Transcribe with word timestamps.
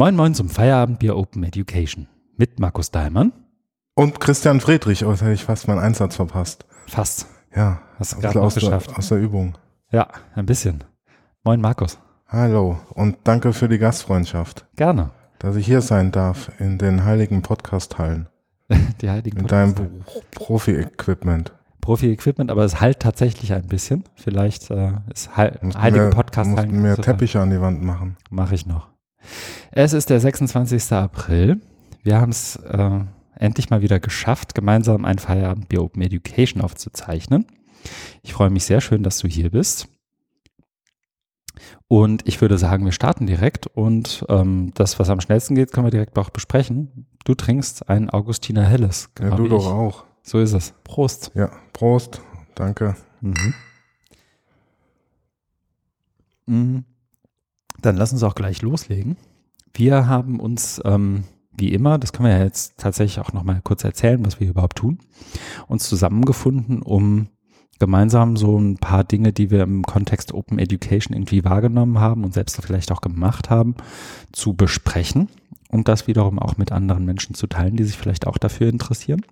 Moin 0.00 0.16
Moin 0.16 0.34
zum 0.34 0.48
Feierabendbier 0.48 1.14
Open 1.14 1.44
Education 1.44 2.08
mit 2.38 2.58
Markus 2.58 2.90
Daimann. 2.90 3.34
Und 3.94 4.18
Christian 4.18 4.58
Friedrich, 4.58 5.04
oh, 5.04 5.12
hätte 5.12 5.30
ich 5.32 5.44
fast 5.44 5.68
meinen 5.68 5.78
Einsatz 5.80 6.16
verpasst. 6.16 6.64
Fast. 6.86 7.26
Ja, 7.54 7.82
Hast 7.98 8.14
du 8.14 8.20
gerade 8.20 8.38
noch 8.38 8.46
aus, 8.46 8.54
der, 8.54 8.62
geschafft. 8.62 8.96
aus 8.96 9.08
der 9.10 9.18
Übung. 9.18 9.58
Ja, 9.92 10.08
ein 10.34 10.46
bisschen. 10.46 10.84
Moin 11.44 11.60
Markus. 11.60 11.98
Hallo 12.28 12.78
und 12.94 13.18
danke 13.24 13.52
für 13.52 13.68
die 13.68 13.76
Gastfreundschaft, 13.76 14.64
Gerne. 14.74 15.10
dass 15.38 15.56
ich 15.56 15.66
hier 15.66 15.82
sein 15.82 16.12
darf 16.12 16.50
in 16.58 16.78
den 16.78 17.04
heiligen 17.04 17.42
Podcast-Hallen 17.42 18.26
Die 19.02 19.10
heiligen 19.10 19.42
mit 19.42 19.52
deinem 19.52 19.74
Podcasts. 19.74 20.14
Pro- 20.32 20.44
Profi-Equipment. 20.46 21.52
Profi-Equipment, 21.82 22.50
aber 22.50 22.64
es 22.64 22.80
halt 22.80 23.00
tatsächlich 23.00 23.52
ein 23.52 23.66
bisschen. 23.66 24.04
Vielleicht 24.14 24.70
äh, 24.70 24.92
ist 25.12 25.36
hal 25.36 25.58
Mussten 25.60 25.82
heilige 25.82 26.08
podcast 26.08 26.48
mussten 26.48 26.80
mehr 26.80 26.96
Teppiche 26.96 27.38
an 27.38 27.50
die 27.50 27.60
Wand 27.60 27.82
machen. 27.82 28.16
Mache 28.30 28.54
ich 28.54 28.64
noch. 28.64 28.89
Es 29.70 29.92
ist 29.92 30.10
der 30.10 30.20
26. 30.20 30.92
April. 30.92 31.60
Wir 32.02 32.20
haben 32.20 32.30
es 32.30 32.56
äh, 32.56 33.00
endlich 33.36 33.70
mal 33.70 33.82
wieder 33.82 34.00
geschafft, 34.00 34.54
gemeinsam 34.54 35.04
ein 35.04 35.18
Feierabendbier 35.18 35.82
Open 35.82 36.02
Education 36.02 36.62
aufzuzeichnen. 36.62 37.46
Ich 38.22 38.32
freue 38.32 38.50
mich 38.50 38.64
sehr 38.64 38.80
schön, 38.80 39.02
dass 39.02 39.18
du 39.18 39.28
hier 39.28 39.50
bist. 39.50 39.88
Und 41.88 42.26
ich 42.26 42.40
würde 42.40 42.56
sagen, 42.56 42.84
wir 42.84 42.92
starten 42.92 43.26
direkt 43.26 43.66
und 43.66 44.24
ähm, 44.28 44.72
das, 44.74 44.98
was 44.98 45.10
am 45.10 45.20
schnellsten 45.20 45.54
geht, 45.54 45.72
können 45.72 45.86
wir 45.86 45.90
direkt 45.90 46.16
auch 46.18 46.30
besprechen. 46.30 47.06
Du 47.24 47.34
trinkst 47.34 47.88
ein 47.88 48.08
Augustiner 48.10 48.64
Helles. 48.64 49.10
Ja, 49.20 49.30
du 49.36 49.44
wie 49.44 49.48
doch 49.48 49.62
ich. 49.62 49.66
auch. 49.66 50.04
So 50.22 50.38
ist 50.38 50.52
es. 50.52 50.74
Prost. 50.84 51.32
Ja, 51.34 51.50
Prost. 51.72 52.22
Danke. 52.54 52.96
Mhm. 53.20 53.54
Mhm. 56.46 56.84
Dann 57.82 57.96
lass 57.96 58.12
uns 58.12 58.22
auch 58.22 58.34
gleich 58.34 58.62
loslegen. 58.62 59.16
Wir 59.72 60.06
haben 60.06 60.40
uns, 60.40 60.80
ähm, 60.84 61.24
wie 61.56 61.72
immer, 61.72 61.98
das 61.98 62.12
können 62.12 62.28
wir 62.28 62.38
ja 62.38 62.44
jetzt 62.44 62.78
tatsächlich 62.78 63.20
auch 63.20 63.32
nochmal 63.32 63.60
kurz 63.62 63.84
erzählen, 63.84 64.24
was 64.24 64.40
wir 64.40 64.48
überhaupt 64.48 64.78
tun, 64.78 64.98
uns 65.68 65.88
zusammengefunden, 65.88 66.82
um 66.82 67.28
gemeinsam 67.78 68.36
so 68.36 68.58
ein 68.58 68.76
paar 68.76 69.04
Dinge, 69.04 69.32
die 69.32 69.50
wir 69.50 69.62
im 69.62 69.82
Kontext 69.82 70.32
Open 70.34 70.58
Education 70.58 71.14
irgendwie 71.16 71.44
wahrgenommen 71.44 71.98
haben 71.98 72.24
und 72.24 72.34
selbst 72.34 72.60
vielleicht 72.62 72.92
auch 72.92 73.00
gemacht 73.00 73.48
haben, 73.50 73.74
zu 74.32 74.54
besprechen 74.54 75.28
und 75.70 75.88
das 75.88 76.06
wiederum 76.06 76.38
auch 76.38 76.58
mit 76.58 76.72
anderen 76.72 77.04
Menschen 77.04 77.34
zu 77.34 77.46
teilen, 77.46 77.76
die 77.76 77.84
sich 77.84 77.96
vielleicht 77.96 78.26
auch 78.26 78.38
dafür 78.38 78.68
interessieren. 78.68 79.22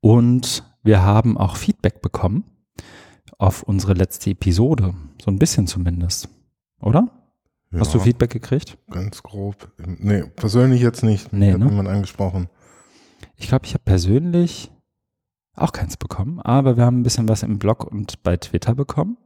Und 0.00 0.64
wir 0.84 1.02
haben 1.02 1.36
auch 1.36 1.56
Feedback 1.56 2.02
bekommen 2.02 2.44
auf 3.38 3.64
unsere 3.64 3.94
letzte 3.94 4.30
Episode, 4.30 4.94
so 5.20 5.30
ein 5.30 5.38
bisschen 5.38 5.66
zumindest, 5.66 6.28
oder? 6.82 7.08
Ja, 7.72 7.80
Hast 7.80 7.94
du 7.94 8.00
Feedback 8.00 8.30
gekriegt? 8.30 8.76
Ganz 8.90 9.22
grob. 9.22 9.72
Nee, 9.78 10.24
persönlich 10.36 10.82
jetzt 10.82 11.02
nicht. 11.02 11.32
Nee, 11.32 11.52
Hat 11.52 11.58
ne? 11.60 11.66
niemand 11.66 11.88
angesprochen. 11.88 12.48
Ich 13.36 13.48
glaube, 13.48 13.64
ich 13.66 13.72
habe 13.74 13.84
persönlich 13.84 14.70
auch 15.56 15.72
keins 15.72 15.96
bekommen, 15.96 16.40
aber 16.40 16.76
wir 16.76 16.84
haben 16.84 17.00
ein 17.00 17.02
bisschen 17.02 17.28
was 17.28 17.42
im 17.42 17.58
Blog 17.58 17.84
und 17.84 18.22
bei 18.22 18.36
Twitter 18.36 18.74
bekommen. 18.74 19.16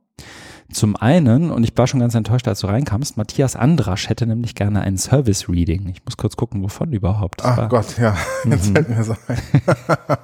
Zum 0.72 0.96
einen, 0.96 1.50
und 1.52 1.62
ich 1.62 1.76
war 1.76 1.86
schon 1.86 2.00
ganz 2.00 2.14
enttäuscht, 2.16 2.48
als 2.48 2.60
du 2.60 2.66
reinkamst, 2.66 3.16
Matthias 3.16 3.54
Andrasch 3.54 4.08
hätte 4.08 4.26
nämlich 4.26 4.56
gerne 4.56 4.80
ein 4.80 4.96
Service-Reading. 4.96 5.86
Ich 5.88 6.04
muss 6.04 6.16
kurz 6.16 6.34
gucken, 6.36 6.62
wovon 6.62 6.92
überhaupt. 6.92 7.40
Das 7.40 7.46
Ach 7.46 7.56
war- 7.58 7.68
Gott, 7.68 7.96
ja, 7.98 8.16
jetzt 8.44 8.70
Mhm. 8.70 8.74
fällt 8.74 8.88
mir 8.88 9.04
so 9.04 9.14
ein. 9.28 9.38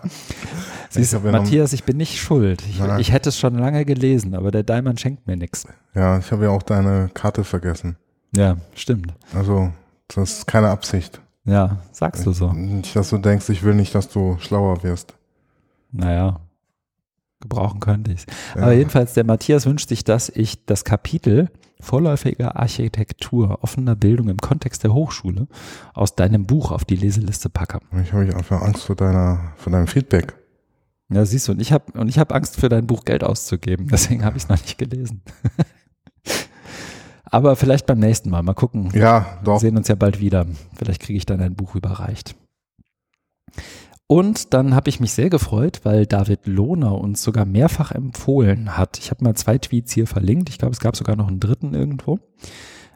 Siehst 0.92 1.14
du, 1.14 1.20
Matthias, 1.20 1.72
ich 1.72 1.84
bin 1.84 1.96
nicht 1.96 2.20
schuld. 2.20 2.62
Ich, 2.68 2.80
ich 2.98 3.12
hätte 3.12 3.30
es 3.30 3.38
schon 3.38 3.56
lange 3.56 3.84
gelesen, 3.84 4.34
aber 4.34 4.50
der 4.50 4.62
Daimann 4.62 4.98
schenkt 4.98 5.26
mir 5.26 5.36
nichts. 5.36 5.66
Ja, 5.94 6.18
ich 6.18 6.30
habe 6.30 6.44
ja 6.44 6.50
auch 6.50 6.62
deine 6.62 7.10
Karte 7.14 7.44
vergessen. 7.44 7.96
Ja, 8.36 8.56
stimmt. 8.74 9.14
Also, 9.34 9.72
das 10.08 10.38
ist 10.38 10.46
keine 10.46 10.68
Absicht. 10.68 11.20
Ja, 11.44 11.78
sagst 11.92 12.26
du 12.26 12.32
so. 12.32 12.52
Nicht, 12.52 12.94
dass 12.94 13.10
du 13.10 13.18
denkst, 13.18 13.48
ich 13.48 13.62
will 13.62 13.74
nicht, 13.74 13.94
dass 13.94 14.08
du 14.08 14.36
schlauer 14.38 14.82
wirst. 14.82 15.14
Naja, 15.90 16.40
gebrauchen 17.40 17.80
könnte 17.80 18.12
ich 18.12 18.24
Ja. 18.54 18.62
Aber 18.62 18.72
jedenfalls, 18.72 19.14
der 19.14 19.24
Matthias 19.24 19.66
wünscht 19.66 19.88
sich, 19.88 20.04
dass 20.04 20.28
ich 20.28 20.64
das 20.66 20.84
Kapitel 20.84 21.48
Vorläufige 21.82 22.54
Architektur 22.54 23.58
offener 23.62 23.96
Bildung 23.96 24.28
im 24.28 24.36
Kontext 24.36 24.84
der 24.84 24.94
Hochschule 24.94 25.48
aus 25.94 26.14
deinem 26.14 26.46
Buch 26.46 26.70
auf 26.70 26.84
die 26.84 26.94
Leseliste 26.94 27.50
packe. 27.50 27.80
Ich 28.04 28.12
habe 28.12 28.22
einfach 28.36 28.62
Angst 28.62 28.84
vor 28.84 28.94
deiner, 28.94 29.52
vor 29.56 29.72
deinem 29.72 29.88
Feedback. 29.88 30.32
Ja, 31.14 31.24
siehst 31.24 31.48
du, 31.48 31.52
und 31.52 31.60
ich 31.60 31.72
habe 31.72 31.98
und 31.98 32.08
ich 32.08 32.18
habe 32.18 32.34
Angst 32.34 32.56
für 32.58 32.68
dein 32.68 32.86
Buch 32.86 33.04
Geld 33.04 33.24
auszugeben, 33.24 33.88
deswegen 33.90 34.24
habe 34.24 34.36
ich 34.36 34.44
es 34.44 34.48
noch 34.48 34.60
nicht 34.60 34.78
gelesen. 34.78 35.22
Aber 37.24 37.56
vielleicht 37.56 37.86
beim 37.86 37.98
nächsten 37.98 38.28
Mal. 38.28 38.42
Mal 38.42 38.52
gucken. 38.52 38.90
Ja, 38.94 39.38
Wir 39.40 39.44
doch. 39.44 39.58
sehen 39.60 39.76
uns 39.78 39.88
ja 39.88 39.94
bald 39.94 40.20
wieder. 40.20 40.46
Vielleicht 40.76 41.00
kriege 41.00 41.16
ich 41.16 41.24
dann 41.24 41.40
ein 41.40 41.54
Buch 41.54 41.74
überreicht. 41.74 42.36
Und 44.06 44.52
dann 44.52 44.74
habe 44.74 44.90
ich 44.90 45.00
mich 45.00 45.14
sehr 45.14 45.30
gefreut, 45.30 45.80
weil 45.84 46.04
David 46.04 46.46
Lohner 46.46 46.92
uns 46.98 47.22
sogar 47.22 47.46
mehrfach 47.46 47.90
empfohlen 47.92 48.76
hat. 48.76 48.98
Ich 48.98 49.10
habe 49.10 49.24
mal 49.24 49.34
zwei 49.34 49.56
Tweets 49.56 49.92
hier 49.92 50.06
verlinkt. 50.06 50.50
Ich 50.50 50.58
glaube, 50.58 50.72
es 50.72 50.80
gab 50.80 50.94
sogar 50.94 51.16
noch 51.16 51.28
einen 51.28 51.40
dritten 51.40 51.72
irgendwo. 51.72 52.18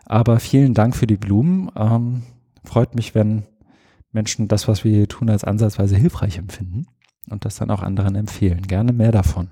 Aber 0.04 0.38
vielen 0.38 0.74
Dank 0.74 0.94
für 0.94 1.06
die 1.06 1.16
Blumen. 1.16 1.70
Ähm, 1.74 2.22
freut 2.62 2.94
mich, 2.94 3.14
wenn 3.14 3.44
Menschen 4.12 4.48
das, 4.48 4.68
was 4.68 4.84
wir 4.84 4.92
hier 4.92 5.08
tun, 5.08 5.30
als 5.30 5.44
ansatzweise 5.44 5.96
hilfreich 5.96 6.36
empfinden 6.36 6.86
und 7.30 7.44
das 7.44 7.56
dann 7.56 7.70
auch 7.70 7.82
anderen 7.82 8.14
empfehlen. 8.14 8.62
Gerne 8.62 8.92
mehr 8.92 9.12
davon. 9.12 9.50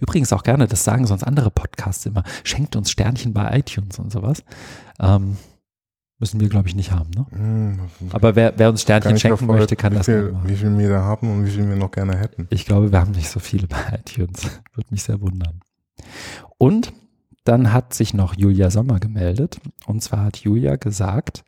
Übrigens 0.00 0.32
auch 0.32 0.42
gerne, 0.42 0.66
das 0.66 0.84
sagen 0.84 1.06
sonst 1.06 1.22
andere 1.22 1.50
Podcasts 1.50 2.04
immer, 2.04 2.24
schenkt 2.44 2.76
uns 2.76 2.90
Sternchen 2.90 3.32
bei 3.32 3.58
iTunes 3.58 3.98
und 3.98 4.12
sowas. 4.12 4.44
Ähm, 5.00 5.36
müssen 6.18 6.40
wir, 6.40 6.48
glaube 6.48 6.68
ich, 6.68 6.74
nicht 6.74 6.92
haben. 6.92 7.10
Ne? 7.16 7.26
Hm, 7.30 7.80
Aber 8.12 8.36
wer, 8.36 8.52
wer 8.56 8.68
uns 8.68 8.82
Sternchen 8.82 9.18
schenken 9.18 9.44
erfreut, 9.44 9.58
möchte, 9.58 9.76
kann 9.76 9.94
das 9.94 10.06
viel, 10.06 10.14
gerne 10.16 10.32
machen. 10.32 10.48
Wie 10.48 10.56
viel 10.56 10.78
wir 10.78 10.88
da 10.88 11.02
haben 11.02 11.30
und 11.30 11.46
wie 11.46 11.50
viel 11.50 11.68
wir 11.68 11.76
noch 11.76 11.90
gerne 11.90 12.16
hätten. 12.16 12.46
Ich 12.50 12.66
glaube, 12.66 12.92
wir 12.92 13.00
haben 13.00 13.12
nicht 13.12 13.30
so 13.30 13.40
viele 13.40 13.66
bei 13.66 13.98
iTunes. 14.06 14.44
Würde 14.74 14.88
mich 14.90 15.02
sehr 15.02 15.20
wundern. 15.20 15.60
Und 16.58 16.92
dann 17.44 17.72
hat 17.72 17.92
sich 17.92 18.14
noch 18.14 18.34
Julia 18.36 18.70
Sommer 18.70 19.00
gemeldet. 19.00 19.58
Und 19.86 20.02
zwar 20.02 20.24
hat 20.24 20.36
Julia 20.36 20.76
gesagt, 20.76 21.44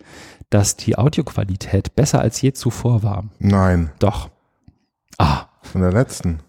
dass 0.51 0.77
die 0.77 0.99
Audioqualität 0.99 1.95
besser 1.95 2.21
als 2.21 2.41
je 2.41 2.53
zuvor 2.53 3.03
war. 3.03 3.25
Nein, 3.39 3.93
Doch. 3.99 4.31
Ah, 5.19 5.47
von 5.63 5.81
der 5.81 5.93
letzten. 5.93 6.41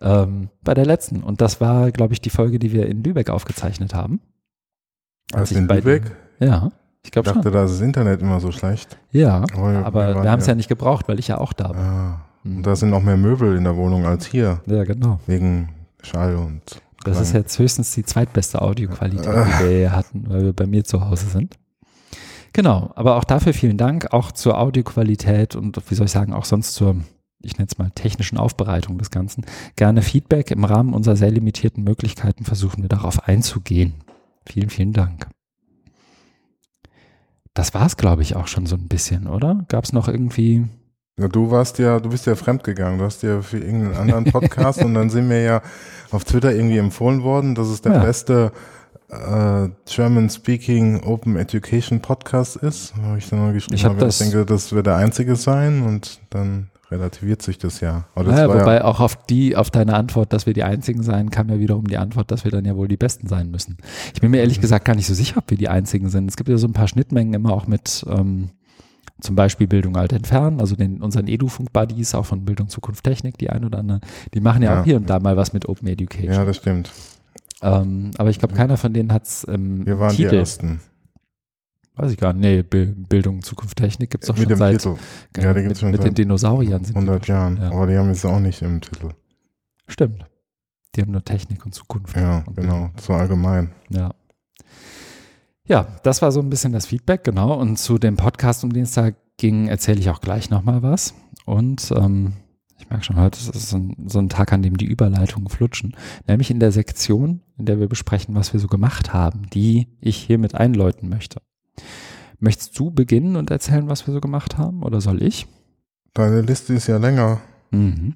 ähm, 0.00 0.48
bei 0.62 0.74
der 0.74 0.86
letzten. 0.86 1.22
Und 1.22 1.40
das 1.40 1.60
war, 1.60 1.90
glaube 1.92 2.12
ich, 2.12 2.20
die 2.20 2.30
Folge, 2.30 2.58
die 2.58 2.72
wir 2.72 2.86
in 2.86 3.02
Lübeck 3.04 3.30
aufgezeichnet 3.30 3.94
haben. 3.94 4.20
Als 5.32 5.50
Also 5.50 5.54
ich 5.54 5.60
in 5.62 5.68
Lübeck? 5.68 6.04
dir- 6.40 6.46
Ja, 6.46 6.66
ich 7.02 7.06
Ich 7.08 7.10
glaube 7.12 7.26
dachte, 7.28 7.42
schon. 7.44 7.52
da 7.52 7.64
ist 7.64 7.72
das 7.74 7.80
Internet 7.80 8.20
immer 8.20 8.40
so 8.40 8.50
schlecht. 8.52 8.98
Ja, 9.10 9.44
Aber 9.54 9.84
aber 9.86 10.22
wir 10.22 10.30
haben 10.30 10.40
es 10.40 10.46
ja 10.46 10.54
nicht 10.54 10.68
gebraucht, 10.68 11.08
weil 11.08 11.18
ich 11.18 11.28
ja 11.28 11.38
auch 11.38 11.52
da 11.52 11.70
war. 11.70 11.76
Ah, 11.76 12.20
Mhm. 12.42 12.56
und 12.58 12.66
da 12.66 12.76
sind 12.76 12.90
noch 12.90 13.02
mehr 13.02 13.16
Möbel 13.16 13.56
in 13.56 13.64
der 13.64 13.76
Wohnung 13.76 14.04
als 14.06 14.26
hier. 14.26 14.60
Ja, 14.66 14.84
genau. 14.84 15.20
Wegen 15.26 15.68
Schall 16.02 16.36
und. 16.36 16.60
Das 17.04 17.20
ist 17.20 17.32
jetzt 17.34 17.58
höchstens 17.58 17.92
die 17.94 18.02
zweitbeste 18.04 18.62
Audioqualität, 18.62 19.26
die 19.26 19.64
wir 19.64 19.70
je 19.78 19.88
hatten, 19.90 20.24
weil 20.28 20.42
wir 20.42 20.52
bei 20.54 20.66
mir 20.66 20.84
zu 20.84 21.06
Hause 21.06 21.26
sind. 21.26 21.54
Genau, 22.54 22.92
aber 22.94 23.16
auch 23.16 23.24
dafür 23.24 23.52
vielen 23.52 23.76
Dank, 23.76 24.12
auch 24.12 24.32
zur 24.32 24.58
Audioqualität 24.58 25.54
und 25.56 25.78
wie 25.90 25.94
soll 25.94 26.06
ich 26.06 26.12
sagen, 26.12 26.32
auch 26.32 26.44
sonst 26.46 26.72
zur, 26.74 26.96
ich 27.44 27.58
nenne 27.58 27.68
es 27.70 27.78
mal, 27.78 27.90
technischen 27.94 28.38
Aufbereitung 28.38 28.98
des 28.98 29.10
Ganzen. 29.10 29.44
Gerne 29.76 30.02
Feedback. 30.02 30.50
Im 30.50 30.64
Rahmen 30.64 30.94
unserer 30.94 31.16
sehr 31.16 31.30
limitierten 31.30 31.84
Möglichkeiten 31.84 32.44
versuchen 32.44 32.82
wir 32.82 32.88
darauf 32.88 33.28
einzugehen. 33.28 33.94
Vielen, 34.46 34.70
vielen 34.70 34.92
Dank. 34.92 35.26
Das 37.54 37.72
war 37.74 37.86
es, 37.86 37.96
glaube 37.96 38.22
ich, 38.22 38.34
auch 38.36 38.48
schon 38.48 38.66
so 38.66 38.76
ein 38.76 38.88
bisschen, 38.88 39.26
oder? 39.28 39.64
Gab 39.68 39.84
es 39.84 39.92
noch 39.92 40.08
irgendwie. 40.08 40.64
Ja, 41.18 41.28
du 41.28 41.50
warst 41.52 41.78
ja, 41.78 42.00
du 42.00 42.08
bist 42.08 42.26
ja 42.26 42.34
fremdgegangen. 42.34 42.98
Du 42.98 43.04
hast 43.04 43.22
ja 43.22 43.40
für 43.42 43.58
irgendeinen 43.58 43.94
anderen 43.94 44.24
Podcast 44.24 44.82
und 44.82 44.94
dann 44.94 45.10
sind 45.10 45.28
mir 45.28 45.42
ja 45.42 45.62
auf 46.10 46.24
Twitter 46.24 46.52
irgendwie 46.52 46.78
empfohlen 46.78 47.22
worden, 47.22 47.54
dass 47.54 47.68
es 47.68 47.80
der 47.82 47.92
Ja. 47.92 47.98
beste 48.04 48.52
äh, 49.10 49.68
German 49.86 50.28
Speaking 50.28 51.04
Open 51.04 51.36
Education 51.36 52.00
Podcast 52.00 52.56
ist. 52.56 52.96
Habe 52.96 53.18
ich 53.18 53.28
dann 53.28 53.38
mal 53.38 53.52
geschrieben, 53.52 53.76
Ich 53.76 53.84
hab 53.84 53.96
das- 53.98 54.18
denke, 54.18 54.44
das 54.44 54.72
wird 54.72 54.86
der 54.86 54.96
einzige 54.96 55.36
sein 55.36 55.82
und 55.82 56.20
dann 56.30 56.70
relativiert 56.94 57.42
sich 57.42 57.58
das 57.58 57.80
ja. 57.80 58.06
Das 58.14 58.26
Naja, 58.26 58.48
wobei 58.48 58.76
ja, 58.76 58.84
auch 58.84 59.00
auf 59.00 59.16
die, 59.26 59.56
auf 59.56 59.70
deine 59.70 59.94
Antwort, 59.94 60.32
dass 60.32 60.46
wir 60.46 60.54
die 60.54 60.62
einzigen 60.64 61.02
sein, 61.02 61.30
kam 61.30 61.48
ja 61.48 61.58
wiederum 61.58 61.86
die 61.86 61.98
Antwort, 61.98 62.30
dass 62.30 62.44
wir 62.44 62.50
dann 62.50 62.64
ja 62.64 62.76
wohl 62.76 62.88
die 62.88 62.96
Besten 62.96 63.26
sein 63.28 63.50
müssen. 63.50 63.76
Ich 64.14 64.20
bin 64.20 64.30
mir 64.30 64.38
ehrlich 64.38 64.58
Mhm. 64.58 64.62
gesagt 64.62 64.84
gar 64.84 64.94
nicht 64.94 65.06
so 65.06 65.14
sicher, 65.14 65.38
ob 65.38 65.50
wir 65.50 65.58
die 65.58 65.68
einzigen 65.68 66.08
sind. 66.08 66.28
Es 66.28 66.36
gibt 66.36 66.48
ja 66.48 66.56
so 66.56 66.66
ein 66.66 66.72
paar 66.72 66.88
Schnittmengen 66.88 67.34
immer 67.34 67.52
auch 67.52 67.66
mit 67.66 68.04
ähm, 68.08 68.50
zum 69.20 69.36
Beispiel 69.36 69.66
Bildung 69.66 69.96
alt 69.96 70.12
entfernen, 70.12 70.60
also 70.60 70.74
den 70.76 71.00
unseren 71.02 71.28
Edufunk-Buddies, 71.28 72.14
auch 72.14 72.26
von 72.26 72.44
Bildung 72.44 72.68
Zukunft 72.68 73.04
Technik, 73.04 73.38
die 73.38 73.50
ein 73.50 73.64
oder 73.64 73.78
andere, 73.78 74.00
die 74.34 74.40
machen 74.40 74.62
ja, 74.62 74.74
Ja. 74.74 74.80
auch 74.80 74.84
hier 74.84 74.96
und 74.96 75.08
da 75.10 75.20
mal 75.20 75.36
was 75.36 75.52
mit 75.52 75.68
Open 75.68 75.86
Education. 75.88 76.32
ja, 76.32 76.44
das 76.44 76.56
stimmt. 76.56 76.90
Ähm, 77.62 78.10
aber 78.18 78.30
ich 78.30 78.38
glaube, 78.38 78.54
keiner 78.54 78.76
von 78.76 78.92
denen 78.92 79.12
hat 79.12 79.24
es 79.24 79.44
im 79.44 79.86
Wir 79.86 79.98
waren 79.98 80.10
die 80.10 80.24
Titel. 80.24 80.34
Ersten. 80.36 80.80
Weiß 81.96 82.10
ich 82.10 82.18
gar 82.18 82.32
nicht. 82.32 82.42
Nee, 82.42 82.62
Bil- 82.62 82.94
Bildung 83.08 83.42
Zukunft 83.42 83.76
Technik 83.78 84.10
gibt 84.10 84.24
es 84.24 84.28
doch 84.28 84.34
Mit 84.36 84.42
schon 84.44 84.48
dem 84.50 84.58
seit 84.58 84.78
Titel. 84.82 84.96
Ja, 85.40 85.52
mit, 85.52 85.62
gibt's 85.64 85.80
schon 85.80 85.90
mit 85.92 86.00
seit 86.00 86.08
den 86.08 86.14
Dinosauriern 86.14 86.84
sind 86.84 86.94
die 86.94 86.98
100 86.98 87.20
doch 87.22 87.26
schon, 87.26 87.34
Jahren. 87.34 87.56
Ja. 87.58 87.70
Aber 87.70 87.86
die 87.86 87.96
haben 87.96 88.08
jetzt 88.08 88.24
auch 88.24 88.40
nicht 88.40 88.62
im 88.62 88.80
Titel. 88.80 89.10
Stimmt. 89.86 90.24
Die 90.94 91.02
haben 91.02 91.12
nur 91.12 91.24
Technik 91.24 91.64
und 91.64 91.72
Zukunft. 91.74 92.16
Ja, 92.16 92.44
Und 92.46 92.56
genau. 92.56 92.90
So 93.00 93.12
allgemein. 93.12 93.70
Ja. 93.90 94.12
Ja, 95.66 95.86
das 96.02 96.20
war 96.20 96.30
so 96.30 96.40
ein 96.40 96.50
bisschen 96.50 96.72
das 96.72 96.86
Feedback, 96.86 97.24
genau. 97.24 97.58
Und 97.58 97.78
zu 97.78 97.98
dem 97.98 98.16
Podcast, 98.16 98.64
um 98.64 98.72
den 98.72 98.82
es 98.82 98.92
da 98.92 99.10
ging, 99.38 99.66
erzähle 99.68 99.98
ich 100.00 100.10
auch 100.10 100.20
gleich 100.20 100.50
nochmal 100.50 100.82
was. 100.82 101.14
Und 101.46 101.90
ähm, 101.96 102.34
ich 102.78 102.90
merke 102.90 103.04
schon, 103.04 103.16
heute 103.16 103.38
ist 103.38 103.70
so 103.70 103.76
ein, 103.78 103.96
so 104.06 104.18
ein 104.18 104.28
Tag, 104.28 104.52
an 104.52 104.62
dem 104.62 104.76
die 104.76 104.84
Überleitungen 104.86 105.48
flutschen. 105.48 105.96
Nämlich 106.26 106.50
in 106.50 106.60
der 106.60 106.70
Sektion, 106.72 107.40
in 107.56 107.64
der 107.66 107.80
wir 107.80 107.88
besprechen, 107.88 108.34
was 108.34 108.52
wir 108.52 108.60
so 108.60 108.66
gemacht 108.66 109.12
haben, 109.12 109.48
die 109.50 109.88
ich 110.00 110.16
hiermit 110.16 110.54
einläuten 110.54 111.08
möchte. 111.08 111.40
Möchtest 112.40 112.78
du 112.78 112.90
beginnen 112.90 113.36
und 113.36 113.50
erzählen, 113.50 113.88
was 113.88 114.06
wir 114.06 114.12
so 114.14 114.20
gemacht 114.20 114.58
haben, 114.58 114.82
oder 114.82 115.00
soll 115.00 115.22
ich? 115.22 115.46
Deine 116.12 116.40
Liste 116.42 116.74
ist 116.74 116.86
ja 116.86 116.98
länger. 116.98 117.40
Mhm. 117.70 118.14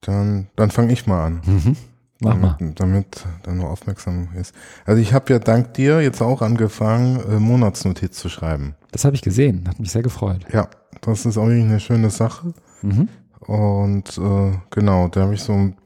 Dann, 0.00 0.48
dann 0.56 0.70
fange 0.70 0.92
ich 0.92 1.06
mal 1.06 1.26
an. 1.26 1.40
Mhm. 1.46 1.76
Mach 2.20 2.36
mal. 2.38 2.56
damit, 2.58 2.80
damit 2.80 3.24
dann 3.42 3.56
nur 3.58 3.70
aufmerksam 3.70 4.28
ist. 4.38 4.54
Also 4.86 5.00
ich 5.00 5.12
habe 5.12 5.32
ja 5.32 5.38
dank 5.38 5.74
dir 5.74 6.00
jetzt 6.00 6.22
auch 6.22 6.42
angefangen, 6.42 7.20
äh, 7.28 7.38
Monatsnotiz 7.40 8.16
zu 8.16 8.28
schreiben. 8.28 8.74
Das 8.92 9.04
habe 9.04 9.16
ich 9.16 9.22
gesehen, 9.22 9.64
hat 9.68 9.80
mich 9.80 9.90
sehr 9.90 10.02
gefreut. 10.02 10.46
Ja, 10.52 10.68
das 11.00 11.26
ist 11.26 11.36
auch 11.36 11.46
wirklich 11.46 11.64
eine 11.64 11.80
schöne 11.80 12.10
Sache. 12.10 12.54
Mhm. 12.82 13.08
Und 13.40 14.16
äh, 14.18 14.52
genau, 14.70 15.08
da 15.08 15.22
habe 15.22 15.34
ich 15.34 15.42
so, 15.42 15.52
ein- 15.52 15.76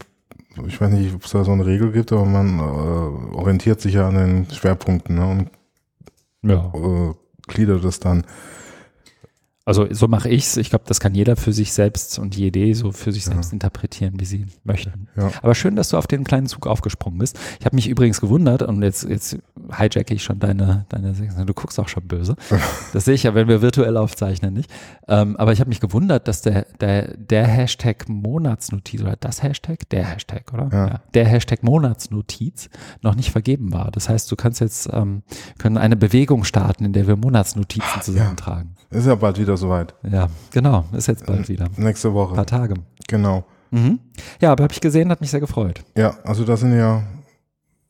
ich 0.67 0.81
weiß 0.81 0.91
nicht, 0.93 1.15
ob 1.15 1.25
es 1.25 1.31
da 1.31 1.45
so 1.45 1.53
eine 1.53 1.65
Regel 1.67 1.93
gibt, 1.93 2.13
aber 2.13 2.25
man 2.25 2.59
äh, 2.59 2.63
orientiert 2.63 3.81
sich 3.81 3.95
ja 3.95 4.09
an 4.09 4.15
den 4.15 4.47
Schwerpunkten 4.51 5.17
ne, 5.17 5.27
und 5.27 5.51
Ja. 6.43 6.73
äh, 6.75 7.14
gliedert 7.46 7.85
es 7.85 8.00
dann. 8.00 8.25
Also 9.69 9.87
so 9.91 10.09
mache 10.09 10.31
ich's. 10.31 10.56
Ich 10.56 10.70
glaube, 10.70 10.87
das 10.88 10.99
kann 10.99 11.15
jeder 11.15 11.37
für 11.37 11.53
sich 11.53 11.75
selbst 11.75 12.19
und 12.19 12.35
die 12.35 12.47
Idee 12.47 12.73
so 12.73 12.91
für 12.91 13.12
sich 13.12 13.26
Ja. 13.26 13.32
selbst 13.32 13.53
interpretieren, 13.53 14.15
wie 14.19 14.25
sie 14.25 14.47
möchten. 14.65 15.09
Ja. 15.15 15.31
Aber 15.43 15.55
schön, 15.55 15.76
dass 15.76 15.91
du 15.91 15.99
auf 15.99 16.06
den 16.06 16.25
kleinen 16.25 16.47
Zug 16.47 16.67
aufgesprungen 16.67 17.19
bist. 17.19 17.38
Ich 17.61 17.67
habe 17.67 17.76
mich 17.76 17.87
übrigens 17.87 18.19
gewundert 18.23 18.62
und 18.62 18.82
jetzt, 18.82 19.05
jetzt 19.06 19.37
hijacke 19.70 20.15
ich 20.15 20.23
schon 20.23 20.38
deine, 20.38 20.87
deine, 20.88 21.12
du 21.12 21.53
guckst 21.53 21.79
auch 21.79 21.88
schon 21.88 22.09
böse. 22.09 22.35
Das 22.94 23.05
sehe 23.05 23.15
ich 23.15 23.25
ja, 23.25 23.35
wenn 23.35 23.49
wir 23.49 23.61
virtuell 23.61 23.99
aufzeichnen, 23.99 24.55
nicht? 24.55 24.70
Ähm, 25.06 25.37
aber 25.37 25.53
ich 25.53 25.61
habe 25.61 25.69
mich 25.69 25.81
gewundert, 25.81 26.26
dass 26.26 26.41
der, 26.41 26.64
der, 26.81 27.14
der 27.19 27.47
Hashtag 27.47 28.09
Monatsnotiz 28.09 29.03
oder 29.03 29.17
das 29.17 29.43
Hashtag, 29.43 29.87
der 29.91 30.06
Hashtag, 30.06 30.50
oder? 30.55 30.69
Ja. 30.73 31.00
Der 31.12 31.26
Hashtag 31.26 31.62
Monatsnotiz 31.62 32.71
noch 33.03 33.14
nicht 33.14 33.31
vergeben 33.31 33.71
war. 33.75 33.91
Das 33.91 34.09
heißt, 34.09 34.31
du 34.32 34.37
kannst 34.37 34.61
jetzt, 34.61 34.88
ähm, 34.93 35.23
können 35.59 35.76
eine 35.76 35.97
Bewegung 35.97 36.44
starten, 36.44 36.87
in 36.87 36.94
der 36.94 37.06
wir 37.06 37.17
Monatsnotizen 37.17 38.00
zusammentragen. 38.00 38.75
Ist 38.91 39.06
ja 39.06 39.14
bald 39.14 39.38
wieder 39.38 39.58
soweit. 39.59 39.95
Ja, 40.11 40.29
genau. 40.51 40.85
Ist 40.93 41.09
jetzt 41.09 41.27
bald 41.27 41.49
wieder. 41.49 41.67
Ein 41.77 41.83
Nächste 41.85 42.15
Woche. 42.15 42.35
paar 42.35 42.47
Tage. 42.47 42.75
Genau. 43.09 43.45
Mhm. 43.71 43.99
Ja, 44.41 44.53
aber 44.53 44.65
habe 44.65 44.73
ich 44.73 44.81
gesehen, 44.81 45.11
hat 45.11 45.21
mich 45.21 45.31
sehr 45.31 45.41
gefreut. 45.41 45.83
Ja, 45.97 46.15
also 46.25 46.45
das 46.45 46.61
sind 46.61 46.75
ja, 46.77 47.03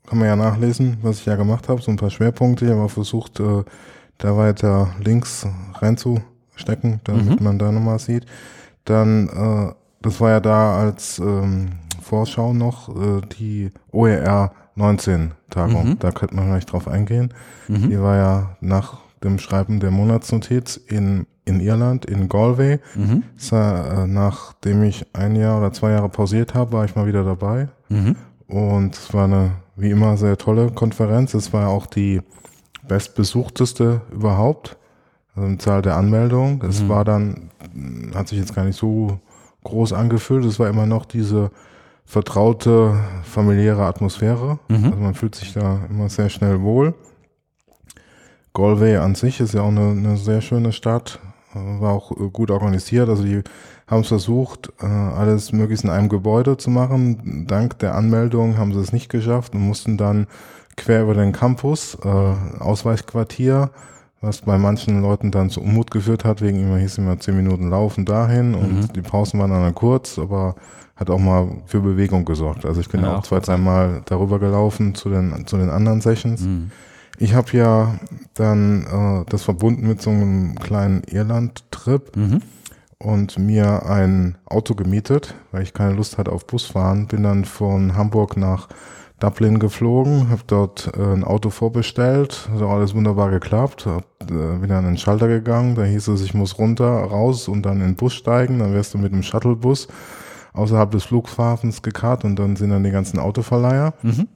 kann 0.07 0.19
man 0.19 0.27
ja 0.27 0.35
nachlesen, 0.37 0.99
was 1.03 1.21
ich 1.21 1.27
ja 1.27 1.37
gemacht 1.37 1.69
habe, 1.69 1.81
so 1.81 1.91
ein 1.93 1.97
paar 1.97 2.11
Schwerpunkte. 2.11 2.65
Ich 2.65 2.71
habe 2.73 2.83
auch 2.83 2.91
versucht, 2.91 3.39
äh, 3.41 3.63
da 4.19 4.37
weiter 4.37 4.89
links 5.05 5.47
reinzustecken, 5.75 7.01
damit 7.05 7.39
Mhm. 7.41 7.45
man 7.45 7.59
da 7.59 7.71
nochmal 7.73 7.99
sieht. 7.99 8.27
Dann, 8.85 9.29
äh, 9.29 9.73
das 10.03 10.21
war 10.21 10.31
ja 10.31 10.41
da 10.41 10.79
als 10.81 11.19
ähm, 11.19 11.71
Vorschau 12.03 12.53
noch 12.53 12.89
äh, 12.89 13.21
die 13.39 13.71
OER 13.93 14.53
19 14.75 15.33
Tagung. 15.51 15.91
Mhm. 15.91 15.99
Da 15.99 16.11
könnte 16.13 16.35
man 16.37 16.47
gleich 16.49 16.67
drauf 16.67 16.89
eingehen. 16.89 17.35
Mhm. 17.69 17.91
Die 17.91 18.01
war 18.01 18.17
ja 18.17 18.57
nach 18.61 18.99
dem 19.23 19.39
Schreiben 19.39 19.81
der 19.81 19.91
Monatsnotiz 19.91 20.77
in, 20.77 21.27
in 21.49 21.61
Irland, 21.61 22.05
in 22.05 22.29
Galway. 22.29 22.79
Mhm. 22.95 23.23
War, 23.51 24.05
äh, 24.05 24.07
nachdem 24.07 24.83
ich 24.85 25.07
ein 25.15 25.35
Jahr 25.37 25.59
oder 25.59 25.73
zwei 25.73 25.91
Jahre 25.93 26.09
pausiert 26.09 26.55
habe, 26.55 26.73
war 26.73 26.85
ich 26.85 26.95
mal 26.95 27.07
wieder 27.07 27.25
dabei. 27.25 27.69
Mhm. 27.89 28.17
Und 28.47 28.95
es 28.95 29.13
war 29.13 29.25
eine, 29.25 29.53
wie 29.77 29.91
immer, 29.91 30.17
sehr 30.17 30.37
tolle 30.39 30.71
Konferenz. 30.71 31.35
Es 31.35 31.53
war 31.53 31.69
auch 31.69 31.87
die 31.87 32.21
bestbesuchteste 32.87 34.01
überhaupt. 34.13 34.77
Also 35.35 35.49
in 35.49 35.59
Zahl 35.59 35.83
der 35.83 35.97
Anmeldungen. 35.97 36.61
Es 36.69 36.83
Mhm. 36.83 36.89
war 36.89 37.05
dann, 37.05 37.51
hat 38.15 38.29
sich 38.29 38.39
jetzt 38.39 38.55
gar 38.55 38.65
nicht 38.65 38.79
so 38.79 39.19
groß 39.65 39.93
angefühlt. 39.93 40.45
Es 40.45 40.59
war 40.59 40.69
immer 40.69 40.87
noch 40.87 41.05
diese 41.05 41.51
vertraute, 42.05 42.95
familiäre 43.23 43.85
Atmosphäre. 43.85 44.59
Mhm. 44.69 44.85
Also 44.87 44.97
man 44.97 45.15
fühlt 45.15 45.35
sich 45.35 45.53
da 45.53 45.81
immer 45.91 46.09
sehr 46.09 46.29
schnell 46.31 46.63
wohl. 46.63 46.95
Galway 48.55 48.97
an 48.97 49.15
sich 49.15 49.41
ist 49.41 49.55
ja 49.55 49.61
auch 49.63 49.69
eine, 49.69 49.91
eine 49.91 50.17
sehr 50.17 50.41
schöne 50.41 50.73
Stadt, 50.73 51.21
war 51.55 51.93
auch 51.93 52.13
äh, 52.13 52.29
gut 52.33 52.51
organisiert. 52.51 53.09
Also 53.09 53.23
die 53.25 53.43
haben 53.87 54.01
es 54.03 54.09
versucht, 54.09 54.73
äh, 54.81 54.87
alles 54.87 55.53
möglichst 55.53 55.85
in 55.85 55.91
einem 55.91 56.09
Gebäude 56.09 56.57
zu 56.57 56.71
machen. 56.71 57.47
Dank 57.47 57.79
der 57.79 57.95
Anmeldung 57.95 58.59
haben 58.59 58.73
sie 58.75 58.81
es 58.81 58.93
nicht 58.93 59.09
geschafft 59.09 59.55
und 59.55 59.61
mussten 59.61 59.97
dann 59.97 60.27
quer 60.77 61.03
über 61.03 61.15
den 61.15 61.33
Campus, 61.33 61.97
äh, 62.05 62.09
Ausweichquartier, 62.89 63.71
was 64.21 64.41
bei 64.43 64.59
manchen 64.59 65.03
Leuten 65.03 65.31
dann 65.31 65.51
zu 65.51 65.61
Unmut 65.61 65.91
geführt 65.91 66.25
hat, 66.25 66.41
wegen 66.43 66.61
immer 66.61 66.79
hieß 66.79 66.99
immer 66.99 67.19
zehn 67.21 67.37
Minuten 67.37 67.71
laufen 67.71 68.05
dahin 68.05 68.55
und 68.55 68.75
Mhm. 68.81 68.93
die 68.93 69.03
Pausen 69.03 69.39
waren 69.41 69.51
dann 69.51 69.75
kurz, 69.75 70.19
aber 70.19 70.55
hat 70.97 71.11
auch 71.11 71.19
mal 71.19 71.49
für 71.67 71.81
Bewegung 71.81 72.25
gesorgt. 72.25 72.67
Also 72.67 72.81
ich 72.81 72.89
bin 72.89 73.03
Ja, 73.03 73.17
auch 73.17 73.23
zwei, 73.23 73.39
dreimal 73.39 74.03
darüber 74.07 74.39
gelaufen 74.41 74.95
zu 74.97 75.09
den, 75.09 75.47
zu 75.47 75.57
den 75.57 75.71
anderen 75.71 76.01
Sessions. 76.01 76.41
Mhm. 76.43 76.71
Ich 77.19 77.35
habe 77.35 77.57
ja 77.57 77.99
dann 78.35 78.83
äh, 78.85 79.31
das 79.31 79.43
verbunden 79.43 79.87
mit 79.89 80.01
so 80.01 80.11
einem 80.11 80.55
kleinen 80.57 81.03
Irland-Trip 81.05 82.17
Mhm. 82.17 82.43
und 82.99 83.39
mir 83.39 83.87
ein 83.87 84.39
Auto 84.47 84.75
gemietet, 84.75 85.35
weil 85.53 85.63
ich 85.63 85.75
keine 85.75 85.95
Lust 85.95 86.19
hatte 86.19 86.33
auf 86.33 86.47
Busfahren. 86.47 87.07
Bin 87.09 87.25
dann 87.25 87.45
von 87.45 87.97
Hamburg 87.97 88.37
nach 88.37 88.69
Dublin 89.21 89.59
geflogen, 89.59 90.31
habe 90.31 90.43
dort 90.47 90.93
äh, 90.97 91.03
ein 91.03 91.25
Auto 91.25 91.51
vorbestellt, 91.51 92.49
hat 92.53 92.63
auch 92.63 92.71
alles 92.75 92.95
wunderbar 92.95 93.31
geklappt. 93.31 93.87
Hab, 93.87 94.05
äh, 94.23 94.59
bin 94.59 94.69
dann 94.69 94.85
in 94.85 94.93
den 94.93 94.99
Schalter 94.99 95.27
gegangen, 95.27 95.75
da 95.75 95.83
hieß 95.83 96.07
es, 96.09 96.23
ich 96.23 96.35
muss 96.35 96.57
runter, 96.59 96.87
raus 96.87 97.49
und 97.49 97.63
dann 97.67 97.81
in 97.81 97.87
den 97.89 97.97
Bus 97.97 98.15
steigen. 98.15 98.61
Dann 98.61 98.75
wärst 98.75 98.95
du 98.95 98.99
mit 98.99 99.13
dem 99.13 99.25
Shuttlebus 99.25 99.89
außerhalb 100.53 100.91
des 100.93 101.05
Flughafens 101.05 101.83
gekarrt 101.83 102.25
und 102.25 102.37
dann 102.37 102.55
sind 102.55 102.71
dann 102.71 102.85
die 102.85 102.93
ganzen 102.93 103.19
Autoverleiher. 103.19 103.95
Mhm. 104.03 104.29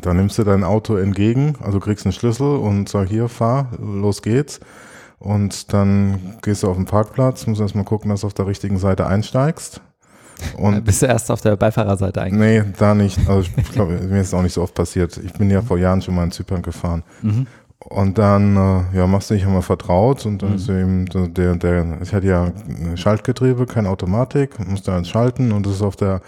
Dann 0.00 0.16
nimmst 0.16 0.38
du 0.38 0.44
dein 0.44 0.64
Auto 0.64 0.96
entgegen, 0.96 1.54
also 1.62 1.80
kriegst 1.80 2.04
einen 2.06 2.12
Schlüssel 2.12 2.56
und 2.56 2.88
sag 2.88 3.08
hier, 3.08 3.28
fahr, 3.28 3.68
los 3.78 4.22
geht's. 4.22 4.60
Und 5.18 5.72
dann 5.72 6.36
gehst 6.42 6.62
du 6.62 6.68
auf 6.68 6.76
den 6.76 6.84
Parkplatz, 6.86 7.46
musst 7.46 7.60
erstmal 7.60 7.84
gucken, 7.84 8.10
dass 8.10 8.20
du 8.20 8.28
auf 8.28 8.34
der 8.34 8.46
richtigen 8.46 8.78
Seite 8.78 9.06
einsteigst. 9.06 9.80
Und 10.56 10.84
Bist 10.84 11.02
du 11.02 11.06
erst 11.06 11.30
auf 11.32 11.40
der 11.40 11.56
Beifahrerseite 11.56 12.20
eigentlich? 12.22 12.38
nee, 12.64 12.72
da 12.78 12.94
nicht. 12.94 13.18
Also 13.28 13.48
ich 13.56 13.72
glaube, 13.72 13.94
mir 13.94 14.20
ist 14.20 14.28
es 14.28 14.34
auch 14.34 14.42
nicht 14.42 14.52
so 14.52 14.62
oft 14.62 14.74
passiert. 14.74 15.16
Ich 15.16 15.32
bin 15.32 15.50
ja 15.50 15.62
vor 15.62 15.78
Jahren 15.78 16.00
schon 16.02 16.14
mal 16.14 16.24
in 16.24 16.30
Zypern 16.30 16.62
gefahren. 16.62 17.02
Mhm. 17.22 17.46
Und 17.80 18.18
dann, 18.18 18.56
äh, 18.56 18.96
ja, 18.96 19.06
machst 19.06 19.30
du 19.30 19.34
dich 19.34 19.44
einmal 19.46 19.62
vertraut 19.62 20.26
und 20.26 20.42
dann 20.42 20.50
Mhm. 20.50 20.56
ist 20.56 20.68
eben 20.68 21.06
der, 21.34 21.56
der, 21.56 21.98
ich 22.02 22.12
hatte 22.12 22.26
ja 22.26 22.52
Schaltgetriebe, 22.94 23.66
keine 23.66 23.88
Automatik, 23.88 24.58
musste 24.68 24.90
dann 24.90 25.04
schalten 25.04 25.50
und 25.52 25.64
das 25.66 25.74
ist 25.74 25.82
auf 25.82 25.96
der, 25.96 26.20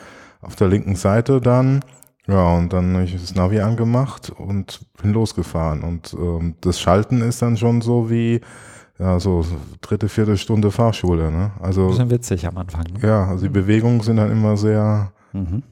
auf 0.42 0.56
der 0.56 0.68
linken 0.68 0.96
Seite 0.96 1.40
dann. 1.40 1.84
Ja, 2.30 2.54
und 2.56 2.72
dann 2.72 2.94
habe 2.94 3.04
ich 3.04 3.12
das 3.20 3.34
Navi 3.34 3.60
angemacht 3.60 4.30
und 4.30 4.80
bin 5.02 5.12
losgefahren. 5.12 5.82
Und 5.82 6.14
ähm, 6.14 6.54
das 6.60 6.78
Schalten 6.80 7.20
ist 7.22 7.42
dann 7.42 7.56
schon 7.56 7.80
so 7.80 8.08
wie, 8.08 8.40
ja, 8.98 9.18
so 9.18 9.44
dritte, 9.80 10.08
vierte 10.08 10.36
Stunde 10.36 10.70
Fahrschule, 10.70 11.30
ne? 11.32 11.50
Also, 11.60 11.88
Bisschen 11.88 12.10
witzig 12.10 12.46
am 12.46 12.56
Anfang. 12.58 12.84
Ne? 12.84 13.06
ja, 13.06 13.24
also 13.24 13.44
die 13.44 13.52
Bewegungen 13.52 14.00
sind 14.00 14.16
dann 14.16 14.30
immer 14.30 14.56
sehr, 14.56 15.12
Mhm. 15.32 15.62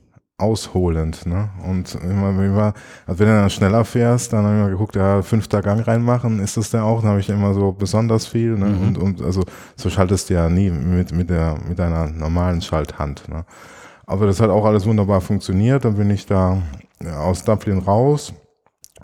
ausholend, 0.41 1.27
ne? 1.27 1.49
Und 1.69 1.97
immer, 1.97 2.31
immer, 2.43 2.73
also 3.07 3.19
wenn 3.19 3.27
du 3.27 3.33
dann 3.35 3.51
schneller 3.51 3.85
fährst, 3.85 4.33
dann 4.33 4.45
habe 4.45 4.55
ich 4.57 4.63
mal 4.63 4.71
geguckt, 4.71 4.95
ja, 4.97 5.21
fünfter 5.23 5.63
Gang 5.63 5.85
reinmachen, 5.87 6.39
ist 6.39 6.57
das 6.57 6.71
der 6.71 6.85
auch? 6.85 7.01
Dann 7.01 7.11
habe 7.11 7.21
ich 7.21 7.29
immer 7.29 7.55
so 7.55 7.73
besonders 7.73 8.27
viel, 8.27 8.57
ne? 8.57 8.67
Mhm. 8.67 8.87
Und, 8.87 8.99
und 8.99 9.23
also 9.23 9.43
so 9.77 9.91
schaltest 9.91 10.31
du 10.31 10.35
ja 10.35 10.49
nie 10.49 10.71
mit, 10.71 11.13
mit 11.13 11.29
der, 11.29 11.57
mit 11.69 11.79
deiner 11.79 12.07
normalen 12.09 12.63
Schalthand, 12.63 13.29
ne? 13.29 13.45
Aber 14.09 14.27
das 14.27 14.41
hat 14.41 14.49
auch 14.49 14.65
alles 14.65 14.87
wunderbar 14.87 15.21
funktioniert. 15.21 15.85
Dann 15.85 15.97
bin 15.97 16.09
ich 16.09 16.25
da 16.25 16.63
aus 17.15 17.45
Dublin 17.45 17.79
raus 17.79 18.33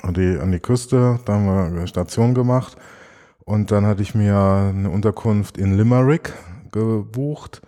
an 0.02 0.14
die, 0.14 0.38
an 0.40 0.50
die 0.50 0.60
Küste, 0.60 1.20
da 1.26 1.34
haben 1.34 1.44
wir 1.44 1.64
eine 1.66 1.86
Station 1.86 2.32
gemacht 2.32 2.76
und 3.44 3.70
dann 3.70 3.84
hatte 3.84 4.00
ich 4.00 4.14
mir 4.14 4.34
eine 4.34 4.88
Unterkunft 4.88 5.58
in 5.58 5.76
Limerick 5.76 6.32
gebucht. 6.72 7.60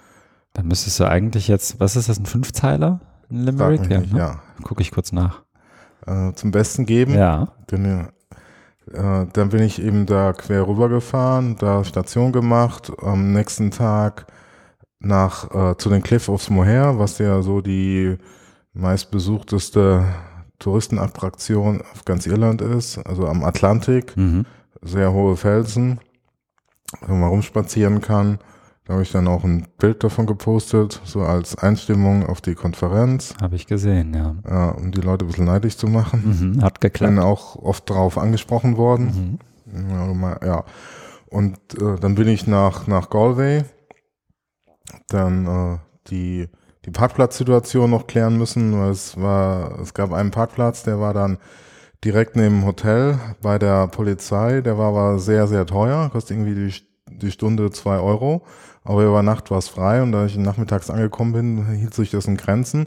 Dann 0.54 0.66
müsstest 0.66 0.98
du 0.98 1.04
eigentlich 1.04 1.46
jetzt, 1.46 1.78
was 1.78 1.94
ist 1.94 2.08
das, 2.08 2.18
ein 2.18 2.24
Fünfzeiler? 2.24 3.00
Frag 3.28 3.30
Limerick? 3.30 3.90
Ja, 3.90 4.00
nicht, 4.00 4.12
ne? 4.14 4.18
ja. 4.18 4.40
Gucke 4.62 4.80
ich 4.80 4.90
kurz 4.90 5.12
nach. 5.12 5.42
Äh, 6.06 6.32
zum 6.32 6.52
Besten 6.52 6.86
geben. 6.86 7.12
Ja. 7.14 7.48
Bin, 7.66 7.84
äh, 7.84 8.06
dann 9.30 9.48
bin 9.50 9.62
ich 9.62 9.80
eben 9.82 10.06
da 10.06 10.32
quer 10.32 10.66
rübergefahren, 10.66 11.56
da 11.58 11.84
Station 11.84 12.32
gemacht, 12.32 12.90
am 13.02 13.34
nächsten 13.34 13.70
Tag 13.70 14.26
nach 14.98 15.50
äh, 15.54 15.76
zu 15.76 15.88
den 15.90 16.02
Cliff 16.02 16.28
of 16.28 16.48
Moher, 16.50 16.98
was 16.98 17.18
ja 17.18 17.42
so 17.42 17.60
die 17.60 18.16
meistbesuchteste 18.72 20.04
Touristenattraktion 20.58 21.82
auf 21.92 22.04
ganz 22.04 22.26
Irland 22.26 22.60
ist, 22.62 22.98
also 23.06 23.26
am 23.26 23.44
Atlantik, 23.44 24.16
Mhm. 24.16 24.46
sehr 24.82 25.12
hohe 25.12 25.36
Felsen, 25.36 26.00
wo 27.06 27.14
man 27.14 27.28
rumspazieren 27.28 28.00
kann. 28.00 28.38
Da 28.84 28.92
habe 28.94 29.02
ich 29.02 29.10
dann 29.10 29.26
auch 29.26 29.42
ein 29.42 29.66
Bild 29.78 30.04
davon 30.04 30.26
gepostet, 30.26 31.00
so 31.04 31.22
als 31.22 31.58
Einstimmung 31.58 32.24
auf 32.24 32.40
die 32.40 32.54
Konferenz. 32.54 33.34
Habe 33.42 33.56
ich 33.56 33.66
gesehen, 33.66 34.14
ja. 34.14 34.36
Ja, 34.48 34.68
um 34.70 34.92
die 34.92 35.00
Leute 35.00 35.24
ein 35.24 35.28
bisschen 35.28 35.46
neidisch 35.46 35.76
zu 35.76 35.88
machen. 35.88 36.54
Mhm, 36.56 36.62
hat 36.62 36.80
geklappt. 36.80 37.14
Bin 37.14 37.22
auch 37.22 37.56
oft 37.56 37.90
darauf 37.90 38.16
angesprochen 38.16 38.76
worden. 38.76 39.38
Mhm. 39.66 40.20
Ja, 40.22 40.38
ja. 40.46 40.64
Und 41.28 41.58
äh, 41.82 41.98
dann 42.00 42.14
bin 42.14 42.28
ich 42.28 42.46
nach, 42.46 42.86
nach 42.86 43.10
Galway, 43.10 43.64
dann 45.08 45.46
äh, 45.46 45.78
die, 46.08 46.48
die 46.84 46.90
Parkplatzsituation 46.90 47.90
noch 47.90 48.06
klären 48.06 48.38
müssen, 48.38 48.78
weil 48.78 48.90
es 48.90 49.20
war, 49.20 49.78
es 49.80 49.94
gab 49.94 50.12
einen 50.12 50.30
Parkplatz, 50.30 50.82
der 50.82 51.00
war 51.00 51.14
dann 51.14 51.38
direkt 52.04 52.36
neben 52.36 52.60
dem 52.60 52.66
Hotel 52.66 53.18
bei 53.42 53.58
der 53.58 53.88
Polizei, 53.88 54.60
der 54.60 54.78
war 54.78 54.88
aber 54.88 55.18
sehr, 55.18 55.46
sehr 55.48 55.66
teuer, 55.66 56.10
kostet 56.10 56.36
irgendwie 56.36 56.54
die, 56.54 56.74
die 57.16 57.30
Stunde 57.30 57.70
zwei 57.70 57.98
Euro, 57.98 58.42
aber 58.84 59.04
über 59.04 59.22
Nacht 59.22 59.50
war 59.50 59.58
es 59.58 59.68
frei 59.68 60.02
und 60.02 60.12
da 60.12 60.26
ich 60.26 60.36
nachmittags 60.36 60.90
angekommen 60.90 61.32
bin, 61.32 61.66
hielt 61.74 61.94
sich 61.94 62.10
das 62.10 62.26
in 62.26 62.36
Grenzen 62.36 62.86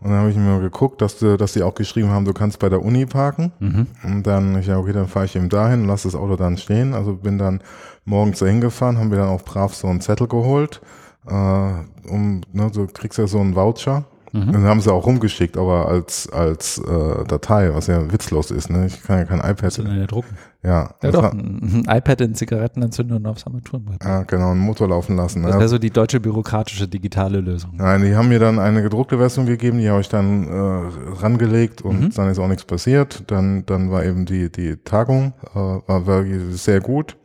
und 0.00 0.10
dann 0.10 0.20
habe 0.20 0.30
ich 0.30 0.36
mir 0.36 0.60
geguckt, 0.60 1.02
dass, 1.02 1.18
du, 1.18 1.36
dass 1.36 1.52
die 1.52 1.62
auch 1.62 1.74
geschrieben 1.74 2.10
haben, 2.10 2.24
du 2.24 2.32
kannst 2.32 2.58
bei 2.58 2.68
der 2.68 2.82
Uni 2.82 3.06
parken 3.06 3.52
Mhm. 3.58 3.86
und 4.04 4.26
dann, 4.26 4.58
ich 4.58 4.66
ja, 4.66 4.78
okay, 4.78 4.92
dann 4.92 5.08
fahre 5.08 5.26
ich 5.26 5.36
eben 5.36 5.48
dahin 5.48 5.82
und 5.82 5.88
lasse 5.88 6.08
das 6.08 6.14
Auto 6.14 6.36
dann 6.36 6.56
stehen. 6.56 6.94
Also 6.94 7.14
bin 7.16 7.36
dann 7.36 7.60
morgens 8.04 8.38
dahin 8.38 8.60
gefahren, 8.60 8.96
haben 8.98 9.10
wir 9.10 9.18
dann 9.18 9.28
auch 9.28 9.42
brav 9.42 9.74
so 9.74 9.88
einen 9.88 10.00
Zettel 10.00 10.26
geholt. 10.28 10.80
Äh, 11.26 12.08
um, 12.10 12.40
ne, 12.52 12.70
du 12.72 12.86
kriegst 12.86 13.18
ja 13.18 13.26
so 13.26 13.38
einen 13.40 13.54
Voucher. 13.54 14.04
Mhm. 14.32 14.52
Den 14.52 14.62
haben 14.62 14.80
sie 14.80 14.92
auch 14.92 15.06
rumgeschickt, 15.06 15.56
aber 15.56 15.88
als, 15.88 16.30
als 16.30 16.78
äh, 16.78 17.24
Datei, 17.24 17.74
was 17.74 17.88
ja 17.88 18.12
witzlos 18.12 18.52
ist, 18.52 18.70
ne? 18.70 18.86
Ich 18.86 19.02
kann 19.02 19.18
ja 19.18 19.24
kein 19.24 19.40
iPad. 19.40 19.72
Zu 19.72 19.82
einer 19.82 20.06
drucken. 20.06 20.36
Ja, 20.62 20.94
Ja, 21.02 21.10
doch, 21.10 21.32
ein, 21.32 21.82
ein 21.88 21.96
iPad 21.98 22.20
in 22.20 22.34
Zigarettenentzündung 22.36 23.16
und 23.18 23.26
aufs 23.26 23.44
Armaturenbrett. 23.44 24.04
ja, 24.04 24.22
genau, 24.22 24.52
einen 24.52 24.60
Motor 24.60 24.86
laufen 24.88 25.16
lassen. 25.16 25.42
Das 25.42 25.54
Ne? 25.54 25.58
wäre 25.58 25.68
so 25.68 25.78
die 25.78 25.90
deutsche 25.90 26.20
bürokratische 26.20 26.86
digitale 26.86 27.40
Lösung. 27.40 27.72
Nein, 27.74 28.02
die 28.04 28.14
haben 28.14 28.28
mir 28.28 28.38
dann 28.38 28.60
eine 28.60 28.82
gedruckte 28.84 29.18
Version 29.18 29.46
gegeben, 29.46 29.78
die 29.78 29.90
habe 29.90 30.00
ich 30.00 30.08
dann 30.08 30.46
äh, 30.46 31.12
rangelegt 31.20 31.82
und 31.82 32.00
Mhm. 32.00 32.10
dann 32.14 32.30
ist 32.30 32.38
auch 32.38 32.46
nichts 32.46 32.64
passiert. 32.64 33.24
Dann, 33.32 33.66
dann 33.66 33.90
war 33.90 34.04
eben 34.04 34.26
die, 34.26 34.48
die 34.52 34.76
Tagung, 34.76 35.32
äh, 35.54 35.58
war 35.58 36.06
wirklich 36.06 36.62
sehr 36.62 36.80
gut. 36.80 37.16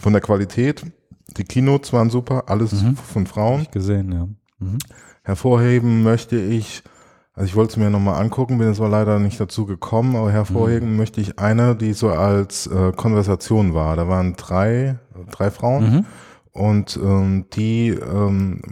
Von 0.00 0.12
der 0.12 0.22
Qualität, 0.22 0.84
die 1.36 1.44
Keynotes 1.44 1.92
waren 1.92 2.10
super, 2.10 2.44
alles 2.46 2.82
Mhm. 2.82 2.96
von 2.96 3.26
Frauen. 3.26 3.62
ich 3.62 3.70
gesehen, 3.70 4.12
ja. 4.12 4.28
Mhm. 4.58 4.78
Hervorheben 5.22 6.02
möchte 6.02 6.36
ich, 6.36 6.82
also 7.34 7.46
ich 7.46 7.54
wollte 7.54 7.72
es 7.72 7.76
mir 7.76 7.90
nochmal 7.90 8.20
angucken, 8.20 8.58
bin 8.58 8.68
jetzt 8.68 8.80
aber 8.80 8.88
leider 8.88 9.18
nicht 9.18 9.38
dazu 9.38 9.66
gekommen, 9.66 10.16
aber 10.16 10.32
hervorheben 10.32 10.96
möchte 10.96 11.20
ich 11.20 11.38
eine, 11.38 11.76
die 11.76 11.92
so 11.92 12.08
als 12.10 12.66
äh, 12.66 12.92
Konversation 12.92 13.74
war. 13.74 13.94
Da 13.96 14.08
waren 14.08 14.34
drei, 14.36 14.98
drei 15.30 15.50
Frauen. 15.50 15.90
Mhm. 15.90 16.04
Und 16.52 16.98
ähm, 17.00 17.44
die, 17.52 17.90
ähm, 17.90 18.62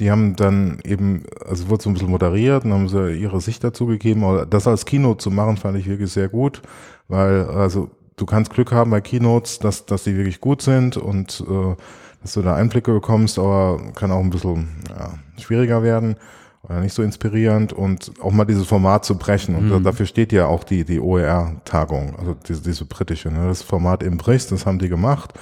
die 0.00 0.10
haben 0.10 0.34
dann 0.34 0.78
eben, 0.84 1.22
also 1.46 1.68
wurde 1.68 1.84
so 1.84 1.90
ein 1.90 1.92
bisschen 1.92 2.10
moderiert 2.10 2.64
und 2.64 2.72
haben 2.72 2.88
sie 2.88 3.12
ihre 3.12 3.40
Sicht 3.40 3.62
dazu 3.62 3.86
gegeben. 3.86 4.24
Aber 4.24 4.46
das 4.46 4.66
als 4.66 4.84
Keynote 4.84 5.18
zu 5.22 5.30
machen, 5.30 5.56
fand 5.56 5.78
ich 5.78 5.86
wirklich 5.86 6.10
sehr 6.10 6.28
gut, 6.28 6.62
weil 7.06 7.44
also 7.44 7.90
du 8.16 8.26
kannst 8.26 8.52
Glück 8.52 8.72
haben 8.72 8.90
bei 8.90 9.00
Keynotes, 9.00 9.60
dass, 9.60 9.86
dass 9.86 10.02
die 10.04 10.16
wirklich 10.16 10.40
gut 10.40 10.60
sind 10.62 10.96
und 10.96 11.44
äh, 11.48 11.76
dass 12.22 12.34
du 12.34 12.42
da 12.42 12.54
Einblicke 12.56 12.92
bekommst, 12.92 13.38
aber 13.38 13.80
kann 13.94 14.10
auch 14.10 14.20
ein 14.20 14.30
bisschen 14.30 14.68
ja, 14.88 15.14
schwieriger 15.40 15.82
werden 15.82 16.16
oder 16.62 16.80
nicht 16.80 16.94
so 16.94 17.02
inspirierend 17.02 17.72
und 17.72 18.12
auch 18.20 18.32
mal 18.32 18.44
dieses 18.44 18.66
Format 18.66 19.04
zu 19.04 19.16
brechen. 19.16 19.54
Und 19.54 19.68
Mhm. 19.70 19.84
dafür 19.84 20.06
steht 20.06 20.32
ja 20.32 20.46
auch 20.46 20.64
die, 20.64 20.84
die 20.84 20.98
OER-Tagung, 21.00 22.16
also 22.18 22.34
diese, 22.48 22.62
diese 22.62 22.84
britische, 22.84 23.30
ne? 23.30 23.46
das 23.46 23.62
Format 23.62 24.02
eben 24.02 24.16
bricht, 24.16 24.50
das 24.50 24.66
haben 24.66 24.78
die 24.78 24.88
gemacht. 24.88 25.32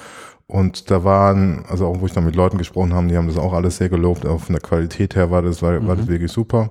Und 0.47 0.91
da 0.91 1.05
waren, 1.05 1.65
also 1.71 1.87
auch 1.87 2.01
wo 2.01 2.07
ich 2.07 2.13
dann 2.13 2.27
mit 2.27 2.37
Leuten 2.37 2.59
gesprochen 2.59 2.93
habe, 2.93 3.07
die 3.09 3.17
haben 3.17 3.29
das 3.29 3.39
auch 3.39 3.55
alles 3.55 3.79
sehr 3.79 3.89
gelobt. 3.89 4.27
Auch 4.27 4.41
von 4.41 4.53
der 4.53 4.61
Qualität 4.61 5.17
her 5.17 5.31
war 5.31 5.41
das, 5.41 5.63
war, 5.63 5.87
war 5.87 5.97
das 5.97 6.05
Mhm. 6.05 6.11
wirklich 6.11 6.33
super. 6.33 6.71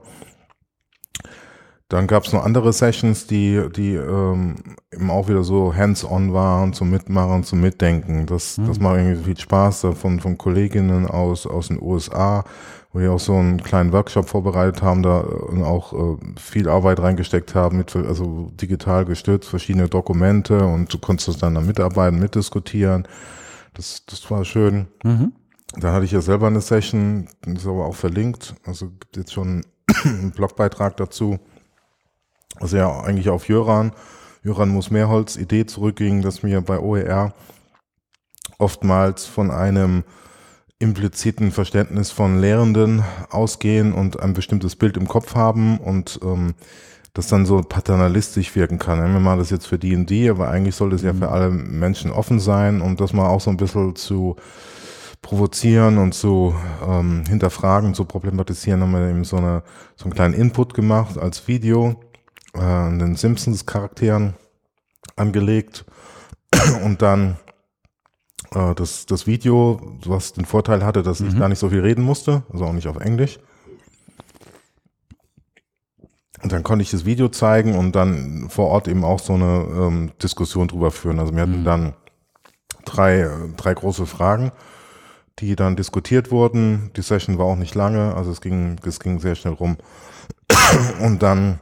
Dann 1.93 2.07
gab 2.07 2.23
es 2.25 2.33
noch 2.33 2.43
andere 2.43 2.73
Sessions, 2.73 3.27
die, 3.27 3.61
die 3.75 3.93
ähm, 3.93 4.55
eben 4.91 5.11
auch 5.11 5.27
wieder 5.27 5.43
so 5.43 5.75
hands-on 5.75 6.33
waren, 6.33 6.73
zum 6.73 6.89
Mitmachen, 6.89 7.43
zum 7.43 7.61
Mitdenken. 7.61 8.25
Das, 8.25 8.57
Mhm. 8.57 8.65
das 8.65 8.79
macht 8.79 8.97
irgendwie 8.97 9.23
viel 9.23 9.37
Spaß 9.37 9.85
von, 9.93 10.19
von 10.19 10.39
Kolleginnen 10.39 11.05
aus, 11.05 11.45
aus 11.45 11.67
den 11.67 11.79
USA, 11.79 12.45
wo 12.93 12.99
die 12.99 13.07
auch 13.07 13.19
so 13.19 13.35
einen 13.35 13.61
kleinen 13.61 13.93
Workshop 13.93 14.27
vorbereitet 14.27 14.81
haben, 14.81 15.03
da 15.03 15.19
und 15.19 15.61
auch 15.61 15.93
äh, 15.93 16.17
viel 16.39 16.67
Arbeit 16.67 16.99
reingesteckt 16.99 17.53
haben, 17.53 17.77
mit, 17.77 17.95
also 17.95 18.49
digital 18.59 19.05
gestützt, 19.05 19.47
verschiedene 19.47 19.87
Dokumente 19.87 20.65
und 20.65 20.91
du 20.91 20.97
konntest 20.97 21.43
dann 21.43 21.53
da 21.53 21.61
mitarbeiten, 21.61 22.17
mitdiskutieren. 22.17 23.07
Das, 23.75 24.03
das 24.07 24.31
war 24.31 24.43
schön. 24.45 24.87
Mhm. 25.03 25.33
Dann 25.77 25.93
hatte 25.93 26.05
ich 26.05 26.11
ja 26.11 26.21
selber 26.21 26.47
eine 26.47 26.61
Session, 26.61 27.27
die 27.45 27.51
ist 27.51 27.67
aber 27.67 27.85
auch 27.85 27.95
verlinkt. 27.95 28.55
Also 28.65 28.87
gibt 28.89 29.15
jetzt 29.15 29.33
schon 29.33 29.63
einen 30.05 30.31
Blogbeitrag 30.31 30.97
dazu. 30.97 31.37
Also 32.63 32.77
ja, 32.77 33.01
eigentlich 33.01 33.27
auf 33.27 33.49
Jöran. 33.49 33.91
Jöran 34.41 34.69
muss 34.69 34.89
Mehrholz 34.89 35.35
Idee 35.35 35.65
zurückging, 35.65 36.21
dass 36.21 36.43
mir 36.43 36.61
bei 36.61 36.79
OER 36.79 37.33
oftmals 38.57 39.25
von 39.25 39.51
einem 39.51 40.05
impliziten 40.79 41.51
Verständnis 41.51 42.09
von 42.09 42.39
Lehrenden 42.39 43.03
ausgehen 43.29 43.91
und 43.91 44.21
ein 44.21 44.31
bestimmtes 44.31 44.77
Bild 44.77 44.95
im 44.95 45.09
Kopf 45.09 45.35
haben 45.35 45.77
und 45.77 46.21
ähm, 46.23 46.53
das 47.13 47.27
dann 47.27 47.45
so 47.45 47.61
paternalistisch 47.61 48.55
wirken 48.55 48.79
kann. 48.79 48.99
Wir 48.99 49.19
machen 49.19 49.39
das 49.39 49.49
jetzt 49.49 49.67
für 49.67 49.77
die 49.77 49.93
und 49.93 50.09
die, 50.09 50.29
aber 50.29 50.47
eigentlich 50.47 50.75
soll 50.75 50.91
das 50.91 51.01
ja 51.01 51.13
für 51.13 51.27
alle 51.27 51.49
Menschen 51.49 52.11
offen 52.11 52.39
sein 52.39 52.79
und 52.79 53.01
das 53.01 53.11
mal 53.11 53.27
auch 53.27 53.41
so 53.41 53.49
ein 53.49 53.57
bisschen 53.57 53.97
zu 53.97 54.37
provozieren 55.21 55.97
und 55.97 56.13
zu 56.13 56.55
ähm, 56.87 57.25
hinterfragen, 57.27 57.93
zu 57.93 58.05
problematisieren, 58.05 58.81
haben 58.81 58.93
wir 58.93 59.09
eben 59.09 59.25
so, 59.25 59.35
eine, 59.35 59.63
so 59.97 60.05
einen 60.05 60.13
kleinen 60.13 60.33
Input 60.33 60.73
gemacht 60.73 61.17
als 61.17 61.45
Video, 61.49 61.99
äh, 62.53 62.59
den 62.59 63.15
Simpsons-Charakteren 63.15 64.35
angelegt 65.15 65.85
und 66.83 67.01
dann 67.01 67.37
äh, 68.53 68.73
das, 68.75 69.05
das 69.05 69.27
Video, 69.27 69.97
was 70.05 70.33
den 70.33 70.45
Vorteil 70.45 70.83
hatte, 70.85 71.03
dass 71.03 71.21
ich 71.21 71.33
Mhm. 71.33 71.39
gar 71.39 71.49
nicht 71.49 71.59
so 71.59 71.69
viel 71.69 71.81
reden 71.81 72.03
musste, 72.03 72.43
also 72.51 72.65
auch 72.65 72.73
nicht 72.73 72.87
auf 72.87 72.97
Englisch. 72.97 73.39
Und 76.41 76.51
dann 76.51 76.63
konnte 76.63 76.83
ich 76.83 76.91
das 76.91 77.05
Video 77.05 77.29
zeigen 77.29 77.75
und 77.75 77.93
dann 77.95 78.47
vor 78.49 78.67
Ort 78.67 78.87
eben 78.89 79.05
auch 79.05 79.19
so 79.19 79.33
eine 79.33 79.65
ähm, 79.77 80.11
Diskussion 80.21 80.67
drüber 80.67 80.91
führen. 80.91 81.19
Also 81.19 81.33
wir 81.33 81.41
hatten 81.41 81.61
Mhm. 81.61 81.65
dann 81.65 81.93
drei, 82.85 83.21
äh, 83.21 83.29
drei 83.55 83.73
große 83.73 84.05
Fragen, 84.05 84.51
die 85.39 85.55
dann 85.55 85.77
diskutiert 85.77 86.31
wurden. 86.31 86.91
Die 86.97 87.01
Session 87.01 87.37
war 87.37 87.45
auch 87.45 87.55
nicht 87.55 87.75
lange, 87.75 88.13
also 88.15 88.29
es 88.31 88.41
ging, 88.41 88.75
es 88.85 88.99
ging 88.99 89.19
sehr 89.19 89.35
schnell 89.35 89.53
rum. 89.53 89.77
Und 91.01 91.23
dann 91.23 91.59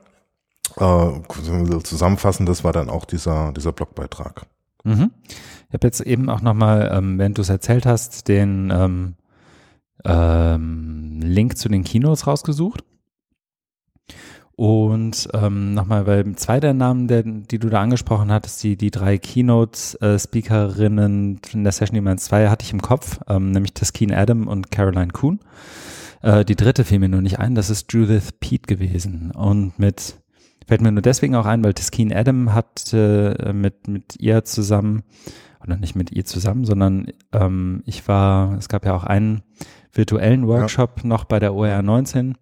äh, 0.78 1.84
zusammenfassen, 1.84 2.46
das 2.46 2.64
war 2.64 2.74
dann 2.74 2.90
auch 2.90 3.06
dieser, 3.06 3.52
dieser 3.54 3.72
Blogbeitrag. 3.72 4.46
Mhm. 4.84 5.12
Ich 5.28 5.74
habe 5.74 5.88
jetzt 5.88 6.02
eben 6.02 6.30
auch 6.30 6.42
nochmal, 6.42 6.92
ähm, 6.94 7.18
während 7.18 7.38
du 7.38 7.42
es 7.42 7.50
erzählt 7.50 7.86
hast, 7.86 8.28
den 8.28 8.72
ähm, 8.74 9.16
ähm, 10.04 11.20
Link 11.22 11.58
zu 11.58 11.70
den 11.70 11.84
Kinos 11.84 12.28
rausgesucht. 12.28 12.84
Und 14.56 15.30
ähm, 15.34 15.74
nochmal, 15.74 16.06
weil 16.06 16.36
zwei 16.36 16.60
der 16.60 16.76
Namen, 16.76 17.08
der, 17.08 17.24
die 17.24 17.58
du 17.58 17.70
da 17.70 17.82
angesprochen 17.82 18.32
hattest, 18.32 18.62
die, 18.64 18.78
die 18.78 18.92
drei 18.92 19.18
Keynote-Speakerinnen 19.18 21.40
in 21.52 21.64
der 21.64 21.72
Session, 21.72 22.04
man 22.04 22.20
zwei 22.20 22.50
hatte 22.50 22.64
ich 22.64 22.74
im 22.74 22.82
Kopf, 22.82 23.20
ähm, 23.28 23.50
nämlich 23.52 23.74
Taskeen 23.74 24.14
Adam 24.14 24.48
und 24.48 24.70
Caroline 24.70 25.14
Kuhn. 25.14 25.40
Äh, 26.22 26.46
die 26.46 26.56
dritte 26.56 26.84
fiel 26.84 27.00
mir 27.00 27.10
nur 27.10 27.24
nicht 27.24 27.40
ein, 27.40 27.56
das 27.56 27.72
ist 27.72 27.92
Judith 27.92 28.34
Pete 28.40 28.68
gewesen. 28.68 29.32
Und 29.32 29.80
mit, 29.80 30.21
fällt 30.72 30.80
mir 30.80 30.94
nur 30.94 31.02
deswegen 31.02 31.36
auch 31.36 31.46
ein, 31.46 31.66
weil 31.66 31.74
Taskeen 31.74 32.14
Adam 32.14 32.54
hat 32.54 32.94
äh, 32.94 33.52
mit, 33.52 33.90
mit 33.90 34.16
ihr 34.22 34.46
zusammen, 34.46 35.04
oder 35.62 35.76
nicht 35.76 35.98
mit 35.98 36.14
ihr 36.14 36.24
zusammen, 36.24 36.64
sondern 36.64 37.08
ähm, 37.34 37.84
ich 37.86 38.08
war, 38.08 38.58
es 38.58 38.70
gab 38.70 38.86
ja 38.86 38.96
auch 38.96 39.04
einen 39.04 39.44
virtuellen 39.92 40.48
Workshop 40.48 41.04
noch 41.04 41.26
bei 41.26 41.40
der 41.40 41.56
OR 41.56 41.82
19. 41.82 42.38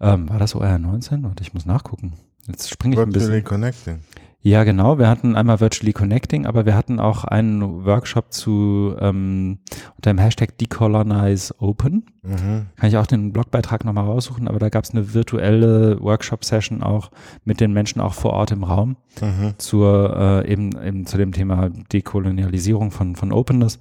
Ähm, 0.00 0.28
war 0.28 0.40
das 0.40 0.56
OR 0.56 0.76
19? 0.76 1.22
Warte, 1.22 1.40
ich 1.44 1.54
muss 1.54 1.64
nachgucken. 1.64 2.14
Jetzt 2.48 2.68
springe 2.68 2.96
ich 2.96 3.00
ein 3.00 3.10
bisschen. 3.10 3.30
Virtually 3.30 3.42
Connecting. 3.44 4.00
Ja, 4.44 4.64
genau. 4.64 4.98
Wir 4.98 5.08
hatten 5.08 5.36
einmal 5.36 5.60
Virtually 5.60 5.92
Connecting, 5.92 6.46
aber 6.46 6.66
wir 6.66 6.74
hatten 6.74 6.98
auch 6.98 7.22
einen 7.22 7.84
Workshop 7.84 8.32
zu 8.32 8.92
ähm, 8.98 9.58
unter 9.96 10.10
dem 10.12 10.18
Hashtag 10.18 10.58
Decolonize 10.58 11.54
Open. 11.60 12.06
Mhm. 12.22 12.66
Kann 12.74 12.88
ich 12.88 12.96
auch 12.96 13.06
den 13.06 13.32
Blogbeitrag 13.32 13.84
nochmal 13.84 14.04
raussuchen, 14.04 14.48
aber 14.48 14.58
da 14.58 14.68
gab 14.68 14.82
es 14.82 14.90
eine 14.90 15.14
virtuelle 15.14 16.00
Workshop-Session 16.00 16.82
auch 16.82 17.12
mit 17.44 17.60
den 17.60 17.72
Menschen 17.72 18.00
auch 18.00 18.14
vor 18.14 18.32
Ort 18.32 18.50
im 18.50 18.64
Raum 18.64 18.96
Mhm. 19.20 19.54
zur 19.58 20.16
äh, 20.44 20.50
eben, 20.52 20.70
eben 20.82 21.06
zu 21.06 21.18
dem 21.18 21.30
Thema 21.32 21.70
Dekolonialisierung 21.92 22.90
von, 22.90 23.14
von 23.14 23.30
Openness. 23.30 23.78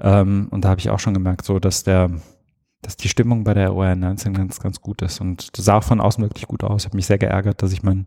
Ähm, 0.00 0.48
und 0.50 0.64
da 0.64 0.70
habe 0.70 0.80
ich 0.80 0.90
auch 0.90 0.98
schon 0.98 1.14
gemerkt, 1.14 1.44
so 1.44 1.60
dass 1.60 1.84
der, 1.84 2.10
dass 2.82 2.96
die 2.96 3.08
Stimmung 3.08 3.44
bei 3.44 3.54
der 3.54 3.74
OR 3.74 3.94
19 3.94 4.34
ganz, 4.34 4.58
ganz 4.58 4.80
gut 4.80 5.02
ist. 5.02 5.20
Und 5.20 5.56
das 5.56 5.66
sah 5.66 5.76
auch 5.78 5.84
von 5.84 6.00
außen 6.00 6.24
wirklich 6.24 6.48
gut 6.48 6.64
aus. 6.64 6.82
Ich 6.82 6.86
habe 6.86 6.96
mich 6.96 7.06
sehr 7.06 7.18
geärgert, 7.18 7.62
dass 7.62 7.72
ich 7.72 7.82
meinen 7.84 8.06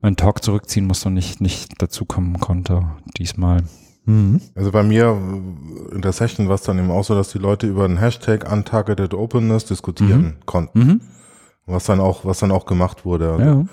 meinen 0.00 0.16
Talk 0.16 0.42
zurückziehen 0.42 0.86
musste 0.86 1.08
und 1.08 1.14
nicht, 1.14 1.40
nicht 1.40 1.80
dazukommen 1.80 2.40
konnte 2.40 2.84
diesmal. 3.16 3.62
Mhm. 4.04 4.40
Also 4.54 4.72
bei 4.72 4.82
mir 4.82 5.16
in 5.92 6.00
der 6.02 6.12
Session 6.12 6.48
war 6.48 6.54
es 6.54 6.62
dann 6.62 6.78
eben 6.78 6.90
auch 6.90 7.04
so, 7.04 7.14
dass 7.14 7.30
die 7.30 7.38
Leute 7.38 7.66
über 7.66 7.86
den 7.86 7.98
Hashtag 7.98 8.50
Untargeted 8.50 9.14
Openness 9.14 9.66
diskutieren 9.66 10.22
mhm. 10.22 10.46
konnten. 10.46 10.78
Mhm. 10.78 11.00
Was 11.66 11.84
dann 11.84 12.00
auch, 12.00 12.24
was 12.24 12.40
dann 12.40 12.50
auch 12.50 12.66
gemacht 12.66 13.04
wurde. 13.04 13.68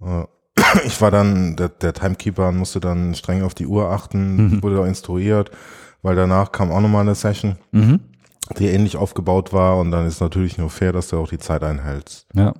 Ja. 0.00 0.22
Äh, 0.22 0.26
ich 0.86 1.00
war 1.00 1.10
dann, 1.10 1.56
der, 1.56 1.68
der 1.68 1.92
Timekeeper 1.94 2.52
musste 2.52 2.80
dann 2.80 3.14
streng 3.14 3.42
auf 3.42 3.54
die 3.54 3.66
Uhr 3.66 3.90
achten, 3.90 4.36
mhm. 4.36 4.62
wurde 4.62 4.80
auch 4.80 4.86
instruiert, 4.86 5.50
weil 6.02 6.16
danach 6.16 6.52
kam 6.52 6.70
auch 6.70 6.80
nochmal 6.80 7.02
eine 7.02 7.14
Session, 7.14 7.56
mhm. 7.72 8.00
die 8.58 8.66
ähnlich 8.66 8.96
aufgebaut 8.96 9.52
war 9.52 9.78
und 9.78 9.90
dann 9.90 10.06
ist 10.06 10.20
natürlich 10.20 10.58
nur 10.58 10.70
fair, 10.70 10.92
dass 10.92 11.08
du 11.08 11.18
auch 11.18 11.28
die 11.28 11.38
Zeit 11.38 11.64
einhältst. 11.64 12.26
Ja. 12.34 12.54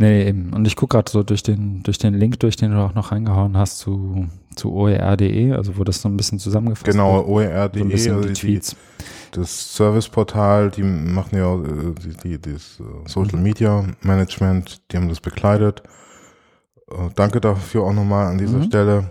Nee, 0.00 0.28
eben. 0.28 0.52
Und 0.52 0.64
ich 0.64 0.76
gucke 0.76 0.96
gerade 0.96 1.10
so 1.10 1.24
durch 1.24 1.42
den, 1.42 1.82
durch 1.82 1.98
den 1.98 2.14
Link 2.14 2.38
durch, 2.38 2.54
den 2.54 2.70
du 2.70 2.78
auch 2.78 2.94
noch 2.94 3.10
reingehauen 3.10 3.56
hast 3.56 3.78
zu, 3.78 4.28
zu 4.54 4.72
oer.de, 4.72 5.52
also 5.52 5.76
wo 5.76 5.82
das 5.82 6.00
so 6.00 6.08
ein 6.08 6.16
bisschen 6.16 6.38
zusammengefasst 6.38 6.84
genau, 6.84 7.26
wird. 7.26 7.48
Genau, 7.48 7.54
oer.de, 7.62 7.96
so 7.96 8.14
also 8.14 8.28
die 8.28 8.34
Tweets. 8.34 8.70
Die, 8.70 8.76
das 9.32 9.74
Serviceportal, 9.74 10.70
die 10.70 10.84
machen 10.84 11.36
ja 11.36 11.52
äh, 11.52 11.94
die, 12.22 12.38
die, 12.38 12.40
das 12.40 12.80
äh, 12.80 13.08
Social 13.08 13.40
Media 13.40 13.84
Management, 14.02 14.80
die 14.90 14.96
haben 14.96 15.08
das 15.08 15.20
bekleidet. 15.20 15.82
Äh, 16.90 17.10
danke 17.16 17.40
dafür 17.40 17.82
auch 17.82 17.92
nochmal 17.92 18.28
an 18.28 18.38
dieser 18.38 18.58
mhm. 18.58 18.64
Stelle. 18.64 19.10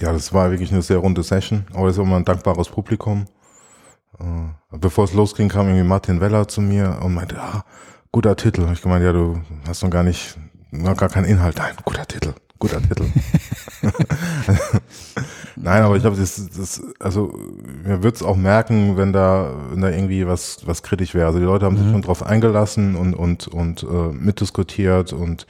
Ja, 0.00 0.14
das 0.14 0.32
war 0.32 0.50
wirklich 0.50 0.72
eine 0.72 0.80
sehr 0.80 0.96
runde 0.96 1.22
Session, 1.22 1.66
aber 1.74 1.88
es 1.88 1.98
ist 1.98 2.02
immer 2.02 2.16
ein 2.16 2.24
dankbares 2.24 2.70
Publikum. 2.70 3.26
Bevor 4.70 5.04
es 5.04 5.12
losging, 5.12 5.48
kam 5.48 5.66
irgendwie 5.66 5.86
Martin 5.86 6.20
Weller 6.20 6.46
zu 6.48 6.60
mir 6.60 6.98
und 7.02 7.14
meinte, 7.14 7.34
ja, 7.34 7.64
guter 8.12 8.36
Titel. 8.36 8.68
Ich 8.72 8.82
gemeint, 8.82 9.04
ja, 9.04 9.12
du 9.12 9.40
hast 9.66 9.82
noch 9.82 9.90
gar 9.90 10.02
nicht, 10.02 10.36
noch 10.70 10.96
gar 10.96 11.08
keinen 11.08 11.24
Inhalt. 11.24 11.56
Nein, 11.56 11.72
guter 11.84 12.06
Titel, 12.06 12.34
guter 12.58 12.80
Titel. 12.80 13.06
Nein, 15.56 15.82
aber 15.82 15.96
ich 15.96 16.02
glaube, 16.02 16.16
das, 16.16 16.50
das, 16.56 16.82
also 16.98 17.32
man 17.84 18.02
wird 18.02 18.16
es 18.16 18.22
auch 18.22 18.36
merken, 18.36 18.96
wenn 18.96 19.12
da, 19.12 19.54
wenn 19.70 19.80
da 19.80 19.90
irgendwie 19.90 20.26
was, 20.26 20.66
was 20.66 20.82
kritisch 20.82 21.14
wäre. 21.14 21.26
Also 21.26 21.38
die 21.38 21.44
Leute 21.44 21.66
haben 21.66 21.74
mhm. 21.74 21.82
sich 21.82 21.90
schon 21.90 22.02
drauf 22.02 22.24
eingelassen 22.24 22.96
und 22.96 23.14
und 23.14 23.48
und 23.48 23.82
äh, 23.82 24.12
mitdiskutiert 24.12 25.12
und 25.12 25.46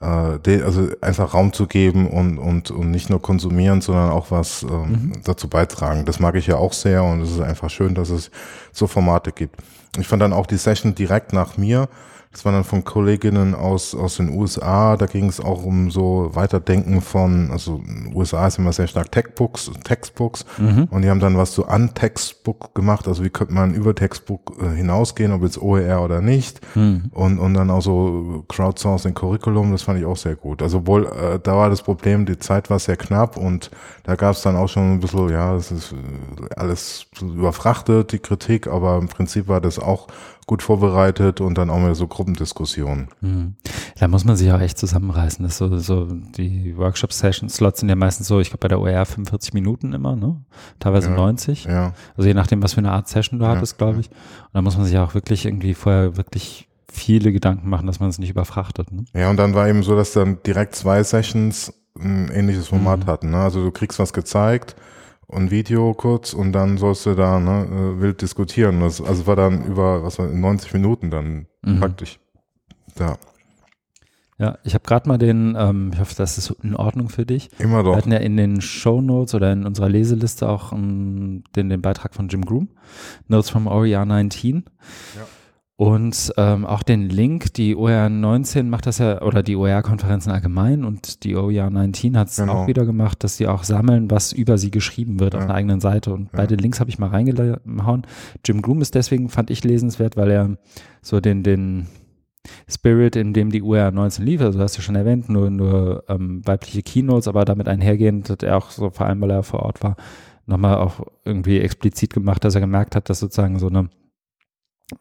äh, 0.00 0.38
de, 0.38 0.62
also 0.62 0.88
einfach 1.00 1.34
Raum 1.34 1.52
zu 1.52 1.66
geben 1.66 2.08
und, 2.08 2.38
und, 2.38 2.70
und 2.70 2.90
nicht 2.90 3.10
nur 3.10 3.20
konsumieren, 3.20 3.80
sondern 3.80 4.10
auch 4.10 4.30
was 4.30 4.62
ähm, 4.62 4.68
mhm. 4.68 5.12
dazu 5.24 5.48
beitragen. 5.48 6.04
Das 6.06 6.20
mag 6.20 6.34
ich 6.36 6.46
ja 6.46 6.56
auch 6.56 6.72
sehr 6.72 7.04
und 7.04 7.20
es 7.20 7.30
ist 7.30 7.40
einfach 7.40 7.70
schön, 7.70 7.94
dass 7.94 8.08
es 8.10 8.30
so 8.72 8.86
Formate 8.86 9.32
gibt. 9.32 9.56
Ich 9.98 10.06
fand 10.06 10.22
dann 10.22 10.32
auch 10.32 10.46
die 10.46 10.56
Session 10.56 10.94
direkt 10.94 11.32
nach 11.32 11.56
mir 11.56 11.88
das 12.32 12.44
war 12.44 12.52
dann 12.52 12.62
von 12.62 12.84
Kolleginnen 12.84 13.56
aus, 13.56 13.92
aus 13.92 14.18
den 14.18 14.28
USA. 14.28 14.96
Da 14.96 15.06
ging 15.06 15.28
es 15.28 15.40
auch 15.40 15.64
um 15.64 15.90
so 15.90 16.30
Weiterdenken 16.32 17.00
von, 17.00 17.50
also 17.50 17.82
USA 18.14 18.46
ist 18.46 18.58
immer 18.58 18.72
sehr 18.72 18.86
stark 18.86 19.10
Textbooks, 19.10 19.68
Textbooks. 19.82 20.44
Mhm. 20.56 20.84
Und 20.92 21.02
die 21.02 21.10
haben 21.10 21.18
dann 21.18 21.36
was 21.36 21.52
so 21.52 21.64
an 21.64 21.92
Textbook 21.92 22.72
gemacht. 22.72 23.08
Also 23.08 23.24
wie 23.24 23.30
könnte 23.30 23.52
man 23.52 23.74
über 23.74 23.96
Textbook 23.96 24.52
äh, 24.62 24.76
hinausgehen, 24.76 25.32
ob 25.32 25.42
jetzt 25.42 25.60
OER 25.60 26.02
oder 26.04 26.20
nicht. 26.20 26.60
Mhm. 26.76 27.10
Und, 27.12 27.40
und 27.40 27.54
dann 27.54 27.68
auch 27.68 27.82
so 27.82 28.44
Crowdsourcing 28.46 29.14
Curriculum. 29.14 29.72
Das 29.72 29.82
fand 29.82 29.98
ich 29.98 30.06
auch 30.06 30.16
sehr 30.16 30.36
gut. 30.36 30.62
Also 30.62 30.86
wohl, 30.86 31.06
äh, 31.06 31.40
da 31.42 31.56
war 31.56 31.68
das 31.68 31.82
Problem, 31.82 32.26
die 32.26 32.38
Zeit 32.38 32.70
war 32.70 32.78
sehr 32.78 32.96
knapp 32.96 33.36
und 33.38 33.72
da 34.04 34.14
gab 34.14 34.36
es 34.36 34.42
dann 34.42 34.54
auch 34.54 34.68
schon 34.68 34.92
ein 34.92 35.00
bisschen, 35.00 35.30
ja, 35.30 35.52
das 35.52 35.72
ist 35.72 35.92
äh, 35.92 36.54
alles 36.54 37.06
überfrachtet, 37.20 38.12
die 38.12 38.20
Kritik. 38.20 38.68
Aber 38.68 38.98
im 38.98 39.08
Prinzip 39.08 39.48
war 39.48 39.60
das 39.60 39.80
auch 39.80 40.06
gut 40.50 40.64
vorbereitet 40.64 41.40
und 41.40 41.56
dann 41.58 41.70
auch 41.70 41.78
mal 41.78 41.94
so 41.94 42.08
Gruppendiskussionen. 42.08 43.06
Mhm. 43.20 43.54
Da 44.00 44.08
muss 44.08 44.24
man 44.24 44.34
sich 44.34 44.50
auch 44.50 44.58
echt 44.58 44.78
zusammenreißen. 44.78 45.44
Das 45.44 45.58
so, 45.58 45.78
so 45.78 46.06
die 46.06 46.76
Workshop-Session-Slots 46.76 47.78
sind 47.78 47.88
ja 47.88 47.94
meistens 47.94 48.26
so, 48.26 48.40
ich 48.40 48.48
glaube 48.48 48.62
bei 48.62 48.66
der 48.66 48.80
OER 48.80 49.06
45 49.06 49.54
Minuten 49.54 49.92
immer, 49.92 50.16
ne? 50.16 50.42
Teilweise 50.80 51.10
ja, 51.10 51.14
90. 51.14 51.66
Ja. 51.66 51.94
Also 52.16 52.26
je 52.26 52.34
nachdem, 52.34 52.64
was 52.64 52.72
für 52.72 52.78
eine 52.78 52.90
Art 52.90 53.06
Session 53.06 53.38
du 53.38 53.44
ja, 53.44 53.52
hattest, 53.52 53.78
glaube 53.78 54.00
ich. 54.00 54.08
Und 54.08 54.54
da 54.54 54.60
muss 54.60 54.76
man 54.76 54.86
sich 54.86 54.98
auch 54.98 55.14
wirklich 55.14 55.46
irgendwie 55.46 55.74
vorher 55.74 56.16
wirklich 56.16 56.68
viele 56.90 57.30
Gedanken 57.30 57.68
machen, 57.70 57.86
dass 57.86 58.00
man 58.00 58.08
es 58.08 58.18
nicht 58.18 58.30
überfrachtet. 58.30 58.90
Ne? 58.90 59.04
Ja, 59.14 59.30
und 59.30 59.36
dann 59.36 59.54
war 59.54 59.68
eben 59.68 59.84
so, 59.84 59.94
dass 59.94 60.14
dann 60.14 60.42
direkt 60.44 60.74
zwei 60.74 61.04
Sessions 61.04 61.72
ein 61.96 62.28
ähnliches 62.28 62.66
Format 62.66 63.04
mhm. 63.04 63.06
hatten. 63.06 63.30
Ne? 63.30 63.38
Also 63.38 63.62
du 63.62 63.70
kriegst 63.70 64.00
was 64.00 64.12
gezeigt, 64.12 64.74
und 65.30 65.50
Video 65.50 65.94
kurz 65.94 66.32
und 66.32 66.52
dann 66.52 66.76
sollst 66.78 67.06
du 67.06 67.14
da 67.14 67.38
ne, 67.38 67.64
äh, 67.64 68.00
wild 68.00 68.20
diskutieren. 68.20 68.80
Das, 68.80 69.00
also 69.00 69.26
war 69.26 69.36
dann 69.36 69.64
über 69.64 70.02
was 70.02 70.18
war 70.18 70.26
90 70.26 70.72
Minuten 70.74 71.10
dann 71.10 71.46
mhm. 71.62 71.80
praktisch 71.80 72.18
da. 72.96 73.16
Ja, 74.38 74.58
ich 74.64 74.72
habe 74.72 74.84
gerade 74.84 75.06
mal 75.06 75.18
den, 75.18 75.54
ähm, 75.58 75.90
ich 75.92 76.00
hoffe, 76.00 76.14
das 76.16 76.38
ist 76.38 76.50
in 76.62 76.74
Ordnung 76.74 77.10
für 77.10 77.26
dich. 77.26 77.50
Immer 77.58 77.82
doch. 77.82 77.92
Wir 77.92 77.96
hatten 77.98 78.10
ja 78.12 78.18
in 78.18 78.38
den 78.38 78.62
Show 78.62 79.02
Notes 79.02 79.34
oder 79.34 79.52
in 79.52 79.66
unserer 79.66 79.90
Leseliste 79.90 80.48
auch 80.48 80.72
um, 80.72 80.78
ähm, 80.80 81.44
den, 81.54 81.68
den 81.68 81.82
Beitrag 81.82 82.14
von 82.14 82.28
Jim 82.28 82.46
Groom, 82.46 82.68
Notes 83.28 83.50
from 83.50 83.66
OER 83.66 84.04
19. 84.06 84.64
Ja. 85.16 85.26
Und 85.80 86.34
ähm, 86.36 86.66
auch 86.66 86.82
den 86.82 87.08
Link, 87.08 87.54
die 87.54 87.74
OER 87.74 88.10
19 88.10 88.68
macht 88.68 88.84
das 88.84 88.98
ja, 88.98 89.22
oder 89.22 89.42
die 89.42 89.56
OER-Konferenzen 89.56 90.30
allgemein 90.30 90.84
und 90.84 91.24
die 91.24 91.34
OER 91.34 91.70
19 91.70 92.18
hat 92.18 92.28
es 92.28 92.36
genau. 92.36 92.52
auch 92.52 92.66
wieder 92.66 92.84
gemacht, 92.84 93.24
dass 93.24 93.38
sie 93.38 93.46
auch 93.46 93.64
sammeln, 93.64 94.10
was 94.10 94.34
über 94.34 94.58
sie 94.58 94.70
geschrieben 94.70 95.20
wird 95.20 95.32
ja. 95.32 95.40
auf 95.40 95.46
einer 95.46 95.54
eigenen 95.54 95.80
Seite. 95.80 96.12
Und 96.12 96.24
ja. 96.24 96.30
beide 96.32 96.56
Links 96.56 96.80
habe 96.80 96.90
ich 96.90 96.98
mal 96.98 97.08
reingehauen. 97.08 98.06
Jim 98.44 98.60
Groom 98.60 98.82
ist 98.82 98.94
deswegen, 98.94 99.30
fand 99.30 99.48
ich 99.48 99.64
lesenswert, 99.64 100.18
weil 100.18 100.30
er 100.30 100.58
so 101.00 101.18
den, 101.18 101.42
den 101.42 101.86
Spirit, 102.68 103.16
in 103.16 103.32
dem 103.32 103.48
die 103.48 103.62
OER 103.62 103.90
19 103.90 104.22
lief, 104.22 104.42
also 104.42 104.60
hast 104.60 104.76
du 104.76 104.82
schon 104.82 104.96
erwähnt, 104.96 105.30
nur, 105.30 105.48
nur 105.48 106.04
ähm, 106.08 106.46
weibliche 106.46 106.82
Keynotes, 106.82 107.26
aber 107.26 107.46
damit 107.46 107.68
einhergehend 107.68 108.28
hat 108.28 108.42
er 108.42 108.58
auch 108.58 108.68
so, 108.68 108.90
vor 108.90 109.06
allem 109.06 109.22
weil 109.22 109.30
er 109.30 109.42
vor 109.42 109.60
Ort 109.60 109.82
war, 109.82 109.96
nochmal 110.44 110.76
auch 110.76 111.00
irgendwie 111.24 111.58
explizit 111.58 112.12
gemacht, 112.12 112.44
dass 112.44 112.54
er 112.54 112.60
gemerkt 112.60 112.96
hat, 112.96 113.08
dass 113.08 113.20
sozusagen 113.20 113.58
so 113.58 113.68
eine 113.68 113.88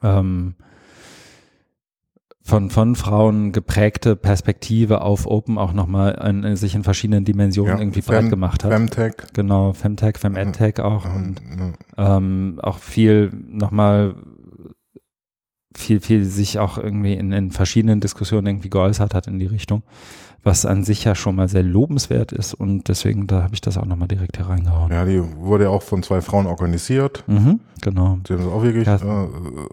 ähm, 0.01 0.55
von, 2.49 2.69
von 2.69 2.95
Frauen 2.95 3.51
geprägte 3.51 4.15
Perspektive 4.15 5.01
auf 5.01 5.25
Open 5.25 5.57
auch 5.57 5.71
nochmal 5.71 6.13
in, 6.27 6.55
sich 6.55 6.75
in 6.75 6.83
verschiedenen 6.83 7.23
Dimensionen 7.23 7.75
ja, 7.75 7.79
irgendwie 7.79 8.01
Fem, 8.01 8.15
breit 8.15 8.29
gemacht 8.29 8.63
hat. 8.63 8.71
Femtech. 8.71 9.13
Genau, 9.33 9.73
Femtech, 9.73 10.17
Femedtech 10.17 10.79
auch. 10.79 11.05
Und, 11.05 11.41
ähm, 11.97 12.59
auch 12.61 12.79
viel 12.79 13.31
nochmal 13.31 14.15
viel, 15.75 16.01
viel 16.01 16.25
sich 16.25 16.59
auch 16.59 16.77
irgendwie 16.77 17.13
in, 17.13 17.31
in 17.31 17.51
verschiedenen 17.51 17.99
Diskussionen 17.99 18.47
irgendwie 18.47 18.69
geäußert 18.69 19.13
hat 19.13 19.27
in 19.27 19.39
die 19.39 19.45
Richtung 19.45 19.83
was 20.43 20.65
an 20.65 20.83
sich 20.83 21.03
ja 21.03 21.15
schon 21.15 21.35
mal 21.35 21.47
sehr 21.47 21.63
lobenswert 21.63 22.31
ist 22.31 22.53
und 22.53 22.87
deswegen, 22.87 23.27
da 23.27 23.43
habe 23.43 23.53
ich 23.53 23.61
das 23.61 23.77
auch 23.77 23.85
nochmal 23.85 24.07
direkt 24.07 24.39
hereingehauen. 24.39 24.91
Ja, 24.91 25.05
die 25.05 25.21
wurde 25.37 25.69
auch 25.69 25.81
von 25.81 26.03
zwei 26.03 26.21
Frauen 26.21 26.47
organisiert. 26.47 27.23
Mhm, 27.27 27.59
genau. 27.81 28.17
Die 28.27 28.33
haben 28.33 28.41
es 28.41 28.47
auch 28.47 28.63
wirklich 28.63 28.87
ja. 28.87 28.95
äh, 28.95 29.27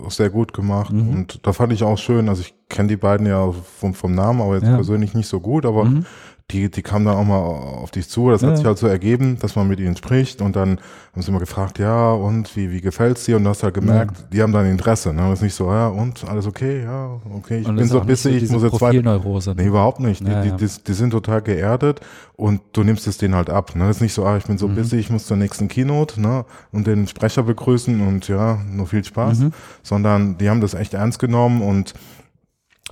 sehr 0.08 0.30
gut 0.30 0.52
gemacht 0.52 0.92
mhm. 0.92 1.10
und 1.10 1.46
da 1.46 1.52
fand 1.52 1.72
ich 1.72 1.82
auch 1.82 1.98
schön, 1.98 2.28
also 2.28 2.42
ich 2.42 2.54
kenne 2.68 2.88
die 2.88 2.96
beiden 2.96 3.26
ja 3.26 3.52
vom, 3.52 3.94
vom 3.94 4.14
Namen, 4.14 4.40
aber 4.40 4.54
jetzt 4.54 4.66
ja. 4.66 4.74
persönlich 4.74 5.14
nicht 5.14 5.28
so 5.28 5.40
gut, 5.40 5.64
aber 5.64 5.84
mhm 5.84 6.04
die, 6.52 6.70
die 6.70 6.82
kamen 6.82 7.04
dann 7.04 7.16
auch 7.16 7.24
mal 7.24 7.38
auf 7.38 7.90
dich 7.90 8.08
zu. 8.08 8.30
Das 8.30 8.42
ja. 8.42 8.48
hat 8.48 8.58
sich 8.58 8.66
halt 8.66 8.78
so 8.78 8.86
ergeben, 8.86 9.36
dass 9.40 9.56
man 9.56 9.66
mit 9.66 9.80
ihnen 9.80 9.96
spricht 9.96 10.40
und 10.40 10.54
dann 10.54 10.78
haben 11.12 11.22
sie 11.22 11.28
immer 11.28 11.40
gefragt, 11.40 11.80
ja, 11.80 12.12
und 12.12 12.54
wie, 12.54 12.70
wie 12.70 12.80
gefällt's 12.80 13.24
dir? 13.24 13.36
Und 13.36 13.44
du 13.44 13.50
hast 13.50 13.64
halt 13.64 13.74
gemerkt, 13.74 14.16
ja. 14.16 14.24
die 14.32 14.42
haben 14.42 14.52
dann 14.52 14.66
Interesse. 14.66 15.12
Ne? 15.12 15.22
Das 15.22 15.40
ist 15.40 15.42
nicht 15.42 15.54
so, 15.54 15.72
ja, 15.72 15.88
und 15.88 16.24
alles 16.28 16.46
okay, 16.46 16.84
ja, 16.84 17.20
okay, 17.34 17.60
ich 17.60 17.68
und 17.68 17.76
bin 17.76 17.88
so 17.88 18.00
bissig, 18.00 18.44
ich 18.44 18.50
muss 18.50 18.62
jetzt 18.62 18.80
weiter. 18.80 19.02
Ne? 19.02 19.54
Nee, 19.56 19.66
überhaupt 19.66 19.98
nicht. 19.98 20.26
Ja, 20.26 20.42
die, 20.42 20.52
die, 20.52 20.56
die, 20.56 20.84
die, 20.86 20.92
sind 20.92 21.10
total 21.10 21.42
geerdet 21.42 22.00
und 22.36 22.60
du 22.72 22.84
nimmst 22.84 23.08
es 23.08 23.18
denen 23.18 23.34
halt 23.34 23.50
ab. 23.50 23.74
Ne? 23.74 23.88
Das 23.88 23.96
ist 23.96 24.02
nicht 24.02 24.14
so, 24.14 24.24
ah, 24.24 24.36
ich 24.36 24.44
bin 24.44 24.56
so 24.56 24.68
mhm. 24.68 24.76
bissig, 24.76 25.00
ich 25.00 25.10
muss 25.10 25.26
zur 25.26 25.36
nächsten 25.36 25.66
Keynote 25.66 26.20
ne? 26.20 26.44
und 26.70 26.86
den 26.86 27.08
Sprecher 27.08 27.42
begrüßen 27.42 28.06
und 28.06 28.28
ja, 28.28 28.60
nur 28.70 28.86
viel 28.86 29.02
Spaß, 29.02 29.40
mhm. 29.40 29.52
sondern 29.82 30.38
die 30.38 30.48
haben 30.48 30.60
das 30.60 30.74
echt 30.74 30.94
ernst 30.94 31.18
genommen 31.18 31.60
und 31.60 31.94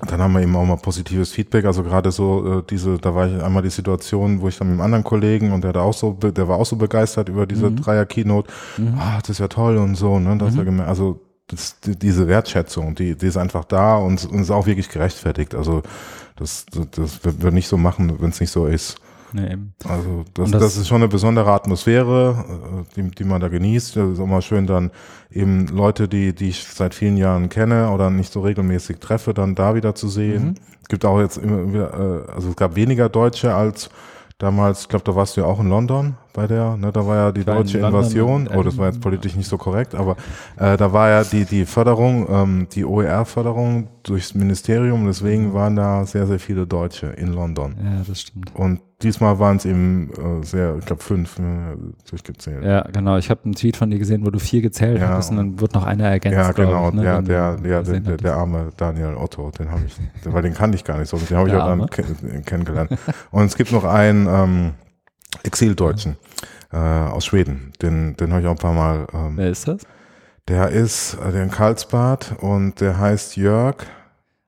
dann 0.00 0.20
haben 0.20 0.32
wir 0.32 0.42
eben 0.42 0.56
auch 0.56 0.64
mal 0.64 0.76
positives 0.76 1.30
Feedback. 1.32 1.64
Also 1.64 1.82
gerade 1.82 2.10
so 2.10 2.58
äh, 2.58 2.62
diese, 2.68 2.98
da 2.98 3.14
war 3.14 3.28
ich 3.28 3.42
einmal 3.42 3.62
die 3.62 3.70
Situation, 3.70 4.40
wo 4.40 4.48
ich 4.48 4.58
dann 4.58 4.68
mit 4.68 4.74
einem 4.74 4.84
anderen 4.84 5.04
Kollegen 5.04 5.52
und 5.52 5.62
der 5.62 5.72
da 5.72 5.82
auch 5.82 5.94
so, 5.94 6.12
der 6.12 6.48
war 6.48 6.58
auch 6.58 6.66
so 6.66 6.76
begeistert 6.76 7.28
über 7.28 7.46
diese 7.46 7.70
mhm. 7.70 7.76
Dreier-Keynote. 7.76 8.50
Mhm. 8.76 8.94
Ah, 8.98 9.18
das 9.20 9.30
ist 9.30 9.38
ja 9.38 9.48
toll 9.48 9.76
und 9.76 9.94
so, 9.94 10.18
ne? 10.18 10.36
Das 10.36 10.54
mhm. 10.54 10.80
er 10.80 10.88
also 10.88 11.20
das, 11.46 11.78
die, 11.80 11.96
diese 11.96 12.26
Wertschätzung, 12.26 12.94
die, 12.94 13.16
die 13.16 13.26
ist 13.26 13.36
einfach 13.36 13.64
da 13.64 13.96
und, 13.96 14.24
und 14.24 14.40
ist 14.40 14.50
auch 14.50 14.66
wirklich 14.66 14.88
gerechtfertigt. 14.88 15.54
Also 15.54 15.82
das, 16.36 16.66
das, 16.72 17.20
das 17.20 17.42
wird 17.42 17.54
nicht 17.54 17.68
so 17.68 17.76
machen, 17.76 18.20
wenn 18.20 18.30
es 18.30 18.40
nicht 18.40 18.50
so 18.50 18.66
ist. 18.66 18.96
Nee, 19.34 19.52
eben. 19.52 19.74
Also 19.84 20.24
das, 20.32 20.52
das, 20.52 20.60
das, 20.60 20.76
ist 20.76 20.86
schon 20.86 20.98
eine 20.98 21.08
besondere 21.08 21.50
Atmosphäre, 21.50 22.84
äh, 22.94 22.94
die, 22.94 23.10
die 23.10 23.24
man 23.24 23.40
da 23.40 23.48
genießt. 23.48 23.96
Das 23.96 24.10
ist 24.10 24.18
immer 24.20 24.40
schön 24.40 24.68
dann 24.68 24.92
eben 25.28 25.66
Leute, 25.66 26.06
die, 26.06 26.32
die 26.32 26.50
ich 26.50 26.62
seit 26.62 26.94
vielen 26.94 27.16
Jahren 27.16 27.48
kenne 27.48 27.90
oder 27.90 28.10
nicht 28.10 28.32
so 28.32 28.42
regelmäßig 28.42 29.00
treffe, 29.00 29.34
dann 29.34 29.56
da 29.56 29.74
wieder 29.74 29.96
zu 29.96 30.08
sehen. 30.08 30.44
Mhm. 30.44 30.54
Es 30.82 30.88
gibt 30.88 31.04
auch 31.04 31.18
jetzt 31.18 31.38
immer 31.38 31.72
wieder, 31.72 32.28
äh, 32.28 32.32
also 32.32 32.50
es 32.50 32.54
gab 32.54 32.76
weniger 32.76 33.08
Deutsche 33.08 33.52
als 33.52 33.90
damals, 34.38 34.82
ich 34.82 34.88
glaube, 34.88 35.04
da 35.04 35.16
warst 35.16 35.36
du 35.36 35.40
ja 35.40 35.48
auch 35.48 35.58
in 35.58 35.68
London 35.68 36.16
bei 36.34 36.46
der, 36.48 36.76
ne, 36.76 36.90
da 36.92 37.06
war 37.06 37.16
ja 37.16 37.32
die 37.32 37.44
deutsche 37.44 37.78
Invasion, 37.78 38.48
oh, 38.54 38.62
das 38.62 38.76
war 38.76 38.86
jetzt 38.88 39.00
politisch 39.00 39.36
nicht 39.36 39.48
so 39.48 39.56
korrekt, 39.56 39.94
aber 39.94 40.16
äh, 40.58 40.76
da 40.76 40.92
war 40.92 41.08
ja 41.08 41.24
die, 41.24 41.44
die 41.44 41.64
Förderung, 41.64 42.26
ähm, 42.28 42.66
die 42.72 42.84
OER-Förderung 42.84 43.88
durchs 44.02 44.34
Ministerium, 44.34 45.06
deswegen 45.06 45.54
waren 45.54 45.76
da 45.76 46.04
sehr, 46.04 46.26
sehr 46.26 46.40
viele 46.40 46.66
Deutsche 46.66 47.06
in 47.06 47.28
London. 47.32 47.76
Ja, 47.82 48.02
das 48.06 48.20
stimmt. 48.22 48.54
Und 48.54 48.80
diesmal 49.02 49.38
waren 49.38 49.58
es 49.58 49.64
eben 49.64 50.10
äh, 50.10 50.44
sehr, 50.44 50.76
ich 50.78 50.84
glaube 50.86 51.02
fünf 51.02 51.38
äh, 51.38 51.42
durchgezählt. 52.10 52.64
Ja, 52.64 52.82
genau. 52.92 53.16
Ich 53.16 53.30
habe 53.30 53.44
einen 53.44 53.54
Tweet 53.54 53.76
von 53.76 53.90
dir 53.90 53.98
gesehen, 53.98 54.26
wo 54.26 54.30
du 54.30 54.40
vier 54.40 54.60
gezählt 54.60 55.00
Ja. 55.00 55.10
hast 55.10 55.30
und 55.30 55.36
dann 55.36 55.60
wird 55.60 55.74
noch 55.74 55.84
einer 55.84 56.04
ergänzt. 56.04 56.36
Ja, 56.36 56.50
genau, 56.52 56.88
ich, 56.88 56.94
ne, 56.94 57.02
der, 57.02 57.16
wenn 57.16 57.24
der, 57.26 57.56
der, 57.56 57.82
der, 57.82 58.00
der, 58.00 58.16
der 58.16 58.34
arme 58.36 58.72
Daniel 58.76 59.14
Otto, 59.14 59.50
den 59.56 59.70
habe 59.70 59.82
ich, 59.86 59.96
weil 60.24 60.42
den 60.42 60.54
kannte 60.54 60.76
ich 60.76 60.84
gar 60.84 60.98
nicht 60.98 61.08
so, 61.08 61.16
den 61.16 61.36
habe 61.36 61.48
ich 61.48 61.54
auch 61.54 61.66
dann 61.66 62.42
kennengelernt. 62.44 62.90
Und 63.30 63.44
es 63.44 63.56
gibt 63.56 63.70
noch 63.70 63.84
einen 63.84 64.26
ähm, 64.28 64.70
Exildeutschen 65.42 66.16
äh, 66.72 66.76
aus 66.76 67.26
Schweden, 67.26 67.72
den, 67.82 68.16
den 68.16 68.30
habe 68.32 68.40
ich 68.42 68.46
auch 68.46 68.52
ein 68.52 68.58
paar 68.58 68.72
Mal. 68.72 69.06
Ähm, 69.12 69.36
Wer 69.36 69.50
ist 69.50 69.68
das? 69.68 69.82
Der 70.48 70.68
ist 70.70 71.14
äh, 71.14 71.32
der 71.32 71.42
in 71.44 71.50
Karlsbad 71.50 72.36
und 72.40 72.80
der 72.80 72.98
heißt 72.98 73.36
Jörg, 73.36 73.76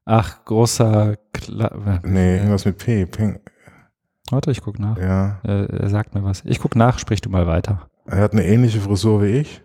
Ach, 0.05 0.45
großer. 0.45 1.17
Kla 1.33 2.01
nee, 2.05 2.37
irgendwas 2.37 2.65
mit 2.65 2.79
P, 2.79 3.07
Ping, 3.07 3.41
Warte, 4.31 4.51
ich 4.51 4.61
guck 4.61 4.79
nach. 4.79 4.97
ja. 4.99 5.39
Er 5.43 5.89
sagt 5.89 6.15
mir 6.15 6.23
was. 6.25 6.43
Ich 6.45 6.61
guck 6.61 6.77
nach, 6.77 6.99
sprich 6.99 7.21
du 7.21 7.29
mal 7.31 7.47
weiter. 7.47 7.89
Er 8.07 8.19
hat 8.19 8.33
eine 8.33 8.45
ähnliche 8.45 8.81
Frisur 8.81 9.23
wie 9.23 9.39
ich. 9.39 9.63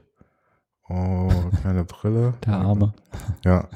Oh, 0.89 1.29
keine 1.63 1.83
Brille. 1.83 2.33
Der 2.45 2.55
Arme. 2.55 2.93
Ja. 3.45 3.67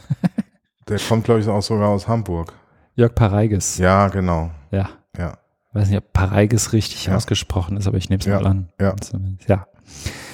Der 0.87 0.99
kommt, 0.99 1.23
glaube 1.23 1.39
ich, 1.39 1.47
auch 1.47 1.61
sogar 1.61 1.89
aus 1.89 2.07
Hamburg. 2.07 2.53
Jörg 2.95 3.13
Pareiges. 3.15 3.77
Ja, 3.77 4.07
genau. 4.09 4.51
Ja. 4.71 4.89
Ja. 5.17 5.37
Weiß 5.75 5.89
nicht, 5.89 5.97
ob 5.97 6.13
Pareiges 6.13 6.73
richtig 6.73 7.05
Ja. 7.05 7.15
ausgesprochen 7.15 7.77
ist, 7.77 7.85
aber 7.87 7.97
ich 7.97 8.09
nehme 8.09 8.19
es 8.21 8.25
Ja. 8.25 8.39
mal 8.39 8.47
an. 8.47 8.69
Ja. 8.79 8.95
Zumindest. 8.97 9.49
Ja. 9.49 9.67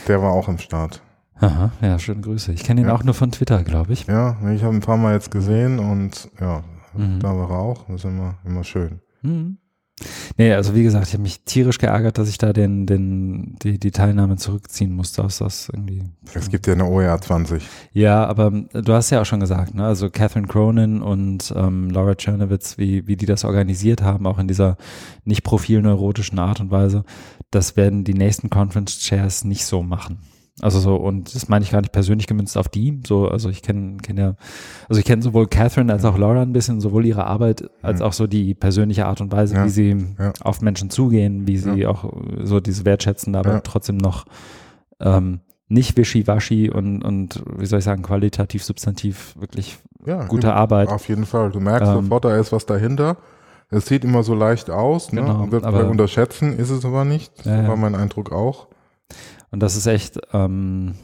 Der 0.08 0.22
war 0.22 0.32
auch 0.32 0.48
im 0.48 0.60
Start. 0.60 1.02
Aha, 1.40 1.72
ja, 1.82 1.98
schöne 1.98 2.22
Grüße. 2.22 2.52
Ich 2.54 2.64
kenne 2.64 2.82
ihn 2.82 2.88
Ja. 2.88 2.94
auch 2.94 3.04
nur 3.04 3.16
von 3.16 3.32
Twitter, 3.32 3.64
glaube 3.64 3.94
ich. 3.94 4.06
Ja, 4.06 4.38
ich 4.52 4.64
habe 4.64 4.76
ein 4.76 4.80
paar 4.82 4.98
Mal 4.98 5.14
jetzt 5.16 5.32
gesehen 5.32 5.80
und 5.80 6.30
ja, 6.40 6.64
Mhm. 6.94 7.20
da 7.20 7.36
war 7.36 7.50
er 7.50 7.58
auch. 7.58 7.86
Das 7.88 7.96
ist 7.96 8.06
immer, 8.06 8.36
immer 8.46 8.64
schön. 8.64 9.00
Mhm. 9.24 9.58
Nee, 10.38 10.54
also 10.54 10.76
wie 10.76 10.84
gesagt, 10.84 11.08
ich 11.08 11.14
habe 11.14 11.24
mich 11.24 11.42
tierisch 11.44 11.78
geärgert, 11.78 12.18
dass 12.18 12.30
ich 12.30 12.38
da 12.38 12.54
den, 12.54 12.86
den, 12.86 13.56
die, 13.62 13.80
die 13.80 13.92
Teilnahme 13.92 14.38
zurückziehen 14.38 14.94
musste 14.94 15.24
aus 15.24 15.40
das 15.40 15.70
irgendwie. 15.70 16.04
Es 16.34 16.50
gibt 16.50 16.68
ja 16.68 16.74
eine 16.74 16.86
OER 16.86 17.20
20. 17.20 17.64
Ja, 17.94 18.26
aber 18.26 18.48
ähm, 18.48 18.70
du 18.74 18.94
hast 18.94 19.10
ja 19.10 19.22
auch 19.22 19.26
schon 19.26 19.40
gesagt, 19.40 19.76
ne? 19.76 19.86
Also 19.86 20.10
Catherine 20.10 20.48
Cronin 20.48 21.02
und 21.02 21.54
ähm, 21.56 21.90
Laura 21.90 22.16
Chernowitz, 22.16 22.78
wie, 22.78 23.08
wie 23.08 23.16
die 23.16 23.26
das 23.26 23.44
organisiert 23.44 24.02
haben, 24.02 24.26
auch 24.26 24.40
in 24.40 24.48
dieser 24.48 24.78
nicht 25.26 25.44
profilneurotischen 25.44 26.40
Art 26.40 26.60
und 26.60 26.72
Weise, 26.72 27.04
das 27.52 27.76
werden 27.76 28.04
die 28.04 28.14
nächsten 28.14 28.50
Conference 28.50 29.00
Chairs 29.00 29.44
nicht 29.44 29.66
so 29.66 29.84
machen. 29.84 30.20
Also 30.62 30.80
so, 30.80 30.96
und 30.96 31.34
das 31.34 31.50
meine 31.50 31.64
ich 31.66 31.72
gar 31.72 31.82
nicht 31.82 31.92
persönlich 31.92 32.28
gemünzt 32.28 32.58
auf 32.58 32.70
die. 32.70 33.00
So, 33.08 33.28
also 33.28 33.50
ich 33.50 33.62
kenne 33.64 33.98
kenn 33.98 34.18
ja, 34.18 34.36
also 34.88 35.00
ich 35.00 35.06
kenne 35.06 35.22
sowohl 35.22 35.48
Catherine 35.48 35.92
als 35.92 36.06
auch 36.06 36.18
Laura 36.18 36.42
ein 36.44 36.54
bisschen, 36.54 36.80
sowohl 36.82 37.06
ihre 37.06 37.26
Arbeit 37.26 37.70
als 37.82 38.02
auch 38.02 38.14
so 38.14 38.28
die 38.28 38.54
persönliche 38.54 39.06
Art 39.08 39.22
und 39.22 39.32
Weise, 39.32 39.56
Ja, 39.56 39.66
wie 39.66 39.70
sie 39.70 40.06
ja. 40.20 40.34
auf 40.42 40.62
Menschen 40.62 40.90
zugehen, 40.90 41.48
wie 41.48 41.58
sie 41.58 41.88
auch 41.88 42.14
so 42.44 42.60
diese 42.60 42.86
wertschätzende, 42.86 43.40
aber 43.40 43.64
trotzdem 43.64 43.98
noch 43.98 44.26
ähm, 45.00 45.40
nicht 45.68 45.98
wischiwaschi 45.98 46.70
und, 46.70 47.02
und 47.04 47.42
wie 47.58 47.66
soll 47.66 47.80
ich 47.80 47.86
sagen, 47.86 48.04
qualitativ, 48.04 48.64
substantiv 48.64 49.36
wirklich 49.40 49.78
gute 50.28 50.54
Arbeit. 50.54 50.90
Auf 50.90 51.08
jeden 51.08 51.26
Fall. 51.26 51.50
Du 51.52 51.60
merkst 51.60 51.90
Ähm, 51.92 52.04
sofort, 52.04 52.26
da 52.26 52.38
ist 52.38 52.52
was 52.52 52.66
dahinter. 52.66 53.18
Es 53.70 53.86
sieht 53.86 54.04
immer 54.04 54.22
so 54.22 54.36
leicht 54.36 54.70
aus, 54.70 55.14
ne? 55.14 55.22
Genau, 55.22 55.44
Und 55.44 55.52
wird 55.54 55.64
aber- 55.64 55.88
unterschätzen, 55.88 56.58
ist 56.60 56.70
es 56.72 56.84
aber 56.84 57.06
nicht. 57.06 57.32
Das 57.46 57.68
war 57.68 57.78
mein 57.78 57.96
Eindruck 57.96 58.32
auch. 58.32 58.68
Und 59.52 59.62
das 59.62 59.76
ist 59.76 59.86
echt, 59.86 60.20
ähm, 60.34 60.96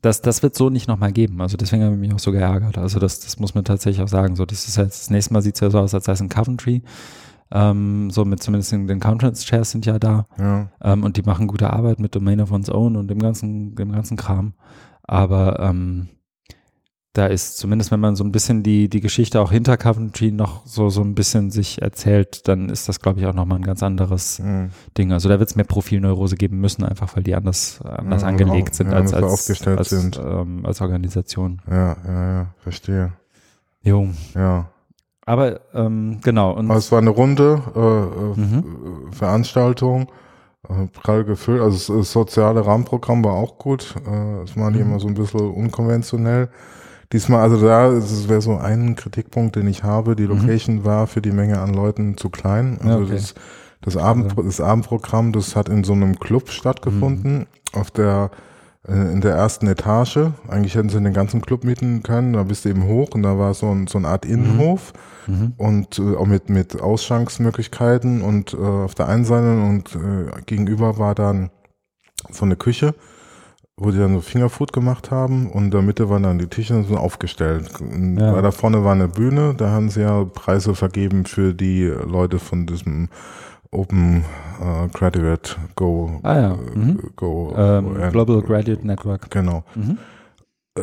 das, 0.00 0.20
das 0.20 0.42
wird 0.42 0.56
so 0.56 0.70
nicht 0.70 0.88
nochmal 0.88 1.12
geben. 1.12 1.40
Also 1.40 1.56
deswegen 1.56 1.84
habe 1.84 1.94
ich 1.94 2.00
mich 2.00 2.12
auch 2.12 2.18
so 2.18 2.32
geärgert. 2.32 2.76
Also 2.78 2.98
das, 2.98 3.20
das 3.20 3.38
muss 3.38 3.54
man 3.54 3.64
tatsächlich 3.64 4.02
auch 4.02 4.08
sagen. 4.08 4.34
So, 4.34 4.44
das 4.44 4.66
ist 4.66 4.76
jetzt, 4.76 5.02
das 5.02 5.10
nächste 5.10 5.32
Mal 5.32 5.42
sieht 5.42 5.54
es 5.54 5.60
ja 5.60 5.70
so 5.70 5.78
aus, 5.78 5.94
als 5.94 6.06
sei 6.06 6.12
es 6.12 6.20
in 6.20 6.28
Coventry. 6.28 6.82
Ähm, 7.52 8.10
so 8.10 8.24
mit 8.24 8.42
zumindest 8.42 8.72
den, 8.72 8.86
den 8.86 8.98
Conference 8.98 9.44
Chairs 9.44 9.70
sind 9.70 9.86
ja 9.86 9.98
da. 9.98 10.26
Ja. 10.38 10.68
Ähm, 10.80 11.04
und 11.04 11.16
die 11.16 11.22
machen 11.22 11.46
gute 11.46 11.70
Arbeit 11.70 12.00
mit 12.00 12.14
Domain 12.14 12.40
of 12.40 12.50
One's 12.50 12.70
Own 12.70 12.96
und 12.96 13.08
dem 13.08 13.18
ganzen, 13.18 13.74
dem 13.76 13.92
ganzen 13.92 14.16
Kram. 14.16 14.54
Aber 15.02 15.60
ähm, 15.60 16.08
da 17.14 17.26
ist 17.26 17.58
zumindest, 17.58 17.90
wenn 17.90 18.00
man 18.00 18.16
so 18.16 18.24
ein 18.24 18.32
bisschen 18.32 18.62
die, 18.62 18.88
die 18.88 19.00
Geschichte 19.00 19.40
auch 19.42 19.52
hinter 19.52 19.76
Coventry 19.76 20.32
noch 20.32 20.66
so, 20.66 20.88
so 20.88 21.02
ein 21.02 21.14
bisschen 21.14 21.50
sich 21.50 21.82
erzählt, 21.82 22.48
dann 22.48 22.70
ist 22.70 22.88
das, 22.88 23.00
glaube 23.00 23.20
ich, 23.20 23.26
auch 23.26 23.34
nochmal 23.34 23.58
ein 23.58 23.64
ganz 23.64 23.82
anderes 23.82 24.38
Mhm. 24.38 24.70
Ding. 24.96 25.12
Also 25.12 25.28
da 25.28 25.38
wird 25.38 25.50
es 25.50 25.54
mehr 25.56 25.66
Profilneurose 25.66 26.36
geben 26.36 26.58
müssen, 26.60 26.84
einfach 26.84 27.14
weil 27.14 27.22
die 27.22 27.34
anders, 27.34 27.80
anders 27.84 28.22
Ja, 28.22 28.28
angelegt 28.28 28.70
auch- 28.70 28.74
sind 28.74 28.90
ja, 28.92 28.96
als, 28.96 29.12
als, 29.12 29.66
als, 29.66 29.90
sind. 29.90 30.18
Ähm, 30.24 30.64
als 30.64 30.80
Organisation. 30.80 31.60
ja, 31.70 31.96
ja, 32.06 32.32
ja, 32.34 32.46
verstehe. 32.62 33.12
Jo. 33.82 34.08
Ja. 34.34 34.70
Aber 35.26 35.60
ähm, 35.74 36.18
genau. 36.22 36.52
Und 36.56 36.70
Aber 36.70 36.78
es 36.78 36.90
war 36.90 36.98
eine 36.98 37.10
runde 37.10 37.62
äh, 37.76 37.80
äh, 37.80 38.40
Mhm. 38.40 39.12
Veranstaltung, 39.12 40.10
äh, 40.68 40.86
prall 40.92 41.24
gefüllt. 41.24 41.60
Also 41.60 41.76
das, 41.94 41.98
das 42.06 42.12
soziale 42.12 42.64
Rahmenprogramm 42.64 43.22
war 43.24 43.34
auch 43.34 43.58
gut. 43.58 43.94
Äh, 44.06 44.42
Es 44.44 44.56
war 44.56 44.70
nicht 44.70 44.80
Mhm. 44.82 44.90
immer 44.92 45.00
so 45.00 45.08
ein 45.08 45.14
bisschen 45.14 45.40
unkonventionell. 45.50 46.48
Diesmal, 47.12 47.40
also 47.40 47.60
da, 47.60 47.90
das 47.90 48.28
wäre 48.28 48.40
so 48.40 48.56
ein 48.56 48.96
Kritikpunkt, 48.96 49.56
den 49.56 49.66
ich 49.66 49.82
habe. 49.82 50.16
Die 50.16 50.22
Mhm. 50.24 50.28
Location 50.30 50.84
war 50.84 51.06
für 51.06 51.20
die 51.20 51.32
Menge 51.32 51.60
an 51.60 51.74
Leuten 51.74 52.16
zu 52.16 52.30
klein. 52.30 52.78
Also 52.82 53.04
okay. 53.04 53.12
das, 53.12 53.34
das, 53.82 53.96
Abend, 53.96 54.34
das 54.36 54.60
Abendprogramm, 54.60 55.32
das 55.32 55.54
hat 55.54 55.68
in 55.68 55.84
so 55.84 55.92
einem 55.92 56.18
Club 56.18 56.48
stattgefunden, 56.50 57.40
Mhm. 57.40 57.46
auf 57.80 57.90
der 57.90 58.30
äh, 58.88 59.12
in 59.12 59.20
der 59.20 59.34
ersten 59.34 59.66
Etage. 59.68 60.18
Eigentlich 60.48 60.74
hätten 60.74 60.88
sie 60.88 61.00
den 61.00 61.12
ganzen 61.12 61.40
Club 61.40 61.64
mieten 61.64 62.02
können. 62.02 62.32
Da 62.32 62.42
bist 62.42 62.64
du 62.64 62.68
eben 62.70 62.84
hoch 62.86 63.10
und 63.14 63.22
da 63.22 63.38
war 63.38 63.54
so, 63.54 63.70
ein, 63.70 63.86
so 63.86 63.98
eine 63.98 64.08
Art 64.08 64.24
Innenhof 64.24 64.92
mhm. 65.26 65.52
und 65.56 65.98
äh, 65.98 66.16
auch 66.16 66.26
mit, 66.26 66.48
mit 66.50 66.80
Ausschanksmöglichkeiten 66.80 68.22
und 68.22 68.54
äh, 68.54 68.56
auf 68.56 68.94
der 68.94 69.08
einen 69.08 69.24
Seite 69.24 69.52
und 69.52 69.94
äh, 69.94 70.42
gegenüber 70.46 70.98
war 70.98 71.14
dann 71.14 71.50
so 72.30 72.44
eine 72.44 72.56
Küche, 72.56 72.94
wo 73.82 73.90
die 73.90 73.98
dann 73.98 74.14
so 74.14 74.20
Fingerfood 74.20 74.72
gemacht 74.72 75.10
haben 75.10 75.48
und 75.50 75.64
in 75.64 75.70
der 75.70 75.82
Mitte 75.82 76.08
waren 76.08 76.22
dann 76.22 76.38
die 76.38 76.46
Tische 76.46 76.84
so 76.84 76.96
aufgestellt. 76.96 77.70
Und 77.80 78.18
Ja. 78.18 78.40
Da 78.40 78.50
vorne 78.50 78.84
war 78.84 78.92
eine 78.92 79.08
Bühne, 79.08 79.54
da 79.56 79.70
haben 79.70 79.88
sie 79.90 80.02
ja 80.02 80.24
Preise 80.24 80.74
vergeben 80.74 81.24
für 81.26 81.52
die 81.54 81.84
Leute 81.86 82.38
von 82.38 82.66
diesem 82.66 83.08
Open 83.70 84.24
äh, 84.60 84.88
Graduate 84.92 85.56
Go 85.76 86.20
Ah 86.22 86.34
ja. 86.38 86.52
äh, 86.52 86.78
Mhm. 86.78 86.98
Go 87.16 87.54
ähm, 87.56 88.00
äh, 88.00 88.10
Global 88.10 88.42
Graduate 88.42 88.86
Network. 88.86 89.30
Genau. 89.30 89.64
Mhm. 89.74 89.98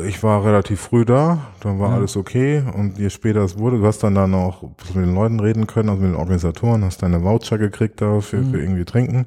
Ich 0.08 0.22
war 0.22 0.46
relativ 0.46 0.82
früh 0.82 1.04
da, 1.04 1.40
dann 1.62 1.80
war 1.80 1.90
Ja. 1.90 1.96
alles 1.96 2.16
okay 2.16 2.62
und 2.78 3.00
je 3.00 3.10
später 3.10 3.42
es 3.44 3.58
wurde, 3.58 3.80
du 3.80 3.86
hast 3.88 4.04
dann 4.04 4.14
dann 4.14 4.34
auch 4.36 4.62
mit 4.94 5.04
den 5.06 5.16
Leuten 5.16 5.40
reden 5.40 5.66
können, 5.66 5.90
also 5.90 6.02
mit 6.02 6.12
den 6.12 6.20
Organisatoren, 6.20 6.84
hast 6.84 7.02
deine 7.02 7.24
Voucher 7.24 7.58
gekriegt 7.58 8.00
da 8.02 8.20
für, 8.22 8.38
Mhm. 8.38 8.52
für 8.52 8.60
irgendwie 8.62 8.86
Trinken 8.86 9.26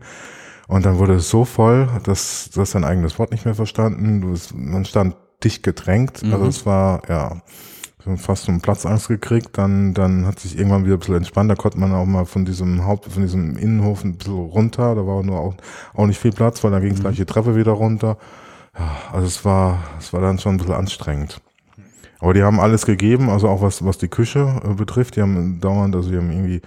und 0.73 0.85
dann 0.87 0.99
wurde 0.99 1.15
es 1.15 1.29
so 1.31 1.45
voll, 1.45 1.89
dass 2.05 2.51
du 2.53 2.61
hast 2.61 2.75
dein 2.75 2.85
eigenes 2.85 3.19
Wort 3.19 3.31
nicht 3.33 3.45
mehr 3.45 3.55
verstanden, 3.55 4.21
du, 4.21 4.33
es- 4.33 4.55
man 4.55 4.85
stand 4.85 5.17
dicht 5.45 5.63
gedrängt, 5.63 6.23
Mhm. 6.23 6.33
also 6.33 6.47
es 6.47 6.67
war, 6.67 7.03
ja, 7.09 7.43
fast 8.17 8.45
so 8.45 8.51
einen 8.53 8.61
Platzangst 8.61 9.07
gekriegt, 9.09 9.57
dann, 9.59 9.95
dann 9.95 10.27
hat 10.27 10.41
sich 10.41 10.59
irgendwann 10.59 10.85
wieder 10.85 10.95
ein 10.97 10.99
bisschen 10.99 11.15
entspannt, 11.17 11.51
da 11.51 11.55
konnte 11.55 11.79
man 11.79 11.93
auch 11.95 12.05
mal 12.05 12.25
von 12.25 12.45
diesem 12.45 12.85
Haupt, 12.85 13.07
von 13.13 13.23
diesem 13.23 13.57
Innenhof 13.57 14.03
ein 14.05 14.17
bisschen 14.17 14.35
runter, 14.35 14.95
da 14.97 15.07
war 15.07 15.23
nur 15.23 15.39
auch, 15.39 15.55
auch 15.95 16.07
nicht 16.07 16.19
viel 16.19 16.33
Platz, 16.33 16.65
weil 16.65 16.73
dann 16.73 16.83
ging 16.83 16.93
es 16.93 16.99
Mhm. 16.99 17.03
gleich 17.03 17.17
die 17.17 17.25
Treppe 17.27 17.55
wieder 17.55 17.73
runter. 17.73 18.17
Ja, 18.77 18.91
also 19.13 19.27
es 19.27 19.45
war, 19.45 19.79
es 20.01 20.13
war 20.13 20.21
dann 20.21 20.39
schon 20.41 20.55
ein 20.55 20.59
bisschen 20.59 20.75
anstrengend. 20.75 21.41
Aber 22.19 22.35
die 22.35 22.43
haben 22.43 22.59
alles 22.61 22.87
gegeben, 22.87 23.31
also 23.31 23.49
auch 23.49 23.63
was, 23.63 23.85
was 23.85 23.99
die 23.99 24.09
Küche 24.09 24.61
äh, 24.65 24.75
betrifft. 24.75 25.15
Die 25.17 25.23
haben 25.23 25.61
dauernd, 25.61 25.95
also 25.95 26.11
die 26.11 26.17
haben 26.17 26.31
irgendwie 26.31 26.61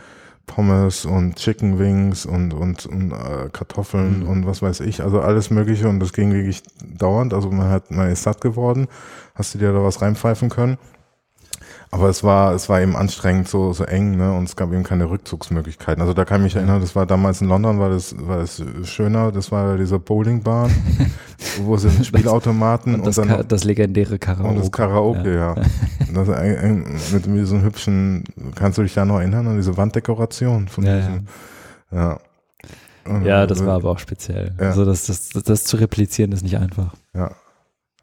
Pommes 0.47 1.05
und 1.05 1.35
Chicken 1.37 1.79
Wings 1.79 2.25
und, 2.25 2.53
und, 2.53 2.85
und 2.85 3.11
äh, 3.11 3.49
Kartoffeln 3.51 4.21
Mhm. 4.21 4.27
und 4.27 4.45
was 4.45 4.61
weiß 4.61 4.81
ich, 4.81 5.01
also 5.03 5.19
alles 5.21 5.49
Mögliche 5.49 5.89
und 5.89 5.99
das 5.99 6.13
ging 6.13 6.31
wirklich 6.33 6.61
dauernd. 6.83 7.33
Also 7.33 7.49
man 7.51 7.69
hat, 7.69 7.91
man 7.91 8.09
ist 8.11 8.23
satt 8.23 8.41
geworden, 8.41 8.87
hast 9.33 9.53
du 9.53 9.57
dir 9.59 9.73
da 9.73 9.83
was 9.83 10.01
reinpfeifen 10.01 10.49
können. 10.49 10.77
Aber 11.95 12.09
es 12.09 12.25
war, 12.25 12.53
es 12.53 12.67
war 12.67 12.81
eben 12.81 12.97
anstrengend, 12.97 13.47
so, 13.47 13.71
so 13.71 13.85
eng, 13.85 14.17
ne, 14.17 14.33
und 14.33 14.43
es 14.43 14.57
gab 14.57 14.73
eben 14.73 14.83
keine 14.83 15.09
Rückzugsmöglichkeiten. 15.09 16.01
Also 16.01 16.13
da 16.13 16.25
kann 16.25 16.41
ich 16.41 16.43
mich 16.43 16.55
erinnern, 16.57 16.81
das 16.81 16.93
war 16.93 17.05
damals 17.05 17.39
in 17.39 17.47
London, 17.47 17.79
war 17.79 17.87
das, 17.89 18.13
war 18.19 18.39
das 18.39 18.61
schöner, 18.83 19.31
das 19.31 19.49
war 19.49 19.77
dieser 19.77 19.97
Bowlingbahn, 19.97 20.71
wo 21.61 21.77
sie 21.77 21.89
Spielautomaten 22.03 22.95
Und 22.95 23.07
das, 23.07 23.15
dann 23.15 23.29
Ka 23.29 23.43
das 23.43 23.63
legendäre 23.63 24.19
Karaoke. 24.19 24.49
und 24.49 24.59
das 24.59 24.71
Karaoke, 24.73 25.35
ja. 25.37 25.55
Das 26.13 26.27
ein, 26.27 26.57
ein, 26.57 26.99
mit 27.13 27.25
diesem 27.27 27.63
hübschen, 27.63 28.25
kannst 28.55 28.77
du 28.77 28.81
dich 28.83 28.93
da 28.93 29.05
noch 29.05 29.19
erinnern 29.19 29.47
an 29.47 29.55
diese 29.55 29.77
Wanddekoration 29.77 30.67
von 30.67 30.83
Ja, 30.83 30.97
diesem, 30.97 31.27
ja. 31.93 32.19
Und, 33.05 33.23
Ja, 33.23 33.47
das 33.47 33.65
war 33.65 33.75
aber 33.75 33.91
auch 33.91 33.99
speziell. 33.99 34.53
Ja. 34.59 34.67
Also 34.67 34.83
das, 34.83 35.05
das, 35.05 35.29
das, 35.29 35.43
das 35.43 35.63
zu 35.63 35.77
replizieren 35.77 36.33
ist 36.33 36.43
nicht 36.43 36.57
einfach. 36.57 36.93
Ja. 37.13 37.31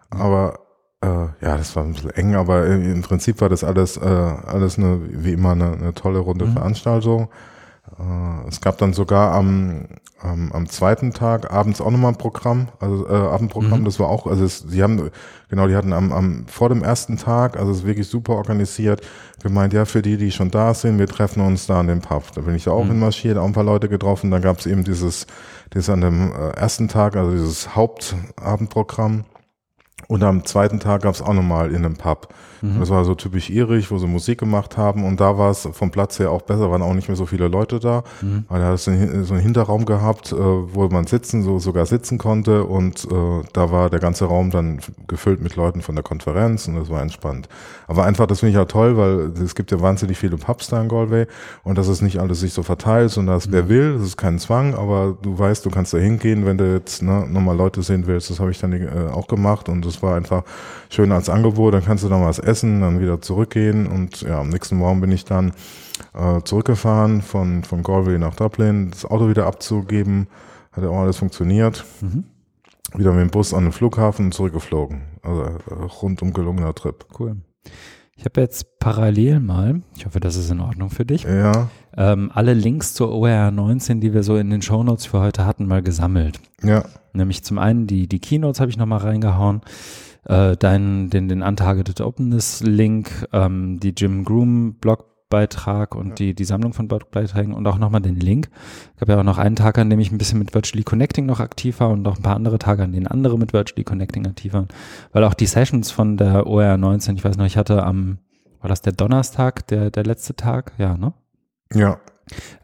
Aber 0.09 0.61
äh, 1.03 1.07
ja, 1.45 1.57
das 1.57 1.75
war 1.77 1.85
ein 1.85 1.93
bisschen 1.93 2.11
eng, 2.11 2.35
aber 2.37 2.67
im 2.67 3.03
Prinzip 3.03 3.41
war 3.41 3.49
das 3.49 3.65
alles, 3.65 3.97
äh, 3.97 4.01
alles 4.01 4.79
eine, 4.79 5.01
wie 5.11 5.33
immer 5.33 5.51
eine, 5.53 5.73
eine 5.73 5.95
tolle 5.95 6.21
runde 6.21 6.47
Mhm. 6.47 6.53
Veranstaltung. 6.53 7.29
Äh, 7.99 8.49
es 8.49 8.61
gab 8.61 8.79
dann 8.79 8.93
sogar 8.93 9.33
am, 9.35 9.87
am, 10.21 10.53
am 10.53 10.69
zweiten 10.69 11.13
Tag 11.13 11.53
abends 11.53 11.81
auch 11.81 11.91
nochmal 11.91 12.13
ein 12.13 12.19
Programm, 12.19 12.69
also 12.79 13.07
äh, 13.09 13.13
Abendprogramm, 13.13 13.81
Mhm. 13.81 13.85
das 13.85 13.99
war 13.99 14.09
auch, 14.09 14.29
also 14.29 14.45
es, 14.45 14.61
sie 14.61 14.83
haben, 14.83 15.11
genau, 15.49 15.67
die 15.67 15.75
hatten 15.75 15.93
am, 15.93 16.13
am 16.13 16.47
vor 16.47 16.69
dem 16.69 16.85
ersten 16.85 17.17
Tag, 17.17 17.57
also 17.59 17.73
es 17.73 17.79
ist 17.79 17.87
wirklich 17.87 18.07
super 18.07 18.35
organisiert, 18.35 19.01
gemeint, 19.43 19.73
ja, 19.73 19.85
für 19.85 20.01
die, 20.03 20.17
die 20.17 20.31
schon 20.31 20.53
da 20.53 20.73
sind, 20.75 21.01
wir 21.01 21.09
treffen 21.09 21.41
uns 21.45 21.67
da 21.67 21.81
an 21.81 21.89
dem 21.89 22.01
Pub. 22.01 22.23
Da 22.35 22.43
bin 22.43 22.55
ich 22.55 22.69
auch 22.69 22.85
Mhm. 22.85 22.91
hinmarschiert, 22.91 23.37
auch 23.37 23.45
ein 23.47 23.53
paar 23.53 23.65
Leute 23.65 23.89
getroffen, 23.89 24.31
dann 24.31 24.43
gab 24.43 24.61
es 24.61 24.67
eben 24.67 24.85
dieses, 24.85 25.27
dieses 25.75 25.91
an 25.91 26.01
dem 26.03 26.31
äh, 26.33 26.51
ersten 26.51 26.87
Tag, 26.87 27.17
also 27.17 27.33
dieses 27.33 27.75
Hauptabendprogramm. 27.75 29.25
Und 30.09 30.23
am 30.23 30.45
zweiten 30.45 30.81
Tag 30.81 31.03
gab 31.03 31.15
es 31.15 31.23
auch 31.23 31.33
nochmal 31.33 31.71
in 31.71 31.85
einem 31.85 31.97
Pub. 31.97 32.29
Mhm. 32.63 32.81
Das 32.81 32.91
war 32.91 33.05
so 33.05 33.15
typisch 33.15 33.51
irisch, 33.51 33.91
wo 33.91 33.99
sie 33.99 34.07
Musik 34.07 34.39
gemacht 34.39 34.77
haben. 34.77 35.05
Und 35.05 35.21
da 35.21 35.37
war 35.37 35.51
es 35.51 35.69
vom 35.73 35.91
Platz 35.91 36.19
her 36.19 36.31
auch 36.31 36.43
besser, 36.43 36.71
waren 36.71 36.83
auch 36.83 36.95
nicht 36.95 37.09
mehr 37.09 37.17
so 37.17 37.27
viele 37.27 37.49
Leute 37.49 37.81
da. 37.81 38.05
Mhm. 38.21 38.45
Weil 38.49 38.61
da 38.61 38.69
hat 38.69 38.75
es 38.75 38.85
so 38.85 38.91
einen 38.91 39.43
Hinterraum 39.43 39.85
gehabt, 39.85 40.33
äh, 40.33 40.37
wo 40.37 40.89
man 40.89 41.07
sitzen, 41.07 41.43
so 41.43 41.59
sogar 41.59 41.87
sitzen 41.87 42.19
konnte. 42.19 42.65
Und 42.65 43.05
äh, 43.05 43.43
da 43.53 43.71
war 43.71 43.91
der 43.91 44.01
ganze 44.01 44.27
Raum 44.27 44.51
dann 44.51 44.81
gefüllt 45.09 45.43
mit 45.43 45.57
Leuten 45.57 45.83
von 45.83 45.95
der 45.95 46.05
Konferenz 46.05 46.69
und 46.69 46.77
das 46.77 46.89
war 46.89 47.03
entspannt. 47.03 47.49
Aber 47.87 48.05
einfach, 48.05 48.27
das 48.27 48.41
finde 48.41 48.53
ich 48.53 48.59
auch 48.59 48.69
toll, 48.69 48.97
weil 48.97 49.33
es 49.43 49.55
gibt 49.55 49.71
ja 49.71 49.81
wahnsinnig 49.81 50.19
viele 50.19 50.37
Pubs 50.37 50.69
da 50.69 50.81
in 50.81 50.89
Galway 50.89 51.27
und 51.65 51.77
dass 51.77 51.89
es 51.89 52.01
nicht 52.01 52.19
alles 52.19 52.41
sich 52.41 52.53
so 52.53 52.63
verteilt, 52.63 53.11
sondern 53.11 53.37
dass 53.37 53.51
wer 53.51 53.69
will, 53.69 53.95
das 53.95 54.03
ist 54.03 54.17
kein 54.17 54.39
Zwang, 54.39 54.75
aber 54.75 55.17
du 55.21 55.39
weißt, 55.39 55.65
du 55.67 55.71
kannst 55.71 55.93
da 55.93 55.99
hingehen, 55.99 56.47
wenn 56.47 56.59
du 56.59 56.73
jetzt 56.73 57.03
ne, 57.03 57.27
nochmal 57.29 57.57
Leute 57.57 57.83
sehen 57.83 58.07
willst. 58.07 58.31
Das 58.31 58.41
habe 58.41 58.51
ich 58.51 58.59
dann 58.59 58.73
äh, 58.73 59.11
auch 59.13 59.27
gemacht 59.27 59.69
und 59.69 59.85
das 59.93 60.03
war 60.03 60.17
einfach 60.17 60.45
schön 60.91 61.13
als 61.13 61.29
Angebot. 61.29 61.75
Dann 61.75 61.85
kannst 61.85 62.05
du 62.05 62.09
mal 62.09 62.27
was 62.27 62.39
essen, 62.39 62.81
dann 62.81 63.01
wieder 63.01 63.21
zurückgehen 63.21 63.87
und 63.87 64.23
ja, 64.23 64.41
am 64.41 64.49
nächsten 64.49 64.77
Morgen 64.77 65.01
bin 65.01 65.13
ich 65.13 65.25
dann 65.25 65.53
äh, 66.15 66.41
zurückgefahren 66.43 67.23
von, 67.23 67.65
von 67.65 67.83
Galway 67.83 68.19
nach 68.19 68.35
Dublin, 68.35 68.91
das 68.91 69.05
Auto 69.05 69.29
wieder 69.29 69.47
abzugeben. 69.47 70.29
Hat 70.73 70.85
ja 70.85 70.91
auch 70.91 71.01
alles 71.01 71.19
funktioniert. 71.19 71.85
Mhm. 72.01 72.25
Wieder 72.95 73.13
mit 73.13 73.21
dem 73.23 73.31
Bus 73.31 73.55
an 73.55 73.65
den 73.65 73.73
Flughafen 73.73 74.27
und 74.27 74.35
zurückgeflogen. 74.35 75.03
Also 75.23 75.43
äh, 75.43 75.75
rundum 76.03 76.33
gelungener 76.33 76.75
Trip. 76.75 77.05
Cool. 77.19 77.37
Ich 78.17 78.25
habe 78.25 78.41
jetzt 78.41 78.79
parallel 78.79 79.41
mal, 79.41 79.83
ich 79.97 80.07
hoffe, 80.07 80.21
das 80.21 80.37
ist 80.37 80.51
in 80.51 80.61
Ordnung 80.61 80.91
für 80.91 81.05
dich, 81.05 81.25
Ja, 81.25 81.69
ähm, 81.97 82.31
alle 82.35 82.55
Links 82.55 82.95
zur 82.95 83.11
OR 83.11 83.51
19, 83.51 84.01
die 84.01 84.13
wir 84.15 84.23
so 84.23 84.37
in 84.37 84.51
den 84.51 84.63
Shownotes 84.63 85.07
für 85.07 85.21
heute 85.21 85.45
hatten, 85.47 85.67
mal 85.67 85.83
gesammelt. 85.83 86.41
ja, 86.63 86.85
Nämlich 87.15 87.43
zum 87.43 87.59
einen 87.59 87.87
die, 87.87 88.07
die 88.07 88.21
Keynotes 88.21 88.61
habe 88.61 88.71
ich 88.71 88.77
nochmal 88.77 89.01
reingehauen, 89.01 89.63
äh, 90.25 90.57
deinen, 90.57 91.11
den, 91.11 91.29
den 91.29 91.43
Untargeted 91.43 92.01
Openness 92.01 92.63
Link, 92.63 93.27
ähm, 93.33 93.81
die 93.81 93.91
Jim 93.97 94.25
Groom 94.25 94.77
Blogbeitrag 95.33 95.95
und 95.95 96.19
die, 96.19 96.35
die 96.35 96.45
Sammlung 96.45 96.75
von 96.75 96.89
Blogbeiträgen 96.89 97.55
und 97.55 97.67
auch 97.67 97.79
nochmal 97.79 98.03
den 98.03 98.17
Link. 98.17 98.51
Es 98.95 99.01
gab 99.01 99.09
ja 99.09 99.19
auch 99.19 99.25
noch 99.25 99.39
einen 99.39 99.57
Tag, 99.57 99.79
an 99.79 99.89
dem 99.89 99.99
ich 99.99 100.13
ein 100.13 100.19
bisschen 100.19 100.39
mit 100.39 100.55
Virtually 100.55 100.85
Connecting 100.85 101.25
noch 101.25 101.41
aktiv 101.41 101.81
war 101.81 101.89
und 101.91 102.03
noch 102.03 102.19
ein 102.19 102.23
paar 102.23 102.37
andere 102.37 102.59
Tage, 102.59 102.83
an 102.83 102.93
denen 102.93 103.07
andere 103.07 103.39
mit 103.39 103.55
Virtually 103.55 103.85
Connecting 103.85 104.27
aktiv 104.27 104.53
waren. 104.53 104.69
Weil 105.13 105.25
auch 105.25 105.35
die 105.35 105.47
Sessions 105.47 105.91
von 105.91 106.19
der 106.19 106.47
OR 106.47 106.77
19, 106.77 107.17
ich 107.17 107.25
weiß 107.25 107.39
noch, 107.39 107.47
ich 107.47 107.57
hatte 107.57 107.83
am, 107.83 108.19
war 108.61 108.69
das 108.69 108.83
der 108.83 108.93
Donnerstag, 108.93 109.67
der, 109.69 109.91
der 109.91 110.05
letzte 110.05 110.37
Tag? 110.37 110.73
Ja, 110.77 110.99
ne? 110.99 111.15
ja, 111.73 111.99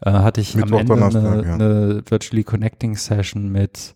äh, 0.01 0.11
hatte 0.11 0.39
ich 0.41 0.55
Mittwoch, 0.55 0.81
am 0.81 1.01
Ende 1.01 1.19
eine, 1.19 1.43
ja. 1.47 1.53
eine 1.55 2.03
Virtually 2.07 2.43
Connecting 2.43 2.95
Session 2.95 3.51
mit 3.51 3.95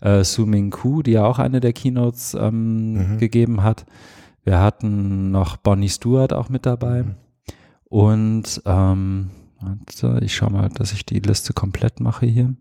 äh, 0.00 0.24
Su 0.24 0.46
Ming 0.46 0.70
Ku, 0.70 1.02
die 1.02 1.12
ja 1.12 1.26
auch 1.26 1.38
eine 1.38 1.60
der 1.60 1.74
Keynotes 1.74 2.34
ähm, 2.34 2.94
Mhm. 2.94 3.18
gegeben 3.18 3.62
hat. 3.62 3.84
Wir 4.44 4.60
hatten 4.60 5.30
noch 5.30 5.56
Bonnie 5.58 5.88
Stewart 5.88 6.32
auch 6.32 6.48
mit 6.48 6.64
dabei. 6.66 7.02
Mhm. 7.02 7.14
Und 7.94 8.60
ähm, 8.64 9.30
ich 10.20 10.34
schaue 10.34 10.50
mal, 10.50 10.68
dass 10.68 10.92
ich 10.92 11.06
die 11.06 11.20
Liste 11.20 11.52
komplett 11.52 12.00
mache 12.00 12.26
hier. 12.26 12.56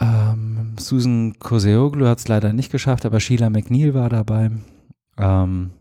Ähm, 0.00 0.76
Susan 0.78 1.38
Koseoglu 1.38 2.06
hat 2.06 2.20
es 2.20 2.28
leider 2.28 2.54
nicht 2.54 2.72
geschafft, 2.72 3.04
aber 3.04 3.20
Sheila 3.20 3.50
McNeil 3.50 3.92
war 3.92 4.08
dabei. 4.08 4.50
Ähm, 5.18 5.72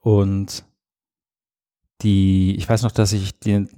und 0.00 0.64
die, 2.00 2.56
ich 2.56 2.66
weiß 2.66 2.82
noch, 2.82 2.92
dass 2.92 3.12
ich 3.12 3.38
die, 3.38 3.68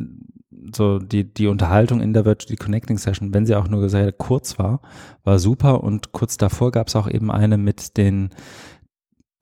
so 0.73 1.01
die, 1.01 1.25
die 1.25 1.49
Unterhaltung 1.49 2.01
in 2.01 2.13
der 2.13 2.25
Virtual 2.25 2.57
Connecting 2.57 2.99
Session, 2.99 3.35
wenn 3.35 3.47
sie 3.47 3.57
auch 3.57 3.67
nur 3.67 3.89
sehr 3.89 4.13
kurz 4.13 4.61
war, 4.61 4.81
war 5.25 5.41
super 5.41 5.83
und 5.83 6.13
kurz 6.13 6.37
davor 6.37 6.71
gab 6.71 6.87
es 6.87 6.95
auch 6.95 7.11
eben 7.11 7.33
eine 7.33 7.59
mit 7.59 7.97
den 7.97 8.31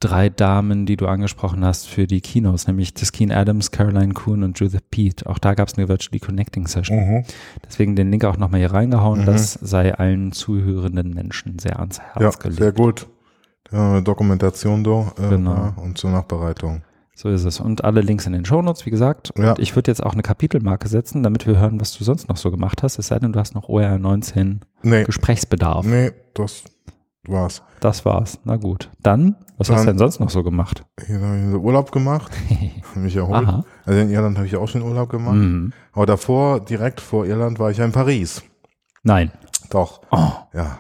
drei 0.01 0.29
Damen, 0.31 0.87
die 0.87 0.97
du 0.97 1.07
angesprochen 1.07 1.65
hast 1.65 1.87
für 1.89 2.07
die 2.07 2.21
Keynotes, 2.21 2.67
nämlich 2.67 2.95
Tiskeen 2.95 3.31
Adams, 3.31 3.71
Caroline 3.71 4.15
Kuhn 4.15 4.43
und 4.43 4.59
Judith 4.59 4.81
Pete. 4.91 5.27
Auch 5.29 5.39
da 5.39 5.55
gab 5.55 5.69
es 5.69 5.75
eine 5.77 5.89
Virtually 5.89 6.19
Connecting 6.21 6.67
Session. 6.67 6.99
mhm. 6.99 7.25
Deswegen 7.67 7.97
den 7.97 8.11
Link 8.11 8.25
auch 8.25 8.37
nochmal 8.39 8.61
hier 8.61 8.73
reingehauen. 8.73 9.21
Mhm. 9.23 9.27
Das 9.27 9.53
sei 9.55 9.95
allen 9.95 10.33
zuhörenden 10.33 11.13
Menschen 11.15 11.59
sehr 11.59 11.79
ans 11.79 12.01
Herz 12.01 12.21
ja 12.23 12.31
gelegt. 12.31 12.59
sehr 12.61 12.73
gut. 12.73 13.07
Ja, 13.71 14.01
Dokumentation 14.01 14.83
da 14.83 15.13
äh, 15.19 15.29
Genau. 15.29 15.75
und 15.77 15.97
zur 15.99 16.11
Nachbereitung. 16.11 16.83
So 17.15 17.29
ist 17.29 17.45
es. 17.45 17.61
Und 17.61 17.85
alle 17.85 18.01
Links 18.01 18.27
in 18.27 18.33
den 18.33 18.47
Shownotes, 18.47 18.87
wie 18.87 18.91
gesagt. 18.91 19.31
Ja. 19.37 19.51
Und 19.51 19.59
ich 19.59 19.77
würde 19.77 19.91
jetzt 19.91 20.03
auch 20.03 20.15
eine 20.15 20.23
Kapitelmarke 20.23 20.89
setzen, 20.89 21.23
damit 21.23 21.47
wir 21.47 21.59
hören, 21.59 21.79
was 21.79 21.93
du 21.97 22.03
sonst 22.03 22.31
noch 22.31 22.39
so 22.39 22.51
gemacht 22.51 22.83
hast. 22.83 22.99
Es 22.99 23.09
sei 23.09 23.19
denn, 23.19 23.33
du 23.33 23.39
hast 23.39 23.55
noch 23.55 23.69
OR 23.69 23.99
19 23.99 24.61
Nee, 24.83 25.05
Gesprächsbedarf. 25.05 25.85
nee, 25.85 26.13
das 26.33 26.65
war's. 27.31 27.63
Das 27.81 28.05
war's. 28.05 28.39
Na 28.45 28.57
gut. 28.57 28.91
Dann, 29.03 29.37
was 29.57 29.69
hast 29.71 29.81
du 29.83 29.87
Dann- 29.87 29.87
denn 29.87 29.99
sonst 29.99 30.21
noch 30.21 30.31
so 30.31 30.43
gemacht? 30.43 30.85
Hier 31.07 31.21
habe 31.21 31.39
ich 31.39 31.55
Urlaub 31.55 31.93
gemacht, 31.93 32.31
mich 32.95 33.17
erholt. 33.17 33.47
Aha. 33.47 33.65
Also 33.87 34.01
in 34.01 34.11
Irland 34.11 34.37
habe 34.37 34.47
ich 34.47 34.57
auch 34.57 34.69
schon 34.69 34.83
Urlaub 34.83 35.09
gemacht. 35.11 35.35
Mhm. 35.37 35.73
Aber 35.93 36.07
davor, 36.07 36.61
direkt 36.61 37.01
vor 37.01 37.25
Irland, 37.27 37.59
war 37.59 37.71
ich 37.71 37.79
ja 37.79 37.85
in 37.85 37.93
Paris. 37.93 38.43
Nein. 39.03 39.31
Doch, 39.71 40.01
Oh. 40.11 40.33
ja. 40.53 40.79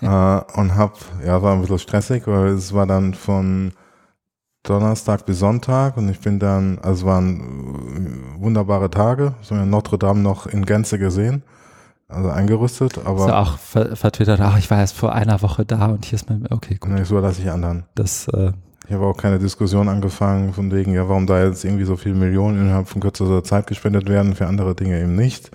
äh, 0.00 0.58
und 0.60 0.74
hab, 0.76 0.96
ja, 1.24 1.42
war 1.42 1.54
ein 1.54 1.60
bisschen 1.60 1.78
stressig, 1.78 2.26
weil 2.26 2.48
es 2.48 2.72
war 2.74 2.86
dann 2.86 3.14
von 3.14 3.72
Donnerstag 4.64 5.26
bis 5.26 5.40
Sonntag 5.40 5.96
und 5.96 6.08
ich 6.08 6.20
bin 6.20 6.38
dann, 6.38 6.78
also 6.82 7.00
es 7.00 7.04
waren 7.06 8.36
äh, 8.38 8.42
wunderbare 8.42 8.90
Tage. 8.90 9.34
Ich 9.42 9.50
habe 9.50 9.66
Notre 9.66 9.98
Dame 9.98 10.20
noch 10.20 10.46
in 10.46 10.64
Gänze 10.64 10.98
gesehen, 10.98 11.42
also 12.12 12.28
eingerüstet, 12.30 12.98
aber 13.04 13.26
du 13.26 13.36
auch 13.36 13.58
ver 13.58 13.96
vertwittert, 13.96 14.40
ach, 14.40 14.58
ich 14.58 14.70
war 14.70 14.78
erst 14.78 14.96
vor 14.96 15.12
einer 15.12 15.42
Woche 15.42 15.64
da 15.64 15.86
und 15.86 16.04
hier 16.04 16.16
ist 16.16 16.28
mein, 16.28 16.46
okay, 16.50 16.76
gut. 16.78 16.90
ne, 16.90 16.98
das 16.98 17.10
überlasse 17.10 17.42
ich 17.42 17.50
anderen. 17.50 17.84
Das, 17.94 18.28
äh, 18.28 18.52
Ich 18.88 18.92
habe 18.94 19.04
auch 19.06 19.16
keine 19.16 19.38
Diskussion 19.38 19.88
angefangen 19.88 20.52
von 20.52 20.70
wegen, 20.72 20.92
ja, 20.92 21.08
warum 21.08 21.26
da 21.26 21.42
jetzt 21.44 21.64
irgendwie 21.64 21.84
so 21.84 21.96
viele 21.96 22.14
Millionen 22.14 22.60
innerhalb 22.60 22.88
von 22.88 23.00
kürzester 23.00 23.42
Zeit 23.44 23.66
gespendet 23.66 24.08
werden, 24.08 24.34
für 24.34 24.46
andere 24.46 24.74
Dinge 24.74 25.00
eben 25.00 25.14
nicht. 25.16 25.50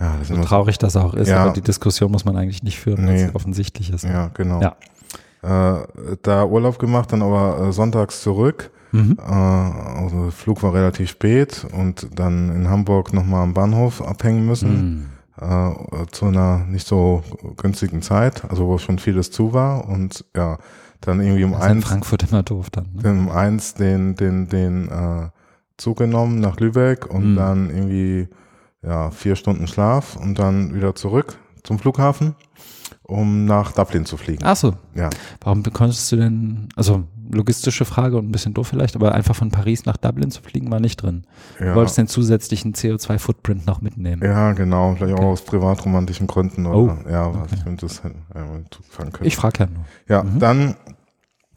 Ja, 0.00 0.12
das 0.12 0.22
ist 0.22 0.28
so 0.28 0.34
immer 0.34 0.44
traurig 0.44 0.78
das 0.78 0.96
auch 0.96 1.14
ist, 1.14 1.28
Ja. 1.28 1.44
aber 1.44 1.52
die 1.52 1.60
Diskussion 1.62 2.12
muss 2.12 2.24
man 2.24 2.36
eigentlich 2.36 2.62
nicht 2.62 2.78
führen, 2.78 3.06
weil 3.06 3.14
Nee. 3.14 3.22
es 3.24 3.34
offensichtlich 3.34 3.92
ist. 3.92 4.04
Ja, 4.04 4.30
genau. 4.34 4.60
Ja. 4.60 4.76
Äh, 5.42 5.86
da 6.22 6.44
Urlaub 6.44 6.78
gemacht, 6.78 7.12
dann 7.12 7.22
aber 7.22 7.68
äh, 7.68 7.72
sonntags 7.72 8.22
zurück. 8.22 8.70
Mhm. 8.92 9.16
Äh, 9.18 9.22
also 9.32 10.22
der 10.24 10.32
Flug 10.32 10.62
war 10.62 10.72
relativ 10.74 11.10
spät 11.10 11.66
und 11.76 12.08
dann 12.18 12.50
in 12.54 12.68
Hamburg 12.70 13.12
nochmal 13.12 13.42
am 13.42 13.54
Bahnhof 13.54 14.02
abhängen 14.02 14.46
müssen. 14.46 14.70
Mhm. 14.70 15.06
Äh, 15.40 16.06
zu 16.10 16.26
einer 16.26 16.64
nicht 16.66 16.86
so 16.86 17.22
günstigen 17.56 18.02
Zeit, 18.02 18.44
also 18.50 18.66
wo 18.66 18.78
schon 18.78 18.98
vieles 18.98 19.30
zu 19.30 19.52
war. 19.52 19.88
Und 19.88 20.24
ja, 20.36 20.58
dann 21.00 21.20
irgendwie 21.20 21.44
um 21.44 21.52
Das 21.52 21.62
eins, 21.62 21.84
Frankfurt 21.84 22.24
immer 22.30 22.42
doof 22.42 22.70
dann. 22.70 22.88
Ne? 23.00 23.10
um 23.12 23.30
eins 23.30 23.74
den, 23.74 24.16
den, 24.16 24.48
den 24.48 24.88
äh, 24.88 25.28
Zug 25.76 25.98
genommen 25.98 26.40
nach 26.40 26.58
Lübeck 26.58 27.06
und 27.06 27.32
Mhm. 27.32 27.36
dann 27.36 27.70
irgendwie 27.70 28.28
ja, 28.82 29.10
vier 29.10 29.36
Stunden 29.36 29.66
Schlaf 29.68 30.16
und 30.16 30.38
dann 30.38 30.74
wieder 30.74 30.94
zurück 30.94 31.36
zum 31.62 31.78
Flughafen, 31.78 32.34
um 33.08 33.46
nach 33.46 33.72
Dublin 33.72 34.04
zu 34.04 34.16
fliegen. 34.18 34.42
Ach 34.44 34.54
so, 34.54 34.74
Ja. 34.94 35.08
warum 35.40 35.62
konntest 35.72 36.12
du 36.12 36.16
denn, 36.16 36.68
also 36.76 37.04
logistische 37.30 37.84
Frage 37.86 38.16
und 38.18 38.28
ein 38.28 38.32
bisschen 38.32 38.52
doof 38.54 38.68
vielleicht, 38.68 38.96
aber 38.96 39.12
einfach 39.12 39.34
von 39.34 39.50
Paris 39.50 39.86
nach 39.86 39.96
Dublin 39.96 40.30
zu 40.30 40.42
fliegen 40.42 40.70
war 40.70 40.78
nicht 40.78 41.02
drin. 41.02 41.24
Du 41.58 41.64
Ja. 41.64 41.74
wolltest 41.74 41.96
den 41.98 42.06
zusätzlichen 42.06 42.74
CO2-Footprint 42.74 43.66
noch 43.66 43.80
mitnehmen. 43.80 44.22
Ja, 44.22 44.52
genau, 44.52 44.94
vielleicht 44.94 45.14
auch 45.14 45.18
Okay. 45.20 45.26
aus 45.26 45.42
privatromantischen 45.42 46.26
Gründen 46.26 46.66
oder 46.66 46.76
Oh, 46.78 47.10
ja, 47.10 47.34
was 47.34 47.52
okay. 47.52 47.62
könnte 47.64 47.86
es 47.86 48.02
ja, 48.04 48.10
fahren 48.90 49.12
können. 49.12 49.26
Ich 49.26 49.36
frage 49.36 49.60
ja 49.60 49.66
nur. 49.66 49.84
ja, 50.08 50.22
mhm. 50.22 50.38
dann 50.38 50.76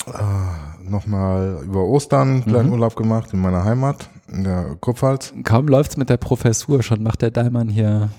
äh, 0.07 0.89
nochmal 0.89 1.59
über 1.63 1.81
Ostern 1.83 2.43
kleinen 2.45 2.67
Mhm. 2.67 2.73
Urlaub 2.73 2.95
gemacht 2.95 3.33
in 3.33 3.39
meiner 3.41 3.63
Heimat, 3.65 4.09
in 4.29 4.43
der 4.45 4.75
Kurpfalz. 4.79 5.33
Kaum 5.43 5.67
läuft's 5.67 5.95
mit 5.97 6.09
der 6.09 6.17
Professur, 6.17 6.81
schon 6.81 7.03
macht 7.03 7.21
der 7.21 7.31
Daimann 7.31 7.69
hier 7.69 8.09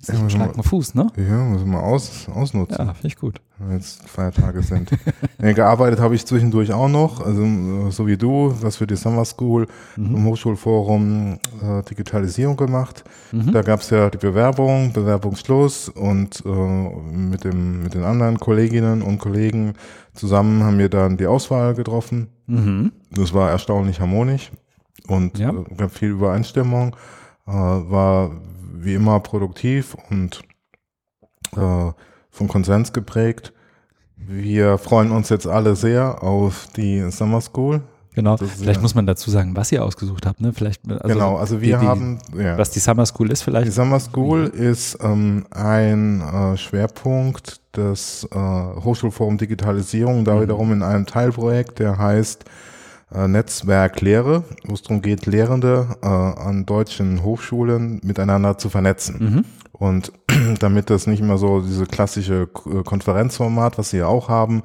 sich 0.00 0.08
Ja, 0.08 0.14
einen 0.14 0.22
muss 0.24 0.32
Schlag 0.32 0.56
im 0.56 0.62
Fuß, 0.62 0.94
ne? 0.94 1.08
Ja, 1.16 1.38
muss 1.44 1.64
man 1.64 1.80
aus, 1.80 2.28
ausnutzen, 2.32 2.76
Ja, 2.86 2.94
finde 2.94 3.08
ich 3.08 3.16
gut. 3.16 3.40
wenn 3.58 3.72
jetzt 3.76 4.08
Feiertage 4.08 4.62
sind. 4.62 4.90
nee, 5.38 5.54
gearbeitet 5.54 5.98
habe 6.00 6.14
ich 6.14 6.24
zwischendurch 6.24 6.72
auch 6.72 6.88
noch, 6.88 7.24
also 7.24 7.42
äh, 7.42 7.90
so 7.90 8.06
wie 8.06 8.16
du, 8.16 8.54
was 8.60 8.76
für 8.76 8.86
die 8.86 8.96
Summer 8.96 9.24
School 9.24 9.66
im 9.96 10.24
Hochschulforum 10.24 11.38
äh, 11.62 11.82
Digitalisierung 11.82 12.56
gemacht. 12.56 13.04
Mhm. 13.32 13.52
Da 13.52 13.62
gab 13.62 13.80
es 13.80 13.90
ja 13.90 14.08
die 14.10 14.18
Bewerbung, 14.18 14.92
Bewerbungsschluss 14.92 15.88
und 15.88 16.42
äh, 16.46 16.48
mit, 16.48 17.44
dem, 17.44 17.82
mit 17.82 17.94
den 17.94 18.04
anderen 18.04 18.38
Kolleginnen 18.38 19.02
und 19.02 19.18
Kollegen 19.18 19.74
zusammen 20.14 20.62
haben 20.64 20.78
wir 20.78 20.88
dann 20.88 21.16
die 21.16 21.26
Auswahl 21.26 21.74
getroffen. 21.74 22.28
Mhm. 22.46 22.92
Das 23.10 23.34
war 23.34 23.50
erstaunlich 23.50 24.00
harmonisch 24.00 24.50
und 25.08 25.38
Ja. 25.38 25.50
äh, 25.50 25.74
gab 25.76 25.90
viel 25.90 26.10
Übereinstimmung, 26.10 26.94
äh, 27.46 27.50
war 27.52 28.30
wie 28.84 28.94
immer 28.94 29.20
produktiv 29.20 29.96
und 30.10 30.40
äh, 31.56 31.92
von 32.30 32.48
Konsens 32.48 32.92
geprägt. 32.92 33.52
Wir 34.16 34.78
freuen 34.78 35.10
uns 35.10 35.28
jetzt 35.28 35.46
alle 35.46 35.76
sehr 35.76 36.22
auf 36.22 36.68
die 36.76 37.10
Summer 37.10 37.40
School. 37.40 37.82
Genau. 38.14 38.36
Vielleicht 38.36 38.76
ja- 38.78 38.80
muss 38.82 38.96
man 38.96 39.06
dazu 39.06 39.30
sagen, 39.30 39.54
was 39.54 39.70
ihr 39.70 39.84
ausgesucht 39.84 40.26
habt. 40.26 40.40
Ne? 40.40 40.52
Vielleicht, 40.52 40.80
also 40.90 41.06
genau, 41.06 41.36
also 41.36 41.60
wir 41.60 41.76
die, 41.76 41.80
die, 41.82 41.86
haben, 41.88 42.18
ja. 42.36 42.58
was 42.58 42.70
die 42.70 42.80
Summer 42.80 43.06
School 43.06 43.30
ist 43.30 43.40
Die 43.42 43.44
vielleicht. 43.44 43.72
Summer 43.72 44.00
School 44.00 44.46
ist 44.46 44.98
ähm, 45.00 45.46
ein 45.52 46.20
äh, 46.20 46.56
Schwerpunkt 46.56 47.60
des 47.76 48.26
äh, 48.32 48.36
Hochschulforum 48.36 49.38
Digitalisierung, 49.38 50.24
da 50.24 50.34
Mhm. 50.34 50.40
wiederum 50.42 50.72
in 50.72 50.82
einem 50.82 51.06
Teilprojekt, 51.06 51.78
der 51.78 51.96
heißt 51.96 52.44
Netzwerk 53.10 54.00
Lehre, 54.00 54.44
wo 54.64 54.74
es 54.74 54.82
darum 54.82 55.00
geht, 55.00 55.26
Lehrende 55.26 55.96
äh, 56.02 56.06
an 56.06 56.66
deutschen 56.66 57.22
Hochschulen 57.22 58.00
miteinander 58.04 58.58
zu 58.58 58.68
vernetzen. 58.68 59.16
Mhm. 59.18 59.44
Und 59.72 60.12
damit 60.60 60.90
das 60.90 61.06
nicht 61.06 61.20
immer 61.20 61.38
so 61.38 61.60
diese 61.60 61.86
klassische 61.86 62.48
äh, 62.66 62.82
Konferenzformat, 62.82 63.78
was 63.78 63.90
sie 63.90 63.98
ja 63.98 64.06
auch 64.06 64.28
haben, 64.28 64.62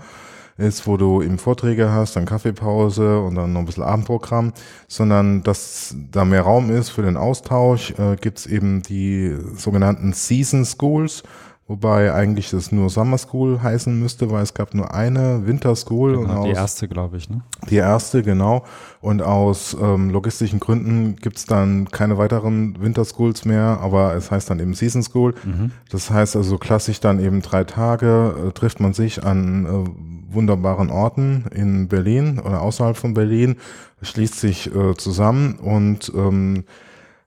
ist, 0.58 0.86
wo 0.86 0.98
du 0.98 1.22
eben 1.22 1.40
Vorträge 1.40 1.92
hast, 1.92 2.16
dann 2.16 2.26
Kaffeepause 2.26 3.20
und 3.20 3.36
dann 3.36 3.54
noch 3.54 3.62
ein 3.62 3.66
bisschen 3.66 3.84
Abendprogramm, 3.84 4.54
sondern 4.88 5.42
dass 5.44 5.96
da 6.12 6.26
mehr 6.26 6.42
Raum 6.42 6.70
ist 6.70 6.90
für 6.90 7.02
den 7.02 7.18
Austausch, 7.18 7.92
äh, 7.98 8.16
gibt's 8.18 8.46
eben 8.46 8.84
die 8.84 9.36
sogenannten 9.56 10.14
Season 10.14 10.66
Schools, 10.66 11.24
wobei 11.68 12.14
eigentlich 12.14 12.50
das 12.52 12.72
nur 12.72 12.90
Summer 12.90 13.18
School 13.18 13.62
heißen 13.62 13.98
müsste, 13.98 14.30
weil 14.32 14.44
es 14.44 14.54
gab 14.54 14.74
nur 14.74 14.94
eine 14.94 15.48
Winter 15.48 15.76
School 15.76 16.16
und 16.16 16.28
Genau, 16.28 16.44
die 16.44 16.52
aus 16.52 16.58
erste, 16.58 16.88
glaube 16.88 17.18
ich. 17.18 17.30
Ne? 17.30 17.42
die 17.70 17.78
erste, 17.78 18.24
genau. 18.24 18.64
Und 19.02 19.22
aus 19.22 19.76
ähm, 19.82 20.10
logistischen 20.10 20.60
Gründen 20.60 21.16
gibt's 21.16 21.46
dann 21.46 21.90
keine 21.90 22.18
weiteren 22.18 22.82
Winterschools 22.82 23.46
mehr, 23.46 23.80
aber 23.82 24.16
es 24.16 24.32
heißt 24.32 24.50
dann 24.50 24.60
eben 24.60 24.74
Season 24.74 25.04
School. 25.04 25.34
Mhm. 25.44 25.72
Das 25.90 26.10
heißt 26.10 26.36
also 26.36 26.58
klassisch 26.58 27.00
dann 27.00 27.20
eben 27.20 27.42
drei 27.42 27.64
Tage 27.64 28.36
äh, 28.48 28.52
trifft 28.52 28.80
man 28.80 28.94
sich 28.94 29.24
an 29.24 29.66
äh, 29.66 30.34
wunderbaren 30.34 30.90
Orten 30.90 31.46
in 31.54 31.88
Berlin 31.88 32.40
oder 32.40 32.62
außerhalb 32.62 32.98
von 32.98 33.14
Berlin, 33.14 33.58
schließt 34.02 34.40
sich 34.40 34.74
äh, 34.74 34.96
zusammen 34.96 35.56
und 35.56 36.12
ähm, 36.16 36.66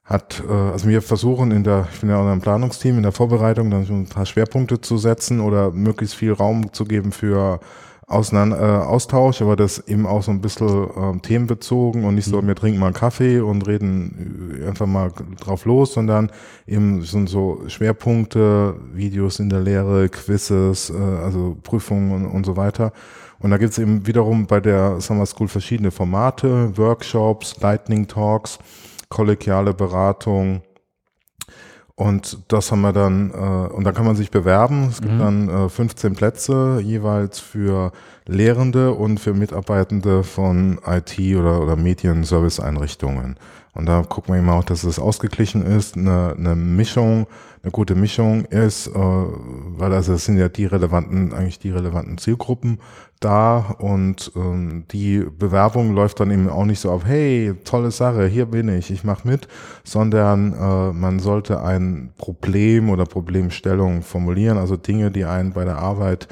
hat, 0.06 0.42
äh, 0.48 0.52
also 0.52 0.88
wir 0.88 1.02
versuchen 1.02 1.50
in 1.50 1.64
der, 1.64 1.88
ich 1.92 2.00
bin 2.00 2.10
ja 2.10 2.16
auch 2.16 2.22
in 2.22 2.28
einem 2.28 2.40
Planungsteam, 2.40 2.96
in 2.96 3.02
der 3.02 3.12
Vorbereitung 3.12 3.70
dann 3.70 3.86
ein 3.88 4.06
paar 4.06 4.26
Schwerpunkte 4.26 4.80
zu 4.80 4.96
setzen 4.98 5.40
oder 5.40 5.72
möglichst 5.72 6.14
viel 6.14 6.32
Raum 6.32 6.72
zu 6.72 6.84
geben 6.84 7.12
für 7.12 7.60
Auseinander, 8.08 8.60
äh, 8.60 8.86
Austausch, 8.86 9.42
aber 9.42 9.56
das 9.56 9.80
eben 9.88 10.06
auch 10.06 10.22
so 10.22 10.30
ein 10.30 10.40
bisschen 10.40 10.88
ähm, 10.96 11.22
themenbezogen 11.22 12.04
und 12.04 12.14
nicht 12.14 12.26
so, 12.26 12.40
wir 12.40 12.54
trinken 12.54 12.78
mal 12.78 12.86
einen 12.86 12.94
Kaffee 12.94 13.40
und 13.40 13.66
reden 13.66 14.60
äh, 14.62 14.68
einfach 14.68 14.86
mal 14.86 15.10
drauf 15.40 15.64
los, 15.64 15.94
sondern 15.94 16.30
eben 16.68 17.02
sind 17.02 17.28
so 17.28 17.62
Schwerpunkte, 17.66 18.76
Videos 18.92 19.40
in 19.40 19.48
der 19.48 19.58
Lehre, 19.58 20.08
Quizzes, 20.08 20.90
äh, 20.90 20.94
also 20.94 21.56
Prüfungen 21.64 22.12
und, 22.12 22.26
und 22.26 22.46
so 22.46 22.56
weiter. 22.56 22.92
Und 23.40 23.50
da 23.50 23.58
gibt's 23.58 23.78
eben 23.78 24.06
wiederum 24.06 24.46
bei 24.46 24.60
der 24.60 25.00
Summer 25.00 25.26
School 25.26 25.48
verschiedene 25.48 25.90
Formate, 25.90 26.78
Workshops, 26.78 27.56
Lightning 27.60 28.06
Talks, 28.06 28.60
kollegiale 29.08 29.74
Beratung. 29.74 30.62
Und 31.94 32.38
das 32.48 32.70
haben 32.70 32.82
wir 32.82 32.92
dann, 32.92 33.30
äh, 33.30 33.72
und 33.72 33.84
da 33.84 33.92
kann 33.92 34.04
man 34.04 34.16
sich 34.16 34.30
bewerben. 34.30 34.88
Es 34.90 35.00
gibt 35.00 35.14
Mhm. 35.14 35.18
dann 35.18 35.48
äh, 35.48 35.68
15 35.70 36.14
Plätze 36.14 36.78
jeweils 36.82 37.38
für 37.40 37.90
Lehrende 38.26 38.92
und 38.92 39.18
für 39.18 39.32
Mitarbeitende 39.32 40.22
von 40.22 40.78
IT 40.86 41.18
oder, 41.36 41.62
oder 41.62 41.74
Medien-Service-Einrichtungen. 41.76 43.36
Und 43.76 43.86
da 43.86 44.02
gucken 44.02 44.34
wir 44.34 44.40
eben 44.40 44.48
auch, 44.48 44.64
dass 44.64 44.84
es 44.84 44.98
ausgeglichen 44.98 45.64
ist, 45.64 45.96
eine, 45.96 46.34
eine 46.36 46.56
Mischung, 46.56 47.26
eine 47.62 47.70
gute 47.70 47.94
Mischung 47.94 48.46
ist, 48.46 48.86
äh, 48.86 48.92
weil 48.94 49.92
also 49.92 50.14
es 50.14 50.24
sind 50.24 50.38
ja 50.38 50.48
die 50.48 50.64
relevanten, 50.64 51.34
eigentlich 51.34 51.58
die 51.58 51.70
relevanten 51.70 52.16
Zielgruppen 52.16 52.78
da 53.20 53.58
und 53.78 54.32
ähm, 54.34 54.84
die 54.90 55.18
Bewerbung 55.18 55.94
läuft 55.94 56.20
dann 56.20 56.30
eben 56.30 56.48
auch 56.48 56.64
nicht 56.64 56.80
so 56.80 56.90
auf, 56.90 57.04
hey, 57.04 57.54
tolle 57.64 57.90
Sache, 57.90 58.26
hier 58.26 58.46
bin 58.46 58.68
ich, 58.68 58.90
ich 58.90 59.04
mache 59.04 59.28
mit, 59.28 59.48
sondern 59.84 60.52
äh, 60.52 60.92
man 60.92 61.18
sollte 61.18 61.62
ein 61.62 62.12
Problem 62.16 62.88
oder 62.88 63.04
Problemstellung 63.04 64.02
formulieren, 64.02 64.58
also 64.58 64.76
Dinge, 64.76 65.10
die 65.10 65.24
einen 65.24 65.52
bei 65.52 65.64
der 65.64 65.78
Arbeit 65.78 66.28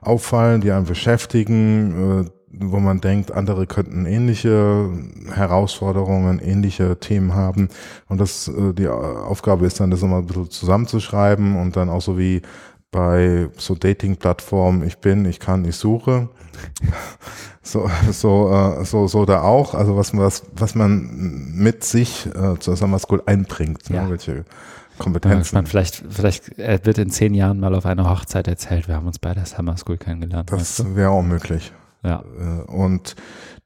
auffallen, 0.00 0.60
die 0.60 0.70
einen 0.70 0.86
beschäftigen, 0.86 2.22
äh, 2.22 2.35
wo 2.58 2.78
man 2.78 3.00
denkt, 3.00 3.32
andere 3.32 3.66
könnten 3.66 4.06
ähnliche 4.06 4.88
Herausforderungen, 5.32 6.38
ähnliche 6.38 6.98
Themen 6.98 7.34
haben. 7.34 7.68
Und 8.08 8.20
das, 8.20 8.48
äh, 8.48 8.72
die 8.72 8.88
Aufgabe 8.88 9.66
ist 9.66 9.80
dann, 9.80 9.90
das 9.90 10.02
immer 10.02 10.18
ein 10.18 10.26
bisschen 10.26 10.50
zusammenzuschreiben 10.50 11.56
und 11.56 11.76
dann 11.76 11.88
auch 11.88 12.02
so 12.02 12.18
wie 12.18 12.42
bei 12.90 13.48
so 13.56 13.74
Dating-Plattformen, 13.74 14.84
ich 14.86 14.98
bin, 14.98 15.24
ich 15.26 15.40
kann, 15.40 15.64
ich 15.64 15.76
suche. 15.76 16.28
So, 17.62 17.90
so, 18.12 18.48
äh, 18.80 18.84
so, 18.84 19.08
so 19.08 19.24
da 19.24 19.42
auch. 19.42 19.74
Also 19.74 19.96
was, 19.96 20.16
was, 20.16 20.44
was 20.54 20.76
man 20.76 21.50
mit 21.52 21.82
sich 21.82 22.26
äh, 22.26 22.56
zur 22.60 22.76
Summer 22.76 23.00
School 23.00 23.20
einbringt, 23.26 23.88
Ja. 23.88 24.04
ne? 24.04 24.10
welche 24.10 24.32
Bin 24.32 24.44
mal 24.44 24.98
Kompetenzen. 24.98 25.38
gespannt. 25.40 25.68
Vielleicht, 25.68 26.04
vielleicht 26.08 26.58
äh, 26.60 26.78
wird 26.84 26.98
in 26.98 27.10
zehn 27.10 27.34
Jahren 27.34 27.58
mal 27.58 27.74
auf 27.74 27.84
einer 27.84 28.08
Hochzeit 28.08 28.46
erzählt, 28.46 28.86
wir 28.86 28.94
haben 28.94 29.08
uns 29.08 29.18
bei 29.18 29.34
der 29.34 29.46
Summer 29.46 29.76
School 29.76 29.96
kennengelernt. 29.98 30.52
weißt 30.52 30.78
Das 30.78 30.94
wäre 30.94 31.10
auch 31.10 31.22
möglich. 31.24 31.72
Ja. 32.06 32.22
Äh, 32.38 32.70
Und 32.70 33.16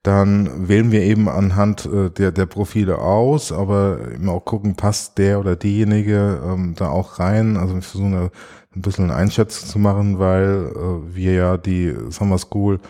dann 0.03 0.69
wählen 0.69 0.93
wir 0.93 1.03
eben 1.03 1.29
anhand 1.29 1.85
äh, 1.85 2.11
der, 2.11 2.33
der 2.33 2.47
Profile 2.47 2.99
aus, 2.99 3.53
aber 3.53 3.99
eben 4.15 4.29
auch 4.31 4.45
gucken, 4.45 4.75
passt 4.75 5.19
der 5.19 5.39
oder 5.39 5.57
diejenige 5.57 6.41
ähm, 6.43 6.75
da 6.75 6.89
auch 6.89 7.19
rein. 7.19 7.59
Also 7.59 7.75
wir 7.75 7.83
versuchen 7.83 8.13
da 8.13 8.31
ein 8.75 8.83
bisschen 8.83 9.05
eine 9.05 9.17
Einschätzung 9.17 9.69
zu 9.69 9.79
machen, 9.79 10.19
weil 10.19 10.73
äh, 10.75 11.15
wir 11.15 11.35
ja 11.35 11.57
die 11.59 11.95
Summer 12.09 12.39
School 12.39 12.81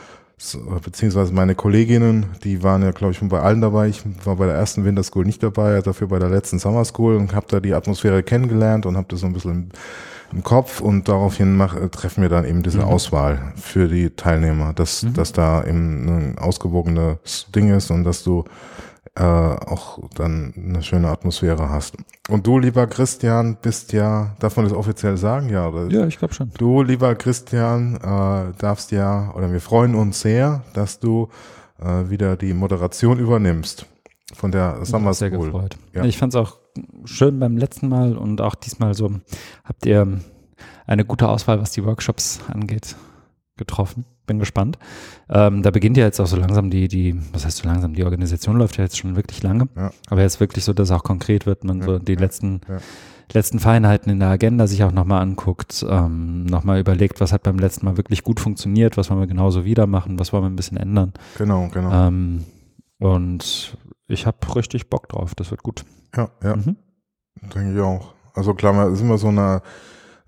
beziehungsweise 0.83 1.35
meine 1.35 1.55
Kolleginnen, 1.55 2.27
die 2.45 2.63
waren 2.63 2.83
ja 2.83 2.93
glaube 2.93 3.13
ich 3.13 3.19
schon 3.19 3.29
bei 3.29 3.41
allen 3.41 3.61
dabei. 3.61 3.89
Ich 3.89 4.03
war 4.25 4.37
bei 4.37 4.47
der 4.47 4.55
ersten 4.55 4.85
Winter 4.87 5.03
School 5.03 5.27
nicht 5.27 5.43
dabei, 5.43 5.83
dafür 5.83 6.09
bei 6.09 6.19
der 6.19 6.31
letzten 6.31 6.59
Summer 6.59 6.85
School 6.87 7.17
und 7.17 7.35
habe 7.35 7.47
da 7.51 7.61
die 7.61 7.75
Atmosphäre 7.75 8.23
kennengelernt 8.23 8.87
und 8.87 8.97
habe 8.97 9.09
das 9.11 9.21
so 9.21 9.27
ein 9.27 9.35
bisschen 9.35 9.71
im, 10.33 10.43
Kopf 10.43 10.81
und 10.81 11.09
daraufhin 11.09 11.57
mach, 11.57 11.77
äh, 11.77 11.89
treffen 11.89 12.23
wir 12.23 12.29
dann 12.29 12.45
eben 12.45 12.63
diese 12.63 12.79
Mhm. 12.79 12.85
Auswahl 12.85 13.53
für 13.57 13.89
die 13.89 14.11
Teilnehmer, 14.11 14.73
dass, 14.73 15.03
Mhm. 15.03 15.15
dass 15.15 15.33
da 15.33 15.65
eben 15.65 16.09
ein 16.09 16.39
ausgewogenes 16.39 17.47
Ding 17.55 17.73
ist 17.75 17.91
und 17.91 18.05
dass 18.05 18.23
du 18.23 18.45
äh, 19.17 19.23
auch 19.23 19.99
dann 20.15 20.55
eine 20.57 20.83
schöne 20.83 21.09
Atmosphäre 21.09 21.69
hast. 21.69 21.97
Und 22.29 22.47
du, 22.47 22.59
lieber 22.59 22.87
Christian, 22.87 23.57
bist 23.61 23.93
ja, 23.93 24.37
darf 24.39 24.57
man 24.57 24.67
das 24.67 24.73
offiziell 24.75 25.17
sagen, 25.17 25.49
ja? 25.49 25.67
Oder? 25.69 25.89
Ja, 25.91 26.07
ich 26.07 26.17
glaube 26.19 26.33
schon. 26.33 26.53
Du, 26.57 26.83
lieber 26.83 27.15
Christian, 27.17 27.97
äh, 27.97 28.53
darfst 28.59 28.93
ja, 28.93 29.33
oder 29.35 29.51
wir 29.53 29.61
freuen 29.61 29.95
uns 29.97 30.21
sehr, 30.21 30.63
dass 30.75 31.01
du 31.01 31.29
äh, 31.83 32.09
wieder 32.09 32.37
die 32.37 32.55
Moderation 32.55 33.19
übernimmst 33.19 33.87
von 34.35 34.51
der 34.53 34.85
Summer 34.85 35.15
sehr 35.15 35.31
School. 35.31 35.47
gefreut. 35.47 35.77
Ja. 35.95 36.05
Ich 36.05 36.19
fand 36.19 36.35
es 36.35 36.37
auch 36.37 36.59
schön 37.05 37.39
beim 37.39 37.57
letzten 37.57 37.89
Mal 37.89 38.17
und 38.17 38.41
auch 38.41 38.55
diesmal 38.55 38.95
so. 38.95 39.11
Habt 39.65 39.87
ihr 39.87 40.21
eine 40.87 41.05
gute 41.05 41.29
Auswahl, 41.29 41.61
was 41.61 41.73
die 41.73 41.85
Workshops 41.85 42.41
angeht, 42.53 42.97
getroffen? 43.57 44.05
Bin 44.27 44.39
gespannt. 44.39 44.79
Ähm, 45.29 45.63
da 45.63 45.71
beginnt 45.71 45.97
ja 45.97 46.05
jetzt 46.05 46.21
auch 46.21 46.27
so 46.27 46.37
langsam 46.37 46.71
die, 46.71 46.87
die, 46.87 47.21
was 47.33 47.45
heißt 47.45 47.59
so 47.59 47.69
langsam, 47.69 47.95
die 47.95 48.05
Organisation 48.05 48.57
läuft 48.57 48.77
ja 48.77 48.85
jetzt 48.85 48.97
schon 48.99 49.17
wirklich 49.17 49.43
lange. 49.43 49.69
Ja. 49.77 49.91
Aber 50.09 50.23
jetzt 50.23 50.39
wirklich 50.39 50.65
so, 50.65 50.73
dass 50.73 50.91
auch 50.93 51.03
konkret 51.03 51.47
wird, 51.47 51.65
man 51.65 51.81
Ja, 51.81 51.87
so 51.87 51.99
die 51.99 52.15
letzten, 52.15 52.61
letzten 53.33 53.59
Feinheiten 53.59 54.11
in 54.11 54.21
der 54.21 54.29
Agenda 54.29 54.67
sich 54.69 54.85
auch 54.85 54.93
nochmal 54.93 55.23
anguckt, 55.23 55.85
ähm, 55.89 56.45
nochmal 56.45 56.79
überlegt, 56.79 57.21
was 57.21 57.33
hat 57.33 57.43
beim 57.43 57.59
letzten 57.59 57.87
Mal 57.87 57.97
wirklich 57.97 58.23
gut 58.23 58.39
funktioniert, 58.39 58.97
was 58.97 59.11
wollen 59.11 59.21
wir 59.21 59.27
genauso 59.27 59.65
wieder 59.65 59.87
machen, 59.89 60.19
was 60.19 60.33
wollen 60.33 60.45
wir 60.45 60.51
ein 60.51 60.57
bisschen 60.57 60.77
ändern. 60.77 61.13
Genau, 61.37 61.69
genau. 61.73 61.93
Ähm, 61.93 62.45
und 62.99 63.77
ich 64.11 64.27
habe 64.27 64.39
richtig 64.55 64.91
Bock 64.91 65.09
drauf, 65.09 65.35
das 65.35 65.51
wird 65.51 65.63
gut. 65.63 65.85
ja, 66.17 66.29
ja. 66.43 66.57
Mhm. 66.57 66.77
Denke 67.55 67.73
ich 67.75 67.81
auch. 67.81 68.13
Also 68.35 68.55
klar, 68.55 68.73
man 68.73 68.93
ist 68.93 69.01
immer 69.01 69.17
so 69.19 69.29
eine, 69.29 69.63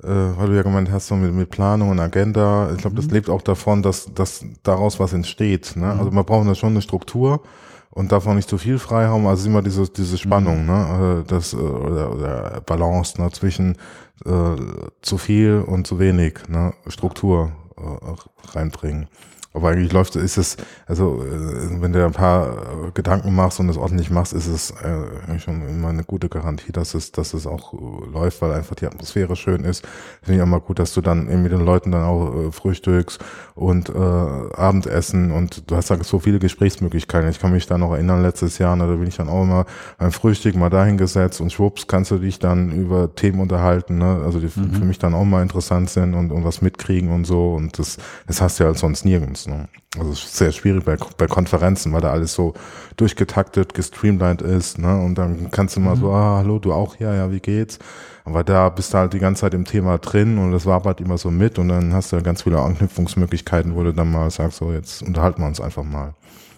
äh, 0.03 0.07
weil 0.09 0.49
du 0.49 0.57
ja 0.57 0.62
gemeint 0.62 0.90
hast, 0.90 1.09
so 1.09 1.16
mit, 1.16 1.33
mit 1.35 1.51
Planung 1.51 1.90
und 1.90 2.01
Agenda. 2.01 2.71
Ich 2.73 2.79
glaube, 2.79 2.97
das 2.97 3.07
Mhm. 3.07 3.12
lebt 3.12 3.29
auch 3.31 3.42
davon, 3.42 3.83
dass, 3.83 4.12
dass 4.14 4.45
daraus 4.62 4.99
was 4.99 5.12
entsteht. 5.12 5.77
Ne? 5.77 5.87
Mhm. 5.92 5.99
Also 6.01 6.11
man 6.11 6.25
braucht 6.25 6.49
da 6.49 6.55
schon 6.55 6.71
eine 6.71 6.83
Struktur 6.83 7.42
und 7.90 8.11
darf 8.12 8.27
auch 8.27 8.35
nicht 8.35 8.49
zu 8.49 8.57
viel 8.59 8.79
Freiraum. 8.79 9.27
Also 9.27 9.35
es 9.35 9.40
ist 9.42 9.47
immer 9.49 9.62
diese, 9.62 9.88
diese 9.88 10.16
Spannung, 10.18 10.62
Mhm. 10.62 10.66
ne? 10.66 11.23
Äh, 11.23 11.29
Das, 11.29 11.53
äh, 11.53 11.57
oder, 11.57 12.12
oder 12.14 12.61
Balance 12.64 13.21
ne? 13.21 13.31
zwischen 13.33 13.77
äh, 14.25 14.57
zu 15.03 15.18
viel 15.18 15.62
und 15.66 15.87
zu 15.87 15.99
wenig 15.99 16.49
ne? 16.49 16.73
Struktur 16.88 17.53
äh, 17.77 18.57
reinbringen. 18.57 19.09
Aber 19.55 19.69
eigentlich 19.69 19.93
läuft, 19.93 20.17
ist 20.17 20.38
es, 20.38 20.57
also 20.87 21.23
äh, 21.23 21.81
wenn 21.81 21.93
du 21.93 22.05
ein 22.05 22.12
paar 22.12 22.49
äh, 22.49 22.91
Gedanken 22.95 23.35
machst 23.35 23.61
und 23.61 23.69
es 23.69 23.77
ordentlich 23.77 24.11
machst, 24.11 24.33
ist 24.33 24.47
es 24.47 24.71
äh, 24.71 25.38
schon 25.38 25.69
immer 25.69 25.88
eine 25.88 26.05
gute 26.05 26.31
Garantie, 26.31 26.73
dass 26.73 26.94
es, 26.94 27.13
dass 27.13 27.35
es 27.35 27.46
auch 27.46 27.75
läuft, 28.11 28.40
weil 28.40 28.53
einfach 28.53 28.75
die 28.77 28.87
Atmosphäre 28.87 29.37
schön 29.37 29.65
ist. 29.65 29.87
Finde 30.23 30.38
ich 30.38 30.42
auch 30.42 30.46
mal 30.46 30.61
gut, 30.61 30.79
dass 30.79 30.94
du 30.94 31.03
dann 31.03 31.27
mit 31.42 31.53
den 31.53 31.65
Leuten 31.65 31.90
dann 31.90 32.03
auch 32.05 32.35
äh, 32.35 32.53
frühstückst 32.53 33.21
und 33.55 33.90
äh, 33.90 33.92
Abendessen 33.92 35.31
und 35.33 35.71
du 35.71 35.77
hast 35.77 35.90
da 35.90 36.03
so 36.03 36.19
viele 36.19 36.38
Gesprächsmöglichkeiten. 36.38 37.29
Ich 37.29 37.38
kann 37.38 37.53
mich 37.53 37.67
da 37.67 37.77
noch 37.77 37.92
erinnern, 37.92 38.23
letztes 38.23 38.57
Jahr, 38.57 38.75
da 38.77 38.87
bin 38.87 39.07
ich 39.07 39.17
dann 39.17 39.29
auch 39.29 39.42
immer 39.42 39.67
beim 39.98 40.13
Frühstück 40.13 40.57
mal 40.57 40.71
dahingesetzt 40.71 41.42
und 41.42 41.53
schwupps 41.53 41.87
kannst 41.87 42.11
du 42.11 42.17
dich 42.17 42.38
dann 42.38 42.73
über 42.73 43.15
Themen 43.15 43.40
unterhalten, 43.40 43.98
ne? 43.98 44.23
also 44.25 44.40
die 44.40 44.46
mhm. 44.46 44.73
für 44.73 44.85
mich 44.85 44.98
dann 44.98 45.13
auch 45.13 45.25
mal 45.25 45.42
interessant 45.42 45.90
sind 45.90 46.15
und, 46.15 46.33
und 46.33 46.44
was 46.44 46.63
mitkriegen 46.63 47.11
und 47.11 47.27
so 47.27 47.55
und 47.55 47.79
das, 47.79 47.98
das 48.27 48.40
hast 48.40 48.59
du 48.59 48.65
ja 48.65 48.69
halt 48.69 48.79
sonst 48.79 49.05
nirgends. 49.05 49.42
Ne? 49.47 49.69
Also 49.99 50.13
es 50.13 50.25
ist 50.25 50.37
sehr 50.37 50.53
schwierig 50.53 50.85
bei, 50.85 50.97
bei 51.17 51.27
Konferenzen, 51.27 51.93
weil 51.93 52.01
da 52.01 52.11
alles 52.11 52.35
so 52.35 52.55
durchgetaktet, 52.97 53.75
gestreamlined 53.75 54.43
ist. 54.43 54.79
Ne? 54.79 55.01
Und 55.01 55.17
dann 55.17 55.51
kannst 55.51 55.77
du 55.77 55.81
mal 55.81 55.97
mhm. 55.97 56.01
so, 56.01 56.13
ah, 56.13 56.38
hallo, 56.38 56.59
du 56.59 56.73
auch, 56.73 56.97
ja, 56.99 57.15
ja, 57.15 57.31
wie 57.31 57.40
geht's? 57.40 57.79
Aber 58.25 58.45
da 58.45 58.69
bist 58.69 58.95
du 58.95 58.99
halt 58.99 59.13
die 59.13 59.19
ganze 59.19 59.40
Zeit 59.40 59.55
im 59.55 59.65
Thema 59.65 59.99
drin 59.99 60.38
und 60.38 60.53
das 60.53 60.67
wabert 60.67 61.01
immer 61.01 61.19
so 61.19 61.31
mit 61.31 61.59
und 61.59 61.69
dann 61.69 61.93
hast 61.93 62.13
du 62.13 62.23
ganz 62.23 62.43
viele 62.43 62.61
Anknüpfungsmöglichkeiten, 62.61 63.75
wo 63.75 63.83
du 63.83 63.93
dann 63.93 64.11
mal 64.11 64.31
sagst, 64.31 64.59
so 64.59 64.73
jetzt 64.73 65.03
unterhalten 65.03 65.43
wir 65.43 65.49
uns 65.49 65.61
einfach 65.61 65.85
mal. 65.85 66.15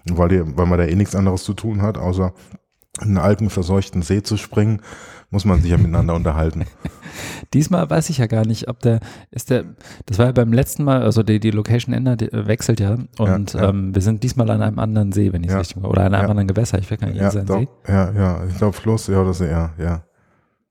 Weil, 0.06 0.28
die, 0.28 0.56
weil 0.56 0.66
man 0.66 0.78
da 0.78 0.84
eh 0.84 0.94
nichts 0.94 1.16
anderes 1.16 1.44
zu 1.44 1.54
tun 1.54 1.80
hat, 1.80 1.96
außer 1.96 2.34
in 3.00 3.08
einen 3.08 3.18
alten, 3.18 3.50
verseuchten 3.50 4.02
See 4.02 4.22
zu 4.22 4.36
springen, 4.36 4.80
muss 5.34 5.44
man 5.44 5.60
sich 5.60 5.70
ja 5.70 5.76
miteinander 5.76 6.14
unterhalten. 6.14 6.64
Diesmal 7.52 7.90
weiß 7.90 8.08
ich 8.08 8.18
ja 8.18 8.26
gar 8.26 8.46
nicht, 8.46 8.68
ob 8.68 8.80
der, 8.80 9.00
ist 9.30 9.50
der, 9.50 9.64
das 10.06 10.18
war 10.18 10.26
ja 10.26 10.32
beim 10.32 10.52
letzten 10.52 10.84
Mal, 10.84 11.02
also 11.02 11.22
die, 11.22 11.40
die 11.40 11.50
Location 11.50 11.92
ändert, 11.92 12.22
wechselt 12.32 12.80
ja 12.80 12.96
und 13.18 13.52
ja, 13.52 13.60
ja. 13.60 13.68
Ähm, 13.68 13.94
wir 13.94 14.00
sind 14.00 14.22
diesmal 14.22 14.48
an 14.50 14.62
einem 14.62 14.78
anderen 14.78 15.12
See, 15.12 15.32
wenn 15.32 15.42
ich 15.42 15.48
es 15.48 15.52
ja. 15.52 15.58
richtig 15.58 15.84
oder 15.84 16.04
an 16.04 16.14
einem 16.14 16.30
anderen 16.30 16.48
Gewässer, 16.48 16.78
ich 16.78 16.90
weiß 16.90 16.98
gar 16.98 17.08
nicht, 17.08 17.20
ja, 17.20 17.28
ist 17.28 17.46
See? 17.46 17.68
Ja, 17.86 18.12
ja, 18.12 18.44
ich 18.48 18.56
glaube 18.56 18.72
Fluss, 18.72 19.08
ja, 19.08 19.20
oder 19.20 19.34
See, 19.34 19.50
ja, 19.50 19.72
ja. 19.78 20.04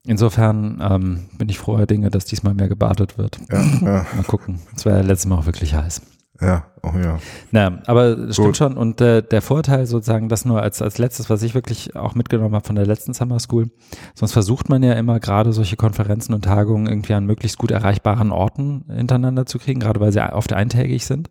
Insofern 0.06 0.82
ähm, 0.82 1.26
bin 1.38 1.48
ich 1.48 1.58
froher 1.58 1.86
Dinge, 1.86 2.10
dass 2.10 2.24
diesmal 2.24 2.54
mehr 2.54 2.68
gebadet 2.68 3.16
wird. 3.16 3.38
Ja, 3.50 3.62
ja. 3.62 4.06
Mal 4.16 4.24
gucken. 4.26 4.60
Es 4.76 4.84
war 4.84 4.92
ja 4.96 5.00
letztes 5.00 5.26
Mal 5.26 5.36
auch 5.38 5.46
wirklich 5.46 5.74
heiß. 5.74 6.02
Ja, 6.44 6.66
oh 6.82 6.92
ja. 6.98 7.18
Na, 7.50 7.80
aber 7.86 8.18
es 8.18 8.36
stimmt 8.36 8.56
schon. 8.56 8.76
Und 8.76 9.00
äh, 9.00 9.22
der 9.22 9.42
Vorteil 9.42 9.86
sozusagen, 9.86 10.28
das 10.28 10.44
nur 10.44 10.62
als, 10.62 10.82
als 10.82 10.98
letztes, 10.98 11.30
was 11.30 11.42
ich 11.42 11.54
wirklich 11.54 11.96
auch 11.96 12.14
mitgenommen 12.14 12.54
habe 12.54 12.66
von 12.66 12.76
der 12.76 12.86
letzten 12.86 13.14
Summer 13.14 13.40
School, 13.40 13.70
sonst 14.14 14.32
versucht 14.32 14.68
man 14.68 14.82
ja 14.82 14.92
immer 14.94 15.20
gerade 15.20 15.52
solche 15.52 15.76
Konferenzen 15.76 16.34
und 16.34 16.44
Tagungen 16.44 16.86
irgendwie 16.86 17.14
an 17.14 17.26
möglichst 17.26 17.58
gut 17.58 17.70
erreichbaren 17.70 18.32
Orten 18.32 18.84
hintereinander 18.88 19.46
zu 19.46 19.58
kriegen, 19.58 19.80
gerade 19.80 20.00
weil 20.00 20.12
sie 20.12 20.20
oft 20.20 20.52
eintägig 20.52 21.06
sind. 21.06 21.30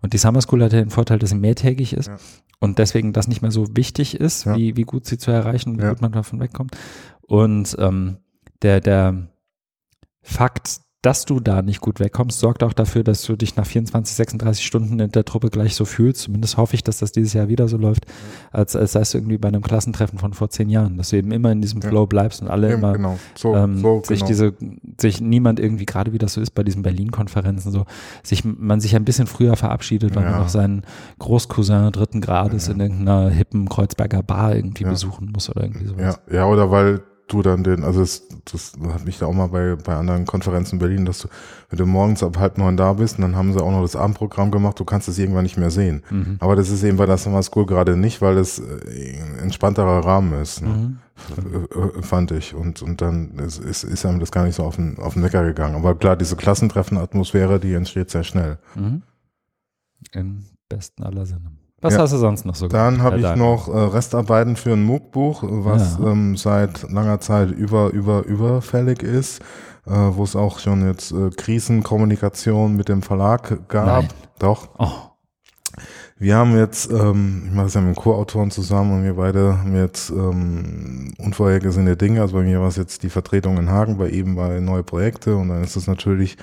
Und 0.00 0.12
die 0.12 0.18
Summer 0.18 0.40
School 0.40 0.62
hat 0.64 0.72
ja 0.72 0.80
den 0.80 0.90
Vorteil, 0.90 1.18
dass 1.18 1.30
sie 1.30 1.36
mehrtägig 1.36 1.92
ist. 1.92 2.08
Ja. 2.08 2.16
Und 2.60 2.78
deswegen 2.78 3.12
das 3.12 3.28
nicht 3.28 3.42
mehr 3.42 3.52
so 3.52 3.66
wichtig 3.76 4.18
ist, 4.18 4.44
ja. 4.44 4.56
wie, 4.56 4.76
wie 4.76 4.82
gut 4.82 5.06
sie 5.06 5.18
zu 5.18 5.30
erreichen 5.30 5.70
und 5.70 5.78
wie 5.78 5.84
ja. 5.84 5.90
gut 5.90 6.00
man 6.02 6.12
davon 6.12 6.40
wegkommt. 6.40 6.76
Und 7.20 7.76
ähm, 7.78 8.16
der, 8.62 8.80
der 8.80 9.28
Fakt, 10.22 10.80
dass 11.08 11.24
du 11.24 11.40
da 11.40 11.62
nicht 11.62 11.80
gut 11.80 12.00
wegkommst, 12.00 12.38
sorgt 12.38 12.62
auch 12.62 12.74
dafür, 12.74 13.02
dass 13.02 13.22
du 13.22 13.34
dich 13.34 13.56
nach 13.56 13.64
24, 13.64 14.14
36 14.14 14.66
Stunden 14.66 15.00
in 15.00 15.10
der 15.10 15.24
Truppe 15.24 15.48
gleich 15.48 15.74
so 15.74 15.86
fühlst. 15.86 16.20
Zumindest 16.20 16.58
hoffe 16.58 16.74
ich, 16.74 16.84
dass 16.84 16.98
das 16.98 17.12
dieses 17.12 17.32
Jahr 17.32 17.48
wieder 17.48 17.66
so 17.66 17.78
läuft, 17.78 18.04
als, 18.52 18.76
als 18.76 18.92
sei 18.92 19.00
es 19.00 19.14
irgendwie 19.14 19.38
bei 19.38 19.48
einem 19.48 19.62
Klassentreffen 19.62 20.18
von 20.18 20.34
vor 20.34 20.50
zehn 20.50 20.68
Jahren, 20.68 20.98
dass 20.98 21.08
du 21.08 21.16
eben 21.16 21.32
immer 21.32 21.50
in 21.50 21.62
diesem 21.62 21.80
ja. 21.80 21.88
Flow 21.88 22.06
bleibst 22.06 22.42
und 22.42 22.48
alle 22.48 22.68
ja, 22.68 22.74
immer 22.74 22.92
genau. 22.92 23.18
so, 23.34 23.56
ähm, 23.56 23.78
so, 23.78 24.02
sich 24.04 24.18
genau. 24.18 24.26
diese, 24.26 24.54
sich 25.00 25.22
niemand 25.22 25.60
irgendwie, 25.60 25.86
gerade 25.86 26.12
wie 26.12 26.18
das 26.18 26.34
so 26.34 26.42
ist 26.42 26.50
bei 26.50 26.62
diesen 26.62 26.82
Berlin-Konferenzen, 26.82 27.72
so, 27.72 27.86
sich, 28.22 28.44
man 28.44 28.78
sich 28.82 28.94
ein 28.94 29.06
bisschen 29.06 29.28
früher 29.28 29.56
verabschiedet, 29.56 30.14
weil 30.14 30.24
ja. 30.24 30.32
man 30.32 30.40
noch 30.40 30.50
seinen 30.50 30.82
Großcousin 31.20 31.90
dritten 31.90 32.20
Grades 32.20 32.68
in 32.68 32.80
irgendeiner 32.80 33.30
hippen 33.30 33.70
Kreuzberger 33.70 34.22
Bar 34.22 34.56
irgendwie 34.56 34.84
besuchen 34.84 35.32
muss 35.32 35.48
oder 35.48 35.62
irgendwie 35.62 35.86
sowas. 35.86 36.20
Ja, 36.28 36.34
ja 36.34 36.46
oder 36.46 36.70
weil 36.70 37.00
du 37.28 37.42
dann 37.42 37.62
den, 37.62 37.84
also 37.84 38.00
das, 38.00 38.26
das 38.50 38.72
hat 38.92 39.04
mich 39.04 39.18
da 39.18 39.26
auch 39.26 39.32
mal 39.32 39.48
bei, 39.48 39.76
bei 39.76 39.94
anderen 39.94 40.24
Konferenzen 40.24 40.76
in 40.76 40.78
Berlin, 40.78 41.04
dass 41.04 41.20
du, 41.20 41.28
wenn 41.70 41.78
du 41.78 41.86
morgens 41.86 42.22
ab 42.22 42.38
halb 42.38 42.58
neun 42.58 42.76
da 42.76 42.94
bist, 42.94 43.18
und 43.18 43.22
dann 43.22 43.36
haben 43.36 43.52
sie 43.52 43.62
auch 43.62 43.70
noch 43.70 43.82
das 43.82 43.96
Abendprogramm 43.96 44.50
gemacht, 44.50 44.80
du 44.80 44.84
kannst 44.84 45.08
es 45.08 45.18
irgendwann 45.18 45.44
nicht 45.44 45.56
mehr 45.56 45.70
sehen. 45.70 46.02
Mhm. 46.10 46.36
Aber 46.40 46.56
das 46.56 46.70
ist 46.70 46.82
eben 46.82 46.96
bei 46.96 47.06
der 47.06 47.18
Summer 47.18 47.42
School 47.42 47.66
gerade 47.66 47.96
nicht, 47.96 48.20
weil 48.20 48.38
es 48.38 48.58
äh, 48.58 49.20
ein 49.20 49.38
entspannterer 49.38 50.04
Rahmen 50.04 50.40
ist, 50.40 50.62
ne? 50.62 50.68
mhm. 50.68 50.98
Äh, 51.36 52.02
fand 52.02 52.30
ich. 52.30 52.54
Und, 52.54 52.82
und 52.82 53.00
dann 53.00 53.38
ist, 53.38 53.58
ist, 53.58 53.84
ist 53.84 54.06
einem 54.06 54.20
das 54.20 54.30
gar 54.30 54.44
nicht 54.44 54.54
so 54.54 54.64
auf 54.64 54.76
den, 54.76 54.98
auf 54.98 55.14
den 55.14 55.22
Wecker 55.22 55.44
gegangen. 55.44 55.74
Aber 55.74 55.94
klar, 55.94 56.16
diese 56.16 56.36
Klassentreffen-Atmosphäre, 56.36 57.60
die 57.60 57.74
entsteht 57.74 58.10
sehr 58.10 58.24
schnell. 58.24 58.58
Mhm. 58.74 59.02
Im 60.12 60.44
besten 60.68 61.02
aller 61.02 61.26
Sinne. 61.26 61.57
Was 61.80 61.94
ja. 61.94 62.00
hast 62.00 62.12
du 62.12 62.16
sonst 62.16 62.44
noch 62.44 62.56
so 62.56 62.66
Dann 62.66 63.02
habe 63.02 63.18
ich 63.18 63.36
noch 63.36 63.68
äh, 63.68 63.78
Restarbeiten 63.78 64.56
für 64.56 64.72
ein 64.72 64.82
MOOC-Buch, 64.82 65.44
was 65.46 65.98
ja. 65.98 66.08
ähm, 66.08 66.36
seit 66.36 66.90
langer 66.90 67.20
Zeit 67.20 67.52
über, 67.52 67.90
über, 67.90 68.24
überfällig 68.24 69.02
ist, 69.02 69.40
äh, 69.86 69.92
wo 69.92 70.24
es 70.24 70.34
auch 70.34 70.58
schon 70.58 70.86
jetzt 70.86 71.12
äh, 71.12 71.30
Krisenkommunikation 71.30 72.76
mit 72.76 72.88
dem 72.88 73.02
Verlag 73.02 73.68
gab. 73.68 74.02
Nein. 74.02 74.08
Doch. 74.40 74.68
Oh. 74.78 74.90
Wir 76.20 76.34
haben 76.34 76.56
jetzt, 76.56 76.90
ähm, 76.90 77.44
ich 77.46 77.54
mache 77.54 77.66
es 77.66 77.74
ja 77.74 77.80
mit 77.80 77.94
dem 77.94 78.00
Co-Autoren 78.00 78.50
zusammen 78.50 78.98
und 78.98 79.04
wir 79.04 79.14
beide 79.14 79.58
haben 79.58 79.76
jetzt 79.76 80.10
ähm, 80.10 81.14
unvorhergesehene 81.18 81.96
Dinge. 81.96 82.22
Also 82.22 82.34
bei 82.34 82.42
mir 82.42 82.60
war 82.60 82.66
es 82.66 82.76
jetzt 82.76 83.04
die 83.04 83.08
Vertretung 83.08 83.56
in 83.56 83.70
Hagen, 83.70 83.98
bei 83.98 84.08
ihm 84.08 84.34
bei 84.34 84.58
neue 84.58 84.82
Projekte 84.82 85.36
und 85.36 85.50
dann 85.50 85.62
ist 85.62 85.76
es 85.76 85.86
natürlich 85.86 86.36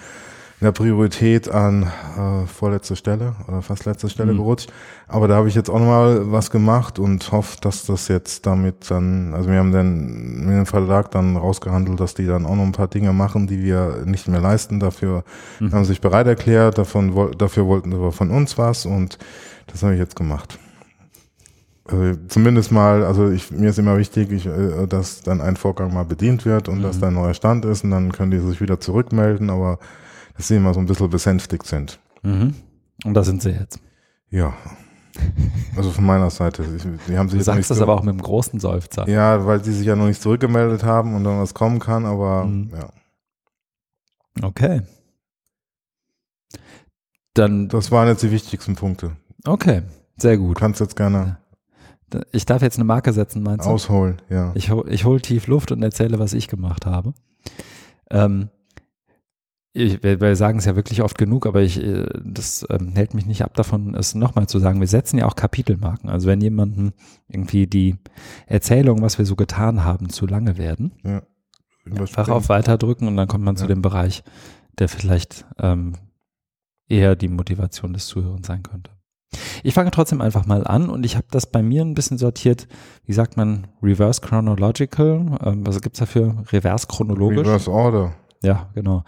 in 0.66 0.74
der 0.74 0.80
Priorität 0.80 1.48
an 1.48 1.84
äh, 1.84 2.48
vorletzte 2.48 2.96
Stelle 2.96 3.36
oder 3.48 3.62
fast 3.62 3.86
letzte 3.86 4.10
Stelle 4.10 4.34
mhm. 4.34 4.38
gerutscht. 4.38 4.74
Aber 5.08 5.28
da 5.28 5.36
habe 5.36 5.48
ich 5.48 5.54
jetzt 5.54 5.70
auch 5.70 5.78
nochmal 5.78 6.32
was 6.32 6.50
gemacht 6.50 6.98
und 6.98 7.32
hoffe, 7.32 7.58
dass 7.62 7.86
das 7.86 8.08
jetzt 8.08 8.48
damit 8.48 8.90
dann, 8.90 9.36
also 9.36 9.48
wir 9.48 9.60
haben 9.60 9.72
dann 9.72 10.40
mit 10.40 10.56
dem 10.56 10.66
Verlag 10.66 11.12
dann 11.12 11.38
rausgehandelt, 11.38 12.00
dass 12.00 12.16
die 12.16 12.26
dann 12.26 12.48
auch 12.48 12.56
noch 12.56 12.64
ein 12.64 12.72
paar 12.72 12.88
Dinge 12.88 13.14
machen, 13.14 13.46
die 13.46 13.62
wir 13.62 14.06
nicht 14.06 14.28
mehr 14.28 14.42
leisten. 14.42 14.80
Dafür 14.80 15.24
mhm. 15.60 15.72
haben 15.72 15.84
sie 15.84 15.90
sich 15.90 16.02
bereit 16.02 16.26
erklärt, 16.26 16.80
davon, 16.80 17.14
dafür 17.38 17.68
wollten 17.68 17.92
sie 17.92 17.98
aber 17.98 18.12
von 18.12 18.32
uns 18.32 18.58
was 18.58 18.88
und 18.88 19.20
das 19.68 19.84
habe 19.84 19.94
ich 19.94 20.00
jetzt 20.00 20.16
gemacht. 20.16 20.58
Also 21.88 22.18
zumindest 22.28 22.72
mal, 22.72 23.04
also 23.04 23.30
ich, 23.30 23.52
mir 23.52 23.70
ist 23.70 23.78
immer 23.78 24.00
wichtig, 24.00 24.32
ich, 24.32 24.48
äh, 24.48 24.88
dass 24.88 25.22
dann 25.22 25.42
ein 25.42 25.58
Vorgang 25.58 25.94
mal 25.94 26.06
bedient 26.06 26.44
wird 26.44 26.70
und 26.70 26.80
mhm. 26.80 26.82
dass 26.82 27.00
da 27.00 27.10
ein 27.10 27.14
neuer 27.14 27.36
Stand 27.36 27.66
ist 27.66 27.84
und 27.84 27.92
dann 27.92 28.12
können 28.12 28.32
die 28.32 28.40
sich 28.40 28.62
wieder 28.62 28.80
zurückmelden, 28.80 29.52
aber 29.52 29.78
dass 30.36 30.48
sie 30.48 30.56
immer 30.56 30.74
so 30.74 30.80
ein 30.80 30.86
bisschen 30.86 31.10
besänftigt 31.10 31.66
sind. 31.66 32.00
Mhm. 32.24 32.54
Und 33.04 33.14
da 33.14 33.24
sind 33.24 33.42
sie 33.42 33.52
jetzt. 33.52 33.80
Ja. 34.30 34.54
Also 35.78 35.92
von 35.92 36.06
meiner 36.06 36.30
Seite. 36.30 36.64
Die 37.08 37.18
haben 37.18 37.30
sich 37.30 37.40
du 37.40 37.44
sagst 37.46 37.72
das 37.72 37.82
aber 37.82 37.94
auch 37.94 38.04
mit 38.04 38.14
einem 38.14 38.22
großen 38.22 38.60
Seufzer. 38.60 39.08
Ja, 39.08 39.46
weil 39.46 39.64
sie 39.64 39.74
sich 39.74 39.88
ja 39.88 39.96
noch 39.96 40.08
nicht 40.08 40.22
zurückgemeldet 40.22 40.84
haben 40.84 41.16
und 41.16 41.24
dann 41.24 41.40
was 41.40 41.54
kommen 41.54 41.80
kann, 41.80 42.06
aber 42.06 42.46
mhm. 42.46 42.72
ja. 42.74 42.90
Okay. 44.42 44.82
Dann. 47.34 47.70
Das 47.70 47.92
waren 47.92 48.08
jetzt 48.08 48.24
die 48.24 48.32
wichtigsten 48.32 48.76
Punkte. 48.76 49.16
Okay, 49.46 49.84
sehr 50.18 50.38
gut. 50.38 50.58
Du 50.58 50.60
kannst 50.60 50.82
jetzt 50.82 50.96
gerne. 50.96 51.38
Ich 52.32 52.46
darf 52.46 52.62
jetzt 52.62 52.78
eine 52.78 52.86
Marke 52.86 53.14
setzen, 53.14 53.44
meinst 53.44 53.66
du? 53.66 53.70
Ausholen, 53.70 54.22
ja. 54.30 54.52
Ich, 54.56 54.70
ich 54.70 55.06
hole 55.06 55.22
tief 55.22 55.48
Luft 55.48 55.72
und 55.72 55.82
erzähle, 55.84 56.20
was 56.20 56.34
ich 56.34 56.48
gemacht 56.48 56.86
habe. 56.86 57.14
Ähm, 58.10 58.50
ich, 59.76 60.02
wir, 60.04 60.22
wir 60.22 60.36
sagen 60.36 60.58
es 60.58 60.66
ja 60.66 60.76
wirklich 60.76 61.02
oft 61.02 61.18
genug, 61.18 61.46
aber 61.46 61.62
ich, 61.62 61.84
äh, 61.84 62.08
das 62.24 62.66
ähm, 62.70 62.94
hält 62.96 63.14
mich 63.14 63.26
nicht 63.26 63.44
ab 63.44 63.54
davon, 63.56 63.94
es 63.94 64.16
nochmal 64.16 64.48
zu 64.48 64.60
sagen. 64.60 64.80
Wir 64.80 64.88
setzen 64.88 65.20
ja 65.20 65.26
auch 65.26 65.36
Kapitelmarken. 65.36 66.10
Also 66.10 66.28
wenn 66.28 66.40
jemanden 66.40 66.94
irgendwie 67.28 67.68
die 67.68 67.98
Erzählung, 68.48 69.02
was 69.02 69.18
wir 69.18 69.26
so 69.26 69.36
getan 69.36 69.84
haben, 69.84 70.10
zu 70.10 70.28
lange 70.28 70.58
werden, 70.58 70.94
ja, 71.04 71.22
einfach 71.92 72.30
auf 72.30 72.48
Weiter 72.48 72.78
drücken 72.78 73.08
und 73.08 73.18
dann 73.18 73.28
kommt 73.28 73.44
man 73.44 73.56
ja. 73.56 73.62
zu 73.62 73.68
dem 73.68 73.82
Bereich, 73.82 74.24
der 74.80 74.88
vielleicht 74.88 75.46
ähm, 75.60 75.94
eher 76.88 77.18
die 77.18 77.28
Motivation 77.28 77.92
des 77.92 78.08
Zuhörens 78.08 78.48
sein 78.48 78.64
könnte. 78.64 78.92
Ich 79.64 79.74
fange 79.74 79.92
trotzdem 79.92 80.22
einfach 80.22 80.46
mal 80.46 80.66
an 80.66 80.90
und 80.90 81.06
ich 81.06 81.18
habe 81.18 81.28
das 81.32 81.48
bei 81.48 81.62
mir 81.62 81.82
ein 81.82 81.96
bisschen 81.96 82.18
sortiert, 82.18 82.70
wie 83.04 83.14
sagt 83.14 83.36
man, 83.36 83.68
reverse 83.84 84.22
chronological, 84.22 85.38
ähm, 85.44 85.68
was 85.68 85.82
gibt's 85.82 86.00
dafür? 86.00 86.46
Reverse 86.54 86.88
chronologisch? 86.88 87.40
Reverse 87.40 87.70
order. 87.70 88.14
Ja, 88.46 88.70
genau. 88.76 89.04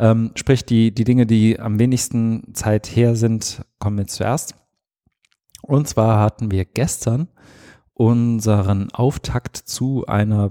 Ähm, 0.00 0.32
sprich, 0.34 0.64
die, 0.64 0.92
die 0.92 1.04
Dinge, 1.04 1.24
die 1.24 1.60
am 1.60 1.78
wenigsten 1.78 2.54
Zeit 2.54 2.88
her 2.88 3.14
sind, 3.14 3.64
kommen 3.78 3.98
jetzt 3.98 4.16
zuerst. 4.16 4.56
Und 5.62 5.86
zwar 5.86 6.18
hatten 6.18 6.50
wir 6.50 6.64
gestern 6.64 7.28
unseren 7.94 8.90
Auftakt 8.90 9.56
zu 9.56 10.06
einer, 10.06 10.50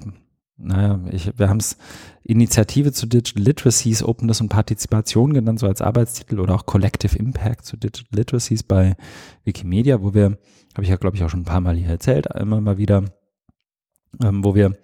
naja, 0.56 1.02
ich, 1.12 1.38
wir 1.38 1.50
haben 1.50 1.60
es 1.60 1.78
Initiative 2.24 2.94
zu 2.94 3.08
Digital 3.08 3.44
Literacies, 3.44 4.04
Openness 4.04 4.40
und 4.40 4.48
Partizipation 4.48 5.34
genannt, 5.34 5.60
so 5.60 5.68
als 5.68 5.82
Arbeitstitel 5.82 6.40
oder 6.40 6.56
auch 6.56 6.66
Collective 6.66 7.18
Impact 7.18 7.66
zu 7.66 7.76
Digital 7.76 8.18
Literacies 8.18 8.64
bei 8.64 8.96
Wikimedia, 9.44 10.02
wo 10.02 10.14
wir, 10.14 10.38
habe 10.76 10.84
ich 10.84 10.90
ja 10.90 10.96
glaube 10.96 11.18
ich 11.18 11.24
auch 11.26 11.30
schon 11.30 11.42
ein 11.42 11.46
paar 11.46 11.60
Mal 11.60 11.76
hier 11.76 11.90
erzählt, 11.90 12.28
immer 12.36 12.62
mal 12.62 12.78
wieder, 12.78 13.04
ähm, 14.24 14.46
wo 14.46 14.56
wir 14.56 14.78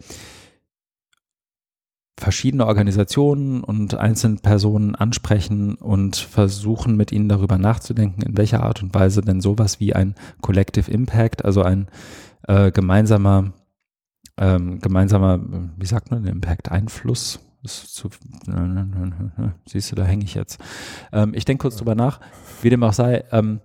verschiedene 2.18 2.66
Organisationen 2.66 3.64
und 3.64 3.96
einzelne 3.96 4.38
Personen 4.38 4.96
ansprechen 4.96 5.76
und 5.76 6.16
versuchen 6.16 6.96
mit 6.96 7.12
ihnen 7.12 7.28
darüber 7.28 7.58
nachzudenken, 7.58 8.22
in 8.22 8.38
welcher 8.38 8.64
Art 8.64 8.82
und 8.82 8.94
Weise 8.94 9.22
denn 9.22 9.42
sowas 9.42 9.80
wie 9.80 9.94
ein 9.94 10.16
Collective 10.42 10.90
Impact, 10.90 11.44
also 11.44 11.62
ein 11.62 11.88
äh, 12.48 12.72
gemeinsamer, 12.72 13.52
ähm, 14.38 14.80
gemeinsamer, 14.80 15.40
wie 15.78 15.86
sagt 15.86 16.12
man, 16.12 16.26
Impact, 16.26 16.72
Einfluss, 16.72 17.40
zu, 17.64 18.10
siehst 19.66 19.92
du, 19.92 19.96
da 19.96 20.04
hänge 20.04 20.24
ich 20.24 20.36
jetzt. 20.36 20.62
Ähm, 21.12 21.34
ich 21.34 21.46
denke 21.46 21.64
kurz 21.64 21.78
drüber 21.78 21.96
nach, 21.96 22.20
wie 22.62 22.70
dem 22.70 22.84
auch 22.84 22.94
sei, 22.94 23.26
ähm, 23.32 23.60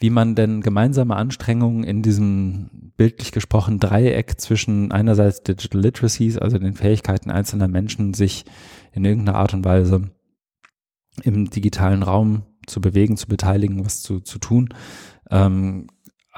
wie 0.00 0.10
man 0.10 0.34
denn 0.34 0.60
gemeinsame 0.60 1.16
Anstrengungen 1.16 1.82
in 1.84 2.02
diesem 2.02 2.92
bildlich 2.96 3.32
gesprochen 3.32 3.80
Dreieck 3.80 4.40
zwischen 4.40 4.92
einerseits 4.92 5.42
Digital 5.42 5.80
Literacies, 5.80 6.38
also 6.38 6.58
den 6.58 6.74
Fähigkeiten 6.74 7.30
einzelner 7.30 7.68
Menschen, 7.68 8.14
sich 8.14 8.44
in 8.92 9.04
irgendeiner 9.04 9.38
Art 9.38 9.54
und 9.54 9.64
Weise 9.64 10.10
im 11.24 11.50
digitalen 11.50 12.02
Raum 12.02 12.42
zu 12.66 12.80
bewegen, 12.80 13.16
zu 13.16 13.26
beteiligen, 13.26 13.84
was 13.84 14.02
zu, 14.02 14.20
zu 14.20 14.38
tun, 14.38 14.68
ähm, 15.30 15.88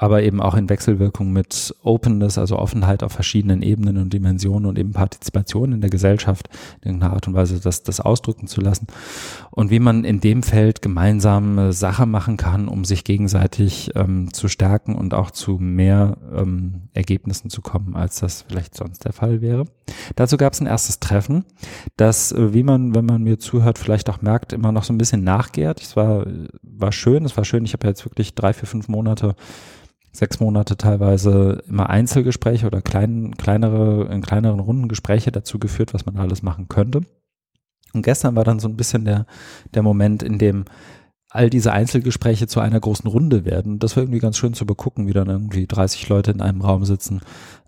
aber 0.01 0.23
eben 0.23 0.41
auch 0.41 0.55
in 0.55 0.67
Wechselwirkung 0.67 1.31
mit 1.31 1.75
Openness, 1.83 2.39
also 2.39 2.57
Offenheit 2.57 3.03
auf 3.03 3.11
verschiedenen 3.11 3.61
Ebenen 3.61 3.97
und 3.97 4.11
Dimensionen 4.11 4.65
und 4.65 4.79
eben 4.79 4.93
Partizipation 4.93 5.73
in 5.73 5.81
der 5.81 5.91
Gesellschaft 5.91 6.49
in 6.81 6.87
irgendeiner 6.89 7.13
Art 7.13 7.27
und 7.27 7.35
Weise 7.35 7.59
das, 7.59 7.83
das 7.83 7.99
ausdrücken 7.99 8.47
zu 8.47 8.61
lassen 8.61 8.87
und 9.51 9.69
wie 9.69 9.77
man 9.77 10.03
in 10.03 10.19
dem 10.19 10.41
Feld 10.41 10.81
gemeinsame 10.81 11.71
Sache 11.71 12.07
machen 12.07 12.35
kann, 12.35 12.67
um 12.67 12.83
sich 12.83 13.03
gegenseitig 13.03 13.91
ähm, 13.93 14.33
zu 14.33 14.47
stärken 14.47 14.95
und 14.95 15.13
auch 15.13 15.29
zu 15.29 15.59
mehr 15.59 16.17
ähm, 16.35 16.89
Ergebnissen 16.93 17.51
zu 17.51 17.61
kommen, 17.61 17.95
als 17.95 18.21
das 18.21 18.45
vielleicht 18.47 18.73
sonst 18.73 19.05
der 19.05 19.13
Fall 19.13 19.41
wäre. 19.41 19.65
Dazu 20.15 20.35
gab 20.37 20.53
es 20.53 20.61
ein 20.61 20.67
erstes 20.67 20.99
Treffen, 20.99 21.45
das, 21.95 22.31
äh, 22.31 22.55
wie 22.55 22.63
man, 22.63 22.95
wenn 22.95 23.05
man 23.05 23.21
mir 23.21 23.37
zuhört, 23.37 23.77
vielleicht 23.77 24.09
auch 24.09 24.23
merkt, 24.23 24.51
immer 24.51 24.71
noch 24.71 24.83
so 24.83 24.93
ein 24.93 24.97
bisschen 24.97 25.23
nachgehrt. 25.23 25.79
Es 25.79 25.95
war, 25.95 26.25
war 26.63 26.91
schön, 26.91 27.23
es 27.23 27.37
war 27.37 27.45
schön. 27.45 27.65
Ich 27.65 27.73
habe 27.73 27.87
jetzt 27.87 28.03
wirklich 28.03 28.33
drei, 28.33 28.53
vier, 28.53 28.67
fünf 28.67 28.87
Monate 28.87 29.35
sechs 30.11 30.39
Monate 30.39 30.77
teilweise 30.77 31.63
immer 31.67 31.89
Einzelgespräche 31.89 32.67
oder 32.67 32.81
klein, 32.81 33.35
kleinere, 33.37 34.09
in 34.11 34.21
kleineren 34.21 34.59
Runden 34.59 34.87
Gespräche 34.87 35.31
dazu 35.31 35.59
geführt, 35.59 35.93
was 35.93 36.05
man 36.05 36.17
alles 36.17 36.43
machen 36.43 36.67
könnte. 36.67 37.01
Und 37.93 38.03
gestern 38.03 38.35
war 38.35 38.43
dann 38.43 38.59
so 38.59 38.67
ein 38.67 38.77
bisschen 38.77 39.05
der, 39.05 39.25
der 39.73 39.83
Moment, 39.83 40.23
in 40.23 40.37
dem 40.37 40.65
all 41.29 41.49
diese 41.49 41.71
Einzelgespräche 41.71 42.47
zu 42.47 42.59
einer 42.59 42.79
großen 42.79 43.09
Runde 43.09 43.45
werden. 43.45 43.79
Das 43.79 43.95
war 43.95 44.03
irgendwie 44.03 44.19
ganz 44.19 44.37
schön 44.37 44.53
zu 44.53 44.65
begucken, 44.65 45.07
wie 45.07 45.13
dann 45.13 45.29
irgendwie 45.29 45.65
30 45.65 46.09
Leute 46.09 46.31
in 46.31 46.41
einem 46.41 46.61
Raum 46.61 46.83
sitzen, 46.83 47.21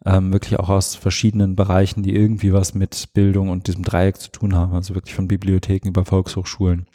ähm, 0.06 0.34
wirklich 0.34 0.60
auch 0.60 0.68
aus 0.68 0.96
verschiedenen 0.96 1.56
Bereichen, 1.56 2.04
die 2.04 2.14
irgendwie 2.14 2.52
was 2.52 2.74
mit 2.74 3.14
Bildung 3.14 3.50
und 3.50 3.68
diesem 3.68 3.84
Dreieck 3.84 4.18
zu 4.18 4.32
tun 4.32 4.54
haben, 4.54 4.74
also 4.74 4.96
wirklich 4.96 5.16
von 5.16 5.30
Bibliotheken 5.30 5.88
über 5.88 6.04
Volkshochschulen 6.04 6.88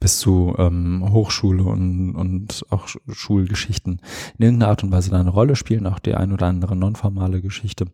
bis 0.00 0.18
zu 0.18 0.54
ähm, 0.58 1.04
Hochschule 1.10 1.62
und, 1.64 2.14
und 2.14 2.66
auch 2.70 2.88
Schulgeschichten 3.08 4.00
in 4.38 4.44
irgendeiner 4.44 4.70
Art 4.70 4.84
und 4.84 4.92
Weise 4.92 5.14
eine 5.14 5.30
Rolle 5.30 5.56
spielen, 5.56 5.86
auch 5.86 5.98
die 5.98 6.14
ein 6.14 6.32
oder 6.32 6.46
andere 6.46 6.76
nonformale 6.76 7.40
Geschichte. 7.40 7.86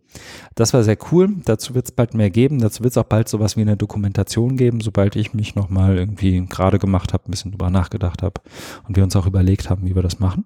Das 0.54 0.72
war 0.74 0.82
sehr 0.82 0.98
cool. 1.12 1.36
Dazu 1.44 1.74
wird 1.74 1.86
es 1.86 1.92
bald 1.92 2.14
mehr 2.14 2.30
geben. 2.30 2.60
Dazu 2.60 2.82
wird 2.82 2.92
es 2.92 2.98
auch 2.98 3.04
bald 3.04 3.28
sowas 3.28 3.56
wie 3.56 3.62
eine 3.62 3.76
Dokumentation 3.76 4.56
geben, 4.56 4.80
sobald 4.80 5.16
ich 5.16 5.34
mich 5.34 5.54
nochmal 5.54 5.96
irgendwie 5.96 6.44
gerade 6.46 6.78
gemacht 6.78 7.12
habe, 7.12 7.24
ein 7.28 7.30
bisschen 7.30 7.52
drüber 7.52 7.70
nachgedacht 7.70 8.22
habe 8.22 8.40
und 8.86 8.96
wir 8.96 9.04
uns 9.04 9.16
auch 9.16 9.26
überlegt 9.26 9.70
haben, 9.70 9.86
wie 9.86 9.94
wir 9.94 10.02
das 10.02 10.18
machen. 10.18 10.44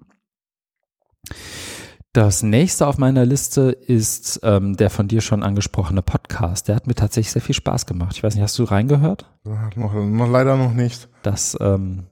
Das 2.14 2.44
nächste 2.44 2.86
auf 2.86 2.96
meiner 2.96 3.26
Liste 3.26 3.72
ist 3.72 4.38
ähm, 4.44 4.76
der 4.76 4.88
von 4.88 5.08
dir 5.08 5.20
schon 5.20 5.42
angesprochene 5.42 6.00
Podcast. 6.00 6.68
Der 6.68 6.76
hat 6.76 6.86
mir 6.86 6.94
tatsächlich 6.94 7.32
sehr 7.32 7.42
viel 7.42 7.56
Spaß 7.56 7.86
gemacht. 7.86 8.14
Ich 8.14 8.22
weiß 8.22 8.36
nicht, 8.36 8.44
hast 8.44 8.56
du 8.56 8.62
reingehört? 8.62 9.28
Noch, 9.42 9.92
noch 9.94 10.30
leider 10.30 10.56
noch 10.56 10.72
nicht. 10.72 11.08
Das 11.24 11.58
ähm, 11.60 12.04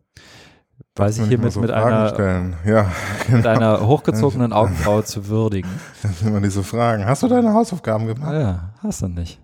weiß 0.96 1.18
ich 1.18 1.28
hiermit 1.28 1.52
so 1.52 1.60
mit, 1.60 1.70
einer, 1.70 2.52
ja, 2.66 2.90
genau. 3.26 3.36
mit 3.36 3.46
einer 3.46 3.86
hochgezogenen 3.86 4.52
Augenbraue 4.52 5.04
zu 5.04 5.28
würdigen. 5.28 5.70
Das 6.02 6.18
sind 6.18 6.30
immer 6.30 6.40
diese 6.40 6.64
Fragen. 6.64 7.06
Hast 7.06 7.22
du 7.22 7.28
deine 7.28 7.54
Hausaufgaben 7.54 8.08
gemacht? 8.08 8.32
Ja, 8.32 8.74
hast 8.82 9.02
du 9.02 9.06
nicht. 9.06 9.40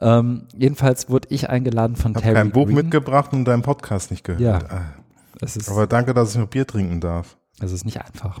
Ähm, 0.00 0.48
jedenfalls 0.56 1.08
wurde 1.08 1.28
ich 1.30 1.48
eingeladen 1.48 1.94
von 1.94 2.16
ich 2.16 2.18
Terry. 2.18 2.32
Ich 2.32 2.36
habe 2.36 2.50
kein 2.50 2.52
Buch 2.52 2.66
Green. 2.66 2.74
mitgebracht 2.74 3.32
und 3.32 3.44
deinen 3.44 3.62
Podcast 3.62 4.10
nicht 4.10 4.24
gehört. 4.24 4.40
Ja. 4.40 4.58
Ah. 4.68 5.70
Aber 5.70 5.86
danke, 5.86 6.14
dass 6.14 6.30
ich 6.30 6.36
nur 6.36 6.48
Bier 6.48 6.66
trinken 6.66 7.00
darf. 7.00 7.36
Es 7.60 7.70
ist 7.70 7.84
nicht 7.84 8.00
einfach. 8.00 8.40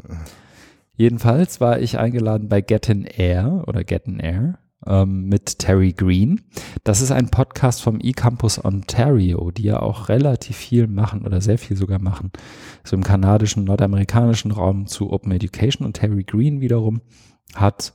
Jedenfalls 0.96 1.60
war 1.60 1.78
ich 1.78 1.98
eingeladen 1.98 2.48
bei 2.48 2.60
Get 2.62 2.88
in 2.88 3.04
Air 3.04 3.64
oder 3.66 3.84
Get 3.84 4.06
in 4.06 4.18
Air 4.18 4.58
ähm, 4.86 5.26
mit 5.26 5.58
Terry 5.58 5.92
Green. 5.92 6.40
Das 6.84 7.00
ist 7.02 7.10
ein 7.10 7.28
Podcast 7.30 7.82
vom 7.82 8.00
eCampus 8.00 8.64
Ontario, 8.64 9.50
die 9.50 9.64
ja 9.64 9.80
auch 9.80 10.08
relativ 10.08 10.56
viel 10.56 10.86
machen 10.86 11.26
oder 11.26 11.40
sehr 11.40 11.58
viel 11.58 11.76
sogar 11.76 12.00
machen, 12.00 12.32
so 12.82 12.96
im 12.96 13.02
kanadischen, 13.02 13.64
nordamerikanischen 13.64 14.52
Raum 14.52 14.86
zu 14.86 15.12
Open 15.12 15.32
Education. 15.32 15.86
Und 15.86 15.94
Terry 15.94 16.24
Green 16.24 16.60
wiederum 16.60 17.02
hat 17.54 17.92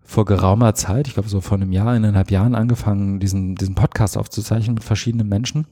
vor 0.00 0.24
geraumer 0.24 0.74
Zeit, 0.74 1.08
ich 1.08 1.14
glaube 1.14 1.28
so 1.28 1.40
vor 1.40 1.56
einem 1.56 1.72
Jahr, 1.72 1.88
eineinhalb 1.88 2.30
Jahren 2.30 2.54
angefangen, 2.54 3.20
diesen, 3.20 3.54
diesen 3.54 3.74
Podcast 3.74 4.16
aufzuzeichnen 4.16 4.74
mit 4.74 4.84
verschiedenen 4.84 5.28
Menschen. 5.28 5.66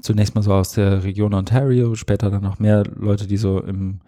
Zunächst 0.00 0.34
mal 0.34 0.42
so 0.42 0.54
aus 0.54 0.72
der 0.72 1.04
Region 1.04 1.34
Ontario, 1.34 1.94
später 1.94 2.30
dann 2.30 2.42
noch 2.42 2.58
mehr 2.58 2.82
Leute, 2.96 3.26
die 3.26 3.36
so 3.36 3.60
im 3.60 4.00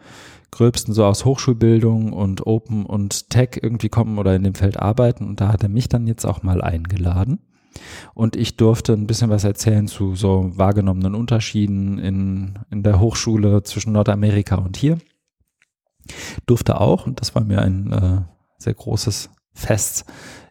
gröbsten 0.54 0.94
so 0.94 1.04
aus 1.04 1.24
Hochschulbildung 1.24 2.12
und 2.12 2.46
Open 2.46 2.86
und 2.86 3.28
Tech 3.28 3.58
irgendwie 3.60 3.88
kommen 3.88 4.18
oder 4.18 4.36
in 4.36 4.44
dem 4.44 4.54
Feld 4.54 4.78
arbeiten. 4.78 5.26
Und 5.26 5.40
da 5.40 5.48
hat 5.48 5.64
er 5.64 5.68
mich 5.68 5.88
dann 5.88 6.06
jetzt 6.06 6.24
auch 6.24 6.42
mal 6.42 6.62
eingeladen. 6.62 7.40
Und 8.14 8.36
ich 8.36 8.56
durfte 8.56 8.92
ein 8.92 9.08
bisschen 9.08 9.30
was 9.30 9.42
erzählen 9.42 9.88
zu 9.88 10.14
so 10.14 10.52
wahrgenommenen 10.54 11.16
Unterschieden 11.16 11.98
in, 11.98 12.54
in 12.70 12.84
der 12.84 13.00
Hochschule 13.00 13.64
zwischen 13.64 13.92
Nordamerika 13.92 14.54
und 14.54 14.76
hier. 14.76 14.98
Durfte 16.46 16.80
auch, 16.80 17.06
und 17.06 17.20
das 17.20 17.34
war 17.34 17.42
mir 17.42 17.60
ein 17.60 17.92
äh, 17.92 18.20
sehr 18.58 18.74
großes 18.74 19.30
Fest, 19.54 20.04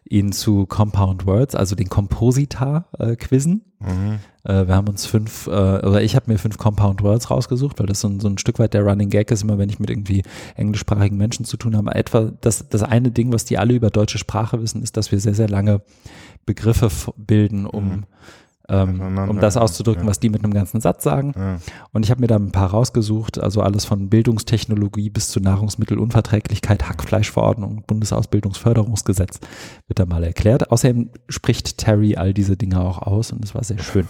ihn 0.08 0.32
zu 0.32 0.66
Compound 0.66 1.26
Words, 1.26 1.54
also 1.54 1.74
den 1.74 1.88
Kompositar, 1.88 2.86
äh, 2.98 3.16
quizzen. 3.16 3.62
Mhm. 3.80 4.18
Äh, 4.44 4.66
wir 4.66 4.74
haben 4.74 4.88
uns 4.88 5.06
fünf, 5.06 5.46
äh, 5.46 5.50
oder 5.50 6.02
ich 6.02 6.14
habe 6.14 6.30
mir 6.30 6.38
fünf 6.38 6.58
Compound 6.58 7.02
Words 7.02 7.30
rausgesucht, 7.30 7.78
weil 7.78 7.86
das 7.86 8.00
so 8.00 8.08
ein, 8.08 8.20
so 8.20 8.28
ein 8.28 8.38
Stück 8.38 8.58
weit 8.58 8.74
der 8.74 8.82
Running 8.82 9.08
Gag 9.08 9.30
ist, 9.30 9.42
immer 9.42 9.58
wenn 9.58 9.70
ich 9.70 9.78
mit 9.78 9.90
irgendwie 9.90 10.22
englischsprachigen 10.56 11.16
Menschen 11.16 11.44
zu 11.44 11.56
tun 11.56 11.76
habe. 11.76 11.94
Etwa 11.94 12.32
das, 12.40 12.68
das 12.68 12.82
eine 12.82 13.10
Ding, 13.10 13.32
was 13.32 13.44
die 13.44 13.58
alle 13.58 13.74
über 13.74 13.90
deutsche 13.90 14.18
Sprache 14.18 14.60
wissen, 14.60 14.82
ist, 14.82 14.96
dass 14.96 15.10
wir 15.10 15.20
sehr, 15.20 15.34
sehr 15.34 15.48
lange 15.48 15.80
Begriffe 16.44 16.90
bilden, 17.16 17.66
um 17.66 17.88
mhm 17.88 18.04
ähm, 18.68 19.18
um 19.28 19.40
das 19.40 19.56
auszudrücken, 19.56 20.04
ja. 20.04 20.08
was 20.08 20.20
die 20.20 20.30
mit 20.30 20.42
einem 20.42 20.54
ganzen 20.54 20.80
Satz 20.80 21.04
sagen. 21.04 21.34
Ja. 21.36 21.58
Und 21.92 22.04
ich 22.04 22.10
habe 22.10 22.20
mir 22.20 22.26
da 22.26 22.36
ein 22.36 22.52
paar 22.52 22.70
rausgesucht, 22.70 23.38
also 23.38 23.60
alles 23.60 23.84
von 23.84 24.08
Bildungstechnologie 24.08 25.10
bis 25.10 25.28
zu 25.28 25.40
Nahrungsmittelunverträglichkeit, 25.40 26.88
Hackfleischverordnung, 26.88 27.84
Bundesausbildungsförderungsgesetz 27.86 29.40
wird 29.86 29.98
da 29.98 30.06
mal 30.06 30.24
erklärt. 30.24 30.70
Außerdem 30.70 31.10
spricht 31.28 31.78
Terry 31.78 32.16
all 32.16 32.32
diese 32.32 32.56
Dinge 32.56 32.80
auch 32.80 33.02
aus 33.02 33.32
und 33.32 33.44
es 33.44 33.54
war 33.54 33.64
sehr 33.64 33.78
schön. 33.78 34.08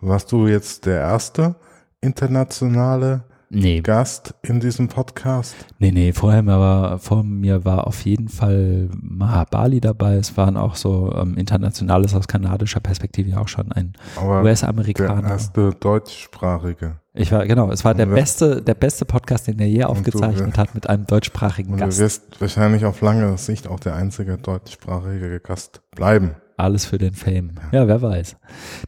Warst 0.00 0.32
du 0.32 0.46
jetzt 0.46 0.86
der 0.86 1.00
erste 1.00 1.56
internationale 2.00 3.24
nee. 3.50 3.80
Gast 3.80 4.34
in 4.42 4.60
diesem 4.60 4.88
Podcast? 4.88 5.54
Nee, 5.78 5.90
nee, 5.90 6.12
vorher 6.12 6.46
war, 6.46 6.98
vor 6.98 7.22
mir 7.22 7.64
war 7.64 7.86
auf 7.86 8.04
jeden 8.04 8.28
Fall 8.28 8.88
Mahabali 9.00 9.80
dabei. 9.80 10.14
Es 10.14 10.36
waren 10.36 10.56
auch 10.56 10.76
so 10.76 11.12
ähm, 11.14 11.36
internationales 11.36 12.14
aus 12.14 12.26
kanadischer 12.26 12.80
Perspektive 12.80 13.38
auch 13.38 13.48
schon 13.48 13.72
ein 13.72 13.92
US-Amerikaner. 14.22 15.22
Der 15.22 15.30
erste 15.30 15.70
deutschsprachige. 15.74 16.96
Ich 17.12 17.32
war, 17.32 17.44
genau, 17.44 17.70
es 17.72 17.84
war 17.84 17.94
der 17.94 18.06
beste, 18.06 18.62
der 18.62 18.74
beste 18.74 19.04
Podcast, 19.04 19.48
den 19.48 19.58
er 19.58 19.66
je 19.66 19.84
aufgezeichnet 19.84 20.56
hat 20.56 20.74
mit 20.74 20.88
einem 20.88 21.06
deutschsprachigen 21.06 21.72
und 21.72 21.78
Gast. 21.78 21.98
Du 21.98 22.04
wirst 22.04 22.40
wahrscheinlich 22.40 22.84
auf 22.84 23.00
lange 23.00 23.36
Sicht 23.36 23.66
auch 23.66 23.80
der 23.80 23.96
einzige 23.96 24.38
deutschsprachige 24.38 25.40
Gast 25.40 25.82
bleiben. 25.90 26.36
Alles 26.60 26.84
für 26.84 26.98
den 26.98 27.14
Fame. 27.14 27.52
Ja, 27.72 27.88
wer 27.88 28.02
weiß. 28.02 28.36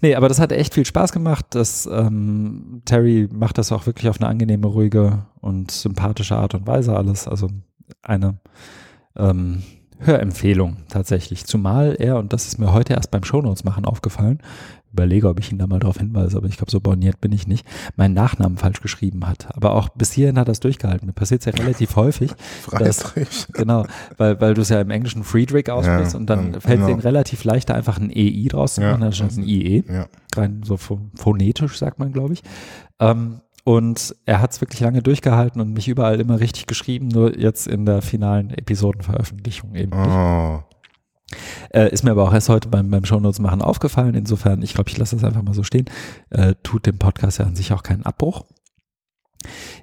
Nee, 0.02 0.14
aber 0.14 0.28
das 0.28 0.38
hat 0.38 0.52
echt 0.52 0.74
viel 0.74 0.84
Spaß 0.84 1.12
gemacht. 1.12 1.46
Das, 1.50 1.88
ähm, 1.90 2.82
Terry 2.84 3.28
macht 3.32 3.56
das 3.56 3.72
auch 3.72 3.86
wirklich 3.86 4.08
auf 4.10 4.20
eine 4.20 4.28
angenehme, 4.28 4.66
ruhige 4.66 5.26
und 5.40 5.70
sympathische 5.70 6.36
Art 6.36 6.54
und 6.54 6.66
Weise 6.66 6.94
alles. 6.94 7.26
Also 7.26 7.48
eine 8.02 8.38
ähm, 9.16 9.62
Hörempfehlung 10.00 10.78
tatsächlich. 10.88 11.46
Zumal 11.46 11.96
er, 11.98 12.18
und 12.18 12.32
das 12.34 12.46
ist 12.46 12.58
mir 12.58 12.72
heute 12.72 12.92
erst 12.92 13.10
beim 13.10 13.24
Shownotes 13.24 13.64
machen 13.64 13.86
aufgefallen, 13.86 14.38
überlege, 14.92 15.28
ob 15.28 15.40
ich 15.40 15.50
ihn 15.50 15.58
da 15.58 15.66
mal 15.66 15.78
darauf 15.78 15.98
hinweise, 15.98 16.36
aber 16.36 16.46
ich 16.46 16.56
glaube, 16.56 16.70
so 16.70 16.80
borniert 16.80 17.20
bin 17.20 17.32
ich 17.32 17.46
nicht, 17.46 17.66
meinen 17.96 18.14
Nachnamen 18.14 18.58
falsch 18.58 18.80
geschrieben 18.80 19.26
hat. 19.26 19.48
Aber 19.56 19.72
auch 19.74 19.88
bis 19.90 20.12
hierhin 20.12 20.38
hat 20.38 20.48
er 20.48 20.52
es 20.52 20.60
durchgehalten. 20.60 21.06
Mir 21.06 21.12
passiert 21.12 21.40
es 21.40 21.46
ja 21.46 21.52
relativ 21.62 21.96
häufig. 21.96 22.32
Friedrich. 22.62 23.46
genau, 23.52 23.86
weil, 24.16 24.40
weil 24.40 24.54
du 24.54 24.62
es 24.62 24.68
ja 24.68 24.80
im 24.80 24.90
Englischen 24.90 25.24
Friedrich 25.24 25.70
aussprichst 25.70 26.12
ja, 26.12 26.18
und 26.18 26.28
dann 26.28 26.60
fällt 26.60 26.80
genau. 26.80 26.98
es 26.98 27.04
relativ 27.04 27.44
leichter, 27.44 27.74
einfach 27.74 27.98
ein 27.98 28.10
EI 28.10 28.46
draus 28.48 28.74
zu 28.74 28.80
machen, 28.80 29.00
ja, 29.00 29.06
anstatt 29.06 29.36
ein 29.36 29.44
IE. 29.44 29.84
Ja. 29.88 30.06
Rein 30.34 30.62
so 30.64 30.76
phonetisch, 30.76 31.78
sagt 31.78 31.98
man, 31.98 32.12
glaube 32.12 32.34
ich. 32.34 32.42
Ähm, 33.00 33.40
und 33.64 34.16
er 34.26 34.40
hat 34.40 34.52
es 34.52 34.60
wirklich 34.60 34.80
lange 34.80 35.02
durchgehalten 35.02 35.60
und 35.60 35.72
mich 35.72 35.88
überall 35.88 36.20
immer 36.20 36.40
richtig 36.40 36.66
geschrieben, 36.66 37.08
nur 37.08 37.38
jetzt 37.38 37.68
in 37.68 37.86
der 37.86 38.02
finalen 38.02 38.50
Episodenveröffentlichung 38.50 39.74
eben 39.74 39.96
nicht. 39.96 40.10
Oh. 40.10 40.62
Äh, 41.70 41.90
ist 41.92 42.04
mir 42.04 42.10
aber 42.10 42.24
auch 42.24 42.32
erst 42.32 42.48
heute 42.48 42.68
beim, 42.68 42.90
beim 42.90 43.04
Shownotes 43.04 43.40
machen 43.40 43.62
aufgefallen. 43.62 44.14
Insofern, 44.14 44.62
ich 44.62 44.74
glaube, 44.74 44.90
ich 44.90 44.98
lasse 44.98 45.16
das 45.16 45.24
einfach 45.24 45.42
mal 45.42 45.54
so 45.54 45.62
stehen. 45.62 45.86
Äh, 46.30 46.54
tut 46.62 46.86
dem 46.86 46.98
Podcast 46.98 47.38
ja 47.38 47.46
an 47.46 47.56
sich 47.56 47.72
auch 47.72 47.82
keinen 47.82 48.04
Abbruch. 48.04 48.44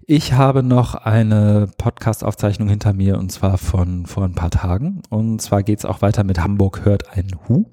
Ich 0.05 0.33
habe 0.33 0.63
noch 0.63 0.95
eine 0.95 1.69
Podcast-Aufzeichnung 1.77 2.69
hinter 2.69 2.93
mir 2.93 3.17
und 3.17 3.31
zwar 3.31 3.57
von 3.57 4.05
vor 4.05 4.23
ein 4.23 4.35
paar 4.35 4.51
Tagen. 4.51 5.01
Und 5.09 5.41
zwar 5.41 5.63
geht 5.63 5.79
es 5.79 5.85
auch 5.85 6.01
weiter 6.01 6.23
mit 6.23 6.39
Hamburg 6.39 6.85
hört 6.85 7.15
ein 7.15 7.31
Hu, 7.47 7.65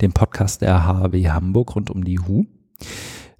dem 0.00 0.12
Podcast 0.12 0.62
der 0.62 0.86
HW 0.86 1.30
Hamburg 1.30 1.74
rund 1.74 1.90
um 1.90 2.04
die 2.04 2.20
Hu. 2.20 2.44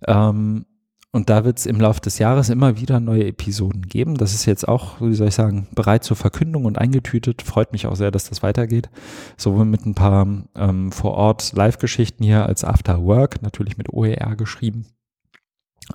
Ähm, 0.06 0.66
und 1.14 1.30
da 1.30 1.44
wird 1.44 1.60
es 1.60 1.66
im 1.66 1.80
Laufe 1.80 2.00
des 2.00 2.18
Jahres 2.18 2.48
immer 2.48 2.80
wieder 2.80 2.98
neue 2.98 3.28
Episoden 3.28 3.82
geben. 3.82 4.16
Das 4.16 4.34
ist 4.34 4.46
jetzt 4.46 4.66
auch, 4.66 5.00
wie 5.00 5.14
soll 5.14 5.28
ich 5.28 5.36
sagen, 5.36 5.68
bereit 5.72 6.02
zur 6.02 6.16
Verkündung 6.16 6.64
und 6.64 6.76
eingetütet. 6.76 7.42
Freut 7.42 7.70
mich 7.70 7.86
auch 7.86 7.94
sehr, 7.94 8.10
dass 8.10 8.28
das 8.28 8.42
weitergeht. 8.42 8.90
Sowohl 9.36 9.64
mit 9.64 9.86
ein 9.86 9.94
paar 9.94 10.26
ähm, 10.56 10.90
vor 10.90 11.12
Ort 11.12 11.52
Live-Geschichten 11.52 12.24
hier 12.24 12.46
als 12.46 12.64
After 12.64 13.04
Work, 13.04 13.42
natürlich 13.42 13.78
mit 13.78 13.92
OER 13.92 14.34
geschrieben, 14.34 14.86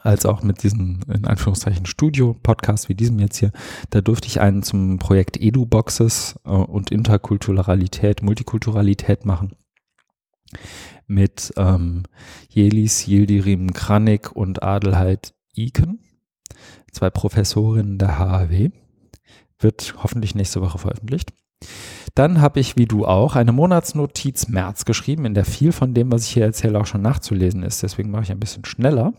als 0.04 0.26
auch 0.26 0.42
mit 0.42 0.64
diesen, 0.64 1.02
in 1.14 1.28
Anführungszeichen, 1.28 1.86
Studio-Podcasts 1.86 2.88
wie 2.88 2.96
diesem 2.96 3.20
jetzt 3.20 3.40
hier. 3.40 3.52
Da 3.90 4.00
durfte 4.00 4.30
ich 4.30 4.40
einen 4.40 4.64
zum 4.64 5.00
Projekt 5.00 5.36
Edu-Boxes 5.36 6.40
äh, 6.46 6.50
und 6.50 6.92
Interkulturalität, 6.92 8.24
Multikulturalität 8.24 9.26
machen 9.26 9.52
mit 11.08 11.54
ähm, 11.58 12.04
Jelis 12.50 13.08
Yildirim 13.08 13.74
Kranik 13.74 14.32
und 14.32 14.64
Adelheid 14.64 15.34
Iken, 15.56 16.00
zwei 16.92 17.10
Professorinnen 17.10 17.98
der 17.98 18.20
HAW. 18.20 18.72
Wird 19.62 19.96
hoffentlich 20.02 20.36
nächste 20.36 20.62
Woche 20.62 20.78
veröffentlicht. 20.78 21.34
Dann 22.16 22.42
habe 22.42 22.60
ich, 22.60 22.78
wie 22.78 22.86
du 22.86 23.06
auch, 23.06 23.36
eine 23.36 23.52
Monatsnotiz 23.52 24.48
März 24.48 24.86
geschrieben, 24.86 25.26
in 25.26 25.34
der 25.34 25.46
viel 25.46 25.72
von 25.72 25.94
dem, 25.94 26.12
was 26.12 26.24
ich 26.24 26.32
hier 26.32 26.46
erzähle, 26.46 26.80
auch 26.80 26.86
schon 26.86 27.02
nachzulesen 27.02 27.64
ist. 27.64 27.84
Deswegen 27.84 28.12
mache 28.12 28.24
ich 28.24 28.32
ein 28.32 28.40
bisschen 28.40 28.66
schneller. 28.66 29.14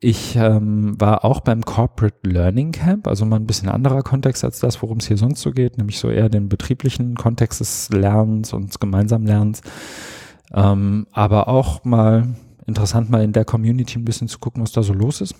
Ich 0.00 0.36
ähm, 0.36 1.00
war 1.00 1.24
auch 1.24 1.40
beim 1.40 1.62
Corporate 1.62 2.18
Learning 2.22 2.70
Camp, 2.70 3.08
also 3.08 3.24
mal 3.24 3.36
ein 3.36 3.46
bisschen 3.46 3.68
anderer 3.68 4.02
Kontext 4.02 4.44
als 4.44 4.60
das, 4.60 4.80
worum 4.80 4.98
es 4.98 5.08
hier 5.08 5.16
sonst 5.16 5.40
so 5.40 5.50
geht, 5.50 5.76
nämlich 5.76 5.98
so 5.98 6.08
eher 6.08 6.28
den 6.28 6.48
betrieblichen 6.48 7.16
Kontext 7.16 7.58
des 7.58 7.88
Lernens 7.90 8.52
und 8.52 8.80
gemeinsamen 8.80 9.26
Lernens. 9.26 9.60
Ähm, 10.54 11.08
aber 11.10 11.48
auch 11.48 11.84
mal 11.84 12.28
interessant, 12.66 13.10
mal 13.10 13.24
in 13.24 13.32
der 13.32 13.44
Community 13.44 13.98
ein 13.98 14.04
bisschen 14.04 14.28
zu 14.28 14.38
gucken, 14.38 14.62
was 14.62 14.70
da 14.70 14.84
so 14.84 14.92
los 14.92 15.20
ist. 15.20 15.34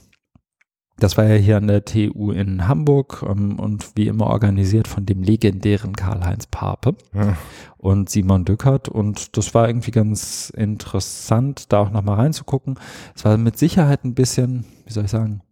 Das 0.99 1.17
war 1.17 1.25
ja 1.27 1.37
hier 1.37 1.57
an 1.57 1.69
der 1.69 1.85
TU 1.85 2.33
in 2.33 2.67
Hamburg 2.67 3.25
ähm, 3.29 3.59
und 3.59 3.93
wie 3.95 4.09
immer 4.09 4.27
organisiert 4.27 4.89
von 4.89 5.07
dem 5.07 5.23
legendären 5.23 5.95
Karl-Heinz 5.95 6.49
Pape 6.49 6.97
ja. 7.15 7.37
und 7.77 8.11
Simon 8.11 8.45
Dückert. 8.45 8.89
Und 8.89 9.37
das 9.37 9.55
war 9.55 9.69
irgendwie 9.69 9.93
ganz 9.93 10.51
interessant, 10.51 11.73
da 11.73 11.81
auch 11.81 11.91
nochmal 11.91 12.17
reinzugucken. 12.17 12.79
Es 13.15 13.25
war 13.25 13.37
mit 13.37 13.57
Sicherheit 13.57 14.05
ein 14.05 14.15
bisschen, 14.15 14.65
wie 14.87 14.93
soll 14.93 15.05
ich 15.05 15.11
sagen, 15.11 15.43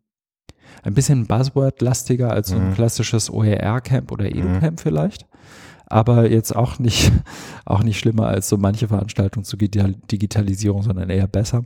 ein 0.82 0.94
bisschen 0.94 1.26
Buzzword-lastiger 1.26 2.30
als 2.30 2.48
so 2.48 2.56
ein 2.56 2.70
mhm. 2.70 2.74
klassisches 2.74 3.30
OER-Camp 3.30 4.10
oder 4.10 4.26
Edu-Camp 4.26 4.78
mhm. 4.78 4.82
vielleicht 4.82 5.26
aber 5.86 6.30
jetzt 6.30 6.54
auch 6.54 6.78
nicht, 6.78 7.12
auch 7.64 7.82
nicht 7.82 7.98
schlimmer 7.98 8.28
als 8.28 8.48
so 8.48 8.56
manche 8.56 8.88
Veranstaltungen 8.88 9.44
zur 9.44 9.58
Digitalisierung, 9.58 10.82
sondern 10.82 11.10
eher 11.10 11.26
besser. 11.26 11.64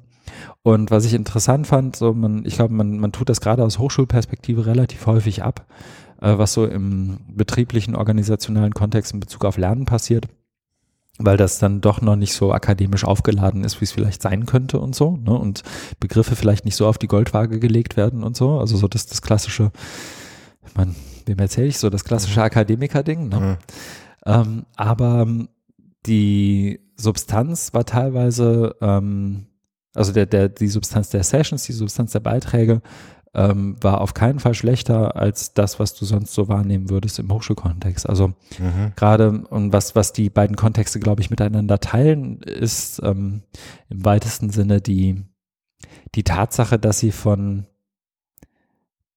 Und 0.63 0.91
was 0.91 1.05
ich 1.05 1.15
interessant 1.15 1.67
fand, 1.67 1.97
so 1.97 2.13
man, 2.13 2.45
ich 2.45 2.55
glaube, 2.55 2.75
man, 2.75 2.99
man 2.99 3.13
tut 3.13 3.29
das 3.29 3.41
gerade 3.41 3.65
aus 3.65 3.79
Hochschulperspektive 3.79 4.67
relativ 4.67 5.07
häufig 5.07 5.43
ab, 5.43 5.67
äh, 6.21 6.39
was 6.39 6.53
so 6.53 6.67
im 6.67 7.19
betrieblichen, 7.29 7.97
organisationalen 7.97 8.75
Kontext 8.75 9.13
in 9.13 9.21
Bezug 9.21 9.45
auf 9.45 9.57
Lernen 9.57 9.87
passiert 9.87 10.29
weil 11.23 11.37
das 11.37 11.59
dann 11.59 11.81
doch 11.81 12.01
noch 12.01 12.17
nicht 12.17 12.33
so 12.33 12.53
akademisch 12.53 13.05
aufgeladen 13.05 13.63
ist, 13.63 13.81
wie 13.81 13.85
es 13.85 13.93
vielleicht 13.93 14.23
sein 14.23 14.47
könnte 14.47 14.79
und 14.79 14.95
so, 14.95 15.17
ne? 15.17 15.33
Und 15.39 15.63
Begriffe 16.01 16.35
vielleicht 16.35 16.65
nicht 16.65 16.77
so 16.77 16.87
auf 16.87 16.99
die 16.99 17.09
Goldwaage 17.09 17.61
gelegt 17.61 17.97
werden 17.97 18.25
und 18.25 18.37
so. 18.37 18.59
Also 18.59 18.77
so 18.77 18.89
das, 18.89 19.07
das 19.07 19.21
klassische, 19.21 19.71
meine, 20.75 20.95
wem 21.27 21.39
erzähle 21.39 21.67
ich 21.67 21.79
so, 21.79 21.91
das 21.91 22.05
klassische 22.05 22.41
mhm. 22.41 22.47
Akademiker-Ding, 22.47 23.29
ne? 23.29 23.41
Mhm. 23.41 23.57
Ähm, 24.27 24.67
aber 24.77 25.27
die 26.07 26.81
Substanz 26.97 27.73
war 27.73 27.85
teilweise, 27.85 28.77
ähm, 28.81 29.47
also 29.95 30.13
der, 30.13 30.27
der, 30.27 30.49
die 30.49 30.69
Substanz 30.69 31.11
der 31.11 31.23
Sessions, 31.23 31.65
die 31.65 31.73
Substanz 31.73 32.13
der 32.13 32.21
Beiträge 32.21 32.83
ähm, 33.33 33.77
war 33.81 34.01
auf 34.01 34.15
keinen 34.15 34.41
Fall 34.41 34.55
schlechter 34.55 35.17
als 35.17 35.55
das, 35.55 35.79
was 35.79 35.95
du 35.95 36.05
sonst 36.05 36.35
so 36.35 36.49
wahrnehmen 36.49 36.91
würdest 36.91 37.19
im 37.19 37.33
Hochschulkontext. 37.33 38.09
Also 38.09 38.29
mhm. 38.59 38.93
gerade 38.97 39.45
und 39.49 39.73
was, 39.73 39.95
was 39.95 40.13
die 40.13 40.31
beiden 40.31 40.57
Kontexte, 40.57 40.99
glaube 40.99 41.23
ich, 41.23 41.31
miteinander 41.31 41.79
teilen, 41.79 42.41
ist 42.43 43.01
ähm, 43.05 43.43
im 43.89 44.05
weitesten 44.05 44.51
Sinne 44.51 44.81
die, 44.81 45.23
die 46.15 46.25
Tatsache, 46.25 46.79
dass 46.79 46.99
sie 46.99 47.13
von 47.13 47.67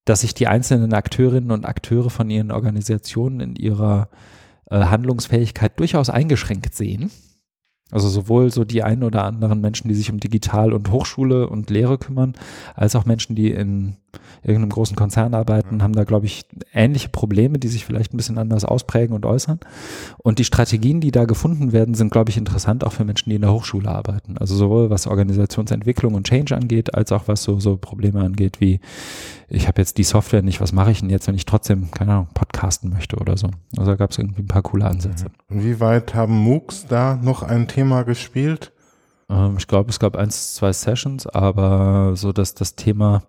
dass 0.05 0.19
sich 0.19 0.33
die 0.33 0.47
einzelnen 0.47 0.93
Akteurinnen 0.93 1.51
und 1.51 1.65
Akteure 1.65 2.09
von 2.09 2.29
ihren 2.29 2.51
Organisationen 2.51 3.39
in 3.39 3.55
ihrer 3.55 4.09
Handlungsfähigkeit 4.69 5.79
durchaus 5.79 6.09
eingeschränkt 6.09 6.75
sehen. 6.75 7.11
Also 7.93 8.09
sowohl 8.09 8.51
so 8.51 8.63
die 8.63 8.81
einen 8.81 9.03
oder 9.03 9.23
anderen 9.23 9.61
Menschen, 9.61 9.87
die 9.87 9.93
sich 9.93 10.11
um 10.11 10.19
Digital 10.19 10.73
und 10.73 10.89
Hochschule 10.91 11.47
und 11.47 11.69
Lehre 11.69 11.99
kümmern, 11.99 12.33
als 12.73 12.95
auch 12.95 13.05
Menschen, 13.05 13.35
die 13.35 13.51
in 13.51 13.97
irgendeinem 14.41 14.71
großen 14.71 14.95
Konzern 14.95 15.35
arbeiten, 15.35 15.83
haben 15.83 15.93
da, 15.93 16.03
glaube 16.03 16.25
ich, 16.25 16.45
ähnliche 16.73 17.09
Probleme, 17.09 17.59
die 17.59 17.67
sich 17.67 17.85
vielleicht 17.85 18.11
ein 18.11 18.17
bisschen 18.17 18.39
anders 18.39 18.65
ausprägen 18.65 19.15
und 19.15 19.27
äußern. 19.27 19.59
Und 20.17 20.39
die 20.39 20.43
Strategien, 20.43 21.01
die 21.01 21.11
da 21.11 21.25
gefunden 21.25 21.71
werden, 21.71 21.93
sind, 21.93 22.11
glaube 22.11 22.31
ich, 22.31 22.37
interessant 22.37 22.83
auch 22.83 22.93
für 22.93 23.05
Menschen, 23.05 23.29
die 23.29 23.35
in 23.35 23.41
der 23.41 23.53
Hochschule 23.53 23.89
arbeiten. 23.89 24.39
Also 24.39 24.55
sowohl 24.55 24.89
was 24.89 25.05
Organisationsentwicklung 25.05 26.15
und 26.15 26.27
Change 26.27 26.55
angeht, 26.55 26.95
als 26.95 27.11
auch 27.11 27.27
was 27.27 27.43
so, 27.43 27.59
so 27.59 27.77
Probleme 27.77 28.21
angeht, 28.21 28.59
wie 28.59 28.79
ich 29.53 29.67
habe 29.67 29.79
jetzt 29.79 29.97
die 29.97 30.03
Software 30.03 30.41
nicht, 30.41 30.61
was 30.61 30.71
mache 30.71 30.91
ich 30.91 31.01
denn 31.01 31.09
jetzt, 31.09 31.27
wenn 31.27 31.35
ich 31.35 31.45
trotzdem, 31.45 31.91
keine 31.91 32.13
Ahnung, 32.13 32.27
podcasten 32.33 32.89
möchte 32.89 33.17
oder 33.17 33.37
so. 33.37 33.49
Also 33.77 33.91
da 33.91 33.95
gab 33.95 34.11
es 34.11 34.17
irgendwie 34.17 34.41
ein 34.41 34.47
paar 34.47 34.63
coole 34.63 34.85
Ansätze. 34.85 35.27
Inwieweit 35.47 36.15
haben 36.15 36.33
MOOCs 36.33 36.87
da 36.87 37.19
noch 37.21 37.43
ein 37.43 37.67
Thema 37.67 38.03
gespielt? 38.03 38.73
Ähm, 39.29 39.55
ich 39.57 39.67
glaube, 39.67 39.91
es 39.91 39.99
gab 39.99 40.15
eins, 40.15 40.55
zwei 40.55 40.73
Sessions, 40.73 41.27
aber 41.27 42.15
so, 42.15 42.33
dass 42.33 42.55
das 42.55 42.75
Thema 42.75 43.23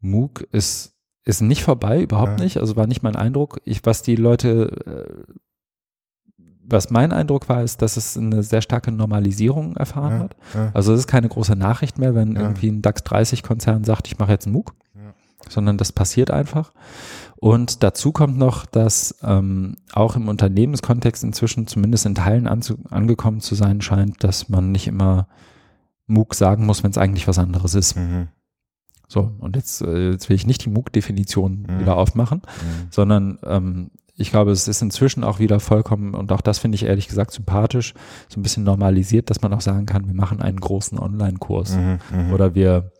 MOOC 0.00 0.46
ist, 0.52 0.92
ist 1.24 1.40
nicht 1.40 1.62
vorbei, 1.62 2.02
überhaupt 2.02 2.38
ja. 2.38 2.44
nicht. 2.44 2.58
Also 2.58 2.76
war 2.76 2.86
nicht 2.86 3.02
mein 3.02 3.16
Eindruck. 3.16 3.60
Ich, 3.64 3.80
was 3.84 4.02
die 4.02 4.16
Leute, 4.16 5.06
äh, 5.26 5.32
was 6.62 6.90
mein 6.90 7.12
Eindruck 7.12 7.48
war, 7.48 7.62
ist, 7.62 7.80
dass 7.80 7.96
es 7.96 8.16
eine 8.16 8.42
sehr 8.42 8.60
starke 8.60 8.92
Normalisierung 8.92 9.74
erfahren 9.76 10.12
ja, 10.12 10.18
hat. 10.20 10.36
Ja. 10.54 10.70
Also 10.74 10.92
es 10.92 11.00
ist 11.00 11.06
keine 11.06 11.28
große 11.28 11.56
Nachricht 11.56 11.98
mehr, 11.98 12.14
wenn 12.14 12.36
irgendwie 12.36 12.68
ein 12.68 12.82
DAX 12.82 13.02
30 13.04 13.42
Konzern 13.42 13.84
sagt, 13.84 14.06
ich 14.06 14.18
mache 14.18 14.32
jetzt 14.32 14.46
einen 14.46 14.54
MOOC, 14.54 14.74
sondern 15.50 15.76
das 15.76 15.92
passiert 15.92 16.30
einfach. 16.30 16.72
Und 17.36 17.82
dazu 17.82 18.12
kommt 18.12 18.36
noch, 18.36 18.66
dass 18.66 19.16
ähm, 19.22 19.76
auch 19.92 20.16
im 20.16 20.28
Unternehmenskontext 20.28 21.24
inzwischen 21.24 21.66
zumindest 21.66 22.06
in 22.06 22.14
Teilen 22.14 22.46
angekommen 22.46 23.40
zu 23.40 23.54
sein 23.54 23.80
scheint, 23.80 24.22
dass 24.22 24.48
man 24.48 24.72
nicht 24.72 24.86
immer 24.86 25.26
MOOC 26.06 26.34
sagen 26.34 26.66
muss, 26.66 26.82
wenn 26.82 26.90
es 26.90 26.98
eigentlich 26.98 27.28
was 27.28 27.38
anderes 27.38 27.74
ist. 27.74 27.96
Mhm. 27.96 28.28
So, 29.08 29.32
und 29.38 29.56
jetzt, 29.56 29.80
äh, 29.82 30.10
jetzt 30.10 30.28
will 30.28 30.36
ich 30.36 30.46
nicht 30.46 30.64
die 30.64 30.70
MOOC-Definition 30.70 31.66
mhm. 31.68 31.80
wieder 31.80 31.96
aufmachen, 31.96 32.42
mhm. 32.44 32.86
sondern 32.90 33.38
ähm, 33.44 33.90
ich 34.16 34.30
glaube, 34.30 34.50
es 34.50 34.68
ist 34.68 34.82
inzwischen 34.82 35.24
auch 35.24 35.38
wieder 35.38 35.60
vollkommen, 35.60 36.14
und 36.14 36.30
auch 36.30 36.42
das 36.42 36.58
finde 36.58 36.76
ich 36.76 36.84
ehrlich 36.84 37.08
gesagt 37.08 37.32
sympathisch, 37.32 37.94
so 38.28 38.38
ein 38.38 38.42
bisschen 38.42 38.64
normalisiert, 38.64 39.30
dass 39.30 39.40
man 39.40 39.54
auch 39.54 39.62
sagen 39.62 39.86
kann, 39.86 40.06
wir 40.06 40.14
machen 40.14 40.42
einen 40.42 40.60
großen 40.60 40.98
Online-Kurs 40.98 41.74
mhm, 41.74 41.98
mhm. 42.12 42.32
oder 42.34 42.54
wir 42.54 42.92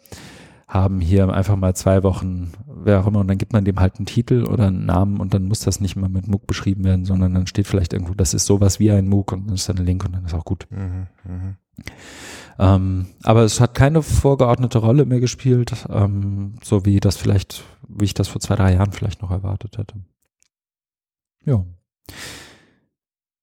haben 0.70 1.00
hier 1.00 1.28
einfach 1.28 1.56
mal 1.56 1.74
zwei 1.74 2.04
Wochen, 2.04 2.52
wer 2.64 3.00
auch 3.00 3.06
immer, 3.08 3.18
und 3.18 3.28
dann 3.28 3.38
gibt 3.38 3.52
man 3.52 3.64
dem 3.64 3.80
halt 3.80 3.96
einen 3.96 4.06
Titel 4.06 4.44
oder 4.44 4.68
einen 4.68 4.86
Namen 4.86 5.18
und 5.18 5.34
dann 5.34 5.44
muss 5.46 5.60
das 5.60 5.80
nicht 5.80 5.96
mal 5.96 6.08
mit 6.08 6.28
MOOC 6.28 6.46
beschrieben 6.46 6.84
werden, 6.84 7.04
sondern 7.04 7.34
dann 7.34 7.48
steht 7.48 7.66
vielleicht 7.66 7.92
irgendwo, 7.92 8.14
das 8.14 8.34
ist 8.34 8.46
sowas 8.46 8.78
wie 8.78 8.92
ein 8.92 9.08
MOOC 9.08 9.32
und 9.32 9.46
dann 9.48 9.54
ist 9.56 9.68
dann 9.68 9.78
ein 9.78 9.84
Link 9.84 10.04
und 10.04 10.12
dann 10.12 10.24
ist 10.24 10.34
auch 10.34 10.44
gut. 10.44 10.68
Mhm, 10.70 11.08
mh. 11.24 11.56
Ähm, 12.60 13.06
aber 13.24 13.42
es 13.42 13.60
hat 13.60 13.74
keine 13.74 14.02
vorgeordnete 14.02 14.78
Rolle 14.78 15.06
mehr 15.06 15.18
gespielt, 15.18 15.86
ähm, 15.88 16.54
so 16.62 16.84
wie 16.84 17.00
das 17.00 17.16
vielleicht, 17.16 17.64
wie 17.88 18.04
ich 18.04 18.14
das 18.14 18.28
vor 18.28 18.40
zwei, 18.40 18.54
drei 18.54 18.74
Jahren 18.74 18.92
vielleicht 18.92 19.22
noch 19.22 19.32
erwartet 19.32 19.76
hätte. 19.76 19.94
Ja. 21.44 21.64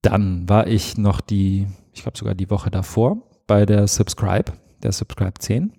Dann 0.01 0.47
war 0.47 0.67
ich 0.67 0.97
noch 0.97 1.19
die, 1.19 1.67
ich 1.91 2.03
glaube 2.03 2.17
sogar 2.17 2.35
die 2.35 2.49
Woche 2.49 2.71
davor 2.71 3.17
bei 3.47 3.65
der 3.65 3.87
Subscribe, 3.87 4.53
der 4.81 4.93
Subscribe 4.93 5.33
10. 5.37 5.73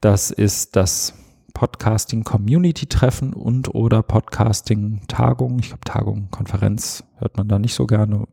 Das 0.00 0.30
ist 0.30 0.76
das 0.76 1.14
Podcasting 1.54 2.24
Community 2.24 2.86
Treffen 2.86 3.32
und 3.32 3.74
oder 3.74 4.02
Podcasting 4.02 5.02
Tagung. 5.08 5.58
Ich 5.60 5.68
glaube 5.68 5.84
Tagung, 5.84 6.28
Konferenz 6.30 7.04
hört 7.16 7.36
man 7.36 7.48
da 7.48 7.58
nicht 7.58 7.74
so 7.74 7.86
gerne 7.86 8.26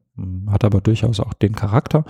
hat 0.50 0.64
aber 0.64 0.82
durchaus 0.82 1.20
auch 1.20 1.34
den 1.34 1.56
Charakter. 1.56 2.04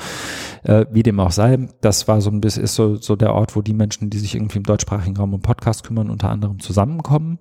Äh, 0.64 0.86
wie 0.92 1.04
dem 1.04 1.20
auch 1.20 1.32
sei, 1.32 1.70
das 1.82 2.08
war 2.08 2.22
so 2.22 2.30
ein 2.30 2.42
bisschen, 2.42 2.64
ist 2.64 2.76
so, 2.76 2.96
so 2.96 3.16
der 3.16 3.34
Ort, 3.34 3.56
wo 3.56 3.62
die 3.62 3.74
Menschen, 3.74 4.10
die 4.10 4.20
sich 4.20 4.36
irgendwie 4.36 4.58
im 4.58 4.64
deutschsprachigen 4.64 5.18
Raum 5.18 5.34
um 5.34 5.42
Podcast 5.42 5.84
kümmern, 5.84 6.10
unter 6.10 6.30
anderem 6.30 6.60
zusammenkommen. 6.60 7.40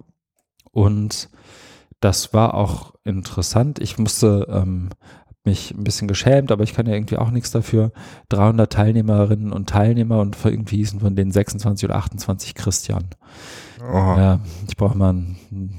Und 0.71 1.31
das 2.01 2.33
war 2.33 2.55
auch 2.55 2.95
interessant. 3.05 3.79
Ich 3.79 3.99
musste 3.99 4.47
ähm, 4.51 4.91
mich 5.51 5.73
ein 5.73 5.85
bisschen 5.85 6.09
geschämt, 6.09 6.53
aber 6.53 6.63
ich 6.63 6.73
kann 6.75 6.87
ja 6.87 6.95
irgendwie 6.95 7.19
auch 7.19 7.31
nichts 7.31 7.51
dafür. 7.51 7.93
300 8.31 8.73
Teilnehmerinnen 8.73 9.53
und 9.53 9.69
Teilnehmer 9.69 10.21
und 10.21 10.37
irgendwie 10.45 10.77
hießen 10.77 11.01
von 11.01 11.17
den 11.17 11.31
26 11.33 11.85
oder 11.89 11.97
28 11.97 12.55
Christian. 12.55 13.05
Aha. 13.83 14.21
Ja, 14.21 14.41
ich 14.69 14.77
brauche 14.77 14.97
mal, 14.97 15.15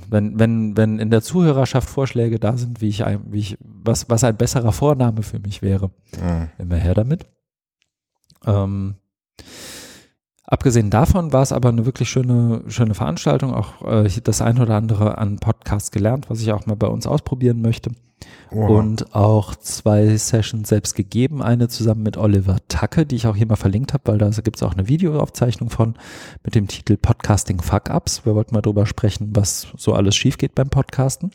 wenn, 0.09 0.39
wenn, 0.39 0.75
wenn 0.77 0.99
in 0.99 1.09
der 1.09 1.21
Zuhörerschaft 1.21 1.89
Vorschläge 1.89 2.39
da 2.39 2.57
sind, 2.57 2.81
wie 2.81 2.89
ich, 2.89 3.05
ein, 3.05 3.21
wie 3.31 3.39
ich, 3.39 3.57
was, 3.61 4.09
was 4.09 4.23
ein 4.23 4.37
besserer 4.37 4.71
Vorname 4.71 5.23
für 5.23 5.39
mich 5.39 5.61
wäre, 5.61 5.91
Mhm. 6.21 6.49
immer 6.57 6.75
her 6.75 6.93
damit. 6.93 7.25
Ähm, 8.45 8.95
abgesehen 10.45 10.89
davon 10.89 11.31
war 11.31 11.43
es 11.43 11.51
aber 11.51 11.69
eine 11.69 11.85
wirklich 11.85 12.09
schöne, 12.09 12.63
schöne 12.67 12.93
Veranstaltung, 12.95 13.53
auch 13.53 13.85
äh, 13.85 14.09
das 14.23 14.41
ein 14.41 14.59
oder 14.59 14.75
andere 14.75 15.17
an 15.17 15.37
Podcasts 15.37 15.91
gelernt, 15.91 16.29
was 16.29 16.41
ich 16.41 16.51
auch 16.51 16.65
mal 16.65 16.75
bei 16.75 16.87
uns 16.87 17.07
ausprobieren 17.07 17.61
möchte. 17.61 17.91
Oha. 18.51 18.67
Und 18.67 19.15
auch 19.15 19.55
zwei 19.55 20.15
Sessions 20.17 20.69
selbst 20.69 20.95
gegeben. 20.95 21.41
Eine 21.41 21.69
zusammen 21.69 22.03
mit 22.03 22.17
Oliver 22.17 22.57
Tacke, 22.67 23.05
die 23.05 23.15
ich 23.15 23.27
auch 23.27 23.35
hier 23.35 23.47
mal 23.47 23.55
verlinkt 23.55 23.93
habe, 23.93 24.03
weil 24.05 24.17
da 24.17 24.29
gibt 24.29 24.57
es 24.57 24.63
auch 24.63 24.73
eine 24.73 24.87
Videoaufzeichnung 24.87 25.69
von 25.69 25.95
mit 26.43 26.55
dem 26.55 26.67
Titel 26.67 26.97
Podcasting 26.97 27.61
Fuck-Ups. 27.61 28.25
Wir 28.25 28.35
wollten 28.35 28.53
mal 28.53 28.61
drüber 28.61 28.85
sprechen, 28.85 29.31
was 29.33 29.67
so 29.77 29.93
alles 29.93 30.15
schief 30.15 30.37
geht 30.37 30.55
beim 30.55 30.69
Podcasten. 30.69 31.31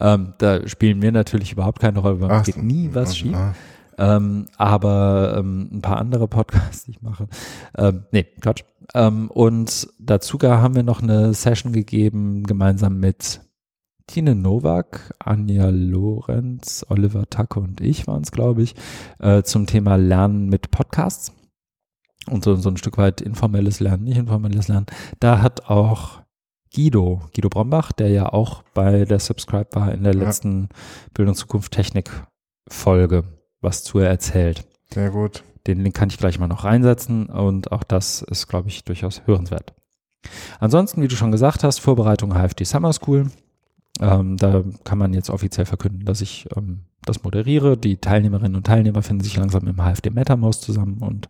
Ähm, 0.00 0.34
da 0.38 0.66
spielen 0.68 1.02
wir 1.02 1.12
natürlich 1.12 1.52
überhaupt 1.52 1.80
keine 1.80 1.98
Rolle, 2.00 2.20
weil 2.20 2.30
es 2.30 2.46
geht 2.46 2.62
nie 2.62 2.90
was 2.92 3.16
schief. 3.16 3.34
ah. 3.34 3.54
Ähm, 3.98 4.46
aber 4.56 5.34
ähm, 5.38 5.68
ein 5.72 5.82
paar 5.82 5.98
andere 5.98 6.28
Podcasts, 6.28 6.84
die 6.84 6.92
ich 6.92 7.02
mache. 7.02 7.26
Ähm, 7.76 8.04
nee, 8.12 8.26
Quatsch. 8.40 8.62
Ähm, 8.94 9.28
und 9.30 9.88
dazu 9.98 10.38
gar 10.38 10.62
haben 10.62 10.76
wir 10.76 10.84
noch 10.84 11.02
eine 11.02 11.34
Session 11.34 11.72
gegeben, 11.72 12.44
gemeinsam 12.44 13.00
mit 13.00 13.40
Tine 14.08 14.34
Nowak, 14.34 15.14
Anja 15.20 15.68
Lorenz, 15.70 16.84
Oliver 16.88 17.28
Tacke 17.30 17.60
und 17.60 17.80
ich 17.80 18.06
waren 18.06 18.22
es, 18.22 18.32
glaube 18.32 18.62
ich, 18.62 18.74
äh, 19.20 19.42
zum 19.42 19.66
Thema 19.66 19.96
Lernen 19.96 20.48
mit 20.48 20.70
Podcasts. 20.72 21.32
Und 22.28 22.42
so, 22.42 22.56
so 22.56 22.68
ein 22.70 22.76
Stück 22.76 22.98
weit 22.98 23.20
informelles 23.20 23.80
Lernen, 23.80 24.04
nicht 24.04 24.16
informelles 24.18 24.68
Lernen. 24.68 24.86
Da 25.20 25.40
hat 25.40 25.70
auch 25.70 26.20
Guido, 26.74 27.20
Guido 27.34 27.48
Brombach, 27.48 27.92
der 27.92 28.08
ja 28.08 28.32
auch 28.32 28.62
bei 28.74 29.04
der 29.04 29.18
Subscribe 29.20 29.68
war 29.72 29.92
in 29.92 30.02
der 30.04 30.14
Ja. 30.14 30.24
letzten 30.24 30.68
Bildung 31.14 31.34
Zukunft 31.34 31.72
Technik 31.72 32.10
Folge, 32.68 33.24
was 33.60 33.84
zu 33.84 33.98
erzählt. 33.98 34.66
Sehr 34.92 35.10
gut. 35.10 35.42
Den 35.66 35.80
Link 35.82 35.94
kann 35.94 36.08
ich 36.08 36.18
gleich 36.18 36.38
mal 36.38 36.48
noch 36.48 36.64
reinsetzen 36.64 37.26
und 37.26 37.72
auch 37.72 37.82
das 37.84 38.22
ist, 38.22 38.46
glaube 38.48 38.68
ich, 38.68 38.84
durchaus 38.84 39.22
hörenswert. 39.26 39.74
Ansonsten, 40.60 41.02
wie 41.02 41.08
du 41.08 41.16
schon 41.16 41.30
gesagt 41.32 41.62
hast, 41.62 41.78
Vorbereitung 41.78 42.32
HFD 42.34 42.64
Summer 42.64 42.92
School. 42.92 43.30
Ähm, 44.00 44.36
da 44.36 44.64
kann 44.84 44.98
man 44.98 45.12
jetzt 45.12 45.30
offiziell 45.30 45.66
verkünden, 45.66 46.04
dass 46.04 46.20
ich 46.20 46.48
ähm, 46.56 46.80
das 47.04 47.22
moderiere. 47.22 47.76
Die 47.76 47.96
Teilnehmerinnen 47.96 48.56
und 48.56 48.66
Teilnehmer 48.66 49.02
finden 49.02 49.24
sich 49.24 49.36
langsam 49.36 49.66
im 49.66 49.76
HFD 49.76 50.10
MetaMouse 50.10 50.60
zusammen 50.60 50.98
und 50.98 51.28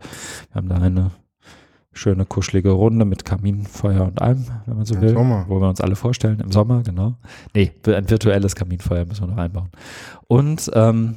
wir 0.52 0.56
haben 0.56 0.68
da 0.68 0.76
eine 0.76 1.10
schöne, 1.92 2.24
kuschelige 2.24 2.70
Runde 2.70 3.04
mit 3.04 3.24
Kaminfeuer 3.24 4.06
und 4.06 4.22
allem, 4.22 4.44
wenn 4.66 4.76
man 4.76 4.86
so 4.86 4.94
Im 4.94 5.00
will, 5.00 5.14
Sommer. 5.14 5.46
wo 5.48 5.60
wir 5.60 5.68
uns 5.68 5.80
alle 5.80 5.96
vorstellen. 5.96 6.40
Im 6.40 6.52
Sommer, 6.52 6.82
genau. 6.82 7.16
Nee, 7.54 7.72
ein 7.86 8.08
virtuelles 8.08 8.54
Kaminfeuer 8.54 9.04
müssen 9.04 9.22
wir 9.22 9.34
noch 9.34 9.42
einbauen. 9.42 9.70
Und 10.28 10.70
ähm, 10.74 11.16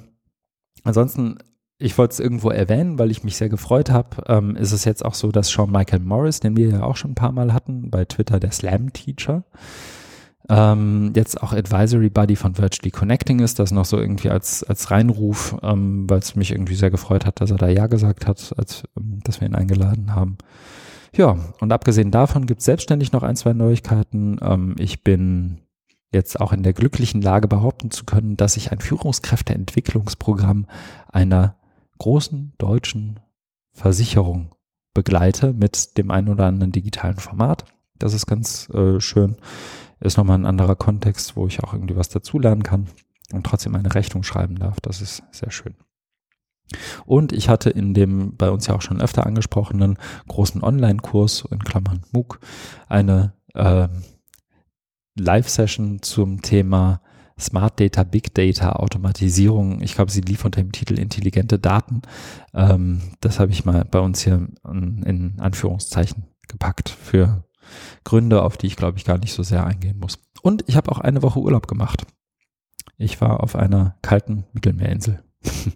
ansonsten 0.84 1.38
ich 1.82 1.98
wollte 1.98 2.14
es 2.14 2.20
irgendwo 2.20 2.52
erwähnen, 2.52 3.00
weil 3.00 3.10
ich 3.10 3.24
mich 3.24 3.38
sehr 3.38 3.50
gefreut 3.50 3.90
habe, 3.90 4.24
ähm, 4.28 4.56
ist 4.56 4.72
es 4.72 4.86
jetzt 4.86 5.04
auch 5.04 5.16
so, 5.16 5.32
dass 5.32 5.50
Sean 5.50 5.72
Michael 5.72 6.00
Morris, 6.00 6.40
den 6.40 6.56
wir 6.56 6.70
ja 6.70 6.84
auch 6.84 6.96
schon 6.96 7.12
ein 7.12 7.16
paar 7.16 7.32
Mal 7.32 7.54
hatten, 7.54 7.90
bei 7.90 8.06
Twitter 8.06 8.40
der 8.40 8.52
Slam 8.52 8.94
Teacher, 8.94 9.44
ähm, 10.50 11.14
jetzt 11.16 11.42
auch 11.42 11.54
Advisory 11.54 12.10
Buddy 12.10 12.36
von 12.36 12.58
Virtually 12.58 12.92
Connecting 12.92 13.40
ist, 13.40 13.60
das 13.60 13.72
noch 13.72 13.86
so 13.86 13.98
irgendwie 13.98 14.30
als, 14.30 14.64
als 14.64 14.92
Reinruf, 14.92 15.58
ähm, 15.62 16.10
weil 16.10 16.20
es 16.20 16.36
mich 16.36 16.52
irgendwie 16.52 16.76
sehr 16.76 16.90
gefreut 16.90 17.26
hat, 17.26 17.42
dass 17.42 17.52
er 17.52 17.58
da 17.58 17.68
Ja 17.68 17.88
gesagt 17.88 18.28
hat, 18.28 18.54
als 18.58 18.84
ähm, 18.98 19.20
dass 19.24 19.42
wir 19.42 19.48
ihn 19.48 19.56
eingeladen 19.56 20.16
haben. 20.16 20.38
Ja, 21.16 21.38
und 21.60 21.72
abgesehen 21.72 22.12
davon 22.12 22.46
gibt 22.46 22.60
es 22.60 22.66
selbstständig 22.66 23.12
noch 23.12 23.24
ein, 23.24 23.36
zwei 23.36 23.54
Neuigkeiten. 23.54 24.40
Ähm, 24.42 24.76
ich 24.78 25.04
bin 25.04 25.60
jetzt 26.14 26.40
auch 26.40 26.54
in 26.54 26.64
der 26.64 26.74
glücklichen 26.74 27.22
Lage 27.22 27.48
behaupten 27.48 27.92
zu 27.92 28.06
können, 28.06 28.38
dass 28.38 28.58
ich 28.58 28.72
ein 28.72 28.80
Führungskräfteentwicklungsprogramm 28.80 30.68
einer 31.08 31.56
großen 32.00 32.54
deutschen 32.58 33.20
Versicherung 33.74 34.56
begleite 34.94 35.54
mit 35.54 35.98
dem 35.98 36.12
einen 36.12 36.30
oder 36.30 36.46
anderen 36.46 36.72
digitalen 36.72 37.18
Format. 37.18 37.66
Das 37.98 38.14
ist 38.14 38.26
ganz 38.26 38.70
äh, 38.70 39.00
schön. 39.00 39.38
Ist 40.02 40.18
nochmal 40.18 40.38
ein 40.38 40.46
anderer 40.46 40.76
Kontext, 40.76 41.36
wo 41.36 41.48
ich 41.48 41.64
auch 41.64 41.74
irgendwie 41.74 41.96
was 41.96 42.10
dazulernen 42.10 42.64
kann 42.64 42.88
und 43.32 43.46
trotzdem 43.46 43.76
eine 43.76 43.94
Rechnung 43.94 44.24
schreiben 44.24 44.58
darf. 44.58 44.80
Das 44.82 45.02
ist 45.02 45.24
sehr 45.32 45.52
schön. 45.52 45.76
Und 47.06 47.34
ich 47.34 47.50
hatte 47.50 47.70
in 47.70 47.94
dem 47.94 48.36
bei 48.36 48.50
uns 48.50 48.68
ja 48.68 48.76
auch 48.76 48.82
schon 48.82 49.02
öfter 49.02 49.26
angesprochenen 49.26 49.98
großen 50.28 50.64
Online-Kurs 50.64 51.46
in 51.52 51.60
Klammern 51.60 52.02
MOOC 52.12 52.40
eine 52.88 53.34
ähm, 53.56 54.04
Live-Session 55.18 56.02
zum 56.02 56.42
Thema 56.42 57.02
Smart 57.38 57.80
Data, 57.80 58.04
Big 58.04 58.34
Data, 58.34 58.74
Automatisierung. 58.74 59.82
Ich 59.82 59.96
glaube, 59.96 60.12
sie 60.12 60.22
lief 60.22 60.46
unter 60.46 60.62
dem 60.62 60.72
Titel 60.72 60.98
Intelligente 60.98 61.60
Daten. 61.60 62.02
Ähm, 62.54 63.02
das 63.20 63.40
habe 63.40 63.52
ich 63.52 63.66
mal 63.66 63.84
bei 63.84 64.00
uns 64.00 64.22
hier 64.22 64.48
in, 64.68 65.04
in 65.04 65.40
Anführungszeichen 65.40 66.28
gepackt 66.48 66.90
für 66.90 67.44
Gründe, 68.04 68.44
auf 68.44 68.58
die 68.58 68.68
ich 68.68 68.76
glaube 68.76 68.98
ich 68.98 69.06
gar 69.06 69.18
nicht 69.18 69.34
so 69.34 69.44
sehr 69.44 69.66
eingehen 69.66 70.00
muss. 70.00 70.20
Und 70.42 70.64
ich 70.68 70.76
habe 70.76 70.92
auch 70.92 71.00
eine 71.00 71.22
Woche 71.22 71.40
Urlaub 71.40 71.68
gemacht. 71.68 72.06
Ich 72.98 73.20
war 73.22 73.42
auf 73.42 73.56
einer 73.56 73.96
kalten 74.02 74.46
Mittelmeerinsel. 74.54 75.24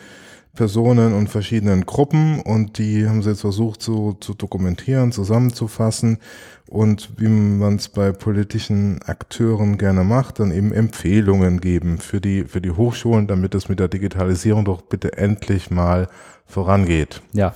Personen 0.59 1.15
und 1.15 1.29
verschiedenen 1.29 1.87
Gruppen 1.87 2.41
und 2.41 2.79
die 2.79 3.09
haben 3.09 3.23
sie 3.23 3.31
jetzt 3.31 3.43
versucht 3.43 3.81
zu, 3.81 4.17
zu 4.19 4.35
dokumentieren, 4.35 5.13
zusammenzufassen 5.13 6.19
und 6.67 7.11
wie 7.17 7.29
man 7.29 7.77
es 7.77 7.89
bei 7.89 8.11
politischen 8.11 9.01
Akteuren 9.05 9.79
gerne 9.79 10.03
macht, 10.03 10.41
dann 10.41 10.51
eben 10.51 10.73
Empfehlungen 10.73 11.61
geben 11.61 11.99
für 11.99 12.21
die, 12.21 12.43
für 12.43 12.61
die 12.61 12.73
Hochschulen, 12.73 13.29
damit 13.29 13.55
es 13.55 13.69
mit 13.69 13.79
der 13.79 13.87
Digitalisierung 13.87 14.65
doch 14.65 14.83
bitte 14.83 15.17
endlich 15.17 15.71
mal 15.71 16.09
vorangeht. 16.45 17.23
Ja. 17.33 17.55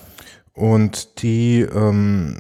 Und 0.55 1.23
die 1.23 1.63
ähm, 1.63 2.37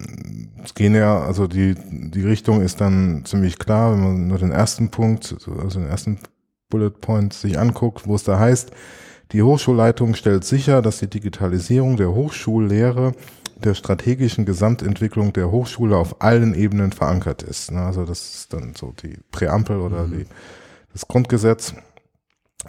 es 0.62 0.74
gehen 0.74 0.94
ja, 0.94 1.20
also 1.22 1.48
die, 1.48 1.74
die 1.90 2.22
Richtung 2.22 2.62
ist 2.62 2.80
dann 2.80 3.24
ziemlich 3.24 3.58
klar, 3.58 3.94
wenn 3.94 4.00
man 4.00 4.28
nur 4.28 4.38
den 4.38 4.52
ersten 4.52 4.90
Punkt, 4.90 5.34
also 5.44 5.80
den 5.80 5.88
ersten 5.88 6.20
Bullet 6.70 6.90
Point 6.90 7.32
sich 7.32 7.58
anguckt, 7.58 8.06
wo 8.06 8.14
es 8.14 8.22
da 8.22 8.38
heißt, 8.38 8.70
die 9.32 9.42
Hochschulleitung 9.42 10.14
stellt 10.14 10.44
sicher, 10.44 10.82
dass 10.82 10.98
die 10.98 11.08
Digitalisierung 11.08 11.96
der 11.96 12.12
Hochschullehre 12.12 13.12
der 13.56 13.74
strategischen 13.74 14.44
Gesamtentwicklung 14.44 15.32
der 15.32 15.50
Hochschule 15.50 15.96
auf 15.96 16.20
allen 16.20 16.54
Ebenen 16.54 16.92
verankert 16.92 17.42
ist. 17.42 17.72
Also 17.72 18.04
das 18.04 18.34
ist 18.34 18.52
dann 18.52 18.74
so 18.76 18.92
die 19.02 19.18
Präambel 19.30 19.80
oder 19.80 20.06
mhm. 20.06 20.10
die, 20.12 20.26
das 20.92 21.06
Grundgesetz. 21.06 21.74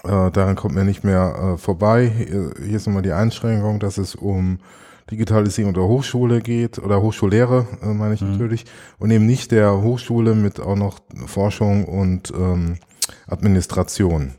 Äh, 0.03 0.31
daran 0.31 0.55
kommt 0.55 0.75
man 0.75 0.85
nicht 0.85 1.03
mehr 1.03 1.55
äh, 1.55 1.57
vorbei. 1.57 2.11
Hier, 2.15 2.53
hier 2.65 2.77
ist 2.77 2.87
nochmal 2.87 3.03
die 3.03 3.11
Einschränkung, 3.11 3.79
dass 3.79 3.97
es 3.97 4.15
um 4.15 4.59
Digitalisierung 5.11 5.73
der 5.73 5.83
Hochschule 5.83 6.41
geht 6.41 6.79
oder 6.79 7.01
Hochschullehre, 7.01 7.67
äh, 7.81 7.87
meine 7.87 8.13
ich 8.13 8.21
mhm. 8.21 8.31
natürlich, 8.31 8.65
und 8.99 9.11
eben 9.11 9.25
nicht 9.25 9.51
der 9.51 9.81
Hochschule 9.81 10.33
mit 10.33 10.59
auch 10.59 10.75
noch 10.75 10.99
Forschung 11.25 11.85
und 11.85 12.31
ähm, 12.35 12.77
Administration. 13.27 14.35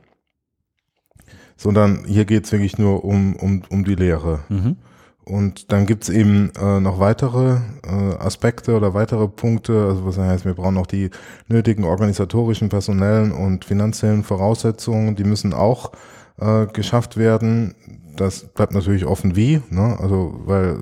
Sondern 1.57 2.05
hier 2.07 2.25
geht 2.25 2.45
es 2.45 2.53
wirklich 2.53 2.79
nur 2.79 3.05
um, 3.05 3.37
um, 3.37 3.63
um 3.69 3.85
die 3.85 3.95
Lehre. 3.95 4.41
Mhm. 4.49 4.77
Und 5.25 5.73
dann 5.73 5.87
gibt's 5.87 6.11
eben 6.11 6.51
äh, 6.61 6.81
noch 6.81 7.01
weitere 7.01 7.57
äh, 7.83 8.15
Aspekte 8.19 8.77
oder 8.77 8.93
weitere 8.93 9.27
Punkte, 9.27 9.87
also 9.89 10.05
was 10.05 10.19
heißt, 10.19 10.45
wir 10.45 10.53
brauchen 10.53 10.75
noch 10.75 10.87
die 10.87 11.11
nötigen 11.49 11.85
organisatorischen, 11.85 12.69
personellen 12.69 13.33
und 13.33 13.65
finanziellen 13.65 14.23
Voraussetzungen, 14.23 15.17
die 15.17 15.25
müssen 15.25 15.55
auch 15.55 15.93
äh, 16.41 16.67
geschafft 16.67 17.17
werden. 17.17 17.75
Das 18.17 18.45
bleibt 18.45 18.75
natürlich 18.75 19.07
offen 19.07 19.35
wie, 19.35 19.61
ne? 19.71 19.99
also 20.01 20.41
weil, 20.45 20.79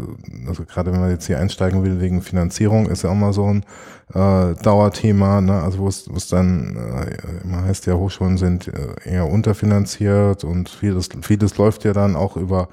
also 0.47 0.65
gerade 0.65 0.93
wenn 0.93 1.01
man 1.01 1.11
jetzt 1.11 1.27
hier 1.27 1.39
einsteigen 1.39 1.83
will 1.83 1.99
wegen 1.99 2.21
Finanzierung, 2.21 2.87
ist 2.91 3.05
ja 3.05 3.11
auch 3.11 3.15
mal 3.15 3.33
so 3.33 3.47
ein 3.47 3.65
äh, 4.13 4.55
Dauerthema, 4.63 5.41
ne? 5.41 5.63
also 5.63 5.79
wo 5.79 5.89
es, 5.89 6.29
dann 6.29 6.77
äh, 6.77 7.43
immer 7.43 7.65
heißt, 7.65 7.87
ja, 7.87 7.95
Hochschulen 7.95 8.37
sind 8.37 8.69
äh, 8.69 9.11
eher 9.11 9.31
unterfinanziert 9.31 10.45
und 10.45 10.69
vieles, 10.69 11.09
vieles 11.23 11.57
läuft 11.57 11.85
ja 11.85 11.95
dann 11.95 12.17
auch 12.17 12.37
über 12.37 12.69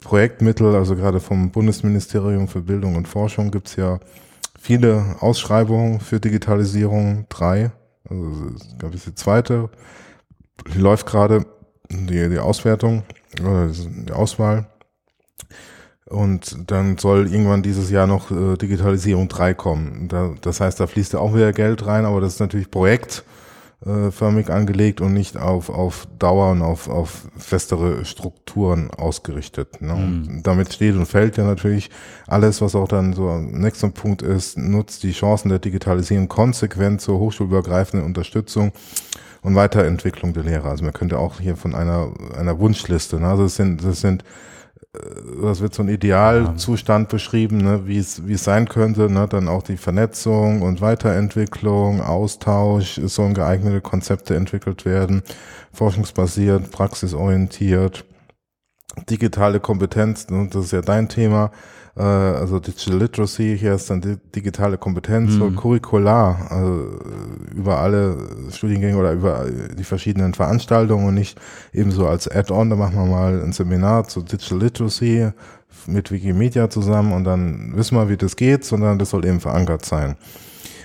Projektmittel, 0.00 0.74
also 0.74 0.96
gerade 0.96 1.20
vom 1.20 1.50
Bundesministerium 1.50 2.48
für 2.48 2.62
Bildung 2.62 2.96
und 2.96 3.08
Forschung 3.08 3.50
gibt's 3.50 3.76
ja 3.76 3.98
viele 4.58 5.16
Ausschreibungen 5.20 6.00
für 6.00 6.20
Digitalisierung, 6.20 7.26
drei. 7.28 7.72
Also 8.08 8.32
ich 8.56 8.78
glaube, 8.78 8.96
die 8.96 9.14
zweite. 9.14 9.68
Die 10.74 10.78
läuft 10.78 11.06
gerade 11.06 11.46
die, 11.90 12.28
die 12.28 12.38
Auswertung 12.38 13.02
oder 13.40 13.68
die 13.68 14.12
Auswahl. 14.12 14.66
Und 16.06 16.70
dann 16.70 16.96
soll 16.96 17.30
irgendwann 17.30 17.62
dieses 17.62 17.90
Jahr 17.90 18.06
noch 18.06 18.30
äh, 18.30 18.56
Digitalisierung 18.56 19.28
3 19.28 19.52
kommen. 19.54 20.08
Da, 20.08 20.34
das 20.40 20.60
heißt, 20.60 20.80
da 20.80 20.86
fließt 20.86 21.12
ja 21.12 21.18
auch 21.18 21.34
wieder 21.34 21.52
Geld 21.52 21.84
rein, 21.86 22.06
aber 22.06 22.20
das 22.22 22.34
ist 22.34 22.40
natürlich 22.40 22.70
Projekt 22.70 23.24
äh, 23.84 24.50
angelegt 24.50 25.00
und 25.00 25.12
nicht 25.12 25.36
auf, 25.36 25.68
auf 25.68 26.08
Dauer 26.18 26.52
und 26.52 26.62
auf, 26.62 26.88
auf 26.88 27.28
festere 27.36 28.04
Strukturen 28.04 28.90
ausgerichtet. 28.90 29.80
Ne? 29.80 29.94
Mhm. 29.94 30.42
damit 30.42 30.72
steht 30.72 30.96
und 30.96 31.06
fällt 31.06 31.36
ja 31.36 31.44
natürlich 31.44 31.90
alles, 32.26 32.60
was 32.60 32.74
auch 32.74 32.88
dann 32.88 33.12
so 33.12 33.28
am 33.28 33.50
nächsten 33.52 33.92
Punkt 33.92 34.22
ist, 34.22 34.58
nutzt 34.58 35.02
die 35.02 35.12
Chancen 35.12 35.50
der 35.50 35.58
Digitalisierung 35.58 36.28
konsequent 36.28 37.00
zur 37.00 37.18
hochschulübergreifenden 37.18 38.04
Unterstützung 38.04 38.72
und 39.42 39.54
Weiterentwicklung 39.54 40.32
der 40.32 40.44
Lehrer. 40.44 40.70
Also 40.70 40.84
man 40.84 40.92
könnte 40.92 41.18
auch 41.18 41.40
hier 41.40 41.56
von 41.56 41.74
einer, 41.74 42.12
einer 42.36 42.58
Wunschliste, 42.58 43.20
ne? 43.20 43.28
also 43.28 43.44
das 43.44 43.56
sind, 43.56 43.84
das 43.84 44.00
sind 44.00 44.24
das 45.42 45.60
wird 45.60 45.74
so 45.74 45.82
ein 45.82 45.88
Idealzustand 45.88 47.08
beschrieben, 47.08 47.58
ne, 47.58 47.86
wie 47.86 47.98
es 47.98 48.26
wie 48.26 48.32
es 48.34 48.44
sein 48.44 48.68
könnte, 48.68 49.10
ne, 49.10 49.26
dann 49.28 49.48
auch 49.48 49.62
die 49.62 49.76
Vernetzung 49.76 50.62
und 50.62 50.80
Weiterentwicklung, 50.80 52.00
Austausch, 52.00 52.98
es 52.98 53.14
sollen 53.14 53.34
geeignete 53.34 53.80
Konzepte 53.80 54.34
entwickelt 54.34 54.84
werden, 54.84 55.22
forschungsbasiert, 55.72 56.70
praxisorientiert, 56.70 58.04
digitale 59.10 59.60
Kompetenz, 59.60 60.28
ne, 60.30 60.48
das 60.50 60.66
ist 60.66 60.72
ja 60.72 60.80
dein 60.80 61.08
Thema, 61.08 61.50
äh, 61.98 62.02
also 62.02 62.60
Digital 62.60 62.98
Literacy, 62.98 63.58
hier 63.58 63.74
ist 63.74 63.90
dann 63.90 64.00
die 64.00 64.16
digitale 64.34 64.78
Kompetenz, 64.78 65.32
mhm. 65.32 65.38
so 65.38 65.50
curricular, 65.50 66.46
also 66.50 67.00
über 67.54 67.78
alle 67.78 68.16
Studiengänge 68.52 68.96
oder 68.96 69.12
über 69.12 69.46
die 69.76 69.84
verschiedenen 69.84 70.34
Veranstaltungen 70.34 71.08
und 71.08 71.14
nicht 71.14 71.40
ebenso 71.72 72.06
als 72.06 72.28
Add-on, 72.28 72.70
da 72.70 72.76
machen 72.76 72.96
wir 72.96 73.06
mal 73.06 73.42
ein 73.42 73.52
Seminar 73.52 74.06
zu 74.06 74.22
Digital 74.22 74.58
Literacy 74.58 75.30
mit 75.86 76.12
Wikimedia 76.12 76.70
zusammen 76.70 77.12
und 77.12 77.24
dann 77.24 77.72
wissen 77.74 77.96
wir, 77.96 78.08
wie 78.08 78.16
das 78.16 78.36
geht, 78.36 78.64
sondern 78.64 78.98
das 78.98 79.10
soll 79.10 79.24
eben 79.24 79.40
verankert 79.40 79.84
sein. 79.84 80.16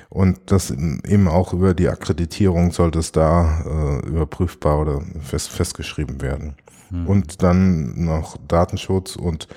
Und 0.10 0.40
das 0.48 0.70
eben 0.70 1.28
auch 1.28 1.54
über 1.54 1.74
die 1.74 1.90
Akkreditierung 1.90 2.72
sollte 2.72 3.00
es 3.00 3.12
da 3.12 3.64
äh, 3.66 4.08
überprüfbar 4.08 4.80
oder 4.82 5.02
fest, 5.22 5.50
festgeschrieben 5.50 6.22
werden. 6.22 6.56
Mhm. 6.92 7.08
Und 7.08 7.42
dann 7.42 8.06
noch 8.06 8.38
Datenschutz 8.48 9.16
und 9.16 9.48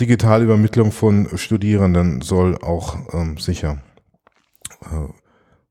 digitale 0.00 0.44
Übermittlung 0.44 0.92
von 0.92 1.28
Studierenden 1.36 2.20
soll 2.20 2.56
auch 2.58 2.96
ähm, 3.12 3.36
sicher 3.38 3.78
äh, 4.82 5.12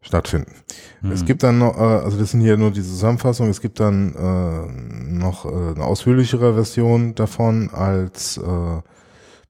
stattfinden. 0.02 0.54
Mhm. 1.02 1.12
Es 1.12 1.26
gibt 1.26 1.44
dann 1.44 1.60
noch, 1.60 1.78
äh, 1.78 1.82
also 1.82 2.18
das 2.18 2.32
sind 2.32 2.42
hier 2.42 2.58
nur 2.58 2.72
die 2.72 2.82
Zusammenfassung, 2.82 3.50
es 3.50 3.62
gibt 3.62 3.80
dann 3.80 4.14
äh, 4.16 5.14
noch 5.14 5.46
äh, 5.46 5.50
eine 5.50 5.84
ausführlichere 5.84 6.54
Version 6.54 7.16
davon 7.16 7.70
als 7.72 8.38
äh, 8.38 8.82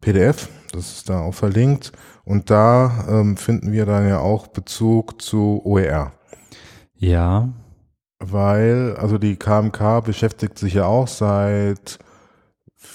PDF, 0.01 0.49
das 0.71 0.97
ist 0.97 1.09
da 1.09 1.21
auch 1.21 1.33
verlinkt 1.33 1.91
und 2.25 2.49
da 2.49 3.05
ähm, 3.09 3.37
finden 3.37 3.71
wir 3.71 3.85
dann 3.85 4.07
ja 4.07 4.19
auch 4.19 4.47
Bezug 4.47 5.21
zu 5.21 5.61
OER. 5.63 6.13
Ja. 6.95 7.49
Weil, 8.19 8.95
also 8.97 9.17
die 9.17 9.35
KMK 9.35 10.01
beschäftigt 10.03 10.57
sich 10.57 10.75
ja 10.75 10.85
auch 10.85 11.07
seit 11.07 11.99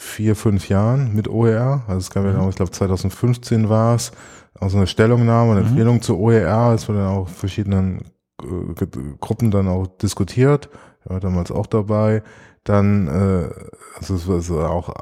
vier, 0.08 0.34
fünf 0.34 0.68
Jahren 0.68 1.14
mit 1.14 1.28
OER. 1.28 1.82
Also 1.86 1.98
es 1.98 2.10
gab 2.10 2.24
ja, 2.24 2.32
mhm. 2.32 2.48
ich 2.48 2.56
glaube 2.56 2.72
2015 2.72 3.68
war 3.68 3.94
es, 3.94 4.12
also 4.58 4.76
eine 4.76 4.86
Stellungnahme, 4.86 5.52
eine 5.52 5.60
mhm. 5.60 5.68
Empfehlung 5.68 6.02
zu 6.02 6.18
OER. 6.18 6.72
Es 6.74 6.88
wurde 6.88 7.00
dann 7.00 7.08
auch 7.08 7.28
verschiedenen 7.28 8.02
äh, 8.42 8.86
Gruppen 9.20 9.50
dann 9.50 9.68
auch 9.68 9.86
diskutiert. 9.86 10.68
Ich 11.04 11.10
war 11.10 11.20
damals 11.20 11.50
auch 11.50 11.66
dabei. 11.66 12.22
Dann, 12.64 13.06
äh, 13.08 13.50
also 13.96 14.14
es 14.14 14.28
also 14.28 14.60
auch, 14.60 14.94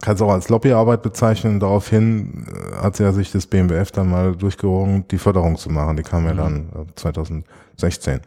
kann 0.00 0.14
es 0.14 0.22
auch 0.22 0.32
als 0.32 0.48
Lobbyarbeit 0.48 1.02
bezeichnen. 1.02 1.60
Daraufhin 1.60 2.46
äh, 2.48 2.76
hat 2.82 2.98
ja 2.98 3.12
sich 3.12 3.30
das 3.30 3.46
BMWF 3.46 3.92
dann 3.92 4.10
mal 4.10 4.34
durchgerungen, 4.34 5.06
die 5.08 5.18
Förderung 5.18 5.56
zu 5.56 5.70
machen. 5.70 5.96
Die 5.96 6.02
kam 6.02 6.24
ja 6.24 6.32
mhm. 6.32 6.38
dann 6.38 6.86
2016 6.96 8.20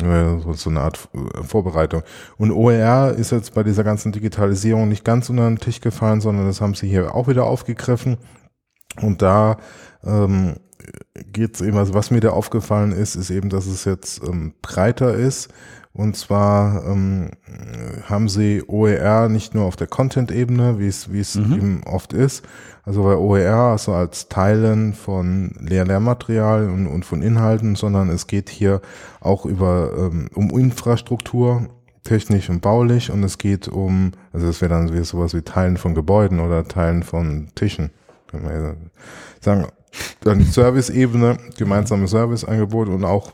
so 0.00 0.70
eine 0.70 0.80
Art 0.80 1.08
äh, 1.14 1.42
Vorbereitung. 1.42 2.02
Und 2.36 2.50
OER 2.50 3.14
ist 3.16 3.30
jetzt 3.30 3.54
bei 3.54 3.62
dieser 3.62 3.84
ganzen 3.84 4.12
Digitalisierung 4.12 4.88
nicht 4.88 5.04
ganz 5.04 5.30
unter 5.30 5.48
den 5.48 5.58
Tisch 5.58 5.80
gefallen, 5.80 6.20
sondern 6.20 6.46
das 6.46 6.60
haben 6.60 6.74
sie 6.74 6.88
hier 6.88 7.14
auch 7.14 7.28
wieder 7.28 7.44
aufgegriffen. 7.44 8.18
Und 9.00 9.22
da 9.22 9.58
ähm, 10.04 10.56
geht 11.32 11.54
es 11.54 11.60
eben, 11.60 11.76
also 11.76 11.94
was 11.94 12.10
mir 12.10 12.20
da 12.20 12.30
aufgefallen 12.30 12.92
ist, 12.92 13.14
ist 13.14 13.30
eben, 13.30 13.48
dass 13.48 13.66
es 13.66 13.84
jetzt 13.84 14.22
ähm, 14.26 14.54
breiter 14.62 15.14
ist. 15.14 15.48
Und 15.94 16.16
zwar 16.16 16.84
ähm, 16.86 17.30
haben 18.08 18.28
sie 18.28 18.64
OER 18.66 19.28
nicht 19.28 19.54
nur 19.54 19.64
auf 19.64 19.76
der 19.76 19.86
Content-Ebene, 19.86 20.80
wie 20.80 20.88
es 20.88 21.12
wie 21.12 21.20
es 21.20 21.36
mhm. 21.36 21.52
eben 21.54 21.82
oft 21.84 22.12
ist, 22.12 22.44
also 22.84 23.04
bei 23.04 23.14
OER, 23.14 23.54
also 23.54 23.92
als 23.92 24.28
Teilen 24.28 24.92
von 24.92 25.52
Lehr 25.60 25.84
Lehrmaterial 25.84 26.68
und, 26.68 26.88
und 26.88 27.04
von 27.04 27.22
Inhalten, 27.22 27.76
sondern 27.76 28.08
es 28.08 28.26
geht 28.26 28.50
hier 28.50 28.80
auch 29.20 29.46
über 29.46 29.92
ähm, 29.96 30.28
um 30.34 30.50
Infrastruktur, 30.58 31.68
technisch 32.02 32.50
und 32.50 32.60
baulich 32.60 33.12
und 33.12 33.22
es 33.22 33.38
geht 33.38 33.68
um, 33.68 34.12
also 34.32 34.48
es 34.48 34.60
wäre 34.60 34.74
dann 34.74 34.92
wie 34.92 35.04
sowas 35.04 35.32
wie 35.32 35.42
Teilen 35.42 35.76
von 35.76 35.94
Gebäuden 35.94 36.40
oder 36.40 36.66
Teilen 36.66 37.04
von 37.04 37.50
Tischen, 37.54 37.90
man 38.32 38.52
ja 38.52 38.74
sagen. 39.40 39.66
Dann 40.22 40.42
Service-Ebene, 40.42 41.36
gemeinsame 41.56 42.08
Serviceangebot 42.08 42.88
und 42.88 43.04
auch 43.04 43.32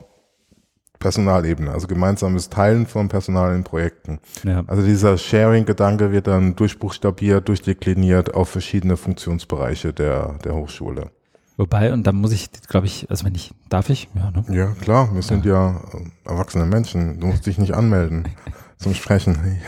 Personalebene, 1.01 1.72
also 1.72 1.86
gemeinsames 1.86 2.51
Teilen 2.51 2.86
von 2.86 3.09
Personal 3.09 3.57
in 3.57 3.64
Projekten. 3.64 4.20
Ja. 4.44 4.62
Also 4.66 4.84
dieser 4.84 5.16
Sharing-Gedanke 5.16 6.12
wird 6.12 6.26
dann 6.26 6.55
durchbuchstabiert, 6.55 7.48
durchdekliniert 7.48 8.34
auf 8.34 8.51
verschiedene 8.51 8.98
Funktionsbereiche 8.98 9.94
der, 9.94 10.34
der 10.44 10.55
Hochschule. 10.55 11.11
Wobei, 11.57 11.92
und 11.92 12.07
da 12.07 12.12
muss 12.12 12.32
ich, 12.32 12.51
glaube 12.68 12.86
ich, 12.86 13.11
also 13.11 13.24
wenn 13.24 13.34
ich, 13.34 13.53
darf 13.70 13.88
ich? 13.88 14.09
Ja, 14.14 14.30
ne? 14.30 14.44
ja 14.51 14.66
klar, 14.74 15.12
wir 15.14 15.22
sind 15.22 15.44
ja, 15.46 15.72
ja 15.72 16.01
erwachsene 16.24 16.66
Menschen. 16.66 17.18
Du 17.18 17.28
musst 17.28 17.46
dich 17.46 17.59
nicht 17.59 17.74
anmelden 17.74 18.28
zum 18.76 18.94
Sprechen. 18.94 19.59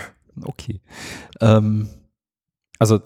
Okay. 0.45 0.81
Ähm, 1.41 1.89
also 2.79 3.01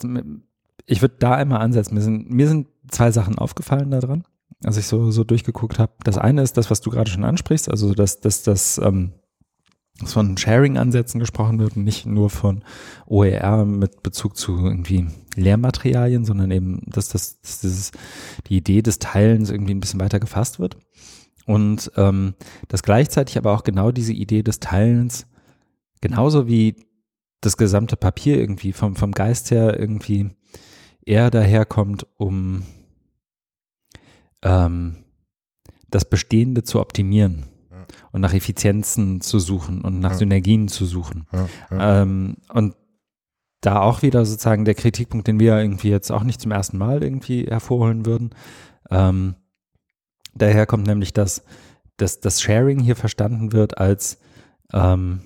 ich 0.84 1.00
würde 1.00 1.14
da 1.18 1.34
einmal 1.34 1.60
ansetzen. 1.60 1.94
Mir 1.94 2.02
sind, 2.02 2.30
mir 2.30 2.48
sind 2.48 2.66
zwei 2.90 3.12
Sachen 3.12 3.38
aufgefallen 3.38 3.90
daran 3.92 4.24
als 4.64 4.76
ich 4.76 4.86
so, 4.86 5.10
so 5.10 5.24
durchgeguckt 5.24 5.78
habe. 5.78 5.92
Das 6.04 6.18
eine 6.18 6.42
ist 6.42 6.56
das, 6.56 6.70
was 6.70 6.80
du 6.80 6.90
gerade 6.90 7.10
schon 7.10 7.24
ansprichst, 7.24 7.70
also 7.70 7.94
dass, 7.94 8.20
dass, 8.20 8.42
dass, 8.42 8.78
ähm, 8.78 9.12
dass 10.00 10.12
von 10.12 10.36
Sharing-Ansätzen 10.36 11.20
gesprochen 11.20 11.58
wird 11.58 11.76
und 11.76 11.84
nicht 11.84 12.06
nur 12.06 12.30
von 12.30 12.64
OER 13.06 13.64
mit 13.64 14.02
Bezug 14.02 14.36
zu 14.36 14.56
irgendwie 14.56 15.06
Lehrmaterialien, 15.36 16.24
sondern 16.24 16.50
eben, 16.50 16.82
dass, 16.86 17.08
das, 17.08 17.40
dass 17.40 17.60
dieses, 17.60 17.92
die 18.48 18.56
Idee 18.56 18.82
des 18.82 18.98
Teilens 18.98 19.50
irgendwie 19.50 19.74
ein 19.74 19.80
bisschen 19.80 20.00
weiter 20.00 20.20
gefasst 20.20 20.58
wird. 20.58 20.76
Und 21.46 21.92
ähm, 21.96 22.34
dass 22.68 22.82
gleichzeitig 22.82 23.38
aber 23.38 23.52
auch 23.52 23.62
genau 23.62 23.92
diese 23.92 24.12
Idee 24.12 24.42
des 24.42 24.58
Teilens 24.58 25.26
genauso 26.00 26.48
wie 26.48 26.76
das 27.40 27.56
gesamte 27.56 27.96
Papier 27.96 28.38
irgendwie 28.38 28.72
vom, 28.72 28.96
vom 28.96 29.12
Geist 29.12 29.50
her 29.50 29.78
irgendwie 29.78 30.30
eher 31.04 31.30
daherkommt, 31.30 32.06
um 32.16 32.62
ähm, 34.46 34.96
das 35.90 36.04
Bestehende 36.04 36.62
zu 36.62 36.80
optimieren 36.80 37.44
Ja. 37.70 37.86
und 38.12 38.20
nach 38.20 38.32
Effizienzen 38.34 39.20
zu 39.20 39.38
suchen 39.38 39.82
und 39.82 40.00
nach 40.00 40.12
Ja. 40.12 40.16
Synergien 40.18 40.68
zu 40.68 40.86
suchen. 40.86 41.26
Ja. 41.70 42.02
Ähm, 42.02 42.36
und 42.52 42.74
da 43.60 43.80
auch 43.80 44.02
wieder 44.02 44.24
sozusagen 44.24 44.64
der 44.64 44.74
Kritikpunkt, 44.74 45.26
den 45.26 45.40
wir 45.40 45.58
irgendwie 45.58 45.88
jetzt 45.90 46.12
auch 46.12 46.22
nicht 46.22 46.40
zum 46.40 46.52
ersten 46.52 46.78
Mal 46.78 47.02
irgendwie 47.02 47.44
hervorholen 47.46 48.06
würden. 48.06 48.30
Ähm, 48.90 49.34
daher 50.34 50.66
kommt 50.66 50.86
nämlich, 50.86 51.12
dass, 51.12 51.42
dass 51.96 52.20
das 52.20 52.40
Sharing 52.40 52.78
hier 52.78 52.94
verstanden 52.96 53.52
wird 53.52 53.78
als 53.78 54.18
ähm, 54.72 55.20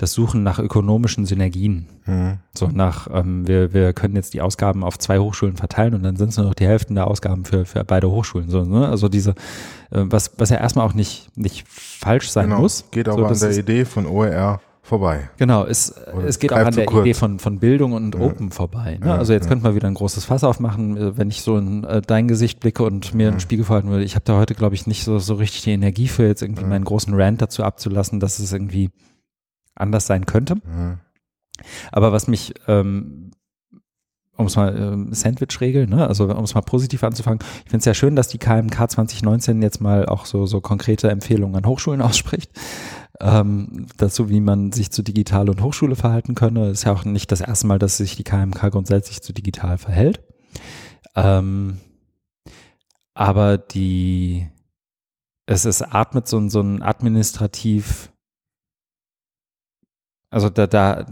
das 0.00 0.12
Suchen 0.12 0.42
nach 0.42 0.58
ökonomischen 0.58 1.26
Synergien. 1.26 1.86
Mhm. 2.06 2.38
So 2.56 2.68
nach, 2.68 3.08
ähm, 3.12 3.46
wir, 3.46 3.74
wir 3.74 3.92
können 3.92 4.16
jetzt 4.16 4.32
die 4.34 4.40
Ausgaben 4.40 4.82
auf 4.82 4.98
zwei 4.98 5.18
Hochschulen 5.18 5.56
verteilen 5.56 5.94
und 5.94 6.02
dann 6.02 6.16
sind 6.16 6.30
es 6.30 6.36
nur 6.36 6.46
noch 6.46 6.54
die 6.54 6.66
Hälften 6.66 6.94
der 6.94 7.06
Ausgaben 7.06 7.44
für, 7.44 7.64
für 7.66 7.84
beide 7.84 8.10
Hochschulen. 8.10 8.48
So, 8.48 8.64
ne? 8.64 8.88
Also 8.88 9.08
diese, 9.08 9.30
äh, 9.90 10.04
was, 10.06 10.32
was 10.38 10.50
ja 10.50 10.56
erstmal 10.56 10.86
auch 10.86 10.94
nicht, 10.94 11.36
nicht 11.36 11.66
falsch 11.68 12.30
sein 12.30 12.46
Genau. 12.48 12.60
muss. 12.62 12.84
Geht 12.90 13.08
aber 13.08 13.34
so, 13.34 13.46
an 13.46 13.52
der 13.52 13.58
Idee 13.60 13.84
von 13.84 14.06
OER 14.06 14.60
vorbei. 14.82 15.28
Genau, 15.36 15.64
es, 15.66 15.94
Oder 16.14 16.26
es 16.26 16.38
geht 16.38 16.52
auch 16.52 16.56
an 16.56 16.74
der 16.74 16.86
kurz. 16.86 17.02
Idee 17.04 17.14
von, 17.14 17.38
von 17.38 17.58
Bildung 17.60 17.92
und 17.92 18.14
Ja. 18.14 18.22
Open 18.22 18.50
vorbei. 18.50 18.98
Ne? 19.00 19.06
Ja, 19.08 19.16
also 19.16 19.32
jetzt 19.34 19.44
ja. 19.44 19.48
könnten 19.50 19.64
wir 19.64 19.74
wieder 19.74 19.86
ein 19.86 19.94
großes 19.94 20.24
Fass 20.24 20.42
aufmachen, 20.42 20.96
äh, 20.96 21.16
wenn 21.18 21.28
ich 21.28 21.42
so 21.42 21.58
in 21.58 21.84
äh, 21.84 22.00
dein 22.02 22.26
Gesicht 22.26 22.58
blicke 22.58 22.82
und 22.82 23.14
mir 23.14 23.24
Ja. 23.24 23.30
einen 23.30 23.40
Spiegel 23.40 23.64
verhalten 23.66 23.90
würde. 23.90 24.02
Ich 24.04 24.14
habe 24.14 24.24
da 24.24 24.38
heute, 24.38 24.54
glaube 24.54 24.74
ich, 24.74 24.86
nicht 24.86 25.04
so, 25.04 25.18
so 25.18 25.34
richtig 25.34 25.62
die 25.62 25.72
Energie 25.72 26.08
für, 26.08 26.26
jetzt 26.26 26.42
irgendwie 26.42 26.64
meinen 26.64 26.84
großen 26.84 27.12
Rant 27.14 27.42
dazu 27.42 27.62
abzulassen, 27.62 28.18
dass 28.18 28.38
es 28.38 28.52
irgendwie 28.52 28.90
anders 29.80 30.06
sein 30.06 30.26
könnte. 30.26 30.56
Ja. 30.66 30.98
Aber 31.92 32.12
was 32.12 32.26
mich, 32.28 32.54
ähm, 32.68 33.30
um 34.36 34.46
es 34.46 34.56
mal 34.56 34.74
ähm, 34.76 35.12
Sandwich-Regel, 35.12 35.86
ne? 35.86 36.06
also 36.06 36.24
um 36.34 36.44
es 36.44 36.54
mal 36.54 36.62
positiv 36.62 37.04
anzufangen, 37.04 37.40
ich 37.64 37.70
finde 37.70 37.78
es 37.78 37.84
ja 37.84 37.92
schön, 37.94 38.16
dass 38.16 38.28
die 38.28 38.38
KMK 38.38 38.90
2019 38.90 39.60
jetzt 39.60 39.80
mal 39.80 40.06
auch 40.06 40.24
so, 40.24 40.46
so 40.46 40.60
konkrete 40.62 41.10
Empfehlungen 41.10 41.56
an 41.56 41.66
Hochschulen 41.66 42.00
ausspricht. 42.02 42.50
Ähm, 43.20 43.86
dazu, 43.98 44.30
wie 44.30 44.40
man 44.40 44.72
sich 44.72 44.90
zu 44.90 45.02
Digital 45.02 45.50
und 45.50 45.62
Hochschule 45.62 45.94
verhalten 45.94 46.34
könne. 46.34 46.70
Ist 46.70 46.84
ja 46.84 46.92
auch 46.92 47.04
nicht 47.04 47.30
das 47.30 47.42
erste 47.42 47.66
Mal, 47.66 47.78
dass 47.78 47.98
sich 47.98 48.16
die 48.16 48.24
KMK 48.24 48.70
grundsätzlich 48.70 49.20
zu 49.20 49.34
digital 49.34 49.76
verhält. 49.76 50.22
Ähm, 51.14 51.78
aber 53.12 53.58
die, 53.58 54.48
es, 55.44 55.66
es 55.66 55.82
atmet 55.82 56.28
so, 56.28 56.38
ein- 56.38 56.48
so 56.48 56.62
ein 56.62 56.80
administrativ 56.82 58.09
also 60.30 60.48
da, 60.48 60.66
da 60.66 61.04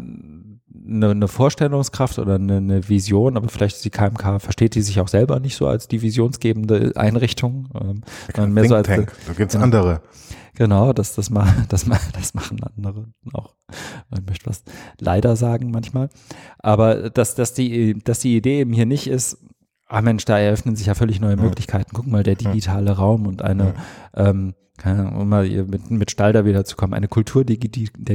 eine, 0.89 1.11
eine 1.11 1.29
Vorstellungskraft 1.29 2.19
oder 2.19 2.37
eine, 2.37 2.57
eine 2.57 2.89
Vision, 2.89 3.37
aber 3.37 3.49
vielleicht 3.49 3.77
ist 3.77 3.85
die 3.85 3.91
KMK, 3.91 4.41
versteht 4.41 4.75
die 4.75 4.83
sich 4.83 5.01
auch 5.01 5.09
selber 5.09 5.41
nicht 5.41 5.57
so 5.57 5.66
als 5.66 5.89
die 5.89 6.03
visionsgebende 6.03 6.93
Einrichtung. 6.97 7.69
Ähm, 7.75 8.03
sondern 8.35 8.53
mehr 8.53 8.64
so 8.69 8.75
als, 8.75 8.87
Tank. 8.87 9.12
Da 9.27 9.33
gibt's 9.35 9.55
genau. 9.55 9.64
andere. 9.64 10.01
genau, 10.55 10.93
das, 10.93 11.14
das, 11.14 11.31
ma, 11.31 11.47
das, 11.69 11.87
ma, 11.87 11.99
das 12.12 12.35
machen 12.35 12.59
andere 12.77 13.07
auch. 13.33 13.55
Ich 14.14 14.25
möchte 14.27 14.47
was 14.47 14.62
leider 14.99 15.37
sagen 15.37 15.71
manchmal. 15.71 16.09
Aber 16.59 17.11
dass, 17.11 17.35
dass, 17.35 17.55
die, 17.55 17.99
dass 18.03 18.21
die 18.21 18.37
Idee 18.37 18.61
eben 18.61 18.73
hier 18.73 18.87
nicht 18.87 19.09
ist, 19.09 19.39
ah 19.87 20.03
Mensch, 20.03 20.25
da 20.25 20.39
eröffnen 20.39 20.77
sich 20.77 20.87
ja 20.87 20.95
völlig 20.95 21.21
neue. 21.21 21.37
Möglichkeiten. 21.37 21.91
Guck 21.93 22.07
mal, 22.07 22.23
der 22.23 22.37
digitale 22.37 22.93
Raum 22.93 23.27
und 23.27 23.43
eine, 23.43 23.75
ähm, 24.14 24.55
um 24.85 25.29
mal 25.29 25.49
mit, 25.49 25.91
mit 25.91 26.11
Stalder 26.11 26.45
wieder 26.45 26.64
zu 26.64 26.76
kommen, 26.76 26.95
eine 26.95 27.09
Kultur 27.09 27.45
der 27.45 27.57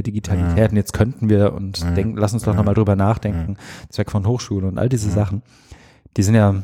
Digitalität. 0.02 0.58
Ja. 0.58 0.68
Und 0.70 0.76
jetzt 0.76 0.92
könnten 0.92 1.28
wir 1.28 1.52
und 1.52 1.78
Ja. 1.80 1.90
denken, 1.90 2.16
lass 2.16 2.32
uns 2.32 2.42
doch 2.44 2.52
Ja. 2.52 2.58
nochmal 2.58 2.74
drüber 2.74 2.96
nachdenken, 2.96 3.56
Zweck 3.90 4.10
von 4.10 4.26
Hochschule 4.26 4.66
und 4.66 4.78
all 4.78 4.88
diese 4.88 5.08
Ja. 5.08 5.14
Sachen, 5.14 5.42
die 6.16 6.22
sind 6.22 6.34
ja, 6.36 6.62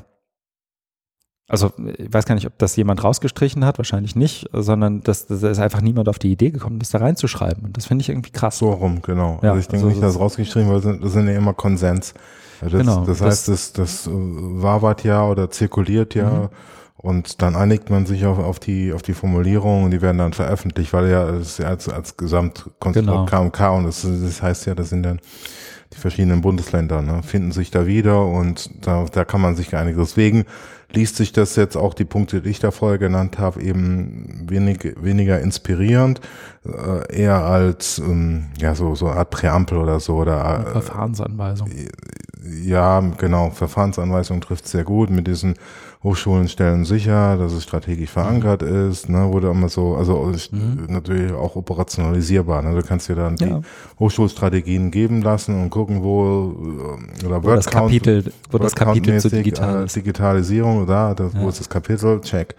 also 1.49 1.73
ich 1.99 2.13
weiß 2.13 2.27
gar 2.27 2.35
nicht, 2.37 2.47
ob 2.47 2.57
das 2.59 2.77
jemand 2.77 3.03
rausgestrichen 3.03 3.65
hat, 3.65 3.79
wahrscheinlich 3.79 4.15
nicht, 4.15 4.49
sondern 4.53 5.01
das, 5.03 5.27
das 5.27 5.43
ist 5.43 5.59
einfach 5.59 5.81
niemand 5.81 6.09
auf 6.09 6.19
die 6.21 6.31
Idee 6.31 6.51
gekommen, 6.51 6.79
das 6.79 6.91
da 6.91 6.99
reinzuschreiben. 6.99 7.65
Und 7.65 7.77
das 7.77 7.87
finde 7.87 8.03
ich 8.03 8.09
irgendwie 8.09 8.31
krass. 8.31 8.59
So 8.59 8.71
rum, 8.71 9.03
genau. 9.03 9.41
Ja, 9.43 9.51
also 9.51 9.61
ich 9.61 9.67
denke 9.69 9.87
also 9.87 9.89
nicht, 9.89 10.03
das- 10.03 10.15
dass 10.15 10.21
rausgeschrieben, 10.23 10.71
weil 10.71 10.81
das 11.01 11.13
sind 11.13 11.27
ja 11.27 11.35
immer 11.35 11.55
Konsens. 11.55 12.15
Das, 12.61 12.73
Genau, 12.73 13.05
das 13.05 13.19
das- 13.19 13.27
heißt, 13.27 13.49
das, 13.49 13.73
das 13.73 14.07
äh, 14.07 14.11
wabert 14.13 15.03
ja 15.03 15.25
oder 15.27 15.51
zirkuliert 15.51 16.15
ja 16.15 16.31
Mhm. 16.31 16.49
Und 17.03 17.41
dann 17.41 17.57
einigt 17.57 17.89
man 17.89 18.05
sich 18.05 18.27
auf, 18.27 18.39
auf 18.39 18.59
die 18.59 18.93
auf 18.93 19.03
die 19.03 19.15
Formulierungen 19.15 19.85
und 19.85 19.91
die 19.91 20.03
werden 20.03 20.19
dann 20.19 20.33
veröffentlicht, 20.35 20.93
weil 20.93 21.09
ja 21.11 21.29
es 21.31 21.59
ja 21.59 21.69
als, 21.69 21.89
als 21.89 22.17
Gesamtkonstrukt 22.17 23.07
Genau. 23.07 23.25
KMK 23.25 23.61
und 23.73 23.85
das, 23.85 24.03
das 24.03 24.43
heißt 24.43 24.67
ja, 24.67 24.75
das 24.75 24.91
sind 24.91 25.03
dann 25.05 25.21
die 25.93 25.99
verschiedenen 25.99 26.41
Bundesländer, 26.41 27.03
ne, 27.03 27.23
finden 27.23 27.53
sich 27.53 27.71
da 27.71 27.87
wieder 27.87 28.25
und 28.25 28.71
da, 28.87 29.07
da 29.11 29.25
kann 29.25 29.41
man 29.41 29.57
sich 29.57 29.75
einigen. 29.75 29.99
Deswegen 29.99 30.45
liest 30.93 31.17
sich 31.17 31.33
das 31.33 31.57
jetzt 31.57 31.77
auch 31.77 31.95
die 31.95 32.05
Punkte, 32.05 32.43
die 32.43 32.51
ich 32.51 32.61
da 32.61 32.71
vorher 32.71 32.99
genannt 32.99 33.39
habe, 33.39 33.63
eben 33.63 34.47
wenig, 34.49 34.95
weniger 35.01 35.41
inspirierend, 35.41 36.21
äh, 36.65 37.23
eher 37.23 37.45
als 37.45 37.99
ähm, 37.99 38.49
ja 38.59 38.75
so 38.75 38.95
so 38.95 39.09
eine 39.09 39.19
Art 39.21 39.31
Präambel 39.31 39.79
oder 39.79 40.01
so 40.01 40.17
oder 40.17 40.67
äh, 40.67 40.71
Verfahrensanweisung. 40.73 41.71
ja, 42.65 43.01
genau, 43.17 43.51
Verfahrensanweisung 43.51 44.41
trifft 44.41 44.69
sehr 44.69 44.85
gut. 44.85 45.11
Mit 45.11 45.27
diesen 45.27 45.55
Hochschulen 46.03 46.49
stellen 46.49 46.87
sicher, 46.87 47.37
dass 47.37 47.53
es 47.53 47.63
strategisch 47.65 48.09
verankert 48.11 48.63
ist, 48.63 49.11
ne, 49.11 49.31
wurde 49.31 49.51
immer 49.51 49.69
so, 49.69 49.97
also 49.97 50.33
Mhm. 50.51 50.87
natürlich 50.89 51.31
auch 51.33 51.57
operationalisierbar. 51.57 52.63
Ne? 52.63 52.75
Du 52.75 52.83
kannst 52.87 53.09
dir 53.11 53.17
dann 53.17 53.37
Ja. 53.39 53.47
die 53.47 53.63
Hochschulstrategien 53.99 54.91
geben 54.91 55.21
lassen 55.21 55.61
und 55.61 55.69
gucken, 55.69 56.03
wo 56.03 56.55
äh, 57.23 57.27
oder 57.27 57.45
Wo 57.45 57.51
das 57.55 57.67
Kapitel, 57.67 58.33
wo 58.51 58.57
das 58.57 58.75
Kapitel 58.75 59.21
zu 59.21 59.29
Wordcount-mäßig, 59.29 59.43
digital 59.45 59.85
äh. 59.85 59.87
Digitalisierung, 59.89 60.87
da, 60.87 61.13
das, 61.15 61.35
Ja. 61.35 61.41
wo 61.43 61.49
ist 61.51 61.61
das 61.61 61.69
Kapitel, 61.69 62.21
check. 62.23 62.55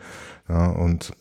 Ja, 0.48 0.68
und 0.72 1.12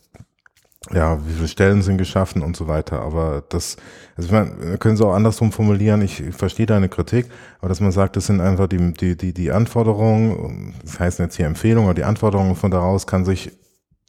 ja, 0.89 1.19
wie 1.25 1.33
viele 1.33 1.47
Stellen 1.47 1.81
sind 1.83 1.97
geschaffen 1.97 2.41
und 2.41 2.57
so 2.57 2.67
weiter. 2.67 3.01
Aber 3.01 3.43
das, 3.49 3.77
also 4.17 4.27
ich 4.27 4.31
meine, 4.31 4.51
wir 4.59 4.77
können 4.77 4.95
es 4.95 5.01
auch 5.01 5.13
andersrum 5.13 5.51
formulieren. 5.51 6.01
Ich 6.01 6.23
verstehe 6.31 6.65
deine 6.65 6.89
Kritik, 6.89 7.27
aber 7.59 7.69
dass 7.69 7.79
man 7.79 7.91
sagt, 7.91 8.15
das 8.15 8.25
sind 8.25 8.41
einfach 8.41 8.67
die, 8.67 8.93
die, 8.93 9.15
die, 9.15 9.33
die 9.33 9.51
Anforderungen, 9.51 10.73
das 10.81 10.99
heißt 10.99 11.19
jetzt 11.19 11.37
hier 11.37 11.45
Empfehlungen, 11.45 11.89
aber 11.89 11.93
die 11.93 12.03
Anforderungen 12.03 12.55
von 12.55 12.71
daraus 12.71 13.05
kann 13.05 13.25
sich 13.25 13.51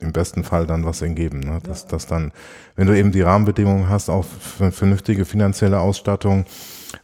im 0.00 0.12
besten 0.12 0.44
Fall 0.44 0.66
dann 0.66 0.84
was 0.84 1.02
ergeben. 1.02 1.40
Ne? 1.40 1.60
Dass, 1.62 1.86
dass 1.86 2.06
dann, 2.06 2.32
wenn 2.74 2.86
du 2.86 2.96
eben 2.96 3.12
die 3.12 3.22
Rahmenbedingungen 3.22 3.88
hast, 3.88 4.08
auch 4.08 4.24
für 4.24 4.72
vernünftige 4.72 5.24
finanzielle 5.24 5.78
Ausstattung, 5.78 6.46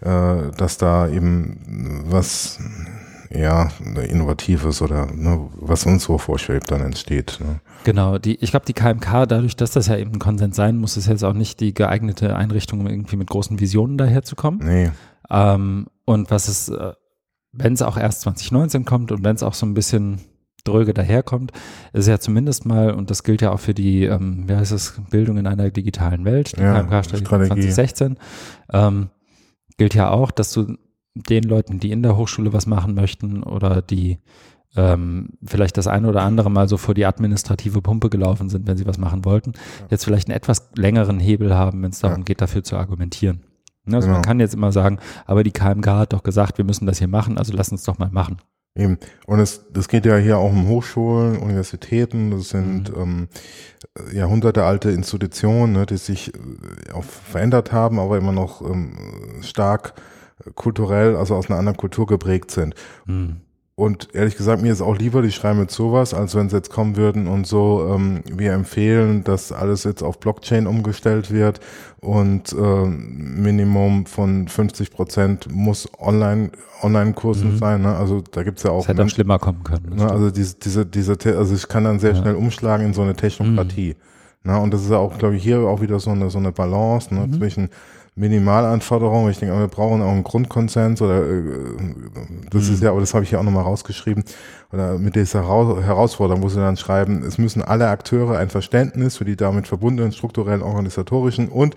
äh, 0.01 0.51
dass 0.57 0.79
da 0.79 1.09
eben 1.09 2.05
was 2.09 2.59
ja, 3.31 3.71
Innovatives 4.09 4.81
oder 4.83 5.07
ne, 5.07 5.49
was 5.61 5.85
uns 5.87 6.05
so 6.05 6.19
vorschwebt, 6.19 6.71
dann 6.71 6.81
entsteht. 6.81 7.39
Ne? 7.41 7.61
Genau, 7.85 8.19
die, 8.19 8.37
ich 8.37 8.51
glaube, 8.51 8.67
die 8.67 8.73
KMK, 8.73 9.27
dadurch, 9.27 9.57
dass 9.57 9.71
das 9.73 9.87
ja 9.87 9.97
eben 9.97 10.13
ein 10.13 10.19
Konsens 10.19 10.57
sein 10.57 10.77
muss, 10.79 10.97
ist 10.97 11.07
jetzt 11.09 11.25
auch 11.25 11.35
nicht 11.35 11.61
die 11.61 11.75
geeignete 11.75 12.37
Einrichtung, 12.37 12.81
um 12.81 12.87
irgendwie 12.87 13.17
mit 13.17 13.29
großen 13.29 13.61
Visionen 13.61 13.99
daherzukommen. 13.99 14.61
Nee, 14.65 14.91
Ähm, 15.31 15.87
und 16.05 16.31
was 16.31 16.49
es, 16.49 16.69
äh, 16.71 16.93
wenn 17.53 17.75
es 17.75 17.83
auch 17.83 17.97
erst 17.97 18.23
2019 18.23 18.85
kommt 18.85 19.13
und 19.13 19.25
wenn 19.25 19.37
es 19.37 19.43
auch 19.43 19.55
so 19.55 19.67
ein 19.67 19.75
bisschen 19.75 20.21
dröge 20.65 20.93
daherkommt, 20.95 21.53
ist 21.93 22.09
ja 22.09 22.19
zumindest 22.19 22.67
mal, 22.67 22.93
und 22.93 23.11
das 23.11 23.23
gilt 23.23 23.43
ja 23.43 23.53
auch 23.53 23.61
für 23.61 23.75
die, 23.75 24.05
ähm, 24.05 24.45
wie 24.49 24.55
heißt 24.55 24.73
es, 24.73 25.01
Bildung 25.11 25.37
in 25.39 25.47
einer 25.47 25.71
digitalen 25.71 26.25
Welt, 26.25 26.57
die 26.57 26.63
Ja, 26.63 26.81
KMK-Strategie 26.83 27.27
Strategie. 27.27 27.69
2016, 27.69 28.17
ähm, 28.73 29.11
gilt 29.77 29.95
ja 29.95 30.11
auch, 30.11 30.31
dass 30.31 30.53
du 30.53 30.77
den 31.29 31.45
Leuten, 31.45 31.81
die 31.81 31.91
in 31.91 32.03
der 32.03 32.17
Hochschule 32.17 32.53
was 32.53 32.67
machen 32.67 32.95
möchten 32.95 33.43
oder 33.43 33.83
die 33.83 34.19
ähm, 34.77 35.31
vielleicht 35.45 35.77
das 35.79 35.87
eine 35.87 36.09
oder 36.09 36.23
andere 36.23 36.51
Mal 36.51 36.69
so 36.69 36.77
vor 36.77 36.95
die 36.95 37.07
administrative 37.07 37.81
Pumpe 37.81 38.11
gelaufen 38.11 38.49
sind, 38.51 38.67
wenn 38.67 38.77
sie 38.77 38.87
was 38.87 38.99
machen 38.99 39.25
wollten, 39.25 39.53
jetzt 39.91 40.05
vielleicht 40.05 40.29
einen 40.29 40.37
etwas 40.37 40.71
längeren 40.77 41.19
Hebel 41.19 41.55
haben, 41.57 41.83
wenn 41.83 41.91
es 41.91 42.01
darum 42.01 42.19
Ja. 42.19 42.25
geht, 42.25 42.41
dafür 42.43 42.63
zu 42.63 42.77
argumentieren. 42.77 43.41
Ne, 43.87 43.97
Also 43.97 44.07
Genau. 44.07 44.19
man 44.19 44.25
kann 44.27 44.41
jetzt 44.41 44.55
immer 44.55 44.71
sagen, 44.71 44.99
aber 45.27 45.43
die 45.43 45.53
KMK 45.53 45.87
hat 45.87 46.13
doch 46.13 46.23
gesagt, 46.23 46.59
wir 46.59 46.65
müssen 46.67 46.87
das 46.87 46.99
hier 46.99 47.09
machen, 47.09 47.39
also 47.39 47.55
lass 47.55 47.73
uns 47.73 47.83
doch 47.85 47.99
mal 47.99 48.11
machen. 48.11 48.37
Eben. 48.77 48.99
Und 49.27 49.41
es, 49.41 49.65
das 49.73 49.89
geht 49.89 50.05
ja 50.05 50.19
hier 50.19 50.37
auch 50.39 50.53
um 50.53 50.69
Hochschulen, 50.69 51.39
Universitäten, 51.39 52.31
das 52.31 52.51
sind 52.51 52.95
Mhm. 52.95 53.01
ähm, 53.01 53.29
jahrhundertealte 54.13 54.91
Institutionen, 54.91 55.73
ne, 55.73 55.87
die 55.87 55.97
sich 55.97 56.33
äh, 56.35 56.93
auch 56.93 57.05
verändert 57.05 57.73
haben, 57.73 57.99
aber 57.99 58.19
immer 58.19 58.33
noch 58.33 58.61
ähm, 58.63 58.93
stark 59.41 59.95
kulturell, 60.55 61.17
also 61.17 61.35
aus 61.35 61.49
einer 61.51 61.59
anderen 61.59 61.77
Kultur 61.79 62.07
geprägt 62.07 62.51
sind. 62.51 62.75
Mhm. 63.07 63.37
Und 63.75 64.09
ehrlich 64.13 64.37
gesagt, 64.37 64.61
mir 64.61 64.73
ist 64.73 64.81
auch 64.83 64.99
lieber, 64.99 65.23
die 65.23 65.31
schreiben 65.31 65.61
mit 65.61 65.71
sowas, 65.71 66.13
als 66.13 66.35
wenn 66.35 66.49
sie 66.49 66.57
jetzt 66.57 66.69
kommen 66.71 66.97
würden 66.97 67.29
und 67.29 67.47
so, 67.47 67.89
ähm, 67.95 68.23
wir 68.29 68.53
empfehlen, 68.53 69.23
dass 69.23 69.53
alles 69.53 69.85
jetzt 69.85 70.03
auf 70.03 70.19
Blockchain 70.19 70.67
umgestellt 70.67 71.31
wird 71.31 71.61
und 72.01 72.53
ähm, 72.59 73.41
Minimum 73.41 74.07
von 74.07 74.49
50 74.49 74.91
Prozent 74.91 75.47
muss 75.55 75.89
online, 76.01 76.51
Online-Kursen 76.83 77.53
Mhm. 77.55 77.59
sein. 77.59 77.83
Ne? 77.83 77.95
Also 77.95 78.21
da 78.33 78.43
gibt's 78.43 78.65
ja 78.65 78.71
auch 78.73 78.79
Das 78.79 78.89
hätte 78.89 78.97
auch 78.97 79.05
Menschen- 79.05 79.15
schlimmer 79.15 79.39
kommen 79.39 79.63
können. 79.63 79.95
Ne, 79.95 80.11
also 80.11 80.33
diese, 80.33 80.57
diese, 80.57 80.85
diese, 80.85 81.17
also 81.37 81.55
ich 81.55 81.69
kann 81.69 81.85
dann 81.85 82.01
sehr 82.01 82.15
Ja. 82.15 82.21
schnell 82.23 82.35
umschlagen 82.35 82.85
in 82.85 82.95
so 82.95 83.03
eine 83.03 83.15
Technokratie. 83.15 83.95
Ne, 84.43 84.59
und 84.59 84.75
das 84.75 84.83
ist 84.83 84.91
ja 84.91 84.99
auch, 84.99 85.19
glaube 85.19 85.37
ich, 85.37 85.43
hier 85.45 85.61
auch 85.61 85.81
wieder 85.81 86.01
so 86.01 86.11
eine, 86.11 86.31
so 86.31 86.39
eine 86.39 86.51
Balance 86.51 87.15
ne, 87.15 87.29
Mhm. 87.29 87.33
zwischen 87.35 87.69
Minimalanforderungen. 88.19 89.31
Ich 89.31 89.39
denke, 89.39 89.59
wir 89.59 89.69
brauchen 89.69 90.03
auch 90.03 90.11
einen 90.11 90.25
Grundkonsens 90.25 91.01
oder 91.01 91.23
äh, 91.27 91.43
das 92.51 92.69
Mhm. 92.69 92.75
ist 92.75 92.83
ja, 92.83 92.91
aber 92.91 93.01
das 93.01 93.15
habe 93.15 93.25
ich 93.25 93.31
ja 93.31 93.39
auch 93.39 93.45
nochmal 93.45 93.65
rausgeschrieben, 93.65 94.25
oder 94.73 94.99
mit 94.99 95.17
dieser 95.17 95.43
Hera- 95.49 95.81
Herausforderung, 95.81 96.43
wo 96.43 96.49
sie 96.49 96.61
dann 96.61 96.77
schreiben, 96.77 97.23
es 97.27 97.39
müssen 97.39 97.63
alle 97.63 97.89
Akteure 97.89 98.37
ein 98.39 98.51
Verständnis 98.51 99.17
für 99.17 99.25
die 99.25 99.37
damit 99.37 99.67
verbundenen 99.67 100.13
strukturellen, 100.13 100.63
organisatorischen 100.63 101.49
und 101.49 101.75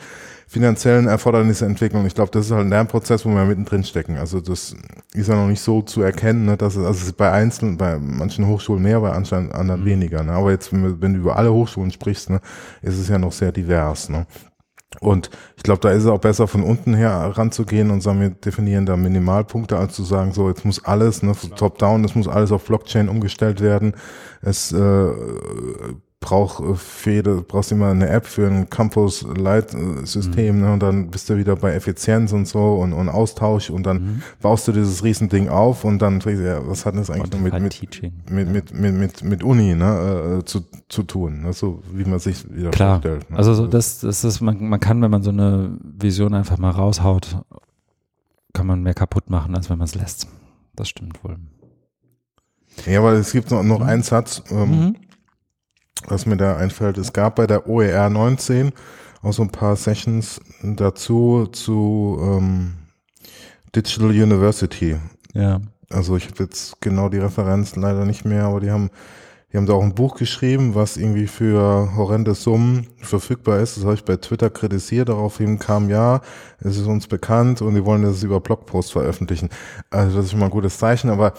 finanziellen 0.48 1.08
Erfordernisse 1.08 1.66
entwickeln. 1.66 2.06
Ich 2.06 2.16
glaube, 2.16 2.32
das 2.32 2.48
ist 2.48 2.52
halt 2.52 2.66
ein 2.66 2.70
Lernprozess, 2.70 3.26
wo 3.26 3.30
wir 3.30 3.46
mittendrin 3.46 3.86
stecken. 3.86 4.18
Also 4.18 4.42
das 4.42 4.76
ist 5.14 5.30
ja 5.30 5.36
noch 5.36 5.48
nicht 5.48 5.62
so 5.62 5.82
zu 5.82 6.02
erkennen, 6.02 6.44
ne, 6.46 6.58
dass 6.58 6.76
es, 6.76 6.86
also 6.86 7.06
es 7.06 7.14
bei 7.14 7.32
einzelnen, 7.32 7.78
bei 7.78 7.98
manchen 7.98 8.46
Hochschulen 8.48 8.84
mehr, 8.84 9.00
bei 9.00 9.12
anderen 9.12 9.86
weniger. 9.86 10.24
Ne? 10.24 10.34
Aber 10.34 10.52
jetzt, 10.52 10.74
wenn, 10.74 10.84
wir- 10.84 11.02
wenn 11.02 11.14
du 11.14 11.20
über 11.22 11.38
alle 11.38 11.54
Hochschulen 11.54 11.92
sprichst, 11.92 12.30
ne, 12.30 12.42
ist 12.82 12.98
es 12.98 13.08
ja 13.08 13.18
noch 13.18 13.32
sehr 13.32 13.54
divers. 13.54 14.10
Ne? 14.10 14.26
Und 15.00 15.30
ich 15.56 15.64
glaube, 15.64 15.80
da 15.80 15.92
ist 15.92 16.04
es 16.04 16.10
auch 16.10 16.20
besser, 16.20 16.48
von 16.48 16.64
unten 16.64 16.94
her 16.94 17.32
ranzugehen 17.36 17.92
und 17.92 18.02
sagen, 18.02 18.20
wir 18.20 18.30
definieren 18.30 18.86
da 18.86 18.98
Minimalpunkte, 18.98 19.78
als 19.78 19.94
zu 19.94 20.04
sagen, 20.04 20.34
so, 20.34 20.50
jetzt 20.50 20.66
muss 20.66 20.84
alles, 20.84 21.24
ne, 21.24 21.34
top-down, 21.56 22.04
es 22.04 22.14
muss 22.14 22.28
alles 22.28 22.52
auf 22.52 22.66
Blockchain 22.66 23.08
umgestellt 23.08 23.62
werden. 23.62 23.94
Es 24.42 24.72
äh, 24.74 25.10
braucht 26.22 26.64
äh, 26.64 26.76
für 26.76 27.12
jede, 27.12 27.42
brauchst 27.42 27.72
immer 27.74 27.90
eine 27.90 28.08
App 28.08 28.26
für 28.28 28.48
ein 28.48 28.70
Campus-Light-System, 28.70 30.62
ne, 30.62 30.72
und 30.74 30.80
dann 30.82 31.10
bist 31.10 31.30
du 31.30 31.36
wieder 31.38 31.56
bei 31.56 31.74
Effizienz 31.74 32.32
und 32.32 32.48
so 32.48 32.76
und, 32.76 32.94
und 32.94 33.10
Austausch 33.10 33.70
und 33.70 33.84
dann 33.86 33.98
Mhm. 34.02 34.22
baust 34.42 34.68
du 34.68 34.72
dieses 34.72 35.04
Riesending 35.04 35.50
auf 35.50 35.84
und 35.84 36.00
dann, 36.00 36.22
fragst 36.22 36.40
du, 36.40 36.46
ja, 36.46 36.66
was 36.68 36.86
hat 36.86 36.96
das 36.96 37.10
eigentlich 37.10 37.42
mit, 37.42 37.54
mit, 37.54 38.30
mit, 38.30 38.32
mit, 38.32 38.74
mit, 38.74 38.94
mit, 38.94 39.24
mit 39.24 39.44
Uni 39.44 39.76
ne, 39.76 40.40
äh, 40.40 40.46
zu, 40.46 40.62
zu 40.90 41.04
tun, 41.04 41.42
ne, 41.42 41.54
so 41.54 41.82
wie 41.92 42.06
man 42.06 42.20
sich 42.20 42.46
wieder 42.56 42.70
Klar. 42.70 43.02
vorstellt. 43.02 43.30
Ne? 43.30 43.38
Also 43.38 43.54
so 43.54 43.68
das, 43.68 44.00
das 44.00 44.24
ist, 44.24 44.42
man, 44.42 44.64
man 44.70 44.80
kann, 44.80 45.02
wenn 45.02 45.12
man 45.12 45.24
so 45.24 45.32
eine 45.32 45.76
Vision 45.82 46.34
einfach 46.36 46.58
mal 46.60 46.70
raushaut, 46.72 47.38
kann 48.54 48.68
man 48.68 48.84
mehr 48.84 48.94
kaputt 48.94 49.30
machen, 49.30 49.56
als 49.56 49.70
wenn 49.70 49.78
man 49.80 49.86
es 49.86 49.96
lässt. 49.96 50.28
Das 50.76 50.88
stimmt 50.88 51.24
wohl. 51.24 51.38
Ja, 52.86 53.00
aber 53.00 53.14
es 53.14 53.32
gibt 53.32 53.50
noch, 53.52 53.64
noch 53.64 53.80
Mhm. 53.80 53.86
einen 53.86 54.04
Satz, 54.04 54.44
ähm, 54.52 54.70
Mhm. 54.70 54.96
Was 56.08 56.26
mir 56.26 56.38
da 56.38 56.58
einfällt. 56.58 56.98
Es 56.98 57.14
gab 57.14 57.36
bei 57.36 57.48
der 57.48 57.68
OER 57.68 58.10
19 58.10 58.72
auch 59.22 59.34
so 59.34 59.44
ein 59.44 59.52
paar 59.52 59.76
Sessions 59.76 60.42
dazu 60.64 61.48
zu 61.52 62.20
ähm, 62.22 62.74
Digital 63.76 64.10
University. 64.10 64.98
Ja. 65.34 65.62
Also 65.90 66.16
ich 66.16 66.28
habe 66.28 66.44
jetzt 66.44 66.82
genau 66.82 67.10
die 67.10 67.20
Referenz 67.20 67.76
leider 67.76 68.06
nicht 68.06 68.26
mehr, 68.26 68.46
aber 68.46 68.60
die 68.60 68.72
haben 68.72 68.90
die 69.52 69.58
haben 69.58 69.66
da 69.66 69.74
auch 69.74 69.84
ein 69.84 69.96
Buch 69.96 70.16
geschrieben, 70.16 70.76
was 70.76 70.96
irgendwie 70.96 71.28
für 71.28 71.94
horrende 71.96 72.36
Summen 72.36 72.88
verfügbar 73.02 73.60
ist. 73.60 73.76
Das 73.76 73.84
habe 73.84 73.96
ich 73.96 74.06
bei 74.06 74.16
Twitter 74.16 74.50
kritisiert. 74.50 75.10
Daraufhin 75.10 75.60
kam, 75.60 75.90
ja, 75.90 76.22
es 76.60 76.78
ist 76.78 76.88
uns 76.88 77.08
bekannt 77.08 77.62
und 77.62 77.76
die 77.76 77.84
wollen 77.84 78.04
das 78.04 78.24
über 78.24 78.40
Blogpost 78.40 78.94
veröffentlichen. 78.94 79.50
Also 79.90 80.16
das 80.16 80.26
ist 80.26 80.32
schon 80.32 80.40
mal 80.40 80.46
ein 80.46 80.52
gutes 80.52 80.78
Zeichen, 80.78 81.10
aber 81.10 81.34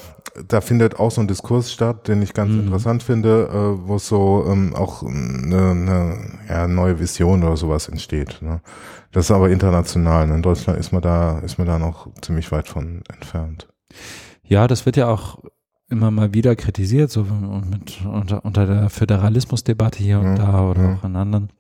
da 0.49 0.61
findet 0.61 0.99
auch 0.99 1.11
so 1.11 1.21
ein 1.23 1.29
Diskurs 1.29 1.73
statt, 1.73 2.09
den 2.09 2.21
ich 2.23 2.35
ganz 2.35 2.53
Mhm. 2.53 2.61
interessant 2.61 3.03
finde, 3.03 3.49
äh, 3.51 3.89
wo 3.89 3.99
so 3.99 4.45
ähm, 4.47 4.75
auch 4.75 5.03
eine, 5.03 5.71
eine 5.71 6.17
ja, 6.49 6.67
neue 6.69 6.99
Vision 7.01 7.43
oder 7.43 7.57
sowas 7.57 7.89
entsteht. 7.89 8.41
Ne? 8.43 8.61
Das 9.13 9.27
ist 9.27 9.31
aber 9.31 9.51
international. 9.51 10.27
Ne? 10.27 10.35
In 10.37 10.43
Deutschland 10.43 10.79
ist 10.79 10.93
man 10.93 11.03
da, 11.03 11.39
ist 11.41 11.57
man 11.59 11.67
da 11.67 11.79
noch 11.79 12.09
ziemlich 12.21 12.53
weit 12.53 12.69
von 12.69 13.03
entfernt. 13.13 13.69
Ja, 14.45 14.67
das 14.69 14.85
wird 14.87 14.97
ja 14.97 15.09
auch 15.09 15.39
immer 15.93 16.11
mal 16.11 16.35
wieder 16.35 16.57
kritisiert, 16.57 17.11
so 17.11 17.23
mit, 17.25 18.01
unter, 18.05 18.45
unter 18.45 18.67
der 18.67 18.91
Föderalismusdebatte 18.91 20.03
hier 20.03 20.19
und 20.19 20.25
Ja, 20.27 20.35
da 20.37 20.69
oder 20.71 20.83
ja. 20.83 20.95
auch 20.97 21.05
in 21.05 21.15
anderen. 21.17 21.51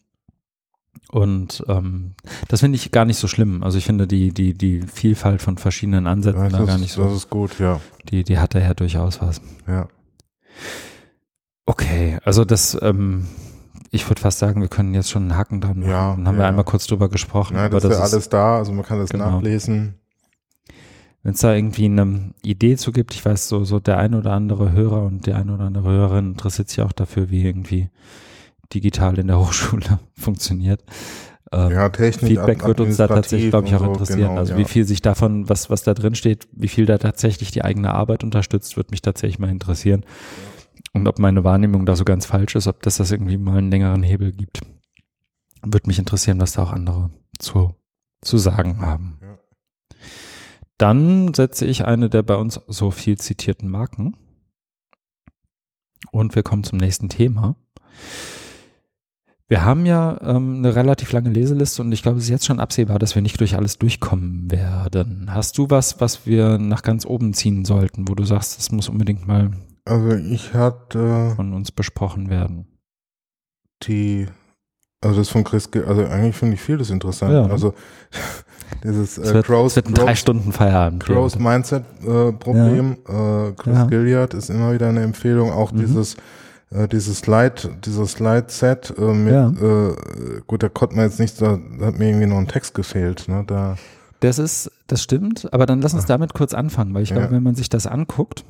Und 1.10 1.62
ähm, 1.68 2.14
das 2.48 2.60
finde 2.60 2.76
ich 2.76 2.90
gar 2.90 3.04
nicht 3.04 3.18
so 3.18 3.28
schlimm. 3.28 3.62
Also 3.62 3.76
ich 3.78 3.84
finde 3.84 4.06
die, 4.06 4.32
die, 4.32 4.54
die 4.54 4.80
Vielfalt 4.82 5.42
von 5.42 5.58
verschiedenen 5.58 6.06
Ansätzen 6.06 6.42
Ja, 6.44 6.48
da 6.48 6.58
das, 6.58 6.66
gar 6.66 6.78
nicht 6.78 6.92
so. 6.92 7.04
das 7.04 7.12
ist 7.14 7.30
gut, 7.30 7.58
ja. 7.58 7.80
Die, 8.08 8.24
die 8.24 8.38
hat 8.38 8.54
daher 8.54 8.74
durchaus 8.74 9.20
was. 9.20 9.40
ja. 9.68 9.88
Okay, 11.64 12.18
also 12.24 12.44
das, 12.44 12.76
ähm, 12.82 13.26
ich 13.90 14.08
würde 14.08 14.20
fast 14.20 14.38
sagen, 14.40 14.60
wir 14.60 14.68
können 14.68 14.94
jetzt 14.94 15.10
schon 15.10 15.22
einen 15.22 15.36
Haken 15.36 15.60
dran 15.60 15.78
machen. 15.78 15.90
Ja, 15.90 16.14
Dann 16.16 16.26
haben 16.26 16.34
ja. 16.36 16.42
wir 16.42 16.46
einmal 16.48 16.64
kurz 16.64 16.86
drüber 16.86 17.08
gesprochen. 17.08 17.54
Nein, 17.54 17.66
aber 17.66 17.80
das 17.80 17.92
ist 17.92 17.98
ja 17.98 18.02
alles 18.04 18.28
da, 18.28 18.56
also 18.58 18.72
man 18.72 18.84
kann 18.84 18.98
das 18.98 19.10
Genau. 19.10 19.30
nachlesen. 19.30 19.94
Wenn 21.22 21.34
es 21.34 21.40
da 21.40 21.54
irgendwie 21.54 21.84
eine 21.84 22.32
Idee 22.42 22.76
zu 22.76 22.90
gibt, 22.90 23.14
ich 23.14 23.24
weiß, 23.24 23.48
so, 23.48 23.64
so 23.64 23.78
der 23.78 23.98
ein 23.98 24.14
oder 24.14 24.32
andere 24.32 24.72
Hörer 24.72 25.04
und 25.04 25.26
die 25.26 25.32
eine 25.32 25.54
oder 25.54 25.64
andere 25.64 25.88
Hörerin 25.88 26.32
interessiert 26.32 26.68
sich 26.68 26.80
auch 26.80 26.92
dafür, 26.92 27.30
wie 27.30 27.44
irgendwie 27.44 27.90
digital 28.74 29.18
in 29.18 29.28
der 29.28 29.38
Hochschule 29.40 30.00
funktioniert. 30.14 30.82
Ähm, 31.52 31.70
Ja, 31.70 31.88
Technik, 31.90 32.32
Feedback 32.32 32.66
wird 32.66 32.80
uns 32.80 32.96
da 32.96 33.06
tatsächlich, 33.06 33.50
glaube 33.50 33.68
ich, 33.68 33.74
auch 33.74 33.80
so, 33.80 33.92
interessieren. 33.92 34.20
genau, 34.20 34.36
also 34.36 34.54
ja. 34.54 34.58
wie 34.58 34.64
viel 34.64 34.84
sich 34.84 35.02
davon, 35.02 35.48
was, 35.48 35.70
was 35.70 35.84
da 35.84 35.94
drin 35.94 36.14
steht, 36.14 36.48
wie 36.52 36.68
viel 36.68 36.86
da 36.86 36.98
tatsächlich 36.98 37.50
die 37.50 37.62
eigene 37.62 37.94
Arbeit 37.94 38.24
unterstützt, 38.24 38.76
wird 38.76 38.90
mich 38.90 39.02
tatsächlich 39.02 39.38
mal 39.38 39.50
interessieren. 39.50 40.04
Und 40.94 41.06
ob 41.06 41.18
meine 41.18 41.44
Wahrnehmung 41.44 41.86
da 41.86 41.94
so 41.94 42.04
ganz 42.04 42.26
falsch 42.26 42.56
ist, 42.56 42.66
ob 42.66 42.82
das 42.82 42.96
das 42.96 43.12
irgendwie 43.12 43.38
mal 43.38 43.58
einen 43.58 43.70
längeren 43.70 44.02
Hebel 44.02 44.32
gibt. 44.32 44.60
Würde 45.64 45.86
mich 45.86 45.98
interessieren, 45.98 46.40
was 46.40 46.52
da 46.52 46.64
auch 46.64 46.72
andere 46.72 47.10
zu, 47.38 47.76
zu 48.20 48.38
sagen 48.38 48.80
haben. 48.80 49.18
Dann 50.82 51.32
setze 51.32 51.64
ich 51.64 51.84
eine 51.84 52.10
der 52.10 52.24
bei 52.24 52.34
uns 52.34 52.60
so 52.66 52.90
viel 52.90 53.16
zitierten 53.16 53.68
Marken. 53.68 54.16
Und 56.10 56.34
wir 56.34 56.42
kommen 56.42 56.64
zum 56.64 56.78
nächsten 56.78 57.08
Thema. 57.08 57.54
Wir 59.46 59.64
haben 59.64 59.86
ja 59.86 60.18
ähm, 60.22 60.56
eine 60.56 60.74
relativ 60.74 61.12
lange 61.12 61.30
Leseliste 61.30 61.82
und 61.82 61.92
ich 61.92 62.02
glaube, 62.02 62.18
es 62.18 62.24
ist 62.24 62.30
jetzt 62.30 62.46
schon 62.46 62.58
absehbar, 62.58 62.98
dass 62.98 63.14
wir 63.14 63.22
nicht 63.22 63.38
durch 63.38 63.54
alles 63.54 63.78
durchkommen 63.78 64.50
werden. 64.50 65.32
Hast 65.32 65.56
du 65.56 65.70
was, 65.70 66.00
was 66.00 66.26
wir 66.26 66.58
nach 66.58 66.82
ganz 66.82 67.06
oben 67.06 67.32
ziehen 67.32 67.64
sollten, 67.64 68.08
wo 68.08 68.16
du 68.16 68.24
sagst, 68.24 68.58
das 68.58 68.72
muss 68.72 68.88
unbedingt 68.88 69.24
mal 69.24 69.52
Also 69.84 70.16
ich 70.16 70.52
hatte 70.52 71.34
von 71.36 71.52
uns 71.52 71.70
besprochen 71.70 72.28
werden? 72.28 72.66
die, 73.86 74.26
also 75.02 75.18
das 75.18 75.28
von 75.28 75.44
Chris, 75.44 75.70
Ge- 75.70 75.84
also 75.84 76.04
eigentlich 76.04 76.36
finde 76.36 76.54
ich 76.54 76.60
vieles 76.62 76.90
interessant. 76.90 77.32
Ja. 77.32 77.46
Also 77.46 77.74
dieses 78.84 79.18
Es 79.18 79.30
äh, 79.30 79.34
wird, 79.34 79.46
Growth, 79.46 79.66
es 79.72 79.76
wird 79.76 79.88
ein 79.88 79.94
drei 79.94 80.14
Stunden 80.14 80.52
Feierabend. 80.52 81.04
Growth 81.04 81.38
Mindset 81.38 81.84
äh, 82.02 82.32
Problem. 82.32 82.96
Äh, 83.08 83.52
Chris 83.56 83.74
Ja. 83.76 83.84
Gilliard 83.86 84.34
ist 84.34 84.48
immer 84.50 84.72
wieder 84.72 84.88
eine 84.88 85.02
Empfehlung. 85.02 85.52
Auch 85.52 85.72
Mhm. 85.72 85.78
dieses 85.80 86.16
äh, 86.70 86.88
dieses 86.88 87.18
Slide, 87.18 87.54
dieses 87.84 88.12
Slide-Set 88.12 88.94
äh, 88.96 89.02
mit, 89.12 89.34
Ja. 89.34 89.48
äh, 89.50 89.94
gut, 90.46 90.62
da 90.62 90.70
konnte 90.70 90.96
man 90.96 91.04
jetzt 91.04 91.20
nicht, 91.20 91.38
da 91.42 91.58
hat 91.82 91.98
mir 91.98 92.06
irgendwie 92.08 92.24
noch 92.26 92.38
ein 92.38 92.48
Text 92.48 92.72
gefehlt. 92.74 93.28
Ne? 93.28 93.44
Da, 93.46 93.76
Das 94.20 94.38
ist, 94.38 94.70
das 94.86 95.02
stimmt, 95.02 95.52
aber 95.52 95.66
dann 95.66 95.82
lass 95.82 95.92
uns 95.92 96.06
damit 96.06 96.32
kurz 96.32 96.54
anfangen, 96.54 96.94
weil 96.94 97.02
ich 97.02 97.10
Ja. 97.10 97.16
glaube, 97.18 97.32
wenn 97.32 97.42
man 97.42 97.54
sich 97.56 97.68
das 97.68 97.86
anguckt, 97.86 98.46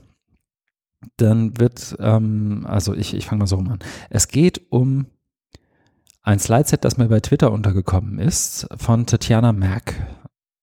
dann 1.16 1.58
wird, 1.58 1.96
ähm, 1.98 2.64
also 2.68 2.94
ich, 2.94 3.12
ich 3.14 3.26
fange 3.26 3.40
mal 3.40 3.46
so 3.46 3.56
rum 3.56 3.68
an. 3.70 3.78
Es 4.08 4.28
geht 4.28 4.60
um 4.70 5.06
ein 6.22 6.38
Slideset, 6.38 6.84
das 6.84 6.96
mir 6.96 7.08
bei 7.08 7.20
Twitter 7.20 7.52
untergekommen 7.52 8.18
ist, 8.18 8.66
von 8.76 9.06
Tatjana 9.06 9.52
Mack. 9.52 9.94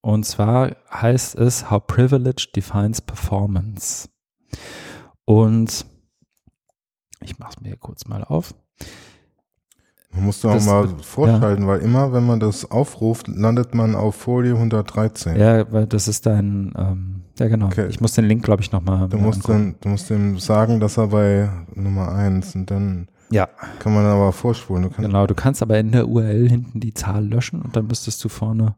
Und 0.01 0.25
zwar 0.25 0.75
heißt 0.91 1.35
es 1.35 1.69
How 1.69 1.85
Privilege 1.85 2.47
Defines 2.55 3.01
Performance. 3.01 4.07
Und 5.25 5.85
ich 7.21 7.37
mache 7.37 7.51
es 7.57 7.61
mir 7.61 7.75
kurz 7.75 8.05
mal 8.05 8.23
auf. 8.23 8.55
man 10.11 10.23
muss 10.23 10.39
da 10.39 10.55
auch 10.55 10.65
mal 10.65 10.87
vorschalten, 11.01 11.67
weil 11.67 11.81
immer, 11.81 12.13
wenn 12.13 12.25
man 12.25 12.39
das 12.39 12.71
aufruft, 12.71 13.27
landet 13.27 13.75
man 13.75 13.95
auf 13.95 14.15
Folie 14.15 14.53
113. 14.53 15.35
Ja, 15.37 15.69
weil 15.71 15.85
das 15.85 16.07
ist 16.07 16.25
dein, 16.25 16.73
ähm, 16.77 17.23
ja 17.37 17.49
genau. 17.49 17.65
Okay. 17.67 17.87
Ich 17.89 17.99
muss 17.99 18.13
den 18.13 18.25
Link, 18.25 18.43
glaube 18.43 18.63
ich, 18.63 18.71
nochmal. 18.71 19.09
Du 19.09 19.17
musst, 19.17 19.45
du 19.47 19.75
musst 19.83 20.09
ihm 20.09 20.39
sagen, 20.39 20.79
dass 20.79 20.97
er 20.97 21.07
bei 21.07 21.49
Nummer 21.75 22.13
eins 22.13 22.55
und 22.55 22.71
dann 22.71 23.09
Ja, 23.31 23.47
kann 23.79 23.93
man 23.93 24.05
aber 24.05 24.31
vorspulen. 24.31 24.83
Du 24.83 24.89
genau. 24.89 25.27
Du 25.27 25.35
kannst 25.35 25.61
aber 25.61 25.79
in 25.79 25.91
der 25.91 26.07
URL 26.07 26.49
hinten 26.49 26.79
die 26.79 26.93
Zahl 26.93 27.25
löschen 27.27 27.61
und 27.61 27.75
dann 27.75 27.87
müsstest 27.87 28.23
du 28.23 28.29
vorne 28.29 28.75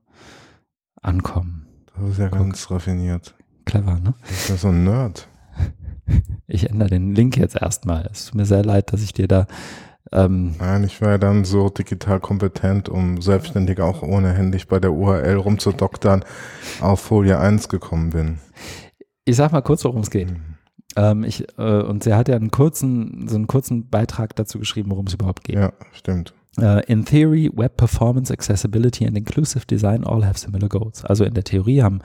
ankommen. 1.02 1.68
Das 1.96 2.12
ist 2.12 2.20
ja 2.20 2.30
ganz 2.30 2.70
raffiniert. 2.70 3.36
Clever, 3.66 4.00
ne? 4.00 4.14
Das 4.22 4.32
ist 4.32 4.50
ja 4.50 4.58
so 4.58 4.68
ein 4.70 4.84
Nerd. 4.84 5.28
Ich 6.48 6.70
ändere 6.70 6.90
den 6.90 7.16
Link 7.16 7.38
jetzt 7.38 7.56
erstmal. 7.56 8.10
Es 8.12 8.26
tut 8.26 8.36
mir 8.36 8.46
sehr 8.46 8.66
leid, 8.66 8.92
dass 8.92 9.02
ich 9.02 9.14
dir 9.14 9.30
da 9.30 9.48
ähm, 10.12 10.56
Nein, 10.60 10.84
ich 10.84 11.02
war 11.02 11.12
ja 11.12 11.18
dann 11.18 11.46
so 11.46 11.70
digital 11.70 12.20
kompetent, 12.20 12.90
um 12.90 13.22
selbstständig 13.22 13.80
auch 13.80 14.02
ohne 14.02 14.34
händisch 14.34 14.68
bei 14.68 14.80
der 14.80 14.92
URL 14.92 15.36
rumzudoktern 15.36 16.26
auf 16.82 17.00
Folie 17.00 17.40
1 17.40 17.70
gekommen 17.70 18.10
bin. 18.10 18.40
ich 19.24 19.38
sag 19.38 19.54
mal 19.54 19.62
kurz, 19.62 19.86
worum 19.86 20.02
es 20.02 20.10
geht. 20.10 20.28
Ähm, 20.96 21.24
ich, 21.24 21.46
äh, 21.58 21.82
und 21.82 22.04
sie 22.04 22.14
hat 22.14 22.28
ja 22.28 22.36
einen 22.36 22.52
kurzen, 22.52 23.28
so 23.28 23.36
einen 23.36 23.48
kurzen 23.48 23.90
Beitrag 23.90 24.36
dazu 24.36 24.60
geschrieben, 24.60 24.92
worum 24.92 25.08
es 25.08 25.14
überhaupt 25.14 25.44
geht. 25.44 25.56
Ja, 25.56 25.74
stimmt. 25.94 26.34
Uh, 26.60 26.82
in 26.88 27.06
theory, 27.06 27.50
web 27.56 27.78
performance, 27.78 28.32
accessibility 28.32 29.08
and 29.08 29.18
inclusive 29.18 29.66
design 29.66 30.04
all 30.04 30.26
have 30.26 30.38
similar 30.38 30.68
goals. 30.68 31.06
Also 31.06 31.24
in 31.24 31.34
der 31.34 31.46
Theorie 31.46 31.82
haben 31.82 32.02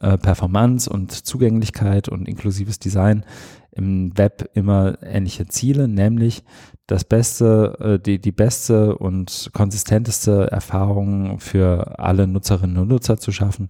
äh, 0.00 0.16
Performance 0.16 0.88
und 0.88 1.10
Zugänglichkeit 1.10 2.08
und 2.08 2.28
inklusives 2.28 2.78
Design 2.78 3.24
im 3.72 4.16
Web 4.16 4.48
immer 4.54 4.96
ähnliche 5.02 5.46
Ziele, 5.46 5.88
nämlich, 5.88 6.44
das 6.86 7.04
beste, 7.04 7.76
äh, 7.80 7.98
die, 7.98 8.20
die 8.20 8.32
beste 8.32 8.96
und 8.96 9.50
konsistenteste 9.52 10.50
Erfahrung 10.50 11.38
für 11.40 11.98
alle 11.98 12.26
Nutzerinnen 12.26 12.78
und 12.78 12.88
Nutzer 12.88 13.18
zu 13.18 13.32
schaffen 13.32 13.68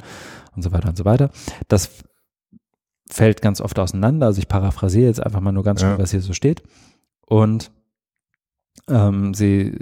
und 0.55 0.62
so 0.62 0.73
weiter 0.73 0.89
und 0.89 0.97
so 0.97 1.05
weiter. 1.05 1.31
Das 1.69 1.91
fällt 3.11 3.43
ganz 3.43 3.61
oft 3.61 3.78
auseinander. 3.78 4.27
Also 4.27 4.39
ich 4.39 4.49
paraphrasiere 4.49 5.07
jetzt 5.07 5.23
einfach 5.23 5.41
mal 5.41 5.53
nur 5.53 5.65
ganz 5.65 5.81
schnell, 5.81 5.93
Ja. 5.93 5.99
was 5.99 6.12
hier 6.12 6.20
so 6.23 6.32
steht. 6.32 6.62
Und 7.27 7.70
ähm, 8.89 9.35
sie 9.35 9.77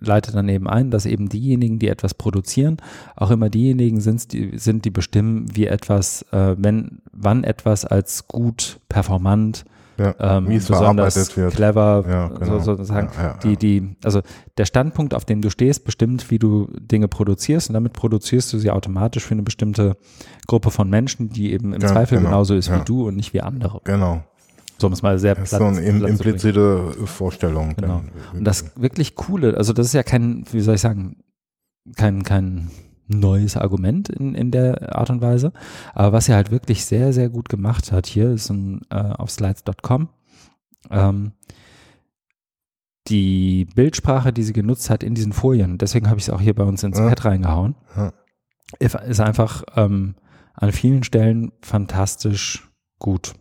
leitet 0.00 0.34
dann 0.34 0.48
eben 0.48 0.68
ein, 0.68 0.90
dass 0.90 1.06
eben 1.06 1.28
diejenigen, 1.28 1.78
die 1.78 1.88
etwas 1.88 2.14
produzieren, 2.14 2.76
auch 3.16 3.30
immer 3.30 3.48
diejenigen 3.48 4.00
sind, 4.00 4.32
die, 4.32 4.58
sind, 4.58 4.84
die 4.84 4.90
bestimmen, 4.90 5.46
wie 5.54 5.66
etwas, 5.66 6.22
äh, 6.32 6.54
wenn, 6.58 7.00
wann 7.12 7.42
etwas 7.44 7.84
als 7.84 8.28
gut, 8.28 8.80
performant, 8.88 9.64
Ja, 9.96 10.14
ähm, 10.18 10.48
wie 10.48 10.56
es 10.56 10.66
besonders 10.66 11.36
wird. 11.36 11.54
clever, 11.54 12.04
Ja, 12.08 12.28
so, 12.28 12.34
genau. 12.38 12.58
sozusagen, 12.58 13.10
Ja, 13.16 13.38
die, 13.42 13.56
die, 13.56 13.96
also 14.02 14.20
der 14.58 14.64
Standpunkt, 14.64 15.14
auf 15.14 15.24
dem 15.24 15.40
du 15.40 15.50
stehst, 15.50 15.84
bestimmt, 15.84 16.30
wie 16.30 16.38
du 16.38 16.68
Dinge 16.78 17.08
produzierst 17.08 17.68
und 17.68 17.74
damit 17.74 17.92
produzierst 17.92 18.52
du 18.52 18.58
sie 18.58 18.70
automatisch 18.70 19.24
für 19.24 19.34
eine 19.34 19.42
bestimmte 19.42 19.96
Gruppe 20.46 20.70
von 20.70 20.90
Menschen, 20.90 21.28
die 21.28 21.52
eben 21.52 21.72
im 21.72 21.80
Zweifel 21.80 22.18
genau. 22.18 22.30
genauso 22.30 22.54
ist 22.54 22.72
wie 22.72 22.84
du 22.84 23.06
und 23.06 23.16
nicht 23.16 23.32
wie 23.34 23.40
andere. 23.40 23.80
Genau. 23.84 24.22
So 24.78 24.88
um 24.88 24.92
es 24.92 25.02
mal 25.02 25.18
sehr 25.18 25.36
Das 25.36 25.44
ist 25.44 25.50
platt, 25.50 25.60
so 25.60 25.66
eine 25.66 25.80
im, 25.80 26.00
platt 26.00 26.10
implizite 26.10 26.92
Vorstellung. 27.04 27.74
Genau. 27.76 28.02
Und 28.32 28.44
das 28.44 28.72
wirklich 28.76 29.14
Coole, 29.14 29.56
also 29.56 29.72
das 29.72 29.86
ist 29.86 29.92
ja 29.92 30.02
kein, 30.02 30.44
wie 30.50 30.60
soll 30.60 30.74
ich 30.74 30.80
sagen, 30.80 31.16
kein, 31.96 32.24
kein 32.24 32.70
neues 33.20 33.56
Argument 33.56 34.08
in, 34.08 34.34
in 34.34 34.50
der 34.50 34.96
Art 34.96 35.10
und 35.10 35.20
Weise. 35.20 35.52
Aber 35.94 36.12
was 36.12 36.28
er 36.28 36.36
halt 36.36 36.50
wirklich 36.50 36.84
sehr, 36.84 37.12
sehr 37.12 37.28
gut 37.28 37.48
gemacht 37.48 37.92
hat 37.92 38.06
hier, 38.06 38.30
ist 38.32 38.50
ein, 38.50 38.82
äh, 38.90 38.96
auf 38.96 39.30
slides.com. 39.30 40.08
Ähm, 40.90 41.32
die 43.08 43.66
Bildsprache, 43.74 44.32
die 44.32 44.42
sie 44.42 44.52
genutzt 44.54 44.88
hat 44.90 45.02
in 45.02 45.14
diesen 45.14 45.32
Folien, 45.32 45.76
deswegen 45.78 46.08
habe 46.08 46.18
ich 46.18 46.24
es 46.24 46.30
auch 46.30 46.40
hier 46.40 46.54
bei 46.54 46.64
uns 46.64 46.82
ins 46.82 46.98
Ja. 46.98 47.08
Pad 47.08 47.24
reingehauen, 47.26 47.74
Ja. 47.96 48.12
ist 48.80 49.20
einfach 49.20 49.62
ähm, 49.76 50.14
an 50.54 50.72
vielen 50.72 51.02
Stellen 51.02 51.52
fantastisch 51.62 52.68
gut. 52.98 53.34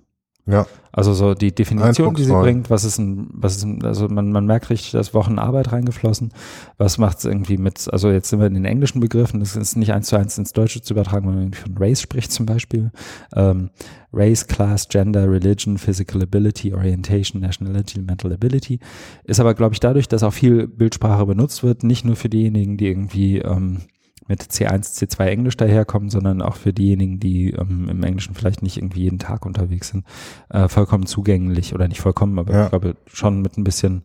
Ja, 0.46 0.66
Also 0.92 1.14
so 1.14 1.34
die 1.34 1.56
Definition, 1.56 2.14
die 2.16 2.26
sie 2.26 2.34
bringt, 2.34 2.70
was 2.70 2.84
ist 2.84 2.98
ein, 2.98 3.30
was 3.32 3.56
ist 3.56 3.64
ein, 3.64 3.84
also 3.86 4.10
man, 4.10 4.32
man 4.32 4.46
merkt 4.46 4.70
richtig, 4.70 4.92
da 4.92 5.00
ist 5.00 5.14
Wochen 5.14 5.40
Arbeit 5.40 5.72
reingeflossen. 5.72 6.34
Was 6.78 6.98
macht 6.98 7.20
es 7.20 7.26
irgendwie 7.26 7.58
mit, 7.58 7.88
also 7.92 8.12
jetzt 8.12 8.30
sind 8.30 8.40
wir 8.40 8.48
in 8.48 8.54
den 8.54 8.66
englischen 8.66 9.00
Begriffen, 9.00 9.40
das 9.40 9.56
ist 9.56 9.78
nicht 9.78 9.94
eins 9.94 10.08
zu 10.08 10.18
eins 10.18 10.38
ins 10.38 10.52
Deutsche 10.52 10.82
zu 10.82 10.94
übertragen, 10.94 11.28
wenn 11.28 11.36
man 11.36 11.44
irgendwie 11.46 11.62
von 11.62 11.78
Race 11.78 12.02
spricht 12.02 12.32
zum 12.34 12.46
Beispiel. 12.46 12.92
Ähm, 13.36 13.70
Race, 14.12 14.46
Class, 14.46 14.90
Gender, 14.90 15.32
Religion, 15.32 15.78
Physical 15.78 16.22
Ability, 16.22 16.74
Orientation, 16.74 17.42
Nationality, 17.42 18.02
Mental 18.02 18.34
Ability. 18.34 18.80
Ist 19.24 19.40
aber, 19.40 19.54
glaube 19.54 19.74
ich, 19.74 19.80
dadurch, 19.80 20.10
dass 20.10 20.24
auch 20.24 20.34
viel 20.34 20.68
Bildsprache 20.68 21.26
benutzt 21.26 21.64
wird, 21.64 21.84
nicht 21.84 22.04
nur 22.04 22.18
für 22.18 22.30
diejenigen, 22.30 22.78
die 22.78 22.88
irgendwie 22.88 23.40
ähm, 23.40 23.82
mit 24.28 24.42
C1, 24.42 24.98
C2 24.98 25.26
Englisch 25.26 25.58
daherkommen, 25.58 26.10
sondern 26.10 26.42
auch 26.42 26.56
für 26.56 26.72
diejenigen, 26.74 27.20
die 27.20 27.52
ähm, 27.52 27.90
im 27.90 28.04
Englischen 28.04 28.36
vielleicht 28.36 28.62
nicht 28.64 28.78
irgendwie 28.78 29.02
jeden 29.02 29.20
Tag 29.20 29.46
unterwegs 29.46 29.90
sind, 29.90 30.06
äh, 30.50 30.68
vollkommen 30.70 31.06
zugänglich 31.06 31.74
oder 31.74 31.88
nicht 31.88 32.00
vollkommen, 32.02 32.40
aber 32.40 32.54
Ja. 32.54 32.64
ich 32.66 32.70
glaube 32.70 32.96
schon 33.08 33.42
mit 33.42 33.58
ein 33.58 33.64
bisschen 33.64 34.04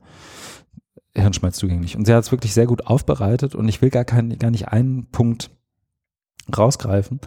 Hirnschmalz 1.14 1.56
zugänglich. 1.56 1.96
Und 1.96 2.06
sie 2.06 2.14
hat 2.14 2.24
es 2.24 2.32
wirklich 2.32 2.52
sehr 2.54 2.66
gut 2.66 2.86
aufbereitet 2.86 3.54
und 3.54 3.68
ich 3.68 3.80
will 3.82 3.90
gar, 3.90 4.04
kein, 4.04 4.38
gar 4.38 4.50
nicht 4.50 4.68
einen 4.68 5.06
Punkt 5.10 5.50
rausgreifen, 6.56 7.20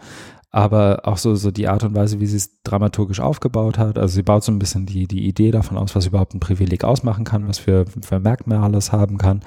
aber 0.54 1.00
auch 1.04 1.16
so, 1.16 1.34
so 1.34 1.50
die 1.50 1.66
Art 1.66 1.82
und 1.82 1.94
Weise, 1.94 2.20
wie 2.20 2.26
sie 2.26 2.36
es 2.36 2.62
dramaturgisch 2.62 3.20
aufgebaut 3.20 3.78
hat. 3.78 3.98
Also 3.98 4.14
sie 4.16 4.22
baut 4.22 4.44
so 4.44 4.52
ein 4.52 4.58
bisschen 4.58 4.84
die, 4.84 5.06
die 5.08 5.26
Idee 5.26 5.50
davon 5.50 5.78
aus, 5.78 5.96
was 5.96 6.06
überhaupt 6.06 6.34
ein 6.34 6.40
Privileg 6.40 6.84
ausmachen 6.84 7.24
kann, 7.24 7.48
was 7.48 7.58
für, 7.58 7.86
für 8.02 8.20
Merkmale 8.20 8.76
es 8.76 8.92
haben 8.92 9.16
kann. 9.16 9.38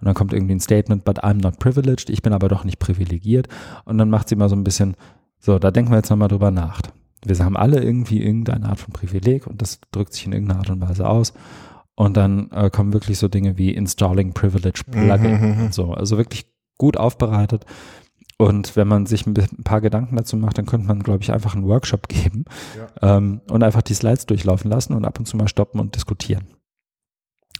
Und 0.00 0.06
dann 0.06 0.14
kommt 0.14 0.32
irgendwie 0.32 0.54
ein 0.54 0.60
Statement, 0.60 1.04
but 1.04 1.22
I'm 1.22 1.42
not 1.42 1.58
privileged, 1.58 2.08
ich 2.08 2.22
bin 2.22 2.32
aber 2.32 2.48
doch 2.48 2.64
nicht 2.64 2.78
privilegiert. 2.78 3.48
Und 3.84 3.98
dann 3.98 4.08
macht 4.08 4.30
sie 4.30 4.36
mal 4.36 4.48
so 4.48 4.56
ein 4.56 4.64
bisschen, 4.64 4.96
so, 5.38 5.58
da 5.58 5.70
denken 5.70 5.92
wir 5.92 5.96
jetzt 5.96 6.08
nochmal 6.08 6.28
drüber 6.28 6.50
nach. 6.50 6.80
Wir 7.26 7.38
haben 7.38 7.58
alle 7.58 7.82
irgendwie 7.82 8.22
irgendeine 8.22 8.66
Art 8.68 8.80
von 8.80 8.92
Privileg 8.94 9.46
und 9.46 9.60
das 9.60 9.80
drückt 9.92 10.14
sich 10.14 10.24
in 10.24 10.32
irgendeiner 10.32 10.60
Art 10.60 10.70
und 10.70 10.80
Weise 10.80 11.06
aus. 11.06 11.34
Und 11.94 12.16
dann 12.16 12.50
äh, 12.52 12.70
kommen 12.70 12.94
wirklich 12.94 13.18
so 13.18 13.28
Dinge 13.28 13.58
wie 13.58 13.70
Installing 13.70 14.32
Privilege 14.32 14.82
Plugin 14.90 15.40
Mhm, 15.40 15.56
mhm. 15.56 15.64
und 15.66 15.74
so. 15.74 15.92
Also 15.92 16.16
wirklich 16.16 16.46
gut 16.78 16.96
aufbereitet. 16.96 17.66
Und 18.36 18.74
wenn 18.76 18.88
man 18.88 19.06
sich 19.06 19.26
ein 19.26 19.34
paar 19.64 19.80
Gedanken 19.80 20.16
dazu 20.16 20.36
macht, 20.36 20.58
dann 20.58 20.66
könnte 20.66 20.86
man, 20.88 21.02
glaube 21.02 21.22
ich, 21.22 21.32
einfach 21.32 21.54
einen 21.54 21.66
Workshop 21.68 22.08
geben 22.08 22.44
ähm, 23.00 23.40
und 23.50 23.62
einfach 23.62 23.82
die 23.82 23.94
Slides 23.94 24.26
durchlaufen 24.26 24.70
lassen 24.70 24.92
und 24.94 25.04
ab 25.04 25.18
und 25.18 25.26
zu 25.26 25.36
mal 25.36 25.48
stoppen 25.48 25.80
und 25.80 25.94
diskutieren. 25.94 26.44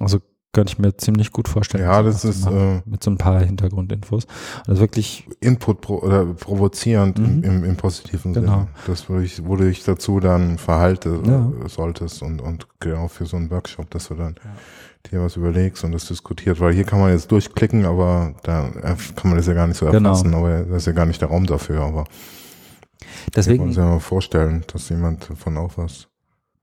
Also 0.01 0.21
könnte 0.53 0.73
ich 0.73 0.79
mir 0.79 0.97
ziemlich 0.97 1.33
gut 1.33 1.49
vorstellen. 1.49 1.83
Ja, 1.83 2.01
das 2.03 2.25
ist, 2.25 2.47
äh, 2.47 2.81
mit 2.85 3.03
so 3.03 3.11
ein 3.11 3.19
paar 3.19 3.41
Hintergrundinfos. 3.41 4.27
Das 4.67 4.75
ist 4.77 4.81
wirklich 4.81 5.27
Input 5.41 5.81
pro, 5.81 5.99
oder 5.99 6.25
provozierend 6.27 7.19
im, 7.19 7.39
Mhm. 7.39 7.43
im, 7.45 7.65
im 7.65 7.77
positiven 7.77 8.33
Genau. 8.35 8.53
Sinne. 8.53 8.69
Das, 8.87 9.09
wo 9.11 9.19
ich, 9.19 9.45
wo 9.45 9.57
du 9.57 9.65
dich 9.65 9.83
dazu 9.83 10.21
dann 10.21 10.59
verhalte 10.59 11.21
Ja. 11.27 11.51
solltest 11.69 12.23
und, 12.23 12.41
und 12.41 12.69
genau 12.79 13.09
für 13.09 13.27
so 13.27 13.37
einen 13.37 13.51
Workshop, 13.51 13.91
dass 13.91 14.09
du 14.09 14.15
dann 14.15 14.37
dir 15.11 15.21
was 15.23 15.37
überlegst 15.37 15.85
und 15.85 15.93
das 15.93 16.07
diskutiert, 16.07 16.61
weil 16.61 16.73
hier 16.75 16.85
kann 16.85 16.99
man 17.01 17.11
jetzt 17.13 17.31
durchklicken, 17.31 17.85
aber 17.85 18.35
da 18.43 18.69
äh, 18.69 18.95
kann 19.17 19.31
man 19.31 19.37
das 19.37 19.47
ja 19.47 19.55
gar 19.55 19.67
nicht 19.67 19.77
so 19.77 19.87
Genau. 19.87 20.11
erfassen, 20.11 20.35
aber 20.35 20.63
das 20.65 20.79
ist 20.79 20.87
ja 20.87 20.93
gar 20.93 21.07
nicht 21.07 21.21
der 21.21 21.29
Raum 21.29 21.47
dafür, 21.47 21.81
aber 21.83 22.05
deswegen 23.37 23.65
uns 23.65 23.77
ja 23.77 23.85
mal 23.85 24.01
vorstellen, 24.01 24.65
dass 24.73 24.89
jemand 24.89 25.29
davon 25.31 25.57
aufpasst. 25.57 26.09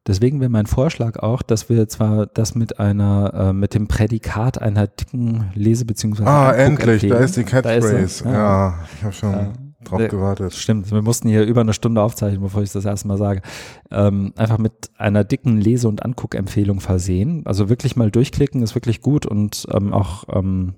Deswegen 0.07 0.39
wäre 0.39 0.49
mein 0.49 0.65
Vorschlag 0.65 1.17
auch, 1.17 1.43
dass 1.43 1.69
wir 1.69 1.87
zwar 1.87 2.25
das 2.25 2.55
mit 2.55 2.79
einer, 2.79 3.33
äh, 3.35 3.53
mit 3.53 3.75
dem 3.75 3.87
Prädikat 3.87 4.59
einer 4.59 4.87
dicken 4.87 5.51
Lese- 5.53 5.85
bzw. 5.85 6.23
Ah, 6.25 6.51
endlich, 6.53 7.07
da 7.07 7.17
ist 7.17 7.37
die 7.37 7.43
Catchphrase. 7.43 8.07
sie, 8.07 8.23
ja. 8.27 8.79
ich 8.97 9.03
habe 9.03 9.13
schon 9.13 9.31
Ja. 9.31 9.53
Drauf 9.83 9.99
Der- 9.99 10.09
gewartet. 10.09 10.53
Stimmt, 10.53 10.91
wir 10.91 11.01
mussten 11.01 11.27
hier 11.27 11.43
über 11.43 11.61
eine 11.61 11.73
Stunde 11.73 12.01
aufzeichnen, 12.01 12.41
bevor 12.41 12.61
ich 12.61 12.71
das 12.71 12.85
erste 12.85 13.07
Mal 13.07 13.17
sage. 13.17 13.41
Ähm, 13.89 14.33
einfach 14.35 14.57
mit 14.57 14.91
einer 14.97 15.23
dicken 15.23 15.57
Lese- 15.57 15.87
und 15.87 16.03
Anguckempfehlung 16.03 16.79
versehen. 16.79 17.41
Also 17.45 17.69
wirklich 17.69 17.95
mal 17.95 18.11
durchklicken 18.11 18.61
ist 18.61 18.75
wirklich 18.75 19.01
gut 19.01 19.25
und 19.25 19.67
ähm, 19.71 19.93
auch 19.93 20.25
ähm, 20.29 20.75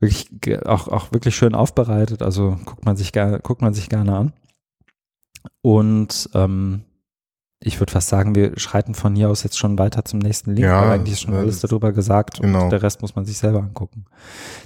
wirklich 0.00 0.28
auch, 0.66 0.88
auch 0.88 1.12
wirklich 1.12 1.36
schön 1.36 1.54
aufbereitet. 1.54 2.22
Also 2.22 2.58
guckt 2.64 2.84
man 2.84 2.96
sich 2.96 3.12
gerne, 3.12 3.38
guckt 3.40 3.62
man 3.62 3.74
sich 3.74 3.88
gerne 3.88 4.16
an. 4.16 4.32
Und 5.60 6.28
ähm, 6.34 6.82
ich 7.64 7.80
würde 7.80 7.92
fast 7.92 8.08
sagen, 8.08 8.34
wir 8.34 8.58
schreiten 8.58 8.94
von 8.94 9.14
hier 9.14 9.30
aus 9.30 9.42
jetzt 9.44 9.58
schon 9.58 9.78
weiter 9.78 10.04
zum 10.04 10.18
nächsten 10.18 10.50
Link, 10.54 10.66
Ja, 10.66 10.82
weil 10.82 10.90
eigentlich 10.98 11.14
ist 11.14 11.20
schon 11.22 11.34
alles 11.34 11.60
darüber 11.60 11.92
gesagt 11.92 12.40
genau. 12.40 12.64
und 12.64 12.70
der 12.70 12.82
Rest 12.82 13.02
muss 13.02 13.14
man 13.16 13.24
sich 13.24 13.38
selber 13.38 13.60
angucken. 13.60 14.04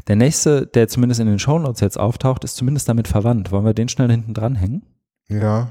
Der 0.09 0.17
nächste, 0.17 0.67
der 0.67 0.89
zumindest 0.89 1.21
in 1.21 1.27
den 1.27 1.39
Shownotes 1.39 1.81
jetzt 1.81 1.99
auftaucht, 1.99 2.45
ist 2.45 2.57
zumindest 2.57 2.89
damit 2.89 3.09
verwandt. 3.09 3.53
Wollen 3.53 3.65
wir 3.65 3.75
den 3.75 3.89
schnell 3.89 4.11
hinten 4.11 4.35
dranhängen? 4.35 4.83
Ja, 5.29 5.69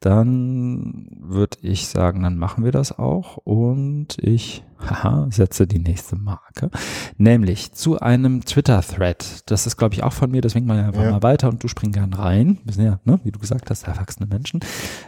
Dann 0.00 1.08
würde 1.20 1.56
ich 1.62 1.86
sagen, 1.88 2.22
dann 2.22 2.36
machen 2.36 2.62
wir 2.62 2.72
das 2.72 2.98
auch 2.98 3.38
und 3.38 4.18
ich 4.20 4.62
haha, 4.78 5.28
setze 5.30 5.66
die 5.66 5.78
nächste 5.78 6.14
Marke, 6.16 6.70
nämlich 7.16 7.72
zu 7.72 7.98
einem 8.00 8.44
Twitter-Thread. 8.44 9.44
Das 9.50 9.66
ist, 9.66 9.78
glaube 9.78 9.94
ich, 9.94 10.02
auch 10.04 10.12
von 10.12 10.30
mir, 10.30 10.42
deswegen 10.42 10.66
mal 10.66 10.78
einfach 10.78 11.02
Ja. 11.02 11.10
mal 11.12 11.22
weiter 11.22 11.48
und 11.48 11.64
du 11.64 11.68
spring 11.68 11.90
gern 11.92 12.12
rein. 12.12 12.58
Wir 12.64 12.74
sind 12.74 12.84
ja, 12.84 13.00
ne, 13.04 13.18
wie 13.24 13.32
du 13.32 13.38
gesagt 13.38 13.70
hast, 13.70 13.84
erwachsene 13.88 14.26
Menschen. 14.26 14.60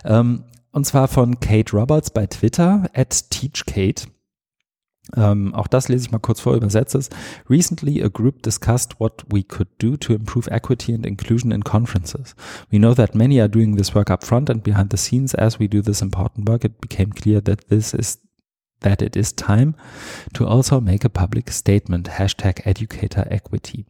Ähm, 0.05 0.44
und 0.77 0.85
zwar 0.85 1.09
von 1.09 1.40
Kate 1.40 1.73
Roberts 1.73 2.11
bei 2.11 2.27
Twitter, 2.27 2.85
at 2.93 3.31
teachkate. 3.31 4.09
Ähm, 5.16 5.55
auch 5.55 5.69
das 5.69 5.89
lese 5.89 6.05
ich 6.05 6.12
mal 6.12 6.19
kurz 6.19 6.40
vor, 6.40 6.55
übersetze 6.55 6.98
es. 6.98 7.09
Recently, 7.48 8.03
a 8.03 8.09
group 8.09 8.43
discussed 8.43 9.01
what 9.01 9.24
we 9.32 9.43
could 9.43 9.69
do 9.78 9.97
to 9.97 10.12
improve 10.12 10.51
equity 10.51 10.93
and 10.93 11.07
inclusion 11.07 11.51
in 11.51 11.65
conferences. 11.65 12.35
We 12.70 12.78
know 12.78 12.93
that 12.93 13.15
many 13.15 13.40
are 13.40 13.48
doing 13.48 13.78
this 13.78 13.94
work 13.94 14.11
up 14.11 14.23
front 14.23 14.51
and 14.51 14.62
behind 14.62 14.90
the 14.90 14.98
scenes. 14.98 15.35
As 15.35 15.59
we 15.59 15.66
do 15.66 15.81
this 15.81 16.03
important 16.03 16.47
work, 16.47 16.62
it 16.62 16.78
became 16.78 17.11
clear 17.11 17.40
that 17.40 17.70
this 17.70 17.94
is 17.94 18.19
that 18.81 19.01
it 19.01 19.16
is 19.16 19.32
time 19.32 19.77
to 20.35 20.47
also 20.47 20.82
make 20.82 21.07
a 21.07 21.09
public 21.09 21.51
statement. 21.51 22.07
Hashtag 22.19 22.61
Educator 22.66 23.27
Equity. 23.31 23.86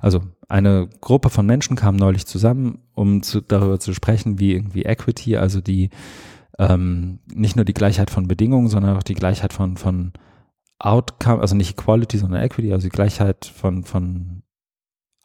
Also 0.00 0.22
eine 0.48 0.88
Gruppe 1.00 1.30
von 1.30 1.46
Menschen 1.46 1.76
kam 1.76 1.96
neulich 1.96 2.26
zusammen, 2.26 2.80
um 2.94 3.22
zu, 3.22 3.40
darüber 3.40 3.80
zu 3.80 3.94
sprechen, 3.94 4.38
wie 4.38 4.52
irgendwie 4.52 4.84
Equity, 4.84 5.36
also 5.36 5.60
die 5.60 5.90
ähm, 6.58 7.20
nicht 7.32 7.56
nur 7.56 7.64
die 7.64 7.74
Gleichheit 7.74 8.10
von 8.10 8.28
Bedingungen, 8.28 8.68
sondern 8.68 8.96
auch 8.96 9.02
die 9.02 9.14
Gleichheit 9.14 9.52
von, 9.52 9.76
von 9.76 10.12
Outcome, 10.78 11.40
also 11.40 11.56
nicht 11.56 11.78
Equality, 11.78 12.18
sondern 12.18 12.42
Equity, 12.42 12.72
also 12.72 12.86
die 12.86 12.94
Gleichheit 12.94 13.44
von, 13.46 13.84
von 13.84 14.42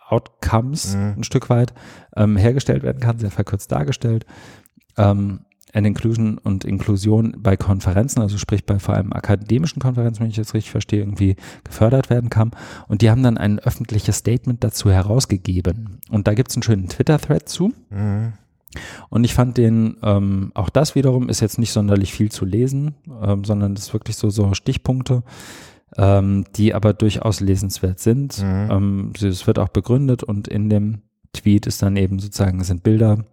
Outcomes 0.07 0.95
Mhm. 0.95 1.14
ein 1.18 1.24
Stück 1.24 1.49
weit 1.49 1.74
ähm, 2.16 2.36
hergestellt 2.36 2.84
werden 2.84 2.99
kann, 2.99 3.20
sehr 3.20 3.32
verkürzt 3.32 3.72
dargestellt. 3.72 4.26
Ähm, 4.98 5.45
and 5.74 5.86
Inclusion 5.86 6.38
und 6.38 6.66
Inklusion 6.66 7.36
bei 7.38 7.58
Konferenzen, 7.58 8.22
also 8.22 8.38
sprich 8.38 8.66
bei 8.66 8.80
vor 8.80 8.96
allem 8.96 9.14
akademischen 9.14 9.82
Konferenzen, 9.82 10.22
wenn 10.22 10.30
ich 10.30 10.36
das 10.36 10.54
richtig 10.54 10.72
verstehe, 10.72 11.02
irgendwie 11.02 11.36
gefördert 11.64 12.10
werden 12.10 12.30
kann. 12.30 12.52
Und 12.88 13.02
die 13.02 13.10
haben 13.10 13.24
dann 13.24 13.38
ein 13.38 13.60
öffentliches 13.60 14.18
Statement 14.18 14.64
dazu 14.64 14.90
herausgegeben. 14.90 16.00
Und 16.10 16.28
da 16.28 16.34
gibt 16.34 16.50
es 16.50 16.58
einen 16.58 16.64
schönen 16.64 16.88
Twitter-Thread 16.90 17.48
zu. 17.48 17.74
mhm. 17.90 18.34
Und 19.10 19.24
ich 19.24 19.34
fand 19.34 19.58
den, 19.58 19.98
ähm, 20.04 20.52
auch 20.54 20.70
das 20.70 20.94
wiederum 20.94 21.28
ist 21.28 21.40
jetzt 21.40 21.58
nicht 21.58 21.72
sonderlich 21.72 22.14
viel 22.14 22.32
zu 22.32 22.46
lesen, 22.46 22.94
ähm, 23.20 23.44
sondern 23.44 23.74
das 23.74 23.86
ist 23.86 23.94
wirklich 23.94 24.16
so, 24.16 24.30
so 24.30 24.54
Stichpunkte. 24.54 25.24
ähm, 25.98 26.46
die 26.56 26.76
aber 26.76 26.94
durchaus 26.94 27.40
lesenswert 27.40 28.00
sind. 28.00 28.41
Mhm. 28.44 28.68
Ähm, 28.72 29.14
es 29.20 29.48
wird 29.48 29.60
auch 29.60 29.70
begründet 29.70 30.24
und 30.24 30.48
in 30.48 30.70
dem 30.70 31.02
Tweet 31.34 31.68
ist 31.68 31.82
dann 31.82 31.96
eben 31.98 32.20
sozusagen, 32.20 32.64
sind 32.64 32.84
Bilder, 32.84 33.26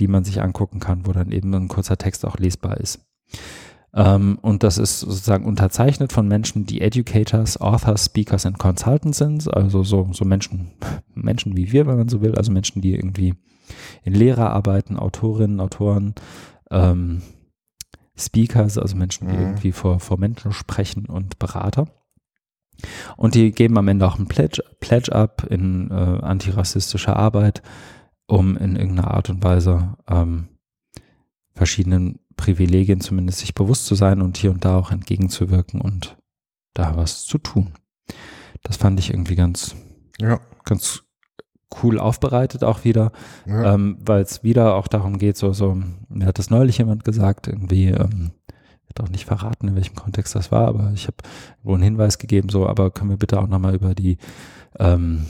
die 0.00 0.08
man 0.08 0.24
sich 0.24 0.42
angucken 0.42 0.80
kann, 0.80 1.06
wo 1.06 1.12
dann 1.12 1.32
eben 1.32 1.54
ein 1.54 1.68
kurzer 1.68 1.96
Text 1.96 2.24
auch 2.24 2.38
lesbar 2.38 2.78
ist. 2.78 3.00
Ähm, 3.94 4.38
und 4.42 4.62
das 4.64 4.76
ist 4.76 5.00
sozusagen 5.00 5.44
unterzeichnet 5.44 6.12
von 6.12 6.26
Menschen, 6.26 6.66
die 6.66 6.80
Educators, 6.80 7.60
Authors, 7.60 8.06
Speakers 8.06 8.44
und 8.44 8.58
Consultants 8.58 9.18
sind, 9.18 9.54
also 9.54 9.84
so, 9.84 10.08
so 10.12 10.24
Menschen, 10.24 10.72
Menschen 11.14 11.56
wie 11.56 11.70
wir, 11.70 11.86
wenn 11.86 11.98
man 11.98 12.08
so 12.08 12.20
will, 12.20 12.34
also 12.34 12.50
Menschen, 12.50 12.82
die 12.82 12.94
irgendwie 12.94 13.34
in 14.02 14.14
Lehrer 14.14 14.50
arbeiten, 14.50 14.96
Autorinnen, 14.96 15.60
Autoren, 15.60 16.14
ähm, 16.70 17.22
Speakers, 18.16 18.78
also 18.78 18.96
Menschen, 18.96 19.28
die 19.28 19.36
Mhm. 19.36 19.42
irgendwie 19.42 19.72
vor, 19.72 20.00
vor 20.00 20.18
Menschen 20.18 20.52
sprechen 20.52 21.06
und 21.06 21.38
Berater. 21.38 21.86
Und 23.16 23.34
die 23.34 23.52
geben 23.52 23.78
am 23.78 23.88
Ende 23.88 24.06
auch 24.06 24.18
ein 24.18 24.26
Pledge, 24.26 24.62
Pledge 24.80 25.12
ab 25.12 25.46
in 25.48 25.90
äh, 25.90 25.94
antirassistischer 25.94 27.16
Arbeit, 27.16 27.62
um 28.26 28.56
in 28.56 28.76
irgendeiner 28.76 29.12
Art 29.12 29.30
und 29.30 29.42
Weise 29.42 29.96
ähm, 30.08 30.48
verschiedenen 31.54 32.18
Privilegien 32.36 33.00
zumindest 33.00 33.38
sich 33.40 33.54
bewusst 33.54 33.86
zu 33.86 33.94
sein 33.94 34.20
und 34.22 34.36
hier 34.36 34.50
und 34.50 34.64
da 34.64 34.76
auch 34.76 34.90
entgegenzuwirken 34.90 35.80
und 35.80 36.16
da 36.72 36.96
was 36.96 37.24
zu 37.24 37.38
tun. 37.38 37.74
Das 38.62 38.76
fand 38.76 38.98
ich 38.98 39.10
irgendwie 39.10 39.36
ganz, 39.36 39.76
Ja. 40.20 40.40
ganz 40.64 41.04
cool 41.82 41.98
aufbereitet 41.98 42.64
auch 42.64 42.84
wieder, 42.84 43.12
ja. 43.46 43.74
ähm, 43.74 43.98
weil 44.00 44.22
es 44.22 44.42
wieder 44.42 44.74
auch 44.76 44.88
darum 44.88 45.18
geht, 45.18 45.36
so, 45.36 45.52
so, 45.52 45.76
mir 46.08 46.26
hat 46.26 46.38
das 46.38 46.50
neulich 46.50 46.78
jemand 46.78 47.04
gesagt, 47.04 47.46
irgendwie, 47.48 47.88
ähm, 47.88 48.30
wird 48.86 49.00
auch 49.00 49.08
nicht 49.08 49.24
verraten, 49.24 49.68
in 49.68 49.74
welchem 49.74 49.96
Kontext 49.96 50.34
das 50.34 50.52
war, 50.52 50.68
aber 50.68 50.92
ich 50.94 51.06
habe 51.06 51.16
wohl 51.62 51.74
einen 51.74 51.82
Hinweis 51.82 52.18
gegeben, 52.18 52.48
so, 52.48 52.66
aber 52.68 52.90
können 52.90 53.10
wir 53.10 53.16
bitte 53.16 53.40
auch 53.40 53.48
nochmal 53.48 53.74
über 53.74 53.94
die 53.94 54.18
ähm, 54.78 55.26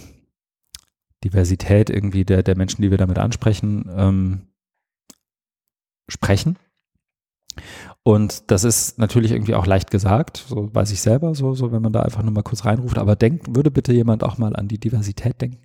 Diversität 1.25 1.91
irgendwie 1.91 2.25
der, 2.25 2.43
der 2.43 2.57
Menschen, 2.57 2.83
die 2.83 2.91
wir 2.91 2.99
damit 2.99 3.19
ansprechen, 3.19 3.91
ähm, 3.97 4.43
sprechen. 6.09 6.59
Und 8.03 8.51
das 8.51 8.65
ist 8.65 8.99
natürlich 8.99 9.33
irgendwie 9.33 9.55
auch 9.55 9.67
leicht 9.67 9.91
gesagt, 9.91 10.45
so 10.49 10.75
weiß 10.75 10.91
ich 10.91 11.01
selber, 11.01 11.35
so, 11.35 11.55
so 11.55 11.73
wenn 11.73 11.81
man 11.81 11.93
da 11.93 12.03
einfach 12.03 12.23
nur 12.23 12.33
mal 12.33 12.43
kurz 12.43 12.65
reinruft, 12.65 12.99
aber 12.99 13.17
denkt, 13.17 13.55
würde 13.55 13.71
bitte 13.71 13.93
jemand 13.93 14.23
auch 14.23 14.37
mal 14.37 14.55
an 14.55 14.69
die 14.69 14.79
Diversität 14.79 15.41
denken? 15.41 15.63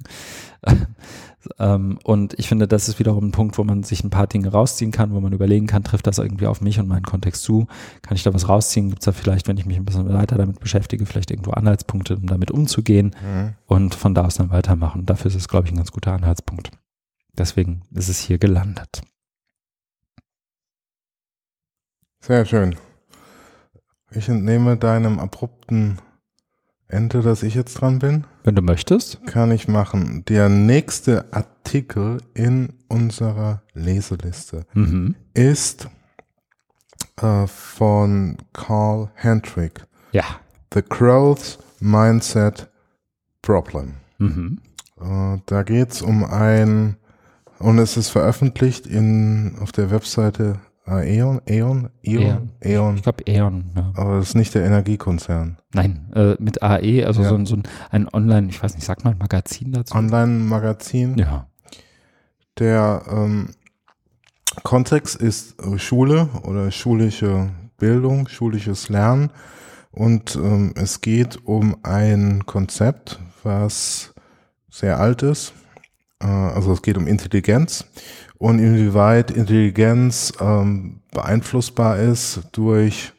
Ähm, 1.57 1.99
und 2.03 2.37
ich 2.37 2.47
finde, 2.47 2.67
das 2.67 2.89
ist 2.89 2.99
wiederum 2.99 3.27
ein 3.27 3.31
Punkt, 3.31 3.57
wo 3.57 3.63
man 3.63 3.83
sich 3.83 4.03
ein 4.03 4.09
paar 4.09 4.27
Dinge 4.27 4.49
rausziehen 4.51 4.91
kann, 4.91 5.13
wo 5.13 5.19
man 5.19 5.31
überlegen 5.33 5.67
kann, 5.67 5.83
trifft 5.83 6.07
das 6.07 6.17
irgendwie 6.17 6.47
auf 6.47 6.61
mich 6.61 6.79
und 6.79 6.87
meinen 6.87 7.03
Kontext 7.03 7.43
zu? 7.43 7.67
Kann 8.01 8.15
ich 8.15 8.23
da 8.23 8.33
was 8.33 8.49
rausziehen? 8.49 8.89
Gibt 8.89 9.01
es 9.01 9.05
da 9.05 9.11
vielleicht, 9.11 9.47
wenn 9.47 9.57
ich 9.57 9.65
mich 9.65 9.77
ein 9.77 9.85
bisschen 9.85 10.11
weiter 10.13 10.37
damit 10.37 10.59
beschäftige, 10.59 11.05
vielleicht 11.05 11.31
irgendwo 11.31 11.51
Anhaltspunkte, 11.51 12.17
um 12.17 12.25
damit 12.27 12.51
umzugehen 12.51 13.15
Mhm. 13.23 13.53
und 13.67 13.95
von 13.95 14.13
da 14.13 14.25
aus 14.25 14.35
dann 14.35 14.49
weitermachen? 14.49 15.05
Dafür 15.05 15.27
ist 15.29 15.35
es, 15.35 15.47
glaube 15.47 15.67
ich, 15.67 15.73
ein 15.73 15.77
ganz 15.77 15.91
guter 15.91 16.13
Anhaltspunkt. 16.13 16.71
Deswegen 17.37 17.83
ist 17.93 18.09
es 18.09 18.19
hier 18.19 18.37
gelandet. 18.37 19.01
Sehr 22.21 22.45
schön. 22.45 22.75
Ich 24.11 24.27
entnehme 24.27 24.75
deinem 24.77 25.19
abrupten 25.19 25.99
Ende, 26.89 27.21
dass 27.21 27.43
ich 27.43 27.53
jetzt 27.55 27.75
dran 27.75 27.99
bin. 27.99 28.25
Wenn 28.43 28.55
du 28.55 28.61
möchtest. 28.63 29.25
Kann 29.27 29.51
ich 29.51 29.67
machen. 29.67 30.25
Der 30.27 30.49
nächste 30.49 31.31
Artikel 31.31 32.17
in 32.33 32.73
unserer 32.87 33.61
Leseliste 33.73 34.65
Mhm. 34.73 35.15
ist 35.33 35.87
äh, 37.21 37.45
von 37.47 38.37
Carl 38.53 39.11
Hendrick. 39.13 39.85
Ja. 40.11 40.23
The 40.73 40.81
Growth 40.81 41.59
Mindset 41.79 42.67
Problem. 43.43 43.93
Mhm. 44.17 44.59
Äh, 44.99 45.37
da 45.45 45.63
geht 45.63 45.91
es 45.91 46.01
um 46.01 46.23
ein, 46.25 46.97
und 47.59 47.77
es 47.77 47.97
ist 47.97 48.09
veröffentlicht 48.09 48.87
in, 48.87 49.57
auf 49.61 49.71
der 49.71 49.91
Webseite 49.91 50.59
Aeon, 50.97 51.41
Aeon, 51.47 51.89
Aeon, 52.05 52.49
Aeon, 52.63 52.95
Ich 52.97 53.03
glaube 53.03 53.25
Eon, 53.27 53.65
ja. 53.75 53.91
aber 53.95 54.17
das 54.17 54.29
ist 54.29 54.35
nicht 54.35 54.53
der 54.55 54.65
Energiekonzern. 54.65 55.57
Nein, 55.73 56.11
äh, 56.15 56.35
mit 56.39 56.61
AE, 56.63 57.05
also 57.05 57.21
Ja. 57.23 57.29
so, 57.29 57.35
ein- 57.35 57.45
so 57.45 57.55
ein, 57.55 57.63
ein 57.91 58.07
Online, 58.13 58.47
ich 58.49 58.61
weiß 58.61 58.75
nicht, 58.75 58.85
sagt 58.85 59.03
man 59.03 59.17
Magazin 59.17 59.71
dazu? 59.71 59.95
Online-Magazin. 59.95 61.17
ja. 61.17 61.45
Der 62.57 63.03
ähm, 63.09 63.49
Kontext 64.63 65.15
ist 65.15 65.61
äh, 65.61 65.77
Schule 65.79 66.27
oder 66.43 66.71
schulische 66.71 67.49
Bildung, 67.77 68.27
schulisches 68.27 68.89
Lernen. 68.89 69.31
Und 69.91 70.35
ähm, 70.35 70.73
es 70.75 71.01
geht 71.01 71.39
um 71.45 71.77
ein 71.83 72.45
Konzept, 72.45 73.19
was 73.43 74.13
sehr 74.69 74.99
alt 74.99 75.23
ist. 75.23 75.53
Äh, 76.21 76.27
also 76.27 76.73
es 76.73 76.81
geht 76.81 76.97
um 76.97 77.07
Intelligenz 77.07 77.85
und 78.37 78.59
inwieweit 78.59 79.31
Intelligenz 79.31 80.33
ähm, 80.39 81.01
beeinflussbar 81.11 81.97
ist 81.97 82.41
durch 82.51 83.13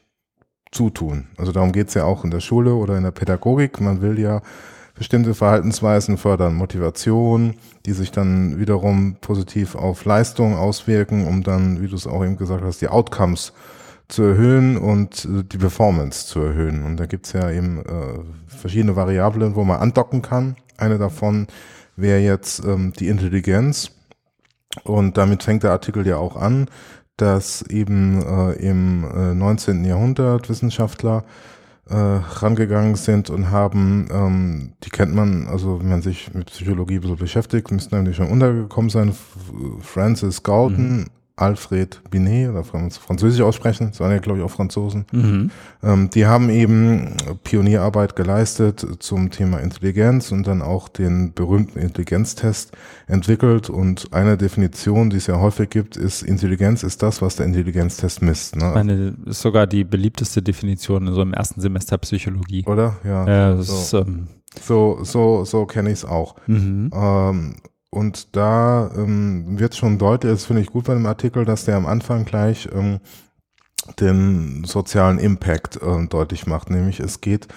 Zutun. 0.72 1.28
Also 1.36 1.52
darum 1.52 1.72
geht 1.72 1.88
es 1.88 1.94
ja 1.94 2.04
auch 2.04 2.24
in 2.24 2.30
der 2.30 2.40
Schule 2.40 2.74
oder 2.74 2.96
in 2.96 3.02
der 3.02 3.10
Pädagogik. 3.10 3.80
Man 3.80 4.02
will 4.02 4.18
ja 4.18 4.40
bestimmte 4.94 5.34
Verhaltensweisen 5.34 6.16
fördern, 6.16 6.54
Motivation, 6.54 7.54
die 7.86 7.92
sich 7.92 8.12
dann 8.12 8.58
wiederum 8.58 9.16
positiv 9.20 9.74
auf 9.74 10.04
Leistung 10.04 10.56
auswirken, 10.56 11.26
um 11.26 11.42
dann, 11.42 11.80
wie 11.80 11.88
du 11.88 11.96
es 11.96 12.06
auch 12.06 12.24
eben 12.24 12.36
gesagt 12.36 12.62
hast, 12.62 12.80
die 12.82 12.88
Outcomes 12.88 13.52
zu 14.08 14.22
erhöhen 14.22 14.76
und 14.76 15.24
äh, 15.24 15.44
die 15.44 15.58
Performance 15.58 16.26
zu 16.26 16.40
erhöhen. 16.40 16.84
Und 16.84 16.98
da 16.98 17.06
gibt's 17.06 17.32
ja 17.32 17.50
eben 17.50 17.78
äh, 17.78 18.20
verschiedene 18.46 18.96
Variablen, 18.96 19.54
wo 19.54 19.64
man 19.64 19.80
andocken 19.80 20.22
kann. 20.22 20.56
Eine 20.76 20.98
davon 20.98 21.46
wäre 22.00 22.20
jetzt 22.20 22.64
ähm, 22.64 22.92
die 22.98 23.08
Intelligenz. 23.08 23.90
Und 24.84 25.16
damit 25.16 25.42
fängt 25.42 25.62
der 25.62 25.72
Artikel 25.72 26.06
ja 26.06 26.16
auch 26.16 26.36
an, 26.36 26.68
dass 27.16 27.62
eben 27.62 28.22
äh, 28.22 28.52
im 28.52 29.04
äh, 29.04 29.34
19. 29.34 29.84
Jahrhundert 29.84 30.48
Wissenschaftler 30.48 31.24
äh, 31.88 31.94
rangegangen 31.94 32.94
sind 32.94 33.30
und 33.30 33.50
haben, 33.50 34.08
ähm, 34.12 34.72
die 34.84 34.90
kennt 34.90 35.14
man, 35.14 35.48
also 35.48 35.80
wenn 35.80 35.88
man 35.88 36.02
sich 36.02 36.32
mit 36.32 36.46
Psychologie 36.46 37.00
so 37.02 37.16
beschäftigt, 37.16 37.70
müssten 37.72 37.96
eigentlich 37.96 38.16
schon 38.16 38.30
untergekommen 38.30 38.90
sein, 38.90 39.12
Francis 39.80 40.42
Galton, 40.42 41.06
Alfred 41.40 42.00
Binet, 42.10 42.50
oder 42.50 42.64
Franz 42.64 42.96
Französisch 42.98 43.40
aussprechen, 43.40 43.88
das 43.90 44.00
waren 44.00 44.10
ja 44.12 44.18
glaube 44.18 44.38
ich 44.40 44.44
auch 44.44 44.50
Franzosen, 44.50 45.06
Mhm. 45.12 45.50
ähm, 45.82 46.10
die 46.10 46.26
haben 46.26 46.50
eben 46.50 47.14
Pionierarbeit 47.44 48.14
geleistet 48.16 48.86
zum 49.00 49.30
Thema 49.30 49.58
Intelligenz 49.58 50.32
und 50.32 50.46
dann 50.46 50.62
auch 50.62 50.88
den 50.88 51.32
berühmten 51.34 51.78
Intelligenztest 51.78 52.72
entwickelt. 53.06 53.70
Und 53.70 54.12
eine 54.12 54.36
Definition, 54.36 55.10
die 55.10 55.16
es 55.16 55.26
ja 55.26 55.40
häufig 55.40 55.70
gibt, 55.70 55.96
ist, 55.96 56.22
Intelligenz 56.22 56.82
ist 56.82 57.02
das, 57.02 57.22
was 57.22 57.36
der 57.36 57.46
Intelligenztest 57.46 58.22
misst. 58.22 58.56
Ich 58.56 58.62
Ne? 58.62 58.70
meine, 58.74 59.14
ist 59.26 59.40
sogar 59.40 59.66
die 59.66 59.84
beliebteste 59.84 60.42
Definition 60.42 61.06
in 61.06 61.14
so 61.14 61.20
einem 61.22 61.32
ersten 61.32 61.60
Semester 61.60 61.98
Psychologie. 61.98 62.64
Oder? 62.66 62.96
Ja. 63.04 63.54
Das 63.56 63.66
so 63.66 63.98
ist, 64.00 64.06
ähm, 64.06 64.28
so, 64.60 64.98
so, 65.02 65.44
so 65.44 65.64
kenne 65.66 65.88
ich 65.90 66.00
es 66.00 66.04
auch. 66.04 66.34
mhm. 66.46 66.90
Ähm, 66.92 67.54
und 67.90 68.36
da 68.36 68.90
ähm, 68.96 69.58
wird 69.58 69.74
schon 69.76 69.98
deutlich, 69.98 70.32
das 70.32 70.44
finde 70.44 70.62
ich 70.62 70.70
gut 70.70 70.84
bei 70.84 70.94
dem 70.94 71.06
Artikel, 71.06 71.44
dass 71.44 71.64
der 71.64 71.76
am 71.76 71.86
Anfang 71.86 72.24
gleich 72.24 72.68
ähm, 72.72 73.00
den 73.98 74.64
sozialen 74.64 75.18
Impact 75.18 75.80
ähm, 75.82 76.08
deutlich 76.08 76.46
macht. 76.46 76.70
Nämlich 76.70 77.00
es 77.00 77.20
geht 77.20 77.48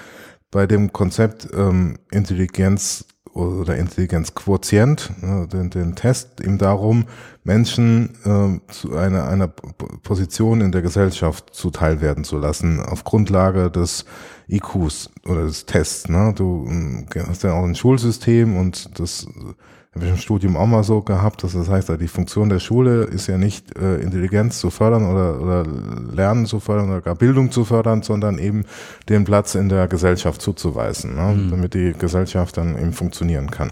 bei 0.49 0.65
dem 0.65 0.91
Konzept 0.91 1.49
ähm, 1.53 1.97
Intelligenz 2.11 3.05
oder 3.33 3.77
Intelligenzquotient, 3.77 5.11
äh, 5.21 5.47
den, 5.47 5.69
den 5.69 5.95
Test, 5.95 6.41
eben 6.41 6.57
darum, 6.57 7.05
Menschen 7.43 8.15
äh, 8.23 8.71
zu 8.71 8.95
einer, 8.95 9.27
einer 9.27 9.47
Position 9.47 10.61
in 10.61 10.71
der 10.71 10.81
Gesellschaft 10.81 11.53
zuteil 11.53 12.01
werden 12.01 12.23
zu 12.23 12.37
lassen, 12.37 12.79
auf 12.79 13.03
Grundlage 13.03 13.71
des 13.71 14.05
IQs 14.47 15.09
oder 15.25 15.43
des 15.43 15.65
Tests. 15.65 16.09
Ne? 16.09 16.33
Du 16.35 16.65
ähm, 16.67 17.07
hast 17.27 17.43
ja 17.43 17.53
auch 17.53 17.63
ein 17.63 17.75
Schulsystem 17.75 18.55
und 18.55 18.99
das 18.99 19.27
habe 19.95 20.05
ich 20.05 20.11
im 20.11 20.17
Studium 20.17 20.57
auch 20.57 20.65
mal 20.65 20.83
so 20.83 21.01
gehabt, 21.01 21.43
dass 21.43 21.53
das 21.53 21.69
heißt, 21.69 21.89
die 21.99 22.07
Funktion 22.07 22.49
der 22.49 22.59
Schule 22.59 23.03
ist 23.03 23.27
ja 23.27 23.37
nicht 23.37 23.77
äh, 23.77 23.97
Intelligenz 23.97 24.59
zu 24.59 24.71
fördern 24.71 25.05
oder, 25.05 25.39
oder 25.39 25.65
Lernen 26.11 26.47
zu 26.47 26.59
fördern 26.59 26.89
oder 26.89 27.01
gar 27.01 27.15
Bildung 27.15 27.51
zu 27.51 27.63
fördern, 27.63 28.01
sondern 28.01 28.39
eben 28.39 28.65
den 29.07 29.23
Platz 29.23 29.53
in 29.53 29.69
der 29.69 29.87
Gesellschaft 29.87 30.41
zuzuweisen, 30.41 31.15
ne? 31.15 31.35
Mhm. 31.35 31.51
damit 31.51 31.73
die 31.75 31.93
Gesellschaft 31.93 32.57
dann 32.57 32.77
eben 32.77 32.93
funktionieren 32.93 33.51
kann. 33.51 33.71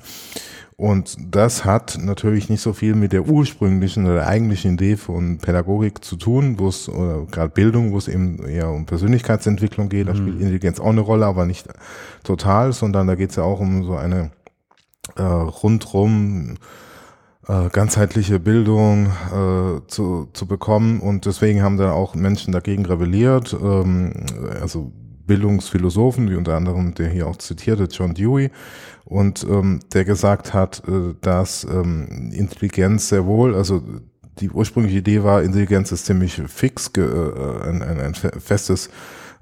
Und 0.77 1.15
das 1.29 1.63
hat 1.63 1.99
natürlich 2.01 2.49
nicht 2.49 2.61
so 2.61 2.73
viel 2.73 2.95
mit 2.95 3.13
der 3.13 3.27
ursprünglichen 3.27 4.05
oder 4.05 4.15
der 4.15 4.27
eigentlichen 4.27 4.73
Idee 4.73 4.97
von 4.97 5.37
Pädagogik 5.37 6.03
zu 6.03 6.15
tun, 6.15 6.57
wo 6.57 6.69
es, 6.69 6.89
oder 6.89 7.27
gerade 7.29 7.49
Bildung, 7.49 7.91
wo 7.93 7.99
es 7.99 8.07
eben 8.07 8.43
eher 8.47 8.69
um 8.69 8.87
Persönlichkeitsentwicklung 8.87 9.89
geht. 9.89 10.07
Da 10.07 10.15
spielt 10.15 10.39
Intelligenz 10.39 10.79
auch 10.79 10.89
eine 10.89 11.01
Rolle, 11.01 11.27
aber 11.27 11.45
nicht 11.45 11.67
total, 12.23 12.73
sondern 12.73 13.05
da 13.05 13.13
geht 13.13 13.29
es 13.29 13.35
ja 13.35 13.43
auch 13.43 13.59
um 13.59 13.83
so 13.83 13.95
eine 13.95 14.31
äh, 15.15 15.21
rundrum 15.21 16.57
äh, 17.47 17.69
ganzheitliche 17.69 18.39
Bildung 18.39 19.07
äh, 19.07 19.87
zu, 19.87 20.29
zu 20.33 20.45
bekommen. 20.45 20.99
Und 20.99 21.25
deswegen 21.25 21.61
haben 21.61 21.77
da 21.77 21.91
auch 21.91 22.15
Menschen 22.15 22.53
dagegen 22.53 22.85
rebelliert. 22.85 23.53
Ähm, 23.53 24.13
also 24.61 24.91
Bildungsphilosophen, 25.25 26.29
wie 26.29 26.35
unter 26.35 26.55
anderem 26.55 26.93
der 26.93 27.09
hier 27.09 27.27
auch 27.27 27.37
zitierte 27.37 27.85
John 27.85 28.13
Dewey, 28.13 28.51
und 29.05 29.45
ähm, 29.49 29.79
der 29.93 30.05
gesagt 30.05 30.53
hat, 30.53 30.83
äh, 30.87 31.13
dass 31.21 31.63
ähm, 31.63 32.31
Intelligenz 32.33 33.09
sehr 33.09 33.25
wohl, 33.25 33.55
also 33.55 33.81
die 34.39 34.49
ursprüngliche 34.49 34.99
Idee 34.99 35.23
war, 35.23 35.43
Intelligenz 35.43 35.91
ist 35.91 36.05
ziemlich 36.05 36.41
fix, 36.47 36.91
äh, 36.97 37.01
ein, 37.01 37.81
ein, 37.81 37.99
ein 37.99 38.13
festes 38.13 38.89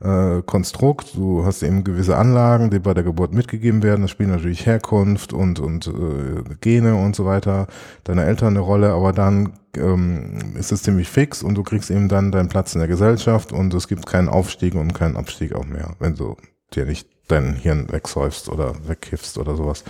äh, 0.02 0.42
Konstrukt. 0.46 1.16
Du 1.16 1.46
hast 1.46 1.64
eben 1.64 1.84
gewisse 1.84 2.18
Anlagen, 2.18 2.70
die 2.70 2.80
bei 2.80 2.94
der 2.94 3.04
Geburt 3.04 3.34
mitgegeben 3.34 3.84
werden. 3.84 4.02
Das 4.02 4.12
spielt 4.12 4.30
natürlich 4.30 4.66
Herkunft 4.66 5.34
und, 5.34 5.60
und 5.60 5.88
äh, 5.88 6.56
Gene 6.62 6.96
und 6.96 7.16
so 7.16 7.26
weiter, 7.26 7.68
deine 8.04 8.26
Eltern 8.26 8.50
eine 8.50 8.60
Rolle, 8.60 8.92
aber 8.92 9.14
dann 9.14 9.54
ähm, 9.76 10.56
ist 10.58 10.72
es 10.72 10.84
ziemlich 10.84 11.10
fix 11.10 11.44
und 11.44 11.56
du 11.56 11.64
kriegst 11.64 11.92
eben 11.92 12.10
dann 12.10 12.32
deinen 12.32 12.50
Platz 12.50 12.74
in 12.74 12.80
der 12.80 12.88
Gesellschaft 12.88 13.52
und 13.52 13.74
es 13.74 13.88
gibt 13.88 14.06
keinen 14.06 14.30
Aufstieg 14.30 14.76
und 14.76 14.94
keinen 14.94 15.18
Abstieg 15.18 15.54
auch 15.54 15.66
mehr, 15.66 15.96
wenn 16.00 16.16
du 16.16 16.36
dir 16.74 16.86
nicht 16.86 17.08
dein 17.28 17.56
Hirn 17.56 17.88
wegsäufst 17.92 18.50
oder 18.50 18.74
wegkiffst 18.88 19.38
oder 19.38 19.56
sowas 19.56 19.84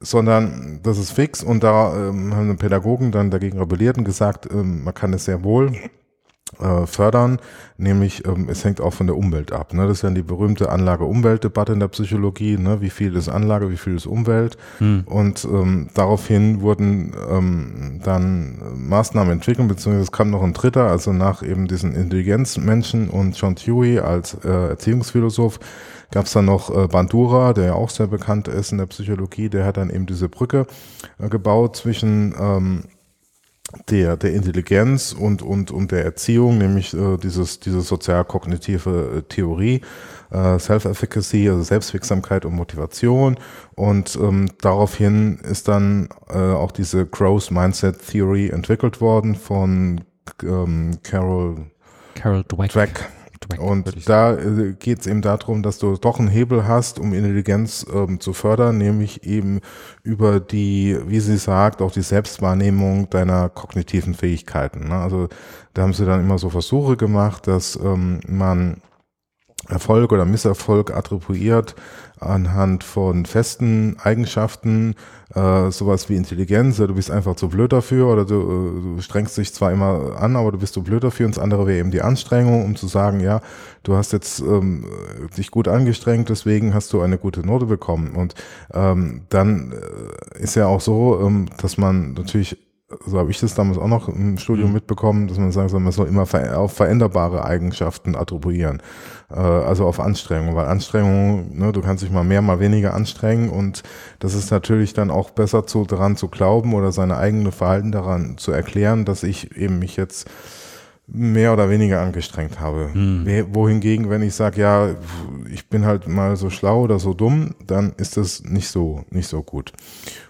sondern 0.00 0.80
das 0.82 0.98
ist 0.98 1.12
fix 1.12 1.42
und 1.42 1.62
da 1.62 2.08
ähm, 2.08 2.34
haben 2.34 2.56
Pädagogen 2.56 3.12
dann 3.12 3.30
dagegen 3.30 3.58
rebelliert 3.58 3.98
und 3.98 4.04
gesagt, 4.04 4.48
ähm, 4.50 4.84
man 4.84 4.94
kann 4.94 5.12
es 5.12 5.24
sehr 5.24 5.44
wohl 5.44 5.72
äh, 6.60 6.86
fördern, 6.86 7.38
nämlich 7.76 8.24
ähm, 8.26 8.48
es 8.48 8.64
hängt 8.64 8.80
auch 8.80 8.94
von 8.94 9.08
der 9.08 9.16
Umwelt 9.16 9.52
ab. 9.52 9.74
Ne? 9.74 9.86
Das 9.86 9.98
ist 9.98 10.02
ja 10.02 10.10
die 10.10 10.22
berühmte 10.22 10.70
Anlage-Umwelt-Debatte 10.70 11.72
in 11.72 11.80
der 11.80 11.88
Psychologie, 11.88 12.56
ne? 12.56 12.80
wie 12.80 12.90
viel 12.90 13.16
ist 13.16 13.28
Anlage, 13.28 13.70
wie 13.70 13.76
viel 13.76 13.96
ist 13.96 14.06
Umwelt. 14.06 14.56
Hm. 14.78 15.02
Und 15.06 15.44
ähm, 15.44 15.88
daraufhin 15.94 16.60
wurden 16.60 17.12
ähm, 17.30 18.00
dann 18.04 18.58
Maßnahmen 18.76 19.32
entwickelt, 19.32 19.68
beziehungsweise 19.68 20.04
es 20.04 20.12
kam 20.12 20.30
noch 20.30 20.42
ein 20.42 20.52
dritter, 20.52 20.86
also 20.86 21.12
nach 21.12 21.42
eben 21.42 21.66
diesen 21.66 21.94
Intelligenzmenschen 21.94 23.10
und 23.10 23.36
John 23.36 23.56
Dewey 23.56 23.98
als 23.98 24.34
äh, 24.44 24.48
Erziehungsphilosoph, 24.48 25.58
gab 26.12 26.26
es 26.26 26.32
dann 26.32 26.44
noch 26.44 26.70
äh, 26.70 26.86
Bandura, 26.86 27.52
der 27.54 27.64
ja 27.64 27.72
auch 27.74 27.90
sehr 27.90 28.06
bekannt 28.06 28.46
ist 28.46 28.70
in 28.70 28.78
der 28.78 28.86
Psychologie, 28.86 29.48
der 29.48 29.66
hat 29.66 29.76
dann 29.76 29.90
eben 29.90 30.06
diese 30.06 30.28
Brücke 30.28 30.66
äh, 31.18 31.28
gebaut 31.28 31.74
zwischen 31.76 32.34
ähm, 32.38 32.84
der, 33.88 34.16
der 34.16 34.32
Intelligenz 34.32 35.12
und, 35.12 35.42
und, 35.42 35.70
und 35.70 35.92
der 35.92 36.04
Erziehung, 36.04 36.58
nämlich 36.58 36.94
äh, 36.94 37.16
dieses, 37.16 37.60
diese 37.60 37.80
sozial-kognitive 37.80 39.18
äh, 39.18 39.22
Theorie, 39.22 39.82
äh, 40.30 40.58
Self-Efficacy, 40.58 41.48
also 41.48 41.62
Selbstwirksamkeit 41.62 42.44
und 42.44 42.54
Motivation. 42.54 43.36
Und 43.74 44.16
ähm, 44.20 44.48
daraufhin 44.60 45.38
ist 45.38 45.68
dann 45.68 46.08
äh, 46.28 46.38
auch 46.38 46.72
diese 46.72 47.06
Growth 47.06 47.50
Mindset 47.50 48.06
Theory 48.06 48.48
entwickelt 48.48 49.00
worden 49.00 49.34
von 49.34 50.02
ähm, 50.42 50.98
Carol, 51.02 51.66
Carol 52.14 52.44
Dweck. 52.44 52.72
Dweck 52.72 53.08
und 53.58 54.08
da 54.08 54.34
äh, 54.34 54.74
geht 54.78 55.00
es 55.00 55.06
eben 55.06 55.22
darum, 55.22 55.62
dass 55.62 55.78
du 55.78 55.96
doch 55.96 56.18
einen 56.18 56.28
Hebel 56.28 56.66
hast, 56.66 56.98
um 56.98 57.14
Intelligenz 57.14 57.86
ähm, 57.92 58.20
zu 58.20 58.32
fördern, 58.32 58.78
nämlich 58.78 59.24
eben 59.24 59.60
über 60.02 60.40
die, 60.40 60.98
wie 61.06 61.20
sie 61.20 61.36
sagt, 61.36 61.80
auch 61.80 61.92
die 61.92 62.02
Selbstwahrnehmung 62.02 63.08
deiner 63.10 63.48
kognitiven 63.48 64.14
Fähigkeiten. 64.14 64.88
Ne? 64.88 64.96
Also 64.96 65.28
da 65.74 65.82
haben 65.82 65.92
sie 65.92 66.04
dann 66.04 66.20
immer 66.20 66.38
so 66.38 66.50
Versuche 66.50 66.96
gemacht, 66.96 67.46
dass 67.46 67.76
ähm, 67.76 68.20
man 68.26 68.82
Erfolg 69.68 70.12
oder 70.12 70.24
Misserfolg 70.24 70.92
attribuiert 70.92 71.74
anhand 72.20 72.84
von 72.84 73.26
festen 73.26 73.96
Eigenschaften, 74.02 74.94
äh, 75.36 75.70
sowas 75.70 76.08
wie 76.08 76.16
Intelligenz, 76.16 76.78
du 76.78 76.94
bist 76.94 77.10
einfach 77.10 77.36
zu 77.36 77.48
blöd 77.48 77.70
dafür 77.70 78.08
oder 78.08 78.24
du, 78.24 78.40
äh, 78.40 78.96
du 78.96 79.02
strengst 79.02 79.36
dich 79.36 79.52
zwar 79.52 79.70
immer 79.70 80.16
an, 80.18 80.34
aber 80.34 80.50
du 80.50 80.58
bist 80.58 80.72
zu 80.72 80.82
blöd 80.82 81.04
dafür. 81.04 81.26
Und 81.26 81.36
das 81.36 81.42
andere 81.42 81.66
wäre 81.66 81.78
eben 81.78 81.90
die 81.90 82.00
Anstrengung, 82.00 82.64
um 82.64 82.74
zu 82.74 82.86
sagen, 82.86 83.20
ja, 83.20 83.42
du 83.82 83.96
hast 83.96 84.12
jetzt 84.12 84.40
ähm, 84.40 84.86
dich 85.36 85.50
gut 85.50 85.68
angestrengt, 85.68 86.30
deswegen 86.30 86.72
hast 86.72 86.90
du 86.94 87.02
eine 87.02 87.18
gute 87.18 87.46
Note 87.46 87.66
bekommen. 87.66 88.16
Und 88.16 88.34
ähm, 88.72 89.22
dann 89.28 89.72
äh, 89.72 90.42
ist 90.42 90.56
ja 90.56 90.66
auch 90.66 90.80
so, 90.80 91.20
ähm, 91.20 91.46
dass 91.58 91.76
man 91.76 92.14
natürlich 92.14 92.56
so 93.04 93.18
habe 93.18 93.32
ich 93.32 93.40
das 93.40 93.54
damals 93.54 93.78
auch 93.78 93.88
noch 93.88 94.08
im 94.08 94.38
Studium 94.38 94.68
mhm. 94.68 94.74
mitbekommen, 94.74 95.26
dass 95.26 95.38
man 95.38 95.50
sagen 95.50 95.68
soll, 95.68 95.80
man 95.80 95.92
soll 95.92 96.06
immer 96.06 96.22
auf 96.56 96.72
veränderbare 96.72 97.44
Eigenschaften 97.44 98.14
attribuieren, 98.14 98.80
äh, 99.28 99.34
also 99.34 99.86
auf 99.86 99.98
Anstrengung, 99.98 100.54
weil 100.54 100.66
Anstrengung, 100.66 101.56
ne, 101.56 101.72
du 101.72 101.80
kannst 101.80 102.04
dich 102.04 102.12
mal 102.12 102.22
mehr, 102.22 102.42
mal 102.42 102.60
weniger 102.60 102.94
anstrengen 102.94 103.50
und 103.50 103.82
das 104.20 104.34
ist 104.34 104.52
natürlich 104.52 104.92
dann 104.92 105.10
auch 105.10 105.30
besser 105.30 105.66
zu, 105.66 105.84
daran 105.84 106.16
zu 106.16 106.28
glauben 106.28 106.74
oder 106.74 106.92
seine 106.92 107.16
eigene 107.16 107.50
Verhalten 107.50 107.90
daran 107.90 108.38
zu 108.38 108.52
erklären, 108.52 109.04
dass 109.04 109.24
ich 109.24 109.56
eben 109.56 109.80
mich 109.80 109.96
jetzt 109.96 110.30
mehr 111.08 111.52
oder 111.52 111.70
weniger 111.70 112.00
angestrengt 112.00 112.60
habe. 112.60 112.90
Mhm. 112.94 113.46
Wohingegen, 113.52 114.10
wenn 114.10 114.22
ich 114.22 114.34
sage, 114.34 114.60
ja, 114.60 114.94
ich 115.52 115.68
bin 115.68 115.86
halt 115.86 116.06
mal 116.08 116.36
so 116.36 116.50
schlau 116.50 116.82
oder 116.82 116.98
so 116.98 117.14
dumm, 117.14 117.54
dann 117.64 117.94
ist 117.96 118.16
das 118.16 118.42
nicht 118.42 118.68
so, 118.68 119.04
nicht 119.10 119.28
so 119.28 119.42
gut. 119.42 119.72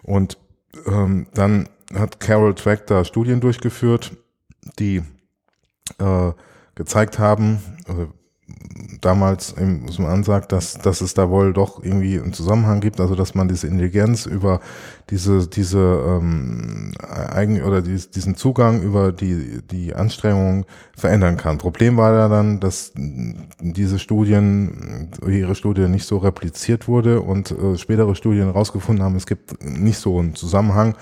Und 0.03 0.39
ähm, 0.87 1.29
dann 1.33 1.69
hat 1.95 2.21
Carol 2.21 2.55
Track 2.55 2.87
da 2.87 3.05
Studien 3.05 3.41
durchgeführt, 3.41 4.17
die 4.79 5.03
äh, 5.99 6.33
gezeigt 6.75 7.19
haben, 7.19 7.61
also 7.87 8.13
damals 9.01 9.53
im, 9.53 9.89
was 9.89 9.99
man 9.99 10.11
ansagt, 10.11 10.53
dass, 10.53 10.79
dass 10.79 11.01
es 11.01 11.15
da 11.15 11.31
wohl 11.31 11.53
doch 11.53 11.83
irgendwie 11.83 12.19
einen 12.19 12.33
Zusammenhang 12.33 12.81
gibt, 12.81 13.01
also 13.01 13.15
dass 13.15 13.35
man 13.35 13.49
diese 13.49 13.67
Intelligenz 13.67 14.27
über 14.27 14.61
diese, 15.11 15.47
diese 15.49 15.79
ähm, 15.79 16.93
eigen 17.09 17.63
oder 17.63 17.83
diesen 17.83 18.37
Zugang 18.37 18.83
über 18.83 19.13
die, 19.13 19.61
die 19.71 19.95
Anstrengungen 19.95 20.65
verändern 20.97 21.37
kann. 21.37 21.59
Problem 21.59 21.97
war 21.97 22.13
ja 22.13 22.29
dann, 22.29 22.61
dass 22.61 22.93
diese 22.97 23.99
Studien, 23.99 25.11
ihre 25.27 25.55
Studie 25.55 25.89
nicht 25.89 26.07
so 26.07 26.19
repliziert 26.19 26.89
wurde 26.89 27.21
und 27.21 27.51
äh, 27.51 27.77
spätere 27.77 28.15
Studien 28.15 28.47
herausgefunden 28.47 29.05
haben, 29.05 29.17
es 29.17 29.27
gibt 29.27 29.63
nicht 29.65 29.99
so 29.99 30.19
einen 30.19 30.35
Zusammenhang 30.35 30.95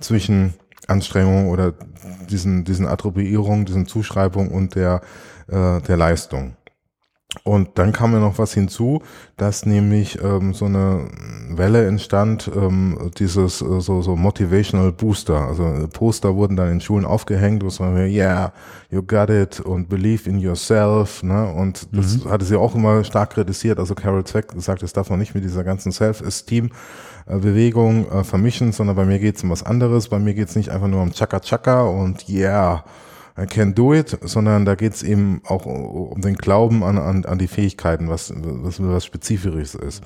zwischen 0.00 0.54
Anstrengungen 0.86 1.48
oder 1.48 1.74
diesen, 2.30 2.64
diesen 2.64 2.86
Attribuierungen, 2.86 3.66
diesen 3.66 3.86
Zuschreibungen 3.86 4.50
und 4.50 4.74
der, 4.74 5.00
äh, 5.48 5.80
der 5.80 5.96
Leistung. 5.96 6.56
Und 7.44 7.78
dann 7.78 7.92
kam 7.92 8.12
ja 8.12 8.20
noch 8.20 8.38
was 8.38 8.54
hinzu, 8.54 9.02
dass 9.36 9.66
nämlich 9.66 10.22
ähm, 10.22 10.54
so 10.54 10.66
eine 10.66 11.08
Welle 11.50 11.86
entstand, 11.86 12.50
ähm, 12.54 13.10
dieses 13.18 13.60
äh, 13.60 13.80
so, 13.80 14.00
so 14.00 14.16
Motivational 14.16 14.92
Booster. 14.92 15.42
Also 15.42 15.88
Poster 15.92 16.34
wurden 16.34 16.56
dann 16.56 16.70
in 16.70 16.80
Schulen 16.80 17.04
aufgehängt, 17.04 17.62
wo 17.62 17.68
es 17.68 17.80
war, 17.80 17.94
yeah, 17.96 18.52
you 18.90 19.02
got 19.02 19.28
it 19.28 19.60
und 19.60 19.88
believe 19.88 20.28
in 20.28 20.38
yourself. 20.38 21.22
Ne? 21.22 21.52
Und 21.52 21.88
das 21.92 22.24
mhm. 22.24 22.30
hatte 22.30 22.44
sie 22.44 22.58
auch 22.58 22.74
immer 22.74 23.04
stark 23.04 23.30
kritisiert. 23.30 23.78
Also 23.78 23.94
Carol 23.94 24.24
Zweck 24.24 24.46
sagt, 24.56 24.82
das 24.82 24.92
darf 24.92 25.10
man 25.10 25.18
nicht 25.18 25.34
mit 25.34 25.44
dieser 25.44 25.64
ganzen 25.64 25.92
Self-Esteem 25.92 26.70
Bewegung 27.26 28.10
äh, 28.10 28.24
vermischen, 28.24 28.72
sondern 28.72 28.96
bei 28.96 29.04
mir 29.04 29.18
geht 29.18 29.36
es 29.36 29.42
um 29.42 29.50
was 29.50 29.64
anderes. 29.64 30.08
Bei 30.08 30.18
mir 30.18 30.34
geht 30.34 30.48
es 30.48 30.56
nicht 30.56 30.70
einfach 30.70 30.88
nur 30.88 31.02
um 31.02 31.12
Chaka 31.12 31.40
Chaka 31.40 31.82
und 31.82 32.28
yeah, 32.28 32.84
I 33.38 33.44
can 33.44 33.74
do 33.74 33.92
it, 33.92 34.16
sondern 34.22 34.64
da 34.64 34.76
geht 34.76 34.94
es 34.94 35.02
eben 35.02 35.42
auch 35.44 35.66
um 35.66 36.20
den 36.22 36.36
Glauben 36.36 36.82
an, 36.82 36.96
an, 36.96 37.24
an 37.26 37.38
die 37.38 37.48
Fähigkeiten, 37.48 38.08
was, 38.08 38.32
was, 38.34 38.82
was 38.82 39.04
Spezifisches 39.04 39.74
ist. 39.74 40.02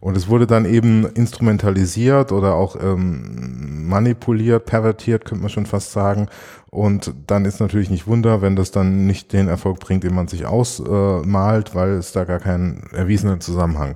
Und 0.00 0.16
es 0.16 0.28
wurde 0.28 0.48
dann 0.48 0.64
eben 0.64 1.06
instrumentalisiert 1.06 2.32
oder 2.32 2.54
auch 2.54 2.74
ähm, 2.82 3.86
manipuliert, 3.86 4.64
pervertiert, 4.64 5.24
könnte 5.24 5.42
man 5.42 5.50
schon 5.50 5.66
fast 5.66 5.92
sagen. 5.92 6.26
Und 6.70 7.14
dann 7.28 7.44
ist 7.44 7.60
natürlich 7.60 7.90
nicht 7.90 8.08
Wunder, 8.08 8.42
wenn 8.42 8.56
das 8.56 8.72
dann 8.72 9.06
nicht 9.06 9.32
den 9.32 9.46
Erfolg 9.46 9.78
bringt, 9.78 10.02
den 10.02 10.14
man 10.14 10.26
sich 10.26 10.44
ausmalt, 10.44 11.70
äh, 11.70 11.74
weil 11.76 11.90
es 11.90 12.10
da 12.10 12.24
gar 12.24 12.40
keinen 12.40 12.88
erwiesenen 12.92 13.40
Zusammenhang 13.40 13.94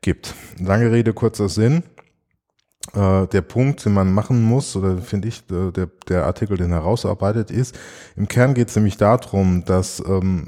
gibt. 0.00 0.34
Lange 0.58 0.90
Rede, 0.90 1.12
kurzer 1.12 1.50
Sinn 1.50 1.82
äh, 2.92 3.26
der 3.26 3.42
Punkt, 3.42 3.84
den 3.84 3.94
man 3.94 4.12
machen 4.12 4.42
muss, 4.42 4.76
oder 4.76 4.98
finde 4.98 5.28
ich, 5.28 5.46
der, 5.46 5.88
der 6.08 6.26
Artikel, 6.26 6.56
den 6.56 6.70
herausarbeitet, 6.70 7.50
ist, 7.50 7.78
im 8.16 8.28
Kern 8.28 8.54
geht 8.54 8.68
es 8.68 8.76
nämlich 8.76 8.96
darum, 8.96 9.64
dass 9.64 10.02
ähm, 10.06 10.46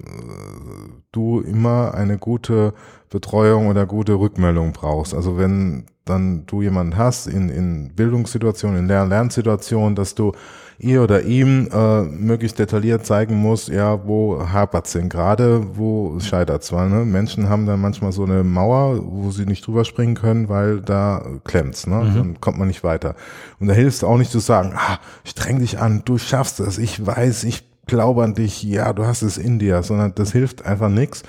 du 1.12 1.40
immer 1.40 1.94
eine 1.94 2.18
gute 2.18 2.74
Betreuung 3.08 3.68
oder 3.68 3.86
gute 3.86 4.14
Rückmeldung 4.14 4.72
brauchst. 4.72 5.14
Also 5.14 5.38
wenn 5.38 5.86
dann 6.04 6.46
du 6.46 6.62
jemanden 6.62 6.96
hast 6.96 7.26
in, 7.26 7.48
in 7.48 7.94
Bildungssituationen, 7.94 8.78
in 8.80 8.86
Lern 8.86 9.08
Lernsituationen, 9.08 9.96
dass 9.96 10.14
du 10.14 10.32
ihr 10.78 11.03
oder 11.03 11.23
ihm 11.23 11.69
äh, 11.73 12.03
möglichst 12.03 12.59
detailliert 12.59 13.07
zeigen 13.07 13.36
muss, 13.36 13.69
ja, 13.69 14.07
wo 14.07 14.47
hapert 14.53 14.86
es 14.86 14.93
denn 14.93 15.09
gerade, 15.09 15.77
wo 15.77 16.19
scheitert 16.20 16.62
es. 16.62 16.73
Weil 16.73 16.89
ne, 16.89 17.05
Menschen 17.05 17.48
haben 17.48 17.66
dann 17.66 17.81
manchmal 17.81 18.12
so 18.12 18.24
eine 18.24 18.44
Mauer, 18.44 19.01
wo 19.03 19.31
sie 19.31 19.47
nicht 19.47 19.66
drüber 19.66 19.85
springen 19.85 20.15
können, 20.15 20.48
weil 20.48 20.81
da 20.81 21.24
klemmt's, 21.44 21.86
ne? 21.86 21.97
Mhm. 21.97 22.15
Dann 22.15 22.40
kommt 22.40 22.59
man 22.59 22.69
nicht 22.69 22.85
weiter. 22.85 23.15
Und 23.59 23.69
da 23.69 23.74
hilft 23.74 23.98
es 23.98 24.05
auch 24.05 24.19
nicht 24.19 24.31
zu 24.31 24.39
sagen, 24.39 24.73
ah, 24.74 24.98
streng 25.24 25.61
dich 25.61 25.78
an, 25.78 26.03
du 26.05 26.19
schaffst 26.19 26.61
es, 26.61 26.78
ich 26.78 27.05
weiß, 27.05 27.44
ich 27.44 27.65
glaube 27.86 28.24
an 28.24 28.35
dich, 28.35 28.62
ja, 28.62 28.93
du 28.93 29.07
hast 29.07 29.23
es 29.23 29.39
in 29.39 29.59
dir, 29.59 29.82
sondern 29.82 30.15
das 30.15 30.32
hilft 30.32 30.66
einfach 30.66 30.89
nichts 30.89 31.23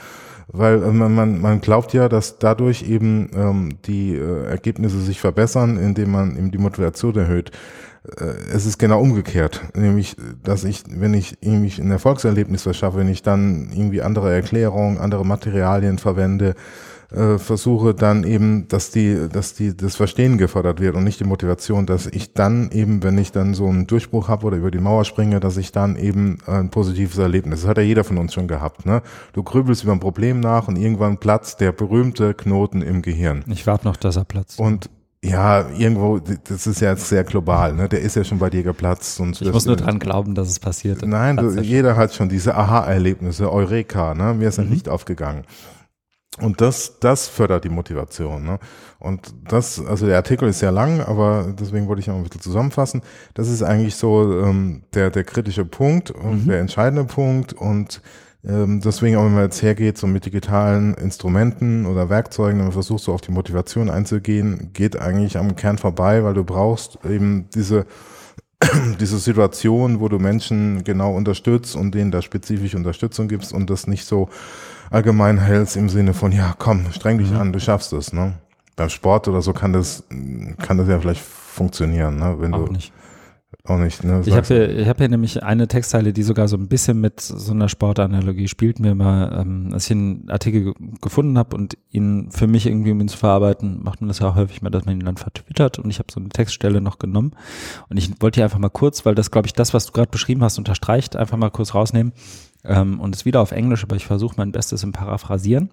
weil 0.47 0.81
äh, 0.81 0.91
man, 0.91 1.41
man 1.41 1.61
glaubt 1.61 1.93
ja, 1.93 2.09
dass 2.09 2.39
dadurch 2.39 2.83
eben 2.83 3.29
ähm, 3.35 3.77
die 3.85 4.15
äh, 4.15 4.45
Ergebnisse 4.45 4.99
sich 4.99 5.19
verbessern, 5.19 5.77
indem 5.77 6.11
man 6.11 6.37
eben 6.37 6.51
die 6.51 6.57
Motivation 6.57 7.15
erhöht. 7.15 7.51
Äh, 8.19 8.53
es 8.53 8.65
ist 8.65 8.77
genau 8.77 9.01
umgekehrt, 9.01 9.61
nämlich, 9.75 10.15
dass 10.43 10.63
ich, 10.63 10.83
wenn 10.89 11.13
ich 11.13 11.37
irgendwie 11.41 11.81
ein 11.81 11.91
Erfolgserlebnis 11.91 12.63
verschaffe, 12.63 12.97
wenn 12.97 13.09
ich 13.09 13.21
dann 13.21 13.69
irgendwie 13.73 14.01
andere 14.01 14.33
Erklärungen, 14.33 14.97
andere 14.97 15.25
Materialien 15.25 15.97
verwende, 15.97 16.55
äh, 17.11 17.37
versuche 17.37 17.93
dann 17.93 18.25
eben, 18.25 18.67
dass 18.67 18.91
die, 18.91 19.29
dass 19.31 19.53
die 19.53 19.75
das 19.75 19.95
Verstehen 19.95 20.37
gefördert 20.37 20.81
wird 20.81 20.95
und 20.95 21.05
nicht 21.05 21.19
die 21.19 21.23
Motivation, 21.23 21.85
dass 21.85 22.05
ich 22.05 22.33
dann 22.33 22.69
eben, 22.71 23.01
wenn 23.01 23.17
ich 23.17 23.31
dann 23.31 23.53
so 23.53 23.67
einen 23.67 23.87
Durchbruch 23.87 24.27
habe 24.27 24.45
oder 24.45 24.57
über 24.57 24.71
die 24.71 24.79
Mauer 24.79 25.05
springe, 25.05 25.39
dass 25.39 25.55
ich 25.55 25.71
dann 25.71 25.95
eben 25.95 26.39
ein 26.47 26.69
positives 26.69 27.17
Erlebnis. 27.17 27.61
Das 27.61 27.69
hat 27.69 27.77
ja 27.77 27.83
jeder 27.83 28.03
von 28.03 28.17
uns 28.17 28.33
schon 28.33 28.47
gehabt. 28.47 28.85
Ne? 28.85 29.01
Du 29.31 29.41
grübelst 29.41 29.83
über 29.83 29.93
ein 29.93 30.01
Problem 30.01 30.41
nach 30.41 30.67
und 30.67 30.75
irgendwann 30.75 31.17
platzt 31.17 31.61
der 31.61 31.71
berühmte 31.71 32.33
Knoten 32.33 32.81
im 32.81 33.01
Gehirn. 33.01 33.43
Ich 33.47 33.65
warte 33.67 33.87
noch, 33.87 33.95
dass 33.95 34.17
er 34.17 34.25
platzt. 34.25 34.59
Und 34.59 34.89
ja, 35.29 35.67
irgendwo, 35.77 36.19
das 36.19 36.67
ist 36.67 36.81
ja 36.81 36.91
jetzt 36.91 37.09
sehr 37.09 37.23
global, 37.23 37.73
ne? 37.73 37.89
Der 37.89 38.01
ist 38.01 38.15
ja 38.15 38.23
schon 38.23 38.39
bei 38.39 38.49
dir 38.49 38.63
geplatzt. 38.63 39.19
Und 39.19 39.41
ich 39.41 39.51
muss 39.51 39.65
nur 39.65 39.75
dran 39.75 39.99
glauben, 39.99 40.35
dass 40.35 40.47
es 40.47 40.59
passiert. 40.59 41.05
Nein, 41.05 41.37
du, 41.37 41.59
jeder 41.61 41.95
hat 41.95 42.13
schon 42.13 42.29
diese 42.29 42.55
Aha-Erlebnisse, 42.55 43.51
Eureka, 43.51 44.13
ne? 44.13 44.33
Mir 44.33 44.49
ist 44.49 44.59
ein 44.59 44.67
mhm. 44.67 44.73
Licht 44.73 44.89
aufgegangen. 44.89 45.43
Und 46.39 46.61
das, 46.61 46.99
das 46.99 47.27
fördert 47.27 47.63
die 47.63 47.69
Motivation. 47.69 48.43
Ne? 48.43 48.59
Und 48.99 49.33
das, 49.47 49.83
also 49.83 50.05
der 50.05 50.17
Artikel 50.17 50.47
ist 50.47 50.59
sehr 50.59 50.71
lang, 50.71 51.01
aber 51.01 51.51
deswegen 51.59 51.87
wollte 51.87 52.01
ich 52.01 52.11
auch 52.11 52.15
ein 52.15 52.23
bisschen 52.23 52.41
zusammenfassen. 52.41 53.01
Das 53.33 53.49
ist 53.49 53.63
eigentlich 53.63 53.95
so 53.95 54.43
ähm, 54.43 54.83
der, 54.93 55.09
der 55.09 55.23
kritische 55.23 55.65
Punkt 55.65 56.11
und 56.11 56.45
mhm. 56.45 56.49
der 56.49 56.59
entscheidende 56.59 57.05
Punkt. 57.05 57.53
Und 57.53 58.01
ähm, 58.45 58.81
deswegen 58.81 59.17
auch, 59.17 59.25
wenn 59.25 59.33
man 59.33 59.43
jetzt 59.43 59.61
hergeht, 59.61 59.97
so 59.97 60.07
mit 60.07 60.25
digitalen 60.25 60.93
Instrumenten 60.93 61.85
oder 61.85 62.09
Werkzeugen, 62.09 62.59
man 62.59 62.71
versucht, 62.71 63.03
so 63.03 63.13
auf 63.13 63.21
die 63.21 63.31
Motivation 63.31 63.89
einzugehen, 63.89 64.71
geht 64.73 64.99
eigentlich 64.99 65.37
am 65.37 65.55
Kern 65.55 65.77
vorbei, 65.77 66.23
weil 66.23 66.33
du 66.33 66.43
brauchst 66.43 66.99
eben 67.05 67.49
diese 67.53 67.85
diese 68.99 69.19
Situation, 69.19 69.99
wo 69.99 70.07
du 70.07 70.17
Menschen 70.17 70.83
genau 70.83 71.15
unterstützt 71.15 71.75
und 71.75 71.93
denen 71.93 72.11
da 72.11 72.21
spezifisch 72.21 72.75
Unterstützung 72.75 73.27
gibst 73.27 73.53
und 73.53 73.69
das 73.69 73.87
nicht 73.87 74.05
so 74.05 74.29
allgemein 74.89 75.37
hältst 75.37 75.77
im 75.77 75.89
Sinne 75.89 76.13
von, 76.13 76.31
ja, 76.31 76.55
komm, 76.57 76.91
streng 76.91 77.17
dich 77.19 77.31
mhm. 77.31 77.37
an, 77.37 77.53
du 77.53 77.59
schaffst 77.59 77.93
es, 77.93 78.13
ne? 78.13 78.33
Beim 78.75 78.89
Sport 78.89 79.27
oder 79.27 79.41
so 79.41 79.53
kann 79.53 79.73
das, 79.73 80.03
kann 80.61 80.77
das 80.77 80.87
ja 80.87 80.99
vielleicht 80.99 81.21
funktionieren, 81.21 82.17
ne? 82.17 82.35
Wenn 82.39 82.53
Auch 82.53 82.65
du, 82.65 82.73
nicht. 82.73 82.93
Auch 83.63 83.77
nicht, 83.77 84.03
ne? 84.03 84.21
Ich 84.25 84.33
habe 84.33 84.45
hier, 84.45 84.77
ich 84.77 84.87
hab 84.87 84.97
hier 84.97 85.07
nämlich 85.07 85.43
eine 85.43 85.67
Textzeile, 85.67 86.13
die 86.13 86.23
sogar 86.23 86.47
so 86.47 86.57
ein 86.57 86.67
bisschen 86.67 86.99
mit 86.99 87.21
so 87.21 87.51
einer 87.53 87.69
Sportanalogie 87.69 88.47
spielt. 88.47 88.79
Mir 88.79 88.93
mal, 88.93 89.41
ähm, 89.41 89.69
als 89.73 89.85
ich 89.85 89.91
einen 89.91 90.29
Artikel 90.29 90.73
gefunden 91.01 91.37
habe 91.37 91.55
und 91.55 91.77
ihn 91.89 92.29
für 92.31 92.47
mich 92.47 92.65
irgendwie, 92.65 92.91
um 92.91 92.99
ihn 92.99 93.07
zu 93.07 93.17
verarbeiten, 93.17 93.83
macht 93.83 94.01
man 94.01 94.09
das 94.09 94.19
ja 94.19 94.29
auch 94.29 94.35
häufig 94.35 94.61
mal, 94.61 94.69
dass 94.69 94.85
man 94.85 94.99
ihn 94.99 95.05
dann 95.05 95.17
vertwittert. 95.17 95.79
Und 95.79 95.89
ich 95.89 95.99
habe 95.99 96.11
so 96.11 96.19
eine 96.19 96.29
Textstelle 96.29 96.81
noch 96.81 96.99
genommen. 96.99 97.31
Und 97.89 97.97
ich 97.97 98.09
wollte 98.21 98.37
hier 98.37 98.45
einfach 98.45 98.59
mal 98.59 98.69
kurz, 98.69 99.05
weil 99.05 99.15
das, 99.15 99.31
glaube 99.31 99.47
ich, 99.47 99.53
das, 99.53 99.73
was 99.73 99.85
du 99.85 99.93
gerade 99.93 100.11
beschrieben 100.11 100.43
hast, 100.43 100.57
unterstreicht, 100.57 101.15
einfach 101.15 101.37
mal 101.37 101.51
kurz 101.51 101.73
rausnehmen 101.73 102.13
ähm, 102.63 102.99
und 102.99 103.15
es 103.15 103.25
wieder 103.25 103.41
auf 103.41 103.51
Englisch, 103.51 103.83
aber 103.83 103.95
ich 103.95 104.05
versuche 104.05 104.35
mein 104.37 104.51
Bestes 104.51 104.83
im 104.83 104.91
Paraphrasieren. 104.91 105.71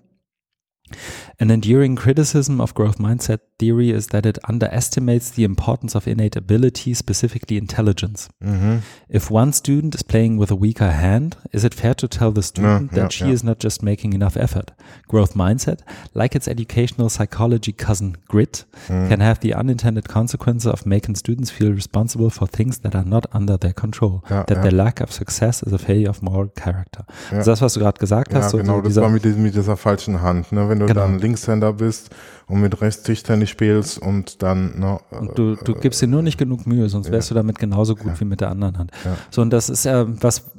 An 1.40 1.50
enduring 1.50 1.96
criticism 1.96 2.60
of 2.60 2.74
growth 2.74 2.98
mindset 2.98 3.40
theory 3.58 3.90
is 3.90 4.08
that 4.08 4.26
it 4.26 4.38
underestimates 4.48 5.30
the 5.30 5.42
importance 5.44 5.96
of 5.96 6.06
innate 6.06 6.36
ability, 6.36 6.94
specifically 6.94 7.56
intelligence. 7.56 8.28
Mhm. 8.40 8.82
If 9.08 9.30
one 9.30 9.52
student 9.52 9.94
is 9.94 10.02
playing 10.04 10.38
with 10.38 10.50
a 10.50 10.56
weaker 10.56 10.92
hand, 10.92 11.36
is 11.52 11.64
it 11.64 11.74
fair 11.74 11.94
to 11.94 12.06
tell 12.06 12.32
the 12.32 12.42
student 12.42 12.92
ja, 12.92 12.96
that 13.02 13.04
ja, 13.04 13.10
she 13.10 13.24
ja. 13.26 13.32
is 13.32 13.42
not 13.42 13.58
just 13.62 13.82
making 13.82 14.12
enough 14.12 14.36
effort? 14.36 14.74
Growth 15.08 15.34
mindset, 15.34 15.78
like 16.12 16.36
its 16.36 16.46
educational 16.46 17.08
psychology 17.08 17.72
cousin 17.72 18.16
grit, 18.28 18.66
Mhm. 18.88 19.08
can 19.08 19.20
have 19.20 19.40
the 19.40 19.54
unintended 19.56 20.06
consequence 20.08 20.66
of 20.66 20.84
making 20.86 21.16
students 21.16 21.50
feel 21.50 21.72
responsible 21.72 22.30
for 22.30 22.46
things 22.46 22.80
that 22.80 22.94
are 22.94 23.08
not 23.08 23.26
under 23.34 23.58
their 23.58 23.72
control. 23.72 24.22
Ja, 24.30 24.44
that 24.44 24.58
ja. 24.58 24.62
their 24.62 24.72
lack 24.72 25.00
of 25.00 25.10
success 25.12 25.62
is 25.62 25.72
a 25.72 25.78
failure 25.78 26.10
of 26.10 26.22
moral 26.22 26.48
character. 26.54 27.04
Ja. 27.32 27.38
Also 27.38 27.50
das, 27.50 27.60
was 27.62 27.74
du 27.74 27.80
gerade 27.80 27.98
gesagt 27.98 28.32
Ja, 28.32 28.38
hast, 28.40 28.50
so, 28.50 28.58
genau, 28.58 28.76
so 28.76 28.82
das 28.82 28.96
war 28.96 29.08
mit, 29.08 29.24
diesem, 29.24 29.42
mit 29.42 29.54
dieser 29.54 29.76
falschen 29.76 30.20
Hand. 30.22 30.52
Ne? 30.52 30.68
Wenn 30.74 30.80
du 30.80 30.86
Genau. 30.86 31.00
dann 31.06 31.18
Linkshänder 31.18 31.72
bist 31.72 32.10
und 32.48 32.60
mit 32.60 32.80
rechts 32.80 33.02
Tischtennis 33.04 33.48
spielst 33.50 33.98
und 33.98 34.42
dann, 34.42 34.78
ne, 34.78 34.98
Und 35.10 35.38
du, 35.38 35.54
du 35.56 35.74
gibst 35.74 36.02
dir 36.02 36.08
nur 36.08 36.22
nicht 36.22 36.36
genug 36.38 36.66
Mühe, 36.66 36.88
sonst 36.88 37.10
wärst 37.10 37.30
du 37.30 37.34
damit 37.34 37.58
genauso 37.58 37.94
gut 37.94 38.12
Ja. 38.12 38.20
wie 38.20 38.24
mit 38.24 38.40
der 38.40 38.50
anderen 38.50 38.76
Hand. 38.78 38.90
Ja. 39.04 39.16
So, 39.30 39.40
und 39.42 39.50
das 39.50 39.68
ist 39.68 39.84
ja 39.84 40.04
was, 40.22 40.50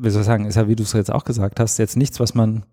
wie 0.00 0.10
soll 0.10 0.22
ich 0.22 0.26
sagen, 0.26 0.46
ist 0.46 0.54
ja, 0.54 0.68
wie 0.68 0.76
du 0.76 0.82
es 0.84 0.92
jetzt 0.94 1.12
auch 1.12 1.24
gesagt 1.24 1.60
hast, 1.60 1.78
jetzt 1.78 1.96
nichts, 1.96 2.18
was 2.18 2.34
man, 2.34 2.64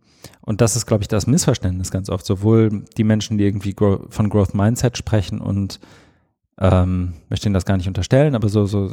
und 0.42 0.62
das 0.62 0.76
ist, 0.76 0.86
glaube 0.86 1.04
ich, 1.04 1.08
das 1.08 1.28
Missverständnis 1.28 1.92
ganz 1.92 2.10
oft, 2.10 2.26
sowohl 2.26 2.84
die 2.98 3.04
Menschen, 3.04 3.38
die 3.38 3.44
irgendwie 3.46 3.76
von 4.10 4.30
Growth 4.30 4.54
Mindset 4.54 4.98
sprechen 4.98 5.42
und 5.42 5.80
ähm, 6.60 7.14
möchte 7.30 7.48
Ihnen 7.48 7.54
das 7.54 7.66
gar 7.66 7.76
nicht 7.78 7.88
unterstellen, 7.88 8.34
aber 8.36 8.48
so, 8.50 8.66
so 8.66 8.90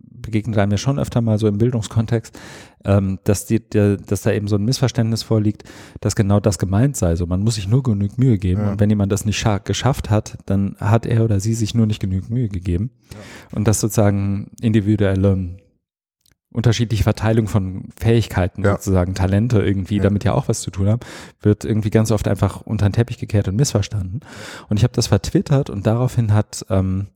begegnet 0.00 0.58
einem 0.58 0.72
ja 0.72 0.78
schon 0.78 0.98
öfter 0.98 1.20
mal 1.20 1.38
so 1.38 1.46
im 1.48 1.56
Bildungskontext, 1.58 2.38
ähm, 2.84 3.18
dass, 3.24 3.46
die, 3.46 3.60
der, 3.60 3.96
dass 3.96 4.22
da 4.22 4.32
eben 4.32 4.48
so 4.48 4.56
ein 4.56 4.64
Missverständnis 4.64 5.22
vorliegt, 5.22 5.64
dass 6.00 6.14
genau 6.16 6.40
das 6.40 6.58
gemeint 6.58 6.96
sei. 6.96 7.16
So, 7.16 7.26
man 7.26 7.40
muss 7.40 7.54
sich 7.54 7.68
nur 7.68 7.82
genug 7.82 8.18
Mühe 8.18 8.38
geben 8.38 8.60
Ja. 8.62 8.72
und 8.72 8.80
wenn 8.80 8.90
jemand 8.90 9.12
das 9.12 9.24
nicht 9.24 9.38
scha- 9.38 9.62
geschafft 9.64 10.10
hat, 10.10 10.36
dann 10.46 10.76
hat 10.78 11.06
er 11.06 11.24
oder 11.24 11.40
sie 11.40 11.54
sich 11.54 11.74
nur 11.74 11.86
nicht 11.86 12.00
genug 12.00 12.28
Mühe 12.28 12.48
gegeben. 12.48 12.90
Und 13.52 13.66
das 13.68 13.80
sozusagen 13.80 14.50
individuelle 14.60 15.56
unterschiedliche 16.52 17.02
Verteilung 17.04 17.48
von 17.48 17.88
Fähigkeiten, 17.98 18.62
Ja. 18.64 18.72
sozusagen 18.72 19.14
Talente 19.14 19.60
irgendwie, 19.60 19.96
Ja. 19.98 20.02
damit 20.04 20.24
ja 20.24 20.32
auch 20.32 20.48
was 20.48 20.60
zu 20.62 20.70
tun 20.70 20.88
haben, 20.88 21.00
wird 21.40 21.64
irgendwie 21.64 21.90
ganz 21.90 22.10
oft 22.10 22.28
einfach 22.28 22.62
unter 22.62 22.88
den 22.88 22.92
Teppich 22.92 23.18
gekehrt 23.18 23.48
und 23.48 23.56
missverstanden. 23.56 24.20
Und 24.68 24.78
ich 24.78 24.84
habe 24.84 24.94
das 24.94 25.08
vertwittert 25.08 25.68
und 25.70 25.86
daraufhin 25.86 26.32
hat 26.32 26.64
ähm, 26.70 27.08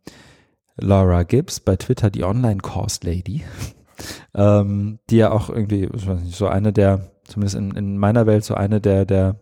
Laura 0.77 1.23
Gibbs 1.23 1.61
bei 1.61 1.77
Twitter, 1.77 2.11
die 2.11 2.25
Online-Course-Lady, 2.25 3.43
ähm, 4.35 4.99
die 5.11 5.17
ja 5.17 5.31
auch 5.31 5.49
irgendwie, 5.51 5.85
ich 5.95 6.07
weiß 6.07 6.21
nicht, 6.21 6.37
so 6.37 6.47
eine 6.49 6.73
der, 6.73 7.11
zumindest 7.25 7.57
in, 7.57 7.71
in 7.73 7.99
meiner 7.99 8.27
Welt, 8.27 8.45
so 8.45 8.55
eine 8.55 8.81
der, 8.81 9.05
der 9.05 9.37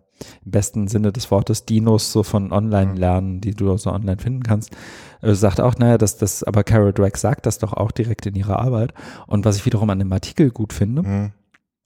im 0.44 0.51
besten 0.51 0.89
Sinne 0.89 1.12
des 1.12 1.31
Wortes 1.31 1.65
Dinos 1.65 2.10
so 2.12 2.23
von 2.24 2.52
Online-Lernen, 2.52 3.40
die 3.40 3.52
du 3.52 3.77
so 3.77 3.93
online 3.93 4.19
finden 4.20 4.43
kannst, 4.43 4.77
äh, 5.23 5.35
sagt 5.35 5.61
auch, 5.61 5.77
naja, 5.78 5.99
dass 5.99 6.16
das, 6.16 6.43
aber 6.45 6.65
Carol 6.65 6.93
Dweck 6.93 7.16
sagt 7.16 7.47
das 7.47 7.59
doch 7.59 7.73
auch 7.73 7.90
direkt 7.90 8.27
in 8.27 8.35
ihrer 8.35 8.59
Arbeit. 8.59 8.95
Und 9.27 9.45
was 9.45 9.57
ich 9.57 9.66
wiederum 9.66 9.90
an 9.90 9.99
dem 9.99 10.12
Artikel 10.12 10.51
gut 10.51 10.73
finde, 10.73 11.03
Mhm. 11.03 11.32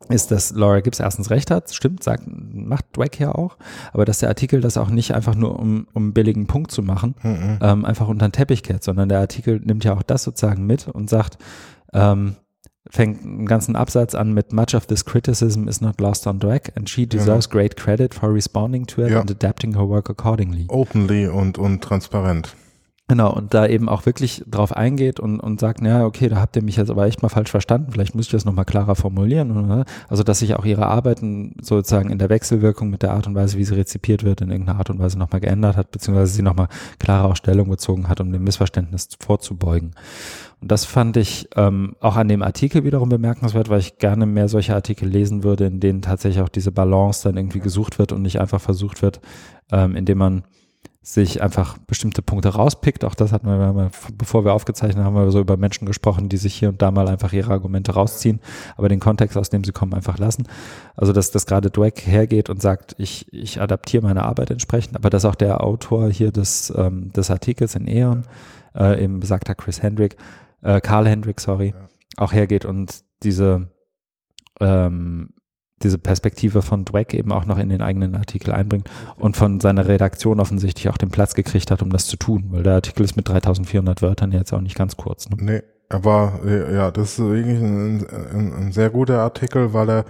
ist, 0.09 0.31
dass 0.33 0.51
Laura 0.51 0.81
Gibbs 0.81 0.99
erstens 1.01 1.31
recht 1.31 1.51
hat, 1.53 1.73
stimmt, 1.73 2.03
sagt, 2.03 2.25
macht 2.27 2.87
Dweck 2.97 3.21
ja 3.21 3.35
auch, 3.35 3.57
aber 3.93 4.05
dass 4.05 4.19
der 4.19 4.29
Artikel 4.31 4.61
das 4.61 4.77
auch 4.77 4.89
nicht 4.91 5.15
einfach 5.15 5.35
nur 5.37 5.59
um, 5.59 5.87
um 5.93 6.03
einen 6.05 6.13
billigen 6.13 6.47
Punkt 6.49 6.71
zu 6.73 6.83
machen, 6.83 7.15
Mhm. 7.23 7.59
ähm, 7.61 7.85
einfach 7.85 8.09
unter 8.09 8.27
den 8.29 8.33
Teppich 8.33 8.63
kehrt, 8.65 8.83
sondern 8.83 9.09
der 9.09 9.21
Artikel 9.21 9.61
nimmt 9.63 9.85
ja 9.85 9.95
auch 9.95 10.03
das 10.03 10.25
sozusagen 10.25 10.67
mit 10.67 10.89
und 10.89 11.09
sagt, 11.09 11.39
ähm, 11.93 12.35
fängt 12.91 13.25
einen 13.25 13.47
ganzen 13.47 13.77
Absatz 13.77 14.17
an 14.17 14.33
mit 14.35 14.53
Much 14.53 14.75
of 14.75 14.87
this 14.87 15.05
criticism 15.05 15.69
is 15.69 15.81
not 15.81 16.01
lost 16.01 16.27
on 16.27 16.41
Dweck 16.41 16.73
and 16.77 16.91
she 16.91 17.07
deserves 17.07 17.49
great 17.49 17.77
credit 17.77 18.13
for 18.13 18.35
responding 18.35 18.87
to 18.89 19.03
it 19.03 19.11
Ja. 19.13 19.21
and 19.21 19.31
adapting 19.31 19.77
her 19.77 19.89
work 19.89 20.11
accordingly. 20.11 20.67
Openly 20.69 21.29
und, 21.29 21.59
und 21.59 21.81
transparent. 21.83 22.57
Genau, 23.09 23.31
und 23.31 23.53
da 23.53 23.67
eben 23.67 23.89
auch 23.89 24.07
wirklich 24.07 24.43
drauf 24.47 24.75
eingeht 24.75 25.21
und, 25.21 25.39
und 25.41 25.61
sagt, 25.61 25.83
ja, 25.83 26.07
okay, 26.07 26.29
da 26.29 26.37
habt 26.37 26.57
ihr 26.57 26.63
mich 26.63 26.77
jetzt 26.77 26.91
aber 26.91 27.05
echt 27.05 27.21
mal 27.21 27.29
falsch 27.29 27.51
verstanden, 27.51 27.93
vielleicht 27.93 28.15
muss 28.15 28.27
ich 28.27 28.31
das 28.31 28.45
nochmal 28.45 28.65
klarer 28.65 28.95
formulieren. 28.95 29.51
Oder? 29.51 29.85
Also, 30.09 30.23
dass 30.23 30.39
sich 30.39 30.55
auch 30.55 30.65
ihre 30.65 30.87
Arbeiten 30.87 31.55
sozusagen 31.61 32.11
in 32.11 32.19
der 32.19 32.31
Wechselwirkung 32.31 32.89
mit 32.89 33.03
der 33.03 33.13
Art 33.13 33.27
und 33.27 33.35
Weise, 33.35 33.59
wie 33.59 33.65
sie 33.65 33.75
rezipiert 33.75 34.25
wird, 34.25 34.41
in 34.41 34.51
irgendeiner 34.51 34.79
Art 34.79 34.89
und 34.89 34.99
Weise 34.99 35.19
nochmal 35.19 35.41
geändert 35.41 35.77
hat, 35.77 35.91
beziehungsweise 35.91 36.33
sie 36.33 36.43
nochmal 36.43 36.69
klarer 36.99 37.29
auch 37.29 37.37
Stellung 37.37 37.69
bezogen 37.69 38.09
hat, 38.09 38.21
um 38.21 38.33
dem 38.33 38.45
Missverständnis 38.45 39.09
vorzubeugen. 39.21 39.91
Und 40.63 40.71
das 40.71 40.85
fand 40.85 41.17
ich 41.17 41.49
ähm, 41.57 41.97
auch 42.01 42.17
an 42.17 42.29
dem 42.29 42.41
Artikel 42.43 42.85
wiederum 42.85 43.09
bemerkenswert, 43.09 43.69
weil 43.69 43.81
ich 43.81 43.99
gerne 43.99 44.27
mehr 44.27 44.49
solche 44.49 44.75
Artikel 44.75 45.09
lesen 45.09 45.43
würde, 45.43 45.67
in 45.67 45.81
denen 45.81 46.03
tatsächlich 46.03 46.43
auch 46.43 46.49
diese 46.49 46.73
Balance 46.73 47.29
dann 47.29 47.37
irgendwie 47.37 47.61
gesucht 47.61 47.99
wird 47.99 48.13
und 48.13 48.23
nicht 48.23 48.41
einfach 48.41 48.61
versucht 48.61 49.03
wird, 49.03 49.21
ähm, 49.71 49.97
indem 49.97 50.19
man 50.19 50.45
sich 51.05 51.43
einfach 51.43 51.79
bestimmte 51.79 52.23
Punkte 52.23 52.51
rauspickt. 52.51 53.05
Auch 53.05 53.17
das 53.17 53.33
hatten 53.33 53.49
wir, 53.49 53.91
bevor 54.17 54.45
wir 54.45 54.53
aufgezeichnet 54.53 55.05
haben, 55.05 55.17
haben 55.17 55.25
wir 55.27 55.33
so 55.33 55.41
über 55.41 55.57
Menschen 55.57 55.85
gesprochen, 55.85 56.29
die 56.29 56.37
sich 56.37 56.55
hier 56.55 56.69
und 56.69 56.81
da 56.81 56.93
mal 56.93 57.09
einfach 57.09 57.33
ihre 57.33 57.51
Argumente 57.51 57.93
rausziehen, 57.93 58.41
aber 58.77 58.89
den 58.89 59.01
Kontext, 59.01 59.37
aus 59.37 59.51
dem 59.51 59.65
sie 59.65 59.73
kommen, 59.73 59.95
einfach 59.95 60.19
lassen. 60.19 60.45
Also, 60.95 61.13
dass 61.13 61.33
das 61.33 61.47
gerade 61.47 61.71
Dweck 61.71 62.07
hergeht 62.07 62.49
und 62.51 62.63
sagt, 62.63 62.95
ich, 62.99 63.33
ich 63.33 63.61
adaptiere 63.61 64.05
meine 64.05 64.23
Arbeit 64.23 64.53
entsprechend, 64.53 64.95
aber 64.95 65.11
dass 65.11 65.25
auch 65.25 65.35
der 65.35 65.65
Autor 65.65 66.09
hier 66.09 66.31
des, 66.31 66.73
ähm, 66.77 67.13
des 67.13 67.31
Artikels 67.31 67.75
in 67.75 67.89
Eon, 67.89 68.23
äh, 68.77 69.03
eben 69.03 69.19
besagter 69.19 69.57
Chris 69.57 69.83
Hendrick, 69.83 70.17
äh, 70.63 70.81
Karl 70.81 71.09
Hendrick, 71.09 71.41
sorry, 71.41 71.75
auch 72.17 72.33
hergeht 72.33 72.65
und 72.65 73.03
diese 73.25 73.69
ähm, 74.61 75.31
diese 75.83 75.99
Perspektive 75.99 76.63
von 76.63 76.85
Dweck 76.85 77.15
eben 77.15 77.33
auch 77.33 77.45
noch 77.45 77.59
in 77.59 77.69
den 77.69 77.83
eigenen 77.83 78.15
Artikel 78.15 78.53
einbringt 78.53 78.89
und 79.17 79.37
von 79.37 79.61
seiner 79.61 79.87
Redaktion 79.89 80.41
offensichtlich 80.41 80.89
auch 80.89 80.99
den 80.99 81.11
Platz 81.11 81.35
gekriegt 81.35 81.71
hat, 81.71 81.83
um 81.83 81.91
das 81.91 82.07
zu 82.07 82.17
tun, 82.17 82.47
weil 82.51 82.63
der 82.63 82.75
Artikel 82.75 83.05
ist 83.05 83.17
mit 83.17 83.29
3400 83.29 84.03
Wörtern 84.03 84.33
jetzt 84.33 84.53
auch 84.53 84.61
nicht 84.61 84.77
ganz 84.77 84.97
kurz. 84.97 85.29
Ne? 85.29 85.37
Nee, 85.39 85.63
aber 85.89 86.41
äh, 86.45 86.75
ja, 86.75 86.91
das 86.91 87.13
ist 87.13 87.19
wirklich 87.19 87.61
ein, 87.61 88.07
ein, 88.33 88.53
ein 88.55 88.73
sehr 88.73 88.91
guter 88.91 89.21
Artikel, 89.21 89.73
weil 89.73 89.91
er 89.91 90.05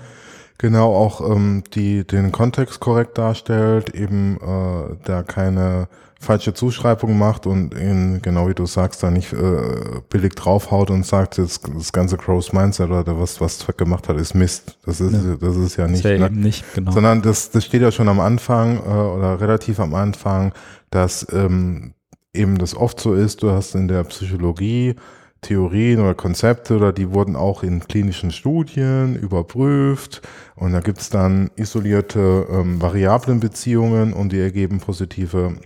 Genau, 0.63 0.95
auch 0.95 1.29
ähm, 1.29 1.65
die 1.75 2.07
den 2.07 2.31
Kontext 2.31 2.79
korrekt 2.79 3.19
darstellt, 3.19 3.97
eben 3.97 4.37
äh, 4.37 4.95
da 5.03 5.25
keine 5.25 5.89
falsche 6.23 6.55
Zuschreibung 6.55 7.19
macht 7.19 7.47
und 7.47 7.75
in, 7.75 8.23
genau 8.23 8.49
wie 8.49 8.55
du 8.55 8.65
sagst, 8.65 9.03
da 9.03 9.11
nicht 9.11 9.33
äh, 9.33 10.01
billig 10.09 10.35
draufhaut 10.35 10.91
und 10.91 11.05
sagt, 11.05 11.39
das, 11.39 11.61
das 11.61 11.93
ganze 11.93 12.17
Crows 12.17 12.53
Mindset 12.53 12.91
oder 12.91 13.19
was, 13.19 13.41
was 13.41 13.59
Zweck 13.59 13.77
gemacht 13.77 14.09
hat, 14.09 14.17
ist 14.17 14.35
Mist. 14.35 14.79
Das 14.87 15.01
ist, 15.01 15.13
ja. 15.13 15.37
das 15.41 15.57
ist 15.57 15.77
ja 15.77 15.89
nicht, 15.89 16.05
ja 16.05 16.17
ne? 16.17 16.31
nicht 16.31 16.65
genau. 16.75 16.93
sondern 16.93 17.23
das, 17.23 17.51
das 17.51 17.65
steht 17.65 17.83
ja 17.83 17.91
schon 17.91 18.09
am 18.09 18.21
Anfang 18.21 18.77
äh, 18.77 18.89
oder 18.89 19.41
relativ 19.41 19.81
am 19.81 19.95
Anfang, 19.95 20.53
dass 20.91 21.27
ähm, 21.33 21.95
eben 22.33 22.57
das 22.57 22.77
oft 22.77 23.01
so 23.01 23.15
ist, 23.15 23.43
du 23.43 23.51
hast 23.51 23.75
in 23.75 23.89
der 23.89 24.05
Psychologie 24.05 24.95
Theorien 25.41 25.99
oder 25.99 26.15
Konzepte 26.15 26.77
oder 26.77 26.93
die 26.93 27.11
wurden 27.11 27.35
auch 27.35 27.65
in 27.65 27.81
klinischen 27.81 28.31
Studien 28.31 29.17
überprüft 29.17 30.23
und 30.55 30.73
da 30.73 30.79
gibt's 30.79 31.11
dann 31.11 31.51
isolierte 31.57 32.47
ähm, 32.49 32.81
Variablenbeziehungen 32.81 34.13
und 34.13 34.31
die 34.31 34.39
ergeben 34.39 34.79
positive 34.79 35.57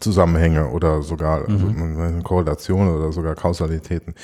Zusammenhänge 0.00 0.68
oder 0.68 1.02
sogar 1.02 1.42
also 1.48 1.66
mhm. 1.66 2.00
also 2.00 2.22
Korrelation 2.22 2.88
oder 2.88 3.12
sogar 3.12 3.34
Kausalitäten 3.34 4.14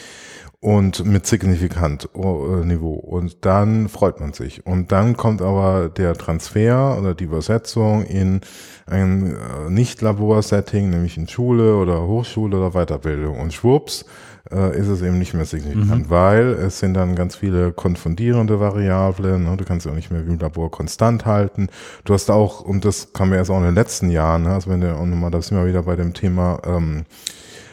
und 0.64 1.04
mit 1.04 1.26
signifikant 1.26 2.08
äh, 2.14 2.64
Niveau. 2.64 2.94
Und 2.94 3.44
dann 3.44 3.90
freut 3.90 4.18
man 4.20 4.32
sich. 4.32 4.66
Und 4.66 4.92
dann 4.92 5.14
kommt 5.14 5.42
aber 5.42 5.90
der 5.90 6.14
Transfer 6.14 6.96
oder 6.98 7.14
die 7.14 7.24
Übersetzung 7.24 8.02
in 8.02 8.40
ein 8.86 9.36
äh, 9.36 9.68
Nicht-Labor-Setting, 9.68 10.88
nämlich 10.88 11.18
in 11.18 11.28
Schule 11.28 11.76
oder 11.76 12.06
Hochschule 12.06 12.56
oder 12.56 12.70
Weiterbildung. 12.70 13.38
Und 13.40 13.52
schwupps 13.52 14.06
äh, 14.50 14.78
ist 14.78 14.88
es 14.88 15.02
eben 15.02 15.18
nicht 15.18 15.34
mehr 15.34 15.44
signifikant, 15.44 16.06
mhm. 16.06 16.10
weil 16.10 16.48
es 16.52 16.78
sind 16.78 16.94
dann 16.94 17.14
ganz 17.14 17.36
viele 17.36 17.72
konfundierende 17.72 18.60
Variablen. 18.60 19.44
Ne? 19.44 19.56
Du 19.56 19.64
kannst 19.64 19.86
ja 19.86 19.92
auch 19.92 19.96
nicht 19.96 20.10
mehr 20.10 20.26
wie 20.26 20.32
im 20.32 20.38
Labor 20.38 20.70
konstant 20.70 21.24
halten. 21.24 21.68
Du 22.04 22.14
hast 22.14 22.30
auch, 22.30 22.60
und 22.60 22.84
das 22.84 23.12
kam 23.12 23.30
ja 23.30 23.38
erst 23.38 23.50
auch 23.50 23.58
in 23.58 23.64
den 23.64 23.74
letzten 23.74 24.10
Jahren, 24.10 24.42
ne? 24.42 24.50
also 24.50 24.70
wenn 24.70 24.80
du 24.80 24.94
auch 24.94 25.06
nochmal, 25.06 25.30
da 25.30 25.40
sind 25.40 25.56
wir 25.56 25.66
wieder 25.66 25.82
bei 25.82 25.96
dem 25.96 26.12
Thema 26.12 26.60
ähm, 26.66 27.04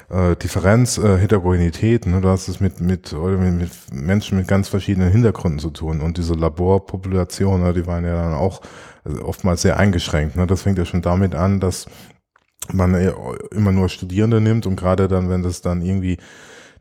äh, 0.10 0.36
Differenz, 0.38 0.98
äh, 0.98 1.18
Heterogenität, 1.18 2.06
ne? 2.06 2.22
du 2.22 2.30
hast 2.30 2.48
es 2.48 2.60
mit, 2.62 2.80
mit, 2.80 3.14
oder 3.14 3.38
mit, 3.38 3.72
Menschen 3.92 4.38
mit 4.38 4.48
ganz 4.48 4.70
verschiedenen 4.70 5.12
Hintergründen 5.12 5.60
zu 5.60 5.72
tun. 5.72 6.00
Und 6.00 6.18
diese 6.18 6.36
Laborpopulationen, 6.36 7.64
ne? 7.64 7.74
die 7.74 7.86
waren 7.86 8.06
ja 8.06 8.16
dann 8.16 8.34
auch 8.34 8.62
äh, 9.06 9.20
oftmals 9.20 9.62
sehr 9.62 9.78
eingeschränkt. 9.78 10.38
Ne? 10.38 10.48
Das 10.48 10.62
fängt 10.62 10.78
ja 10.78 10.86
schon 10.86 11.02
damit 11.02 11.36
an, 11.36 11.60
dass 11.60 11.88
man 12.72 12.94
immer 13.52 13.72
nur 13.72 13.90
Studierende 13.90 14.40
nimmt 14.40 14.66
und 14.68 14.76
gerade 14.76 15.08
dann, 15.08 15.30
wenn 15.30 15.44
das 15.44 15.62
dann 15.62 15.82
irgendwie 15.82 16.18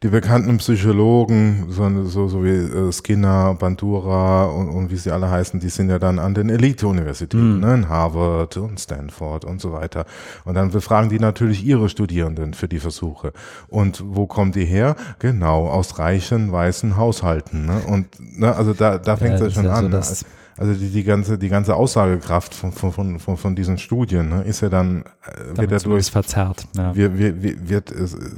die 0.03 0.09
bekannten 0.09 0.57
Psychologen, 0.57 1.67
so, 1.69 2.05
so, 2.05 2.27
so 2.27 2.43
wie 2.43 2.49
äh, 2.49 2.91
Skinner, 2.91 3.55
Bandura 3.55 4.47
und, 4.47 4.71
und 4.71 4.91
wie 4.91 4.97
sie 4.97 5.11
alle 5.11 5.31
heißen, 5.31 5.61
die 5.61 5.69
sind 5.69 5.91
ja 5.91 5.99
dann 5.99 6.19
an 6.19 6.33
den 6.33 6.49
Elite-Universitäten, 6.49 7.57
mhm. 7.57 7.61
ne, 7.61 7.75
in 7.75 7.89
Harvard 7.91 8.57
und 8.57 8.81
Stanford 8.81 9.45
und 9.45 9.61
so 9.61 9.73
weiter. 9.73 10.07
Und 10.47 10.55
dann 10.55 10.71
befragen 10.71 11.11
die 11.11 11.19
natürlich 11.19 11.63
ihre 11.65 11.91
Studierenden 11.91 12.55
für 12.55 12.67
die 12.67 12.79
Versuche. 12.79 13.35
Und 13.69 14.03
wo 14.07 14.27
kommen 14.27 14.53
die 14.53 14.65
her? 14.65 14.97
Genau, 15.19 15.69
aus 15.69 15.99
reichen, 15.99 16.51
weißen 16.51 16.97
Haushalten. 16.97 17.67
Ne? 17.67 17.83
Und 17.87 18.07
ne, 18.39 18.57
also 18.57 18.73
da, 18.73 18.97
da 18.97 19.19
fängt 19.19 19.35
es 19.35 19.41
ja, 19.41 19.47
ja 19.49 19.53
schon 19.53 19.67
an. 19.67 20.03
So? 20.03 20.25
Also 20.61 20.75
die, 20.75 20.91
die 20.91 21.05
ganze 21.05 21.39
die 21.39 21.49
ganze 21.49 21.75
Aussagekraft 21.75 22.55
von 22.55 22.73
von 22.73 23.19
von, 23.19 23.37
von 23.39 23.57
diesen 23.57 23.79
Studien 23.79 24.29
ne, 24.29 24.43
ist 24.43 24.61
ja 24.61 24.69
dann 24.69 25.05
äh, 25.25 25.57
wird 25.57 25.73
dadurch 25.73 26.11
verzerrt 26.11 26.67
ja. 26.77 26.95
wird, 26.95 27.19
wird, 27.19 27.69
wird 27.69 27.95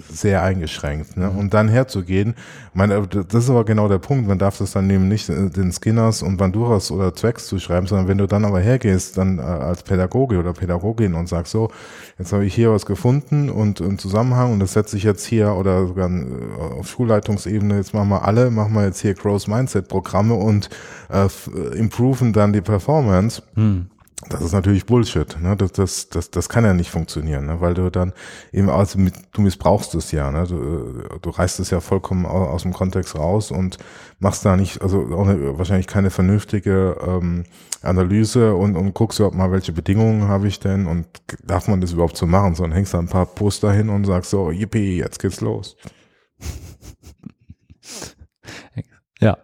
sehr 0.09 0.45
eingeschränkt 0.45 1.17
ne? 1.17 1.29
Mhm. 1.29 1.39
und 1.39 1.53
dann 1.53 1.67
herzugehen 1.67 2.37
meine 2.75 3.09
das 3.09 3.45
ist 3.45 3.51
aber 3.51 3.65
genau 3.65 3.89
der 3.89 3.99
Punkt 3.99 4.29
man 4.29 4.39
darf 4.39 4.57
das 4.59 4.71
dann 4.71 4.89
eben 4.89 5.09
nicht 5.09 5.29
äh, 5.31 5.51
den 5.51 5.73
Skinners 5.73 6.23
und 6.23 6.37
Banduras 6.37 6.93
oder 6.93 7.13
Zwecks 7.13 7.49
zuschreiben 7.49 7.89
sondern 7.89 8.07
wenn 8.07 8.19
du 8.19 8.29
dann 8.29 8.45
aber 8.45 8.61
hergehst 8.61 9.19
dann 9.19 9.41
äh, 9.41 9.43
als 9.43 9.83
Pädagoge 9.83 10.39
oder 10.39 10.53
Pädagogin 10.53 11.15
und 11.15 11.29
sagst 11.29 11.51
so 11.51 11.73
jetzt 12.21 12.33
habe 12.33 12.45
ich 12.45 12.55
hier 12.55 12.71
was 12.71 12.87
gefunden 12.87 13.51
und 13.51 13.81
einen 13.81 13.99
Zusammenhang 13.99 14.53
und 14.53 14.61
das 14.61 14.75
setze 14.75 14.97
ich 14.97 15.03
jetzt 15.03 15.27
hier 15.27 15.55
oder 15.55 15.89
sogar 15.89 16.09
auf 16.79 16.89
Schulleitungsebene 16.89 17.79
jetzt 17.79 17.95
machen 17.95 18.11
wir 18.11 18.25
alle 18.25 18.53
machen 18.53 18.75
wir 18.75 18.85
jetzt 18.85 19.01
hier 19.01 19.15
Growth 19.15 19.49
Mindset 19.49 19.89
Programme 19.89 20.35
und 20.35 20.71
äh, 21.09 21.29
improven 22.13 22.33
dann 22.33 22.53
die 22.53 22.61
Performance. 22.61 23.43
Hm. 23.55 23.89
Das 24.29 24.41
ist 24.41 24.53
natürlich 24.53 24.87
Bullshit. 24.87 25.37
Ne? 25.41 25.57
Das, 25.57 25.73
das, 25.73 26.09
das, 26.09 26.31
das 26.31 26.49
kann 26.49 26.65
ja 26.65 26.75
nicht 26.75 26.93
funktionieren, 26.93 27.47
ne? 27.47 27.61
weil 27.61 27.75
du 27.75 27.91
dann 27.91 28.13
eben, 28.53 28.71
also 28.71 28.97
mit, 28.97 29.15
du 29.33 29.41
missbrauchst 29.41 29.97
es 29.97 30.13
ja. 30.13 30.31
Ne? 30.31 30.47
Du, 30.47 31.19
du 31.21 31.31
reißt 31.31 31.59
es 31.59 31.71
ja 31.71 31.81
vollkommen 31.81 32.25
aus, 32.25 32.49
aus 32.49 32.63
dem 32.63 32.73
Kontext 32.73 33.17
raus 33.17 33.51
und 33.51 33.79
machst 34.21 34.45
da 34.45 34.57
nicht, 34.57 34.81
also 34.81 35.09
auch 35.17 35.27
eine, 35.27 35.59
wahrscheinlich 35.59 35.89
keine 35.89 36.11
vernünftige 36.11 36.97
ähm, 37.05 37.43
Analyse 37.83 38.55
und, 38.55 38.77
und 38.77 38.95
guckst 38.95 39.19
überhaupt 39.19 39.37
mal, 39.37 39.51
welche 39.51 39.73
Bedingungen 39.73 40.29
habe 40.29 40.47
ich 40.47 40.61
denn 40.61 40.87
und 40.87 41.09
darf 41.45 41.67
man 41.67 41.81
das 41.81 41.91
überhaupt 41.93 42.17
so 42.17 42.27
machen, 42.27 42.55
sondern 42.55 42.77
hängst 42.77 42.95
da 42.95 43.01
ein 43.01 43.09
paar 43.09 43.27
Poster 43.27 43.73
hin 43.73 43.89
und 43.89 44.05
sagst 44.05 44.31
so, 44.31 44.53
yippie, 44.53 44.99
jetzt 44.99 45.19
geht's 45.19 45.41
los. 45.41 45.77
Ja. 49.19 49.39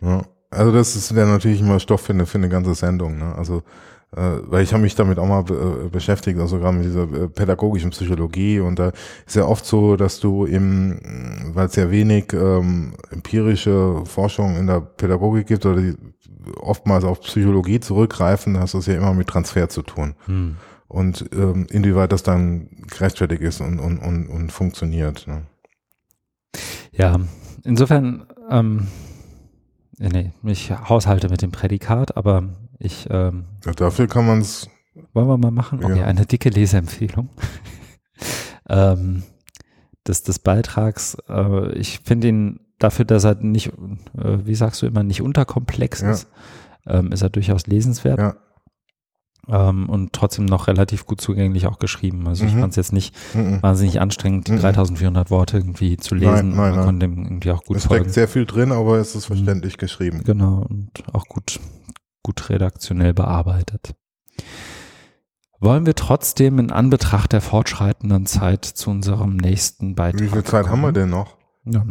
ja. 0.00 0.22
Also 0.56 0.72
das 0.72 1.14
wäre 1.14 1.28
natürlich 1.28 1.60
immer 1.60 1.78
Stoff 1.80 2.02
für 2.02 2.12
eine, 2.12 2.26
für 2.26 2.38
eine 2.38 2.48
ganze 2.48 2.74
Sendung. 2.74 3.18
Ne? 3.18 3.34
Also 3.36 3.62
äh, 4.16 4.40
weil 4.46 4.62
ich 4.62 4.72
habe 4.72 4.82
mich 4.82 4.94
damit 4.94 5.18
auch 5.18 5.26
mal 5.26 5.44
äh, 5.50 5.88
beschäftigt, 5.88 6.38
also 6.38 6.58
gerade 6.58 6.76
mit 6.76 6.86
dieser 6.86 7.02
äh, 7.02 7.28
pädagogischen 7.28 7.90
Psychologie 7.90 8.60
und 8.60 8.78
da 8.78 8.92
ist 9.26 9.36
ja 9.36 9.44
oft 9.44 9.66
so, 9.66 9.96
dass 9.96 10.20
du 10.20 10.44
im, 10.44 11.00
weil 11.54 11.66
es 11.66 11.76
ja 11.76 11.90
wenig 11.90 12.32
ähm, 12.32 12.94
empirische 13.10 14.04
Forschung 14.04 14.56
in 14.56 14.68
der 14.68 14.80
Pädagogik 14.80 15.48
gibt 15.48 15.66
oder 15.66 15.80
die 15.80 15.94
oftmals 16.60 17.04
auf 17.04 17.20
Psychologie 17.22 17.80
zurückgreifen, 17.80 18.58
hast 18.58 18.74
du 18.74 18.78
es 18.78 18.86
ja 18.86 18.94
immer 18.94 19.12
mit 19.12 19.26
Transfer 19.26 19.68
zu 19.68 19.82
tun. 19.82 20.14
Hm. 20.26 20.56
Und 20.88 21.28
ähm, 21.32 21.66
inwieweit 21.70 22.12
das 22.12 22.22
dann 22.22 22.68
gerechtfertigt 22.88 23.42
ist 23.42 23.60
und, 23.60 23.80
und, 23.80 23.98
und, 23.98 24.28
und 24.28 24.52
funktioniert. 24.52 25.26
Ne? 25.26 25.42
Ja, 26.92 27.18
insofern 27.64 28.26
ähm, 28.48 28.86
äh, 28.86 29.05
nee, 29.98 30.32
ich 30.44 30.70
haushalte 30.70 31.28
mit 31.28 31.42
dem 31.42 31.52
Prädikat, 31.52 32.16
aber 32.16 32.44
ich. 32.78 33.06
Ähm, 33.10 33.44
ja, 33.64 33.72
dafür 33.72 34.06
kann 34.06 34.26
man 34.26 34.40
es. 34.40 34.68
Wollen 35.12 35.28
wir 35.28 35.36
mal 35.36 35.50
machen? 35.50 35.84
Okay, 35.84 36.00
ja. 36.00 36.06
eine 36.06 36.26
dicke 36.26 36.48
Leseempfehlung. 36.48 37.28
ähm, 38.68 39.22
des, 40.06 40.22
des 40.22 40.38
Beitrags. 40.38 41.16
Äh, 41.28 41.72
ich 41.72 42.00
finde 42.04 42.28
ihn 42.28 42.60
dafür, 42.78 43.04
dass 43.04 43.24
er 43.24 43.34
nicht, 43.36 43.68
äh, 44.18 44.38
wie 44.44 44.54
sagst 44.54 44.82
du 44.82 44.86
immer, 44.86 45.02
nicht 45.02 45.22
unterkomplex 45.22 46.00
ja. 46.00 46.10
ist, 46.10 46.28
ähm, 46.86 47.12
ist 47.12 47.22
er 47.22 47.30
durchaus 47.30 47.66
lesenswert. 47.66 48.18
Ja 48.18 48.36
ähm, 49.48 49.88
und 49.88 50.12
trotzdem 50.12 50.44
noch 50.44 50.66
relativ 50.66 51.06
gut 51.06 51.20
zugänglich 51.20 51.66
auch 51.66 51.78
geschrieben. 51.78 52.26
Also 52.26 52.44
mhm. 52.44 52.50
ich 52.50 52.56
fand 52.56 52.70
es 52.70 52.76
jetzt 52.76 52.92
nicht 52.92 53.14
mhm. 53.34 53.62
wahnsinnig 53.62 54.00
anstrengend, 54.00 54.48
mhm. 54.48 54.58
3400 54.58 55.30
Worte 55.30 55.58
irgendwie 55.58 55.96
zu 55.96 56.14
lesen. 56.14 56.50
Nein, 56.50 56.56
nein, 56.56 56.74
Man 56.76 56.84
konnte 56.84 57.06
dem 57.06 57.24
irgendwie 57.24 57.50
auch 57.52 57.64
gut 57.64 57.76
es 57.76 57.86
folgen. 57.86 58.06
Es 58.06 58.12
steckt 58.12 58.14
sehr 58.14 58.28
viel 58.28 58.46
drin, 58.46 58.72
aber 58.72 58.98
es 58.98 59.14
ist 59.14 59.26
verständlich 59.26 59.78
geschrieben. 59.78 60.22
Genau 60.24 60.66
und 60.68 60.90
auch 61.12 61.26
gut, 61.26 61.60
gut 62.22 62.48
redaktionell 62.50 63.14
bearbeitet. 63.14 63.94
Wollen 65.58 65.86
wir 65.86 65.94
trotzdem 65.94 66.58
in 66.58 66.70
Anbetracht 66.70 67.32
der 67.32 67.40
fortschreitenden 67.40 68.26
Zeit 68.26 68.64
zu 68.64 68.90
unserem 68.90 69.36
nächsten 69.36 69.94
Beitrag 69.94 70.20
Wie 70.20 70.28
viel 70.28 70.44
Zeit 70.44 70.66
kommen? 70.66 70.72
haben 70.72 70.82
wir 70.82 70.92
denn 70.92 71.10
noch? 71.10 71.35
Ja, 71.68 71.84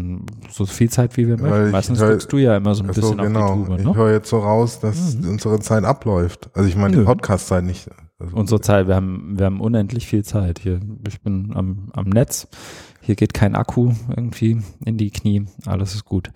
so 0.50 0.66
viel 0.66 0.90
Zeit, 0.90 1.18
wie 1.18 1.28
wir 1.28 1.38
möchten. 1.38 1.72
Meistens 1.72 2.00
hör, 2.00 2.16
du 2.18 2.38
ja 2.38 2.56
immer 2.56 2.76
so 2.76 2.84
ein 2.84 2.88
bisschen 2.88 3.04
so, 3.04 3.16
genau. 3.16 3.40
auf 3.42 3.54
die 3.54 3.66
Tube. 3.66 3.84
Ne? 3.84 3.92
Ich 3.92 3.98
höre 3.98 4.12
jetzt 4.12 4.30
so 4.30 4.40
raus, 4.40 4.80
dass 4.80 5.16
mhm. 5.16 5.32
unsere 5.32 5.60
Zeit 5.60 5.84
abläuft. 5.84 6.50
Also 6.54 6.70
ich 6.70 6.78
meine, 6.78 6.98
die 6.98 7.04
Podcast-Zeit 7.04 7.64
nicht. 7.66 7.90
Also 8.18 8.38
unsere 8.38 8.62
Zeit, 8.62 8.88
wir 8.88 8.96
haben, 8.96 9.38
wir 9.38 9.46
haben 9.46 9.60
unendlich 9.60 10.08
viel 10.08 10.24
Zeit 10.24 10.60
hier. 10.60 10.80
Ich 11.06 11.22
bin 11.22 11.52
am, 11.54 11.90
am 11.92 12.08
Netz. 12.08 12.48
Hier 13.02 13.16
geht 13.16 13.34
kein 13.34 13.56
Akku 13.56 13.92
irgendwie 14.10 14.62
in 14.86 14.98
die 14.98 15.12
Knie. 15.12 15.46
Alles 15.66 15.94
ist 15.94 16.06
gut. 16.06 16.32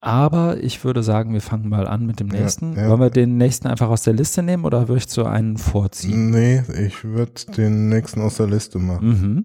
Aber 0.00 0.62
ich 0.62 0.84
würde 0.84 1.02
sagen, 1.02 1.32
wir 1.32 1.40
fangen 1.40 1.68
mal 1.68 1.86
an 1.86 2.06
mit 2.06 2.20
dem 2.20 2.28
nächsten. 2.28 2.74
Ja, 2.74 2.82
ja. 2.82 2.88
Wollen 2.90 3.00
wir 3.00 3.10
den 3.10 3.36
nächsten 3.36 3.68
einfach 3.68 3.88
aus 3.88 4.02
der 4.02 4.14
Liste 4.14 4.42
nehmen 4.42 4.64
oder 4.64 4.88
würdest 4.88 5.16
du 5.16 5.24
einen 5.24 5.56
vorziehen? 5.56 6.30
Nee, 6.30 6.62
ich 6.86 7.04
würde 7.04 7.46
den 7.56 7.88
nächsten 7.88 8.20
aus 8.20 8.36
der 8.36 8.46
Liste 8.46 8.78
machen. 8.78 9.08
Mhm. 9.08 9.44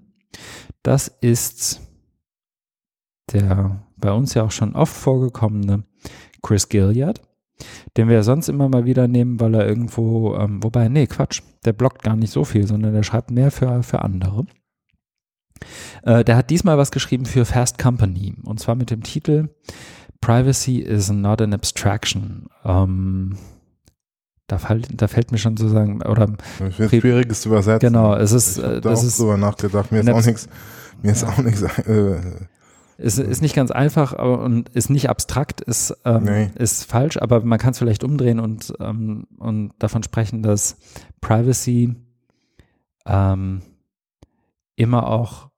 Das 0.82 1.08
ist 1.08 1.82
der 3.32 3.84
bei 3.98 4.12
uns 4.12 4.34
ja 4.34 4.44
auch 4.44 4.52
schon 4.52 4.76
oft 4.76 4.94
vorgekommene 4.94 5.84
Chris 6.42 6.68
Gilliard, 6.68 7.22
den 7.96 8.10
wir 8.10 8.24
sonst 8.24 8.50
immer 8.50 8.68
mal 8.68 8.86
wieder 8.86 9.08
nehmen, 9.08 9.40
weil 9.40 9.56
er 9.56 9.66
irgendwo, 9.66 10.36
ähm, 10.36 10.62
wobei, 10.62 10.90
nee, 10.90 11.08
Quatsch, 11.08 11.42
der 11.64 11.74
blockt 11.74 12.04
gar 12.04 12.18
nicht 12.18 12.32
so 12.32 12.44
viel, 12.44 12.68
sondern 12.68 12.94
der 12.94 13.04
schreibt 13.04 13.32
mehr 13.32 13.50
für, 13.50 13.82
für 13.84 14.02
andere. 14.02 14.46
Äh, 16.04 16.26
der 16.26 16.36
hat 16.36 16.50
diesmal 16.50 16.78
was 16.78 16.92
geschrieben 16.92 17.26
für 17.26 17.46
Fast 17.46 17.78
Company 17.78 18.36
und 18.44 18.60
zwar 18.60 18.76
mit 18.76 18.92
dem 18.92 19.04
Titel 19.04 19.50
Privacy 20.20 20.80
is 20.80 21.10
not 21.12 21.42
an 21.42 21.54
abstraction. 21.54 22.48
Ähm, 22.64 23.38
da, 24.54 24.60
fällt, 24.60 25.02
da 25.02 25.08
fällt 25.08 25.32
mir 25.32 25.38
schon 25.40 25.58
sozusagen, 25.58 26.02
oder. 26.04 26.28
Das 26.60 26.78
wird 26.80 26.90
schwieriges 26.92 27.42
zu 27.42 27.50
übersetzen. 27.50 27.80
Genau, 27.94 28.16
es 28.16 28.32
ist. 28.32 28.58
Ich 28.58 28.64
habe 28.64 28.76
äh, 28.78 28.82
da 28.82 28.90
auch 28.94 29.04
ist, 29.04 29.20
drüber 29.20 29.38
nachgedacht. 29.38 29.92
Mir 29.92 30.02
ist 30.02 30.10
auch 30.10 30.26
nichts, 30.26 30.48
mir 31.02 31.12
ist 31.12 31.24
auch 31.24 31.38
nichts, 31.40 31.62
äh, 31.64 32.22
Ist, 32.98 33.18
ist 33.18 33.42
nicht 33.42 33.56
ganz 33.56 33.72
einfach 33.72 34.14
aber, 34.14 34.40
und 34.42 34.70
ist 34.70 34.90
nicht 34.92 35.10
abstrakt, 35.10 35.62
ist, 35.62 35.96
ähm, 36.06 36.24
Nee. 36.26 36.52
ist 36.56 36.84
falsch, 36.86 37.18
aber 37.18 37.44
man 37.44 37.58
kann 37.58 37.72
es 37.72 37.80
vielleicht 37.80 38.04
umdrehen 38.04 38.40
und, 38.40 38.72
ähm, 38.80 39.26
und 39.40 39.74
davon 39.80 40.04
sprechen, 40.04 40.44
dass 40.44 40.78
Privacy 41.20 41.96
ähm, 43.08 43.62
immer 44.76 45.08
auch 45.08 45.50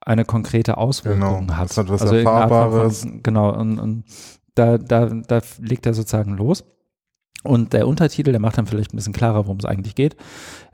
eine 0.00 0.24
konkrete 0.24 0.76
Auswirkung 0.76 1.46
Genau, 1.46 1.56
hat. 1.56 1.70
es 1.70 1.76
hat 1.78 1.88
was 1.88 2.02
von- 2.02 2.14
Erfahrbares. 2.16 3.00
Von, 3.02 3.22
genau, 3.22 3.50
und, 3.58 3.78
und 3.78 4.04
da, 4.56 4.78
da, 4.78 5.06
da 5.06 5.40
legt 5.60 5.86
er 5.86 5.94
sozusagen 5.94 6.36
los. 6.36 6.64
Und 7.46 7.72
der 7.72 7.88
Untertitel, 7.88 8.32
der 8.32 8.40
macht 8.40 8.58
dann 8.58 8.66
vielleicht 8.66 8.92
ein 8.92 8.96
bisschen 8.96 9.12
klarer, 9.12 9.46
worum 9.46 9.58
es 9.58 9.64
eigentlich 9.64 9.94
geht, 9.94 10.16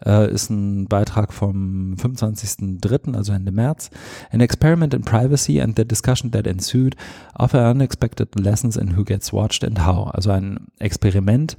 äh, 0.04 0.30
ist 0.32 0.50
ein 0.50 0.86
Beitrag 0.86 1.32
vom 1.32 1.94
25.03., 1.94 3.14
also 3.14 3.32
Ende 3.32 3.52
März. 3.52 3.90
An 4.30 4.40
experiment 4.40 4.94
in 4.94 5.02
privacy 5.02 5.60
and 5.60 5.76
the 5.76 5.84
discussion 5.84 6.30
that 6.32 6.46
ensued 6.46 6.96
offer 7.34 7.70
unexpected 7.70 8.38
lessons 8.38 8.76
in 8.76 8.96
who 8.96 9.04
gets 9.04 9.32
watched 9.32 9.64
and 9.64 9.86
how. 9.86 10.12
Also 10.14 10.30
ein 10.30 10.66
Experiment 10.78 11.56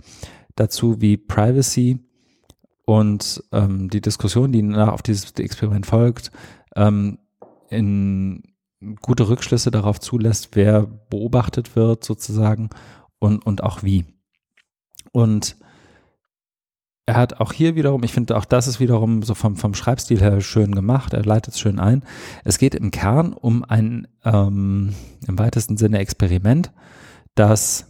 dazu, 0.55 1.01
wie 1.01 1.17
Privacy 1.17 1.99
und 2.85 3.43
ähm, 3.51 3.89
die 3.89 4.01
Diskussion, 4.01 4.51
die 4.51 4.61
nach 4.61 4.89
auf 4.89 5.01
dieses 5.01 5.31
Experiment 5.31 5.85
folgt, 5.85 6.31
ähm, 6.75 7.19
in 7.69 8.43
gute 9.01 9.29
Rückschlüsse 9.29 9.71
darauf 9.71 9.99
zulässt, 9.99 10.49
wer 10.53 10.85
beobachtet 11.09 11.75
wird 11.75 12.03
sozusagen 12.03 12.69
und, 13.19 13.45
und 13.45 13.63
auch 13.63 13.83
wie. 13.83 14.05
Und 15.13 15.55
er 17.05 17.15
hat 17.15 17.39
auch 17.39 17.53
hier 17.53 17.75
wiederum, 17.75 18.03
ich 18.03 18.13
finde 18.13 18.35
auch 18.37 18.45
das 18.45 18.67
ist 18.67 18.79
wiederum 18.79 19.23
so 19.23 19.33
vom, 19.33 19.55
vom 19.55 19.73
Schreibstil 19.73 20.21
her 20.21 20.41
schön 20.41 20.73
gemacht, 20.73 21.13
er 21.13 21.23
leitet 21.23 21.53
es 21.53 21.59
schön 21.59 21.79
ein. 21.79 22.03
Es 22.43 22.57
geht 22.57 22.75
im 22.75 22.91
Kern 22.91 23.33
um 23.33 23.63
ein 23.63 24.07
ähm, 24.23 24.93
im 25.27 25.39
weitesten 25.39 25.77
Sinne 25.77 25.99
Experiment, 25.99 26.71
das 27.35 27.85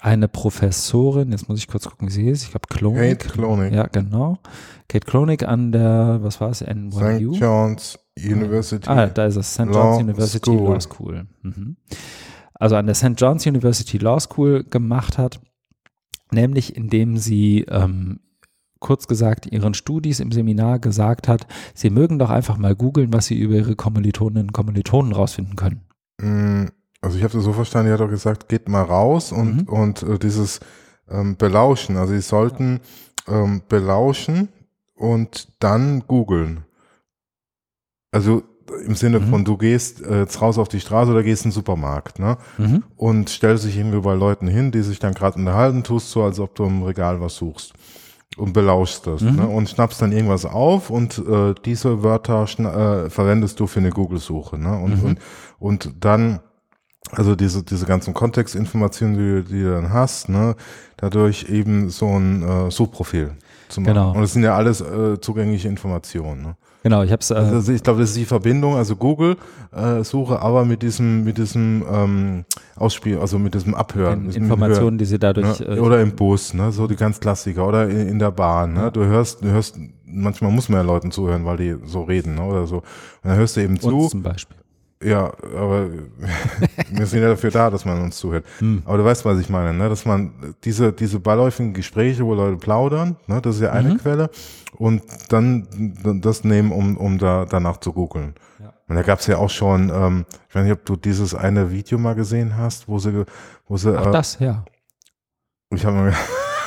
eine 0.00 0.28
Professorin, 0.28 1.32
jetzt 1.32 1.48
muss 1.48 1.58
ich 1.58 1.68
kurz 1.68 1.88
gucken, 1.88 2.08
wie 2.08 2.12
sie 2.12 2.28
ist, 2.28 2.42
ich 2.42 2.50
glaube 2.50 2.66
Klonik. 2.68 3.20
Kate 3.20 3.28
Klonik. 3.32 3.72
Ja, 3.72 3.86
genau. 3.86 4.38
Kate 4.88 5.06
Klonik 5.06 5.48
an 5.48 5.72
der, 5.72 6.18
was 6.20 6.40
war 6.40 6.50
es, 6.50 6.60
NYU? 6.60 7.34
St. 7.34 7.40
John's 7.40 7.98
University. 8.18 8.88
Ah, 8.88 9.06
da 9.06 9.26
ist 9.26 9.36
es, 9.36 9.54
St. 9.54 9.60
Law 9.60 9.72
John's 9.72 10.02
University 10.02 10.50
School. 10.50 10.72
Law 10.72 10.80
School. 10.80 11.26
Mhm. 11.42 11.76
Also 12.54 12.76
an 12.76 12.86
der 12.86 12.94
St. 12.94 13.14
John's 13.16 13.46
University 13.46 13.96
Law 13.96 14.20
School 14.20 14.64
gemacht 14.64 15.16
hat, 15.16 15.40
nämlich 16.32 16.76
indem 16.76 17.16
sie 17.18 17.64
ähm, 17.68 18.20
kurz 18.78 19.06
gesagt 19.06 19.46
ihren 19.46 19.74
Studis 19.74 20.20
im 20.20 20.32
Seminar 20.32 20.78
gesagt 20.78 21.28
hat, 21.28 21.46
sie 21.74 21.90
mögen 21.90 22.18
doch 22.18 22.30
einfach 22.30 22.56
mal 22.58 22.74
googeln, 22.76 23.12
was 23.12 23.26
sie 23.26 23.38
über 23.38 23.54
ihre 23.54 23.74
Kommilitoninnen 23.76 24.48
und 24.48 24.52
Kommilitonen 24.52 25.12
rausfinden 25.12 25.56
können. 25.56 25.80
Mm, 26.20 26.66
Also 27.02 27.18
ich 27.18 27.24
habe 27.24 27.34
das 27.34 27.44
so 27.44 27.52
verstanden, 27.52 27.88
die 27.88 27.92
hat 27.92 28.00
doch 28.00 28.08
gesagt, 28.10 28.48
geht 28.48 28.68
mal 28.68 28.82
raus 28.82 29.30
und, 29.32 29.56
Mhm. 29.56 29.62
und 29.68 30.02
äh, 30.02 30.18
dieses 30.18 30.60
ähm, 31.08 31.36
Belauschen, 31.36 31.96
also 31.96 32.12
sie 32.14 32.20
sollten 32.20 32.80
ähm, 33.28 33.62
belauschen 33.68 34.48
und 34.94 35.52
dann 35.60 36.00
googeln. 36.06 36.64
Also 38.12 38.42
im 38.86 38.94
Sinne 38.94 39.20
Mhm. 39.20 39.28
von, 39.30 39.44
du 39.44 39.56
gehst 39.56 40.02
äh, 40.02 40.20
jetzt 40.20 40.40
raus 40.42 40.58
auf 40.58 40.68
die 40.68 40.80
Straße 40.80 41.10
oder 41.10 41.22
gehst 41.22 41.44
in 41.44 41.50
den 41.50 41.54
Supermarkt, 41.54 42.18
ne? 42.18 42.36
Mhm. 42.58 42.82
Und 42.96 43.28
stellst 43.28 43.64
dich 43.64 43.76
irgendwie 43.76 44.00
bei 44.00 44.14
Leuten 44.14 44.48
hin, 44.48 44.70
die 44.72 44.82
sich 44.82 44.98
dann 44.98 45.14
gerade 45.14 45.38
unterhalten, 45.38 45.82
tust 45.82 46.10
so, 46.10 46.22
als 46.22 46.40
ob 46.40 46.54
du 46.54 46.64
im 46.64 46.82
Regal 46.82 47.20
was 47.20 47.36
suchst. 47.36 47.72
Und 48.36 48.52
belauschst 48.52 49.06
das, 49.06 49.22
Mhm. 49.22 49.36
ne? 49.36 49.46
Und 49.46 49.68
schnappst 49.70 50.02
dann 50.02 50.12
irgendwas 50.12 50.44
auf 50.44 50.90
und 50.90 51.16
äh, 51.18 51.54
diese 51.64 52.02
Wörter 52.02 52.42
äh, 52.44 53.08
verwendest 53.10 53.58
du 53.60 53.66
für 53.66 53.80
eine 53.80 53.90
Google-Suche, 53.90 54.58
ne? 54.58 54.76
Und, 54.78 55.02
Mhm. 55.02 55.04
und, 55.08 55.18
und 55.58 55.94
dann, 56.04 56.40
also 57.12 57.34
diese, 57.36 57.62
diese 57.62 57.86
ganzen 57.86 58.12
Kontextinformationen, 58.14 59.14
die, 59.16 59.42
du- 59.42 59.54
die 59.56 59.62
du 59.62 59.70
dann 59.72 59.92
hast, 59.92 60.28
ne? 60.28 60.54
Dadurch 60.98 61.48
eben 61.48 61.88
so 61.88 62.08
ein 62.18 62.42
äh, 62.42 62.70
Suchprofil 62.70 63.36
zu 63.68 63.80
machen. 63.80 63.94
Genau. 63.94 64.12
Und 64.12 64.22
es 64.22 64.32
sind 64.32 64.42
ja 64.42 64.54
alles 64.54 64.80
äh, 64.80 65.20
zugängliche 65.20 65.68
Informationen, 65.68 66.42
ne? 66.42 66.56
Genau, 66.86 67.02
ich 67.02 67.10
habe 67.10 67.18
es. 67.20 67.32
Äh, 67.32 67.34
Also 67.34 67.72
ich 67.72 67.82
glaube, 67.82 67.98
das 67.98 68.10
ist 68.10 68.16
die 68.16 68.24
Verbindung, 68.24 68.76
also 68.76 68.94
Google 68.94 69.36
äh, 69.72 70.04
Suche, 70.04 70.40
aber 70.40 70.64
mit 70.64 70.82
diesem, 70.82 71.24
mit 71.24 71.36
diesem 71.36 71.84
ähm, 71.92 72.44
Ausspiel, 72.76 73.18
also 73.18 73.40
mit 73.40 73.54
diesem 73.54 73.74
Abhören. 73.74 74.20
in 74.20 74.26
diesem 74.26 74.42
Informationen, 74.44 74.96
die 74.96 75.04
sie 75.04 75.18
dadurch. 75.18 75.58
Hören, 75.58 75.72
äh, 75.72 75.74
ne? 75.74 75.82
Oder 75.82 76.00
im 76.00 76.12
Bus, 76.14 76.54
ne? 76.54 76.70
So 76.70 76.86
die 76.86 76.94
ganz 76.94 77.18
Klassiker. 77.18 77.66
Oder 77.66 77.88
in, 77.88 78.06
in 78.10 78.18
der 78.20 78.30
Bahn, 78.30 78.74
ne? 78.74 78.92
Du 78.92 79.04
hörst, 79.04 79.42
du 79.42 79.48
hörst, 79.48 79.80
manchmal 80.04 80.52
muss 80.52 80.68
man 80.68 80.78
ja 80.82 80.86
Leuten 80.86 81.10
zuhören, 81.10 81.44
weil 81.44 81.56
die 81.56 81.74
so 81.86 82.04
reden, 82.04 82.36
ne? 82.36 82.42
Oder 82.44 82.68
so. 82.68 82.76
Und 82.76 82.84
dann 83.24 83.36
hörst 83.36 83.56
du 83.56 83.62
eben 83.62 83.80
zu. 83.80 83.88
uns 83.88 84.10
zum 84.10 84.22
Beispiel. 84.22 84.56
Ja, 85.02 85.32
aber 85.56 85.88
wir 86.90 87.06
sind 87.06 87.20
ja 87.20 87.28
dafür 87.28 87.50
da, 87.50 87.68
dass 87.68 87.84
man 87.84 88.00
uns 88.00 88.16
zuhört. 88.16 88.44
Hm. 88.60 88.82
Aber 88.86 88.96
du 88.98 89.04
weißt, 89.04 89.24
was 89.24 89.40
ich 89.40 89.50
meine, 89.50 89.74
ne? 89.76 89.88
Dass 89.88 90.04
man 90.06 90.30
diese, 90.64 90.92
diese 90.92 91.18
beiläufigen 91.18 91.74
Gespräche, 91.74 92.24
wo 92.24 92.32
Leute 92.34 92.56
plaudern, 92.56 93.16
ne? 93.26 93.40
Das 93.42 93.56
ist 93.56 93.62
ja 93.62 93.72
eine 93.72 93.94
Mhm. 93.94 93.98
Quelle. 93.98 94.30
Und 94.78 95.02
dann 95.30 95.66
das 96.22 96.44
nehmen, 96.44 96.72
um, 96.72 96.96
um 96.96 97.18
da 97.18 97.44
danach 97.44 97.78
zu 97.78 97.92
googeln. 97.92 98.34
Ja. 98.60 98.72
Und 98.88 98.96
da 98.96 99.02
gab's 99.02 99.26
ja 99.26 99.38
auch 99.38 99.50
schon, 99.50 99.90
ähm, 99.94 100.26
ich 100.48 100.54
weiß 100.54 100.62
nicht, 100.64 100.72
ob 100.72 100.84
du 100.84 100.96
dieses 100.96 101.34
eine 101.34 101.70
Video 101.70 101.98
mal 101.98 102.14
gesehen 102.14 102.56
hast, 102.56 102.88
wo 102.88 102.98
sie, 102.98 103.24
wo 103.66 103.76
sie, 103.76 103.96
Ach, 103.98 104.06
äh, 104.06 104.10
das, 104.12 104.38
ja. 104.38 104.64
ich 105.74 105.84
habe 105.84 105.96
mal, 105.96 106.12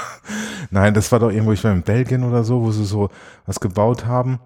nein, 0.71 0.93
das 0.93 1.11
war 1.11 1.19
doch 1.19 1.29
irgendwo, 1.31 1.51
ich 1.53 1.63
war 1.63 1.71
in 1.71 1.81
Belgien 1.83 2.23
oder 2.23 2.43
so, 2.43 2.61
wo 2.61 2.71
sie 2.71 2.85
so 2.85 3.09
was 3.45 3.59
gebaut 3.59 4.05
haben. 4.05 4.39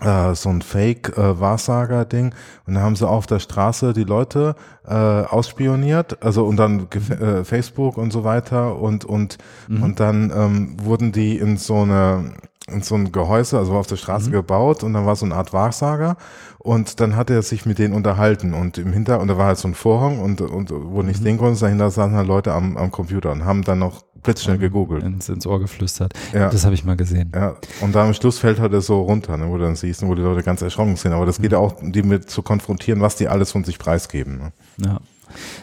Äh, 0.00 0.34
so 0.36 0.48
ein 0.48 0.62
Fake-Wahrsager-Ding. 0.62 2.32
und 2.66 2.74
da 2.74 2.80
haben 2.82 2.94
sie 2.94 3.08
auf 3.08 3.26
der 3.26 3.40
Straße 3.40 3.92
die 3.94 4.04
Leute 4.04 4.54
äh, 4.86 4.94
ausspioniert, 4.94 6.22
also 6.22 6.44
und 6.46 6.56
dann 6.56 6.86
äh, 6.92 7.42
Facebook 7.42 7.96
und 7.96 8.12
so 8.12 8.22
weiter 8.22 8.76
und 8.76 9.04
und 9.04 9.38
Mhm. 9.66 9.82
und 9.82 9.98
dann 10.00 10.30
ähm, 10.32 10.76
wurden 10.84 11.10
die 11.10 11.36
in 11.38 11.56
so 11.56 11.82
eine 11.82 12.32
in 12.70 12.82
so 12.82 12.94
ein 12.94 13.12
Gehäuse, 13.12 13.58
also 13.58 13.72
auf 13.74 13.86
der 13.86 13.96
Straße 13.96 14.28
Mhm. 14.28 14.32
gebaut 14.32 14.82
und 14.82 14.92
dann 14.94 15.06
war 15.06 15.16
so 15.16 15.24
eine 15.26 15.34
Art 15.34 15.52
Wahrsager 15.52 16.16
und 16.58 17.00
dann 17.00 17.16
hat 17.16 17.30
er 17.30 17.42
sich 17.42 17.66
mit 17.66 17.78
denen 17.78 17.94
unterhalten 17.94 18.54
und 18.54 18.78
im 18.78 18.92
Hinter 18.92 19.20
und 19.20 19.28
da 19.28 19.36
war 19.38 19.46
halt 19.46 19.58
so 19.58 19.68
ein 19.68 19.74
Vorhang 19.74 20.18
und 20.20 20.40
und 20.40 20.70
wo 20.70 21.02
nicht 21.02 21.20
Mhm. 21.20 21.24
sehen 21.24 21.38
konnte, 21.38 21.60
dahinter 21.60 21.90
saßen 21.90 22.14
halt 22.16 22.26
Leute 22.28 22.52
am, 22.52 22.76
am 22.76 22.90
Computer 22.90 23.32
und 23.32 23.44
haben 23.44 23.62
dann 23.62 23.78
noch 23.78 24.02
blitzschnell 24.22 24.58
gegoogelt. 24.58 25.04
Ins, 25.04 25.28
ins 25.28 25.46
Ohr 25.46 25.60
geflüstert. 25.60 26.12
Ja. 26.32 26.50
Das 26.50 26.64
habe 26.64 26.74
ich 26.74 26.84
mal 26.84 26.96
gesehen. 26.96 27.30
Ja, 27.34 27.54
und 27.80 27.94
dann 27.94 28.08
am 28.08 28.14
Schluss 28.14 28.38
fällt 28.38 28.58
halt 28.58 28.72
das 28.72 28.86
so 28.86 29.00
runter, 29.02 29.36
ne, 29.36 29.48
wo 29.48 29.56
du 29.56 29.62
dann 29.64 29.76
siehst, 29.76 30.04
wo 30.06 30.14
die 30.14 30.22
Leute 30.22 30.42
ganz 30.42 30.60
erschrocken 30.60 30.96
sind. 30.96 31.12
Aber 31.12 31.24
das 31.24 31.40
geht 31.40 31.52
ja 31.52 31.58
auch, 31.58 31.76
die 31.80 32.02
mit 32.02 32.28
zu 32.28 32.42
konfrontieren, 32.42 33.00
was 33.00 33.14
die 33.14 33.28
alles 33.28 33.52
von 33.52 33.62
sich 33.62 33.78
preisgeben. 33.78 34.38
Ne? 34.38 34.52
Ja. 34.84 34.98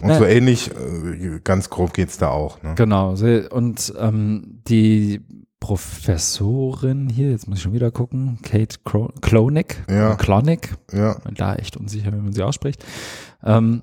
Und 0.02 0.10
Ja. 0.10 0.18
so 0.19 0.23
ähnlich, 0.26 0.72
äh, 0.72 1.40
ganz 1.44 1.69
grob 1.69 1.94
geht's 1.94 2.18
da 2.18 2.30
auch. 2.30 2.64
Ne? 2.64 2.73
Genau. 2.76 3.14
Und 3.52 3.94
ähm, 3.99 4.61
die 4.69 5.22
Professorin 5.60 7.10
hier, 7.10 7.32
jetzt 7.32 7.48
muss 7.48 7.57
ich 7.57 7.64
schon 7.64 7.73
wieder 7.73 7.91
gucken, 7.91 8.40
Kate 8.44 8.77
Klonik, 9.22 9.84
Ja. 9.90 10.15
Klonik, 10.15 10.76
Ja, 10.91 11.18
da 11.36 11.56
echt 11.56 11.77
unsicher, 11.77 12.11
wie 12.14 12.18
man 12.22 12.34
sie 12.34 12.44
ausspricht, 12.44 12.84
ähm, 13.44 13.82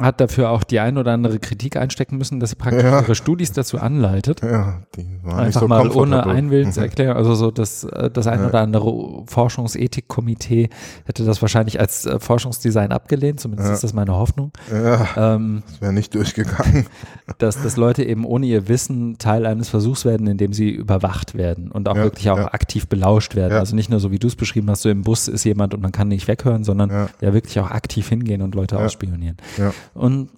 hat 0.00 0.20
dafür 0.20 0.50
auch 0.50 0.64
die 0.64 0.80
ein 0.80 0.98
oder 0.98 1.12
andere 1.12 1.38
Kritik 1.38 1.76
einstecken 1.76 2.18
müssen, 2.18 2.40
dass 2.40 2.50
sie 2.50 2.56
praktisch 2.56 2.82
Ja. 2.82 3.00
ihre 3.00 3.14
Studis 3.14 3.52
dazu 3.52 3.78
anleitet, 3.78 4.42
ja, 4.42 4.82
die 4.96 5.06
waren 5.22 5.36
nicht 5.36 5.46
einfach 5.46 5.60
so 5.60 5.68
mal 5.68 5.88
ohne. 5.90 6.26
Einwillenserklärung, 6.26 7.16
also 7.16 7.34
so 7.36 7.50
das, 7.52 7.84
äh, 7.84 8.10
das 8.10 8.26
ein 8.26 8.44
oder 8.44 8.60
andere 8.60 9.22
Forschungsethikkomitee 9.26 10.68
hätte 11.04 11.24
das 11.24 11.40
wahrscheinlich 11.42 11.80
als 11.80 12.06
äh, 12.06 12.18
Forschungsdesign 12.18 12.92
abgelehnt, 12.92 13.40
zumindest 13.40 13.68
Ja. 13.68 13.74
ist 13.74 13.84
das 13.84 13.92
meine 13.92 14.12
Hoffnung. 14.14 14.52
Ja, 14.72 15.34
Ähm, 15.34 15.62
das 15.68 15.80
wäre 15.80 15.92
nicht 15.92 16.14
durchgegangen. 16.14 16.86
dass, 17.38 17.62
dass 17.62 17.76
Leute 17.76 18.04
eben 18.04 18.24
ohne 18.24 18.46
ihr 18.46 18.68
Wissen 18.68 19.16
Teil 19.18 19.46
eines 19.46 19.68
Versuchs 19.68 20.04
werden, 20.04 20.26
in 20.26 20.36
dem 20.36 20.52
sie 20.52 20.70
überwacht 20.70 21.34
werden 21.36 21.70
und 21.70 21.88
auch 21.88 21.96
Ja, 21.96 22.02
wirklich 22.04 22.30
auch 22.30 22.38
aktiv 22.52 22.86
belauscht 22.88 23.34
werden. 23.34 23.54
Also 23.58 23.74
nicht 23.74 23.90
nur 23.90 24.00
so, 24.00 24.10
wie 24.10 24.18
du 24.18 24.26
es 24.26 24.36
beschrieben 24.36 24.68
hast, 24.70 24.82
so 24.82 24.90
im 24.90 25.02
Bus 25.02 25.28
ist 25.28 25.44
jemand 25.44 25.72
und 25.74 25.80
man 25.82 25.92
kann 25.92 26.08
nicht 26.08 26.28
weghören, 26.28 26.64
sondern 26.64 26.90
Ja. 27.20 27.32
wirklich 27.32 27.58
auch 27.60 27.70
aktiv 27.70 28.08
hingehen 28.08 28.42
und 28.42 28.54
Leute 28.54 28.78
ausspionieren. 28.78 29.36
Ja. 29.56 29.72
Und 29.92 30.30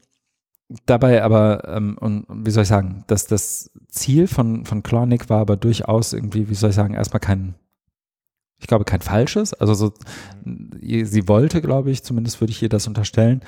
dabei 0.85 1.23
aber, 1.23 1.69
ähm, 1.69 1.97
und 2.01 2.27
wie 2.29 2.51
soll 2.51 2.63
ich 2.63 2.69
sagen, 2.69 3.05
dass 3.07 3.27
das 3.27 3.71
Ziel 3.89 4.27
von, 4.27 4.65
von 4.65 4.83
Clonic 4.83 5.29
war 5.29 5.41
aber 5.41 5.57
durchaus 5.57 6.13
irgendwie, 6.13 6.49
wie 6.49 6.55
soll 6.55 6.71
ich 6.71 6.77
sagen, 6.77 6.95
erstmal 6.95 7.21
kein, 7.21 7.55
ich 8.59 8.67
glaube, 8.67 8.85
kein 8.85 9.01
falsches. 9.01 9.55
Also 9.55 9.75
so, 9.75 9.93
sie 10.45 11.29
wollte, 11.29 11.61
glaube 11.61 11.91
ich, 11.91 12.03
zumindest 12.03 12.41
würde 12.41 12.51
ich 12.51 12.63
ihr 12.63 12.69
das 12.69 12.87
unterstellen, 12.87 13.43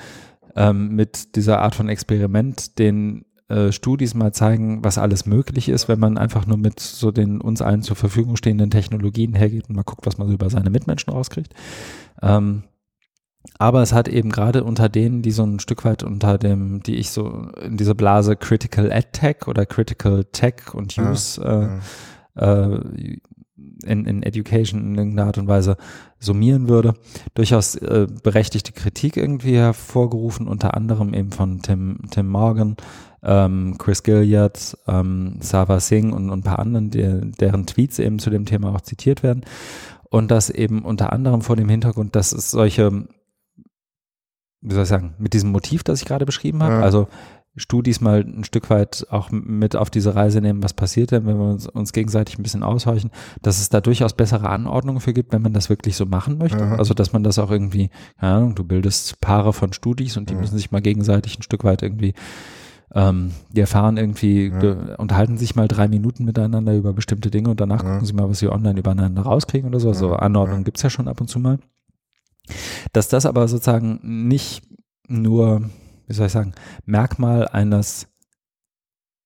ähm, 0.54 0.94
mit 0.94 1.36
dieser 1.36 1.60
Art 1.60 1.74
von 1.74 1.88
Experiment 1.88 2.78
den 2.78 3.24
äh, 3.48 3.72
Studis 3.72 4.14
mal 4.14 4.32
zeigen, 4.32 4.84
was 4.84 4.98
alles 4.98 5.26
möglich 5.26 5.68
ist, 5.68 5.88
wenn 5.88 5.98
man 5.98 6.18
einfach 6.18 6.46
nur 6.46 6.58
mit 6.58 6.80
so 6.80 7.10
den 7.10 7.40
uns 7.40 7.62
allen 7.62 7.82
zur 7.82 7.96
Verfügung 7.96 8.36
stehenden 8.36 8.70
Technologien 8.70 9.34
hergeht 9.34 9.68
und 9.68 9.76
mal 9.76 9.84
guckt, 9.84 10.06
was 10.06 10.18
man 10.18 10.28
so 10.28 10.34
über 10.34 10.50
seine 10.50 10.70
Mitmenschen 10.70 11.12
rauskriegt. 11.12 11.54
Ähm, 12.22 12.64
aber 13.58 13.82
es 13.82 13.92
hat 13.92 14.08
eben 14.08 14.30
gerade 14.30 14.64
unter 14.64 14.88
denen, 14.88 15.22
die 15.22 15.30
so 15.30 15.44
ein 15.44 15.60
Stück 15.60 15.84
weit 15.84 16.02
unter 16.02 16.38
dem, 16.38 16.82
die 16.82 16.96
ich 16.96 17.10
so 17.10 17.48
in 17.64 17.76
diese 17.76 17.94
Blase 17.94 18.36
Critical 18.36 18.92
Ad 18.92 19.08
Tech 19.12 19.46
oder 19.46 19.66
Critical 19.66 20.24
Tech 20.24 20.74
und 20.74 20.94
Ja, 20.96 21.10
Use 21.10 21.40
äh, 21.42 22.40
Ja. 22.40 22.74
äh, 22.74 22.80
in, 23.84 24.06
in 24.06 24.22
Education 24.22 24.80
in 24.80 24.94
irgendeiner 24.96 25.26
Art 25.28 25.38
und 25.38 25.46
Weise 25.48 25.76
summieren 26.18 26.68
würde. 26.68 26.94
Durchaus 27.34 27.76
äh, 27.76 28.06
berechtigte 28.22 28.72
Kritik 28.72 29.16
irgendwie 29.16 29.56
hervorgerufen, 29.56 30.48
unter 30.48 30.74
anderem 30.74 31.14
eben 31.14 31.30
von 31.32 31.62
Tim, 31.62 32.00
Tim 32.10 32.28
Morgan, 32.28 32.76
ähm, 33.22 33.76
Chris 33.78 34.02
Gilliard, 34.02 34.76
ähm, 34.86 35.36
Sava 35.40 35.80
Singh 35.80 36.14
und, 36.14 36.30
und 36.30 36.40
ein 36.40 36.42
paar 36.42 36.58
anderen, 36.58 36.90
die, 36.90 37.30
deren 37.40 37.66
Tweets 37.66 37.98
eben 37.98 38.18
zu 38.18 38.30
dem 38.30 38.46
Thema 38.46 38.74
auch 38.74 38.80
zitiert 38.80 39.22
werden. 39.22 39.44
Und 40.10 40.30
das 40.30 40.50
eben 40.50 40.84
unter 40.84 41.12
anderem 41.12 41.42
vor 41.42 41.56
dem 41.56 41.68
Hintergrund, 41.68 42.16
dass 42.16 42.32
es 42.32 42.50
solche, 42.50 43.06
wie 44.60 44.74
soll 44.74 44.82
ich 44.82 44.88
sagen, 44.88 45.14
mit 45.18 45.34
diesem 45.34 45.50
Motiv, 45.52 45.82
das 45.82 46.00
ich 46.00 46.06
gerade 46.06 46.26
beschrieben 46.26 46.62
habe, 46.62 46.74
ja. 46.74 46.80
also 46.80 47.08
Studis 47.56 48.00
mal 48.00 48.20
ein 48.20 48.44
Stück 48.44 48.70
weit 48.70 49.06
auch 49.10 49.30
mit 49.30 49.74
auf 49.76 49.90
diese 49.90 50.14
Reise 50.14 50.40
nehmen, 50.40 50.62
was 50.62 50.74
passiert 50.74 51.10
denn, 51.10 51.26
wenn 51.26 51.38
wir 51.38 51.50
uns, 51.50 51.66
uns 51.66 51.92
gegenseitig 51.92 52.38
ein 52.38 52.42
bisschen 52.42 52.62
aushorchen, 52.62 53.10
dass 53.42 53.60
es 53.60 53.68
da 53.68 53.80
durchaus 53.80 54.12
bessere 54.12 54.48
Anordnungen 54.48 55.00
für 55.00 55.12
gibt, 55.12 55.32
wenn 55.32 55.42
man 55.42 55.52
das 55.52 55.68
wirklich 55.68 55.96
so 55.96 56.06
machen 56.06 56.38
möchte. 56.38 56.62
Aha. 56.62 56.76
Also 56.76 56.94
dass 56.94 57.12
man 57.12 57.24
das 57.24 57.38
auch 57.38 57.50
irgendwie, 57.50 57.90
keine 58.20 58.34
Ahnung, 58.34 58.54
du 58.54 58.64
bildest 58.64 59.20
Paare 59.20 59.52
von 59.52 59.72
Studis 59.72 60.16
und 60.16 60.30
die 60.30 60.34
ja. 60.34 60.40
müssen 60.40 60.56
sich 60.56 60.70
mal 60.70 60.82
gegenseitig 60.82 61.38
ein 61.38 61.42
Stück 61.42 61.64
weit 61.64 61.82
irgendwie 61.82 62.14
ähm, 62.94 63.32
die 63.50 63.60
erfahren 63.60 63.98
irgendwie, 63.98 64.48
ja. 64.48 64.96
unterhalten 64.96 65.36
sich 65.36 65.54
mal 65.54 65.68
drei 65.68 65.88
Minuten 65.88 66.24
miteinander 66.24 66.74
über 66.74 66.94
bestimmte 66.94 67.30
Dinge 67.30 67.50
und 67.50 67.60
danach 67.60 67.82
ja. 67.82 67.90
gucken 67.90 68.06
sie 68.06 68.14
mal, 68.14 68.30
was 68.30 68.38
sie 68.38 68.48
online 68.48 68.78
übereinander 68.78 69.22
rauskriegen 69.22 69.68
oder 69.68 69.80
so. 69.80 69.88
Also 69.88 70.14
Anordnungen 70.14 70.64
ja. 70.64 70.72
es 70.74 70.82
ja 70.82 70.90
schon 70.90 71.08
ab 71.08 71.20
und 71.20 71.28
zu 71.28 71.38
mal. 71.38 71.58
Dass 72.92 73.08
das 73.08 73.26
aber 73.26 73.48
sozusagen 73.48 74.00
nicht 74.02 74.62
nur 75.08 75.70
wie 76.08 76.14
soll 76.14 76.26
ich 76.26 76.32
sagen, 76.32 76.54
Merkmal 76.84 77.46
eines 77.48 78.08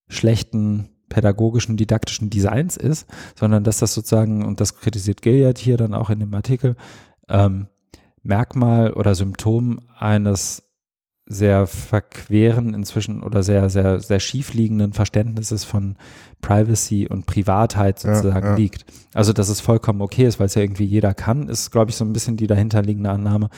schlechten 0.08 0.90
pädagogischen, 1.08 1.76
didaktischen 1.76 2.28
Designs 2.28 2.76
ist, 2.76 3.06
sondern 3.38 3.64
dass 3.64 3.78
das 3.78 3.94
sozusagen, 3.94 4.44
und 4.44 4.60
das 4.60 4.76
kritisiert 4.76 5.22
Gilead 5.22 5.58
hier 5.58 5.76
dann 5.76 5.94
auch 5.94 6.10
in 6.10 6.20
dem 6.20 6.34
Artikel, 6.34 6.76
ähm, 7.28 7.68
Merkmal 8.22 8.92
oder 8.92 9.14
Symptom 9.14 9.80
eines 9.96 10.62
sehr 11.32 11.66
verqueren 11.66 12.74
inzwischen 12.74 13.22
oder 13.22 13.42
sehr, 13.42 13.68
sehr, 13.70 14.00
sehr 14.00 14.20
schief 14.20 14.54
liegenden 14.54 14.92
Verständnisses 14.92 15.64
von 15.64 15.96
Privacy 16.42 17.06
und 17.08 17.26
Privatheit 17.26 18.00
sozusagen 18.00 18.46
ja, 18.46 18.52
ja. 18.52 18.56
liegt. 18.56 18.84
Also, 19.14 19.32
dass 19.32 19.48
es 19.48 19.60
vollkommen 19.60 20.02
okay 20.02 20.26
ist, 20.26 20.40
weil 20.40 20.46
es 20.46 20.54
ja 20.54 20.62
irgendwie 20.62 20.84
jeder 20.84 21.14
kann, 21.14 21.48
ist, 21.48 21.70
glaube 21.70 21.90
ich, 21.90 21.96
so 21.96 22.04
ein 22.04 22.12
bisschen 22.12 22.36
die 22.36 22.46
dahinterliegende 22.46 23.10
Annahme, 23.10 23.48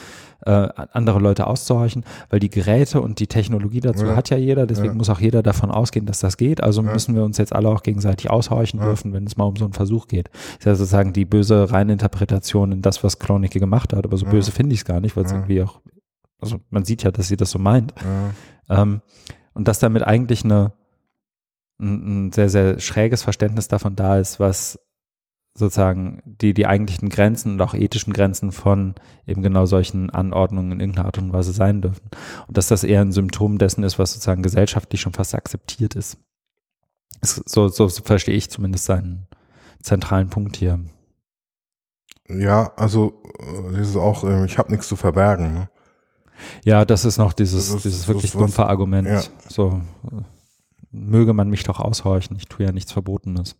äh, 0.44 0.68
andere 0.92 1.18
Leute 1.18 1.46
auszuhorchen, 1.46 2.04
weil 2.28 2.40
die 2.40 2.50
Geräte 2.50 3.00
und 3.00 3.20
die 3.20 3.26
Technologie 3.26 3.80
dazu 3.80 4.04
ja. 4.04 4.16
hat 4.16 4.28
ja 4.28 4.36
jeder, 4.36 4.66
deswegen 4.66 4.96
muss 4.96 5.08
auch 5.08 5.20
jeder 5.20 5.42
davon 5.42 5.70
ausgehen, 5.70 6.04
dass 6.04 6.20
das 6.20 6.36
geht. 6.36 6.62
Also 6.62 6.82
müssen 6.82 7.14
wir 7.14 7.24
uns 7.24 7.38
jetzt 7.38 7.54
alle 7.54 7.70
auch 7.70 7.82
gegenseitig 7.82 8.30
aushorchen 8.30 8.80
dürfen, 8.80 9.14
wenn 9.14 9.24
es 9.24 9.36
mal 9.36 9.44
um 9.44 9.56
so 9.56 9.64
einen 9.64 9.72
Versuch 9.72 10.06
geht. 10.06 10.28
ist 10.58 10.66
ja 10.66 10.74
sozusagen 10.74 11.14
die 11.14 11.24
böse 11.24 11.70
Reininterpretation 11.70 12.72
in 12.72 12.82
das, 12.82 13.02
was 13.02 13.18
Klonicke 13.18 13.58
gemacht 13.60 13.94
hat, 13.94 14.04
aber 14.04 14.16
so 14.18 14.26
böse 14.26 14.52
finde 14.52 14.74
ich 14.74 14.80
es 14.80 14.84
gar 14.84 15.00
nicht, 15.00 15.16
weil 15.16 15.24
es 15.24 15.32
irgendwie 15.32 15.62
auch 15.62 15.80
also 16.44 16.60
man 16.70 16.84
sieht 16.84 17.02
ja, 17.02 17.10
dass 17.10 17.28
sie 17.28 17.36
das 17.36 17.50
so 17.50 17.58
meint. 17.58 17.94
Ja. 18.68 18.82
Ähm, 18.82 19.02
und 19.54 19.68
dass 19.68 19.78
damit 19.78 20.02
eigentlich 20.02 20.44
eine, 20.44 20.72
ein, 21.78 22.26
ein, 22.26 22.32
sehr, 22.32 22.48
sehr 22.48 22.78
schräges 22.78 23.22
Verständnis 23.22 23.68
davon 23.68 23.96
da 23.96 24.18
ist, 24.18 24.40
was 24.40 24.78
sozusagen 25.56 26.20
die, 26.24 26.52
die 26.52 26.66
eigentlichen 26.66 27.08
Grenzen 27.08 27.52
und 27.52 27.62
auch 27.62 27.74
ethischen 27.74 28.12
Grenzen 28.12 28.50
von 28.50 28.96
eben 29.26 29.42
genau 29.42 29.66
solchen 29.66 30.10
Anordnungen 30.10 30.72
in 30.72 30.80
irgendeiner 30.80 31.06
Art 31.06 31.18
und 31.18 31.32
Weise 31.32 31.52
sein 31.52 31.80
dürfen. 31.80 32.10
Und 32.48 32.56
dass 32.56 32.68
das 32.68 32.82
eher 32.82 33.00
ein 33.00 33.12
Symptom 33.12 33.58
dessen 33.58 33.84
ist, 33.84 33.98
was 33.98 34.12
sozusagen 34.12 34.42
gesellschaftlich 34.42 35.00
schon 35.00 35.12
fast 35.12 35.34
akzeptiert 35.34 35.94
ist. 35.94 36.18
So, 37.22 37.68
so, 37.68 37.88
so 37.88 38.02
verstehe 38.02 38.34
ich 38.34 38.50
zumindest 38.50 38.86
seinen 38.86 39.28
zentralen 39.80 40.28
Punkt 40.28 40.56
hier. 40.56 40.80
Ja, 42.28 42.72
also 42.76 43.22
äh, 43.38 43.76
das 43.76 43.90
ist 43.90 43.96
auch, 43.96 44.24
äh, 44.24 44.44
ich 44.46 44.58
habe 44.58 44.72
nichts 44.72 44.88
zu 44.88 44.96
verbergen. 44.96 45.54
Ne? 45.54 45.68
Ja, 46.64 46.84
das 46.84 47.04
ist 47.04 47.18
noch 47.18 47.32
dieses, 47.32 47.70
ist, 47.70 47.84
dieses 47.84 48.08
wirklich 48.08 48.32
dumpfe 48.32 48.66
Argument. 48.66 49.08
Ja. 49.08 49.22
So, 49.48 49.80
möge 50.90 51.32
man 51.32 51.50
mich 51.50 51.64
doch 51.64 51.80
aushorchen, 51.80 52.36
ich 52.36 52.46
tue 52.46 52.66
ja 52.66 52.72
nichts 52.72 52.92
Verbotenes. 52.92 53.56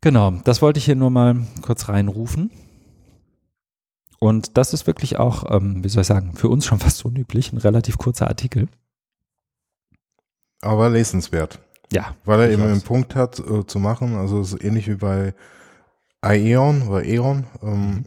Genau, 0.00 0.30
das 0.44 0.62
wollte 0.62 0.78
ich 0.78 0.84
hier 0.84 0.96
nur 0.96 1.10
mal 1.10 1.36
kurz 1.62 1.88
reinrufen. 1.88 2.50
Und 4.18 4.58
das 4.58 4.74
ist 4.74 4.86
wirklich 4.86 5.18
auch, 5.18 5.50
ähm, 5.50 5.82
wie 5.82 5.88
soll 5.88 6.02
ich 6.02 6.06
sagen, 6.06 6.34
für 6.34 6.48
uns 6.48 6.66
schon 6.66 6.78
fast 6.80 7.04
unüblich, 7.04 7.52
ein 7.52 7.58
relativ 7.58 7.98
kurzer 7.98 8.28
Artikel. 8.28 8.68
Aber 10.62 10.90
lesenswert. 10.90 11.58
Ja. 11.90 12.14
Weil 12.24 12.40
er 12.40 12.50
eben 12.50 12.62
einen 12.62 12.82
Punkt 12.82 13.14
hat 13.14 13.40
äh, 13.40 13.66
zu 13.66 13.78
machen, 13.78 14.14
also 14.16 14.40
es 14.40 14.52
ist 14.52 14.62
ähnlich 14.62 14.88
wie 14.88 14.94
bei 14.94 15.34
Aeon 16.20 16.82
oder 16.88 17.04
Eon. 17.04 17.46
Ähm, 17.62 17.70
mhm. 17.70 18.04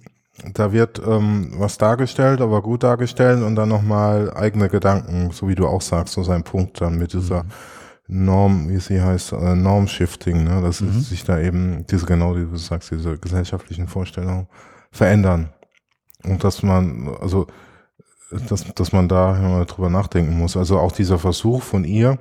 Da 0.54 0.74
wird 0.74 1.02
ähm, 1.06 1.54
was 1.58 1.78
dargestellt, 1.78 2.42
aber 2.42 2.62
gut 2.62 2.84
dargestellt 2.84 3.42
und 3.42 3.56
dann 3.56 3.70
nochmal 3.70 4.34
eigene 4.36 4.68
Gedanken, 4.68 5.32
so 5.32 5.48
wie 5.48 5.56
du 5.56 5.68
auch 5.68 5.82
sagst, 5.82 6.14
so 6.14 6.24
sein 6.24 6.44
Punkt 6.44 6.82
dann 6.82 6.98
mit 6.98 7.14
dieser 7.14 7.44
mhm. 7.44 8.26
Norm, 8.26 8.70
wie 8.70 8.80
sie 8.80 9.02
heißt, 9.02 9.32
äh, 9.34 9.56
Norm-Shifting, 9.56 10.44
ne? 10.44 10.62
dass 10.62 10.82
mhm. 10.82 11.00
sich 11.00 11.24
da 11.24 11.40
eben 11.40 11.86
diese, 11.88 12.06
genau 12.06 12.36
wie 12.36 12.46
du 12.46 12.58
sagst, 12.58 12.92
diese 12.92 13.18
gesellschaftlichen 13.18 13.88
Vorstellungen 13.88 14.48
verändern. 14.92 15.54
Und 16.24 16.44
dass 16.44 16.64
man, 16.64 17.16
also, 17.22 17.48
dass, 18.50 18.66
dass 18.74 18.92
man 18.92 19.08
da 19.08 19.34
mal 19.34 19.66
drüber 19.66 19.90
nachdenken 19.90 20.38
muss. 20.38 20.58
Also 20.58 20.80
auch 20.80 20.92
dieser 20.92 21.20
Versuch 21.20 21.64
von 21.64 21.86
ihr, 21.86 22.18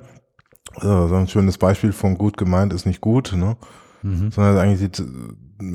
äh, 0.77 0.81
so 0.81 1.15
ein 1.15 1.27
schönes 1.27 1.57
Beispiel 1.57 1.91
von 1.91 2.17
gut 2.17 2.37
gemeint 2.37 2.73
ist 2.73 2.85
nicht 2.85 3.01
gut, 3.01 3.33
ne? 3.35 3.57
Mhm. 4.03 4.31
Sondern 4.31 4.57
eigentlich 4.57 4.91
die, 4.91 5.03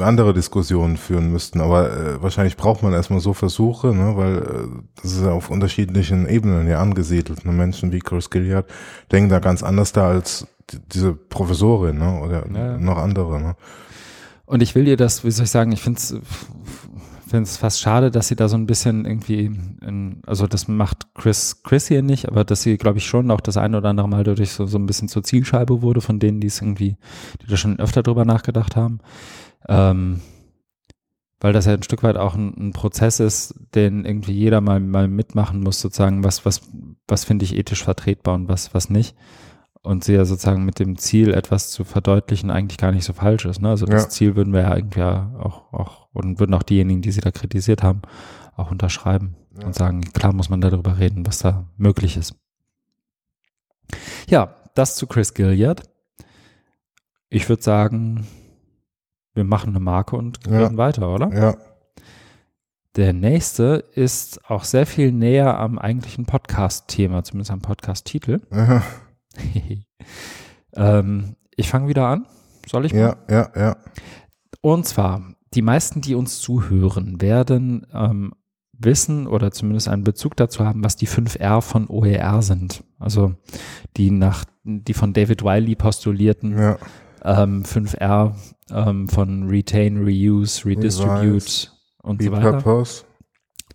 andere 0.00 0.34
Diskussionen 0.34 0.96
führen 0.96 1.32
müssten. 1.32 1.60
Aber 1.60 1.90
äh, 1.90 2.22
wahrscheinlich 2.22 2.56
braucht 2.56 2.82
man 2.82 2.92
erstmal 2.92 3.20
so 3.20 3.32
Versuche, 3.32 3.94
ne, 3.94 4.16
weil 4.16 4.36
äh, 4.38 4.82
das 5.02 5.12
ist 5.12 5.22
ja 5.22 5.32
auf 5.32 5.50
unterschiedlichen 5.50 6.28
Ebenen 6.28 6.68
ja 6.68 6.80
angesiedelt. 6.80 7.44
Ne? 7.44 7.52
Menschen 7.52 7.92
wie 7.92 8.00
Chris 8.00 8.30
Gilliard 8.30 8.66
denken 9.10 9.30
da 9.30 9.38
ganz 9.38 9.62
anders 9.62 9.92
da 9.92 10.08
als 10.08 10.46
diese 10.92 11.14
Professorin 11.14 11.98
ne? 11.98 12.20
oder 12.20 12.46
ja. 12.52 12.76
noch 12.76 12.98
andere. 12.98 13.40
Ne? 13.40 13.56
Und 14.44 14.62
ich 14.62 14.74
will 14.74 14.84
dir 14.84 14.96
das, 14.96 15.24
wie 15.24 15.30
soll 15.30 15.44
ich 15.44 15.50
sagen, 15.50 15.72
ich 15.72 15.82
finde 15.82 15.98
es 15.98 16.16
finde 17.28 17.44
es 17.44 17.56
fast 17.56 17.80
schade, 17.80 18.10
dass 18.10 18.28
sie 18.28 18.36
da 18.36 18.48
so 18.48 18.56
ein 18.56 18.66
bisschen 18.66 19.04
irgendwie, 19.04 19.44
in, 19.46 20.22
also 20.26 20.46
das 20.46 20.68
macht 20.68 21.14
Chris, 21.14 21.62
Chris 21.62 21.88
hier 21.88 22.02
nicht, 22.02 22.28
aber 22.28 22.44
dass 22.44 22.62
sie, 22.62 22.76
glaube 22.76 22.98
ich, 22.98 23.06
schon 23.06 23.30
auch 23.30 23.40
das 23.40 23.56
eine 23.56 23.78
oder 23.78 23.90
andere 23.90 24.08
Mal 24.08 24.24
dadurch 24.24 24.52
so, 24.52 24.66
so 24.66 24.78
ein 24.78 24.86
bisschen 24.86 25.08
zur 25.08 25.22
Zielscheibe 25.22 25.82
wurde 25.82 26.00
von 26.00 26.18
denen, 26.18 26.40
die 26.40 26.46
es 26.46 26.60
irgendwie, 26.60 26.96
die 27.42 27.46
da 27.46 27.56
schon 27.56 27.78
öfter 27.78 28.02
drüber 28.02 28.24
nachgedacht 28.24 28.76
haben. 28.76 29.00
Ähm, 29.68 30.20
weil 31.40 31.52
das 31.52 31.66
ja 31.66 31.74
ein 31.74 31.82
Stück 31.82 32.02
weit 32.02 32.16
auch 32.16 32.34
ein, 32.34 32.54
ein, 32.58 32.72
Prozess 32.72 33.20
ist, 33.20 33.54
den 33.74 34.04
irgendwie 34.04 34.32
jeder 34.32 34.60
mal, 34.60 34.80
mal 34.80 35.06
mitmachen 35.06 35.60
muss, 35.60 35.80
sozusagen, 35.80 36.24
was, 36.24 36.44
was, 36.44 36.62
was 37.06 37.24
finde 37.24 37.44
ich 37.44 37.56
ethisch 37.56 37.84
vertretbar 37.84 38.34
und 38.34 38.48
was, 38.48 38.74
was 38.74 38.90
nicht. 38.90 39.14
Und 39.82 40.04
sie 40.04 40.14
ja 40.14 40.24
sozusagen 40.24 40.64
mit 40.64 40.78
dem 40.78 40.98
Ziel, 40.98 41.32
etwas 41.32 41.70
zu 41.70 41.84
verdeutlichen, 41.84 42.50
eigentlich 42.50 42.78
gar 42.78 42.92
nicht 42.92 43.04
so 43.04 43.12
falsch 43.12 43.44
ist. 43.44 43.60
Ne? 43.60 43.70
Also 43.70 43.86
das 43.86 44.04
ja. 44.04 44.08
Ziel 44.08 44.36
würden 44.36 44.52
wir 44.52 44.62
ja 44.62 44.76
irgendwie 44.76 45.02
auch, 45.02 45.72
auch, 45.72 46.08
und 46.12 46.40
würden 46.40 46.54
auch 46.54 46.62
diejenigen, 46.62 47.00
die 47.00 47.12
sie 47.12 47.20
da 47.20 47.30
kritisiert 47.30 47.82
haben, 47.82 48.02
auch 48.56 48.70
unterschreiben 48.70 49.36
ja. 49.58 49.66
und 49.66 49.74
sagen, 49.74 50.00
klar 50.12 50.32
muss 50.32 50.50
man 50.50 50.60
darüber 50.60 50.98
reden, 50.98 51.26
was 51.26 51.38
da 51.38 51.66
möglich 51.76 52.16
ist. 52.16 52.34
Ja, 54.28 54.54
das 54.74 54.96
zu 54.96 55.06
Chris 55.06 55.32
Gilliard. 55.32 55.82
Ich 57.30 57.48
würde 57.48 57.62
sagen, 57.62 58.26
wir 59.34 59.44
machen 59.44 59.70
eine 59.70 59.80
Marke 59.80 60.16
und 60.16 60.42
gehen 60.42 60.54
ja. 60.54 60.76
weiter, 60.76 61.14
oder? 61.14 61.32
Ja. 61.32 61.56
Der 62.96 63.12
nächste 63.12 63.84
ist 63.94 64.50
auch 64.50 64.64
sehr 64.64 64.84
viel 64.84 65.12
näher 65.12 65.58
am 65.58 65.78
eigentlichen 65.78 66.26
Podcast-Thema, 66.26 67.22
zumindest 67.22 67.52
am 67.52 67.60
Podcast-Titel. 67.60 68.40
ähm, 70.76 71.36
ich 71.56 71.68
fange 71.68 71.88
wieder 71.88 72.06
an. 72.06 72.26
Soll 72.66 72.86
ich? 72.86 72.92
Ja, 72.92 73.16
mal? 73.28 73.34
ja, 73.34 73.50
ja. 73.56 73.76
Und 74.60 74.86
zwar, 74.86 75.22
die 75.54 75.62
meisten, 75.62 76.00
die 76.00 76.14
uns 76.14 76.40
zuhören, 76.40 77.20
werden 77.20 77.86
ähm, 77.92 78.32
wissen 78.72 79.26
oder 79.26 79.50
zumindest 79.50 79.88
einen 79.88 80.04
Bezug 80.04 80.36
dazu 80.36 80.64
haben, 80.64 80.84
was 80.84 80.96
die 80.96 81.08
5R 81.08 81.62
von 81.62 81.88
OER 81.88 82.42
sind. 82.42 82.84
Also 82.98 83.34
die 83.96 84.10
nach, 84.10 84.44
die 84.64 84.94
von 84.94 85.12
David 85.12 85.42
Wiley 85.42 85.74
postulierten 85.74 86.56
ja 86.56 86.78
ähm, 87.24 87.62
5R 87.62 88.34
ähm, 88.70 89.08
von 89.08 89.48
Retain, 89.48 89.98
Reuse, 89.98 90.64
Redistribute 90.64 91.22
Revise, 91.22 91.68
und 92.02 92.22
so 92.22 92.32
weiter. 92.32 92.56
Repurpose. 92.56 93.04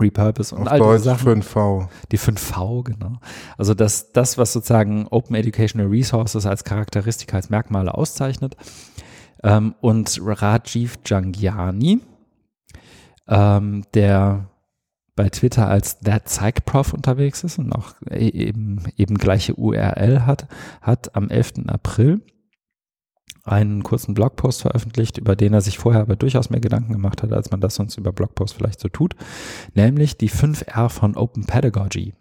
Repurpose 0.01 0.55
und 0.55 0.63
Auf 0.63 0.71
all 0.71 0.79
Deutsch 0.79 1.03
diese 1.03 1.15
Sachen. 1.15 1.43
5V. 1.43 1.87
Die 2.11 2.19
5V, 2.19 2.83
genau. 2.83 3.19
Also 3.57 3.73
das, 3.73 4.11
das, 4.11 4.37
was 4.37 4.53
sozusagen 4.53 5.07
Open 5.07 5.35
Educational 5.35 5.87
Resources 5.87 6.45
als 6.45 6.63
Charakteristika, 6.63 7.37
als 7.37 7.49
Merkmale 7.49 7.93
auszeichnet. 7.93 8.55
Ähm, 9.43 9.75
und 9.81 10.19
Rajiv 10.23 10.99
Jangiani, 11.05 11.99
ähm, 13.27 13.83
der 13.93 14.49
bei 15.15 15.29
Twitter 15.29 15.67
als 15.67 15.99
That 15.99 16.25
Psych 16.25 16.65
Prof 16.65 16.93
unterwegs 16.93 17.43
ist 17.43 17.59
und 17.59 17.71
auch 17.71 17.93
e-, 18.09 18.29
eben, 18.29 18.83
eben 18.97 19.17
gleiche 19.17 19.53
URL 19.55 20.25
hat, 20.25 20.47
hat 20.81 21.15
am 21.15 21.29
11. 21.29 21.67
April 21.67 22.21
einen 23.43 23.83
kurzen 23.83 24.13
Blogpost 24.13 24.61
veröffentlicht, 24.61 25.17
über 25.17 25.35
den 25.35 25.53
er 25.53 25.61
sich 25.61 25.77
vorher 25.77 26.01
aber 26.01 26.15
durchaus 26.15 26.49
mehr 26.49 26.61
Gedanken 26.61 26.93
gemacht 26.93 27.23
hat, 27.23 27.33
als 27.33 27.51
man 27.51 27.59
das 27.59 27.75
sonst 27.75 27.97
über 27.97 28.11
Blogposts 28.11 28.55
vielleicht 28.55 28.79
so 28.79 28.87
tut, 28.87 29.15
nämlich 29.73 30.17
die 30.17 30.29
5R 30.29 30.89
von 30.89 31.17
Open 31.17 31.45
Pedagogy. 31.45 32.13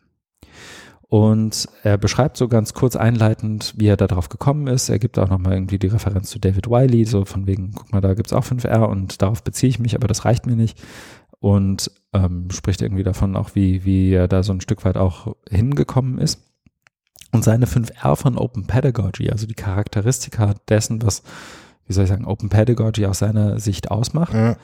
Und 1.13 1.69
er 1.83 1.99
beschreibt 1.99 2.39
so 2.39 2.49
ganz 2.49 2.73
kurz 2.73 2.97
einleitend, 2.97 3.75
wie 3.77 3.87
er 3.87 3.99
darauf 3.99 4.31
gekommen 4.31 4.67
ist. 4.67 4.89
Er 4.89 4.99
gibt 4.99 5.19
auch 5.19 5.29
nochmal 5.29 5.53
irgendwie 5.53 5.79
die 5.79 5.89
Referenz 5.89 6.31
zu 6.31 6.39
David 6.39 6.69
Wiley, 6.69 7.05
so 7.05 7.27
von 7.27 7.47
wegen, 7.47 7.73
guck 7.75 7.93
mal, 7.93 8.01
da 8.01 8.15
gibt's 8.15 8.33
auch 8.33 8.47
5R 8.47 8.85
und 8.85 9.21
darauf 9.21 9.45
beziehe 9.45 9.69
ich 9.69 9.79
mich, 9.79 9.95
aber 9.95 10.09
das 10.09 10.25
reicht 10.25 10.47
mir 10.47 10.57
nicht. 10.57 10.83
Und 11.39 11.91
ähm, 12.15 12.49
spricht 12.51 12.81
irgendwie 12.81 13.03
davon 13.03 13.37
auch, 13.37 13.55
wie, 13.55 13.85
wie 13.85 14.13
er 14.13 14.27
da 14.27 14.43
so 14.43 14.55
ein 14.55 14.63
Stück 14.63 14.87
weit 14.87 14.97
auch 14.97 15.37
hingekommen 15.51 16.17
ist. 16.17 16.52
Und 17.33 17.45
seine 17.45 17.67
5R 17.67 18.17
von 18.17 18.37
Open 18.37 18.67
Pedagogy, 18.67 19.31
also 19.31 19.47
die 19.47 19.55
Charakteristika 19.55 20.55
dessen, 20.69 21.03
was, 21.03 21.23
wie 21.87 21.93
soll 21.93 22.05
ich 22.05 22.11
sagen, 22.11 22.27
Open 22.27 22.51
Pedagogy 22.51 23.07
aus 23.07 23.19
seiner 23.19 23.59
Sicht 23.59 23.91
ausmacht, 23.91 24.35
ja 24.35 24.57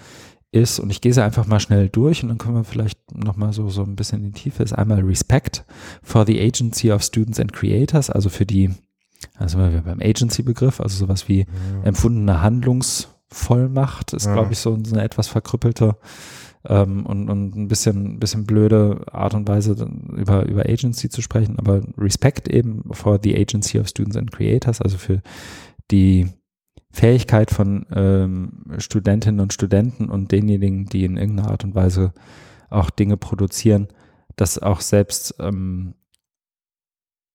ist, 0.51 0.79
und 0.81 0.91
ich 0.91 1.01
gehe 1.01 1.13
sie 1.13 1.23
einfach 1.23 1.47
mal 1.47 1.61
schnell 1.61 1.89
durch 1.89 2.23
und 2.23 2.31
dann 2.31 2.39
können 2.39 2.57
wir 2.57 2.65
vielleicht 2.65 3.15
nochmal 3.15 3.53
so, 3.53 3.69
so 3.69 3.83
ein 3.83 3.97
bisschen 3.97 4.21
in 4.25 4.33
die 4.33 4.41
Tiefe, 4.41 4.63
ist 4.63 4.73
einmal 4.73 5.01
Respect 5.01 5.65
for 6.03 6.25
the 6.25 6.41
Agency 6.41 6.91
of 6.91 7.03
Students 7.03 7.39
and 7.39 7.53
Creators, 7.53 8.09
also 8.09 8.31
für 8.31 8.47
die, 8.47 8.71
also 9.37 9.59
wir 9.59 9.83
beim 9.83 10.01
Agency-Begriff, 10.01 10.81
also 10.81 10.97
sowas 10.97 11.29
wie 11.29 11.41
ja. 11.41 11.47
empfundene 11.85 12.41
Handlungsvollmacht 12.41 14.15
ist, 14.15 14.27
ja. 14.27 14.33
glaube 14.33 14.53
ich, 14.53 14.59
so 14.59 14.75
eine 14.75 15.03
etwas 15.03 15.29
verkrüppelte 15.29 15.97
ähm, 16.67 17.07
und, 17.07 17.29
und 17.29 17.57
ein 17.57 17.69
bisschen, 17.69 18.19
bisschen 18.19 18.45
blöde 18.45 19.05
Art 19.13 19.35
und 19.35 19.49
Weise 19.49 19.73
über, 20.17 20.47
über 20.47 20.69
Agency 20.69 21.09
zu 21.09 21.23
sprechen, 21.23 21.59
aber 21.59 21.83
Respect 21.97 22.49
eben 22.49 22.83
for 22.93 23.19
the 23.23 23.37
Agency 23.37 23.79
of 23.79 23.89
Students 23.89 24.17
and 24.17 24.33
Creators, 24.33 24.81
also 24.81 24.99
für 24.99 25.23
die 25.91 26.29
Fähigkeit 26.91 27.51
von 27.51 27.87
ähm, 27.93 28.65
Studentinnen 28.79 29.41
und 29.41 29.53
Studenten 29.53 30.11
und 30.11 30.33
denjenigen, 30.33 30.87
die 30.87 31.05
in 31.05 31.17
irgendeiner 31.17 31.51
Art 31.51 31.65
und 31.65 31.75
Weise 31.75 32.13
auch 32.71 32.91
Dinge 32.91 33.17
produzieren, 33.17 33.89
das 34.37 34.59
auch 34.59 34.81
selbst 34.81 35.35
ähm, 35.39 35.95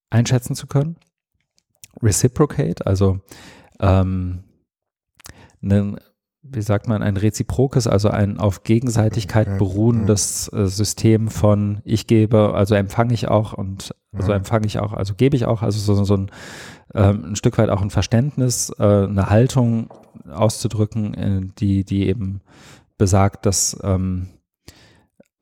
einschätzen 0.09 0.55
zu 0.55 0.67
können. 0.67 0.97
Reciprocate, 2.01 2.85
also 2.85 3.19
ähm, 3.79 4.43
ne, 5.61 5.97
wie 6.43 6.61
sagt 6.61 6.87
man, 6.87 7.01
ein 7.01 7.17
reziprokes, 7.17 7.87
also 7.87 8.09
ein 8.09 8.37
auf 8.37 8.63
Gegenseitigkeit 8.63 9.57
beruhendes 9.57 10.51
äh, 10.53 10.67
System 10.67 11.29
von 11.29 11.81
ich 11.85 12.05
gebe, 12.05 12.53
also 12.53 12.75
empfange 12.75 13.13
ich 13.13 13.29
auch 13.29 13.53
und 13.53 13.95
also 14.11 14.31
empfange 14.31 14.67
ich 14.67 14.77
auch, 14.79 14.93
also 14.93 15.15
gebe 15.15 15.35
ich 15.35 15.45
auch, 15.45 15.63
also 15.63 15.79
so, 15.79 16.03
so 16.03 16.15
ein, 16.15 16.31
ähm, 16.93 17.25
ein 17.29 17.35
Stück 17.35 17.57
weit 17.57 17.69
auch 17.69 17.81
ein 17.81 17.89
Verständnis, 17.89 18.71
äh, 18.77 18.83
eine 18.83 19.29
Haltung 19.29 19.89
auszudrücken, 20.31 21.13
äh, 21.13 21.41
die, 21.57 21.83
die 21.83 22.07
eben 22.07 22.41
besagt, 22.97 23.45
dass 23.45 23.79
ähm, 23.83 24.27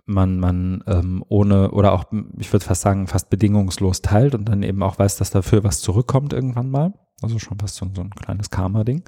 man, 0.06 0.40
man 0.40 0.84
ähm, 0.88 1.24
ohne 1.28 1.72
oder 1.72 1.94
auch, 1.94 2.06
ich 2.38 2.52
würde 2.54 2.66
fast 2.66 2.82
sagen, 2.82 3.08
fast 3.08 3.30
bedingungslos 3.30 4.02
teilt 4.02 4.36
und 4.36 4.46
dann 4.46 4.64
eben 4.64 4.84
auch 4.84 5.00
weiß, 5.00 5.18
dass 5.18 5.32
dafür 5.32 5.64
was 5.64 5.82
zurückkommt 5.82 6.34
irgendwann 6.34 6.70
mal. 6.70 6.94
Also 7.22 7.38
schon 7.40 7.60
fast 7.60 7.76
so, 7.76 7.88
so 7.94 8.02
ein 8.02 8.10
kleines 8.12 8.50
Karma-Ding. 8.50 9.04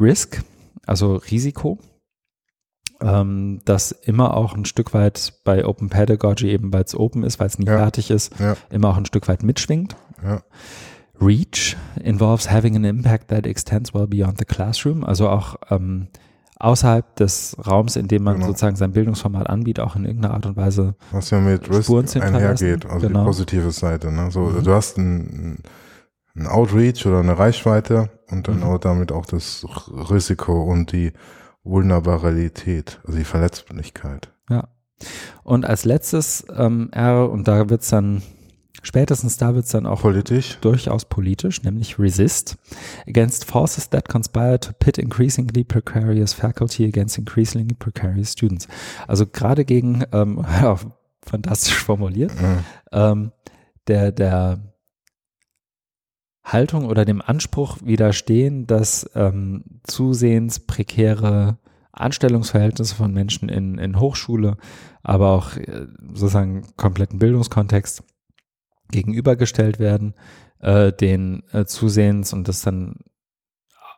Risk, 0.00 0.42
also 0.86 1.16
Risiko, 1.16 1.78
ähm, 3.00 3.60
das 3.64 3.92
immer 3.92 4.36
auch 4.36 4.54
ein 4.54 4.64
Stück 4.64 4.94
weit 4.94 5.34
bei 5.44 5.64
Open 5.64 5.88
Pedagogy, 5.88 6.50
eben 6.50 6.72
weil 6.72 6.84
es 6.84 6.94
open 6.94 7.22
ist, 7.22 7.38
weil 7.38 7.48
es 7.48 7.58
nie 7.58 7.66
ja. 7.66 7.78
fertig 7.78 8.10
ist, 8.10 8.38
ja. 8.38 8.56
immer 8.70 8.88
auch 8.90 8.96
ein 8.96 9.06
Stück 9.06 9.28
weit 9.28 9.42
mitschwingt. 9.42 9.96
Ja. 10.22 10.42
Reach 11.20 11.76
involves 12.02 12.50
having 12.50 12.76
an 12.76 12.84
impact 12.84 13.28
that 13.28 13.46
extends 13.46 13.94
well 13.94 14.06
beyond 14.06 14.38
the 14.38 14.44
classroom, 14.44 15.04
also 15.04 15.28
auch 15.28 15.56
ähm, 15.70 16.08
außerhalb 16.58 17.16
des 17.16 17.56
Raums, 17.66 17.96
in 17.96 18.08
dem 18.08 18.22
man 18.22 18.36
genau. 18.36 18.46
sozusagen 18.48 18.76
sein 18.76 18.92
Bildungsformat 18.92 19.48
anbietet, 19.48 19.84
auch 19.84 19.96
in 19.96 20.04
irgendeiner 20.04 20.34
Art 20.34 20.46
und 20.46 20.56
Weise. 20.56 20.94
Was 21.12 21.30
ja 21.30 21.40
mit 21.40 21.68
Risk 21.70 21.90
einhergeht, 22.16 22.86
also 22.86 23.06
genau. 23.06 23.20
die 23.20 23.26
positive 23.26 23.70
Seite. 23.70 24.10
Ne? 24.10 24.30
So, 24.30 24.40
mhm. 24.40 24.64
Du 24.64 24.72
hast 24.72 24.96
ein, 24.98 25.58
ein 26.36 26.46
Outreach 26.46 27.06
oder 27.06 27.20
eine 27.20 27.38
Reichweite 27.38 28.10
und 28.30 28.48
dann 28.48 28.58
mhm. 28.58 28.64
auch 28.64 28.78
damit 28.78 29.12
auch 29.12 29.26
das 29.26 29.66
Risiko 30.10 30.64
und 30.64 30.92
die 30.92 31.12
Vulnerabilität, 31.62 33.00
also 33.04 33.18
die 33.18 33.24
Verletzlichkeit. 33.24 34.32
Ja. 34.50 34.68
Und 35.42 35.64
als 35.64 35.84
letztes 35.84 36.44
ähm, 36.56 36.90
R, 36.92 37.30
und 37.30 37.48
da 37.48 37.68
wird's 37.70 37.88
dann, 37.88 38.22
spätestens 38.82 39.36
da 39.38 39.54
wird's 39.54 39.70
dann 39.70 39.86
auch 39.86 40.00
politisch. 40.00 40.58
durchaus 40.60 41.04
politisch, 41.04 41.62
nämlich 41.62 41.98
resist 41.98 42.56
against 43.06 43.44
forces 43.44 43.88
that 43.90 44.08
conspire 44.08 44.58
to 44.60 44.72
pit 44.78 44.98
increasingly 44.98 45.64
precarious 45.64 46.32
faculty 46.32 46.84
against 46.84 47.18
increasingly 47.18 47.74
precarious 47.74 48.32
students. 48.32 48.68
Also 49.06 49.26
gerade 49.26 49.64
gegen, 49.64 50.04
ähm, 50.12 50.44
ja, 50.62 50.76
fantastisch 51.22 51.78
formuliert, 51.78 52.32
mhm. 52.40 52.58
ähm, 52.92 53.32
der, 53.86 54.12
der 54.12 54.73
Haltung 56.44 56.86
oder 56.86 57.04
dem 57.04 57.22
Anspruch 57.22 57.78
widerstehen, 57.82 58.66
dass 58.66 59.10
ähm, 59.14 59.64
zusehends 59.82 60.60
prekäre 60.60 61.58
Anstellungsverhältnisse 61.92 62.94
von 62.94 63.12
Menschen 63.12 63.48
in, 63.48 63.78
in 63.78 63.98
Hochschule, 63.98 64.56
aber 65.02 65.30
auch 65.30 65.56
äh, 65.56 65.86
sozusagen 66.12 66.66
kompletten 66.76 67.18
Bildungskontext 67.18 68.02
gegenübergestellt 68.90 69.78
werden, 69.78 70.14
äh, 70.60 70.92
den 70.92 71.44
äh, 71.52 71.64
zusehends 71.64 72.32
und 72.32 72.48
das 72.48 72.62
dann 72.62 72.96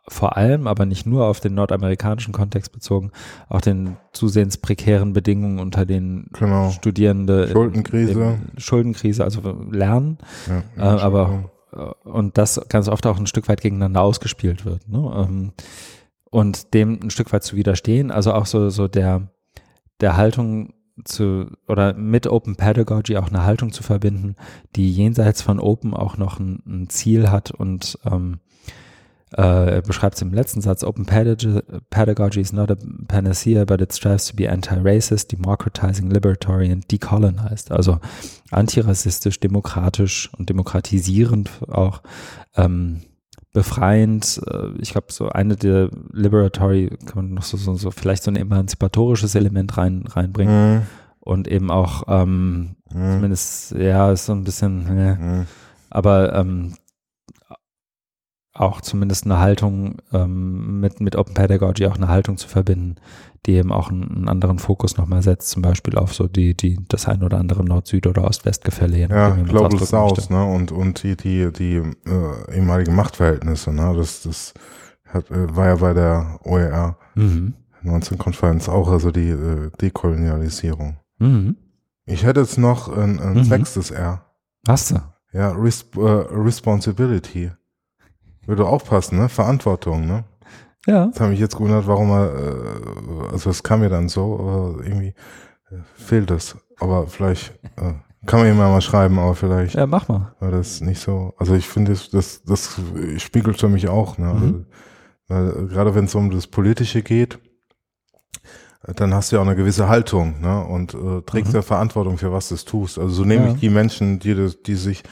vor 0.09 0.37
allem, 0.37 0.67
aber 0.67 0.85
nicht 0.85 1.05
nur 1.05 1.25
auf 1.25 1.41
den 1.41 1.53
nordamerikanischen 1.53 2.33
Kontext 2.33 2.71
bezogen, 2.71 3.11
auch 3.49 3.59
den 3.59 3.97
zusehends 4.13 4.57
prekären 4.57 5.11
Bedingungen, 5.11 5.59
unter 5.59 5.85
denen 5.85 6.29
genau. 6.31 6.69
Studierende 6.71 7.49
Schuldenkrise, 7.49 8.39
Schuldenkrise, 8.57 9.25
also 9.25 9.41
lernen, 9.69 10.17
ja, 10.77 10.95
äh, 10.97 11.01
aber 11.01 11.51
und 12.03 12.37
das 12.37 12.61
ganz 12.69 12.87
oft 12.87 13.05
auch 13.05 13.19
ein 13.19 13.27
Stück 13.27 13.47
weit 13.47 13.61
gegeneinander 13.61 14.01
ausgespielt 14.01 14.65
wird. 14.65 14.87
Ne? 14.87 15.27
Ähm, 15.27 15.51
und 16.29 16.73
dem 16.73 16.99
ein 17.01 17.09
Stück 17.09 17.31
weit 17.33 17.43
zu 17.43 17.55
widerstehen, 17.55 18.11
also 18.11 18.33
auch 18.33 18.45
so, 18.45 18.69
so 18.69 18.87
der, 18.87 19.29
der 20.01 20.17
Haltung 20.17 20.73
zu, 21.03 21.51
oder 21.67 21.93
mit 21.93 22.27
Open 22.27 22.55
Pedagogy 22.55 23.17
auch 23.17 23.29
eine 23.29 23.43
Haltung 23.43 23.71
zu 23.71 23.83
verbinden, 23.83 24.35
die 24.75 24.91
jenseits 24.91 25.41
von 25.41 25.59
Open 25.59 25.93
auch 25.93 26.17
noch 26.17 26.39
ein, 26.39 26.61
ein 26.65 26.89
Ziel 26.89 27.29
hat 27.29 27.51
und 27.51 27.99
ähm, 28.05 28.39
äh, 28.39 28.46
er 29.31 29.81
beschreibt 29.81 30.15
es 30.15 30.21
im 30.21 30.33
letzten 30.33 30.61
Satz, 30.61 30.83
Open 30.83 31.05
Pedagogy 31.05 32.39
is 32.39 32.53
not 32.53 32.71
a 32.71 32.77
panacea, 33.07 33.65
but 33.65 33.81
it 33.81 33.91
strives 33.91 34.25
to 34.27 34.35
be 34.35 34.49
anti-racist, 34.49 35.31
democratizing, 35.31 36.09
liberatory 36.09 36.71
and 36.71 36.89
decolonized. 36.89 37.71
Also 37.71 37.99
antirassistisch, 38.51 39.39
demokratisch 39.39 40.29
und 40.37 40.49
demokratisierend 40.49 41.49
auch 41.67 42.01
ähm, 42.55 43.01
befreiend. 43.53 44.39
Äh, 44.47 44.69
ich 44.79 44.91
glaube, 44.91 45.07
so 45.09 45.29
eine 45.29 45.55
der 45.55 45.89
Liberatory 46.11 46.95
kann 47.05 47.15
man 47.15 47.33
noch 47.33 47.43
so, 47.43 47.57
so, 47.57 47.73
so 47.75 47.91
vielleicht 47.91 48.23
so 48.23 48.31
ein 48.31 48.35
emanzipatorisches 48.35 49.35
Element 49.35 49.77
rein, 49.77 50.05
reinbringen. 50.07 50.75
Mhm. 50.75 50.81
Und 51.19 51.47
eben 51.47 51.71
auch 51.71 52.03
ähm, 52.07 52.75
mhm. 52.93 53.13
zumindest, 53.13 53.71
ja, 53.71 54.11
ist 54.11 54.27
so 54.27 54.33
ein 54.33 54.43
bisschen, 54.45 54.87
äh, 54.87 55.15
mhm. 55.15 55.47
aber 55.89 56.33
ähm, 56.35 56.75
auch 58.57 58.81
zumindest 58.81 59.25
eine 59.25 59.39
Haltung 59.39 59.97
ähm, 60.11 60.79
mit, 60.79 60.99
mit 60.99 61.15
Open 61.15 61.33
Pedagogy 61.33 61.85
auch 61.87 61.95
eine 61.95 62.07
Haltung 62.07 62.37
zu 62.37 62.47
verbinden, 62.47 62.95
die 63.45 63.53
eben 63.53 63.71
auch 63.71 63.89
einen, 63.89 64.03
einen 64.03 64.29
anderen 64.29 64.59
Fokus 64.59 64.97
nochmal 64.97 65.21
setzt, 65.21 65.49
zum 65.49 65.61
Beispiel 65.61 65.97
auf 65.97 66.13
so 66.13 66.27
die, 66.27 66.55
die, 66.55 66.79
das 66.87 67.07
ein 67.07 67.23
oder 67.23 67.37
andere 67.37 67.63
Nord-Süd- 67.63 68.07
oder 68.07 68.23
Ost-West-Gefälle. 68.25 68.97
Ja, 68.97 69.29
Global 69.29 69.79
South, 69.79 70.29
ne, 70.29 70.43
und, 70.43 70.71
und 70.71 71.03
die, 71.03 71.15
die, 71.15 71.51
die 71.53 71.75
äh, 71.75 72.55
ehemaligen 72.55 72.95
Machtverhältnisse, 72.95 73.71
ne, 73.71 73.93
das, 73.95 74.23
das 74.23 74.53
hat, 75.05 75.29
äh, 75.31 75.55
war 75.55 75.67
ja 75.67 75.75
bei 75.75 75.93
der 75.93 76.39
OER 76.43 76.97
mhm. 77.15 77.53
19-Konferenz 77.83 78.69
auch, 78.69 78.89
also 78.89 79.11
die 79.11 79.29
äh, 79.29 79.71
Dekolonialisierung. 79.79 80.97
Mhm. 81.19 81.55
Ich 82.05 82.25
hätte 82.25 82.41
jetzt 82.41 82.57
noch 82.57 82.89
ein, 82.89 83.19
ein 83.19 83.35
mhm. 83.35 83.43
sechstes 83.43 83.91
R. 83.91 84.25
Hast 84.67 84.91
du? 84.91 84.95
Ja, 85.33 85.51
Resp 85.51 85.95
äh, 85.97 85.99
Responsibility. 85.99 87.51
Würde 88.47 88.65
aufpassen, 88.65 89.19
ne? 89.19 89.29
Verantwortung, 89.29 90.07
ne? 90.07 90.23
Ja. 90.87 91.07
Das 91.07 91.19
habe 91.19 91.33
ich 91.33 91.39
jetzt 91.39 91.57
gewundert, 91.57 91.85
warum 91.85 92.09
er, 92.11 92.33
äh, 92.33 93.31
also 93.31 93.49
es 93.49 93.61
kam 93.61 93.81
mir 93.81 93.89
dann 93.89 94.07
so, 94.07 94.39
aber 94.39 94.85
irgendwie 94.85 95.13
äh, 95.69 95.75
fehlt 95.95 96.31
es. 96.31 96.55
Aber 96.79 97.07
vielleicht 97.07 97.51
äh, 97.75 97.93
kann 98.25 98.39
man 98.39 98.47
ihm 98.47 98.57
mal 98.57 98.81
schreiben, 98.81 99.19
aber 99.19 99.35
vielleicht. 99.35 99.75
Ja, 99.75 99.85
mach 99.85 100.07
mal. 100.07 100.33
War 100.39 100.51
das 100.51 100.79
nicht 100.79 101.01
so. 101.01 101.33
Also 101.37 101.55
ich 101.55 101.67
finde, 101.67 101.91
das, 101.91 102.09
das, 102.09 102.43
das 102.43 102.79
spiegelt 103.17 103.59
für 103.59 103.69
mich 103.69 103.89
auch, 103.89 104.17
ne? 104.17 104.31
Also, 104.31 104.45
mhm. 104.45 104.65
weil, 105.27 105.67
gerade 105.67 105.93
wenn 105.93 106.05
es 106.05 106.15
um 106.15 106.31
das 106.31 106.47
Politische 106.47 107.01
geht, 107.01 107.37
dann 108.95 109.13
hast 109.13 109.31
du 109.31 109.35
ja 109.35 109.41
auch 109.41 109.45
eine 109.45 109.57
gewisse 109.57 109.89
Haltung, 109.89 110.39
ne? 110.39 110.63
Und 110.63 110.93
äh, 110.93 111.21
trägst 111.23 111.51
mhm. 111.51 111.57
ja 111.57 111.61
Verantwortung 111.63 112.17
für 112.17 112.31
was 112.31 112.47
du 112.47 112.55
tust. 112.55 112.97
Also 112.97 113.13
so 113.13 113.25
nehme 113.25 113.47
ja. 113.47 113.51
ich 113.53 113.59
die 113.59 113.69
Menschen, 113.69 114.19
die, 114.19 114.53
die 114.65 114.75
sich 114.75 115.03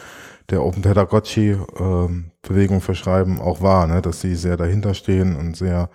der 0.49 0.63
Open 0.63 0.81
Pedagogy 0.81 1.57
ähm, 1.79 2.31
Bewegung 2.41 2.81
verschreiben, 2.81 3.39
auch 3.39 3.61
wahr, 3.61 3.87
ne? 3.87 4.01
dass 4.01 4.21
sie 4.21 4.35
sehr 4.35 4.57
dahinter 4.57 4.93
stehen 4.93 5.35
und 5.35 5.57
sehr 5.57 5.89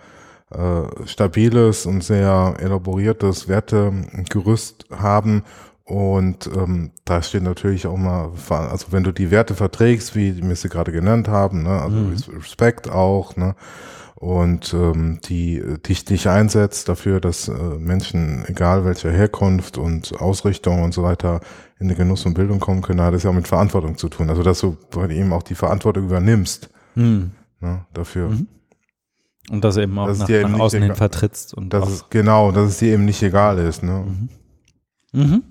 äh, 0.51 0.83
stabiles 1.05 1.85
und 1.85 2.03
sehr 2.03 2.55
elaboriertes 2.59 3.47
Wertegerüst 3.47 4.85
haben. 4.91 5.43
Und 5.85 6.49
ähm, 6.55 6.91
da 7.05 7.21
steht 7.21 7.43
natürlich 7.43 7.87
auch 7.87 7.97
mal, 7.97 8.31
also 8.49 8.87
wenn 8.91 9.03
du 9.03 9.11
die 9.11 9.31
Werte 9.31 9.55
verträgst, 9.55 10.15
wie 10.15 10.41
wir 10.41 10.55
sie 10.55 10.69
gerade 10.69 10.91
genannt 10.91 11.27
haben, 11.27 11.63
ne? 11.63 11.81
also 11.81 11.97
mhm. 11.97 12.17
Respekt 12.37 12.89
auch, 12.89 13.35
ne? 13.35 13.55
und 14.15 14.71
ähm, 14.75 15.19
die 15.25 15.63
dich, 15.87 16.05
dich 16.05 16.29
einsetzt 16.29 16.87
dafür, 16.87 17.19
dass 17.19 17.47
äh, 17.47 17.53
Menschen, 17.53 18.45
egal 18.47 18.85
welcher 18.85 19.09
Herkunft 19.09 19.79
und 19.79 20.21
Ausrichtung 20.21 20.83
und 20.83 20.93
so 20.93 21.01
weiter, 21.01 21.41
in 21.81 21.87
den 21.87 21.97
Genuss 21.97 22.25
und 22.25 22.35
Bildung 22.35 22.59
kommen 22.59 22.81
können, 22.81 23.01
hat 23.01 23.13
es 23.15 23.23
ja 23.23 23.31
auch 23.31 23.35
mit 23.35 23.47
Verantwortung 23.47 23.97
zu 23.97 24.07
tun. 24.07 24.29
Also 24.29 24.43
dass 24.43 24.59
du 24.59 24.77
ihm 25.09 25.33
auch 25.33 25.43
die 25.43 25.55
Verantwortung 25.55 26.05
übernimmst 26.05 26.69
mhm. 26.95 27.31
ne, 27.59 27.85
dafür. 27.93 28.29
Mhm. 28.29 28.47
Und 29.49 29.63
dass 29.63 29.77
eben 29.77 29.97
auch 29.97 30.07
dass 30.07 30.19
nach, 30.19 30.29
nach 30.29 30.59
außen 30.59 30.81
hin 30.81 30.95
vertrittst. 30.95 31.55
Und 31.55 31.73
das 31.73 31.89
ist, 31.89 32.11
genau, 32.11 32.51
dass 32.51 32.69
es 32.69 32.77
dir 32.77 32.93
eben 32.93 33.05
nicht 33.05 33.21
egal 33.23 33.57
ist. 33.57 33.81
Ne? 33.81 34.05
Mhm. 35.11 35.43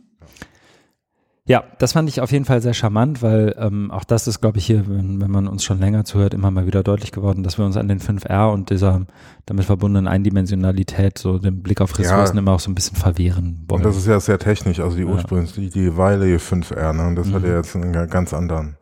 Ja, 1.47 1.65
das 1.79 1.95
fand 1.95 2.09
ich 2.09 2.21
auf 2.21 2.31
jeden 2.31 2.45
Fall 2.45 2.61
sehr 2.61 2.75
charmant, 2.75 3.23
weil 3.23 3.57
ähm, 3.59 3.91
auch 3.91 4.05
das 4.05 4.29
ist, 4.29 4.41
glaube 4.41 4.59
ich, 4.59 4.67
hier, 4.67 4.87
wenn, 4.87 5.21
wenn 5.21 5.31
man 5.31 5.49
uns 5.49 5.65
schon 5.65 5.81
länger 5.81 6.05
zuhört, 6.05 6.35
immer 6.35 6.51
mal 6.51 6.67
wieder 6.67 6.83
deutlich 6.83 7.13
geworden, 7.13 7.43
dass 7.43 7.59
wir 7.59 7.65
uns 7.65 7.77
an 7.77 7.89
den 7.89 7.99
5R 7.99 8.53
und 8.53 8.71
dieser 8.71 9.07
damit 9.47 9.65
verbundenen 9.65 10.07
Eindimensionalität, 10.07 11.19
so 11.19 11.39
den 11.39 11.63
Blick 11.63 11.81
auf 11.81 11.99
Ressourcen 11.99 12.37
ja. 12.37 12.43
immer 12.43 12.53
auch 12.53 12.61
so 12.61 12.71
ein 12.71 12.75
bisschen 12.75 12.97
verwehren 12.97 13.65
wollen. 13.69 13.83
Und 13.83 13.89
das 13.89 13.97
ist 13.97 14.07
ja 14.07 14.21
sehr 14.21 14.39
technisch, 14.39 14.81
also 14.81 14.97
die 14.97 15.05
ursprünglich, 15.05 15.53
die, 15.53 15.71
die 15.71 15.97
Weile 15.97 16.37
5R, 16.37 16.93
ne? 16.93 17.07
Und 17.09 17.17
das 17.17 17.29
mhm. 17.29 17.35
hat 17.35 17.43
ja 17.43 17.57
jetzt 17.57 17.75
einen 17.75 18.09
ganz 18.09 18.33
anderen. 18.35 18.77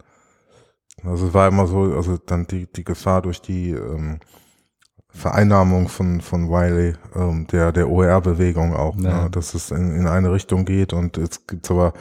Also 1.04 1.28
es 1.28 1.34
war 1.34 1.48
immer 1.48 1.66
so, 1.66 1.82
also 1.94 2.18
dann 2.18 2.46
die, 2.48 2.66
die 2.70 2.84
Gefahr 2.84 3.22
durch 3.22 3.40
die 3.40 3.70
ähm, 3.70 4.18
Vereinnahmung 5.10 5.88
von, 5.88 6.20
von 6.20 6.48
Wiley, 6.48 6.94
ähm, 7.14 7.46
der, 7.46 7.72
der 7.72 7.88
OER-Bewegung 7.88 8.74
auch, 8.74 8.96
ja. 8.96 9.24
ne? 9.24 9.30
dass 9.30 9.54
es 9.54 9.70
in, 9.70 9.94
in 9.94 10.06
eine 10.06 10.32
Richtung 10.32 10.64
geht 10.64 10.92
und 10.92 11.16
jetzt 11.16 11.48
gibt's 11.48 11.70
aber 11.70 11.92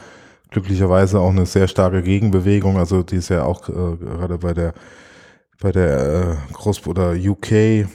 glücklicherweise 0.50 1.20
auch 1.20 1.30
eine 1.30 1.46
sehr 1.46 1.68
starke 1.68 2.02
Gegenbewegung, 2.02 2.78
also 2.78 3.02
die 3.02 3.16
ist 3.16 3.28
ja 3.28 3.44
auch 3.44 3.68
äh, 3.68 3.72
gerade 3.72 4.38
bei 4.38 4.54
der 4.54 4.74
bei 5.60 5.72
der 5.72 5.98
äh, 6.50 6.52
Groß- 6.54 6.86
oder 6.86 7.12
UK 7.12 7.52
äh, 7.52 7.86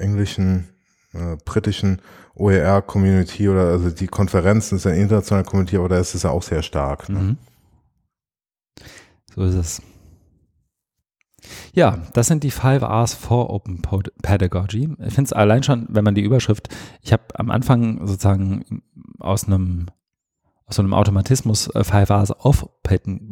englischen 0.00 0.68
äh, 1.12 1.36
britischen 1.44 2.00
OER 2.34 2.82
Community 2.82 3.48
oder 3.48 3.68
also 3.68 3.90
die 3.90 4.06
Konferenzen 4.06 4.76
ist 4.76 4.84
ja 4.84 4.92
eine 4.92 5.00
internationale 5.00 5.44
Community, 5.46 5.76
aber 5.76 5.88
da 5.88 5.98
ist 5.98 6.14
es 6.14 6.22
ja 6.22 6.30
auch 6.30 6.42
sehr 6.42 6.62
stark. 6.62 7.08
Ne? 7.08 7.18
Mhm. 7.18 7.36
So 9.34 9.44
ist 9.44 9.54
es. 9.54 9.82
Ja, 11.72 11.98
das 12.12 12.26
sind 12.26 12.44
die 12.44 12.50
Five 12.50 12.82
R's 12.82 13.14
for 13.14 13.50
Open 13.50 13.80
Pedagogy. 14.22 14.90
Ich 14.98 15.14
finde 15.14 15.28
es 15.28 15.32
allein 15.32 15.62
schon, 15.62 15.86
wenn 15.88 16.04
man 16.04 16.14
die 16.14 16.22
Überschrift, 16.22 16.68
ich 17.00 17.12
habe 17.12 17.22
am 17.34 17.50
Anfang 17.50 18.06
sozusagen 18.06 18.82
aus 19.18 19.46
einem 19.46 19.86
aus 20.70 20.76
so 20.76 20.82
einem 20.82 20.94
Automatismus 20.94 21.68
äh, 21.74 21.84
Five 21.84 22.10
R's 22.10 22.32
of 22.44 22.68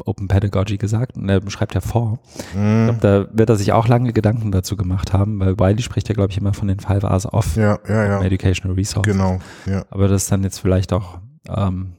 Open 0.04 0.28
Pedagogy 0.28 0.76
gesagt 0.76 1.16
und 1.16 1.28
er 1.28 1.40
beschreibt 1.40 1.74
ja 1.74 1.80
vor. 1.80 2.18
Mm. 2.54 2.90
Ich 2.90 2.98
glaube, 2.98 2.98
da 3.00 3.26
wird 3.32 3.48
er 3.48 3.56
sich 3.56 3.72
auch 3.72 3.88
lange 3.88 4.12
Gedanken 4.12 4.52
dazu 4.52 4.76
gemacht 4.76 5.12
haben, 5.12 5.40
weil 5.40 5.58
Wiley 5.58 5.82
spricht 5.82 6.08
ja, 6.08 6.14
glaube 6.14 6.30
ich, 6.30 6.38
immer 6.38 6.52
von 6.52 6.68
den 6.68 6.80
Five 6.80 7.04
R's 7.04 7.32
of 7.32 7.56
ja, 7.56 7.78
ja, 7.88 8.04
ja. 8.04 8.22
Educational 8.22 8.76
Resources. 8.76 9.12
Genau, 9.12 9.38
ja. 9.66 9.84
Aber 9.90 10.08
das 10.08 10.24
ist 10.24 10.32
dann 10.32 10.42
jetzt 10.42 10.58
vielleicht 10.58 10.92
auch 10.92 11.18
ähm, 11.48 11.94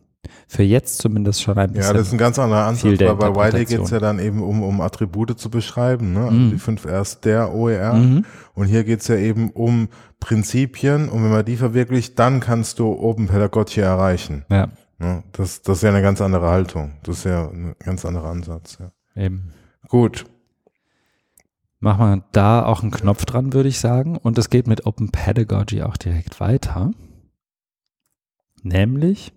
für 0.47 0.63
jetzt 0.63 1.01
zumindest 1.01 1.41
schon 1.41 1.57
ein 1.57 1.71
bisschen. 1.71 1.91
Ja, 1.91 1.93
das 1.93 2.07
ist 2.07 2.13
ein 2.13 2.17
ganz 2.17 2.37
anderer 2.37 2.65
Ansatz, 2.65 2.99
weil 2.99 3.15
bei 3.15 3.35
Wiley 3.35 3.65
geht 3.65 3.81
es 3.81 3.89
ja 3.89 3.99
dann 3.99 4.19
eben 4.19 4.43
um, 4.43 4.61
um 4.61 4.81
Attribute 4.81 5.39
zu 5.39 5.49
beschreiben, 5.49 6.13
ne? 6.13 6.21
Also 6.21 6.35
mm. 6.35 6.51
die 6.51 6.59
fünf 6.59 6.85
R's 6.85 7.21
der 7.21 7.53
OER. 7.53 7.93
Mm. 7.93 8.25
Und 8.53 8.67
hier 8.67 8.83
geht 8.83 9.01
es 9.01 9.07
ja 9.07 9.15
eben 9.15 9.51
um 9.51 9.89
Prinzipien 10.19 11.07
und 11.07 11.23
wenn 11.23 11.31
man 11.31 11.45
die 11.45 11.55
verwirklicht, 11.55 12.19
dann 12.19 12.41
kannst 12.41 12.79
du 12.79 12.91
Open 12.91 13.27
Pedagogy 13.27 13.79
erreichen. 13.79 14.43
Ja. 14.49 14.67
Ne? 14.99 15.23
Das, 15.31 15.61
das 15.61 15.77
ist 15.77 15.83
ja 15.83 15.89
eine 15.89 16.01
ganz 16.01 16.21
andere 16.21 16.49
Haltung. 16.49 16.93
Das 17.03 17.19
ist 17.19 17.23
ja 17.23 17.49
ein 17.49 17.75
ganz 17.79 18.05
anderer 18.05 18.29
Ansatz. 18.29 18.77
Ja. 18.79 18.91
Eben. 19.15 19.53
Gut. 19.87 20.25
Machen 21.79 22.05
wir 22.05 22.23
da 22.33 22.65
auch 22.65 22.81
einen 22.81 22.91
Knopf 22.91 23.23
dran, 23.25 23.53
würde 23.53 23.69
ich 23.69 23.79
sagen. 23.79 24.17
Und 24.17 24.37
es 24.37 24.49
geht 24.49 24.67
mit 24.67 24.85
Open 24.85 25.09
Pedagogy 25.09 25.81
auch 25.81 25.95
direkt 25.95 26.39
weiter. 26.41 26.91
Nämlich. 28.61 29.33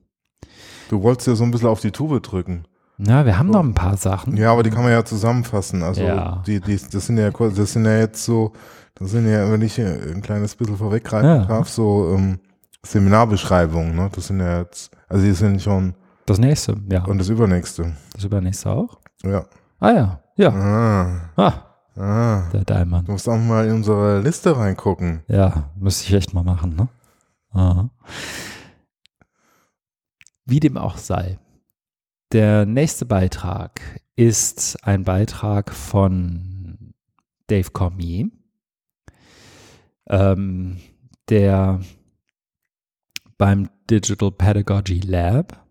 Du 0.89 1.03
wolltest 1.03 1.29
ja 1.29 1.35
so 1.37 1.45
ein 1.45 1.53
bisschen 1.53 1.69
auf 1.69 1.81
die 1.81 1.93
Tube 1.93 2.21
drücken. 2.23 2.67
Na, 2.99 3.25
wir 3.25 3.39
haben 3.39 3.49
so. 3.49 3.55
noch 3.55 3.65
ein 3.65 3.75
paar 3.75 3.97
Sachen. 3.97 4.37
Ja, 4.37 4.53
aber 4.53 4.63
die 4.63 4.71
kann 4.71 4.83
man 4.83 4.93
ja 4.93 5.05
zusammenfassen. 5.05 5.83
Also 5.83 6.03
ja. 6.03 6.43
Die, 6.47 6.61
die, 6.61 6.77
das 6.77 7.07
sind 7.07 7.19
ja 7.19 7.31
das 7.31 7.73
sind 7.73 7.85
ja 7.85 7.99
jetzt 7.99 8.25
so, 8.25 8.53
das 8.95 9.11
sind 9.13 9.29
ja, 9.29 9.51
wenn 9.51 9.63
ich 9.63 9.81
ein 9.81 10.23
kleines 10.23 10.57
bisschen 10.57 10.77
vorweggreifen 10.77 11.29
ja. 11.29 11.45
darf, 11.45 11.69
so 11.69 12.15
ähm, 12.15 12.41
Seminarbeschreibungen, 12.85 13.95
ne? 13.95 14.11
Das 14.15 14.27
sind 14.27 14.41
ja 14.41 14.61
jetzt, 14.61 14.91
also 15.13 15.25
die 15.25 15.33
sind 15.33 15.61
schon. 15.61 15.95
Das 16.27 16.39
nächste, 16.39 16.77
ja. 16.91 17.05
Und 17.05 17.19
das 17.19 17.29
übernächste. 17.29 17.93
Das 18.15 18.25
übernächste 18.25 18.71
auch? 18.71 18.99
Ja. 19.25 19.45
Ah 19.79 19.91
ja, 19.91 20.21
ja. 20.37 20.51
Ah. 20.51 21.31
ah. 21.37 21.53
Ah. 21.95 22.49
Der 22.53 22.65
Daimann. 22.65 23.05
Du 23.05 23.13
musst 23.13 23.29
auch 23.29 23.37
mal 23.37 23.67
in 23.67 23.75
unsere 23.75 24.21
Liste 24.21 24.57
reingucken. 24.57 25.23
Ja, 25.29 25.71
müsste 25.77 26.09
ich 26.09 26.15
echt 26.15 26.33
mal 26.33 26.43
machen, 26.43 26.75
ne? 26.75 26.89
Aha. 27.51 27.91
Wie 30.47 30.61
dem 30.61 30.79
auch 30.79 30.97
sei. 30.97 31.39
Der 32.33 32.65
nächste 32.65 33.05
Beitrag 33.05 34.01
ist 34.17 34.83
ein 34.87 35.05
Beitrag 35.05 35.75
von 35.75 36.95
Dave 37.47 37.71
Cormier, 37.73 38.31
ähm, 40.09 40.79
der 41.29 41.81
beim 43.43 43.71
Digital 43.91 44.31
Pedagogy 44.31 45.01
Lab 45.01 45.67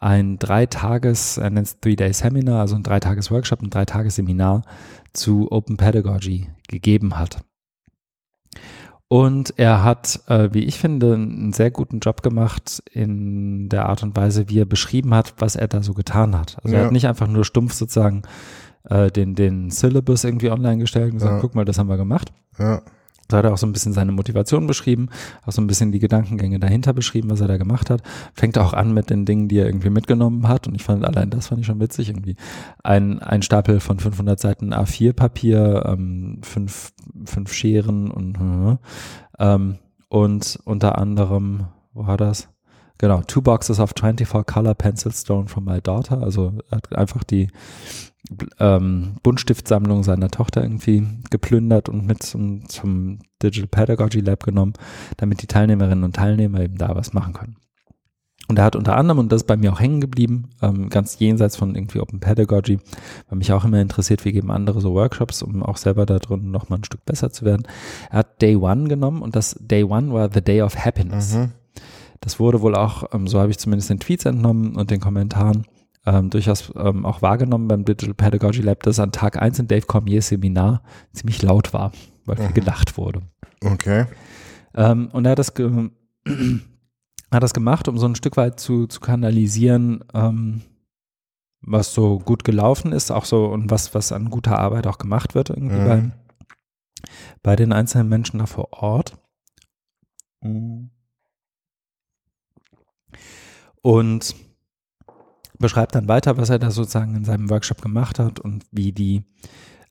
ein 0.00 0.38
Dreitages, 0.38 1.38
es 1.38 1.80
Three-Day-Seminar, 1.80 2.60
also 2.60 2.76
ein 2.76 2.82
Dreitages-Workshop, 2.82 3.62
ein 3.62 3.70
Dreitages-Seminar 3.70 4.64
zu 5.14 5.50
Open 5.50 5.78
Pedagogy 5.78 6.50
gegeben 6.68 7.18
hat. 7.18 7.38
Und 9.08 9.54
er 9.56 9.82
hat, 9.82 10.20
äh, 10.26 10.50
wie 10.52 10.64
ich 10.64 10.78
finde, 10.78 11.14
einen 11.14 11.54
sehr 11.54 11.70
guten 11.70 12.00
Job 12.00 12.22
gemacht 12.22 12.82
in 12.92 13.70
der 13.70 13.86
Art 13.86 14.02
und 14.02 14.14
Weise, 14.14 14.50
wie 14.50 14.60
er 14.60 14.66
beschrieben 14.66 15.14
hat, 15.14 15.32
was 15.38 15.56
er 15.56 15.68
da 15.68 15.82
so 15.82 15.94
getan 15.94 16.36
hat. 16.36 16.58
Also 16.62 16.74
ja. 16.74 16.82
er 16.82 16.84
hat 16.84 16.92
nicht 16.92 17.08
einfach 17.08 17.28
nur 17.28 17.46
stumpf 17.46 17.72
sozusagen 17.72 18.24
äh, 18.84 19.10
den, 19.10 19.34
den 19.34 19.70
Syllabus 19.70 20.24
irgendwie 20.24 20.50
online 20.50 20.76
gestellt 20.76 21.12
und 21.12 21.18
gesagt, 21.18 21.36
ja. 21.36 21.40
guck 21.40 21.54
mal, 21.54 21.64
das 21.64 21.78
haben 21.78 21.88
wir 21.88 21.96
gemacht. 21.96 22.30
Ja. 22.58 22.82
Da 23.32 23.38
hat 23.38 23.44
er 23.44 23.52
auch 23.52 23.58
so 23.58 23.66
ein 23.66 23.72
bisschen 23.72 23.92
seine 23.92 24.12
Motivation 24.12 24.66
beschrieben, 24.66 25.08
auch 25.44 25.52
so 25.52 25.60
ein 25.62 25.66
bisschen 25.66 25.92
die 25.92 25.98
Gedankengänge 25.98 26.58
dahinter 26.58 26.92
beschrieben, 26.92 27.30
was 27.30 27.40
er 27.40 27.48
da 27.48 27.56
gemacht 27.56 27.90
hat. 27.90 28.02
Fängt 28.34 28.58
auch 28.58 28.72
an 28.72 28.92
mit 28.92 29.10
den 29.10 29.24
Dingen, 29.24 29.48
die 29.48 29.58
er 29.58 29.66
irgendwie 29.66 29.90
mitgenommen 29.90 30.48
hat. 30.48 30.66
Und 30.66 30.74
ich 30.74 30.82
fand, 30.82 31.04
allein 31.04 31.30
das 31.30 31.48
fand 31.48 31.60
ich 31.60 31.66
schon 31.66 31.80
witzig 31.80 32.08
irgendwie. 32.08 32.36
Ein, 32.82 33.20
ein 33.20 33.42
Stapel 33.42 33.80
von 33.80 33.98
500 33.98 34.38
Seiten 34.38 34.74
A4-Papier, 34.74 35.84
ähm, 35.86 36.38
fünf, 36.42 36.92
fünf 37.24 37.52
Scheren 37.52 38.10
und, 38.10 38.78
ähm, 39.38 39.78
und 40.08 40.58
unter 40.64 40.98
anderem, 40.98 41.66
wo 41.92 42.06
war 42.06 42.16
das? 42.16 42.48
Genau, 43.00 43.22
two 43.22 43.40
boxes 43.40 43.80
of 43.80 43.94
24 43.98 44.44
color 44.44 44.74
pencil 44.74 45.10
stone 45.10 45.48
from 45.48 45.64
my 45.64 45.80
daughter. 45.80 46.22
Also 46.22 46.52
er 46.70 46.76
hat 46.76 46.94
einfach 46.94 47.24
die 47.24 47.48
ähm, 48.58 49.16
Buntstiftsammlung 49.22 50.02
seiner 50.02 50.30
Tochter 50.30 50.62
irgendwie 50.62 51.06
geplündert 51.30 51.88
und 51.88 52.06
mit 52.06 52.22
zum, 52.22 52.68
zum 52.68 53.20
Digital 53.42 53.68
Pedagogy 53.68 54.20
Lab 54.20 54.44
genommen, 54.44 54.74
damit 55.16 55.42
die 55.42 55.46
Teilnehmerinnen 55.46 56.04
und 56.04 56.16
Teilnehmer 56.16 56.60
eben 56.60 56.76
da 56.76 56.94
was 56.94 57.12
machen 57.12 57.32
können. 57.32 57.56
Und 58.50 58.58
er 58.58 58.64
hat 58.64 58.74
unter 58.74 58.96
anderem, 58.96 59.20
und 59.20 59.30
das 59.30 59.42
ist 59.42 59.46
bei 59.46 59.56
mir 59.56 59.72
auch 59.72 59.78
hängen 59.78 60.00
geblieben, 60.00 60.50
ähm, 60.60 60.88
ganz 60.88 61.20
jenseits 61.20 61.56
von 61.56 61.76
irgendwie 61.76 62.00
Open 62.00 62.18
Pedagogy, 62.18 62.80
weil 63.28 63.38
mich 63.38 63.52
auch 63.52 63.64
immer 63.64 63.80
interessiert, 63.80 64.24
wie 64.24 64.32
geben 64.32 64.50
andere 64.50 64.80
so 64.80 64.92
Workshops, 64.92 65.42
um 65.42 65.62
auch 65.62 65.76
selber 65.76 66.04
da 66.04 66.18
drin 66.18 66.50
nochmal 66.50 66.80
ein 66.80 66.84
Stück 66.84 67.04
besser 67.04 67.30
zu 67.30 67.44
werden. 67.44 67.62
Er 68.10 68.18
hat 68.18 68.42
Day 68.42 68.56
One 68.56 68.88
genommen 68.88 69.22
und 69.22 69.36
das 69.36 69.56
Day 69.60 69.84
One 69.84 70.12
war 70.12 70.30
The 70.32 70.42
Day 70.42 70.62
of 70.62 70.76
Happiness. 70.76 71.36
Mhm. 71.36 71.52
Das 72.20 72.40
wurde 72.40 72.60
wohl 72.60 72.74
auch, 72.74 73.04
ähm, 73.12 73.28
so 73.28 73.38
habe 73.38 73.52
ich 73.52 73.58
zumindest 73.58 73.88
den 73.88 74.00
Tweets 74.00 74.24
entnommen 74.24 74.74
und 74.74 74.90
den 74.90 74.98
Kommentaren, 74.98 75.64
ähm, 76.06 76.30
durchaus 76.30 76.72
ähm, 76.76 77.04
auch 77.04 77.22
wahrgenommen 77.22 77.68
beim 77.68 77.84
Digital 77.84 78.14
Pedagogy 78.14 78.62
Lab, 78.62 78.82
dass 78.82 78.98
an 78.98 79.12
Tag 79.12 79.40
1 79.40 79.58
in 79.58 79.68
Dave 79.68 79.86
Cormiers 79.86 80.28
Seminar 80.28 80.82
ziemlich 81.12 81.42
laut 81.42 81.72
war, 81.72 81.92
weil 82.24 82.36
viel 82.36 82.48
mhm. 82.48 82.54
gelacht 82.54 82.96
wurde. 82.96 83.22
Okay. 83.62 84.06
Ähm, 84.74 85.08
und 85.12 85.26
er 85.26 85.32
hat 85.32 85.38
das, 85.38 85.52
hat 85.56 87.42
das 87.42 87.52
gemacht, 87.52 87.88
um 87.88 87.98
so 87.98 88.06
ein 88.06 88.14
Stück 88.14 88.36
weit 88.36 88.58
zu, 88.60 88.86
zu 88.86 89.00
kanalisieren, 89.00 90.04
ähm, 90.14 90.62
was 91.60 91.92
so 91.92 92.18
gut 92.18 92.44
gelaufen 92.44 92.92
ist, 92.92 93.10
auch 93.10 93.26
so 93.26 93.46
und 93.46 93.70
was, 93.70 93.94
was 93.94 94.12
an 94.12 94.30
guter 94.30 94.58
Arbeit 94.58 94.86
auch 94.86 94.96
gemacht 94.96 95.34
wird 95.34 95.50
irgendwie 95.50 95.76
mhm. 95.76 95.86
bei, 95.86 96.10
bei 97.42 97.56
den 97.56 97.72
einzelnen 97.72 98.08
Menschen 98.08 98.38
da 98.38 98.46
vor 98.46 98.72
Ort. 98.72 99.18
Mhm. 100.40 100.90
Und 103.82 104.34
beschreibt 105.60 105.94
dann 105.94 106.08
weiter, 106.08 106.36
was 106.36 106.50
er 106.50 106.58
da 106.58 106.70
sozusagen 106.70 107.14
in 107.14 107.24
seinem 107.24 107.50
Workshop 107.50 107.80
gemacht 107.82 108.18
hat 108.18 108.40
und 108.40 108.64
wie 108.72 108.92
die, 108.92 109.22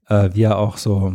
äh, 0.08 0.30
wie 0.34 0.44
er 0.44 0.58
auch 0.58 0.78
so 0.78 1.14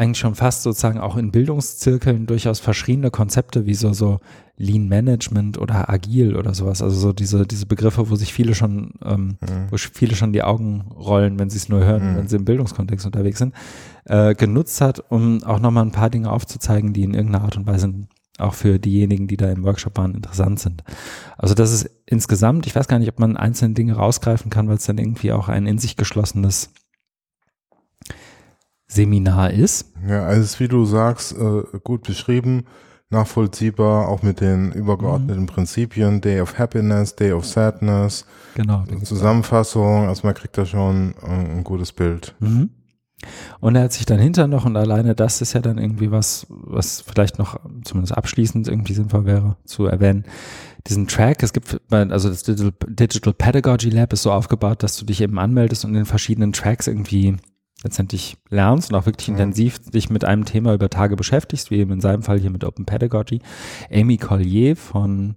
eigentlich 0.00 0.18
schon 0.18 0.34
fast 0.34 0.62
sozusagen 0.62 0.98
auch 0.98 1.18
in 1.18 1.30
Bildungszirkeln 1.30 2.26
durchaus 2.26 2.58
verschiedene 2.58 3.10
Konzepte 3.10 3.66
wie 3.66 3.74
so, 3.74 3.92
so 3.92 4.20
Lean 4.56 4.88
Management 4.88 5.58
oder 5.58 5.90
Agil 5.90 6.36
oder 6.36 6.54
sowas, 6.54 6.80
also 6.80 6.98
so 6.98 7.12
diese, 7.12 7.46
diese 7.46 7.66
Begriffe, 7.66 8.08
wo 8.08 8.16
sich 8.16 8.32
viele 8.32 8.54
schon, 8.54 8.92
ähm, 9.04 9.36
mhm. 9.40 9.66
wo 9.70 9.76
viele 9.76 10.14
schon 10.14 10.32
die 10.32 10.42
Augen 10.42 10.86
rollen, 10.98 11.38
wenn 11.38 11.50
sie 11.50 11.58
es 11.58 11.68
nur 11.68 11.84
hören, 11.84 12.12
mhm. 12.12 12.16
wenn 12.16 12.28
sie 12.28 12.36
im 12.36 12.46
Bildungskontext 12.46 13.04
unterwegs 13.04 13.38
sind, 13.38 13.54
äh, 14.06 14.34
genutzt 14.34 14.80
hat, 14.80 15.00
um 15.10 15.42
auch 15.44 15.60
nochmal 15.60 15.84
ein 15.84 15.92
paar 15.92 16.08
Dinge 16.08 16.32
aufzuzeigen, 16.32 16.94
die 16.94 17.02
in 17.02 17.12
irgendeiner 17.12 17.44
Art 17.44 17.58
und 17.58 17.66
Weise 17.66 17.92
auch 18.40 18.54
für 18.54 18.78
diejenigen, 18.78 19.28
die 19.28 19.36
da 19.36 19.50
im 19.50 19.64
Workshop 19.64 19.96
waren, 19.98 20.14
interessant 20.14 20.60
sind. 20.60 20.82
Also 21.36 21.54
das 21.54 21.72
ist 21.72 21.90
insgesamt, 22.06 22.66
ich 22.66 22.74
weiß 22.74 22.88
gar 22.88 22.98
nicht, 22.98 23.08
ob 23.08 23.18
man 23.18 23.36
einzelne 23.36 23.74
Dinge 23.74 23.94
rausgreifen 23.94 24.50
kann, 24.50 24.68
weil 24.68 24.76
es 24.76 24.86
dann 24.86 24.98
irgendwie 24.98 25.32
auch 25.32 25.48
ein 25.48 25.66
in 25.66 25.78
sich 25.78 25.96
geschlossenes 25.96 26.70
Seminar 28.86 29.50
ist. 29.50 29.92
Ja, 30.06 30.24
also 30.24 30.40
es 30.40 30.52
ist, 30.52 30.60
wie 30.60 30.68
du 30.68 30.84
sagst, 30.84 31.32
äh, 31.32 31.62
gut 31.84 32.02
beschrieben, 32.02 32.64
nachvollziehbar, 33.10 34.08
auch 34.08 34.22
mit 34.22 34.40
den 34.40 34.72
übergeordneten 34.72 35.42
mhm. 35.42 35.46
Prinzipien, 35.46 36.20
Day 36.20 36.40
of 36.40 36.58
Happiness, 36.58 37.14
Day 37.14 37.32
of 37.32 37.44
Sadness, 37.44 38.24
genau, 38.54 38.84
Zusammenfassung, 39.04 40.08
also 40.08 40.26
man 40.26 40.34
kriegt 40.34 40.58
da 40.58 40.64
schon 40.64 41.14
äh, 41.22 41.26
ein 41.26 41.64
gutes 41.64 41.92
Bild. 41.92 42.34
Mhm. 42.40 42.70
Und 43.60 43.76
er 43.76 43.84
hat 43.84 43.92
sich 43.92 44.06
dann 44.06 44.18
hinter 44.18 44.46
noch, 44.46 44.64
und 44.64 44.76
alleine 44.76 45.14
das 45.14 45.42
ist 45.42 45.52
ja 45.52 45.60
dann 45.60 45.78
irgendwie 45.78 46.10
was, 46.10 46.46
was 46.48 47.00
vielleicht 47.00 47.38
noch 47.38 47.58
zumindest 47.84 48.16
abschließend 48.16 48.68
irgendwie 48.68 48.94
sinnvoll 48.94 49.26
wäre 49.26 49.56
zu 49.64 49.86
erwähnen, 49.86 50.24
diesen 50.86 51.06
Track, 51.06 51.42
es 51.42 51.52
gibt, 51.52 51.80
also 51.90 52.28
das 52.28 52.42
Digital 52.42 53.32
Pedagogy 53.34 53.90
Lab 53.90 54.12
ist 54.12 54.22
so 54.22 54.32
aufgebaut, 54.32 54.82
dass 54.82 54.96
du 54.96 55.04
dich 55.04 55.20
eben 55.20 55.38
anmeldest 55.38 55.84
und 55.84 55.94
in 55.94 56.06
verschiedenen 56.06 56.52
Tracks 56.52 56.86
irgendwie 56.86 57.36
letztendlich 57.82 58.36
lernst 58.48 58.90
und 58.90 58.96
auch 58.96 59.06
wirklich 59.06 59.28
ja. 59.28 59.34
intensiv 59.34 59.78
dich 59.90 60.10
mit 60.10 60.24
einem 60.24 60.44
Thema 60.44 60.74
über 60.74 60.90
Tage 60.90 61.16
beschäftigst, 61.16 61.70
wie 61.70 61.78
eben 61.78 61.92
in 61.92 62.00
seinem 62.00 62.22
Fall 62.22 62.38
hier 62.38 62.50
mit 62.50 62.64
Open 62.64 62.86
Pedagogy. 62.86 63.40
Amy 63.90 64.16
Collier 64.16 64.76
von, 64.76 65.36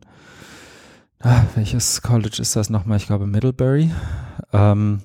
ah, 1.19 1.43
welches 1.55 2.01
College 2.01 2.38
ist 2.39 2.55
das 2.55 2.69
nochmal? 2.69 2.97
Ich 2.97 3.07
glaube 3.07 3.27
Middlebury. 3.27 3.91
Ähm, 4.51 5.01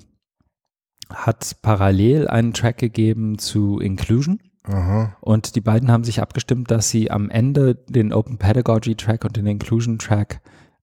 hat 1.13 1.57
parallel 1.61 2.27
einen 2.27 2.53
Track 2.53 2.77
gegeben 2.77 3.39
zu 3.39 3.79
Inclusion. 3.79 4.39
Aha. 4.63 5.15
Und 5.21 5.55
die 5.55 5.61
beiden 5.61 5.91
haben 5.91 6.03
sich 6.03 6.21
abgestimmt, 6.21 6.69
dass 6.69 6.89
sie 6.89 7.09
am 7.09 7.29
Ende 7.29 7.75
den 7.75 8.13
Open 8.13 8.37
Pedagogy 8.37 8.95
Track 8.95 9.25
und 9.25 9.35
den 9.35 9.47
Inclusion 9.47 9.97
Track 9.97 10.41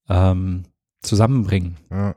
ähm, 0.09 0.65
zusammenbringen. 1.03 1.77
Ja. 1.91 2.17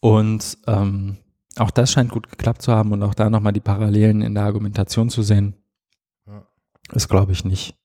Und 0.00 0.58
ähm, 0.66 1.18
auch 1.56 1.70
das 1.70 1.92
scheint 1.92 2.10
gut 2.10 2.28
geklappt 2.30 2.62
zu 2.62 2.72
haben 2.72 2.92
und 2.92 3.02
auch 3.02 3.14
da 3.14 3.30
nochmal 3.30 3.52
die 3.52 3.60
Parallelen 3.60 4.22
in 4.22 4.34
der 4.34 4.44
Argumentation 4.44 5.10
zu 5.10 5.22
sehen, 5.22 5.54
ja. 6.26 6.46
ist, 6.92 7.08
glaube 7.08 7.32
ich, 7.32 7.44
nicht, 7.44 7.76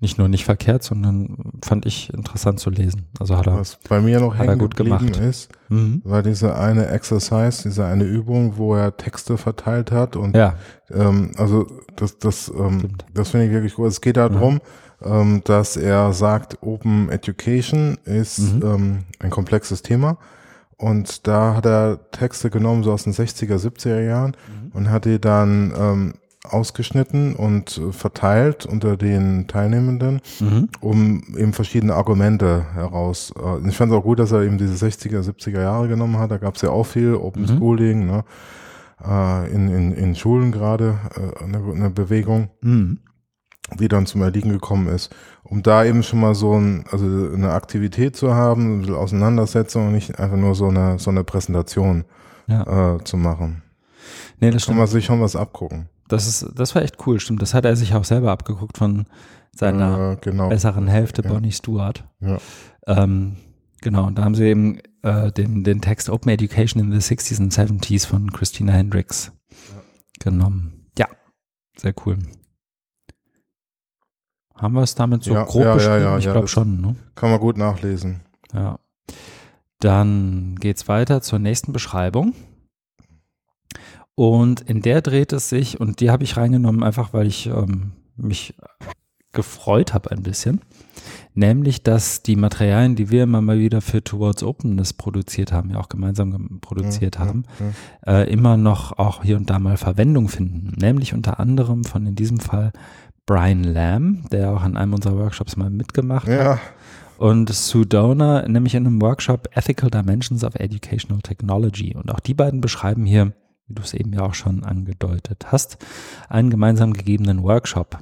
nicht 0.00 0.16
nur 0.16 0.28
nicht 0.28 0.46
verkehrt, 0.46 0.82
sondern 0.82 1.36
fand 1.62 1.84
ich 1.84 2.12
interessant 2.12 2.58
zu 2.58 2.70
lesen. 2.70 3.06
Also 3.18 3.36
hat 3.36 3.46
er, 3.46 3.58
Was 3.58 3.78
bei 3.88 4.00
mir 4.00 4.18
noch 4.18 4.36
hängen 4.36 4.58
gut 4.58 4.74
gemacht 4.74 5.18
ist, 5.18 5.50
mhm. 5.68 6.00
war 6.04 6.22
diese 6.22 6.56
eine 6.56 6.86
Exercise, 6.88 7.68
diese 7.68 7.84
eine 7.84 8.04
Übung, 8.04 8.56
wo 8.56 8.74
er 8.74 8.96
Texte 8.96 9.36
verteilt 9.36 9.92
hat 9.92 10.16
und 10.16 10.34
ja. 10.34 10.54
ähm, 10.90 11.32
also 11.36 11.66
das, 11.96 12.18
das, 12.18 12.48
ähm, 12.48 12.92
das 13.12 13.30
finde 13.30 13.46
ich 13.46 13.52
wirklich 13.52 13.74
gut. 13.74 13.88
Es 13.88 14.00
geht 14.00 14.16
darum, 14.16 14.60
ja. 15.04 15.20
ähm, 15.20 15.42
dass 15.44 15.76
er 15.76 16.14
sagt, 16.14 16.62
Open 16.62 17.10
Education 17.10 17.98
ist 18.04 18.38
mhm. 18.38 18.62
ähm, 18.64 18.98
ein 19.18 19.30
komplexes 19.30 19.82
Thema 19.82 20.16
und 20.78 21.26
da 21.26 21.56
hat 21.56 21.66
er 21.66 22.10
Texte 22.10 22.48
genommen, 22.48 22.84
so 22.84 22.92
aus 22.92 23.04
den 23.04 23.12
60er, 23.12 23.58
70er 23.58 24.00
Jahren 24.00 24.30
mhm. 24.48 24.72
und 24.72 24.90
hat 24.90 25.04
die 25.04 25.20
dann 25.20 25.74
ähm, 25.76 26.14
ausgeschnitten 26.44 27.34
und 27.34 27.80
verteilt 27.90 28.64
unter 28.64 28.96
den 28.96 29.46
Teilnehmenden, 29.46 30.20
mhm. 30.40 30.68
um 30.80 31.22
eben 31.36 31.52
verschiedene 31.52 31.94
Argumente 31.94 32.64
heraus. 32.74 33.32
Äh, 33.36 33.68
ich 33.68 33.76
fand 33.76 33.92
es 33.92 33.98
auch 33.98 34.04
gut, 34.04 34.18
dass 34.18 34.32
er 34.32 34.42
eben 34.42 34.58
diese 34.58 34.84
60er, 34.84 35.20
70er 35.22 35.60
Jahre 35.60 35.88
genommen 35.88 36.18
hat. 36.18 36.30
Da 36.30 36.38
gab 36.38 36.56
es 36.56 36.62
ja 36.62 36.70
auch 36.70 36.84
viel 36.84 37.14
Open 37.14 37.42
mhm. 37.42 37.58
Schooling, 37.58 38.06
ne? 38.06 38.24
äh, 39.06 39.52
in, 39.52 39.68
in, 39.68 39.92
in 39.92 40.14
Schulen 40.14 40.50
gerade 40.52 40.98
äh, 41.14 41.44
eine, 41.44 41.58
eine 41.58 41.90
Bewegung. 41.90 42.50
Mhm 42.62 43.00
wie 43.76 43.88
dann 43.88 44.06
zum 44.06 44.22
Erliegen 44.22 44.50
gekommen 44.50 44.88
ist, 44.88 45.14
um 45.44 45.62
da 45.62 45.84
eben 45.84 46.02
schon 46.02 46.20
mal 46.20 46.34
so 46.34 46.54
ein, 46.54 46.84
also 46.90 47.04
eine 47.06 47.52
Aktivität 47.52 48.16
zu 48.16 48.34
haben, 48.34 48.78
ein 48.78 48.80
bisschen 48.80 48.96
Auseinandersetzung 48.96 49.88
und 49.88 49.92
nicht 49.92 50.18
einfach 50.18 50.36
nur 50.36 50.54
so 50.54 50.68
eine, 50.68 50.98
so 50.98 51.10
eine 51.10 51.24
Präsentation 51.24 52.04
ja. 52.46 52.96
äh, 52.96 53.04
zu 53.04 53.16
machen. 53.16 53.62
Nee, 54.40 54.50
das 54.50 54.62
stimmt. 54.62 54.74
Kann 54.74 54.78
man 54.78 54.86
sich 54.88 55.04
schon 55.04 55.20
was 55.20 55.36
abgucken. 55.36 55.88
Das 56.10 56.26
ist, 56.26 56.46
das 56.54 56.74
war 56.74 56.82
echt 56.82 57.06
cool, 57.06 57.20
stimmt. 57.20 57.40
Das 57.40 57.54
hat 57.54 57.64
er 57.64 57.76
sich 57.76 57.94
auch 57.94 58.04
selber 58.04 58.32
abgeguckt 58.32 58.78
von 58.78 59.06
seiner 59.52 60.12
äh, 60.12 60.16
genau. 60.20 60.48
besseren 60.48 60.88
Hälfte, 60.88 61.22
ja. 61.22 61.30
Bonnie 61.30 61.52
Stewart. 61.52 62.04
Ja. 62.20 62.38
Ähm, 62.86 63.36
genau, 63.80 64.06
und 64.06 64.18
da 64.18 64.24
haben 64.24 64.34
sie 64.34 64.44
eben 64.44 64.80
äh, 65.02 65.30
den, 65.30 65.62
den 65.62 65.80
Text 65.80 66.10
Open 66.10 66.30
Education 66.30 66.82
in 66.82 66.90
the 66.90 66.98
60s 66.98 67.40
and 67.40 67.52
70s 67.52 68.06
von 68.06 68.32
Christina 68.32 68.72
Hendricks 68.72 69.32
ja. 69.50 69.82
genommen. 70.18 70.90
Ja, 70.98 71.06
sehr 71.76 71.94
cool. 72.04 72.18
Haben 74.56 74.74
wir 74.74 74.82
es 74.82 74.94
damit 74.96 75.22
so 75.22 75.32
ja, 75.32 75.44
grob 75.44 75.64
ja, 75.64 75.74
beschrieben? 75.74 76.02
Ja, 76.02 76.18
ich 76.18 76.24
glaube 76.24 76.48
schon. 76.48 76.80
Ne? 76.80 76.96
Kann 77.14 77.30
man 77.30 77.40
gut 77.40 77.56
nachlesen. 77.56 78.20
Ja. 78.52 78.78
Dann 79.78 80.56
geht's 80.56 80.88
weiter 80.88 81.22
zur 81.22 81.38
nächsten 81.38 81.72
Beschreibung. 81.72 82.34
Und 84.20 84.60
in 84.60 84.82
der 84.82 85.00
dreht 85.00 85.32
es 85.32 85.48
sich, 85.48 85.80
und 85.80 86.00
die 86.00 86.10
habe 86.10 86.24
ich 86.24 86.36
reingenommen, 86.36 86.84
einfach 86.84 87.14
weil 87.14 87.26
ich 87.26 87.46
ähm, 87.46 87.92
mich 88.18 88.52
gefreut 89.32 89.94
habe 89.94 90.10
ein 90.10 90.22
bisschen, 90.22 90.60
nämlich, 91.32 91.84
dass 91.84 92.22
die 92.22 92.36
Materialien, 92.36 92.96
die 92.96 93.08
wir 93.08 93.22
immer 93.22 93.40
mal 93.40 93.58
wieder 93.58 93.80
für 93.80 94.04
Towards 94.04 94.42
Openness 94.42 94.92
produziert 94.92 95.52
haben, 95.52 95.70
ja 95.70 95.78
auch 95.78 95.88
gemeinsam 95.88 96.58
produziert 96.60 97.14
ja, 97.14 97.24
haben, 97.24 97.44
ja, 98.04 98.20
äh, 98.20 98.30
immer 98.30 98.58
noch 98.58 98.98
auch 98.98 99.24
hier 99.24 99.38
und 99.38 99.48
da 99.48 99.58
mal 99.58 99.78
Verwendung 99.78 100.28
finden. 100.28 100.74
Nämlich 100.78 101.14
unter 101.14 101.40
anderem 101.40 101.84
von 101.84 102.06
in 102.06 102.14
diesem 102.14 102.40
Fall 102.40 102.72
Brian 103.24 103.64
Lamb, 103.64 104.28
der 104.28 104.52
auch 104.52 104.60
an 104.60 104.76
einem 104.76 104.92
unserer 104.92 105.16
Workshops 105.16 105.56
mal 105.56 105.70
mitgemacht 105.70 106.28
hat. 106.28 106.58
Und 107.16 107.48
Sue 107.48 107.86
Donor, 107.86 108.46
nämlich 108.48 108.74
in 108.74 108.86
einem 108.86 109.00
Workshop 109.00 109.48
Ethical 109.56 109.90
Dimensions 109.90 110.44
of 110.44 110.56
Educational 110.56 111.22
Technology. 111.22 111.94
Und 111.96 112.10
auch 112.12 112.20
die 112.20 112.34
beiden 112.34 112.60
beschreiben 112.60 113.06
hier, 113.06 113.32
wie 113.70 113.74
du 113.74 113.82
es 113.82 113.94
eben 113.94 114.12
ja 114.12 114.22
auch 114.22 114.34
schon 114.34 114.64
angedeutet 114.64 115.46
hast, 115.50 115.78
einen 116.28 116.50
gemeinsam 116.50 116.92
gegebenen 116.92 117.42
Workshop. 117.42 117.98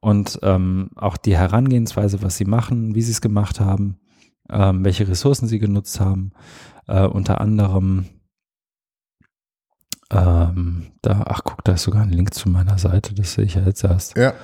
Und 0.00 0.40
ähm, 0.42 0.90
auch 0.96 1.16
die 1.16 1.36
Herangehensweise, 1.36 2.22
was 2.22 2.36
sie 2.36 2.44
machen, 2.44 2.94
wie 2.94 3.02
sie 3.02 3.12
es 3.12 3.20
gemacht 3.20 3.60
haben, 3.60 3.98
ähm, 4.50 4.84
welche 4.84 5.06
Ressourcen 5.06 5.46
sie 5.46 5.60
genutzt 5.60 6.00
haben, 6.00 6.32
äh, 6.88 7.06
unter 7.06 7.40
anderem 7.40 8.06
ähm, 10.10 10.88
da, 11.00 11.22
ach 11.26 11.40
guck, 11.44 11.64
da 11.64 11.72
ist 11.72 11.84
sogar 11.84 12.02
ein 12.02 12.10
Link 12.10 12.34
zu 12.34 12.48
meiner 12.50 12.76
Seite, 12.78 13.14
das 13.14 13.32
sehe 13.32 13.44
ich 13.44 13.54
ja 13.54 13.62
jetzt 13.62 13.82
erst. 13.82 14.16
Ja. 14.16 14.34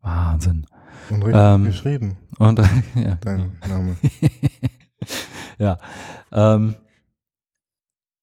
Wahnsinn. 0.00 0.66
Und 1.10 1.22
richtig 1.22 1.42
ähm, 1.42 1.64
geschrieben. 1.64 2.16
Und 2.38 2.58
ja. 2.94 3.16
Dein 3.20 3.52
Name. 3.68 3.96
ja. 5.58 5.78
Ähm, 6.32 6.76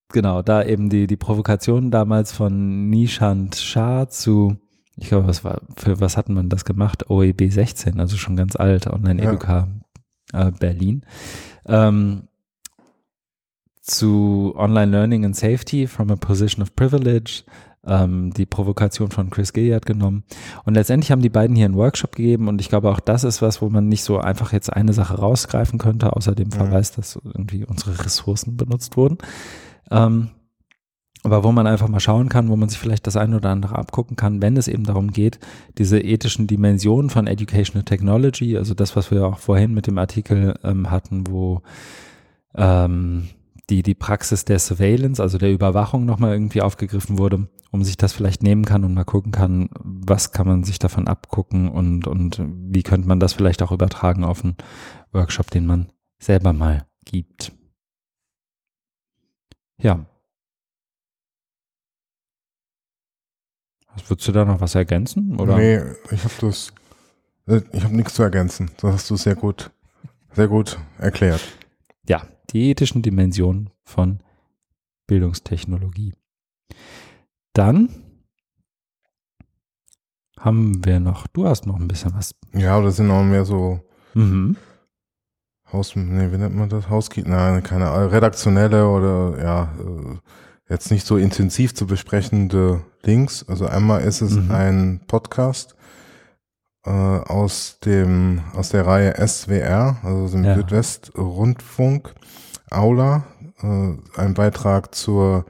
genau, 0.09 0.41
da 0.41 0.63
eben 0.63 0.89
die, 0.89 1.07
die 1.07 1.17
Provokation 1.17 1.91
damals 1.91 2.31
von 2.31 2.89
Nishant 2.89 3.55
Shah 3.55 4.09
zu, 4.09 4.57
ich 4.97 5.07
glaube, 5.07 5.27
was 5.27 5.43
war, 5.43 5.61
für 5.75 5.99
was 5.99 6.17
hatten 6.17 6.33
man 6.33 6.49
das 6.49 6.65
gemacht? 6.65 7.09
OEB 7.09 7.51
16, 7.51 7.99
also 7.99 8.17
schon 8.17 8.35
ganz 8.35 8.55
alt, 8.55 8.87
Online 8.87 9.21
Educa 9.21 9.67
ja. 10.33 10.47
äh, 10.47 10.51
Berlin. 10.51 11.05
Ähm, 11.65 12.23
zu 13.81 14.53
Online 14.55 14.91
Learning 14.91 15.25
and 15.25 15.35
Safety 15.35 15.87
from 15.87 16.11
a 16.11 16.15
Position 16.15 16.61
of 16.61 16.75
Privilege, 16.75 17.43
ähm, 17.85 18.31
die 18.33 18.45
Provokation 18.45 19.09
von 19.09 19.29
Chris 19.29 19.53
Gilliard 19.53 19.85
genommen. 19.85 20.23
Und 20.65 20.75
letztendlich 20.75 21.11
haben 21.11 21.21
die 21.21 21.29
beiden 21.29 21.55
hier 21.55 21.65
einen 21.65 21.75
Workshop 21.75 22.15
gegeben 22.15 22.47
und 22.47 22.61
ich 22.61 22.69
glaube 22.69 22.89
auch 22.89 22.99
das 22.99 23.23
ist 23.23 23.41
was, 23.41 23.61
wo 23.61 23.69
man 23.69 23.87
nicht 23.87 24.03
so 24.03 24.19
einfach 24.19 24.53
jetzt 24.53 24.71
eine 24.71 24.93
Sache 24.93 25.15
rausgreifen 25.15 25.79
könnte, 25.79 26.15
außer 26.15 26.35
dem 26.35 26.49
mhm. 26.49 26.53
Verweis, 26.53 26.91
dass 26.91 27.19
irgendwie 27.23 27.65
unsere 27.65 28.03
Ressourcen 28.03 28.57
benutzt 28.57 28.95
wurden. 28.97 29.17
Ähm, 29.91 30.29
aber 31.23 31.43
wo 31.43 31.51
man 31.51 31.67
einfach 31.67 31.89
mal 31.89 31.99
schauen 31.99 32.29
kann, 32.29 32.47
wo 32.47 32.55
man 32.55 32.69
sich 32.69 32.79
vielleicht 32.79 33.05
das 33.05 33.17
eine 33.17 33.35
oder 33.35 33.49
andere 33.49 33.75
abgucken 33.75 34.15
kann, 34.15 34.41
wenn 34.41 34.55
es 34.55 34.69
eben 34.69 34.85
darum 34.85 35.11
geht, 35.11 35.39
diese 35.77 35.99
ethischen 35.99 36.47
Dimensionen 36.47 37.09
von 37.09 37.27
Educational 37.27 37.83
Technology, 37.83 38.55
also 38.55 38.73
das, 38.73 38.95
was 38.95 39.11
wir 39.11 39.25
auch 39.25 39.39
vorhin 39.39 39.73
mit 39.73 39.87
dem 39.87 39.97
Artikel 39.97 40.57
ähm, 40.63 40.89
hatten, 40.89 41.27
wo 41.27 41.61
ähm, 42.55 43.27
die, 43.69 43.83
die 43.83 43.95
Praxis 43.95 44.45
der 44.45 44.59
Surveillance, 44.59 45.21
also 45.21 45.37
der 45.37 45.51
Überwachung 45.51 46.05
nochmal 46.05 46.33
irgendwie 46.33 46.61
aufgegriffen 46.61 47.17
wurde, 47.17 47.47
um 47.71 47.83
sich 47.83 47.97
das 47.97 48.13
vielleicht 48.13 48.41
nehmen 48.41 48.63
kann 48.63 48.85
und 48.85 48.93
mal 48.93 49.03
gucken 49.03 49.33
kann, 49.33 49.69
was 49.83 50.31
kann 50.31 50.47
man 50.47 50.63
sich 50.63 50.79
davon 50.79 51.07
abgucken 51.07 51.69
und, 51.69 52.07
und 52.07 52.41
wie 52.47 52.83
könnte 52.83 53.07
man 53.07 53.19
das 53.19 53.33
vielleicht 53.33 53.61
auch 53.61 53.71
übertragen 53.71 54.23
auf 54.23 54.43
einen 54.43 54.55
Workshop, 55.11 55.51
den 55.51 55.65
man 55.65 55.91
selber 56.17 56.53
mal 56.53 56.85
gibt. 57.05 57.51
Ja. 59.81 60.05
Würdest 64.07 64.27
du 64.27 64.31
da 64.31 64.45
noch 64.45 64.61
was 64.61 64.75
ergänzen? 64.75 65.39
Oder? 65.39 65.57
Nee, 65.57 65.81
ich 66.11 66.23
habe 66.23 66.33
das, 66.41 66.71
äh, 67.47 67.61
ich 67.71 67.83
habe 67.83 67.95
nichts 67.95 68.13
zu 68.13 68.23
ergänzen. 68.23 68.71
Das 68.77 68.93
hast 68.93 69.09
du 69.09 69.15
sehr 69.17 69.35
gut, 69.35 69.71
sehr 70.33 70.47
gut 70.47 70.79
erklärt. 70.97 71.41
Ja, 72.07 72.25
die 72.51 72.69
ethischen 72.69 73.01
Dimensionen 73.01 73.69
von 73.83 74.19
Bildungstechnologie. 75.07 76.13
Dann 77.53 77.89
haben 80.39 80.85
wir 80.85 80.99
noch, 80.99 81.27
du 81.27 81.45
hast 81.45 81.65
noch 81.65 81.75
ein 81.77 81.87
bisschen 81.87 82.13
was. 82.13 82.33
Ja, 82.53 82.81
das 82.81 82.95
sind 82.97 83.11
auch 83.11 83.23
mehr 83.23 83.43
so 83.45 83.81
Mhm. 84.13 84.57
Haus, 85.71 85.95
nee, 85.95 86.31
wie 86.31 86.37
nennt 86.37 86.55
man 86.55 86.69
das? 86.69 86.89
Housekeeping? 86.89 87.31
Nein, 87.31 87.61
keine 87.63 87.89
Ahnung, 87.89 88.09
redaktionelle 88.09 88.87
oder 88.87 89.41
ja, 89.43 89.63
äh, 89.79 90.17
jetzt 90.73 90.89
nicht 90.91 91.05
so 91.05 91.17
intensiv 91.17 91.73
zu 91.75 91.85
besprechende 91.85 92.81
Links. 93.03 93.45
Also 93.47 93.67
einmal 93.67 94.01
ist 94.01 94.21
es 94.21 94.35
Mhm. 94.35 94.51
ein 94.51 95.01
Podcast 95.07 95.75
äh, 96.85 96.89
aus 96.91 97.79
dem 97.85 98.41
aus 98.55 98.69
der 98.69 98.85
Reihe 98.87 99.15
SWR, 99.27 99.97
also 100.03 100.35
dem 100.37 100.43
Ja. 100.45 100.55
Südwestrundfunk 100.55 102.13
Aula, 102.71 103.23
äh, 103.61 103.93
ein 104.19 104.33
Beitrag 104.33 104.95
zur 104.95 105.45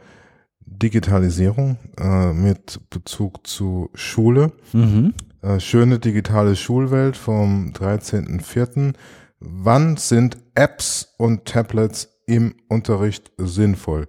Digitalisierung 0.65 1.77
äh, 1.99 2.33
mit 2.33 2.79
Bezug 2.89 3.45
zu 3.47 3.89
Schule. 3.93 4.51
Mhm. 4.73 5.13
Äh, 5.41 5.59
schöne 5.59 5.99
digitale 5.99 6.55
Schulwelt 6.55 7.15
vom 7.17 7.71
13.04. 7.73 8.93
Wann 9.39 9.97
sind 9.97 10.37
Apps 10.55 11.13
und 11.17 11.45
Tablets 11.45 12.09
im 12.25 12.55
Unterricht 12.67 13.31
sinnvoll? 13.37 14.07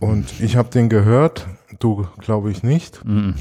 Und 0.00 0.40
ich 0.40 0.56
habe 0.56 0.68
den 0.70 0.88
gehört, 0.88 1.46
du 1.78 2.06
glaube 2.18 2.50
ich 2.50 2.62
nicht. 2.62 3.04
Mhm. 3.04 3.34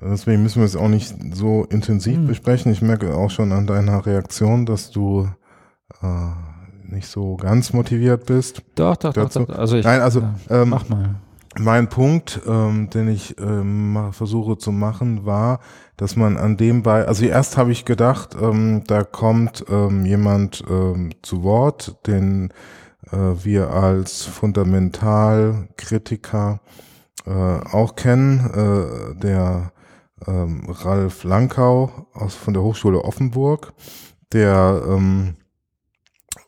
Deswegen 0.00 0.44
müssen 0.44 0.60
wir 0.60 0.66
es 0.66 0.76
auch 0.76 0.88
nicht 0.88 1.12
so 1.34 1.64
intensiv 1.64 2.18
Mhm. 2.18 2.26
besprechen. 2.28 2.70
Ich 2.70 2.82
merke 2.82 3.16
auch 3.16 3.30
schon 3.30 3.50
an 3.50 3.66
deiner 3.66 4.06
Reaktion, 4.06 4.64
dass 4.64 4.90
du 4.92 5.28
äh, 6.02 6.06
nicht 6.84 7.08
so 7.08 7.36
ganz 7.36 7.72
motiviert 7.72 8.26
bist. 8.26 8.62
Doch, 8.76 8.96
doch, 8.96 9.12
doch, 9.12 9.24
Dazu? 9.24 9.44
doch. 9.44 9.58
Also 9.58 9.76
ich, 9.76 9.84
Nein, 9.84 10.00
also 10.00 10.22
ähm, 10.48 10.68
mach 10.68 10.88
mal. 10.88 11.16
Mein 11.58 11.88
Punkt, 11.88 12.40
ähm, 12.46 12.90
den 12.90 13.08
ich 13.08 13.36
ähm, 13.40 14.10
versuche 14.12 14.58
zu 14.58 14.70
machen, 14.72 15.24
war, 15.26 15.60
dass 15.96 16.16
man 16.16 16.36
an 16.36 16.56
dem 16.56 16.82
bei, 16.82 17.06
also 17.06 17.24
erst 17.24 17.56
habe 17.56 17.70
ich 17.72 17.84
gedacht, 17.84 18.36
ähm, 18.40 18.84
da 18.86 19.02
kommt 19.04 19.64
ähm, 19.68 20.04
jemand 20.04 20.64
ähm, 20.68 21.10
zu 21.22 21.42
Wort, 21.42 21.96
den 22.06 22.52
äh, 23.10 23.16
wir 23.42 23.70
als 23.70 24.24
Fundamentalkritiker 24.24 26.60
äh, 27.26 27.30
auch 27.30 27.96
kennen, 27.96 28.50
äh, 28.50 29.16
der 29.20 29.72
ähm, 30.26 30.64
Ralf 30.68 31.24
Lankau 31.24 32.06
aus 32.12 32.34
von 32.34 32.54
der 32.54 32.62
Hochschule 32.62 33.04
Offenburg, 33.04 33.72
der 34.32 34.82
ähm, 34.88 35.34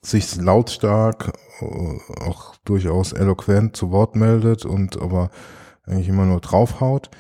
sich 0.03 0.37
lautstark, 0.37 1.32
äh, 1.61 1.99
auch 2.24 2.49
durchaus 2.65 3.12
eloquent 3.12 3.77
zu 3.77 3.91
Wort 3.91 4.16
meldet 4.16 4.65
und 4.65 5.01
aber 5.01 5.31
eigentlich 5.87 6.09
immer 6.09 6.27
nur 6.27 6.41
draufhaut. 6.41 7.11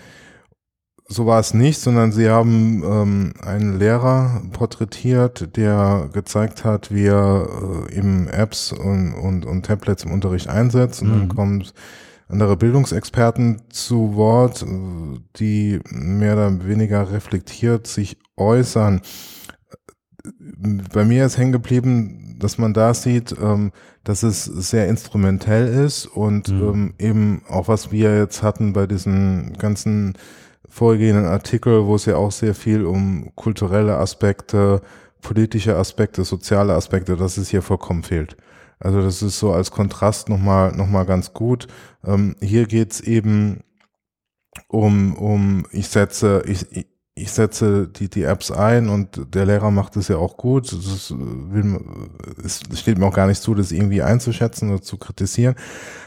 So 1.12 1.26
war 1.26 1.40
es 1.40 1.54
nicht, 1.54 1.80
sondern 1.80 2.12
sie 2.12 2.30
haben 2.30 2.84
ähm, 2.84 3.32
einen 3.44 3.80
Lehrer 3.80 4.42
porträtiert, 4.52 5.56
der 5.56 6.08
gezeigt 6.12 6.64
hat, 6.64 6.94
wie 6.94 7.06
er 7.06 7.48
äh, 7.90 7.96
eben 7.96 8.28
Apps 8.28 8.70
und, 8.70 9.14
und, 9.14 9.44
und 9.44 9.66
Tablets 9.66 10.04
im 10.04 10.12
Unterricht 10.12 10.48
einsetzt. 10.48 11.02
Und 11.02 11.08
Mhm. 11.08 11.12
dann 11.12 11.28
kommen 11.28 11.64
andere 12.28 12.56
Bildungsexperten 12.56 13.62
zu 13.70 14.14
Wort, 14.14 14.62
äh, 14.62 14.66
die 15.36 15.80
mehr 15.90 16.34
oder 16.34 16.64
weniger 16.64 17.10
reflektiert 17.10 17.88
sich 17.88 18.16
äußern. 18.36 19.00
Bei 20.92 21.04
mir 21.04 21.26
ist 21.26 21.38
hängen 21.38 21.52
geblieben, 21.52 22.36
dass 22.38 22.58
man 22.58 22.72
da 22.74 22.94
sieht, 22.94 23.34
ähm, 23.40 23.72
dass 24.04 24.22
es 24.22 24.44
sehr 24.44 24.88
instrumentell 24.88 25.66
ist 25.84 26.06
und 26.06 26.48
Mhm. 26.48 26.62
ähm, 26.62 26.94
eben 26.98 27.42
auch 27.48 27.68
was 27.68 27.92
wir 27.92 28.16
jetzt 28.16 28.42
hatten 28.42 28.72
bei 28.72 28.86
diesen 28.86 29.54
ganzen 29.58 30.14
vorgehenden 30.68 31.26
Artikel, 31.26 31.86
wo 31.86 31.96
es 31.96 32.06
ja 32.06 32.16
auch 32.16 32.32
sehr 32.32 32.54
viel 32.54 32.84
um 32.84 33.32
kulturelle 33.34 33.96
Aspekte, 33.98 34.82
politische 35.20 35.76
Aspekte, 35.76 36.24
soziale 36.24 36.74
Aspekte, 36.74 37.16
dass 37.16 37.36
es 37.36 37.48
hier 37.50 37.62
vollkommen 37.62 38.02
fehlt. 38.02 38.36
Also 38.78 39.02
das 39.02 39.22
ist 39.22 39.38
so 39.38 39.52
als 39.52 39.70
Kontrast 39.70 40.28
nochmal 40.28 40.72
noch 40.74 40.86
mal 40.88 41.04
ganz 41.04 41.34
gut. 41.34 41.66
Ähm, 42.04 42.36
hier 42.40 42.66
geht's 42.66 43.00
eben 43.00 43.60
um, 44.68 45.14
um 45.14 45.66
ich 45.72 45.88
setze, 45.88 46.42
ich, 46.46 46.66
ich, 47.22 47.32
setze 47.32 47.88
die, 47.88 48.08
die 48.08 48.22
Apps 48.24 48.50
ein 48.50 48.88
und 48.88 49.34
der 49.34 49.46
Lehrer 49.46 49.70
macht 49.70 49.96
es 49.96 50.08
ja 50.08 50.16
auch 50.16 50.36
gut. 50.36 50.72
Das 50.72 50.86
ist, 50.86 51.14
will, 51.16 51.80
es 52.44 52.60
steht 52.78 52.98
mir 52.98 53.06
auch 53.06 53.14
gar 53.14 53.26
nicht 53.26 53.42
zu, 53.42 53.54
das 53.54 53.72
irgendwie 53.72 54.02
einzuschätzen 54.02 54.70
oder 54.70 54.82
zu 54.82 54.96
kritisieren. 54.98 55.54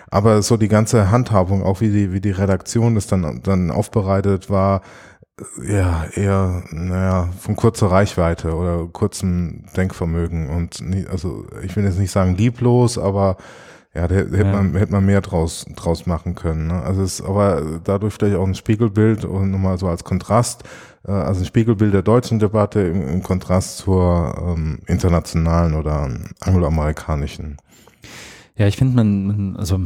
Aber 0.09 0.41
so 0.41 0.57
die 0.57 0.67
ganze 0.67 1.09
Handhabung, 1.11 1.63
auch 1.63 1.81
wie 1.81 1.89
die, 1.89 2.13
wie 2.13 2.21
die 2.21 2.31
Redaktion 2.31 2.95
das 2.95 3.07
dann, 3.07 3.41
dann 3.43 3.71
aufbereitet 3.71 4.49
war, 4.49 4.81
ja, 5.67 6.05
eher, 6.13 6.63
naja, 6.71 7.29
von 7.39 7.55
kurzer 7.55 7.87
Reichweite 7.87 8.53
oder 8.55 8.87
kurzem 8.87 9.65
Denkvermögen 9.75 10.49
und 10.49 10.81
nie, 10.81 11.07
also 11.07 11.45
ich 11.63 11.75
will 11.75 11.83
jetzt 11.85 11.97
nicht 11.97 12.11
sagen 12.11 12.35
lieblos, 12.35 12.99
aber 12.99 13.37
ja, 13.95 14.07
da 14.07 14.15
hätte 14.15 14.37
Ja. 14.37 14.45
man, 14.45 14.75
hätte 14.75 14.91
man 14.91 15.05
mehr 15.05 15.21
draus, 15.21 15.65
draus 15.75 16.05
machen 16.05 16.35
können. 16.35 16.67
Ne? 16.67 16.81
Also 16.83 17.01
es 17.01 17.19
ist 17.19 17.25
aber 17.25 17.79
dadurch 17.83 18.13
vielleicht 18.13 18.35
auch 18.35 18.45
ein 18.45 18.55
Spiegelbild 18.55 19.25
und 19.25 19.51
nochmal 19.51 19.77
so 19.79 19.87
als 19.87 20.03
Kontrast, 20.03 20.63
äh, 20.63 20.67
also 21.11 21.41
ein 21.41 21.45
Spiegelbild 21.45 21.93
der 21.93 22.01
deutschen 22.01 22.39
Debatte 22.39 22.81
im, 22.81 23.07
im 23.07 23.23
Kontrast 23.23 23.77
zur 23.77 24.35
ähm, 24.41 24.79
internationalen 24.87 25.73
oder 25.73 26.09
angloamerikanischen. 26.39 27.57
Ja, 28.55 28.67
ich 28.67 28.77
finde, 28.77 28.95
man, 28.95 29.27
man, 29.27 29.55
also 29.57 29.79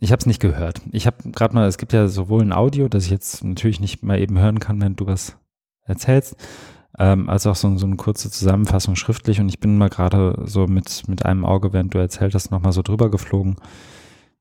ich 0.00 0.12
habe 0.12 0.20
es 0.20 0.26
nicht 0.26 0.40
gehört. 0.40 0.80
Ich 0.92 1.06
habe 1.06 1.30
gerade 1.32 1.54
mal, 1.54 1.66
es 1.66 1.78
gibt 1.78 1.92
ja 1.92 2.08
sowohl 2.08 2.42
ein 2.42 2.52
Audio, 2.52 2.88
das 2.88 3.04
ich 3.04 3.10
jetzt 3.10 3.42
natürlich 3.42 3.80
nicht 3.80 4.02
mal 4.02 4.18
eben 4.18 4.38
hören 4.38 4.60
kann, 4.60 4.80
wenn 4.80 4.96
du 4.96 5.06
was 5.06 5.36
erzählst, 5.86 6.36
ähm, 6.98 7.28
als 7.28 7.46
auch 7.46 7.56
so, 7.56 7.76
so 7.78 7.86
eine 7.86 7.96
kurze 7.96 8.30
Zusammenfassung 8.30 8.96
schriftlich. 8.96 9.40
Und 9.40 9.48
ich 9.48 9.60
bin 9.60 9.78
mal 9.78 9.88
gerade 9.88 10.42
so 10.44 10.66
mit, 10.66 11.08
mit 11.08 11.24
einem 11.24 11.44
Auge, 11.44 11.72
während 11.72 11.94
du 11.94 11.98
erzählt 11.98 12.34
hast, 12.34 12.50
nochmal 12.50 12.72
so 12.72 12.82
drüber 12.82 13.10
geflogen. 13.10 13.56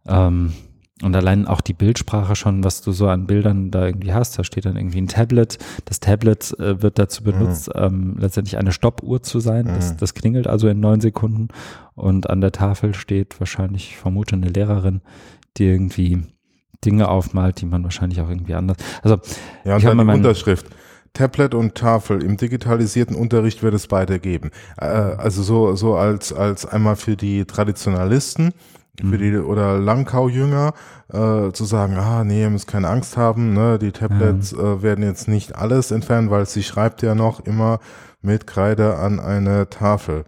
Ähm, 0.05 0.53
und 1.01 1.15
allein 1.15 1.47
auch 1.47 1.61
die 1.61 1.73
Bildsprache 1.73 2.35
schon, 2.35 2.63
was 2.63 2.81
du 2.81 2.91
so 2.91 3.07
an 3.07 3.25
Bildern 3.25 3.71
da 3.71 3.85
irgendwie 3.85 4.13
hast, 4.13 4.37
da 4.37 4.43
steht 4.43 4.65
dann 4.65 4.77
irgendwie 4.77 4.99
ein 5.01 5.07
Tablet. 5.07 5.57
Das 5.85 5.99
Tablet 5.99 6.57
äh, 6.59 6.81
wird 6.81 6.99
dazu 6.99 7.23
benutzt, 7.23 7.69
ähm, 7.75 8.15
letztendlich 8.19 8.57
eine 8.57 8.71
Stoppuhr 8.71 9.21
zu 9.23 9.39
sein. 9.39 9.65
Das, 9.65 9.93
Mhm. 9.93 9.97
das 9.97 10.13
klingelt 10.13 10.47
also 10.47 10.67
in 10.67 10.79
neun 10.79 11.01
Sekunden. 11.01 11.47
Und 11.95 12.29
an 12.29 12.41
der 12.41 12.51
Tafel 12.51 12.93
steht 12.93 13.39
wahrscheinlich, 13.39 13.89
ich 13.91 13.97
vermute, 13.97 14.35
eine 14.35 14.49
Lehrerin, 14.49 15.01
die 15.57 15.65
irgendwie 15.65 16.23
Dinge 16.85 17.07
aufmalt, 17.09 17.59
die 17.61 17.65
man 17.65 17.83
wahrscheinlich 17.83 18.21
auch 18.21 18.29
irgendwie 18.29 18.53
anders. 18.53 18.77
Also 19.01 19.17
Ja, 19.65 19.75
und 19.77 19.83
dann 19.83 19.97
die 19.97 20.13
Unterschrift. 20.13 20.67
Tablet 21.13 21.53
und 21.53 21.75
Tafel 21.75 22.23
im 22.23 22.37
digitalisierten 22.37 23.15
Unterricht 23.15 23.61
wird 23.61 23.73
es 23.73 23.87
beide 23.87 24.19
geben. 24.19 24.51
Äh, 24.77 24.85
also 24.85 25.43
so, 25.43 25.75
so 25.75 25.95
als, 25.95 26.33
als 26.33 26.65
einmal 26.65 26.95
für 26.95 27.15
die 27.15 27.45
Traditionalisten, 27.45 28.51
für 29.01 29.17
die 29.17 29.35
oder 29.37 29.79
Langkau-Jünger, 29.79 30.73
äh, 31.11 31.51
zu 31.51 31.65
sagen, 31.65 31.95
ah, 31.97 32.23
nee, 32.23 32.41
ihr 32.41 32.49
müsst 32.51 32.67
keine 32.67 32.89
Angst 32.89 33.17
haben, 33.17 33.53
ne, 33.53 33.79
die 33.79 33.91
Tablets 33.91 34.53
äh, 34.53 34.81
werden 34.83 35.03
jetzt 35.03 35.27
nicht 35.27 35.55
alles 35.55 35.89
entfernen, 35.91 36.29
weil 36.29 36.45
sie 36.45 36.61
schreibt 36.63 37.01
ja 37.01 37.15
noch 37.15 37.39
immer 37.45 37.79
mit 38.21 38.45
Kreide 38.45 38.97
an 38.97 39.19
eine 39.19 39.69
Tafel. 39.69 40.25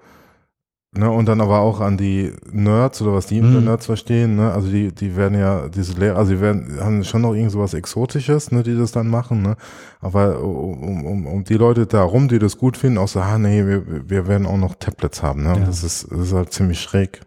Ne, 0.98 1.12
und 1.12 1.28
dann 1.28 1.42
aber 1.42 1.60
auch 1.60 1.82
an 1.82 1.98
die 1.98 2.32
Nerds 2.52 3.02
oder 3.02 3.14
was 3.14 3.26
die 3.28 3.42
Mhm. 3.42 3.66
Nerds 3.66 3.86
verstehen, 3.86 4.38
ne? 4.38 4.54
Also 4.54 4.70
die, 4.70 4.94
die 4.96 5.18
werden 5.18 5.38
ja, 5.38 5.68
diese 5.68 5.94
Lehrer, 6.00 6.18
also 6.18 6.32
die 6.34 6.40
werden, 6.40 6.80
haben 6.80 7.04
schon 7.04 7.22
noch 7.22 7.34
irgend 7.34 7.52
sowas 7.52 7.74
Exotisches, 7.74 8.52
ne, 8.54 8.64
die 8.64 8.78
das 8.78 8.94
dann 8.94 9.10
machen, 9.10 9.42
ne? 9.42 9.58
Aber 10.00 10.40
um, 10.42 11.06
um, 11.06 11.28
um 11.28 11.44
die 11.44 11.56
Leute 11.56 11.86
da 11.86 12.02
rum, 12.02 12.30
die 12.30 12.40
das 12.40 12.58
gut 12.58 12.78
finden, 12.78 12.98
auch 12.98 13.10
so, 13.10 13.20
ah 13.20 13.38
nee, 13.38 13.66
wir, 13.68 14.10
wir 14.10 14.28
werden 14.28 14.48
auch 14.48 14.56
noch 14.58 14.76
Tablets 14.76 15.22
haben, 15.22 15.44
ne? 15.44 15.54
Und 15.54 15.60
Ja. 15.60 15.66
das 15.66 15.84
ist, 15.84 16.10
das 16.10 16.20
ist 16.28 16.34
halt 16.34 16.54
ziemlich 16.54 16.80
schräg. 16.80 17.20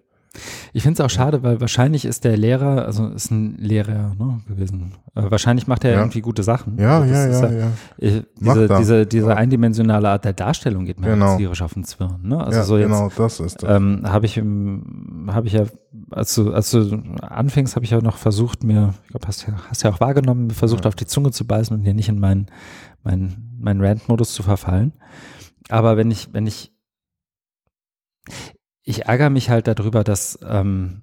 Ich 0.72 0.82
finde 0.82 1.00
es 1.02 1.06
auch 1.06 1.10
schade, 1.10 1.42
weil 1.42 1.60
wahrscheinlich 1.60 2.04
ist 2.04 2.24
der 2.24 2.36
Lehrer, 2.36 2.84
also 2.86 3.08
ist 3.08 3.30
ein 3.30 3.56
Lehrer 3.58 4.14
ne, 4.18 4.40
gewesen. 4.46 4.92
Äh, 5.14 5.30
wahrscheinlich 5.30 5.66
macht 5.66 5.84
er 5.84 5.92
Ja. 5.92 5.98
irgendwie 5.98 6.20
gute 6.20 6.42
Sachen. 6.42 6.78
Ja, 6.78 7.00
Also 7.00 7.12
ja, 7.14 7.24
ist 7.26 7.40
ja, 7.42 7.50
ja. 7.52 7.66
äh, 7.98 8.22
Diese, 8.40 8.68
diese, 8.78 9.06
diese 9.06 9.28
Ja. 9.28 9.34
eindimensionale 9.34 10.08
Art 10.08 10.24
der 10.24 10.32
Darstellung 10.32 10.84
geht 10.84 11.00
mir 11.00 11.06
Genau. 11.08 11.26
genau. 11.26 11.36
tierisch 11.38 11.62
auf 11.62 11.74
den 11.74 11.84
Zwirn. 11.84 12.20
Ne? 12.22 12.38
Also 12.42 12.58
ja, 12.58 12.64
so 12.64 12.78
jetzt 12.78 12.86
genau, 12.88 13.10
das 13.16 13.40
ist 13.40 13.62
das. 13.62 13.76
ähm, 13.76 14.02
habe 14.04 14.26
ich 14.26 14.36
im, 14.36 15.28
habe 15.32 15.46
ich 15.46 15.54
ja, 15.54 15.64
als 16.10 16.34
du, 16.34 16.52
als 16.52 16.70
du 16.70 17.02
anfängst, 17.20 17.74
habe 17.76 17.84
ich 17.84 17.90
ja 17.90 18.00
noch 18.00 18.16
versucht, 18.16 18.64
mir, 18.64 18.94
ich 19.04 19.08
glaube, 19.10 19.26
hast, 19.26 19.46
ja- 19.46 19.54
hast 19.68 19.82
ja 19.82 19.90
auch 19.90 20.00
wahrgenommen, 20.00 20.50
versucht 20.50 20.84
Ja. 20.84 20.88
auf 20.88 20.94
die 20.94 21.06
Zunge 21.06 21.30
zu 21.30 21.46
beißen 21.46 21.76
und 21.76 21.82
hier 21.82 21.94
nicht 21.94 22.08
in 22.08 22.20
meinen, 22.20 22.46
meinen, 23.02 23.56
meinen 23.60 23.80
Rant-Modus 23.80 24.32
zu 24.32 24.42
verfallen. 24.42 24.92
Aber 25.68 25.96
wenn 25.96 26.10
ich, 26.10 26.32
wenn 26.32 26.46
ich, 26.46 26.72
ich 28.88 29.04
ärgere 29.04 29.28
mich 29.28 29.50
halt 29.50 29.66
darüber, 29.66 30.02
dass 30.02 30.38
ähm, 30.42 31.02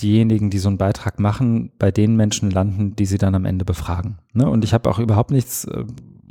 diejenigen, 0.00 0.48
die 0.48 0.58
so 0.58 0.68
einen 0.68 0.78
Beitrag 0.78 1.20
machen, 1.20 1.70
bei 1.78 1.90
den 1.90 2.16
Menschen 2.16 2.50
landen, 2.50 2.96
die 2.96 3.04
sie 3.04 3.18
dann 3.18 3.34
am 3.34 3.44
Ende 3.44 3.66
befragen. 3.66 4.18
Ne? 4.32 4.48
Und 4.48 4.64
ich 4.64 4.72
habe 4.72 4.88
auch 4.88 4.98
überhaupt 4.98 5.30
nichts 5.30 5.66
äh, 5.66 5.84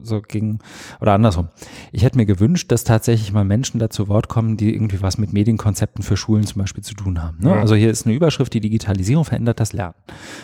so 0.05 0.21
gegen, 0.21 0.59
oder 1.01 1.13
andersrum. 1.13 1.49
Ich 1.91 2.03
hätte 2.03 2.17
mir 2.17 2.25
gewünscht, 2.25 2.71
dass 2.71 2.83
tatsächlich 2.83 3.31
mal 3.31 3.43
Menschen 3.43 3.79
dazu 3.79 4.07
Wort 4.07 4.29
kommen, 4.29 4.57
die 4.57 4.73
irgendwie 4.73 5.01
was 5.01 5.17
mit 5.17 5.33
Medienkonzepten 5.33 6.03
für 6.03 6.17
Schulen 6.17 6.45
zum 6.45 6.61
Beispiel 6.61 6.83
zu 6.83 6.93
tun 6.93 7.21
haben. 7.21 7.39
Ne? 7.39 7.49
Ja. 7.49 7.59
Also 7.59 7.75
hier 7.75 7.89
ist 7.89 8.05
eine 8.05 8.15
Überschrift, 8.15 8.53
die 8.53 8.59
Digitalisierung 8.59 9.25
verändert 9.25 9.59
das 9.59 9.73
Lernen. 9.73 9.95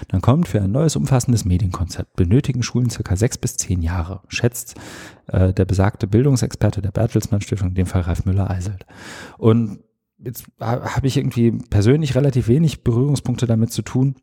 Dann 0.10 0.22
kommt 0.22 0.48
für 0.48 0.62
ein 0.62 0.72
neues 0.72 0.96
umfassendes 0.96 1.46
Medienkonzept 1.46 2.16
benötigen 2.16 2.64
Schulen 2.64 2.90
circa 2.90 3.16
sechs 3.16 3.38
bis 3.38 3.58
zehn 3.58 3.82
Jahre, 3.82 4.22
schätzt 4.28 4.76
äh, 5.28 5.54
der 5.54 5.66
besagte 5.66 6.08
Bildungsexperte 6.08 6.82
der 6.82 6.92
Bertelsmann 6.92 7.42
Stiftung, 7.42 7.70
in 7.70 7.76
dem 7.76 7.86
Fall 7.86 8.02
Ralf 8.02 8.26
Müller-Eiselt. 8.26 8.86
Und 9.38 9.80
jetzt 10.20 10.46
habe 10.60 11.08
ich 11.08 11.18
irgendwie 11.18 11.52
persönlich 11.52 12.16
relativ 12.16 12.48
wenig 12.48 12.84
Berührungspunkte 12.84 13.48
damit 13.48 13.72
zu 13.72 13.82
tun, 13.82 14.16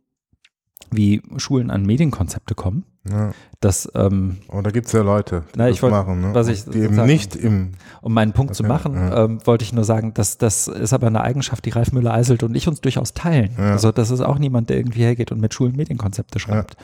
wie 0.90 1.22
Schulen 1.36 1.70
an 1.70 1.84
Medienkonzepte 1.84 2.55
kommen. 2.55 2.84
Ja. 3.09 3.32
Das, 3.60 3.90
ähm, 3.94 4.38
Aber 4.48 4.62
da 4.62 4.70
gibt 4.70 4.86
es 4.86 4.92
ja 4.92 5.02
Leute, 5.02 5.44
die 5.55 5.59
na, 5.59 5.68
ich 5.68 5.82
wollt, 5.82 5.92
machen, 5.92 6.20
ne? 6.20 6.34
was 6.34 6.48
ich 6.48 6.64
die 6.64 6.80
eben 6.80 7.05
nicht 7.06 7.36
im. 7.36 7.72
Um 8.02 8.12
meinen 8.12 8.32
Punkt 8.32 8.55
zu 8.55 8.62
machen, 8.64 8.94
ja. 8.94 9.24
ähm, 9.24 9.46
wollte 9.46 9.64
ich 9.64 9.72
nur 9.72 9.84
sagen, 9.84 10.14
dass 10.14 10.38
das 10.38 10.68
ist 10.68 10.92
aber 10.92 11.06
eine 11.06 11.22
Eigenschaft, 11.22 11.64
die 11.64 11.70
Ralf 11.70 11.92
Müller-Eiselt 11.92 12.42
und 12.42 12.55
ich 12.55 12.68
uns 12.68 12.80
durchaus 12.80 13.14
teilen. 13.14 13.52
Ja. 13.59 13.72
Also 13.72 13.92
das 13.92 14.10
ist 14.10 14.20
auch 14.20 14.38
niemand, 14.38 14.70
der 14.70 14.76
irgendwie 14.76 15.00
hergeht 15.00 15.32
und 15.32 15.40
mit 15.40 15.55
Schulen 15.55 15.76
Medienkonzepte 15.76 16.38
schreibt. 16.38 16.76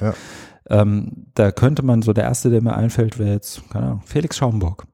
Ähm, 0.69 1.27
da 1.35 1.53
könnte 1.53 1.85
man 1.85 2.03
so 2.03 2.13
der 2.13 2.25
erste, 2.25 2.51
der 2.51 2.63
mir 2.63 2.75
einfällt, 2.75 3.19
wäre 3.19 3.33
jetzt, 3.33 3.69
keine 3.71 3.87
Ahnung, 3.87 4.03
Felix 4.07 4.37
Schaumburg. 4.39 4.87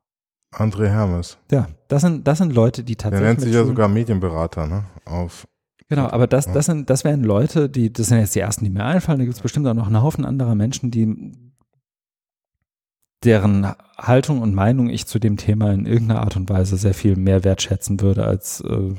André 0.52 0.89
Hermes. 0.89 1.39
Ja, 1.51 1.68
das 1.86 2.02
sind, 2.02 2.27
das 2.27 2.39
sind 2.39 2.52
Leute, 2.52 2.82
die 2.82 2.97
tatsächlich. 2.97 3.20
Der 3.20 3.28
nennt 3.28 3.40
sich 3.40 3.55
ja 3.55 3.64
sogar 3.64 3.86
Medienberater, 3.86 4.66
ne? 4.66 4.85
Auf 5.05 5.47
Genau, 5.90 6.08
aber 6.08 6.28
das, 6.28 6.46
das 6.46 6.66
sind, 6.66 6.88
das 6.88 7.02
wären 7.02 7.24
Leute, 7.24 7.68
die, 7.68 7.92
das 7.92 8.06
sind 8.06 8.20
jetzt 8.20 8.36
die 8.36 8.40
ersten, 8.40 8.64
die 8.64 8.70
mir 8.70 8.84
einfallen. 8.84 9.18
Da 9.18 9.24
gibt 9.24 9.36
es 9.36 9.42
bestimmt 9.42 9.66
auch 9.66 9.74
noch 9.74 9.88
einen 9.88 10.00
Haufen 10.00 10.24
anderer 10.24 10.54
Menschen, 10.54 10.92
die 10.92 11.32
deren 13.24 13.66
Haltung 13.98 14.40
und 14.40 14.54
Meinung 14.54 14.88
ich 14.88 15.06
zu 15.06 15.18
dem 15.18 15.36
Thema 15.36 15.72
in 15.72 15.86
irgendeiner 15.86 16.20
Art 16.20 16.36
und 16.36 16.48
Weise 16.48 16.76
sehr 16.76 16.94
viel 16.94 17.16
mehr 17.16 17.42
wertschätzen 17.42 18.00
würde 18.00 18.24
als 18.24 18.60
äh, 18.60 18.94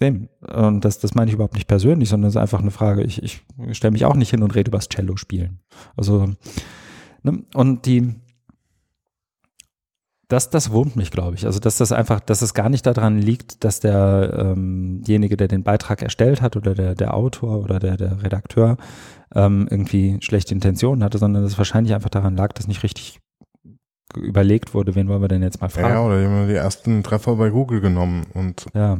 dem. 0.00 0.30
Und 0.40 0.86
das, 0.86 1.00
das 1.00 1.14
meine 1.14 1.28
ich 1.28 1.34
überhaupt 1.34 1.54
nicht 1.54 1.68
persönlich, 1.68 2.08
sondern 2.08 2.30
es 2.30 2.34
ist 2.34 2.40
einfach 2.40 2.60
eine 2.60 2.70
Frage. 2.70 3.02
Ich, 3.02 3.22
ich 3.22 3.42
stelle 3.72 3.92
mich 3.92 4.06
auch 4.06 4.16
nicht 4.16 4.30
hin 4.30 4.42
und 4.42 4.54
rede 4.54 4.70
übers 4.70 4.88
Cello 4.88 5.16
spielen. 5.16 5.60
Also, 5.98 6.32
ne? 7.22 7.44
und 7.52 7.84
die, 7.84 8.14
das, 10.30 10.48
das 10.48 10.70
wurmt 10.70 10.96
mich, 10.96 11.10
glaube 11.10 11.34
ich. 11.34 11.44
Also, 11.44 11.58
dass 11.58 11.76
das 11.76 11.90
einfach, 11.92 12.20
dass 12.20 12.40
es 12.40 12.54
gar 12.54 12.68
nicht 12.68 12.86
daran 12.86 13.18
liegt, 13.18 13.64
dass 13.64 13.80
derjenige, 13.80 15.34
ähm 15.34 15.36
der 15.36 15.48
den 15.48 15.64
Beitrag 15.64 16.02
erstellt 16.02 16.40
hat 16.40 16.56
oder 16.56 16.74
der, 16.74 16.94
der 16.94 17.14
Autor 17.14 17.60
oder 17.60 17.80
der, 17.80 17.96
der 17.96 18.22
Redakteur 18.22 18.76
ähm, 19.34 19.66
irgendwie 19.68 20.18
schlechte 20.20 20.54
Intentionen 20.54 21.02
hatte, 21.02 21.18
sondern 21.18 21.42
dass 21.42 21.52
es 21.52 21.58
wahrscheinlich 21.58 21.94
einfach 21.94 22.10
daran 22.10 22.36
lag, 22.36 22.52
dass 22.52 22.68
nicht 22.68 22.82
richtig 22.84 23.18
überlegt 24.16 24.72
wurde, 24.72 24.94
wen 24.94 25.08
wollen 25.08 25.22
wir 25.22 25.28
denn 25.28 25.42
jetzt 25.42 25.60
mal 25.60 25.68
fragen. 25.68 25.94
Ja, 25.94 26.00
oder 26.00 26.46
die 26.46 26.54
ersten 26.54 27.02
Treffer 27.02 27.36
bei 27.36 27.50
Google 27.50 27.80
genommen 27.80 28.26
und 28.32 28.66
ja. 28.74 28.98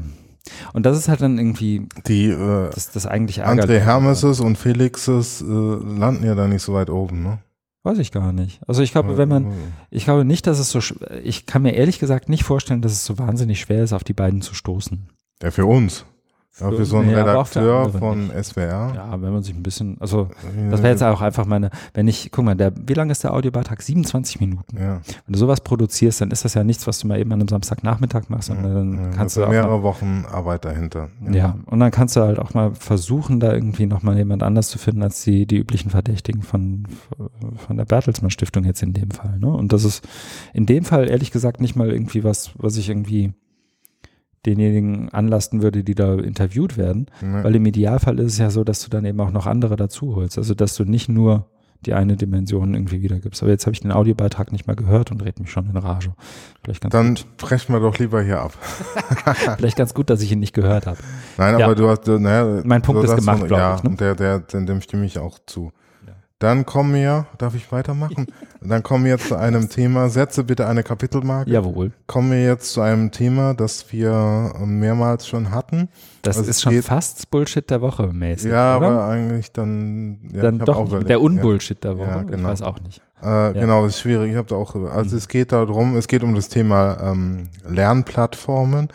Und 0.73 0.87
das 0.87 0.97
ist 0.97 1.09
halt 1.09 1.21
dann 1.21 1.39
irgendwie 1.39 1.87
die 2.07 2.27
äh, 2.27 2.71
das, 2.75 2.91
das 2.91 3.07
eigentlich 3.07 3.45
André 3.45 3.79
Hermeses 3.79 4.41
und 4.41 4.57
Felixes 4.57 5.43
äh, 5.43 5.45
landen 5.45 6.25
ja 6.25 6.35
da 6.35 6.49
nicht 6.49 6.63
so 6.63 6.75
weit 6.75 6.91
oben, 6.91 7.23
ne? 7.23 7.39
Weiß 7.83 7.99
ich 7.99 8.13
gar 8.13 8.33
nicht. 8.33 8.61
Also 8.67 8.83
ich 8.83 8.93
glaube, 8.93 9.17
wenn 9.17 9.29
man, 9.29 9.55
ich 9.91 10.05
glaube 10.05 10.25
nicht, 10.27 10.47
dass 10.47 10.59
es 10.59 10.71
so, 10.71 10.81
ich 11.25 11.47
kann 11.47 11.63
mir 11.63 11.75
ehrlich 11.75 11.99
gesagt 11.99 12.29
nicht 12.29 12.45
vorstellen, 12.45 12.83
dass 12.83 12.93
es 12.93 13.07
so 13.07 13.19
wahnsinnig 13.19 13.61
schwer 13.61 13.83
ist, 13.83 13.95
auf 13.95 14.05
die 14.05 14.13
beiden 14.13 14.43
zu 14.43 14.55
stoßen. 14.55 15.09
Ja, 15.43 15.51
für 15.51 15.65
uns. 15.65 16.05
Ja, 16.59 16.71
für 16.71 16.85
so 16.85 16.99
einen 16.99 17.11
ja, 17.11 17.19
Redakteur 17.19 17.89
von. 17.91 18.31
SWR. 18.31 18.93
Ja, 18.95 19.23
wenn 19.23 19.33
man 19.33 19.43
sich 19.43 19.55
ein 19.55 19.63
bisschen, 19.63 19.97
also 20.01 20.29
das 20.71 20.83
wäre 20.83 20.93
jetzt 20.93 21.03
auch 21.03 21.21
einfach 21.21 21.47
meine, 21.47 21.71
wenn 21.95 22.09
ich, 22.09 22.31
guck 22.33 22.45
mal, 22.45 22.55
der, 22.55 22.73
wie 22.77 22.95
lang 22.95 23.09
ist 23.09 23.23
der 23.25 23.33
Audiobeitrag? 23.33 23.81
27 23.81 24.41
Minuten. 24.41 24.77
Ja. 24.77 25.01
Wenn 25.27 25.33
du 25.33 25.39
sowas 25.39 25.61
produzierst, 25.61 26.21
dann 26.21 26.31
ist 26.31 26.45
das 26.45 26.55
ja 26.55 26.65
nichts, 26.65 26.87
was 26.87 26.99
du 26.99 27.07
mal 27.07 27.19
eben 27.19 27.33
an 27.33 27.41
einem 27.41 27.49
Samstagnachmittag 27.49 28.29
machst, 28.29 28.49
sondern 28.49 28.75
dann 28.75 29.11
kannst 29.13 29.37
du 29.37 29.45
auch 29.45 29.49
mehrere 29.49 29.79
mal, 29.79 29.83
Wochen 29.83 30.25
Arbeit 30.31 30.65
dahinter. 30.65 31.09
Ja. 31.31 31.57
und 31.67 31.81
dann 31.81 31.91
kannst 31.91 32.17
du 32.17 32.21
halt 32.21 32.39
auch 32.39 32.53
mal 32.53 32.75
versuchen, 32.75 33.41
da 33.41 33.53
irgendwie 33.53 33.87
nochmal 33.87 34.17
jemand 34.17 34.43
anders 34.43 34.69
zu 34.69 34.79
finden 34.79 35.03
als 35.03 35.23
die, 35.23 35.47
die 35.47 35.57
üblichen 35.57 35.91
Verdächtigen 35.91 36.43
von, 36.43 36.87
von 37.67 37.77
der 37.77 37.85
Bertelsmann 37.85 38.31
Stiftung 38.31 38.65
jetzt 38.65 38.83
in 38.83 38.93
dem 38.93 39.11
Fall. 39.11 39.39
Ne? 39.39 39.49
Und 39.49 39.73
das 39.73 39.85
ist 39.85 40.07
in 40.53 40.67
dem 40.67 40.85
Fall 40.85 41.09
ehrlich 41.09 41.31
gesagt 41.31 41.61
nicht 41.61 41.77
mal 41.77 41.91
irgendwie 41.91 42.25
was, 42.25 42.51
was 42.59 42.77
ich 42.77 42.89
irgendwie 42.89 43.33
denjenigen 44.47 45.11
anlasten 45.11 45.63
würde, 45.63 45.85
die 45.85 45.95
da 45.95 46.15
interviewt 46.15 46.77
werden. 46.77 47.07
Nee. 47.21 47.45
Weil 47.45 47.57
im 47.57 47.67
Idealfall 47.67 48.19
ist 48.19 48.33
es 48.33 48.39
ja 48.39 48.51
so, 48.51 48.65
dass 48.65 48.83
du 48.83 48.91
dann 48.91 49.05
eben 49.05 49.21
auch 49.21 49.33
noch 49.33 49.47
andere 49.47 49.77
dazu 49.77 50.17
holst. 50.17 50.39
Also 50.39 50.55
dass 50.55 50.75
du 50.75 50.85
nicht 50.85 51.09
nur 51.09 51.47
die 51.87 51.95
eine 51.95 52.17
Dimension 52.17 52.75
irgendwie 52.75 53.01
wiedergibst. 53.01 53.43
Aber 53.43 53.51
jetzt 53.51 53.67
habe 53.67 53.73
ich 53.73 53.81
den 53.81 53.93
Audiobeitrag 53.93 54.53
nicht 54.53 54.67
mal 54.67 54.77
gehört 54.77 55.11
und 55.11 55.23
red 55.25 55.41
mich 55.41 55.51
schon 55.51 55.69
in 55.69 55.77
Rage. 55.77 56.13
Vielleicht 56.63 56.83
ganz 56.83 56.93
Dann 56.93 57.15
gut. 57.15 57.37
brechen 57.39 57.73
wir 57.73 57.81
doch 57.81 57.99
lieber 57.99 58.23
hier 58.23 58.41
ab. 58.41 58.53
Vielleicht 59.57 59.79
ganz 59.79 59.95
gut, 59.95 60.11
dass 60.11 60.21
ich 60.21 60.31
ihn 60.31 60.41
nicht 60.41 60.53
gehört 60.53 60.87
habe. 60.87 60.99
Nein, 61.39 61.59
ja. 61.59 61.65
aber 61.65 61.75
du 61.75 61.89
hast, 61.89 62.07
naja, 62.07 62.63
mein 62.65 62.83
Punkt 62.83 63.05
ist 63.05 63.17
gemacht, 63.17 63.47
glaube 63.47 63.63
ja, 63.63 63.77
ich. 63.77 63.83
Ne? 63.83 63.97
Der, 63.97 64.15
der, 64.15 64.41
dem 64.41 64.81
stimme 64.83 65.07
ich 65.07 65.19
auch 65.19 65.39
zu. 65.47 65.73
Dann 66.41 66.65
kommen 66.65 66.95
wir, 66.95 67.27
darf 67.37 67.55
ich 67.55 67.71
weitermachen? 67.71 68.27
Dann 68.63 68.83
kommen 68.83 69.05
wir 69.05 69.13
jetzt 69.13 69.29
zu 69.29 69.37
einem 69.37 69.69
Thema, 69.69 70.09
setze 70.09 70.43
bitte 70.43 70.67
eine 70.67 70.83
Kapitelmarke. 70.83 71.51
Jawohl. 71.51 71.93
Kommen 72.07 72.31
wir 72.31 72.43
jetzt 72.43 72.73
zu 72.73 72.81
einem 72.81 73.11
Thema, 73.11 73.53
das 73.53 73.93
wir 73.93 74.55
mehrmals 74.65 75.29
schon 75.29 75.51
hatten. 75.51 75.91
Das 76.23 76.39
also 76.39 76.49
ist 76.49 76.63
schon 76.63 76.83
fast 76.83 77.31
Bullshit 77.31 77.69
der 77.69 77.83
Woche 77.83 78.07
mäßig. 78.07 78.51
Ja, 78.51 78.79
oder? 78.79 78.87
aber 78.87 79.05
eigentlich 79.05 79.53
dann. 79.53 80.31
Ja, 80.33 80.43
dann 80.45 80.61
doch 80.61 81.05
der 81.05 81.21
Unbullshit 81.21 81.85
der 81.85 81.99
Woche. 81.99 82.09
Ja, 82.09 82.23
genau. 82.23 82.37
Ich 82.39 82.45
weiß 82.45 82.63
auch 82.63 82.81
nicht. 82.81 83.03
Äh, 83.23 83.27
ja. 83.27 83.53
Genau, 83.53 83.85
ist 83.85 84.01
schwierig. 84.01 84.31
Ich 84.31 84.37
habe 84.39 84.49
da 84.49 84.57
auch. 84.57 84.75
Also 84.75 85.11
mhm. 85.11 85.19
es 85.19 85.29
geht 85.29 85.53
darum, 85.53 85.95
es 85.97 86.09
geht 86.09 86.23
um 86.23 86.35
das 86.35 86.49
Thema 86.49 86.97
ähm, 87.03 87.51
Lernplattformen. 87.69 88.89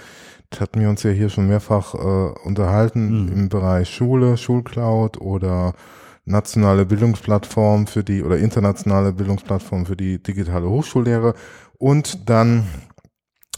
Das 0.50 0.62
hatten 0.62 0.80
wir 0.80 0.90
uns 0.90 1.04
ja 1.04 1.12
hier 1.12 1.30
schon 1.30 1.48
mehrfach 1.48 1.94
äh, 1.94 2.40
unterhalten 2.44 3.26
mhm. 3.26 3.34
im 3.34 3.50
Bereich 3.50 3.90
Schule, 3.90 4.36
Schulcloud 4.36 5.22
oder 5.22 5.74
nationale 6.26 6.86
Bildungsplattform 6.86 7.88
für 7.88 8.04
die 8.04 8.24
oder 8.24 8.38
internationale 8.38 9.14
Bildungsplattform 9.14 9.86
für 9.86 9.96
die 9.96 10.22
digitale 10.22 10.68
Hochschullehre. 10.68 11.36
Und 11.78 12.30
dann 12.30 12.68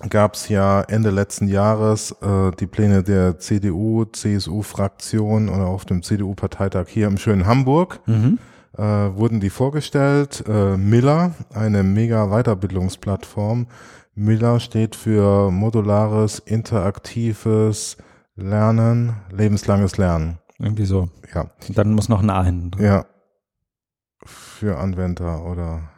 gab 0.09 0.35
es 0.35 0.49
ja 0.49 0.81
Ende 0.81 1.09
letzten 1.09 1.47
Jahres 1.47 2.11
äh, 2.21 2.51
die 2.59 2.67
Pläne 2.67 3.03
der 3.03 3.39
CDU, 3.39 4.05
CSU-Fraktion 4.05 5.49
oder 5.49 5.67
auf 5.67 5.85
dem 5.85 6.03
CDU-Parteitag 6.03 6.87
hier 6.87 7.07
im 7.07 7.17
schönen 7.17 7.47
Hamburg. 7.47 8.01
Mhm. 8.05 8.37
Äh, 8.77 8.83
wurden 8.83 9.39
die 9.39 9.49
vorgestellt. 9.49 10.43
Äh, 10.47 10.77
Miller, 10.77 11.31
eine 11.53 11.83
mega 11.83 12.27
Weiterbildungsplattform. 12.27 13.67
Miller 14.13 14.59
steht 14.59 14.95
für 14.95 15.51
modulares, 15.51 16.39
interaktives 16.39 17.97
Lernen, 18.35 19.15
lebenslanges 19.31 19.97
Lernen. 19.97 20.37
Irgendwie 20.59 20.85
so. 20.85 21.09
Ja. 21.33 21.49
dann 21.69 21.93
muss 21.93 22.09
noch 22.09 22.21
ein 22.21 22.29
A 22.29 22.43
hin. 22.43 22.71
Ja. 22.79 23.05
Für 24.23 24.77
Anwender 24.77 25.45
oder 25.45 25.89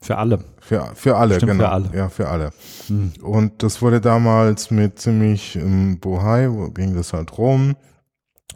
für 0.00 0.18
alle. 0.18 0.44
Für, 0.60 0.92
für 0.94 1.16
alle, 1.16 1.36
Stimmt, 1.36 1.52
genau. 1.52 1.64
Für 1.64 1.70
alle. 1.70 1.90
Ja, 1.96 2.08
für 2.08 2.28
alle. 2.28 2.50
Hm. 2.86 3.12
Und 3.22 3.62
das 3.62 3.82
wurde 3.82 4.00
damals 4.00 4.70
mit 4.70 5.00
ziemlich 5.00 5.56
im 5.56 5.98
Bohai, 5.98 6.48
wo 6.50 6.70
ging 6.70 6.94
das 6.94 7.12
halt 7.12 7.36
rum. 7.38 7.76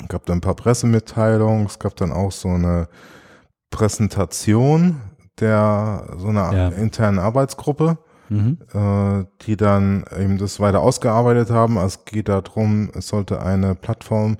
Es 0.00 0.08
gab 0.08 0.26
dann 0.26 0.38
ein 0.38 0.40
paar 0.42 0.54
Pressemitteilungen, 0.54 1.66
es 1.66 1.78
gab 1.78 1.96
dann 1.96 2.12
auch 2.12 2.30
so 2.30 2.48
eine 2.48 2.88
Präsentation 3.70 5.00
der 5.40 6.04
so 6.18 6.28
einer 6.28 6.52
ja. 6.52 6.68
internen 6.68 7.18
Arbeitsgruppe, 7.18 7.98
mhm. 8.28 8.58
äh, 8.72 9.24
die 9.42 9.56
dann 9.56 10.04
eben 10.18 10.38
das 10.38 10.60
weiter 10.60 10.80
ausgearbeitet 10.80 11.50
haben. 11.50 11.76
Es 11.78 12.04
geht 12.04 12.28
darum, 12.28 12.90
es 12.94 13.08
sollte 13.08 13.42
eine 13.42 13.74
Plattform 13.74 14.36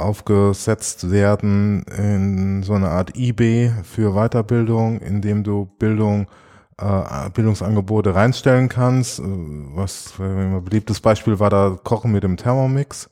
aufgesetzt 0.00 1.10
werden 1.10 1.84
in 1.96 2.62
so 2.62 2.74
eine 2.74 2.88
Art 2.88 3.16
eBay 3.16 3.72
für 3.82 4.14
Weiterbildung, 4.14 5.00
in 5.00 5.20
dem 5.20 5.44
du 5.44 5.66
Bildung 5.78 6.26
äh, 6.78 7.30
Bildungsangebote 7.30 8.14
reinstellen 8.14 8.68
kannst. 8.68 9.20
Äh, 9.20 9.22
was 9.24 10.14
ein 10.18 10.64
beliebtes 10.64 11.00
Beispiel 11.00 11.38
war 11.38 11.50
da 11.50 11.78
Kochen 11.82 12.12
mit 12.12 12.22
dem 12.22 12.36
Thermomix. 12.36 13.10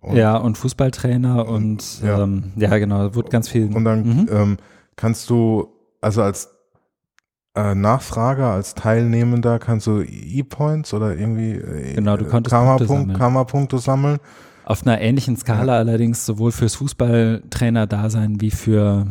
Und, 0.00 0.16
ja, 0.16 0.36
und 0.36 0.56
Fußballtrainer 0.56 1.48
und 1.48 2.02
ja, 2.02 2.22
ähm, 2.22 2.52
ja 2.56 2.78
genau, 2.78 3.14
wird 3.14 3.30
ganz 3.30 3.48
viel. 3.48 3.74
Und 3.74 3.84
dann 3.84 4.02
mhm. 4.02 4.28
ähm, 4.30 4.56
kannst 4.94 5.30
du, 5.30 5.68
also 6.00 6.22
als 6.22 6.50
äh, 7.56 7.74
Nachfrager, 7.74 8.52
als 8.52 8.74
Teilnehmender 8.74 9.58
kannst 9.58 9.86
du 9.86 10.02
E-Points 10.02 10.94
oder 10.94 11.16
irgendwie 11.16 11.52
äh, 11.52 11.94
genau, 11.94 12.16
du 12.16 12.26
konntest 12.26 12.52
Karma-Punkte 12.52 13.18
Karma 13.18 13.46
sammeln 13.78 14.18
auf 14.66 14.86
einer 14.86 15.00
ähnlichen 15.00 15.36
Skala 15.36 15.74
ja. 15.74 15.78
allerdings 15.78 16.26
sowohl 16.26 16.52
fürs 16.52 16.74
Fußballtrainer-Dasein 16.74 18.40
wie 18.40 18.50
für 18.50 19.06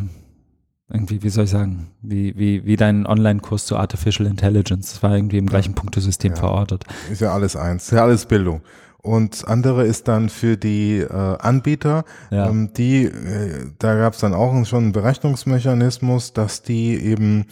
irgendwie, 0.89 1.23
wie 1.23 1.29
soll 1.29 1.45
ich 1.45 1.49
sagen, 1.49 1.87
wie, 2.01 2.37
wie, 2.37 2.63
wie 2.65 2.75
dein 2.75 3.07
Online-Kurs 3.07 3.65
zu 3.65 3.75
Artificial 3.77 4.27
Intelligence. 4.27 4.91
Das 4.91 5.01
war 5.01 5.15
irgendwie 5.15 5.39
im 5.39 5.47
gleichen 5.47 5.73
Punktesystem 5.73 6.33
ja. 6.33 6.37
verortet. 6.37 6.83
Ist 7.11 7.21
ja 7.21 7.33
alles 7.33 7.55
eins, 7.55 7.85
ist 7.85 7.91
ja 7.91 8.03
alles 8.03 8.25
Bildung. 8.27 8.61
Und 9.01 9.47
andere 9.47 9.85
ist 9.85 10.07
dann 10.07 10.29
für 10.29 10.57
die 10.57 10.99
äh, 10.99 11.07
Anbieter, 11.09 12.05
Ja. 12.31 12.49
ähm, 12.49 12.71
die, 12.73 13.05
äh, 13.05 13.71
da 13.79 13.95
gab 13.95 14.13
es 14.13 14.19
dann 14.19 14.33
auch 14.33 14.65
schon 14.65 14.83
einen 14.83 14.91
Berechnungsmechanismus, 14.91 16.33
dass 16.33 16.63
die 16.63 16.95
eben 17.01 17.45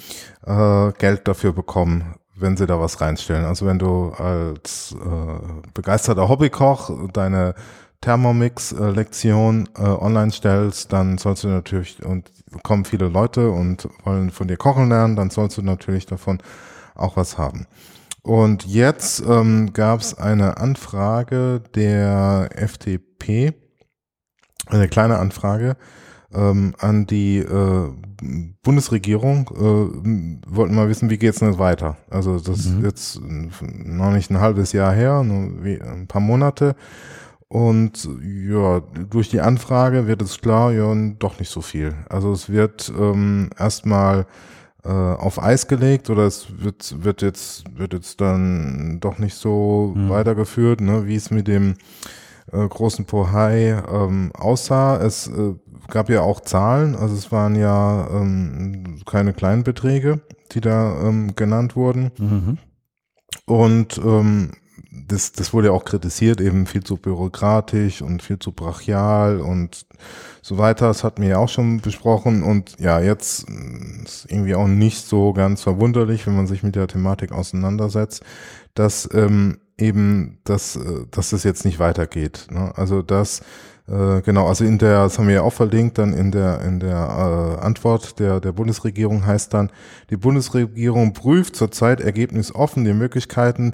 äh, 0.46 0.92
Geld 0.98 1.28
dafür 1.28 1.54
bekommen, 1.54 2.16
wenn 2.36 2.58
sie 2.58 2.66
da 2.66 2.80
was 2.80 3.02
reinstellen. 3.02 3.46
Also 3.46 3.66
wenn 3.66 3.80
du 3.80 4.10
als 4.10 4.96
äh, 5.00 5.70
begeisterter 5.74 6.28
Hobbykoch 6.28 7.10
deine 7.14 7.54
Thermomix-Lektion 8.04 9.70
äh, 9.78 9.82
online 9.82 10.32
stellst, 10.32 10.92
dann 10.92 11.18
sollst 11.18 11.44
du 11.46 11.48
natürlich, 11.48 12.04
und 12.06 12.30
kommen 12.62 12.86
viele 12.86 13.08
Leute 13.08 13.50
und 13.50 13.88
wollen 14.04 14.30
von 14.30 14.48
dir 14.48 14.58
kochen 14.58 14.90
lernen, 14.90 15.16
dann 15.16 15.30
sollst 15.30 15.58
du 15.58 15.62
natürlich 15.62 16.06
davon 16.06 16.40
auch 16.96 17.16
was 17.18 17.38
haben. 17.38 17.66
Und 18.22 18.66
jetzt 18.66 19.24
ähm, 19.28 19.74
gab 19.74 20.02
es 20.02 20.18
eine 20.18 20.58
Anfrage 20.58 21.62
der 21.76 22.50
FDP, 22.56 23.54
eine 24.68 24.88
kleine 24.88 25.18
Anfrage 25.18 25.76
ähm, 26.34 26.74
an 26.80 27.06
die 27.06 27.38
äh, 27.40 27.90
Bundesregierung. 28.64 29.50
Äh, 29.50 30.48
wollten 30.56 30.76
mal 30.76 30.90
wissen, 30.90 31.10
wie 31.10 31.18
geht's 31.18 31.40
denn 31.40 31.50
jetzt 31.50 31.60
weiter? 31.60 31.98
Also 32.10 32.40
das 32.40 32.60
ist 32.60 32.72
Mhm. 32.72 32.86
jetzt 32.86 33.20
noch 33.22 34.12
nicht 34.12 34.30
ein 34.32 34.40
halbes 34.40 34.72
Jahr 34.74 34.94
her, 34.94 35.24
nur 35.24 35.64
wie, 35.64 35.82
ein 35.82 36.08
paar 36.08 36.22
Monate. 36.22 36.76
Und 37.54 38.10
ja, 38.24 38.80
durch 39.12 39.30
die 39.30 39.40
Anfrage 39.40 40.08
wird 40.08 40.24
es 40.24 40.42
klar, 40.42 40.72
ja, 40.72 40.92
doch 41.20 41.38
nicht 41.38 41.52
so 41.52 41.62
viel. 41.62 41.94
Also 42.10 42.32
es 42.32 42.50
wird 42.50 42.92
ähm, 43.00 43.52
erstmal 43.60 44.26
äh, 44.84 44.90
auf 44.90 45.40
Eis 45.40 45.68
gelegt 45.68 46.10
oder 46.10 46.24
es 46.24 46.48
wird, 46.58 47.04
wird 47.04 47.22
jetzt, 47.22 47.66
wird 47.78 47.94
jetzt 47.94 48.20
dann 48.22 48.98
doch 49.02 49.20
nicht 49.20 49.36
so 49.36 49.94
Mhm. 49.96 50.10
weitergeführt, 50.10 50.82
ne, 50.82 51.06
wie 51.06 51.16
es 51.16 51.30
mit 51.30 51.48
dem 51.48 51.76
äh, 52.52 52.68
großen 52.68 53.06
Pohai 53.06 53.84
ähm, 53.88 54.32
aussah. 54.34 54.98
Es 54.98 55.28
äh, 55.28 55.54
gab 55.90 56.10
ja 56.10 56.22
auch 56.22 56.40
Zahlen, 56.42 56.96
also 56.96 57.14
es 57.14 57.32
waren 57.32 57.54
ja 57.54 58.08
ähm, 58.10 58.98
keine 59.06 59.32
kleinen 59.32 59.64
Beträge, 59.64 60.22
die 60.54 60.62
da 60.62 61.08
ähm, 61.08 61.36
genannt 61.36 61.76
wurden. 61.76 62.10
Mhm. 62.18 62.58
Und 63.46 64.02
ähm, 64.04 64.54
das, 65.08 65.32
das 65.32 65.54
wurde 65.54 65.68
ja 65.68 65.74
auch 65.74 65.86
kritisiert, 65.86 66.40
eben 66.40 66.66
viel 66.66 66.84
zu 66.84 66.98
bürokratisch 66.98 68.02
und 68.02 68.22
viel 68.22 68.40
zu 68.40 68.52
brachial 68.52 69.42
und 69.42 69.86
so 70.42 70.58
weiter. 70.58 70.88
Das 70.88 71.04
hatten 71.04 71.22
wir 71.22 71.30
ja 71.30 71.38
auch 71.38 71.50
schon 71.50 71.82
besprochen. 71.82 72.44
Und 72.44 72.80
ja, 72.80 73.00
jetzt 73.00 73.50
mh, 73.50 74.04
ist 74.04 74.26
irgendwie 74.30 74.56
auch 74.56 74.68
nicht 74.68 75.06
so 75.06 75.34
ganz 75.34 75.64
verwunderlich, 75.64 76.28
wenn 76.28 76.36
man 76.36 76.48
sich 76.48 76.64
mit 76.64 76.76
der 76.76 76.88
Thematik 76.88 77.32
auseinandersetzt, 77.32 78.24
dass 78.76 79.10
ähm, 79.14 79.60
eben, 79.78 80.40
dass, 80.44 80.76
äh, 80.76 81.06
dass 81.12 81.32
das 81.32 81.44
jetzt 81.44 81.66
nicht 81.66 81.80
weitergeht. 81.80 82.48
Ne? 82.52 82.72
Also 82.76 83.02
das 83.02 83.42
äh, 83.86 84.22
genau, 84.22 84.48
also 84.48 84.64
in 84.64 84.78
der, 84.78 85.04
das 85.04 85.20
haben 85.20 85.28
wir 85.28 85.36
ja 85.36 85.42
auch 85.42 85.52
verlinkt, 85.52 85.98
dann 85.98 86.14
in 86.14 86.32
der, 86.32 86.62
in 86.62 86.80
der 86.80 87.58
äh, 87.60 87.66
Antwort 87.66 88.18
der, 88.18 88.40
der 88.40 88.54
Bundesregierung 88.54 89.26
heißt 89.26 89.54
dann, 89.54 89.72
die 90.10 90.16
Bundesregierung 90.16 91.12
prüft 91.12 91.58
zurzeit 91.58 92.00
ergebnisoffen 92.00 92.86
die 92.86 92.94
Möglichkeiten, 92.94 93.74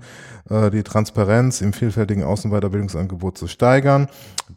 äh, 0.50 0.72
die 0.72 0.82
Transparenz 0.82 1.62
im 1.62 1.74
vielfältigen 1.74 2.24
Außen- 2.24 2.46
und 2.46 2.52
Weiterbildungsangebot 2.52 3.38
zu 3.38 3.46
steigern, 3.46 4.08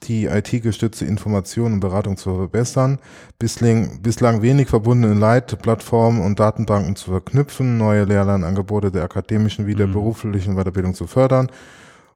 die 0.04 0.24
IT-gestützte 0.24 1.04
Information 1.04 1.74
und 1.74 1.80
Beratung 1.80 2.16
zu 2.16 2.34
verbessern, 2.34 2.98
bislang, 3.38 4.00
bislang 4.00 4.40
wenig 4.40 4.68
verbundene 4.70 5.12
Leitplattformen 5.12 6.22
und 6.22 6.40
Datenbanken 6.40 6.96
zu 6.96 7.10
verknüpfen, 7.10 7.76
neue 7.76 8.04
Lehrlernangebote 8.04 8.90
der 8.90 9.04
akademischen 9.04 9.66
wie 9.66 9.74
der 9.74 9.86
Mhm. 9.88 9.92
beruflichen 9.92 10.56
Weiterbildung 10.56 10.94
zu 10.94 11.06
fördern, 11.06 11.50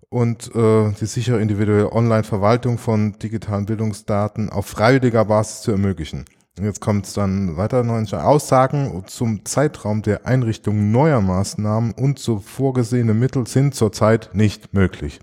und 0.09 0.55
äh, 0.55 0.93
die 1.01 1.07
sichere 1.07 1.41
individuelle 1.41 1.93
Online-Verwaltung 1.93 2.79
von 2.79 3.19
digitalen 3.19 3.67
Bildungsdaten 3.67 4.51
auf 4.51 4.67
freiwilliger 4.67 5.25
Basis 5.25 5.63
zu 5.63 5.73
ermöglichen. 5.73 6.25
Und 6.59 6.65
jetzt 6.65 6.81
kommt 6.81 7.07
es 7.07 7.13
dann 7.13 7.57
weiter, 7.59 7.83
neue 7.83 8.25
Aussagen 8.25 9.05
zum 9.07 9.45
Zeitraum 9.45 10.01
der 10.01 10.27
Einrichtung 10.27 10.91
neuer 10.91 11.21
Maßnahmen 11.21 11.93
und 11.93 12.19
so 12.19 12.39
vorgesehene 12.39 13.13
Mittel 13.13 13.47
sind 13.47 13.75
zurzeit 13.75 14.31
nicht 14.33 14.73
möglich. 14.73 15.21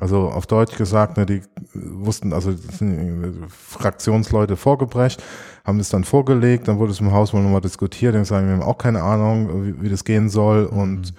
Also 0.00 0.30
auf 0.30 0.46
Deutsch 0.46 0.78
gesagt, 0.78 1.18
ne, 1.18 1.26
die 1.26 1.42
wussten, 1.74 2.32
also 2.32 2.52
sind 2.52 3.44
Fraktionsleute 3.50 4.56
vorgebrecht, 4.56 5.22
haben 5.66 5.76
das 5.76 5.90
dann 5.90 6.04
vorgelegt, 6.04 6.66
dann 6.66 6.78
wurde 6.78 6.92
es 6.92 7.00
im 7.00 7.12
Haus 7.12 7.34
mal 7.34 7.42
nochmal 7.42 7.60
diskutiert, 7.60 8.14
dann 8.14 8.24
sagen 8.24 8.46
wir 8.46 8.54
haben 8.54 8.62
auch 8.62 8.78
keine 8.78 9.02
Ahnung, 9.02 9.66
wie, 9.66 9.82
wie 9.82 9.88
das 9.90 10.04
gehen 10.04 10.30
soll 10.30 10.64
und 10.64 11.12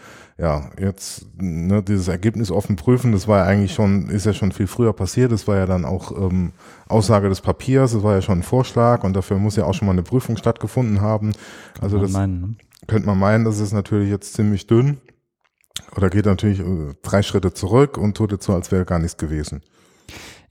ja, 0.44 0.70
jetzt 0.78 1.26
ne, 1.38 1.82
dieses 1.82 2.10
Ergebnis 2.10 2.52
offen 2.52 2.76
prüfen, 2.76 3.14
das 3.14 3.30
war 3.30 3.40
ja 3.40 3.46
eigentlich 3.46 3.74
schon, 3.74 4.10
ist 4.10 4.26
ja 4.26 4.34
schon 4.34 4.52
viel 4.52 4.68
früher 4.68 4.92
passiert, 4.92 5.32
das 5.32 5.48
war 5.48 5.56
ja 5.56 5.66
dann 5.66 5.86
auch 5.86 6.12
ähm, 6.12 6.52
Aussage 6.90 7.30
des 7.30 7.40
Papiers, 7.40 7.94
das 7.94 8.04
war 8.04 8.16
ja 8.16 8.22
schon 8.22 8.40
ein 8.40 8.44
Vorschlag 8.44 9.06
und 9.06 9.16
dafür 9.16 9.38
muss 9.38 9.56
ja 9.56 9.64
auch 9.64 9.74
schon 9.74 9.86
mal 9.86 9.94
eine 9.94 10.04
Prüfung 10.04 10.36
stattgefunden 10.36 11.00
haben. 11.00 11.32
Also 11.80 11.96
Man 11.96 12.04
das 12.04 12.12
meinen, 12.12 12.42
ne? 12.42 12.56
könnte 12.88 13.08
man 13.08 13.18
meinen, 13.18 13.46
das 13.46 13.62
ist 13.62 13.72
natürlich 13.72 14.10
jetzt 14.10 14.34
ziemlich 14.34 14.68
dünn 14.68 14.98
oder 15.96 16.10
geht 16.10 16.26
natürlich 16.26 16.60
äh, 16.60 16.94
drei 17.04 17.22
Schritte 17.22 17.54
zurück 17.54 17.98
und 17.98 18.18
tut 18.18 18.34
jetzt 18.34 18.44
so, 18.44 18.54
als 18.54 18.70
wäre 18.70 18.84
gar 18.84 19.00
nichts 19.00 19.16
gewesen. 19.16 19.62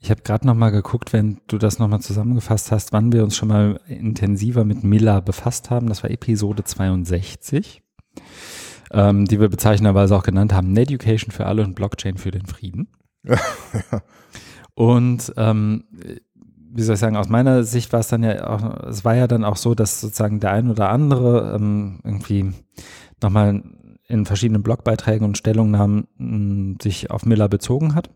Ich 0.01 0.11
habe 0.11 0.23
gerade 0.23 0.47
noch 0.47 0.55
mal 0.55 0.71
geguckt, 0.71 1.13
wenn 1.13 1.43
du 1.49 1.59
das 1.59 1.79
noch 1.79 1.87
mal 1.87 2.01
zusammengefasst 2.01 2.73
hast, 2.73 2.95
wann 2.95 3.13
wir 3.13 3.23
uns 3.25 3.37
schon 3.37 3.49
mal 3.49 3.79
intensiver 3.87 4.65
mit 4.65 4.83
Miller 4.85 5.21
befasst 5.21 5.69
haben. 5.69 5.87
Das 5.87 6.03
war 6.03 6.11
Episode 6.11 6.65
62, 6.65 7.83
ähm, 8.93 9.25
die 9.25 9.41
wir 9.41 9.49
bezeichnenderweise 9.49 10.15
auch 10.17 10.23
genannt 10.23 10.53
haben, 10.53 10.77
Education 10.77 11.33
für 11.33 11.47
alle 11.47 11.65
und 11.65 11.75
Blockchain 11.75 12.19
für 12.19 12.31
den 12.31 12.47
Frieden. 12.47 12.89
Und 14.75 15.33
ähm, 15.37 15.85
wie 16.75 16.83
soll 16.83 16.95
ich 16.95 17.01
sagen, 17.01 17.17
aus 17.17 17.29
meiner 17.29 17.65
Sicht 17.65 17.93
war 17.93 18.01
es 18.01 18.09
dann 18.09 18.23
ja 18.23 18.47
auch, 18.49 18.85
es 18.85 19.05
war 19.05 19.15
ja 19.15 19.27
dann 19.27 19.45
auch 19.45 19.57
so, 19.57 19.75
dass 19.75 20.01
sozusagen 20.01 20.41
der 20.41 20.53
ein 20.53 20.71
oder 20.71 20.89
andere 20.89 21.55
ähm, 21.55 22.01
irgendwie 22.05 22.53
nochmal 23.21 23.63
in 24.09 24.27
verschiedenen 24.27 24.63
Blogbeiträgen 24.63 25.27
und 25.27 25.39
Stellungnahmen 25.39 26.07
mh, 26.17 26.77
sich 26.83 27.11
auf 27.11 27.27
Miller 27.27 27.49
bezogen 27.49 27.95
hat. 27.95 28.11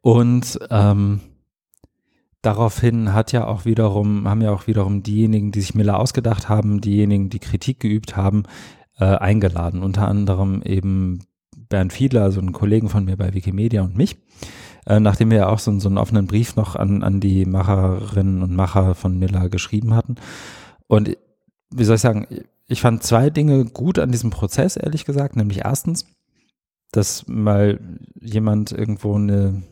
Und 0.00 0.58
ähm, 0.70 1.20
daraufhin 2.42 3.12
hat 3.12 3.32
ja 3.32 3.46
auch 3.46 3.64
wiederum, 3.64 4.28
haben 4.28 4.42
ja 4.42 4.50
auch 4.50 4.66
wiederum 4.66 5.02
diejenigen, 5.02 5.52
die 5.52 5.60
sich 5.60 5.74
Miller 5.74 5.98
ausgedacht 5.98 6.48
haben, 6.48 6.80
diejenigen, 6.80 7.30
die 7.30 7.38
Kritik 7.38 7.80
geübt 7.80 8.16
haben, 8.16 8.44
äh, 8.98 9.04
eingeladen. 9.04 9.82
Unter 9.82 10.08
anderem 10.08 10.62
eben 10.62 11.20
Bernd 11.68 11.92
Fiedler, 11.92 12.22
also 12.22 12.40
einen 12.40 12.52
Kollegen 12.52 12.88
von 12.88 13.04
mir 13.04 13.16
bei 13.16 13.34
Wikimedia 13.34 13.82
und 13.82 13.96
mich. 13.96 14.16
Äh, 14.86 15.00
nachdem 15.00 15.30
wir 15.30 15.38
ja 15.38 15.48
auch 15.48 15.58
so, 15.58 15.78
so 15.78 15.88
einen 15.88 15.98
offenen 15.98 16.26
Brief 16.26 16.56
noch 16.56 16.76
an, 16.76 17.02
an 17.02 17.20
die 17.20 17.46
Macherinnen 17.46 18.42
und 18.42 18.54
Macher 18.54 18.94
von 18.94 19.18
Miller 19.18 19.48
geschrieben 19.48 19.94
hatten. 19.94 20.16
Und 20.86 21.16
wie 21.70 21.84
soll 21.84 21.96
ich 21.96 22.02
sagen, 22.02 22.26
ich 22.66 22.80
fand 22.80 23.02
zwei 23.02 23.30
Dinge 23.30 23.64
gut 23.64 23.98
an 23.98 24.12
diesem 24.12 24.30
Prozess, 24.30 24.76
ehrlich 24.76 25.04
gesagt, 25.04 25.36
nämlich 25.36 25.64
erstens, 25.64 26.06
dass 26.92 27.26
mal 27.26 27.80
jemand 28.20 28.72
irgendwo 28.72 29.16
eine, 29.16 29.62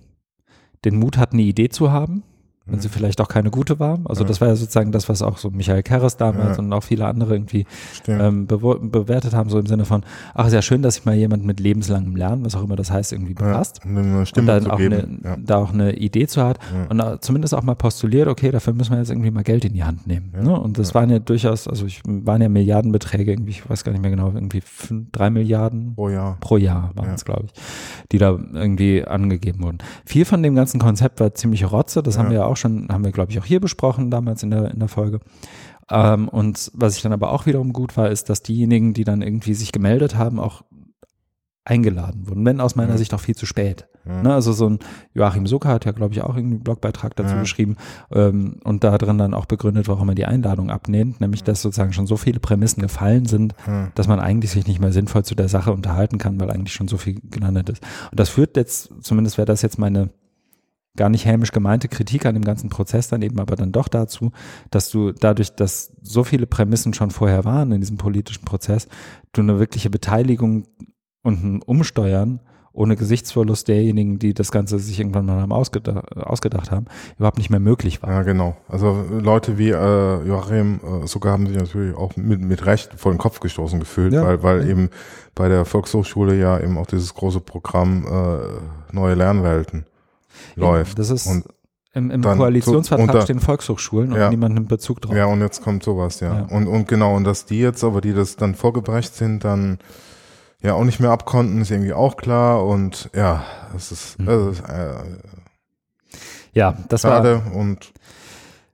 den 0.85 0.97
Mut 0.97 1.17
hat, 1.17 1.33
eine 1.33 1.43
Idee 1.43 1.69
zu 1.69 1.93
haben, 1.93 2.23
wenn 2.67 2.81
sie 2.81 2.89
vielleicht 2.89 3.21
auch 3.21 3.29
keine 3.29 3.51
gute 3.51 3.79
war. 3.81 3.99
Also 4.05 4.23
Ja. 4.23 4.29
das 4.29 4.41
war 4.41 4.49
ja 4.49 4.57
sozusagen 4.57 4.93
das, 4.93 5.09
was 5.09 5.21
auch 5.23 5.39
so 5.39 5.51
Michael 5.51 5.83
Kerres 5.83 6.17
damals 6.17 6.57
Ja. 6.59 6.63
und 6.63 6.73
auch 6.73 6.83
viele 6.83 7.07
andere 7.07 7.35
irgendwie 7.35 7.67
ähm, 8.07 8.47
bewo- 8.47 8.79
bewertet 8.89 9.35
haben, 9.35 9.51
so 9.51 9.59
im 9.59 9.67
Sinne 9.67 9.85
von, 9.85 10.03
ach, 10.35 10.47
ist 10.47 10.53
ja 10.53 10.63
schön, 10.63 10.83
dass 10.83 10.95
sich 10.95 11.05
mal 11.05 11.15
jemand 11.15 11.45
mit 11.45 11.61
lebenslangem 11.61 12.15
Lernen, 12.17 12.45
was 12.45 12.55
auch 12.55 12.63
immer 12.63 12.77
das 12.77 12.91
heißt, 12.91 13.13
irgendwie 13.13 13.35
befasst. 13.35 13.81
Ja, 13.85 13.91
eine 13.91 14.19
Und 14.37 14.47
dann 14.47 14.71
auch 14.71 14.79
geben. 14.79 15.21
eine, 15.25 15.39
da 15.45 15.57
auch 15.59 15.73
eine 15.73 15.95
Idee 15.97 16.27
zu 16.27 16.43
hat 16.43 16.59
und 16.89 17.01
auch 17.01 17.19
zumindest 17.21 17.55
auch 17.55 17.63
mal 17.63 17.75
postuliert, 17.75 18.29
okay, 18.29 18.51
dafür 18.51 18.73
müssen 18.75 18.93
wir 18.93 18.99
jetzt 18.99 19.11
irgendwie 19.11 19.31
mal 19.31 19.43
Geld 19.43 19.65
in 19.65 19.73
die 19.75 19.85
Hand 19.85 20.07
nehmen. 20.07 20.33
Ne? 20.41 20.59
Und 20.59 20.79
das 20.79 20.95
waren 20.95 21.11
ja 21.11 21.19
durchaus, 21.19 21.67
also 21.69 21.87
ich, 21.87 22.01
waren 22.07 22.41
ja 22.43 22.49
Milliardenbeträge, 22.49 23.33
irgendwie, 23.33 23.51
ich 23.51 23.69
weiß 23.69 23.85
gar 23.85 23.93
nicht 23.93 24.03
mehr 24.03 24.11
genau, 24.11 24.31
irgendwie 24.33 24.61
fünf, 24.61 25.11
drei 25.13 25.31
Milliarden 25.31 25.93
Oh 25.97 26.09
ja. 26.09 26.37
pro 26.41 26.57
Jahr 26.57 26.91
waren 26.95 27.11
es, 27.15 27.25
glaube 27.25 27.45
ich, 27.47 27.53
die 28.13 28.19
da 28.19 28.31
irgendwie 28.31 29.05
angegeben 29.05 29.63
wurden. 29.63 29.79
Viel 30.07 30.25
von 30.25 30.43
dem 30.43 30.55
ganzen 30.55 30.81
Konzept 30.81 31.21
war 31.21 31.35
ziemlich 31.35 31.71
Rotze, 31.71 32.03
das 32.03 32.19
haben 32.19 32.31
wir 32.31 32.37
ja 32.39 32.45
auch 32.45 32.52
schon, 32.57 32.89
haben 32.91 33.05
wir, 33.05 33.13
glaube 33.13 33.31
ich, 33.33 33.39
auch 33.39 33.45
hier 33.45 33.61
besprochen 33.61 34.11
damals 34.11 34.43
in 34.43 34.51
der, 34.51 34.71
in 34.71 34.79
der 34.79 34.89
Folge. 34.89 35.21
Ähm, 35.91 36.29
und 36.29 36.71
was 36.75 36.97
ich 36.97 37.03
dann 37.03 37.13
aber 37.13 37.33
auch 37.33 37.47
wiederum 37.47 37.73
gut 37.73 37.97
war, 37.97 38.11
ist, 38.11 38.29
dass 38.31 38.43
diejenigen, 38.43 38.95
die 38.95 39.05
dann 39.05 39.23
irgendwie 39.23 39.55
sich 39.55 39.73
gemeldet 39.73 40.17
haben, 40.17 40.39
auch 40.39 40.63
eingeladen 41.65 42.29
wurden, 42.29 42.45
wenn 42.45 42.61
aus 42.61 42.75
meiner 42.75 42.93
Ja. 42.93 42.99
Sicht 42.99 43.15
auch 43.15 43.21
viel 43.21 43.37
zu 43.37 43.47
spät. 43.47 43.87
Ja. 44.05 44.21
Ne, 44.21 44.35
also 44.35 44.53
so 44.53 44.69
ein 44.69 44.81
Joachim 45.15 45.47
Zucker 45.47 45.69
hat 45.69 45.85
ja, 45.85 45.93
glaube 45.93 46.13
ich, 46.13 46.21
auch 46.23 46.35
irgendwie 46.37 46.57
einen 46.57 46.65
Blogbeitrag 46.65 47.15
dazu 47.15 47.35
Ja. 47.37 47.41
geschrieben 47.41 47.77
ähm, 48.11 48.57
und 48.65 48.83
da 48.83 48.99
drin 48.99 49.17
dann 49.17 49.33
auch 49.33 49.47
begründet, 49.47 49.87
warum 49.87 50.09
er 50.09 50.17
die 50.17 50.27
Einladung 50.27 50.71
ablehnt, 50.71 51.21
nämlich 51.21 51.45
dass 51.45 51.63
sozusagen 51.63 51.93
schon 51.93 52.09
so 52.09 52.17
viele 52.17 52.41
Prämissen 52.41 52.83
gefallen 52.83 53.27
sind, 53.27 53.55
dass 53.95 54.09
man 54.09 54.19
eigentlich 54.19 54.51
sich 54.51 54.67
nicht 54.67 54.81
mehr 54.81 54.91
sinnvoll 54.93 55.25
zu 55.25 55.37
der 55.37 55.49
Sache 55.49 55.73
unterhalten 55.73 56.19
kann, 56.19 56.41
weil 56.41 56.51
eigentlich 56.51 56.75
schon 56.75 56.89
so 56.89 56.97
viel 56.97 57.21
gelandet 57.31 57.69
ist. 57.69 57.85
Und 58.11 58.19
das 58.19 58.29
führt 58.29 58.57
jetzt, 58.57 58.93
zumindest 59.03 59.39
wäre 59.39 59.47
das 59.47 59.63
jetzt 59.63 59.79
meine 59.79 60.11
gar 60.97 61.09
nicht 61.09 61.25
hämisch 61.25 61.53
gemeinte 61.53 61.89
Kritik 61.89 62.27
an 62.27 62.35
dem 62.35 62.45
ganzen 62.45 62.69
Prozess 62.69 63.09
dann 63.09 63.23
eben 63.23 63.41
aber 63.41 63.57
dann 63.57 63.73
doch 63.73 63.89
dazu, 63.89 64.31
dass 64.71 64.91
du 64.91 65.13
dadurch, 65.13 65.55
dass 65.55 65.93
so 66.03 66.23
viele 66.25 66.47
Prämissen 66.47 66.93
schon 66.93 67.11
vorher 67.11 67.45
waren 67.45 67.73
in 67.73 67.81
diesem 67.81 67.97
politischen 67.97 68.45
Prozess, 68.45 68.89
du 69.33 69.41
eine 69.41 69.59
wirkliche 69.59 69.89
Beteiligung 69.91 70.67
und 71.23 71.43
ein 71.45 71.63
Umsteuern 71.63 72.41
ohne 72.75 72.97
Gesichtsverlust 72.97 73.69
derjenigen, 73.69 74.19
die 74.19 74.33
das 74.33 74.51
Ganze 74.51 74.79
sich 74.79 74.99
irgendwann 74.99 75.27
mal 75.27 75.41
haben 75.43 75.53
ausgedacht, 75.53 76.17
ausgedacht 76.17 76.71
haben, 76.71 76.87
überhaupt 77.19 77.37
nicht 77.37 77.51
mehr 77.51 77.61
möglich 77.61 78.03
war. 78.03 78.11
Ja, 78.11 78.23
genau. 78.23 78.57
Also 78.67 79.05
Leute 79.11 79.59
wie 79.59 79.69
äh, 79.71 80.27
Joachim 80.27 80.81
äh, 80.83 81.07
sogar 81.07 81.35
haben 81.35 81.47
sich 81.47 81.57
natürlich 81.57 81.95
auch 81.95 82.17
mit, 82.17 82.41
mit 82.41 82.65
Recht 82.65 82.95
vor 82.97 83.13
den 83.13 83.19
Kopf 83.19 83.41
gestoßen 83.41 83.79
gefühlt, 83.79 84.15
Ja. 84.15 84.25
weil, 84.25 84.43
weil 84.43 84.69
eben 84.71 84.89
bei 85.35 85.49
der 85.49 85.67
Volkshochschule 85.67 86.39
ja 86.39 86.59
eben 86.61 86.79
auch 86.79 86.87
dieses 86.87 87.13
große 87.15 87.41
Programm 87.41 88.07
äh, 88.07 88.95
Neue 88.95 89.15
Lernwelten 89.15 89.85
läuft. 90.57 90.99
Das 90.99 91.11
ist 91.11 91.27
Und 91.27 91.45
im, 91.95 92.11
im 92.11 92.23
Koalitionsvertrag 92.23 93.07
unter- 93.09 93.23
stehen 93.23 93.41
Volkshochschulen 93.41 94.13
und 94.13 94.19
Ja. 94.19 94.31
niemand 94.31 94.55
nimmt 94.55 94.69
Bezug 94.69 95.01
drauf. 95.01 95.15
Ja, 95.15 95.27
und 95.27 95.41
jetzt 95.41 95.63
kommt 95.63 95.83
sowas, 95.83 96.21
ja. 96.21 96.35
Ja. 96.35 96.43
Und, 96.51 96.67
und 96.67 96.89
genau, 96.89 97.15
und 97.17 97.25
dass 97.25 97.45
die 97.45 97.59
jetzt 97.61 97.85
aber, 97.85 98.01
die 98.01 98.15
das 98.15 98.37
dann 98.37 98.55
vorgebrecht 98.55 99.15
sind, 99.15 99.45
dann 99.45 99.79
ja 100.63 100.75
auch 100.75 100.85
nicht 100.85 101.01
mehr 101.01 101.11
abkonnten, 101.11 101.61
ist 101.61 101.71
irgendwie 101.71 101.93
auch 101.93 102.17
klar. 102.17 102.65
Und 102.65 103.11
ja, 103.15 103.45
es 103.77 103.93
ist, 103.93 104.19
Mhm. 104.19 104.29
es 104.29 104.59
ist 104.59 104.69
äh, 104.69 104.95
Ja, 106.55 106.77
das 106.89 107.05
war 107.05 107.19
schade 107.19 107.43
und 107.55 107.93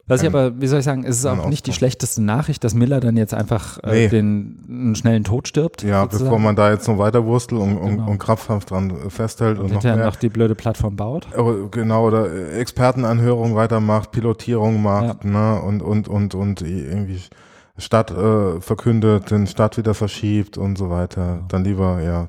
Was 0.08 0.22
ich 0.22 0.28
Ein- 0.28 0.34
aber, 0.34 0.60
wie 0.60 0.66
soll 0.66 0.78
ich 0.80 0.84
sagen, 0.84 1.04
es 1.04 1.18
ist 1.18 1.26
ein 1.26 1.38
auch 1.38 1.48
nicht 1.48 1.66
die 1.66 1.72
schlechteste 1.72 2.22
Nachricht, 2.22 2.64
dass 2.64 2.74
Miller 2.74 2.98
dann 3.00 3.16
jetzt 3.16 3.34
einfach 3.34 3.78
äh, 3.84 3.90
Nee. 3.92 4.08
den 4.08 4.58
einen 4.68 4.94
schnellen 4.96 5.22
Tod 5.24 5.46
stirbt. 5.48 5.82
ja, 5.82 6.02
sozusagen, 6.02 6.24
bevor 6.30 6.38
man 6.40 6.56
da 6.56 6.70
jetzt 6.72 6.88
noch 6.88 6.98
weiter 6.98 7.24
wurstelt 7.26 7.60
und, 7.60 7.76
und, 7.76 7.90
Genau. 7.98 8.10
und 8.10 8.18
krampfhaft 8.18 8.70
dran 8.70 8.92
festhält 9.10 9.58
und, 9.58 9.66
und 9.66 9.72
noch 9.74 9.82
mehr. 9.84 9.96
noch 9.96 10.16
die 10.16 10.28
blöde 10.30 10.54
Plattform 10.54 10.96
baut. 10.96 11.28
Genau, 11.70 12.06
oder 12.06 12.52
Expertenanhörung 12.54 13.54
weitermacht, 13.54 14.10
Pilotierung 14.10 14.82
macht, 14.82 15.24
ne, 15.24 15.60
und, 15.60 15.82
und, 15.82 16.08
und, 16.08 16.34
und 16.34 16.62
irgendwie 16.62 17.20
Stadt 17.78 18.10
äh, 18.10 18.60
verkündet, 18.60 19.30
den 19.30 19.46
Stadt 19.46 19.78
wieder 19.78 19.94
verschiebt 19.94 20.58
und 20.58 20.76
so 20.76 20.90
weiter. 20.90 21.44
Dann 21.48 21.64
lieber, 21.64 22.02
ja. 22.02 22.26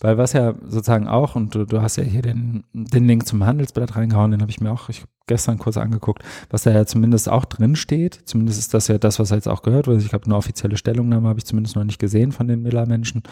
Weil 0.00 0.18
was 0.18 0.34
ja 0.34 0.54
sozusagen 0.66 1.08
auch, 1.08 1.34
und 1.36 1.54
du, 1.54 1.64
du 1.64 1.80
hast 1.80 1.96
ja 1.96 2.04
hier 2.04 2.20
den, 2.20 2.64
den 2.74 3.06
Link 3.06 3.26
zum 3.26 3.44
Handelsblatt 3.44 3.96
reingehauen, 3.96 4.30
den 4.30 4.42
habe 4.42 4.50
ich 4.50 4.60
mir 4.60 4.70
auch 4.70 4.90
ich 4.90 5.04
gestern 5.26 5.58
kurz 5.58 5.78
angeguckt, 5.78 6.22
was 6.50 6.64
da 6.64 6.70
ja 6.70 6.84
zumindest 6.84 7.30
auch 7.30 7.46
drin 7.46 7.76
steht. 7.76 8.20
Zumindest 8.26 8.58
ist 8.58 8.74
das 8.74 8.88
ja 8.88 8.98
das, 8.98 9.18
was 9.18 9.30
jetzt 9.30 9.48
auch 9.48 9.62
gehört 9.62 9.86
wird. 9.86 10.02
Ich 10.02 10.10
glaube, 10.10 10.26
eine 10.26 10.36
offizielle 10.36 10.76
Stellungnahme 10.76 11.28
habe 11.28 11.38
ich 11.38 11.46
zumindest 11.46 11.76
noch 11.76 11.84
nicht 11.84 11.98
gesehen 11.98 12.32
von 12.32 12.46
den 12.46 12.60
Miller-Menschen. 12.62 13.22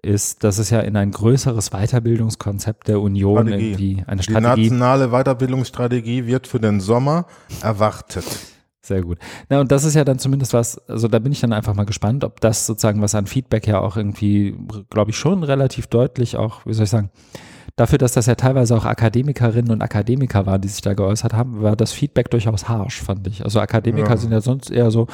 Ist, 0.00 0.44
dass 0.44 0.58
es 0.58 0.70
ja 0.70 0.80
in 0.80 0.96
ein 0.96 1.10
größeres 1.10 1.70
Weiterbildungskonzept 1.70 2.86
der 2.86 3.00
Union 3.00 3.48
Strategie. 3.48 3.70
irgendwie 3.70 4.04
eine 4.06 4.20
die 4.20 4.30
Strategie 4.30 4.70
nationale 4.70 5.08
Weiterbildungsstrategie 5.08 6.26
wird 6.26 6.46
für 6.46 6.60
den 6.60 6.78
Sommer 6.78 7.26
erwartet. 7.62 8.24
Sehr 8.88 9.02
gut. 9.02 9.18
Na, 9.50 9.60
und 9.60 9.70
das 9.70 9.84
ist 9.84 9.94
ja 9.94 10.02
dann 10.02 10.18
zumindest 10.18 10.54
was, 10.54 10.78
also 10.88 11.08
da 11.08 11.18
bin 11.18 11.30
ich 11.30 11.40
dann 11.40 11.52
einfach 11.52 11.74
mal 11.74 11.84
gespannt, 11.84 12.24
ob 12.24 12.40
das 12.40 12.64
sozusagen 12.64 13.02
was 13.02 13.14
an 13.14 13.26
Feedback 13.26 13.66
ja 13.66 13.80
auch 13.80 13.98
irgendwie, 13.98 14.56
glaube 14.88 15.10
ich, 15.10 15.18
schon 15.18 15.42
relativ 15.42 15.88
deutlich 15.88 16.38
auch, 16.38 16.64
wie 16.64 16.72
soll 16.72 16.84
ich 16.84 16.90
sagen, 16.90 17.10
dafür, 17.78 17.96
dass 17.98 18.12
das 18.12 18.26
ja 18.26 18.34
teilweise 18.34 18.76
auch 18.76 18.84
Akademikerinnen 18.84 19.70
und 19.70 19.80
Akademiker 19.80 20.44
waren, 20.44 20.60
die 20.60 20.68
sich 20.68 20.82
da 20.82 20.92
geäußert 20.94 21.32
haben, 21.32 21.62
war 21.62 21.76
das 21.76 21.92
Feedback 21.92 22.30
durchaus 22.30 22.68
harsch, 22.68 23.00
fand 23.00 23.26
ich. 23.26 23.44
Also 23.44 23.60
Akademiker 23.60 24.10
Ja. 24.10 24.16
sind 24.18 24.32
ja 24.32 24.40
sonst 24.42 24.70
eher 24.70 24.90
so, 24.90 25.06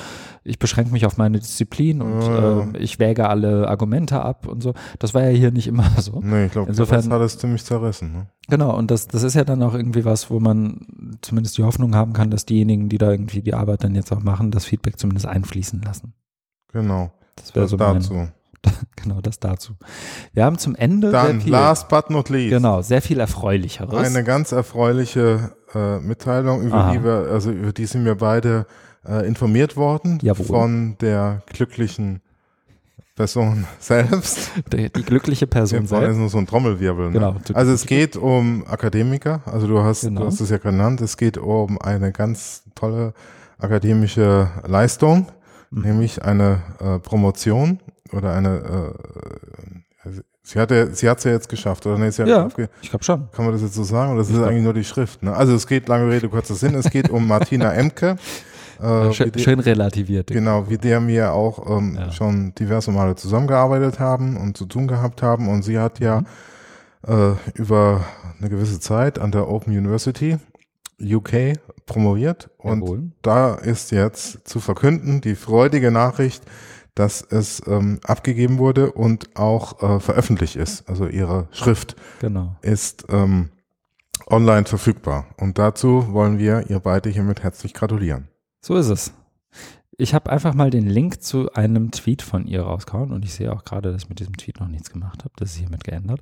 ich 0.43 0.59
beschränke 0.59 0.91
mich 0.93 1.07
auf 1.07 1.16
meine 1.16 1.39
Disziplin 1.39 2.03
und 2.03 2.20
Ja. 2.23 2.61
äh, 2.62 2.78
ich 2.78 2.99
wäge 2.99 3.28
alle 3.28 3.69
Argumente 3.69 4.20
ab 4.20 4.47
und 4.49 4.62
so. 4.62 4.74
Das 4.99 5.15
war 5.15 5.23
ja 5.23 5.28
hier 5.31 5.51
nicht 5.53 5.66
immer 5.69 5.85
so. 6.01 6.20
Nee, 6.23 6.47
ich 6.47 6.53
glaube, 6.53 6.69
Insofern- 6.70 7.03
das 7.03 7.11
hat 7.11 7.23
es 7.23 7.39
ziemlich 7.39 7.65
zerrissen. 7.65 8.12
Ne? 8.12 8.27
Genau, 8.49 8.77
und 8.77 8.91
das, 8.91 9.07
das 9.07 9.23
ist 9.23 9.35
ja 9.35 9.45
dann 9.45 9.62
auch 9.62 9.74
irgendwie 9.74 10.05
was, 10.05 10.31
wo 10.31 10.41
man 10.41 11.16
zumindest 11.23 11.57
die 11.59 11.62
Hoffnung 11.62 11.95
haben 11.95 12.12
kann, 12.12 12.31
dass 12.31 12.45
diejenigen, 12.47 12.89
die 12.89 12.99
da 12.99 13.11
irgendwie 13.11 13.43
die 13.43 13.55
Arbeit 13.55 13.85
dann 13.85 13.95
jetzt 13.95 14.12
auch 14.12 14.23
machen, 14.23 14.51
das 14.51 14.65
Feedback 14.65 14.99
zumindest 14.99 15.27
einfließen 15.27 15.81
lassen. 15.82 16.12
Genau. 16.73 17.12
Das 17.36 17.55
wäre 17.55 17.69
so 17.69 17.77
mein, 17.77 17.95
dazu. 17.95 18.28
genau 18.97 19.20
das 19.20 19.39
dazu. 19.41 19.74
Wir 20.32 20.45
haben 20.45 20.59
zum 20.59 20.74
Ende 20.77 21.11
sehr 21.11 21.23
Dann, 21.24 21.41
viel, 21.41 21.53
last 21.53 21.89
but 21.89 22.11
not 22.11 22.28
least. 22.31 22.51
genau, 22.51 22.82
sehr 22.82 23.03
viel 23.03 23.20
Erfreulicheres. 23.20 23.95
Eine 24.07 24.24
ganz 24.24 24.53
erfreuliche 24.53 25.53
äh, 25.74 25.99
Mitteilung, 26.01 26.62
über 26.62 26.77
Aha. 26.77 26.93
die 26.93 27.05
wir, 27.05 27.28
also 27.32 27.51
über 27.51 27.73
die 27.73 27.86
sind 27.86 28.05
wir 28.05 28.15
beide 28.16 28.66
äh, 29.07 29.27
informiert 29.27 29.77
worden 29.77 30.19
Jawohl. 30.23 30.47
von 30.47 30.97
der 31.01 31.43
glücklichen 31.53 32.20
Person 33.16 33.65
selbst. 33.78 34.51
die, 34.73 34.91
die 34.91 35.03
glückliche 35.03 35.47
Person 35.47 35.81
Jetzt 35.81 35.91
selbst. 35.91 36.09
jetzt 36.09 36.16
nur 36.19 36.28
so 36.28 36.39
ein 36.39 36.47
Trommelwirbel. 36.47 37.07
Ne? 37.07 37.12
Genau. 37.12 37.36
Also 37.53 37.73
es 37.73 37.86
geht 37.86 38.16
um 38.16 38.65
Akademiker, 38.66 39.41
also 39.47 39.66
du 39.69 39.81
hast, 39.82 40.01
Genau. 40.03 40.23
du 40.23 40.27
hast 40.27 40.41
es 40.41 40.51
ja 40.51 40.59
genannt, 40.59 41.01
es 41.01 41.16
geht 41.16 41.39
um 41.39 41.81
eine 41.81 42.11
ganz 42.12 42.65
tolle 42.74 43.15
akademische 43.59 44.49
Leistung, 44.66 45.28
Mhm. 45.70 45.82
nämlich 45.82 46.23
eine 46.23 46.62
äh, 46.81 46.99
Promotion 47.01 47.81
oder 48.16 48.35
eine, 48.35 48.93
äh, 50.07 50.11
sie 50.43 50.59
hatte, 50.59 50.95
sie 50.95 51.09
hat 51.09 51.19
es 51.19 51.24
ja 51.24 51.32
jetzt 51.32 51.49
geschafft, 51.49 51.86
oder? 51.86 51.99
Nee, 51.99 52.11
sie 52.11 52.23
hat 52.23 52.28
Ja. 52.28 52.47
aufge- 52.47 52.69
Ich 52.82 52.91
glaube 52.91 53.05
schon. 53.05 53.28
kann 53.32 53.45
man 53.45 53.55
das 53.55 53.62
jetzt 53.62 53.74
so 53.74 53.85
sagen? 53.85 54.11
Oder 54.12 54.19
das 54.20 54.28
ist 54.31 54.36
glaub- 54.36 54.49
eigentlich 54.49 54.62
nur 54.65 54.74
die 54.74 54.85
Schrift? 54.85 55.23
Ne? 55.23 55.35
Also 55.35 55.55
es 55.55 55.66
geht, 55.66 55.89
lange 55.89 56.11
Rede, 56.11 56.28
kurzer 56.28 56.55
Sinn, 56.55 56.74
es 56.74 56.91
geht 56.91 57.11
um 57.11 57.27
Martina 57.27 57.73
Emke. 57.73 58.16
Äh, 58.82 59.12
schön, 59.12 59.31
die- 59.31 59.39
schön 59.39 59.61
relativiert. 59.61 60.27
Genau, 60.27 60.69
wie 60.69 60.77
der 60.78 60.99
mir 61.01 61.32
auch 61.32 61.78
ähm, 61.78 61.95
Ja. 61.97 62.11
schon 62.11 62.57
diverse 62.57 62.91
Male 62.91 63.15
zusammengearbeitet 63.15 64.01
haben 64.01 64.36
und 64.36 64.57
zu 64.57 64.66
tun 64.66 64.89
gehabt 64.89 65.23
haben. 65.23 65.49
Und 65.49 65.62
sie 65.62 65.78
hat 65.78 66.01
ja 66.01 66.23
Mhm. 66.23 66.27
äh, 67.07 67.35
über 67.55 68.05
eine 68.41 68.51
gewisse 68.51 68.81
Zeit 68.81 69.20
an 69.20 69.31
der 69.31 69.49
Open 69.49 69.73
University 69.78 70.39
UK 71.01 71.53
promoviert. 71.86 72.51
Und 72.59 72.81
Jawohl. 72.81 73.03
da 73.23 73.55
ist 73.55 73.93
jetzt 73.93 74.47
zu 74.49 74.59
verkünden 74.59 75.20
die 75.20 75.36
freudige 75.36 75.93
Nachricht, 75.93 76.43
dass 76.95 77.23
es 77.23 77.61
ähm, 77.66 77.99
abgegeben 78.05 78.59
wurde 78.59 78.93
und 78.93 79.37
auch 79.37 79.83
äh, 79.83 80.01
veröffentlicht 80.01 80.57
ist. 80.57 80.89
Also 80.89 81.07
ihre 81.07 81.49
Schrift 81.51 81.97
Genau. 82.21 82.57
ist 82.62 83.05
ähm, 83.09 83.51
online 84.29 84.65
verfügbar. 84.66 85.27
Und 85.37 85.59
dazu 85.59 86.12
wollen 86.12 86.39
wir 86.39 86.71
ihr 86.71 86.79
beide 86.81 87.11
hiermit 87.11 87.43
herzlich 87.43 87.75
gratulieren. 87.75 88.29
So 88.61 88.77
ist 88.77 88.89
es. 88.89 89.12
Ich 89.97 90.15
habe 90.15 90.31
einfach 90.31 90.55
mal 90.55 90.71
den 90.71 90.87
Link 90.89 91.23
zu 91.23 91.53
einem 91.53 91.91
Tweet 91.91 92.23
von 92.23 92.47
ihr 92.47 92.62
rausgehauen 92.62 93.12
und 93.12 93.25
ich 93.25 93.35
sehe 93.35 93.53
auch 93.53 93.65
gerade, 93.65 93.93
dass 93.93 94.03
ich 94.05 94.09
mit 94.09 94.19
diesem 94.21 94.37
Tweet 94.37 94.59
noch 94.61 94.69
nichts 94.69 94.91
gemacht 94.91 95.21
habe. 95.25 95.33
Das 95.37 95.51
ist 95.51 95.57
hiermit 95.59 95.85
geändert. 95.85 96.21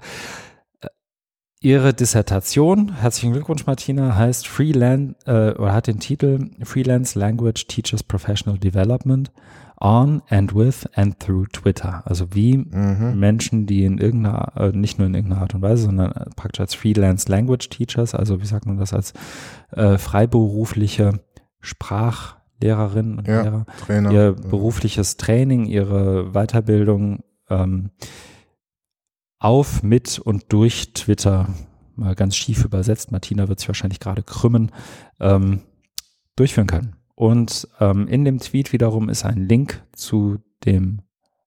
Äh, 0.80 0.88
Ihre 1.60 1.94
Dissertation, 1.94 2.94
herzlichen 2.96 3.32
Glückwunsch 3.32 3.66
Martina, 3.66 4.14
heißt 4.16 4.46
Freelance 4.48 5.14
äh, 5.26 5.52
oder 5.58 5.72
hat 5.72 5.86
den 5.86 6.00
Titel 6.00 6.50
Freelance 6.64 7.18
Language 7.18 7.66
Teachers 7.66 8.02
Professional 8.02 8.58
Development 8.58 9.30
on 9.84 10.22
and 10.28 10.54
with 10.54 10.86
and 10.94 11.18
through 11.18 11.46
Twitter. 11.52 12.02
Also 12.06 12.28
wie 12.34 12.56
Mhm. 12.56 13.18
Menschen, 13.18 13.66
die 13.66 13.84
in 13.84 13.98
irgendeiner, 13.98 14.52
äh, 14.56 14.70
nicht 14.76 14.98
nur 14.98 15.08
in 15.08 15.14
irgendeiner 15.14 15.42
Art 15.42 15.54
und 15.54 15.62
Weise, 15.62 15.82
sondern 15.84 16.12
äh, 16.12 16.30
praktisch 16.36 16.60
als 16.60 16.74
Freelance 16.76 17.28
Language 17.28 17.68
Teachers, 17.68 18.14
also 18.14 18.40
wie 18.40 18.46
sagt 18.46 18.64
man 18.66 18.78
das, 18.78 18.92
als 18.92 19.12
äh, 19.72 19.98
freiberufliche 19.98 21.20
Sprachlehrerinnen 21.60 23.18
und 23.18 23.26
Ja, 23.28 23.42
Lehrer, 23.42 23.66
Trainer. 23.80 24.10
ihr 24.12 24.22
Ja. 24.24 24.30
berufliches 24.50 25.16
Training, 25.16 25.66
ihre 25.66 26.30
Weiterbildung 26.32 27.24
ähm, 27.50 27.90
auf, 29.40 29.82
mit 29.82 30.20
und 30.20 30.44
durch 30.52 30.92
Twitter, 30.94 31.48
mal 31.96 32.14
ganz 32.14 32.36
schief 32.36 32.64
übersetzt, 32.64 33.10
Martina 33.10 33.48
wird 33.48 33.58
sich 33.58 33.68
wahrscheinlich 33.68 33.98
gerade 34.00 34.22
krümmen, 34.22 34.70
ähm, 35.18 35.62
durchführen 36.36 36.68
können. 36.68 36.94
Und 37.22 37.68
ähm, 37.78 38.08
in 38.08 38.24
dem 38.24 38.40
Tweet 38.40 38.72
wiederum 38.72 39.08
ist 39.08 39.24
ein 39.24 39.46
Link 39.46 39.84
zu 39.92 40.38
dem 40.64 41.02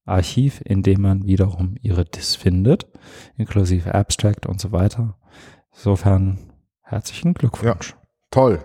Archiv, 0.06 0.62
in 0.64 0.84
dem 0.84 1.02
man 1.02 1.26
wiederum 1.26 1.76
ihre 1.82 2.06
Dis 2.06 2.34
findet, 2.34 2.88
inklusive 3.36 3.94
Abstract 3.94 4.46
und 4.46 4.62
so 4.62 4.72
weiter. 4.72 5.18
Insofern 5.74 6.38
herzlichen 6.82 7.34
Glückwunsch. 7.34 7.94
Toll. 8.32 8.64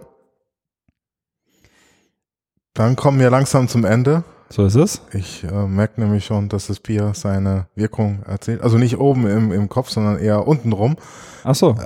Dann 2.74 2.94
kommen 2.94 3.18
wir 3.18 3.30
langsam 3.30 3.66
zum 3.66 3.84
Ende. 3.84 4.22
So 4.48 4.64
ist 4.64 4.76
es. 4.76 5.02
Ich 5.12 5.42
äh, 5.42 5.66
merke 5.66 6.00
nämlich 6.00 6.24
schon, 6.24 6.48
dass 6.48 6.68
das 6.68 6.78
Bier 6.78 7.10
seine 7.14 7.66
Wirkung 7.74 8.22
erzählt. 8.22 8.62
Also 8.62 8.78
nicht 8.78 8.98
oben 8.98 9.26
im, 9.26 9.50
im 9.50 9.68
Kopf, 9.68 9.90
sondern 9.90 10.18
eher 10.18 10.46
unten 10.46 10.70
rum. 10.72 10.94
Ach 11.42 11.56
so. 11.56 11.76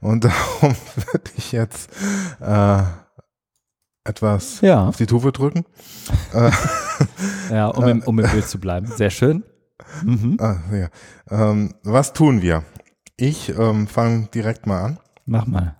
Und 0.00 0.24
darum 0.24 0.76
würde 0.94 1.30
ich 1.36 1.50
jetzt 1.50 1.90
äh, 2.40 2.82
etwas 4.04 4.60
Ja, 4.60 4.88
auf 4.88 4.96
die 4.96 5.06
Tube 5.06 5.32
drücken. 5.32 5.64
ja 7.50 7.68
um, 7.68 7.88
im, 7.88 8.02
um 8.02 8.18
im 8.18 8.30
Bild 8.30 8.48
zu 8.48 8.58
bleiben. 8.58 8.86
Sehr 8.86 9.10
schön. 9.10 9.44
Mhm. 10.04 10.36
ah, 10.40 10.58
ja. 10.72 10.88
ähm, 11.30 11.74
was 11.82 12.12
tun 12.12 12.42
wir? 12.42 12.64
Ich 13.16 13.50
ähm, 13.50 13.86
fange 13.86 14.28
direkt 14.32 14.66
mal 14.66 14.82
an. 14.82 14.98
Mach 15.26 15.46
mal. 15.46 15.79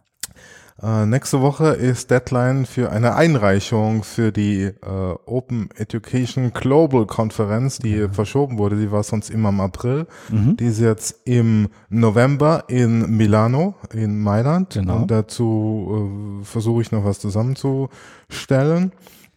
Äh, 0.82 1.04
nächste 1.06 1.42
Woche 1.42 1.68
ist 1.68 2.10
Deadline 2.10 2.64
für 2.64 2.90
eine 2.90 3.14
Einreichung 3.14 4.02
für 4.02 4.32
die 4.32 4.62
äh, 4.62 4.74
Open 5.26 5.68
Education 5.76 6.52
Global 6.52 7.06
Konferenz, 7.06 7.78
die 7.78 8.08
verschoben 8.08 8.56
wurde. 8.58 8.76
Die 8.76 8.90
war 8.90 9.02
sonst 9.02 9.30
immer 9.30 9.50
im 9.50 9.60
April. 9.60 10.06
Mhm. 10.30 10.56
Die 10.56 10.66
ist 10.66 10.80
jetzt 10.80 11.20
im 11.24 11.68
November 11.90 12.64
in 12.68 13.16
Milano, 13.16 13.74
in 13.92 14.20
Mailand. 14.20 14.74
Genau. 14.74 14.96
Und 14.96 15.10
dazu 15.10 16.40
äh, 16.40 16.44
versuche 16.44 16.82
ich 16.82 16.92
noch 16.92 17.04
was 17.04 17.18
zusammenzustellen. 17.18 18.92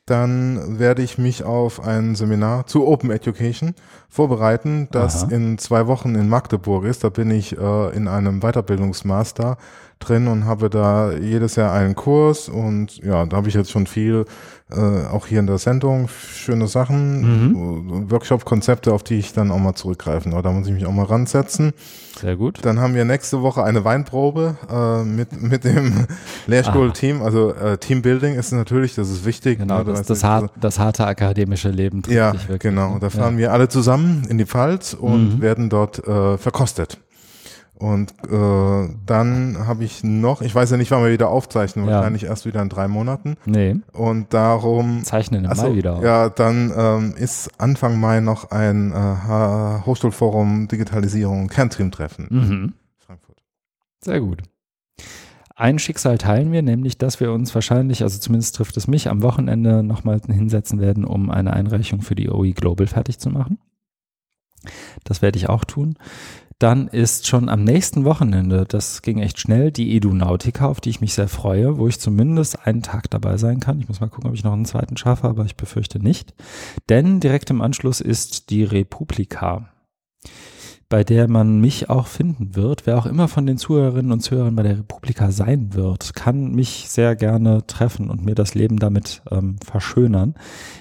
Dann 0.06 0.80
werde 0.80 1.01
ich 1.01 1.17
mich 1.17 1.43
auf 1.43 1.80
ein 1.82 2.15
Seminar 2.15 2.67
zu 2.67 2.85
Open 2.85 3.09
Education 3.09 3.73
vorbereiten, 4.09 4.90
das 4.91 5.23
Aha. 5.23 5.32
in 5.32 5.57
zwei 5.57 5.88
Wochen 5.88 6.15
in 6.15 6.27
Magdeburg 6.27 6.83
ist. 6.83 7.03
Da 7.03 7.09
bin 7.09 7.32
ich 7.32 7.57
äh, 7.57 7.95
in 7.95 8.09
einem 8.09 8.41
Weiterbildungsmaster 8.41 9.57
drin 9.99 10.27
und 10.27 10.45
habe 10.45 10.69
da 10.69 11.14
jedes 11.14 11.56
Jahr 11.56 11.72
einen 11.72 11.95
Kurs 11.95 12.49
und 12.49 12.98
ja, 12.98 13.25
da 13.25 13.38
habe 13.38 13.48
ich 13.48 13.53
jetzt 13.53 13.72
schon 13.72 13.88
viel, 13.88 14.25
äh, 14.76 15.08
auch 15.08 15.27
hier 15.27 15.40
in 15.40 15.48
der 15.48 15.58
Sendung, 15.58 16.08
schöne 16.10 16.68
Sachen, 16.68 18.06
äh, 18.08 18.11
Workshop-Konzepte, 18.11 18.93
auf 18.93 19.03
die 19.03 19.16
ich 19.19 19.34
dann 19.34 19.52
auch 19.52 19.60
mal 19.60 19.76
zurückgreifen. 19.76 20.32
Da 20.32 20.52
muss 20.52 20.68
ich 20.68 20.74
mich 20.74 20.85
auch 20.85 20.92
mal 20.92 21.06
ransetzen. 21.06 21.74
Sehr 22.19 22.35
gut. 22.35 22.60
Dann 22.61 22.80
haben 22.80 22.93
wir 22.93 23.06
nächste 23.06 23.42
Woche 23.42 23.64
eine 23.64 23.84
Weinprobe 23.85 24.56
äh, 24.72 25.03
mit, 25.03 25.42
mit 25.42 25.64
dem 25.64 26.06
Lehrstuhlteam. 26.48 27.22
Also 27.22 27.53
äh, 27.53 27.77
Teambuilding 27.77 28.35
ist 28.35 28.52
natürlich, 28.52 28.93
das 28.95 29.10
ist 29.10 29.26
wichtig. 29.26 29.60
Genau, 29.60 29.80
ne? 29.80 29.85
Das, 29.85 30.03
das, 30.03 30.19
nicht, 30.19 30.24
hart, 30.24 30.52
das 30.60 30.80
harte 30.80 31.06
akademische 31.08 31.69
Leben 31.69 32.03
ja, 32.08 32.34
wirklich. 32.34 32.60
genau. 32.60 32.93
ne? 32.95 33.00
Da 33.00 33.10
fahren 33.10 33.38
wir 33.38 33.52
alle 33.52 33.68
zusammen 33.68 34.24
in 34.30 34.38
die 34.38 34.45
Pfalz 34.45 34.93
und 34.93 35.24
Mhm. 35.38 35.42
werden 35.42 35.69
dort 35.69 36.06
äh, 36.08 36.38
verkostet. 36.38 36.98
Und 37.83 38.13
äh, 38.31 38.89
dann 39.05 39.57
habe 39.67 39.83
ich 39.83 40.05
noch, 40.05 40.41
ich 40.41 40.55
weiß 40.55 40.71
ja 40.71 40.77
nicht, 40.77 40.89
wann 40.91 41.03
wir 41.03 41.11
wieder 41.11 41.27
aufzeichnen, 41.27 41.85
Ja. 41.85 41.95
wahrscheinlich 41.97 42.23
erst 42.23 42.45
wieder 42.45 42.61
in 42.61 42.69
drei 42.69 42.87
Monaten. 42.87 43.35
Nee, 43.45 43.75
Und 43.91 44.33
darum, 44.33 45.03
zeichnen 45.03 45.43
im 45.43 45.51
Ach 45.51 45.57
so, 45.57 45.63
Mai 45.69 45.75
wieder 45.75 45.95
auf. 45.97 46.03
ja, 46.03 46.29
dann 46.29 46.71
ähm, 46.77 47.13
ist 47.17 47.49
Anfang 47.59 47.99
Mai 47.99 48.21
noch 48.21 48.51
ein 48.51 48.93
äh, 48.93 49.85
Hochschulforum 49.85 50.69
Digitalisierung 50.69 51.49
Kernteam-Treffen 51.49 52.27
in 52.29 52.37
Mhm. 52.37 52.73
Frankfurt. 52.99 53.43
Sehr 53.99 54.21
gut. 54.21 54.43
Ein 55.55 55.77
Schicksal 55.77 56.17
teilen 56.17 56.53
wir, 56.53 56.61
nämlich, 56.61 56.97
dass 56.97 57.19
wir 57.19 57.33
uns 57.33 57.53
wahrscheinlich, 57.53 58.01
also 58.01 58.17
zumindest 58.17 58.55
trifft 58.55 58.77
es 58.77 58.87
mich, 58.87 59.09
am 59.09 59.21
Wochenende 59.23 59.83
nochmal 59.83 60.21
hinsetzen 60.25 60.79
werden, 60.79 61.03
um 61.03 61.29
eine 61.29 61.51
Einreichung 61.51 62.01
für 62.01 62.15
die 62.15 62.29
OE 62.29 62.53
Global 62.53 62.87
fertig 62.87 63.19
zu 63.19 63.29
machen. 63.29 63.59
Das 65.03 65.21
werde 65.21 65.37
ich 65.37 65.49
auch 65.49 65.65
tun. 65.65 65.97
Dann 66.64 66.88
ist 66.88 67.27
schon 67.27 67.50
am 67.50 67.66
nächsten 67.66 68.06
Wochenende, 68.06 68.64
das 68.66 69.01
ging 69.01 69.19
echt 69.19 69.38
schnell, 69.38 69.69
die 69.69 69.98
Edu 69.98 70.14
Nautica, 70.14 70.67
auf 70.67 70.80
die 70.80 70.92
ich 70.92 71.01
mich 71.01 71.14
sehr 71.14 71.27
freue, 71.27 71.77
wo 71.77 71.90
ich 71.90 72.00
zumindest 72.00 72.66
einen 72.66 72.82
Tag 72.82 73.09
dabei 73.09 73.35
sein 73.35 73.59
kann. 73.59 73.82
Ich 73.82 73.90
muss 73.90 74.00
mal 74.00 74.08
gucken, 74.08 74.30
ob 74.30 74.33
ich 74.33 74.45
noch 74.45 74.53
einen 74.53 74.64
zweiten 74.64 74.95
schaffe, 74.95 75.27
aber 75.27 75.43
ich 75.43 75.58
befürchte 75.58 76.00
nicht. 76.00 76.33
Denn 76.88 77.19
direkt 77.19 77.50
im 77.50 77.59
Anschluss 77.59 78.00
ist 78.00 78.50
die 78.50 78.64
Republika 78.64 79.74
bei 80.88 81.03
der 81.03 81.27
man 81.27 81.59
mich 81.59 81.90
auch 81.90 82.06
finden 82.06 82.56
wird. 82.56 82.85
Wer 82.85 83.00
auch 83.00 83.08
immer 83.08 83.27
von 83.27 83.48
den 83.48 83.58
Zuhörerinnen 83.58 84.11
und 84.11 84.19
Zuhörern 84.19 84.56
bei 84.56 84.61
der 84.61 84.77
Republika 84.77 85.32
sein 85.32 85.74
wird, 85.74 86.14
kann 86.14 86.51
mich 86.51 86.88
sehr 86.88 87.16
gerne 87.16 87.66
treffen 87.66 88.11
und 88.11 88.24
mir 88.24 88.35
das 88.35 88.53
Leben 88.53 88.77
damit 88.77 89.24
ähm, 89.32 89.56
verschönern, 89.66 90.35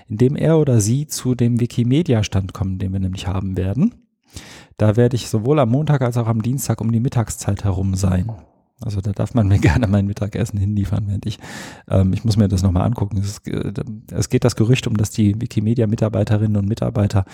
indem 0.09 0.37
er 0.37 0.59
oder 0.59 0.81
sie 0.83 1.07
zu 1.07 1.35
dem 1.35 1.61
Wikimedia-Stand 1.61 2.53
kommen, 2.53 2.79
den 2.79 2.93
wir 2.93 3.01
nämlich 3.01 3.27
haben 3.27 3.57
werden. 3.57 3.95
Da 4.77 4.97
werde 4.97 5.17
ich 5.17 5.29
sowohl 5.29 5.59
am 5.59 5.71
Montag 5.71 6.03
als 6.03 6.17
auch 6.17 6.27
am 6.27 6.43
Dienstag 6.43 6.81
um 6.81 6.93
die 6.93 7.01
Mittagszeit 7.01 7.65
herum 7.65 7.95
sein. 7.95 8.33
Also 8.85 9.01
da 9.01 9.13
darf 9.13 9.35
man 9.35 9.49
mir 9.49 9.59
gerne 9.59 9.87
mein 9.87 10.07
Mittagessen 10.07 10.59
hinliefern, 10.59 11.05
während 11.07 11.27
ich, 11.27 11.39
ähm, 11.89 12.13
ich 12.13 12.25
muss 12.25 12.37
mir 12.37 12.49
das 12.49 12.63
nochmal 12.63 12.85
angucken. 12.85 13.19
Es, 13.19 13.27
ist, 13.27 13.49
äh, 13.49 13.73
es 14.11 14.29
geht 14.29 14.45
das 14.45 14.57
Gerücht 14.57 14.87
um, 14.87 14.97
dass 14.97 15.11
die 15.11 15.41
Wikimedia-Mitarbeiterinnen 15.41 16.57
und 16.57 16.69
Mitarbeiter 16.69 17.25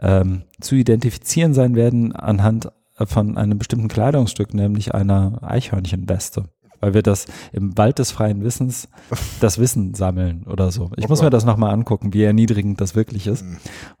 ähm, 0.00 0.42
zu 0.60 0.74
identifizieren 0.74 1.54
sein 1.54 1.74
werden 1.74 2.14
anhand 2.14 2.70
äh, 2.98 3.06
von 3.06 3.36
einem 3.36 3.58
bestimmten 3.58 3.88
Kleidungsstück, 3.88 4.54
nämlich 4.54 4.94
einer 4.94 5.38
Eichhörnchenweste. 5.42 6.44
Weil 6.80 6.92
wir 6.92 7.02
das 7.02 7.26
im 7.52 7.78
Wald 7.78 7.98
des 7.98 8.10
freien 8.10 8.42
Wissens 8.44 8.88
das 9.40 9.58
Wissen 9.58 9.94
sammeln 9.94 10.44
oder 10.44 10.70
so. 10.70 10.90
Ich 10.96 11.08
muss 11.08 11.22
mir 11.22 11.30
das 11.30 11.44
nochmal 11.44 11.72
angucken, 11.72 12.12
wie 12.12 12.22
erniedrigend 12.22 12.80
das 12.80 12.94
wirklich 12.94 13.26
ist 13.26 13.44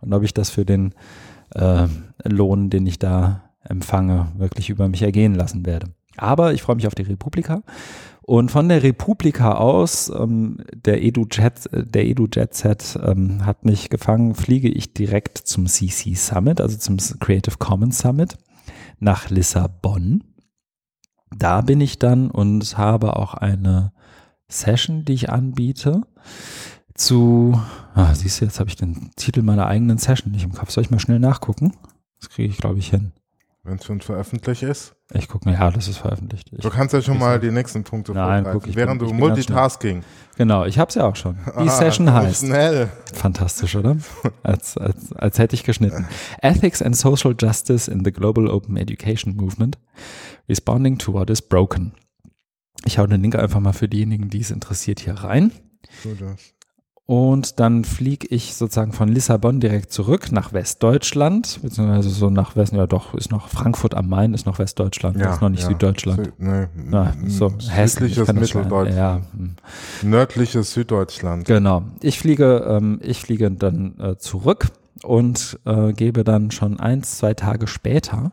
und 0.00 0.12
ob 0.12 0.22
ich 0.22 0.34
das 0.34 0.50
für 0.50 0.64
den 0.64 0.94
äh, 1.54 1.86
Lohn, 2.24 2.70
den 2.70 2.86
ich 2.86 2.98
da 2.98 3.42
empfange, 3.62 4.28
wirklich 4.36 4.70
über 4.70 4.88
mich 4.88 5.02
ergehen 5.02 5.34
lassen 5.34 5.64
werde. 5.64 5.88
Aber 6.16 6.52
ich 6.52 6.62
freue 6.62 6.76
mich 6.76 6.86
auf 6.86 6.94
die 6.94 7.02
Republika. 7.02 7.62
Und 8.22 8.50
von 8.50 8.68
der 8.68 8.82
Republika 8.82 9.52
aus, 9.52 10.08
ähm, 10.08 10.58
der 10.74 11.02
Edu 11.02 11.26
Jet, 11.30 11.68
der 11.72 12.06
Edu 12.06 12.26
Jet 12.32 12.54
Set 12.54 12.98
ähm, 13.02 13.44
hat 13.44 13.64
mich 13.64 13.90
gefangen, 13.90 14.34
fliege 14.34 14.68
ich 14.68 14.94
direkt 14.94 15.38
zum 15.38 15.66
CC 15.66 16.14
Summit, 16.14 16.60
also 16.60 16.78
zum 16.78 16.96
Creative 17.20 17.56
Commons 17.58 17.98
Summit 17.98 18.38
nach 18.98 19.28
Lissabon. 19.28 20.24
Da 21.36 21.60
bin 21.60 21.80
ich 21.80 21.98
dann 21.98 22.30
und 22.30 22.78
habe 22.78 23.16
auch 23.16 23.34
eine 23.34 23.92
Session, 24.48 25.04
die 25.04 25.14
ich 25.14 25.30
anbiete 25.30 26.02
zu, 26.94 27.60
ah, 27.94 28.14
siehst 28.14 28.40
du, 28.40 28.44
jetzt 28.44 28.60
habe 28.60 28.68
ich 28.70 28.76
den 28.76 29.10
Titel 29.16 29.42
meiner 29.42 29.66
eigenen 29.66 29.98
Session 29.98 30.32
nicht 30.32 30.44
im 30.44 30.52
Kopf. 30.52 30.70
Soll 30.70 30.84
ich 30.84 30.90
mal 30.90 31.00
schnell 31.00 31.18
nachgucken? 31.18 31.74
Das 32.20 32.30
kriege 32.30 32.48
ich, 32.48 32.56
glaube 32.58 32.78
ich, 32.78 32.88
hin. 32.90 33.12
Wenn 33.66 33.76
es 33.78 33.84
schon 33.86 34.02
veröffentlicht 34.02 34.62
ist. 34.62 34.94
Ich 35.14 35.26
gucke 35.26 35.48
mir, 35.48 35.54
ja, 35.56 35.70
das 35.70 35.88
ist 35.88 35.96
veröffentlicht. 35.96 36.50
Ich, 36.52 36.58
Du 36.60 36.68
kannst 36.68 36.92
ja 36.92 37.00
schon 37.00 37.18
mal 37.18 37.40
die 37.40 37.50
nächsten 37.50 37.82
Punkte 37.82 38.12
Nein, 38.12 38.44
guck, 38.52 38.66
ich 38.66 38.76
während 38.76 38.98
bin- 38.98 39.08
du 39.08 39.14
ich 39.14 39.18
Multitasking. 39.18 40.04
genau, 40.36 40.66
ich 40.66 40.78
habe 40.78 40.90
es 40.90 40.94
ja 40.96 41.06
auch 41.06 41.16
schon. 41.16 41.36
Die 41.46 41.68
Ah, 41.68 41.70
Session 41.70 42.12
heißt, 42.12 42.44
Schnell. 42.44 42.90
fantastisch, 43.14 43.74
oder? 43.74 43.96
Als, 44.42 44.76
als, 44.76 45.12
als 45.14 45.38
hätte 45.38 45.54
ich 45.54 45.64
geschnitten. 45.64 46.06
Ethics 46.42 46.82
and 46.82 46.94
Social 46.94 47.34
Justice 47.38 47.90
in 47.90 48.04
the 48.04 48.12
Global 48.12 48.48
Open 48.48 48.76
Education 48.76 49.34
Movement, 49.34 49.78
Responding 50.46 50.98
to 50.98 51.14
what 51.14 51.30
is 51.30 51.40
broken. 51.40 51.94
Ich 52.84 52.98
hau 52.98 53.06
den 53.06 53.22
Link 53.22 53.34
einfach 53.34 53.60
mal 53.60 53.72
für 53.72 53.88
diejenigen, 53.88 54.28
die 54.28 54.40
es 54.40 54.50
interessiert, 54.50 55.00
hier 55.00 55.14
rein. 55.14 55.52
So 56.02 56.12
das. 56.14 56.52
Und 57.06 57.60
dann 57.60 57.84
fliege 57.84 58.26
ich 58.30 58.54
sozusagen 58.54 58.92
von 58.92 59.08
Lissabon 59.08 59.60
direkt 59.60 59.92
zurück 59.92 60.32
nach 60.32 60.54
Westdeutschland, 60.54 61.60
beziehungsweise 61.60 62.08
so 62.08 62.30
nach 62.30 62.56
Westen, 62.56 62.76
ja 62.76 62.86
doch, 62.86 63.12
ist 63.12 63.30
noch 63.30 63.48
Frankfurt 63.48 63.94
am 63.94 64.08
Main, 64.08 64.32
ist 64.32 64.46
noch 64.46 64.58
Westdeutschland, 64.58 65.18
ist 65.18 65.42
noch 65.42 65.50
nicht 65.50 65.64
ja. 65.64 65.68
Süddeutschland. 65.68 66.24
Sü 66.24 66.32
nee, 66.38 66.66
Na, 66.74 67.12
so 67.26 67.52
südliches 67.58 68.26
schon- 68.26 68.36
Mitteldeutschland. 68.36 68.96
Ja, 68.96 69.20
hm. 69.36 69.56
Nördliches 70.02 70.72
Süddeutschland. 70.72 71.44
genau. 71.44 71.82
Ich 72.00 72.18
fliege, 72.18 72.64
ähm, 72.66 73.00
ich 73.02 73.20
fliege 73.20 73.50
dann 73.50 73.98
äh, 74.00 74.16
zurück 74.16 74.68
und 75.02 75.58
äh, 75.66 75.92
gebe 75.92 76.24
dann 76.24 76.52
schon 76.52 76.80
eins, 76.80 77.18
zwei 77.18 77.34
Tage 77.34 77.66
später 77.66 78.32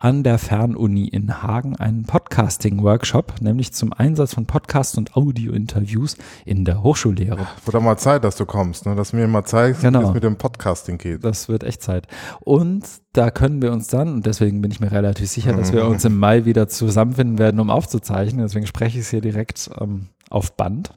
an 0.00 0.22
der 0.22 0.38
Fernuni 0.38 1.08
in 1.08 1.42
Hagen 1.42 1.76
einen 1.76 2.04
Podcasting-Workshop, 2.04 3.34
nämlich 3.42 3.74
zum 3.74 3.92
Einsatz 3.92 4.32
von 4.32 4.46
Podcasts 4.46 4.96
und 4.96 5.14
Audio-Interviews 5.14 6.16
in 6.46 6.64
der 6.64 6.82
Hochschullehre. 6.82 7.46
Wurde 7.66 7.80
mal 7.80 7.98
Zeit, 7.98 8.24
dass 8.24 8.36
du 8.36 8.46
kommst, 8.46 8.86
ne? 8.86 8.94
dass 8.96 9.10
du 9.10 9.16
mir 9.18 9.28
mal 9.28 9.44
zeigst, 9.44 9.82
Genau. 9.82 10.00
wie 10.00 10.04
es 10.06 10.14
mit 10.14 10.24
dem 10.24 10.36
Podcasting 10.36 10.96
geht. 10.96 11.22
Das 11.22 11.50
wird 11.50 11.64
echt 11.64 11.82
Zeit. 11.82 12.06
Und 12.40 12.86
da 13.12 13.30
können 13.30 13.60
wir 13.60 13.72
uns 13.72 13.88
dann, 13.88 14.08
und 14.14 14.24
deswegen 14.26 14.62
bin 14.62 14.70
ich 14.70 14.80
mir 14.80 14.90
relativ 14.90 15.28
sicher, 15.28 15.52
dass 15.52 15.70
wir 15.74 15.84
uns 15.84 16.02
im 16.06 16.18
Mai 16.18 16.46
wieder 16.46 16.66
zusammenfinden 16.66 17.38
werden, 17.38 17.60
um 17.60 17.68
aufzuzeichnen. 17.68 18.40
Deswegen 18.40 18.66
spreche 18.66 18.98
ich 18.98 19.04
es 19.04 19.10
hier 19.10 19.20
direkt 19.20 19.70
ähm, 19.78 20.06
auf 20.30 20.56
Band. 20.56 20.94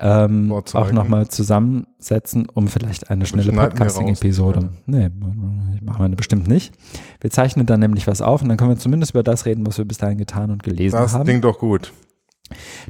Ähm, 0.00 0.52
auch 0.52 0.92
nochmal 0.92 1.28
zusammensetzen, 1.28 2.46
um 2.52 2.68
vielleicht 2.68 3.10
eine 3.10 3.26
schnelle 3.26 3.52
Podcasting-Episode. 3.52 4.70
Nee, 4.86 5.10
machen 5.82 6.10
wir 6.10 6.16
bestimmt 6.16 6.46
nicht. 6.46 6.72
Wir 7.20 7.30
zeichnen 7.30 7.66
dann 7.66 7.80
nämlich 7.80 8.06
was 8.06 8.22
auf 8.22 8.42
und 8.42 8.48
dann 8.48 8.56
können 8.56 8.70
wir 8.70 8.78
zumindest 8.78 9.12
über 9.12 9.22
das 9.24 9.44
reden, 9.44 9.66
was 9.66 9.76
wir 9.78 9.84
bis 9.84 9.98
dahin 9.98 10.18
getan 10.18 10.50
und 10.50 10.62
gelesen 10.62 10.96
Das 10.96 11.14
haben. 11.14 11.24
klingt 11.24 11.44
doch 11.44 11.58
gut. 11.58 11.92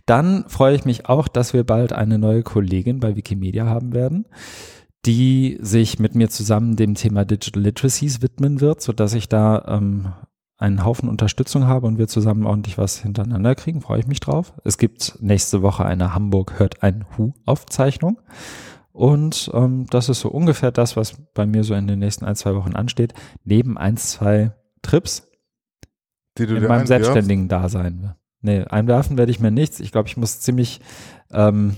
Dann 0.07 0.45
freue 0.49 0.75
ich 0.75 0.85
mich 0.85 1.09
auch, 1.09 1.28
dass 1.28 1.53
wir 1.53 1.65
bald 1.65 1.93
eine 1.93 2.19
neue 2.19 2.43
Kollegin 2.43 3.01
bei 3.01 3.17
Wikimedia 3.17 3.67
haben 3.67 3.93
werden, 3.93 4.27
die 5.07 5.59
sich 5.61 5.99
mit 5.99 6.15
mir 6.15 6.28
zusammen 6.28 6.77
dem 6.77 6.95
Thema 6.95 7.25
Digital 7.25 7.62
Literacies 7.62 8.20
widmen 8.23 8.61
wird, 8.61 8.83
sodass 8.83 9.15
ich 9.15 9.28
da 9.28 9.65
ähm, 9.67 10.12
einen 10.59 10.85
Haufen 10.85 11.09
Unterstützung 11.09 11.67
habe 11.67 11.87
und 11.87 11.99
wir 11.99 12.09
zusammen 12.09 12.45
ordentlich 12.45 12.77
was 12.78 12.99
hintereinander 12.99 13.55
kriegen. 13.55 13.81
Freue 13.81 14.01
ich 14.01 14.07
mich 14.09 14.20
drauf. 14.20 14.53
Es 14.65 14.77
gibt 14.77 15.17
nächste 15.20 15.62
Woche 15.62 15.85
eine 15.85 16.15
Hamburg 16.15 16.59
hört 16.59 16.83
ein 16.83 17.07
Hu-Aufzeichnung. 17.17 18.20
Und 18.93 19.51
ähm, 19.55 19.87
das 19.91 20.09
ist 20.09 20.20
so 20.20 20.28
ungefähr 20.28 20.73
das, 20.73 20.97
was 20.97 21.17
bei 21.33 21.47
mir 21.47 21.62
so 21.62 21.75
in 21.75 21.87
den 21.87 22.01
nächsten 22.01 22.25
ein, 22.25 22.35
zwei 22.35 22.57
Wochen 22.57 22.75
ansteht. 22.75 23.15
Neben 23.45 23.78
ein, 23.78 23.97
zwei 23.97 24.53
Trips 24.83 25.28
Die 26.37 26.47
du 26.47 26.57
in 26.57 26.62
meinem 26.62 26.73
einwirfst. 26.73 26.89
selbstständigen 26.89 27.47
Dasein. 27.47 28.15
Nee, 28.41 28.65
einwerfen 28.65 29.17
werde 29.17 29.31
ich 29.31 29.39
mir 29.39 29.53
nichts. 29.53 29.78
Ich 29.78 29.93
glaube, 29.93 30.09
ich 30.09 30.17
muss 30.17 30.41
ziemlich, 30.41 30.81
ähm, 31.31 31.77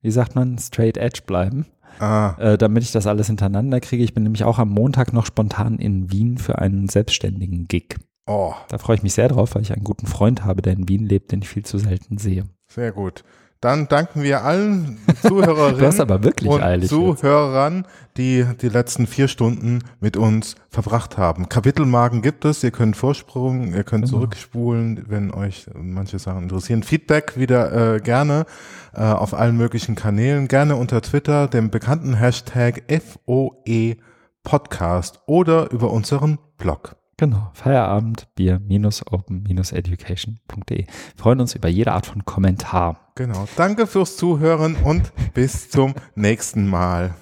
wie 0.00 0.12
sagt 0.12 0.36
man, 0.36 0.56
straight 0.58 0.96
edge 0.96 1.22
bleiben, 1.26 1.66
Ah, 1.98 2.34
äh, 2.38 2.58
damit 2.58 2.82
ich 2.82 2.92
das 2.92 3.06
alles 3.06 3.26
hintereinander 3.28 3.80
kriege. 3.80 4.04
Ich 4.04 4.14
bin 4.14 4.22
nämlich 4.22 4.44
auch 4.44 4.58
am 4.58 4.70
Montag 4.70 5.12
noch 5.12 5.26
spontan 5.26 5.78
in 5.78 6.10
Wien 6.12 6.38
für 6.38 6.58
einen 6.58 6.88
selbstständigen 6.88 7.66
Gig. 7.66 7.96
oh, 8.26 8.54
Da 8.68 8.78
freue 8.78 8.96
ich 8.96 9.02
mich 9.02 9.14
sehr 9.14 9.28
drauf, 9.28 9.54
weil 9.54 9.62
ich 9.62 9.72
einen 9.72 9.84
guten 9.84 10.06
Freund 10.06 10.44
habe, 10.44 10.62
der 10.62 10.72
in 10.74 10.88
Wien 10.88 11.06
lebt, 11.06 11.32
den 11.32 11.42
ich 11.42 11.48
viel 11.48 11.64
zu 11.64 11.78
selten 11.78 12.18
sehe. 12.18 12.44
sehr 12.68 12.92
gut. 12.92 13.24
Dann 13.64 13.88
danken 13.88 14.22
wir 14.22 14.44
allen 14.44 14.98
Zuhörerinnen 15.22 16.46
und 16.46 16.86
Zuhörern, 16.86 17.86
die 18.18 18.44
die 18.60 18.68
letzten 18.68 19.06
vier 19.06 19.26
Stunden 19.26 19.78
mit 20.00 20.18
uns 20.18 20.56
verbracht 20.68 21.16
haben. 21.16 21.48
Kapitelmarken 21.48 22.20
gibt 22.20 22.44
es, 22.44 22.62
ihr 22.62 22.72
könnt 22.72 22.94
vorsprungen, 22.94 23.72
ihr 23.72 23.82
könnt 23.82 24.04
Genau. 24.04 24.18
zurückspulen, 24.18 25.06
wenn 25.08 25.32
euch 25.32 25.64
manche 25.74 26.18
Sachen 26.18 26.42
interessieren. 26.42 26.82
Feedback 26.82 27.38
wieder 27.38 27.94
äh, 27.94 28.00
gerne 28.00 28.44
äh, 28.92 29.00
auf 29.00 29.32
allen 29.32 29.56
möglichen 29.56 29.94
Kanälen, 29.94 30.46
gerne 30.46 30.76
unter 30.76 31.00
Twitter, 31.00 31.48
dem 31.48 31.70
bekannten 31.70 32.12
Hashtag 32.12 32.82
FOE 32.90 33.96
Podcast 34.42 35.20
oder 35.24 35.70
über 35.70 35.90
unseren 35.90 36.38
Blog. 36.58 36.96
Genau, 37.16 37.50
Feierabend, 37.54 38.26
Bier-Open-Education.de. 38.34 40.86
Freuen 41.16 41.40
uns 41.40 41.54
über 41.54 41.68
jede 41.68 41.92
Art 41.92 42.06
von 42.06 42.24
Kommentar. 42.24 43.12
Genau. 43.14 43.46
Danke 43.56 43.86
fürs 43.86 44.16
Zuhören 44.16 44.74
und 44.76 45.12
bis 45.32 45.70
zum 45.70 45.94
nächsten 46.16 46.66
Mal. 46.66 47.14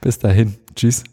Bis 0.00 0.18
dahin, 0.18 0.56
tschüss. 0.74 1.04